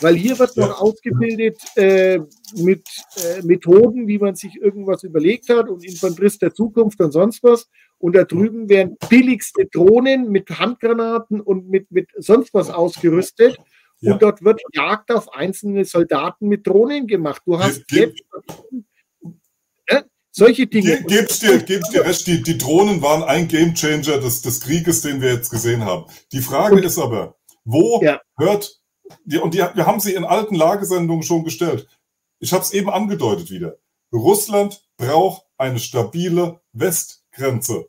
Weil 0.00 0.14
hier 0.14 0.38
wird 0.38 0.56
noch 0.56 0.80
ausgebildet 0.80 1.58
äh, 1.76 2.20
mit 2.56 2.86
äh, 3.16 3.42
Methoden, 3.42 4.08
wie 4.08 4.18
man 4.18 4.34
sich 4.34 4.56
irgendwas 4.60 5.02
überlegt 5.04 5.48
hat 5.48 5.68
und 5.68 5.84
Infanterist 5.84 6.42
der 6.42 6.54
Zukunft 6.54 7.00
und 7.00 7.12
sonst 7.12 7.42
was. 7.42 7.68
Und 7.98 8.16
da 8.16 8.24
drüben 8.24 8.68
werden 8.68 8.96
billigste 9.08 9.66
Drohnen 9.66 10.30
mit 10.30 10.50
Handgranaten 10.50 11.40
und 11.40 11.68
mit, 11.68 11.90
mit 11.90 12.08
sonst 12.16 12.52
was 12.54 12.70
ausgerüstet. 12.70 13.56
Ja. 14.00 14.12
Und 14.12 14.22
dort 14.22 14.42
wird 14.44 14.60
Jagd 14.74 15.10
auf 15.12 15.32
einzelne 15.32 15.84
Soldaten 15.84 16.48
mit 16.48 16.66
Drohnen 16.66 17.06
gemacht. 17.06 17.42
Du 17.46 17.58
hast 17.58 17.84
jetzt 17.92 18.22
solche 20.34 20.66
Dinge. 20.66 21.02
Ge 21.02 21.18
geb's 21.18 21.38
dir, 21.40 21.58
geb's 21.62 21.90
dir 21.90 22.04
recht, 22.04 22.26
die, 22.26 22.42
die 22.42 22.58
Drohnen 22.58 23.00
waren 23.00 23.22
ein 23.22 23.48
Gamechanger 23.48 24.18
des, 24.18 24.42
des 24.42 24.60
Krieges, 24.60 25.00
den 25.00 25.20
wir 25.20 25.32
jetzt 25.32 25.50
gesehen 25.50 25.84
haben. 25.84 26.06
Die 26.32 26.40
Frage 26.40 26.76
und, 26.76 26.84
ist 26.84 26.98
aber, 26.98 27.36
wo 27.64 28.02
ja. 28.02 28.20
hört, 28.36 28.80
die, 29.24 29.38
und 29.38 29.54
die, 29.54 29.58
wir 29.58 29.86
haben 29.86 30.00
sie 30.00 30.14
in 30.14 30.24
alten 30.24 30.56
Lagesendungen 30.56 31.22
schon 31.22 31.44
gestellt. 31.44 31.86
Ich 32.40 32.52
habe 32.52 32.62
es 32.62 32.72
eben 32.72 32.90
angedeutet 32.90 33.50
wieder. 33.50 33.76
Russland 34.12 34.84
braucht 34.96 35.44
eine 35.56 35.78
stabile 35.78 36.60
Westgrenze. 36.72 37.88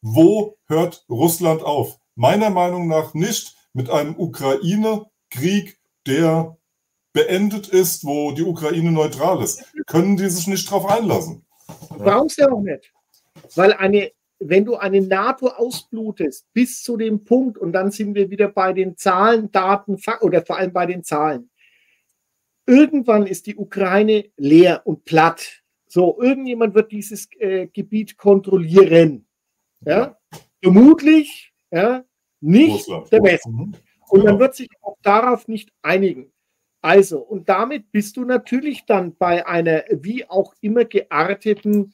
Wo 0.00 0.56
hört 0.66 1.04
Russland 1.08 1.62
auf? 1.62 1.98
Meiner 2.14 2.50
Meinung 2.50 2.88
nach 2.88 3.14
nicht 3.14 3.56
mit 3.72 3.90
einem 3.90 4.18
Ukraine-Krieg, 4.18 5.78
der 6.06 6.56
beendet 7.12 7.68
ist, 7.68 8.04
wo 8.04 8.32
die 8.32 8.42
Ukraine 8.42 8.92
neutral 8.92 9.42
ist. 9.42 9.64
Können 9.86 10.16
die 10.16 10.28
sich 10.28 10.46
nicht 10.46 10.68
darauf 10.68 10.86
einlassen? 10.86 11.44
Du 11.98 12.04
brauchst 12.04 12.38
ja 12.38 12.50
auch 12.50 12.60
nicht. 12.60 12.92
Weil 13.54 13.72
eine, 13.72 14.12
wenn 14.38 14.64
du 14.64 14.76
eine 14.76 15.00
NATO 15.00 15.48
ausblutest 15.48 16.46
bis 16.52 16.82
zu 16.82 16.96
dem 16.96 17.24
Punkt, 17.24 17.58
und 17.58 17.72
dann 17.72 17.90
sind 17.90 18.14
wir 18.14 18.30
wieder 18.30 18.48
bei 18.48 18.72
den 18.72 18.96
Zahlen, 18.96 19.50
Daten 19.50 19.96
oder 20.20 20.44
vor 20.44 20.58
allem 20.58 20.72
bei 20.72 20.86
den 20.86 21.02
Zahlen. 21.02 21.50
Irgendwann 22.66 23.26
ist 23.26 23.46
die 23.46 23.56
Ukraine 23.56 24.26
leer 24.36 24.82
und 24.84 25.04
platt. 25.04 25.62
So, 25.86 26.20
irgendjemand 26.20 26.74
wird 26.74 26.92
dieses 26.92 27.28
äh, 27.38 27.66
Gebiet 27.68 28.18
kontrollieren. 28.18 29.26
Ja? 29.80 30.18
Vermutlich 30.62 31.52
ja, 31.70 32.04
nicht 32.40 32.88
Russland. 32.88 33.12
der 33.12 33.22
Westen. 33.22 33.52
Mhm. 33.52 33.74
Und 34.10 34.24
man 34.24 34.38
wird 34.38 34.54
sich 34.54 34.68
auch 34.82 34.96
darauf 35.02 35.48
nicht 35.48 35.72
einigen. 35.82 36.32
Also, 36.82 37.20
und 37.20 37.48
damit 37.48 37.90
bist 37.90 38.16
du 38.16 38.24
natürlich 38.24 38.86
dann 38.86 39.16
bei 39.16 39.46
einer 39.46 39.84
wie 39.90 40.28
auch 40.28 40.54
immer 40.60 40.84
gearteten 40.84 41.92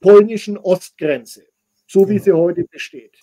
polnischen 0.00 0.58
Ostgrenze, 0.58 1.46
so 1.86 2.08
wie 2.08 2.18
sie 2.18 2.32
heute 2.32 2.64
besteht. 2.64 3.18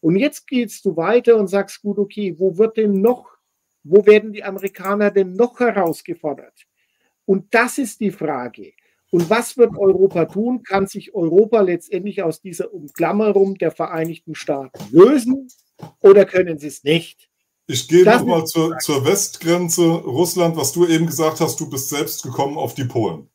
Und 0.00 0.16
jetzt 0.16 0.46
gehst 0.46 0.84
du 0.84 0.96
weiter 0.96 1.36
und 1.36 1.48
sagst, 1.48 1.82
gut, 1.82 1.98
okay, 1.98 2.34
wo 2.38 2.56
wird 2.56 2.78
denn 2.78 3.00
noch, 3.00 3.36
wo 3.82 4.06
werden 4.06 4.32
die 4.32 4.44
Amerikaner 4.44 5.10
denn 5.10 5.34
noch 5.34 5.60
herausgefordert? 5.60 6.66
Und 7.26 7.54
das 7.54 7.78
ist 7.78 8.00
die 8.00 8.10
Frage. 8.10 8.72
Und 9.10 9.28
was 9.28 9.56
wird 9.56 9.76
Europa 9.76 10.24
tun? 10.26 10.62
Kann 10.62 10.86
sich 10.86 11.14
Europa 11.14 11.60
letztendlich 11.60 12.22
aus 12.22 12.40
dieser 12.40 12.72
Umklammerung 12.72 13.56
der 13.56 13.72
Vereinigten 13.72 14.34
Staaten 14.34 14.84
lösen 14.90 15.48
oder 16.00 16.24
können 16.24 16.58
sie 16.58 16.68
es 16.68 16.84
nicht? 16.84 17.29
Ich 17.70 17.86
gehe 17.86 18.04
nochmal 18.04 18.44
zur, 18.46 18.78
zur 18.78 19.04
Westgrenze 19.04 19.84
Russland, 19.84 20.56
was 20.56 20.72
du 20.72 20.86
eben 20.86 21.06
gesagt 21.06 21.38
hast, 21.38 21.60
du 21.60 21.70
bist 21.70 21.88
selbst 21.88 22.24
gekommen 22.24 22.58
auf 22.58 22.74
die 22.74 22.84
Polen. 22.84 23.28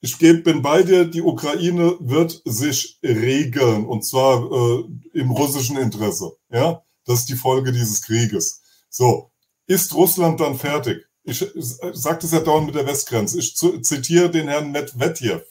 Ich 0.00 0.16
bin 0.16 0.62
bei 0.62 0.82
dir, 0.82 1.04
die 1.04 1.20
Ukraine 1.20 1.98
wird 2.00 2.40
sich 2.46 2.98
regeln 3.02 3.84
und 3.84 4.02
zwar 4.02 4.50
äh, 4.50 4.84
im 5.12 5.30
russischen 5.30 5.76
Interesse. 5.76 6.32
Ja, 6.50 6.82
das 7.04 7.20
ist 7.20 7.28
die 7.28 7.36
Folge 7.36 7.70
dieses 7.70 8.00
Krieges. 8.00 8.62
So, 8.88 9.30
ist 9.66 9.94
Russland 9.94 10.40
dann 10.40 10.56
fertig? 10.56 11.06
Ich 11.24 11.44
sagte 11.92 12.24
es 12.24 12.32
ja 12.32 12.40
dauernd 12.40 12.66
mit 12.66 12.74
der 12.74 12.86
Westgrenze. 12.86 13.38
Ich 13.38 13.54
zitiere 13.54 14.30
den 14.30 14.48
Herrn 14.48 14.72
Medvedev. 14.72 15.44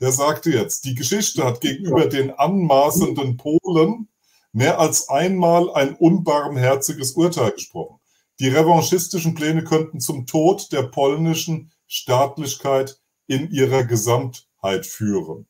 Der 0.00 0.12
sagte 0.12 0.50
jetzt, 0.50 0.84
die 0.84 0.94
Geschichte 0.94 1.44
hat 1.44 1.62
gegenüber 1.62 2.06
den 2.06 2.30
anmaßenden 2.30 3.38
Polen 3.38 4.08
mehr 4.52 4.78
als 4.78 5.08
einmal 5.08 5.72
ein 5.74 5.94
unbarmherziges 5.94 7.12
Urteil 7.12 7.52
gesprochen. 7.52 7.98
Die 8.38 8.48
revanchistischen 8.48 9.34
Pläne 9.34 9.64
könnten 9.64 10.00
zum 10.00 10.26
Tod 10.26 10.72
der 10.72 10.82
polnischen 10.82 11.72
Staatlichkeit 11.86 12.98
in 13.26 13.50
ihrer 13.50 13.84
Gesamtheit 13.84 14.86
führen. 14.86 15.46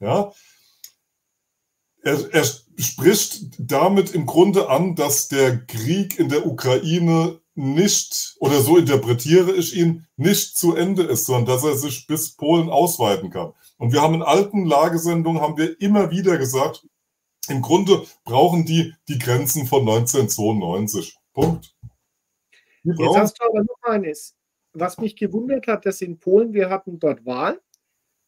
Ja? 0.00 0.32
Er, 2.02 2.32
er 2.32 2.44
spricht 2.78 3.56
damit 3.58 4.14
im 4.14 4.26
Grunde 4.26 4.68
an, 4.68 4.94
dass 4.94 5.28
der 5.28 5.66
Krieg 5.66 6.18
in 6.18 6.28
der 6.28 6.46
Ukraine 6.46 7.40
nicht, 7.56 8.36
oder 8.38 8.60
so 8.60 8.76
interpretiere 8.76 9.52
ich 9.52 9.74
ihn, 9.74 10.06
nicht 10.16 10.56
zu 10.56 10.76
Ende 10.76 11.02
ist, 11.02 11.24
sondern 11.26 11.46
dass 11.46 11.64
er 11.64 11.76
sich 11.76 12.06
bis 12.06 12.36
Polen 12.36 12.68
ausweiten 12.68 13.30
kann. 13.30 13.54
Und 13.78 13.92
wir 13.92 14.02
haben 14.02 14.14
in 14.14 14.22
alten 14.22 14.66
Lagesendungen, 14.66 15.40
haben 15.40 15.56
wir 15.56 15.80
immer 15.80 16.10
wieder 16.10 16.38
gesagt, 16.38 16.86
im 17.48 17.62
Grunde 17.62 18.02
brauchen 18.24 18.64
die 18.64 18.94
die 19.08 19.18
Grenzen 19.18 19.66
von 19.66 19.80
1992. 19.80 21.16
Punkt. 21.32 21.74
Jetzt 22.82 23.16
hast 23.16 23.40
du 23.40 23.44
aber 23.44 23.62
noch 23.62 23.82
eines. 23.82 24.34
Was 24.72 24.98
mich 24.98 25.16
gewundert 25.16 25.66
hat, 25.66 25.86
dass 25.86 26.02
in 26.02 26.18
Polen, 26.18 26.52
wir 26.52 26.70
hatten 26.70 26.98
dort 26.98 27.24
Wahl 27.24 27.60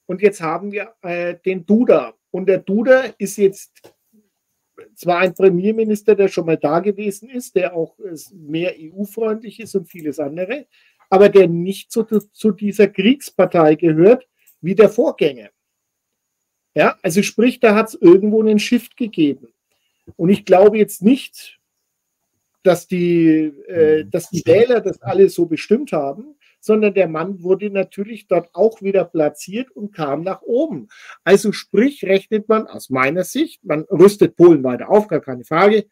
und 0.07 0.23
jetzt 0.23 0.41
haben 0.41 0.73
wir 0.73 0.95
äh, 1.03 1.37
den 1.45 1.65
Duda. 1.67 2.15
Und 2.31 2.49
der 2.49 2.59
Duda 2.59 3.05
ist 3.19 3.37
jetzt 3.37 3.95
zwar 4.95 5.19
ein 5.19 5.35
Premierminister, 5.35 6.15
der 6.15 6.29
schon 6.29 6.47
mal 6.47 6.57
da 6.57 6.81
gewesen 6.81 7.29
ist, 7.31 7.55
der 7.55 7.75
auch 7.75 7.99
äh, 7.99 8.17
mehr 8.33 8.75
EU-freundlich 8.79 9.61
ist 9.61 9.75
und 9.75 9.91
vieles 9.91 10.19
andere, 10.19 10.67
aber 11.11 11.29
der 11.29 11.49
nicht 11.49 11.91
zu, 11.91 12.05
zu 12.05 12.53
dieser 12.53 12.89
Kriegspartei 12.89 13.75
gehört 13.75 14.27
wie 14.61 14.75
der 14.75 14.89
Vorgänger. 14.89 15.51
Ja, 16.78 16.97
also 17.02 17.24
sprich, 17.24 17.58
da 17.58 17.74
hat 17.74 17.89
es 17.89 17.94
irgendwo 17.97 18.40
einen 18.40 18.60
Shift 18.60 18.97
gegeben. 18.97 19.48
Und 20.15 20.28
ich 20.28 20.44
glaube 20.44 20.78
jetzt 20.78 21.02
nicht, 21.02 21.58
dass 22.62 22.86
die, 22.86 23.52
äh, 23.66 24.05
mhm. 24.05 24.10
dass 24.12 24.31
die 24.31 24.47
Wähler 24.47 24.81
das 24.81 25.02
alle 25.02 25.28
so 25.28 25.47
bestimmt 25.47 25.90
haben, 25.90 26.36
sondern 26.60 26.94
der 26.94 27.08
Mann 27.08 27.42
wurde 27.42 27.68
natürlich 27.70 28.28
dort 28.28 28.55
auch 28.55 28.81
wieder 28.81 29.05
platziert 29.05 29.73
und 29.73 29.92
kam 29.92 30.23
nach 30.23 30.42
oben. 30.42 30.86
Also 31.24 31.50
sprich, 31.50 32.05
rechnet 32.05 32.48
man 32.48 32.68
aus 32.68 32.90
meiner 32.90 33.24
Sicht, 33.24 33.65
man 33.65 33.81
rüstet 33.90 34.36
Polen 34.36 34.62
weiter 34.62 34.89
auf, 34.89 35.08
gar 35.08 35.20
keine 35.20 35.42
Frage, 35.42 35.86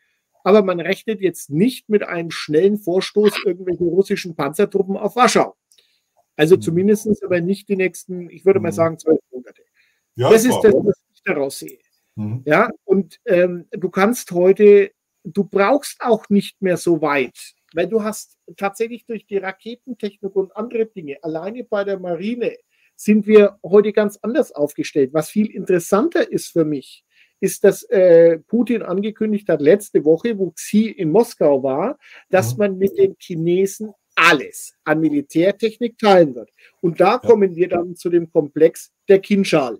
aber 0.44 0.62
man 0.62 0.78
rechnet 0.78 1.20
jetzt 1.20 1.50
nicht 1.50 1.88
mit 1.88 2.04
einem 2.04 2.30
schnellen 2.30 2.78
Vorstoß 2.78 3.44
irgendwelcher 3.44 3.86
russischen 3.86 4.36
Panzertruppen 4.36 4.96
auf 4.96 5.16
Warschau. 5.16 5.56
Also 6.36 6.54
mhm. 6.54 6.60
zumindest 6.60 7.24
aber 7.24 7.40
nicht 7.40 7.68
die 7.68 7.76
nächsten, 7.76 8.30
ich 8.30 8.44
würde 8.46 8.60
mal 8.60 8.70
mhm. 8.70 8.76
sagen, 8.76 8.98
zwölf 9.00 9.18
Monate. 9.32 9.62
Ja, 10.16 10.30
das 10.30 10.44
ist 10.44 10.60
das, 10.62 10.72
was 10.74 10.96
ich 11.14 11.22
daraus 11.22 11.58
sehe. 11.58 11.78
Mhm. 12.16 12.42
Ja, 12.44 12.70
und 12.84 13.20
ähm, 13.26 13.66
du 13.70 13.90
kannst 13.90 14.32
heute, 14.32 14.90
du 15.24 15.44
brauchst 15.44 16.00
auch 16.00 16.28
nicht 16.28 16.60
mehr 16.60 16.76
so 16.76 17.00
weit, 17.02 17.54
weil 17.74 17.86
du 17.86 18.02
hast 18.02 18.38
tatsächlich 18.56 19.04
durch 19.04 19.26
die 19.26 19.36
Raketentechnik 19.36 20.34
und 20.34 20.56
andere 20.56 20.86
Dinge, 20.86 21.18
alleine 21.22 21.64
bei 21.64 21.84
der 21.84 21.98
Marine, 21.98 22.56
sind 22.96 23.26
wir 23.26 23.58
heute 23.62 23.92
ganz 23.92 24.18
anders 24.22 24.52
aufgestellt. 24.52 25.12
Was 25.12 25.28
viel 25.28 25.50
interessanter 25.50 26.32
ist 26.32 26.48
für 26.48 26.64
mich, 26.64 27.04
ist, 27.40 27.64
dass 27.64 27.82
äh, 27.84 28.38
Putin 28.38 28.82
angekündigt 28.82 29.50
hat 29.50 29.60
letzte 29.60 30.04
Woche, 30.06 30.38
wo 30.38 30.52
Xi 30.52 30.86
in 30.88 31.10
Moskau 31.10 31.62
war, 31.62 31.98
dass 32.30 32.54
mhm. 32.54 32.58
man 32.58 32.78
mit 32.78 32.96
den 32.96 33.14
Chinesen 33.18 33.92
alles 34.14 34.74
an 34.84 35.00
Militärtechnik 35.00 35.98
teilen 35.98 36.34
wird. 36.34 36.50
Und 36.80 37.00
da 37.00 37.12
ja. 37.12 37.18
kommen 37.18 37.54
wir 37.54 37.68
dann 37.68 37.96
zu 37.96 38.08
dem 38.08 38.30
Komplex 38.30 38.90
der 39.08 39.18
Kinschal. 39.18 39.78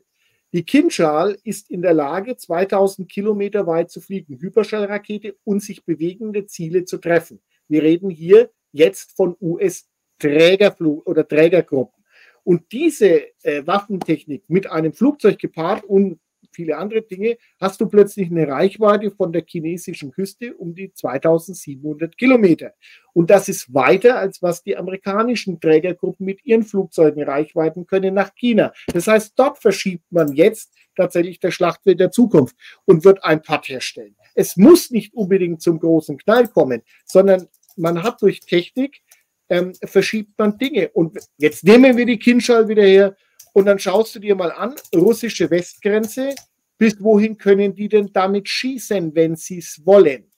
Die 0.56 0.64
Kinschal 0.64 1.36
ist 1.44 1.70
in 1.70 1.82
der 1.82 1.92
Lage, 1.92 2.34
2000 2.34 3.10
Kilometer 3.10 3.66
weit 3.66 3.90
zu 3.90 4.00
fliegen, 4.00 4.40
Hyperschallrakete 4.40 5.36
und 5.44 5.62
sich 5.62 5.84
bewegende 5.84 6.46
Ziele 6.46 6.86
zu 6.86 6.96
treffen. 6.96 7.42
Wir 7.68 7.82
reden 7.82 8.08
hier 8.08 8.50
jetzt 8.72 9.14
von 9.14 9.36
US-Trägerflug 9.38 11.06
oder 11.06 11.28
Trägergruppen. 11.28 12.02
Und 12.42 12.72
diese 12.72 13.26
äh, 13.44 13.66
Waffentechnik 13.66 14.44
mit 14.48 14.66
einem 14.70 14.94
Flugzeug 14.94 15.38
gepaart 15.38 15.84
und 15.84 16.20
viele 16.56 16.76
andere 16.78 17.02
Dinge, 17.02 17.36
hast 17.60 17.80
du 17.80 17.86
plötzlich 17.86 18.30
eine 18.30 18.48
Reichweite 18.48 19.10
von 19.10 19.32
der 19.32 19.44
chinesischen 19.46 20.10
Küste 20.10 20.54
um 20.54 20.74
die 20.74 20.92
2700 20.92 22.16
Kilometer. 22.18 22.72
Und 23.12 23.30
das 23.30 23.48
ist 23.48 23.72
weiter, 23.72 24.18
als 24.18 24.42
was 24.42 24.62
die 24.62 24.76
amerikanischen 24.76 25.60
Trägergruppen 25.60 26.26
mit 26.26 26.44
ihren 26.44 26.64
Flugzeugen 26.64 27.22
Reichweiten 27.22 27.86
können 27.86 28.14
nach 28.14 28.34
China. 28.34 28.72
Das 28.92 29.06
heißt, 29.06 29.34
dort 29.36 29.58
verschiebt 29.58 30.04
man 30.10 30.32
jetzt 30.32 30.74
tatsächlich 30.96 31.38
der 31.38 31.50
Schlachtfeld 31.50 32.00
der 32.00 32.10
Zukunft 32.10 32.56
und 32.86 33.04
wird 33.04 33.22
ein 33.22 33.42
Pad 33.42 33.68
herstellen. 33.68 34.16
es 34.34 34.56
muss 34.56 34.90
nicht 34.90 35.14
unbedingt 35.14 35.62
zum 35.62 35.78
großen 35.78 36.18
Knall 36.18 36.48
kommen, 36.48 36.82
sondern 37.04 37.48
man 37.76 38.02
hat 38.02 38.20
durch 38.22 38.40
Technik 38.40 39.02
ähm, 39.48 39.72
verschiebt 39.82 40.38
man 40.38 40.58
Dinge. 40.58 40.90
Und 40.90 41.18
jetzt 41.38 41.64
nehmen 41.64 41.96
wir 41.96 42.06
die 42.06 42.18
Kindschall 42.18 42.68
wieder 42.68 42.82
her 42.82 43.16
und 43.56 43.64
dann 43.64 43.78
schaust 43.78 44.14
du 44.14 44.18
dir 44.18 44.34
mal 44.34 44.52
an, 44.52 44.74
russische 44.94 45.48
Westgrenze, 45.48 46.34
bis 46.76 47.02
wohin 47.02 47.38
können 47.38 47.74
die 47.74 47.88
denn 47.88 48.10
damit 48.12 48.50
schießen, 48.50 49.14
wenn 49.14 49.34
sie 49.34 49.58
es 49.58 49.80
wollen? 49.86 50.30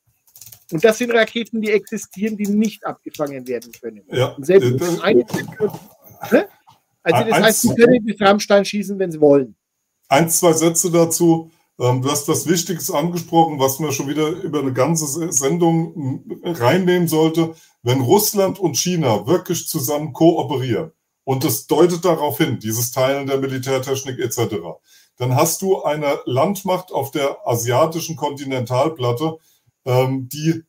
Und 0.71 0.85
das 0.85 0.99
sind 0.99 1.11
Raketen, 1.11 1.61
die 1.61 1.73
existieren, 1.73 2.37
die 2.37 2.47
nicht 2.47 2.87
abgefangen 2.87 3.49
werden 3.49 3.73
können. 3.73 4.05
Ja, 4.13 4.27
und 4.27 4.47
selbst 4.47 4.81
das, 4.81 5.01
eine, 5.01 5.25
ne? 6.31 6.49
Also 7.03 7.29
das 7.29 7.43
heißt, 7.43 7.63
sie 7.63 7.75
können 7.75 8.07
die 8.07 8.13
Rammstein 8.13 8.65
schießen, 8.65 8.97
wenn 9.01 9.11
sie 9.11 9.21
wollen. 9.21 9.57
Ein, 10.09 10.31
zwei 10.31 10.53
Sätze 10.53 10.89
dazu. 10.89 11.51
Ähm, 11.81 12.03
du 12.03 12.13
hast 12.13 12.29
was 12.29 12.47
Wichtiges 12.47 12.89
angesprochen, 12.89 13.59
was 13.59 13.81
man 13.81 13.91
schon 13.91 14.07
wieder 14.07 14.29
über 14.29 14.61
eine 14.61 14.73
ganze 14.73 15.33
Sendung 15.33 16.23
reinnehmen 16.45 17.09
sollte. 17.09 17.57
Wenn 17.83 18.01
Russland 18.01 18.61
und 18.61 18.77
China 18.77 19.27
wirklich 19.27 19.67
zusammen 19.67 20.13
kooperieren, 20.13 20.93
und 21.29 21.45
das 21.45 21.67
deutet 21.67 22.07
darauf 22.07 22.39
hin, 22.39 22.59
dieses 22.59 22.91
Teilen 22.91 23.27
der 23.27 23.37
Militärtechnik 23.37 24.19
etc., 24.19 24.57
dann 25.19 25.37
hast 25.37 25.61
du 25.61 25.83
eine 25.83 26.21
Landmacht 26.25 26.91
auf 26.91 27.11
der 27.11 27.47
asiatischen 27.47 28.17
Kontinentalplatte, 28.17 29.37
ähm, 29.85 30.31
die 30.31 30.63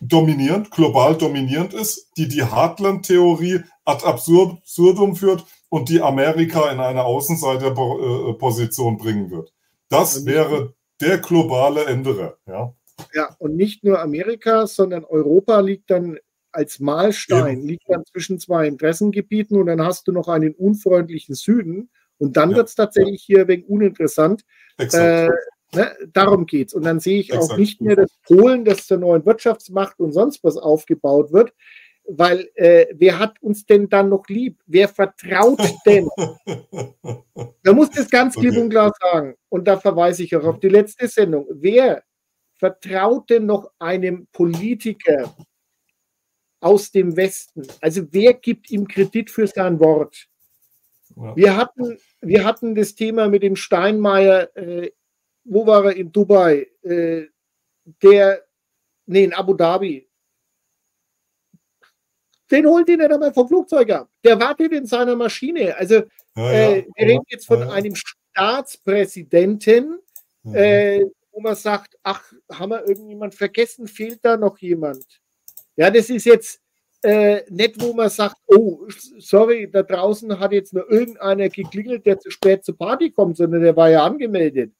dominierend, 0.00 0.70
global 0.70 1.18
dominierend 1.18 1.74
ist, 1.74 2.12
die 2.16 2.28
die 2.28 2.44
Heartland-Theorie 2.44 3.64
ad 3.84 4.04
absurdum 4.06 5.16
führt 5.16 5.44
und 5.68 5.88
die 5.88 6.00
Amerika 6.00 6.70
in 6.70 6.78
eine 6.78 7.02
Außenseiterposition 7.02 8.96
bringen 8.96 9.32
wird. 9.32 9.52
Das 9.88 10.24
wäre 10.24 10.72
der 11.00 11.18
globale 11.18 11.86
Änderer. 11.86 12.36
Ja. 12.46 12.72
ja, 13.12 13.34
und 13.40 13.56
nicht 13.56 13.82
nur 13.82 14.00
Amerika, 14.00 14.68
sondern 14.68 15.04
Europa 15.04 15.58
liegt 15.58 15.90
dann 15.90 16.20
als 16.52 16.80
Mahlstein, 16.80 17.58
Eben. 17.58 17.66
liegt 17.66 17.88
dann 17.88 18.04
zwischen 18.04 18.38
zwei 18.38 18.66
Interessengebieten 18.66 19.58
und 19.58 19.66
dann 19.66 19.82
hast 19.82 20.06
du 20.06 20.12
noch 20.12 20.28
einen 20.28 20.54
unfreundlichen 20.54 21.34
Süden 21.34 21.90
und 22.18 22.36
dann 22.36 22.50
ja. 22.50 22.58
wird 22.58 22.68
es 22.68 22.76
tatsächlich 22.76 23.22
hier 23.22 23.48
wegen 23.48 23.64
uninteressant. 23.64 24.44
Äh, 24.78 25.28
ne, 25.74 25.92
darum 26.12 26.46
geht 26.46 26.68
es. 26.68 26.74
Und 26.74 26.84
dann 26.84 27.00
sehe 27.00 27.18
ich 27.18 27.32
Exakt. 27.32 27.52
auch 27.52 27.56
nicht 27.56 27.80
mehr 27.80 27.96
das 27.96 28.10
Polen, 28.24 28.64
das 28.64 28.86
zur 28.86 28.98
neuen 28.98 29.26
Wirtschaftsmacht 29.26 29.98
und 29.98 30.12
sonst 30.12 30.44
was 30.44 30.56
aufgebaut 30.56 31.32
wird, 31.32 31.52
weil 32.04 32.48
äh, 32.54 32.86
wer 32.94 33.18
hat 33.18 33.42
uns 33.42 33.66
denn 33.66 33.88
dann 33.88 34.08
noch 34.08 34.28
lieb? 34.28 34.60
Wer 34.66 34.88
vertraut 34.88 35.58
denn? 35.86 36.08
da 37.62 37.72
muss 37.72 37.90
das 37.90 38.10
ganz 38.10 38.34
klipp 38.34 38.52
okay. 38.52 38.62
und 38.62 38.70
klar 38.70 38.92
sagen. 39.00 39.34
Und 39.48 39.66
da 39.66 39.78
verweise 39.78 40.22
ich 40.22 40.36
auch 40.36 40.44
auf 40.44 40.60
die 40.60 40.68
letzte 40.68 41.08
Sendung. 41.08 41.46
Wer 41.50 42.02
vertraut 42.54 43.28
denn 43.30 43.46
noch 43.46 43.68
einem 43.80 44.28
Politiker 44.32 45.34
aus 46.62 46.90
dem 46.90 47.16
Westen? 47.16 47.66
Also 47.80 48.02
wer 48.10 48.34
gibt 48.34 48.70
ihm 48.70 48.86
Kredit 48.86 49.30
für 49.30 49.46
sein 49.46 49.80
Wort? 49.80 50.28
Ja. 51.16 51.36
Wir, 51.36 51.56
hatten, 51.56 51.98
wir 52.20 52.44
hatten 52.44 52.74
das 52.74 52.94
Thema 52.94 53.28
mit 53.28 53.42
dem 53.42 53.56
Steinmeier, 53.56 54.54
äh, 54.56 54.90
wo 55.44 55.66
war 55.66 55.86
er 55.86 55.96
in 55.96 56.12
Dubai? 56.12 56.68
Äh, 56.82 57.26
der, 58.02 58.44
nee, 59.06 59.24
in 59.24 59.34
Abu 59.34 59.54
Dhabi, 59.54 60.08
den 62.50 62.66
holt 62.66 62.88
ihn 62.88 62.98
nicht 62.98 63.10
einmal 63.10 63.32
vom 63.32 63.48
Flugzeug 63.48 63.90
ab. 63.90 64.10
Der 64.22 64.38
wartet 64.38 64.72
in 64.72 64.86
seiner 64.86 65.16
Maschine. 65.16 65.74
Also, 65.76 66.02
ja, 66.36 66.50
äh, 66.50 66.80
ja. 66.80 66.86
wir 66.94 67.06
reden 67.06 67.24
jetzt 67.28 67.46
von 67.46 67.62
einem 67.62 67.94
Staatspräsidenten, 67.94 69.98
mhm. 70.42 70.54
äh, 70.54 71.04
wo 71.30 71.40
man 71.40 71.56
sagt: 71.56 71.98
Ach, 72.02 72.30
haben 72.52 72.70
wir 72.70 72.86
irgendjemand 72.86 73.34
vergessen? 73.34 73.88
Fehlt 73.88 74.20
da 74.22 74.36
noch 74.36 74.58
jemand? 74.58 75.21
Ja, 75.76 75.90
das 75.90 76.10
ist 76.10 76.26
jetzt 76.26 76.60
äh, 77.02 77.42
nicht, 77.50 77.80
wo 77.80 77.92
man 77.92 78.08
sagt: 78.08 78.36
Oh, 78.46 78.86
sorry, 79.18 79.70
da 79.70 79.82
draußen 79.82 80.38
hat 80.38 80.52
jetzt 80.52 80.72
nur 80.72 80.90
irgendeiner 80.90 81.48
geklingelt, 81.48 82.06
der 82.06 82.18
zu 82.18 82.30
spät 82.30 82.64
zur 82.64 82.76
Party 82.76 83.10
kommt, 83.10 83.36
sondern 83.36 83.62
der 83.62 83.76
war 83.76 83.90
ja 83.90 84.04
angemeldet. 84.04 84.72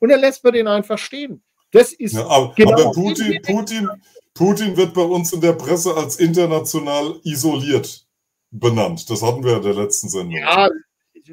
Und 0.00 0.10
dann 0.10 0.20
lässt 0.20 0.44
man 0.44 0.52
den 0.52 0.68
einfach 0.68 0.98
stehen. 0.98 1.42
Das 1.72 1.92
ist 1.92 2.14
ja, 2.14 2.26
aber, 2.26 2.54
genau 2.54 2.72
aber 2.72 2.92
Putin, 2.92 3.40
Putin, 3.42 3.88
Putin 4.34 4.76
wird 4.76 4.94
bei 4.94 5.02
uns 5.02 5.32
in 5.32 5.40
der 5.40 5.54
Presse 5.54 5.94
als 5.94 6.16
international 6.16 7.20
isoliert 7.24 8.06
benannt. 8.50 9.08
Das 9.10 9.22
hatten 9.22 9.42
wir 9.42 9.56
in 9.56 9.62
der 9.62 9.74
letzten 9.74 10.08
Sendung. 10.08 10.38
Ja, 10.38 10.68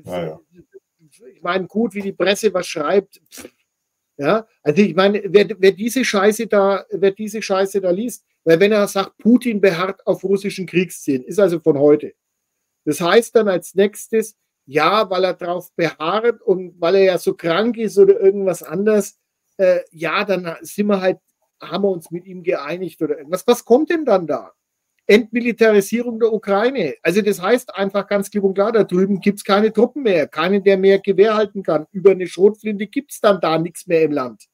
ja, 0.06 0.25
ja. 0.25 0.40
ich 1.01 1.41
meine, 1.41 1.67
gut, 1.67 1.93
wie 1.93 2.01
die 2.01 2.14
Presse 2.14 2.53
was 2.53 2.65
schreibt. 2.65 3.22
Ja, 4.17 4.48
also 4.61 4.82
ich 4.82 4.95
meine, 4.95 5.23
wer, 5.25 5.48
wer, 5.57 5.72
diese 5.72 6.06
Scheiße 6.06 6.48
da, 6.48 6.85
wer 6.91 7.11
diese 7.11 7.41
Scheiße 7.41 7.82
da 7.82 7.90
liest, 7.90 8.23
weil 8.43 8.59
wenn 8.59 8.72
er 8.72 8.88
sagt, 8.88 9.17
Putin 9.17 9.61
beharrt 9.61 10.05
auf 10.05 10.23
russischen 10.23 10.65
Kriegszielen, 10.65 11.23
ist 11.23 11.39
also 11.39 11.59
von 11.59 11.77
heute. 11.77 12.13
Das 12.85 12.99
heißt 12.99 13.35
dann 13.35 13.47
als 13.47 13.75
nächstes, 13.75 14.35
ja, 14.65 15.09
weil 15.09 15.23
er 15.23 15.33
drauf 15.33 15.73
beharrt 15.75 16.41
und 16.41 16.80
weil 16.80 16.95
er 16.95 17.03
ja 17.03 17.17
so 17.17 17.33
krank 17.33 17.77
ist 17.77 17.97
oder 17.97 18.19
irgendwas 18.19 18.63
anderes, 18.63 19.19
äh, 19.57 19.80
ja, 19.91 20.23
dann 20.25 20.55
sind 20.61 20.88
wir 20.88 21.01
halt, 21.01 21.19
haben 21.61 21.83
wir 21.83 21.89
uns 21.89 22.11
mit 22.11 22.25
ihm 22.25 22.43
geeinigt 22.43 23.01
oder 23.01 23.17
irgendwas. 23.17 23.47
Was 23.47 23.65
kommt 23.65 23.89
denn 23.89 24.05
dann 24.05 24.27
da? 24.27 24.51
Entmilitarisierung 25.05 26.19
der 26.19 26.31
Ukraine. 26.31 26.95
Also 27.01 27.22
das 27.22 27.41
heißt 27.41 27.75
einfach 27.75 28.07
ganz 28.07 28.31
klipp 28.31 28.43
und 28.43 28.53
klar, 28.53 28.72
da 28.72 28.83
drüben 28.83 29.19
gibt 29.19 29.39
es 29.39 29.43
keine 29.43 29.73
Truppen 29.73 30.03
mehr, 30.03 30.27
keinen, 30.27 30.63
der 30.63 30.77
mehr 30.77 30.99
Gewehr 30.99 31.35
halten 31.35 31.61
kann. 31.61 31.88
Über 31.91 32.11
eine 32.11 32.27
Schrotflinte 32.27 32.88
gibt 32.88 33.11
es 33.11 33.19
dann 33.19 33.41
da 33.41 33.59
nichts 33.59 33.85
mehr 33.85 34.03
im 34.03 34.13
Land. 34.13 34.45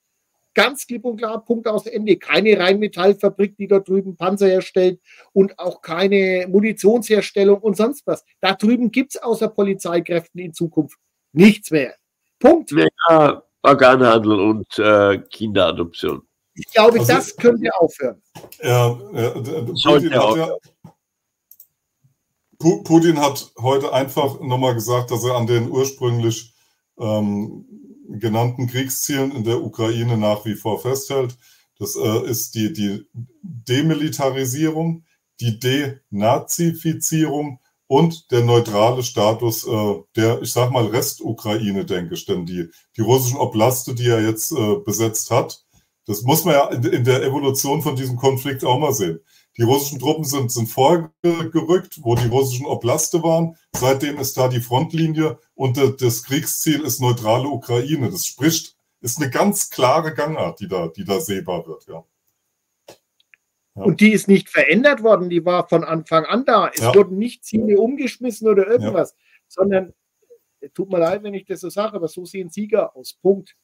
Ganz 0.60 0.86
klipp 0.86 1.06
und 1.06 1.16
klar, 1.16 1.46
Punkt 1.46 1.70
aus 1.70 1.86
Ende. 1.86 2.18
Keine 2.18 2.60
Rheinmetallfabrik, 2.60 3.56
die 3.56 3.68
da 3.68 3.80
drüben 3.80 4.18
Panzer 4.18 4.48
herstellt 4.48 5.00
und 5.32 5.58
auch 5.58 5.82
keine 5.82 6.48
Munitionsherstellung 6.50 7.60
und 7.60 7.78
sonst 7.78 8.06
was. 8.06 8.26
Da 8.42 8.56
drüben 8.56 8.92
gibt 8.92 9.16
es 9.16 9.24
außer 9.24 9.48
Polizeikräften 9.48 10.42
in 10.42 10.54
Zukunft 10.54 11.00
nichts 11.32 11.72
mehr. 11.72 11.96
Punkt. 12.40 12.74
Ja, 13.08 13.42
Organhandel 13.64 14.38
und 14.38 14.68
äh, 14.80 15.20
Kinderadoption. 15.30 16.24
Ich 16.56 16.66
glaube, 16.74 17.00
also, 17.00 17.14
das 17.14 17.38
könnte 17.38 17.70
aufhören. 17.80 18.22
Ja, 18.62 19.00
ja 19.14 19.30
Putin, 19.32 20.14
hat 20.14 20.36
ja, 20.36 20.58
Putin 22.84 23.22
hat 23.22 23.54
heute 23.62 23.94
einfach 23.94 24.42
nochmal 24.42 24.74
gesagt, 24.74 25.10
dass 25.12 25.24
er 25.24 25.38
an 25.38 25.48
den 25.48 25.72
ursprünglich 25.72 26.54
ähm, 27.00 27.66
genannten 28.10 28.68
Kriegszielen 28.68 29.36
in 29.36 29.44
der 29.44 29.62
Ukraine 29.62 30.18
nach 30.18 30.46
wie 30.46 30.56
vor 30.56 30.82
festhält. 30.82 31.38
Das 31.78 31.96
äh, 31.96 32.30
ist 32.30 32.56
die, 32.56 32.74
die 32.74 33.06
Demilitarisierung, 33.42 35.06
die 35.40 35.60
Denazifizierung 35.60 37.60
und 37.88 38.32
der 38.32 38.44
neutrale 38.44 39.02
Status 39.02 39.66
äh, 39.66 39.96
der, 40.16 40.42
ich 40.42 40.52
sag 40.52 40.72
mal, 40.72 40.86
Restukraine, 40.86 41.86
denke 41.86 42.14
ich. 42.14 42.26
Denn 42.26 42.46
die, 42.46 42.70
die 42.98 43.02
russischen 43.02 43.40
Oblaste, 43.40 43.96
die 43.96 44.08
er 44.08 44.22
jetzt 44.22 44.52
äh, 44.52 44.76
besetzt 44.86 45.32
hat, 45.32 45.64
das 46.06 46.24
muss 46.24 46.44
man 46.44 46.56
ja 46.56 46.68
in, 46.70 46.84
in, 46.84 47.04
der 47.04 47.24
Evolution 47.24 47.82
von 47.82 47.96
diesem 47.96 48.16
Konflikt 48.16 48.64
auch 48.64 48.80
mal 48.80 48.94
sehen. 48.94 49.20
Die 49.60 49.66
russischen 49.66 50.00
Truppen 50.00 50.24
sind, 50.24 50.50
sind 50.54 50.68
vorgerückt, 50.68 52.00
wo 52.02 52.16
die 52.16 52.28
russischen 52.28 52.66
Oblaste 52.66 53.22
waren. 53.24 53.58
Seitdem 53.76 54.18
ist 54.18 54.38
da 54.38 54.48
die 54.48 54.62
Frontlinie 54.62 55.38
und 55.54 55.78
äh, 55.78 55.94
das 56.00 56.24
Kriegsziel 56.24 56.82
ist 56.86 57.02
neutrale 57.02 57.50
Ukraine. 57.50 58.10
Das 58.10 58.26
spricht, 58.26 58.78
ist 59.02 59.22
eine 59.22 59.30
ganz 59.30 59.70
klare 59.70 60.14
Gangart, 60.14 60.62
die 60.62 60.70
da, 60.70 60.88
die 60.88 61.04
da 61.04 61.20
sehbar 61.20 61.68
wird, 61.68 61.86
ja. 61.88 62.06
Und 63.76 64.02
die 64.02 64.12
ist 64.12 64.28
nicht 64.28 64.50
verändert 64.50 65.04
worden, 65.04 65.30
die 65.30 65.46
war 65.46 65.68
von 65.70 65.84
Anfang 65.84 66.26
an 66.26 66.44
da. 66.46 66.70
Es 66.74 66.82
ja. 66.82 66.94
wurden 66.94 67.18
nicht 67.18 67.46
Ziele 67.46 67.80
umgeschmissen 67.80 68.48
oder 68.48 68.68
irgendwas, 68.68 69.12
ja. 69.12 69.18
sondern, 69.48 69.94
tut 70.74 70.90
mir 70.90 71.00
leid, 71.00 71.24
wenn 71.24 71.34
ich 71.34 71.46
das 71.46 71.62
so 71.62 71.70
sage, 71.70 71.96
aber 71.96 72.08
so 72.08 72.26
sehen 72.26 72.50
Sieger 72.50 72.96
aus. 72.96 73.14
Punkt. 73.14 73.56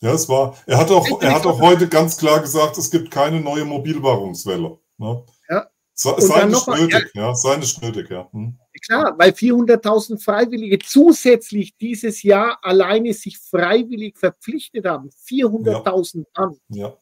Ja, 0.00 0.12
es 0.12 0.28
war, 0.28 0.56
er 0.66 0.78
hat 0.78 0.90
auch, 0.90 1.22
er 1.22 1.34
hat 1.34 1.46
auch 1.46 1.60
heute 1.60 1.88
ganz 1.88 2.18
klar 2.18 2.40
gesagt, 2.40 2.76
es 2.76 2.90
gibt 2.90 3.10
keine 3.10 3.40
neue 3.40 3.64
Mobilwahrungswelle. 3.64 4.78
Ne? 5.02 5.24
Ja. 5.50 5.66
Sei 5.94 6.46
nicht 6.46 6.66
nötig, 6.66 7.10
ja. 7.14 7.22
ja, 7.26 7.34
sei 7.34 7.56
nicht 7.56 7.82
nötig, 7.82 8.10
ja. 8.10 8.28
Hm. 8.32 8.58
Klar, 8.86 9.14
weil 9.18 9.30
400.000 9.30 10.22
Freiwillige 10.22 10.78
zusätzlich 10.78 11.76
dieses 11.76 12.22
Jahr 12.22 12.58
alleine 12.62 13.12
sich 13.12 13.38
freiwillig 13.38 14.16
verpflichtet 14.16 14.86
haben. 14.86 15.10
400.000 15.28 16.24
Mann. 16.36 16.56
Ja. 16.68 16.96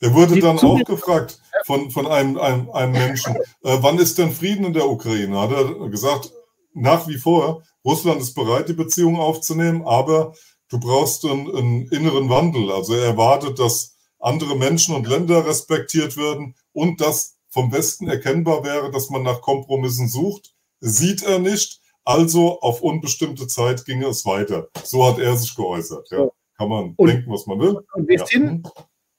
Er 0.00 0.12
wurde 0.12 0.38
dann 0.40 0.58
auch 0.58 0.84
gefragt 0.84 1.40
von, 1.64 1.90
von 1.90 2.06
einem, 2.06 2.36
einem, 2.38 2.70
einem 2.70 2.92
Menschen, 2.92 3.34
äh, 3.36 3.78
wann 3.80 3.98
ist 3.98 4.18
denn 4.18 4.30
Frieden 4.30 4.66
in 4.66 4.74
der 4.74 4.86
Ukraine? 4.86 5.40
Hat 5.40 5.52
er 5.52 5.88
gesagt, 5.88 6.32
nach 6.74 7.08
wie 7.08 7.16
vor, 7.16 7.62
Russland 7.84 8.20
ist 8.20 8.34
bereit, 8.34 8.68
die 8.68 8.74
Beziehungen 8.74 9.18
aufzunehmen, 9.18 9.82
aber 9.86 10.34
du 10.68 10.78
brauchst 10.78 11.24
einen, 11.24 11.48
einen 11.56 11.88
inneren 11.88 12.28
Wandel. 12.28 12.70
Also 12.70 12.94
er 12.94 13.06
erwartet, 13.06 13.58
dass 13.58 13.96
andere 14.18 14.56
Menschen 14.56 14.94
und 14.94 15.06
Länder 15.06 15.46
respektiert 15.46 16.16
werden 16.18 16.54
und 16.72 17.00
dass 17.00 17.35
vom 17.56 17.72
Westen 17.72 18.06
erkennbar 18.06 18.64
wäre, 18.64 18.90
dass 18.90 19.08
man 19.08 19.22
nach 19.22 19.40
Kompromissen 19.40 20.08
sucht. 20.08 20.54
Sieht 20.80 21.22
er 21.22 21.38
nicht. 21.38 21.80
Also 22.04 22.60
auf 22.60 22.82
unbestimmte 22.82 23.46
Zeit 23.46 23.86
ginge 23.86 24.08
es 24.08 24.26
weiter. 24.26 24.68
So 24.84 25.06
hat 25.06 25.18
er 25.18 25.34
sich 25.36 25.56
geäußert. 25.56 26.10
Ja. 26.10 26.28
kann 26.58 26.68
man 26.68 26.92
Und- 26.96 27.08
denken, 27.08 27.30
was 27.32 27.46
man 27.46 27.58
will. 27.60 27.80
Und 27.94 28.08
wir, 28.08 28.18
Ja. 28.18 28.26
sind, 28.26 28.68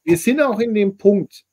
wir 0.03 0.17
sind 0.17 0.39
auch 0.41 0.59
in 0.59 0.73
dem 0.75 0.97
Punkt, 0.97 1.45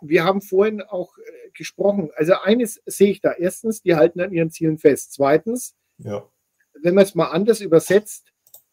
wir 0.00 0.24
haben 0.24 0.40
vorhin 0.42 0.82
auch 0.82 1.16
äh, 1.18 1.50
gesprochen, 1.52 2.10
also 2.16 2.34
eines 2.42 2.80
sehe 2.86 3.10
ich 3.12 3.20
da. 3.20 3.32
Erstens, 3.32 3.82
die 3.82 3.94
halten 3.94 4.20
an 4.20 4.32
ihren 4.32 4.50
Zielen 4.50 4.78
fest. 4.78 5.12
Zweitens, 5.12 5.74
Ja, 5.98 6.28
wenn 6.82 6.94
man 6.96 7.04
es 7.04 7.14
mal 7.14 7.26
anders 7.30 7.60
übersetzt, 7.60 8.32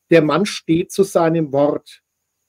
der 0.10 0.22
Mann 0.24 0.46
steht 0.48 0.92
zu 0.92 1.04
seinem 1.04 1.52
Wort. 1.54 2.02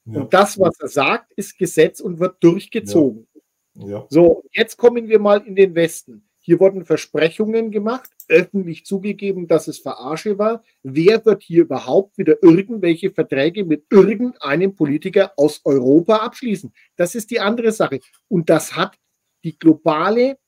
ja, 0.07 0.21
Und 0.21 0.33
das, 0.35 0.59
was 0.59 0.79
er 0.81 0.89
sagt, 0.89 1.33
ist 1.37 1.57
Gesetz 1.59 2.01
und 2.01 2.21
wird 2.21 2.43
durchgezogen. 2.45 3.27
Ja. 3.75 4.07
So, 4.11 4.45
jetzt 4.53 4.77
kommen 4.77 5.09
wir 5.09 5.19
mal 5.19 5.47
in 5.47 5.55
den 5.55 5.75
Westen. 5.75 6.31
Hier 6.43 6.59
wurden 6.59 6.87
Versprechungen 6.87 7.71
gemacht, 7.71 8.11
öffentlich 8.29 8.87
zugegeben, 8.87 9.47
dass 9.47 9.69
es 9.69 9.79
Verarsche 9.79 10.39
war. 10.39 10.65
Wer 10.83 11.25
wird 11.27 11.43
hier 11.43 11.63
überhaupt 11.63 12.17
wieder 12.17 12.43
irgendwelche 12.43 13.11
Verträge 13.11 13.65
mit 13.65 13.85
irgendeinem 13.91 14.75
Politiker 14.75 15.33
aus 15.37 15.61
Europa 15.65 16.17
abschließen? 16.17 16.73
Das 16.97 17.15
ist 17.15 17.31
die 17.31 17.41
andere 17.41 17.73
Sache. 17.73 18.01
Und 18.29 18.49
das 18.49 18.75
hat 18.75 18.97
die 19.45 19.59
globale 19.59 20.39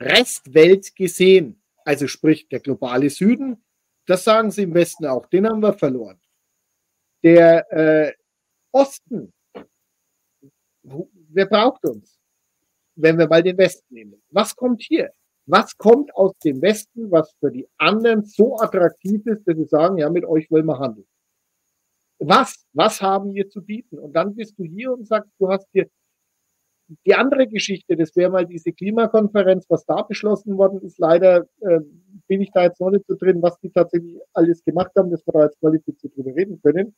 Restwelt 0.00 0.96
gesehen. 0.96 1.62
Also 1.84 2.08
sprich 2.08 2.48
der 2.48 2.60
globale 2.60 3.08
Süden, 3.08 3.64
das 4.06 4.24
sagen 4.24 4.50
sie 4.50 4.64
im 4.64 4.74
Westen 4.74 5.06
auch, 5.06 5.26
den 5.26 5.46
haben 5.46 5.60
wir 5.60 5.74
verloren. 5.74 6.20
Der 7.22 7.72
äh, 7.72 8.12
Osten, 8.72 9.32
wer 10.82 11.46
braucht 11.46 11.84
uns? 11.84 12.18
Wenn 12.96 13.18
wir 13.18 13.28
mal 13.28 13.42
den 13.42 13.58
Westen 13.58 13.94
nehmen. 13.94 14.22
Was 14.30 14.54
kommt 14.54 14.82
hier? 14.82 15.10
Was 15.46 15.76
kommt 15.76 16.14
aus 16.14 16.32
dem 16.38 16.62
Westen, 16.62 17.10
was 17.10 17.34
für 17.38 17.50
die 17.50 17.68
anderen 17.76 18.24
so 18.24 18.58
attraktiv 18.58 19.26
ist, 19.26 19.46
dass 19.46 19.56
sie 19.56 19.66
sagen, 19.66 19.98
ja, 19.98 20.08
mit 20.08 20.24
euch 20.24 20.50
wollen 20.50 20.66
wir 20.66 20.78
handeln? 20.78 21.06
Was? 22.18 22.64
Was 22.72 23.02
haben 23.02 23.34
wir 23.34 23.48
zu 23.50 23.62
bieten? 23.62 23.98
Und 23.98 24.14
dann 24.14 24.34
bist 24.34 24.58
du 24.58 24.64
hier 24.64 24.92
und 24.92 25.06
sagst, 25.06 25.30
du 25.38 25.48
hast 25.48 25.66
hier 25.72 25.88
die 27.06 27.14
andere 27.14 27.46
Geschichte, 27.46 27.96
das 27.96 28.14
wäre 28.14 28.30
mal 28.30 28.46
diese 28.46 28.72
Klimakonferenz, 28.72 29.66
was 29.68 29.84
da 29.86 30.02
beschlossen 30.02 30.56
worden 30.56 30.80
ist. 30.82 30.98
Leider 30.98 31.46
äh, 31.60 31.80
bin 32.26 32.42
ich 32.42 32.50
da 32.52 32.64
jetzt 32.64 32.80
noch 32.80 32.90
nicht 32.90 33.06
so 33.06 33.16
drin, 33.16 33.42
was 33.42 33.58
die 33.60 33.70
tatsächlich 33.70 34.20
alles 34.32 34.62
gemacht 34.64 34.92
haben, 34.96 35.10
dass 35.10 35.26
wir 35.26 35.32
da 35.32 35.44
jetzt 35.44 35.58
qualifiziert 35.60 36.14
drüber 36.16 36.34
reden 36.34 36.60
können. 36.62 36.94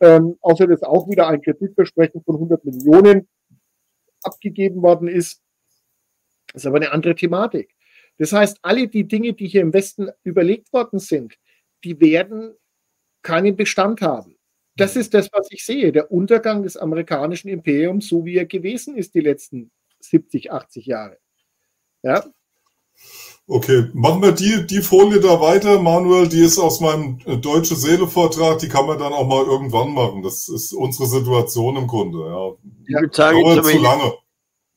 Ähm, 0.00 0.36
außer 0.40 0.66
dass 0.66 0.82
auch 0.82 1.08
wieder 1.08 1.26
ein 1.26 1.42
Kreditversprechen 1.42 2.22
von 2.22 2.36
100 2.36 2.64
Millionen 2.64 3.28
abgegeben 4.22 4.82
worden 4.82 5.08
ist. 5.08 5.42
Das 6.52 6.62
ist 6.62 6.66
aber 6.66 6.76
eine 6.76 6.92
andere 6.92 7.14
Thematik. 7.14 7.74
Das 8.18 8.32
heißt, 8.32 8.58
alle 8.62 8.88
die 8.88 9.06
Dinge, 9.06 9.32
die 9.32 9.46
hier 9.46 9.62
im 9.62 9.72
Westen 9.72 10.10
überlegt 10.24 10.72
worden 10.72 10.98
sind, 10.98 11.38
die 11.84 12.00
werden 12.00 12.54
keinen 13.22 13.56
Bestand 13.56 14.00
haben. 14.00 14.36
Das 14.76 14.96
ist 14.96 15.14
das, 15.14 15.28
was 15.32 15.48
ich 15.50 15.64
sehe. 15.64 15.92
Der 15.92 16.10
Untergang 16.10 16.62
des 16.62 16.76
amerikanischen 16.76 17.48
Imperiums, 17.48 18.08
so 18.08 18.24
wie 18.24 18.36
er 18.36 18.46
gewesen 18.46 18.96
ist 18.96 19.14
die 19.14 19.20
letzten 19.20 19.70
70, 20.00 20.52
80 20.52 20.86
Jahre. 20.86 21.18
Ja, 22.02 22.24
Okay, 23.50 23.86
machen 23.94 24.20
wir 24.20 24.32
die, 24.32 24.66
die 24.66 24.82
Folie 24.82 25.20
da 25.20 25.40
weiter, 25.40 25.80
Manuel. 25.80 26.28
Die 26.28 26.40
ist 26.44 26.58
aus 26.58 26.80
meinem 26.80 27.18
äh, 27.24 27.38
Deutsche 27.38 27.76
Seele-Vortrag. 27.76 28.58
Die 28.58 28.68
kann 28.68 28.86
man 28.86 28.98
dann 28.98 29.12
auch 29.14 29.26
mal 29.26 29.42
irgendwann 29.46 29.94
machen. 29.94 30.22
Das 30.22 30.48
ist 30.48 30.74
unsere 30.74 31.06
Situation 31.08 31.76
im 31.76 31.86
Grunde. 31.86 32.18
Ja. 32.28 32.50
Ich 32.86 32.94
würde 32.94 33.14
sagen, 33.16 33.40
Dauert 33.42 33.56
jetzt 33.56 33.70
zu 33.70 33.78
lange. 33.78 34.12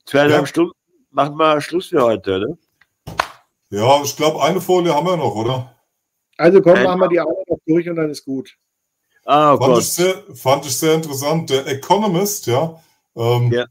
zweieinhalb 0.06 0.40
Ja. 0.42 0.46
Stunden. 0.46 0.72
Machen 1.10 1.36
wir 1.36 1.60
Schluss 1.60 1.88
für 1.88 2.02
heute, 2.02 2.36
oder? 2.36 2.58
Ja, 3.68 4.02
ich 4.02 4.16
glaube, 4.16 4.42
eine 4.42 4.60
Folie 4.60 4.94
haben 4.94 5.06
wir 5.06 5.16
noch, 5.18 5.34
oder? 5.34 5.74
also 6.38 6.60
komm, 6.62 6.72
Ein- 6.74 6.84
machen 6.84 7.00
wir 7.00 7.08
die 7.08 7.20
Arbeit 7.20 7.48
noch 7.48 7.58
durch 7.66 7.88
und 7.88 7.96
dann 7.96 8.10
ist 8.10 8.24
gut. 8.24 8.56
Ah, 9.26 9.52
oh 9.54 9.58
Fand 9.58 9.72
ich, 9.72 9.74
Gott. 9.76 9.84
sehr, 9.84 10.14
fand 10.34 10.66
ich 10.66 10.76
sehr 10.76 10.94
interessant. 10.94 11.50
Der 11.50 11.66
Economist, 11.66 12.46
ja, 12.46 12.80
ähm, 13.16 13.52
Ja. 13.52 13.66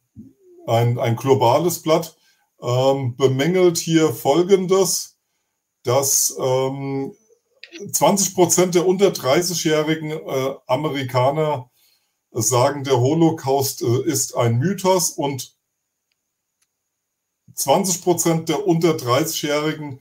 Ein, 0.68 1.00
ein 1.00 1.16
globales 1.16 1.82
Blatt, 1.82 2.16
ähm, 2.62 3.16
bemängelt 3.16 3.78
hier 3.78 4.14
Folgendes, 4.14 5.18
dass 5.84 6.36
ähm, 6.40 7.14
20 7.92 8.36
Prozent 8.36 8.76
der 8.76 8.86
unter 8.86 9.08
30-jährigen 9.08 10.12
äh, 10.12 10.56
Amerikaner 10.68 11.70
sagen, 12.32 12.84
der 12.84 13.00
Holocaust 13.00 13.82
äh, 13.82 14.04
ist 14.04 14.36
ein 14.36 14.58
Mythos 14.60 15.12
und 15.12 15.56
20 17.56 18.04
Prozent 18.04 18.50
der 18.50 18.66
unter 18.66 18.92
30-jährigen, 18.92 20.00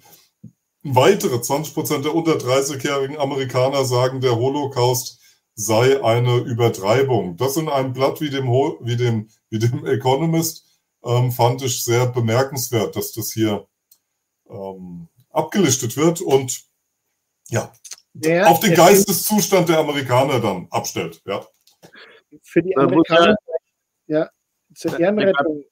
weitere 0.82 1.40
20 1.40 1.74
Prozent 1.74 2.04
der 2.04 2.14
unter 2.14 2.36
30-jährigen 2.36 3.18
Amerikaner 3.18 3.84
sagen, 3.84 4.20
der 4.20 4.36
Holocaust 4.36 5.18
sei 5.54 6.02
eine 6.02 6.38
Übertreibung. 6.38 7.36
Das 7.36 7.56
in 7.56 7.68
einem 7.68 7.92
Blatt 7.92 8.20
wie 8.20 8.30
dem, 8.30 8.48
wie 8.48 8.96
dem, 8.96 9.28
wie 9.50 9.58
dem 9.58 9.84
Economist 9.84 10.69
ähm, 11.04 11.32
fand 11.32 11.62
ich 11.62 11.82
sehr 11.84 12.06
bemerkenswert, 12.06 12.96
dass 12.96 13.12
das 13.12 13.32
hier 13.32 13.66
ähm, 14.48 15.08
abgelistet 15.30 15.96
wird 15.96 16.20
und 16.20 16.62
ja, 17.48 17.72
Ja, 18.14 18.46
auf 18.46 18.60
den 18.60 18.72
es 18.72 18.78
Geisteszustand 18.78 19.68
der 19.68 19.78
Amerikaner 19.78 20.40
dann 20.40 20.66
abstellt. 20.70 21.20
Ja. 21.26 21.44
Für 22.42 22.62
die 22.62 22.76
Amerikaner, 22.76 23.36
ja, 24.06 24.28
zur 24.74 24.98
Ehrenrettung. 24.98 25.64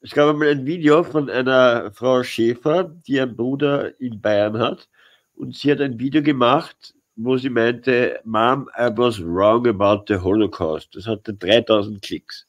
Es 0.00 0.10
gab 0.10 0.28
einmal 0.28 0.48
ein 0.48 0.66
Video 0.66 1.02
von 1.02 1.30
einer 1.30 1.90
Frau 1.92 2.22
Schäfer, 2.22 2.84
die 2.84 3.20
einen 3.20 3.36
Bruder 3.36 3.98
in 4.00 4.20
Bayern 4.20 4.58
hat. 4.58 4.88
Und 5.34 5.56
sie 5.56 5.72
hat 5.72 5.80
ein 5.80 5.98
Video 5.98 6.22
gemacht, 6.22 6.94
wo 7.16 7.36
sie 7.38 7.48
meinte, 7.48 8.20
Mom, 8.24 8.68
I 8.78 8.90
was 8.94 9.20
wrong 9.20 9.66
about 9.66 10.04
the 10.08 10.20
Holocaust. 10.20 10.94
Das 10.94 11.06
hatte 11.06 11.32
3000 11.32 12.02
Klicks. 12.02 12.46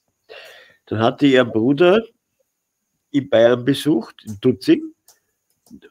Dann 0.85 0.99
hatte 0.99 1.25
ihr 1.25 1.43
Bruder 1.45 2.03
in 3.11 3.30
Bayern 3.30 3.65
besucht, 3.65 4.23
in 4.25 4.39
Tutzing. 4.39 4.93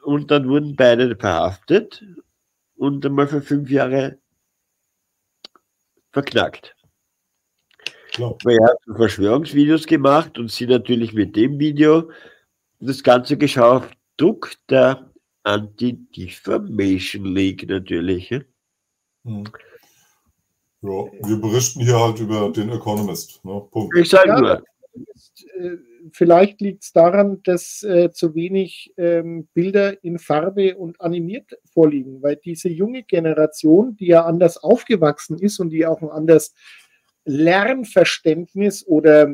Und 0.03 0.31
dann 0.31 0.47
wurden 0.47 0.75
beide 0.75 1.15
verhaftet 1.15 2.03
und 2.77 3.05
einmal 3.05 3.27
für 3.27 3.41
fünf 3.41 3.69
Jahre 3.69 4.17
verknackt. 6.11 6.75
Klar. 8.13 8.37
Weil 8.43 8.57
er 8.57 8.69
hat 8.69 8.77
Verschwörungsvideos 8.95 9.85
gemacht 9.85 10.39
und 10.39 10.49
sie 10.49 10.65
natürlich 10.65 11.13
mit 11.13 11.35
dem 11.35 11.59
Video 11.59 12.09
das 12.79 13.03
Ganze 13.03 13.37
geschaut 13.37 13.83
auf 13.83 13.91
Druck 14.15 14.53
der 14.69 15.11
Anti-Defamation 15.43 17.25
League 17.25 17.67
natürlich. 17.67 18.29
ja. 18.29 18.39
Hm. 19.25 19.43
Ja, 20.81 20.91
wir 20.91 21.37
berichten 21.37 21.81
hier 21.81 21.99
halt 21.99 22.19
über 22.19 22.51
den 22.51 22.69
Economist. 22.69 23.43
Ne? 23.43 23.59
Punkt. 23.71 23.97
Ich 23.97 24.09
sage 24.09 24.29
Ja, 24.29 24.39
nur, 24.39 24.63
äh, 25.43 25.77
vielleicht 26.11 26.61
liegt 26.61 26.83
es 26.83 26.91
daran, 26.93 27.41
dass 27.43 27.83
äh, 27.83 28.11
zu 28.11 28.35
wenig 28.35 28.93
ähm, 28.97 29.47
Bilder 29.53 30.03
in 30.03 30.19
Farbe 30.19 30.77
und 30.77 30.99
animiert 31.01 31.57
vorliegen, 31.73 32.21
weil 32.21 32.37
diese 32.37 32.69
junge 32.69 33.03
Generation, 33.03 33.95
die 33.97 34.07
ja 34.07 34.25
anders 34.25 34.57
aufgewachsen 34.57 35.37
ist 35.39 35.59
und 35.59 35.69
die 35.69 35.85
auch 35.85 36.01
ein 36.01 36.09
anderes 36.09 36.53
Lernverständnis 37.25 38.85
oder, 38.85 39.33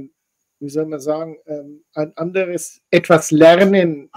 wie 0.60 0.70
soll 0.70 0.86
man 0.86 1.00
sagen, 1.00 1.38
ähm, 1.46 1.84
ein 1.94 2.16
anderes 2.16 2.82
etwas 2.90 3.32
Lernen 3.32 4.10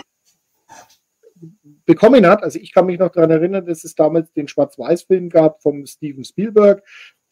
bekommen 1.87 2.27
hat. 2.27 2.43
Also 2.43 2.59
ich 2.59 2.73
kann 2.73 2.87
mich 2.87 2.99
noch 2.99 3.11
daran 3.11 3.31
erinnern, 3.31 3.67
dass 3.67 3.85
es 3.85 3.95
damals 3.95 4.33
den 4.33 4.49
Schwarz-Weiß-Film 4.49 5.29
gab 5.29 5.61
vom 5.63 5.87
Steven 5.87 6.25
Spielberg, 6.25 6.83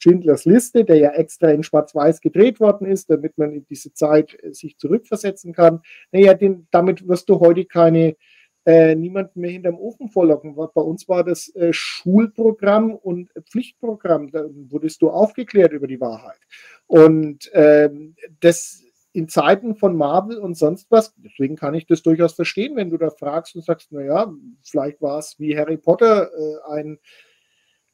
Schindlers 0.02 0.44
Liste, 0.44 0.84
der 0.84 0.96
ja 0.96 1.10
extra 1.10 1.50
in 1.50 1.62
Schwarz-Weiß 1.62 2.20
gedreht 2.20 2.58
worden 2.58 2.86
ist, 2.88 3.08
damit 3.08 3.38
man 3.38 3.52
in 3.52 3.64
diese 3.66 3.92
Zeit 3.92 4.36
äh, 4.42 4.52
sich 4.52 4.76
zurückversetzen 4.76 5.52
kann. 5.52 5.80
Naja, 6.10 6.34
den, 6.34 6.66
damit 6.72 7.06
wirst 7.06 7.28
du 7.28 7.38
heute 7.38 7.64
keine 7.64 8.16
äh, 8.64 8.96
niemanden 8.96 9.40
mehr 9.40 9.50
hinterm 9.50 9.78
Ofen 9.78 10.08
vorlocken. 10.08 10.56
Bei 10.56 10.82
uns 10.82 11.08
war 11.08 11.22
das 11.22 11.54
äh, 11.54 11.72
Schulprogramm 11.72 12.94
und 12.94 13.30
Pflichtprogramm. 13.48 14.30
Da 14.32 14.44
wurdest 14.70 15.02
du 15.02 15.10
aufgeklärt 15.10 15.72
über 15.72 15.86
die 15.86 16.00
Wahrheit. 16.00 16.38
Und 16.86 17.50
ähm, 17.54 18.16
das 18.40 18.82
in 19.12 19.28
Zeiten 19.28 19.76
von 19.76 19.96
Marvel 19.96 20.38
und 20.38 20.56
sonst 20.56 20.90
was, 20.90 21.14
deswegen 21.18 21.54
kann 21.54 21.74
ich 21.74 21.86
das 21.86 22.02
durchaus 22.02 22.32
verstehen, 22.32 22.76
wenn 22.76 22.90
du 22.90 22.96
da 22.96 23.10
fragst 23.10 23.54
und 23.54 23.64
sagst, 23.64 23.92
naja, 23.92 24.32
vielleicht 24.62 25.02
war 25.02 25.18
es 25.18 25.38
wie 25.38 25.56
Harry 25.56 25.76
Potter 25.76 26.30
äh, 26.32 26.72
ein 26.72 26.98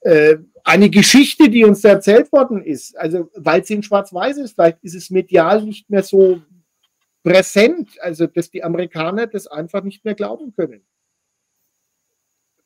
äh, 0.00 0.36
eine 0.64 0.90
Geschichte, 0.90 1.48
die 1.48 1.64
uns 1.64 1.80
da 1.80 1.90
erzählt 1.90 2.30
worden 2.32 2.62
ist. 2.62 2.96
Also, 2.96 3.30
weil 3.34 3.64
sie 3.64 3.74
in 3.74 3.82
Schwarz-Weiß 3.82 4.36
ist, 4.38 4.54
vielleicht 4.54 4.82
ist 4.82 4.94
es 4.94 5.10
medial 5.10 5.62
nicht 5.62 5.88
mehr 5.90 6.02
so 6.02 6.40
präsent, 7.22 7.90
also 8.00 8.26
dass 8.26 8.50
die 8.50 8.62
Amerikaner 8.62 9.26
das 9.26 9.46
einfach 9.46 9.82
nicht 9.82 10.04
mehr 10.04 10.14
glauben 10.14 10.54
können. 10.54 10.82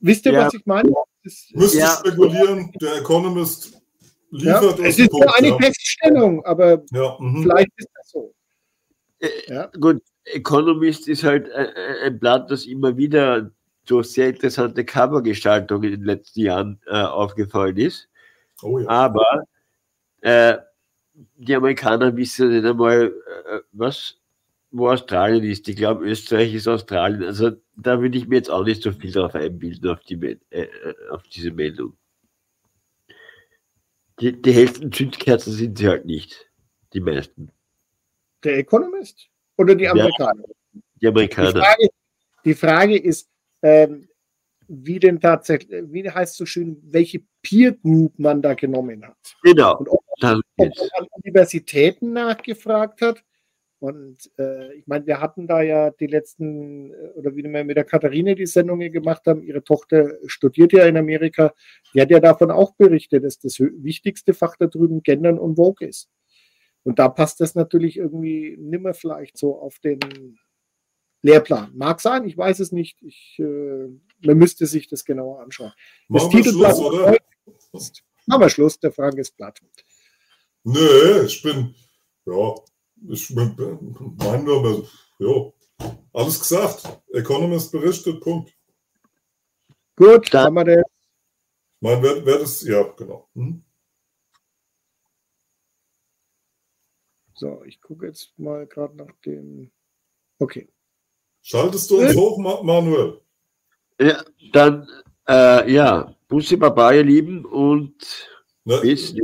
Wisst 0.01 0.27
ihr, 0.27 0.33
Ja. 0.33 0.47
was 0.47 0.55
ich 0.55 0.67
meine? 0.67 0.93
Das, 1.25 1.49
Müsste 1.55 1.79
Ja. 1.79 1.97
spekulieren, 1.99 2.73
der 2.81 2.97
Economist 2.97 3.81
ja, 4.33 4.61
liefert 4.61 4.79
uns 4.81 4.89
es 4.89 4.99
ist 4.99 5.13
nur 5.13 5.21
Punkt, 5.23 5.39
eine 5.39 5.49
ja. 5.49 5.57
Feststellung, 5.59 6.45
aber 6.45 6.85
Ja, 6.93 7.17
mhm. 7.21 7.43
vielleicht 7.43 7.71
ist 7.77 7.89
das 7.95 8.11
so. 8.11 8.35
Äh, 9.21 9.29
Ja. 9.47 9.67
gut, 9.79 10.03
Economist 10.25 11.09
ist 11.09 11.23
halt 11.23 11.49
äh, 11.49 11.65
äh, 11.65 12.07
ein 12.07 12.19
Blatt, 12.19 12.51
das 12.51 12.67
immer 12.67 12.97
wieder 12.97 13.51
durch 13.87 14.13
sehr 14.13 14.29
interessante 14.29 14.85
Covergestaltung 14.85 15.83
in 15.83 15.93
den 15.93 16.05
letzten 16.05 16.41
Jahren 16.41 16.81
äh, 16.87 17.03
aufgefallen 17.03 17.77
ist. 17.77 18.09
Oh 18.63 18.79
ja. 18.79 18.89
Aber 18.89 19.45
Äh, 20.23 20.59
die 21.15 21.55
Amerikaner 21.55 22.17
wissen 22.17 22.51
nicht 22.51 22.65
einmal, 22.65 23.13
äh, 23.47 23.59
was, 23.73 24.17
wo 24.71 24.89
Australien 24.89 25.45
ist. 25.45 25.69
Ich 25.69 25.77
glaube, 25.77 26.07
Österreich 26.07 26.55
ist 26.55 26.69
Australien. 26.69 27.25
Also 27.25 27.51
da 27.77 28.01
würde 28.01 28.17
ich 28.17 28.29
mir 28.29 28.37
jetzt 28.37 28.51
auch 28.51 28.65
nicht 28.65 28.83
so 28.83 28.93
viel 28.93 29.13
darauf 29.13 29.35
einbilden, 29.35 29.91
auf, 29.91 30.01
die, 30.05 30.39
äh, 30.51 30.69
auf 31.11 31.23
diese 31.25 31.51
Meldung. 31.51 31.95
Die, 34.21 34.41
die 34.41 34.53
Hälfte 34.53 34.89
Zündkerzen 34.91 35.53
sind 35.53 35.77
sie 35.77 35.89
halt 35.89 36.07
nicht. 36.07 36.49
Die 36.93 37.01
meisten. 37.01 37.51
Der 38.45 38.59
Economist 38.59 39.29
oder 39.57 39.75
die 39.75 39.89
Amerikaner? 39.89 40.45
Ja, 40.45 40.81
die 41.01 41.09
Amerikaner. 41.09 41.53
Die 41.53 41.59
Frage, 41.59 41.89
die 42.45 42.55
Frage 42.55 42.99
ist, 42.99 43.29
ähm, 43.63 44.09
wie 44.69 44.99
denn 44.99 45.21
tatsächlich, 45.21 45.85
wie 45.89 46.09
heißt 46.09 46.37
so 46.37 46.47
schön, 46.47 46.81
welche 46.85 47.23
Peer 47.43 47.73
Group 47.73 48.19
man 48.19 48.43
da 48.43 48.55
genommen 48.55 49.07
hat. 49.07 49.37
Genau. 49.43 49.79
Und 49.79 49.89
ob, 49.89 50.01
man 50.21 50.41
an 50.65 51.07
Universitäten 51.23 52.13
nachgefragt 52.13 53.03
hat. 53.03 53.25
Und 53.81 54.31
äh, 54.39 54.75
ich 54.75 54.87
meine, 54.87 55.07
wir 55.07 55.21
hatten 55.21 55.49
da 55.49 55.61
ja 55.61 55.91
die 55.91 56.07
letzten, 56.07 56.93
äh, 56.93 57.09
oder 57.17 57.35
wie 57.35 57.43
wir 57.43 57.65
mit 57.65 57.77
der 57.77 57.85
Katharine 57.85 58.37
die 58.37 58.47
Sendungen 58.47 58.93
gemacht 58.93 59.27
haben, 59.27 59.43
ihre 59.43 59.65
Tochter 59.65 60.13
studiert 60.27 60.73
ja 60.73 60.87
in 60.87 60.97
Amerika, 60.97 61.53
die 61.93 62.01
hat 62.01 62.11
ja 62.11 62.21
davon 62.21 62.53
auch 62.53 62.77
berichtet, 62.77 63.25
dass 63.25 63.41
das 63.41 63.59
wichtigste 63.59 64.35
Fach 64.35 64.55
da 64.57 64.69
drüben 64.69 65.03
Gendern 65.03 65.39
und 65.39 65.57
Vogue 65.57 65.87
ist. 65.87 66.09
Und 66.85 67.01
da 67.01 67.09
passt 67.09 67.41
das 67.41 67.57
natürlich 67.57 67.97
irgendwie 67.97 68.57
nimmer 68.57 68.95
vielleicht 68.95 69.37
so 69.37 69.59
auf 69.59 69.81
den 69.81 69.99
Lehrplan. 71.23 71.73
Mag 71.77 72.01
sein, 72.01 72.25
ich 72.25 72.37
weiß 72.37 72.61
es 72.61 72.73
nicht. 72.73 73.01
Ich, 73.03 73.39
äh, 73.39 73.89
man 74.21 74.39
müsste 74.39 74.67
sich 74.67 74.89
das 74.89 75.05
genauer 75.05 75.41
anschauen. 75.41 75.73
Das 76.09 76.25
Machen 76.25 76.45
wir 76.45 76.45
Schluss, 76.45 76.79
oder? 76.79 77.17
Machen 78.27 78.41
wir 78.41 78.49
Schluss, 78.49 78.79
der 78.79 78.93
Frank 78.93 79.19
ist 79.19 79.37
platt. 79.37 79.61
Nö, 80.65 81.25
ich 81.25 81.43
bin, 81.43 81.75
ja, 82.27 82.55
ich 83.09 83.31
meine 83.31 84.43
nur, 84.45 84.89
ja, 85.19 85.53
alles 86.13 86.39
gesagt. 86.39 87.03
Economist 87.13 87.73
berichtet, 87.73 88.21
Punkt. 88.21 88.53
Gut, 89.97 90.33
dann 90.33 90.47
haben 90.47 90.55
wir 90.55 90.65
das. 90.65 90.85
Mein, 91.81 92.03
wer, 92.03 92.25
wer 92.25 92.39
das, 92.39 92.63
ja, 92.63 92.83
genau. 92.83 93.29
Hm? 93.35 93.65
So, 97.35 97.65
ich 97.65 97.81
gucke 97.81 98.07
jetzt 98.07 98.39
mal 98.39 98.67
gerade 98.67 98.97
nach 98.97 99.13
dem. 99.25 99.73
Okay. 100.39 100.69
Schaltest 101.43 101.91
du 101.91 102.01
uns 102.01 102.15
hoch, 102.15 102.39
Manuel? 102.39 103.21
Ja, 104.01 104.23
dann, 104.53 104.89
äh, 105.29 105.73
ja, 105.73 106.15
Bussi 106.29 106.57
Baba, 106.57 106.93
ihr 106.93 107.03
Lieben, 107.03 107.45
und 107.45 107.95
Na, 108.65 108.77
bis. 108.79 109.15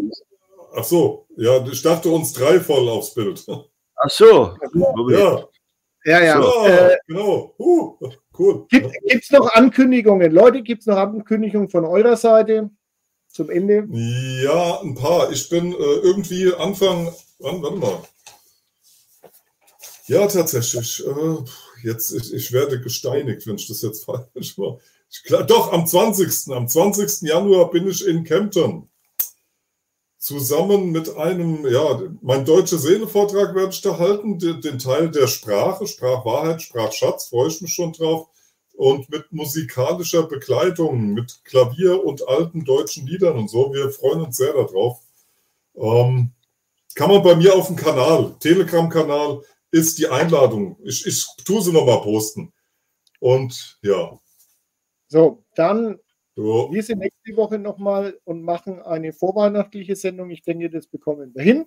Ach 0.75 0.85
so, 0.85 1.27
ja, 1.37 1.65
ich 1.65 1.81
dachte 1.83 2.11
uns 2.11 2.33
drei 2.33 2.61
voll 2.61 2.89
aufs 2.89 3.15
Bild. 3.15 3.45
Ach 3.49 4.11
so. 4.11 4.55
Ja. 5.11 5.49
Ja, 6.05 6.23
ja. 6.23 6.43
So, 6.43 6.67
Äh, 6.67 6.97
genau. 7.07 7.55
Uh, 7.59 7.99
cool. 8.39 8.67
gibt 8.69 9.25
es 9.25 9.31
noch 9.31 9.53
Ankündigungen? 9.53 10.33
Leute, 10.33 10.63
gibt 10.63 10.81
es 10.83 10.87
noch 10.87 10.97
Ankündigungen 10.97 11.69
von 11.69 11.85
eurer 11.85 12.17
Seite 12.17 12.71
zum 13.29 13.51
Ende? 13.51 13.87
Ja, 14.45 14.81
ein 14.81 14.95
paar. 14.95 15.31
Ich 15.31 15.49
bin 15.49 15.73
äh, 15.73 15.77
irgendwie 15.77 16.53
Anfang, 16.55 17.13
wann, 17.39 17.63
warte 17.63 17.77
mal. 17.77 18.03
Ja, 20.07 20.27
tatsächlich. 20.27 21.05
Äh, 21.07 21.37
jetzt, 21.83 22.13
ich, 22.13 22.33
ich 22.33 22.53
werde 22.53 22.81
gesteinigt, 22.81 23.47
wenn 23.47 23.57
ich 23.57 23.69
das 23.69 23.83
jetzt 23.83 24.05
falsch 24.05 24.59
mache. 24.59 24.79
Ich, 25.11 25.23
glaub, 25.23 25.47
doch, 25.47 25.73
am 25.73 25.87
20. 25.87 26.55
Am 26.55 26.69
20. 26.69 27.23
Januar 27.29 27.71
bin 27.71 27.89
ich 27.89 28.07
in 28.07 28.25
Kempten. 28.25 28.89
Zusammen 30.19 30.91
mit 30.91 31.17
einem, 31.17 31.67
ja, 31.67 32.03
mein 32.21 32.45
deutsche 32.45 32.77
Seele-Vortrag 32.77 33.55
werde 33.55 33.71
ich 33.71 33.81
da 33.81 33.99
halten, 33.99 34.39
den, 34.39 34.61
den 34.61 34.79
Teil 34.79 35.11
der 35.11 35.29
Sprache, 35.29 35.87
Sprachwahrheit, 35.87 36.61
Sprachschatz, 36.61 37.29
freue 37.29 37.49
ich 37.49 37.61
mich 37.61 37.73
schon 37.73 37.93
drauf. 37.93 38.29
Und 38.75 39.09
mit 39.11 39.33
musikalischer 39.33 40.25
Begleitung, 40.25 41.15
mit 41.15 41.41
Klavier 41.45 42.05
und 42.05 42.29
alten 42.29 42.65
deutschen 42.65 43.07
Liedern 43.07 43.39
und 43.39 43.49
so. 43.49 43.73
Wir 43.73 43.91
freuen 43.91 44.23
uns 44.23 44.37
sehr 44.37 44.53
darauf. 44.53 45.01
Ähm, 45.75 46.33
kann 46.95 47.11
man 47.11 47.23
bei 47.23 47.37
mir 47.37 47.55
auf 47.55 47.69
dem 47.69 47.77
Kanal, 47.77 48.35
Telegram-Kanal, 48.41 49.43
ist 49.71 49.99
die 49.99 50.09
Einladung. 50.09 50.79
Ich, 50.85 51.07
ich 51.07 51.27
tue 51.45 51.63
sie 51.63 51.73
nochmal 51.73 52.01
posten. 52.03 52.53
Und 53.21 53.79
ja. 53.83 54.19
So, 55.09 55.45
dann, 55.55 55.99
So, 56.37 56.69
wir 56.73 56.83
sind 56.83 56.99
nächste 56.99 57.37
Woche 57.37 57.59
nochmal 57.59 58.19
und 58.25 58.43
machen 58.43 58.81
eine 58.83 59.13
vorweihnachtliche 59.13 59.97
Sendung. 59.97 60.31
Ich 60.31 60.43
denke, 60.43 60.71
das 60.71 60.87
bekommen 60.87 61.33
wir 61.35 61.43
hin. 61.43 61.67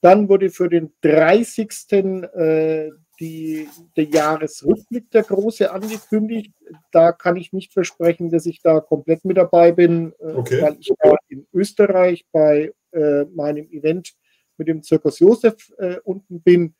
Dann 0.00 0.28
wurde 0.28 0.50
für 0.50 0.68
den 0.68 0.92
30. 1.00 1.92
Äh, 1.92 2.90
die, 3.20 3.68
der 3.96 4.04
Jahresrückblick 4.04 5.10
der 5.10 5.22
große 5.22 5.70
angekündigt. 5.70 6.52
Da 6.90 7.12
kann 7.12 7.36
ich 7.36 7.52
nicht 7.52 7.72
versprechen, 7.72 8.28
dass 8.28 8.44
ich 8.44 8.60
da 8.60 8.80
komplett 8.80 9.24
mit 9.24 9.36
dabei 9.36 9.72
bin, 9.72 10.12
äh, 10.18 10.32
Okay. 10.32 10.60
weil 10.62 10.76
ich 10.80 10.90
war 11.02 11.16
in 11.28 11.46
Österreich 11.52 12.26
bei 12.32 12.72
äh, 12.92 13.24
meinem 13.26 13.70
Event 13.70 14.14
mit 14.58 14.68
dem 14.68 14.82
Zirkus 14.82 15.20
Josef 15.20 15.72
äh, 15.78 15.96
unten 16.04 16.42
bin. 16.42 16.74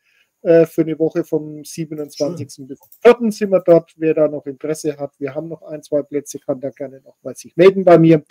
Äh, 0.45 0.67
für 0.67 0.81
eine 0.81 0.99
Woche 0.99 1.23
vom 1.23 1.63
27. 1.63 2.67
bis 2.67 2.79
4. 3.01 3.31
sind 3.31 3.49
wir 3.49 3.61
dort. 3.61 3.93
Wer 3.97 4.13
da 4.13 4.27
noch 4.27 4.45
Interesse 4.45 4.95
hat, 4.95 5.19
wir 5.19 5.33
haben 5.33 5.47
noch 5.47 5.63
ein, 5.63 5.81
zwei 5.81 6.03
Plätze, 6.03 6.37
kann 6.37 6.61
da 6.61 6.69
gerne 6.69 7.01
noch 7.01 7.15
mal 7.23 7.35
sich 7.35 7.57
melden 7.57 7.83
bei 7.83 7.97
mir. 7.97 8.23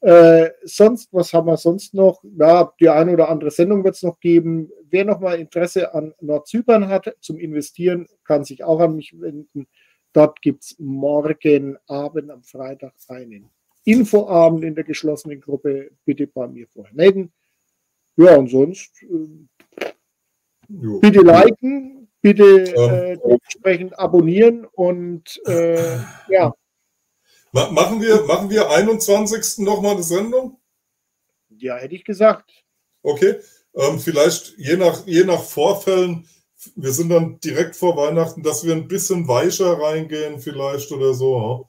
Äh, 0.00 0.50
sonst, 0.64 1.12
was 1.12 1.32
haben 1.32 1.46
wir 1.46 1.56
sonst 1.56 1.94
noch? 1.94 2.24
Ja, 2.36 2.72
die 2.80 2.88
eine 2.88 3.12
oder 3.12 3.28
andere 3.28 3.52
Sendung 3.52 3.84
wird 3.84 3.94
es 3.94 4.02
noch 4.02 4.18
geben. 4.18 4.68
Wer 4.90 5.04
noch 5.04 5.20
mal 5.20 5.38
Interesse 5.38 5.94
an 5.94 6.12
Nordzypern 6.20 6.88
hat 6.88 7.14
zum 7.20 7.38
Investieren, 7.38 8.08
kann 8.24 8.42
sich 8.42 8.64
auch 8.64 8.80
an 8.80 8.96
mich 8.96 9.14
wenden. 9.20 9.68
Dort 10.12 10.42
gibt 10.42 10.64
es 10.64 10.74
morgen 10.80 11.78
Abend 11.86 12.32
am 12.32 12.42
Freitag 12.42 12.94
einen 13.06 13.48
Infoabend 13.84 14.64
in 14.64 14.74
der 14.74 14.82
geschlossenen 14.82 15.40
Gruppe. 15.40 15.92
Bitte 16.04 16.26
bei 16.26 16.48
mir 16.48 16.66
vorher 16.66 16.94
melden. 16.94 17.32
Ja, 18.16 18.34
und 18.34 18.48
sonst 18.50 19.04
äh, 19.04 19.06
jo. 20.68 21.00
bitte 21.00 21.20
liken, 21.20 22.08
bitte 22.20 22.44
Ähm. 22.44 22.90
äh, 22.90 23.16
dementsprechend 23.16 23.98
abonnieren 23.98 24.66
und 24.72 25.40
äh, 25.46 25.98
ja, 26.28 26.54
Ma 27.54 27.70
machen, 27.70 28.02
wir, 28.02 28.22
machen 28.24 28.50
wir 28.50 28.68
21. 28.68 29.64
nochmal 29.64 29.92
eine 29.92 30.02
Sendung? 30.02 30.58
ja, 31.58 31.76
hätte 31.76 31.94
ich 31.94 32.04
gesagt. 32.04 32.50
Okay. 33.02 33.36
Ähm, 33.76 34.00
vielleicht 34.00 34.58
je 34.58 34.76
nach, 34.76 35.06
je 35.06 35.22
nach 35.24 35.42
Vorfällen, 35.42 36.28
wir 36.74 36.92
sind 36.92 37.10
dann 37.10 37.38
direkt 37.40 37.76
vor 37.76 37.96
Weihnachten, 37.96 38.42
dass 38.42 38.64
wir 38.64 38.72
ein 38.74 38.88
bisschen 38.88 39.28
weicher 39.28 39.78
reingehen, 39.78 40.40
vielleicht 40.40 40.90
oder 40.90 41.14
so. 41.14 41.68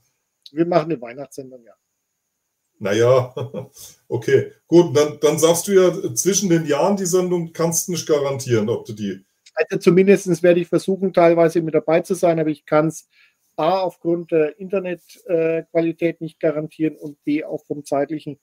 Wir 0.52 0.66
machen 0.66 0.92
eine 0.92 1.02
Weihnachtssendung, 1.02 1.64
ja. 1.64 1.74
Naja, 2.80 3.34
okay. 4.08 4.52
Gut, 4.68 4.96
dann, 4.96 5.18
dann 5.22 5.40
sagst 5.40 5.68
du 5.68 5.74
ja, 5.74 6.14
zwischen 6.16 6.50
den 6.50 6.66
Jahren 6.66 6.98
die 6.98 7.06
Sendung 7.06 7.54
kannst 7.54 7.88
du 7.88 7.94
nicht 7.94 8.08
garantieren, 8.08 8.70
ob 8.70 8.86
du 8.86 8.94
die. 8.94 9.26
Also 9.54 9.80
zumindest 9.80 10.44
werde 10.44 10.60
ich 10.60 10.68
versuchen, 10.68 11.14
teilweise 11.14 11.62
mit 11.62 11.74
dabei 11.74 12.02
zu 12.02 12.14
sein, 12.14 12.40
aber 12.40 12.50
ich 12.50 12.66
kann 12.66 12.88
es 12.88 13.08
A 13.58 13.80
aufgrund 13.80 14.32
der 14.32 14.60
Internetqualität 14.60 16.20
nicht 16.20 16.42
garantieren 16.42 16.98
und 16.98 17.24
B 17.24 17.46
auch 17.46 17.66
vom 17.66 17.86
zeitlichen, 17.86 18.38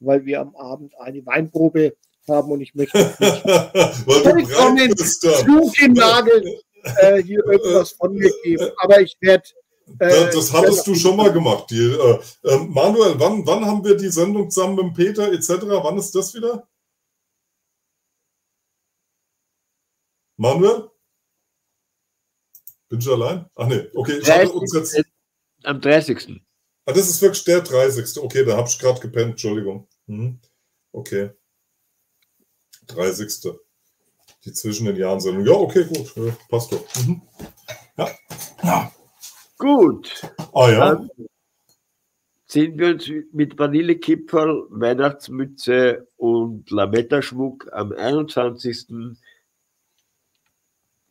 weil 0.00 0.24
wir 0.24 0.40
am 0.40 0.56
Abend 0.56 0.98
eine 0.98 1.24
Weinprobe 1.24 1.96
haben 2.28 2.50
und 2.50 2.60
ich 2.60 2.74
möchte 2.74 2.98
nicht 2.98 3.14
vollkommen 4.04 4.96
zugenagelt 4.96 6.64
äh, 7.00 7.22
hier 7.22 7.44
irgendwas 7.46 7.92
von 7.92 8.14
mir 8.14 8.32
geben. 8.42 8.68
Aber 8.78 9.00
ich 9.00 9.16
werde 9.20 9.44
Das, 9.86 10.12
Äh, 10.12 10.30
das 10.32 10.52
hattest 10.52 10.86
du 10.86 10.94
schon 10.94 11.16
mal 11.16 11.32
gemacht. 11.32 11.70
Die, 11.70 11.78
äh, 11.78 12.20
äh, 12.42 12.58
Manuel, 12.58 13.18
wann, 13.18 13.46
wann 13.46 13.64
haben 13.64 13.84
wir 13.84 13.96
die 13.96 14.08
Sendung 14.08 14.50
zusammen 14.50 14.76
mit 14.76 14.94
Peter 14.94 15.32
etc.? 15.32 15.62
Wann 15.62 15.98
ist 15.98 16.14
das 16.14 16.34
wieder? 16.34 16.68
Manuel? 20.36 20.90
Bin 22.88 22.98
ich 23.00 23.08
allein? 23.08 23.46
Ach 23.54 23.66
nee, 23.66 23.88
okay, 23.94 24.18
ich 24.18 24.30
hatte 24.30 24.52
uns 24.52 24.72
jetzt. 24.74 25.02
Am 25.62 25.80
30. 25.80 26.40
Ah, 26.84 26.92
das 26.92 27.08
ist 27.08 27.20
wirklich 27.20 27.44
der 27.44 27.60
30. 27.60 28.18
Okay, 28.22 28.44
da 28.44 28.56
habe 28.56 28.68
ich 28.68 28.78
gerade 28.78 29.00
gepennt, 29.00 29.32
Entschuldigung. 29.32 29.88
Mhm. 30.06 30.40
Okay. 30.92 31.30
30. 32.86 33.52
Die 34.44 34.52
zwischen 34.52 34.86
den 34.86 34.96
Jahren 34.96 35.20
Sendung. 35.20 35.44
Ja, 35.44 35.54
okay, 35.54 35.84
gut. 35.84 36.14
Ja, 36.14 36.36
passt 36.48 36.70
doch. 36.70 36.84
Mhm. 37.04 37.22
Gut. 39.58 40.22
Ah 40.52 40.70
ja. 40.70 40.94
Dann 40.94 41.10
sehen 42.46 42.78
wir 42.78 42.88
uns 42.88 43.10
mit 43.32 43.58
Vanillekipferl, 43.58 44.66
Weihnachtsmütze 44.70 46.06
und 46.16 46.70
Lametta-Schmuck 46.70 47.72
am 47.72 47.92
21. 47.92 48.88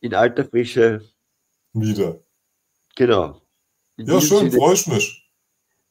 in 0.00 0.14
alter 0.14 0.44
Frische. 0.44 1.02
Wieder. 1.72 2.20
Genau. 2.94 3.42
In 3.96 4.06
Ja, 4.06 4.20
schön, 4.20 4.50
freue 4.50 4.74
ich 4.74 4.86
mich. 4.86 5.30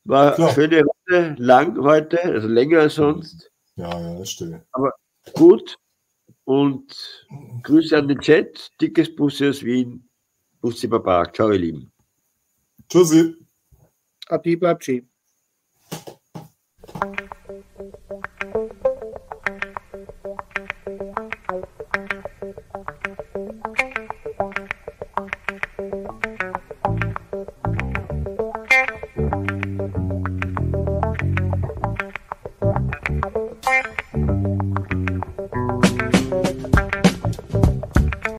War 0.06 0.36
klar. 0.36 0.54
schöne 0.54 0.84
Runde, 0.84 1.36
lang 1.40 1.78
heute, 1.82 2.24
also 2.24 2.48
länger 2.48 2.82
als 2.82 2.96
sonst. 2.96 3.52
Ja, 3.76 4.00
ja, 4.00 4.22
ich 4.22 4.30
stehe. 4.30 4.66
Gut. 5.34 5.78
Und 6.44 6.96
Grüße 7.64 7.98
an 7.98 8.08
den 8.08 8.20
Chat. 8.20 8.72
Dickes 8.80 9.16
Busse 9.16 9.50
aus 9.50 9.64
Wien. 9.64 10.08
Bussi 10.62 10.88
Baba. 10.88 11.32
Ciao, 11.34 11.52
ihr 11.52 11.60
Lieben. 11.60 11.92
Tschüssi. 12.90 13.36
Adi 14.30 14.56
bleibt 14.56 14.86
schön. 14.86 15.10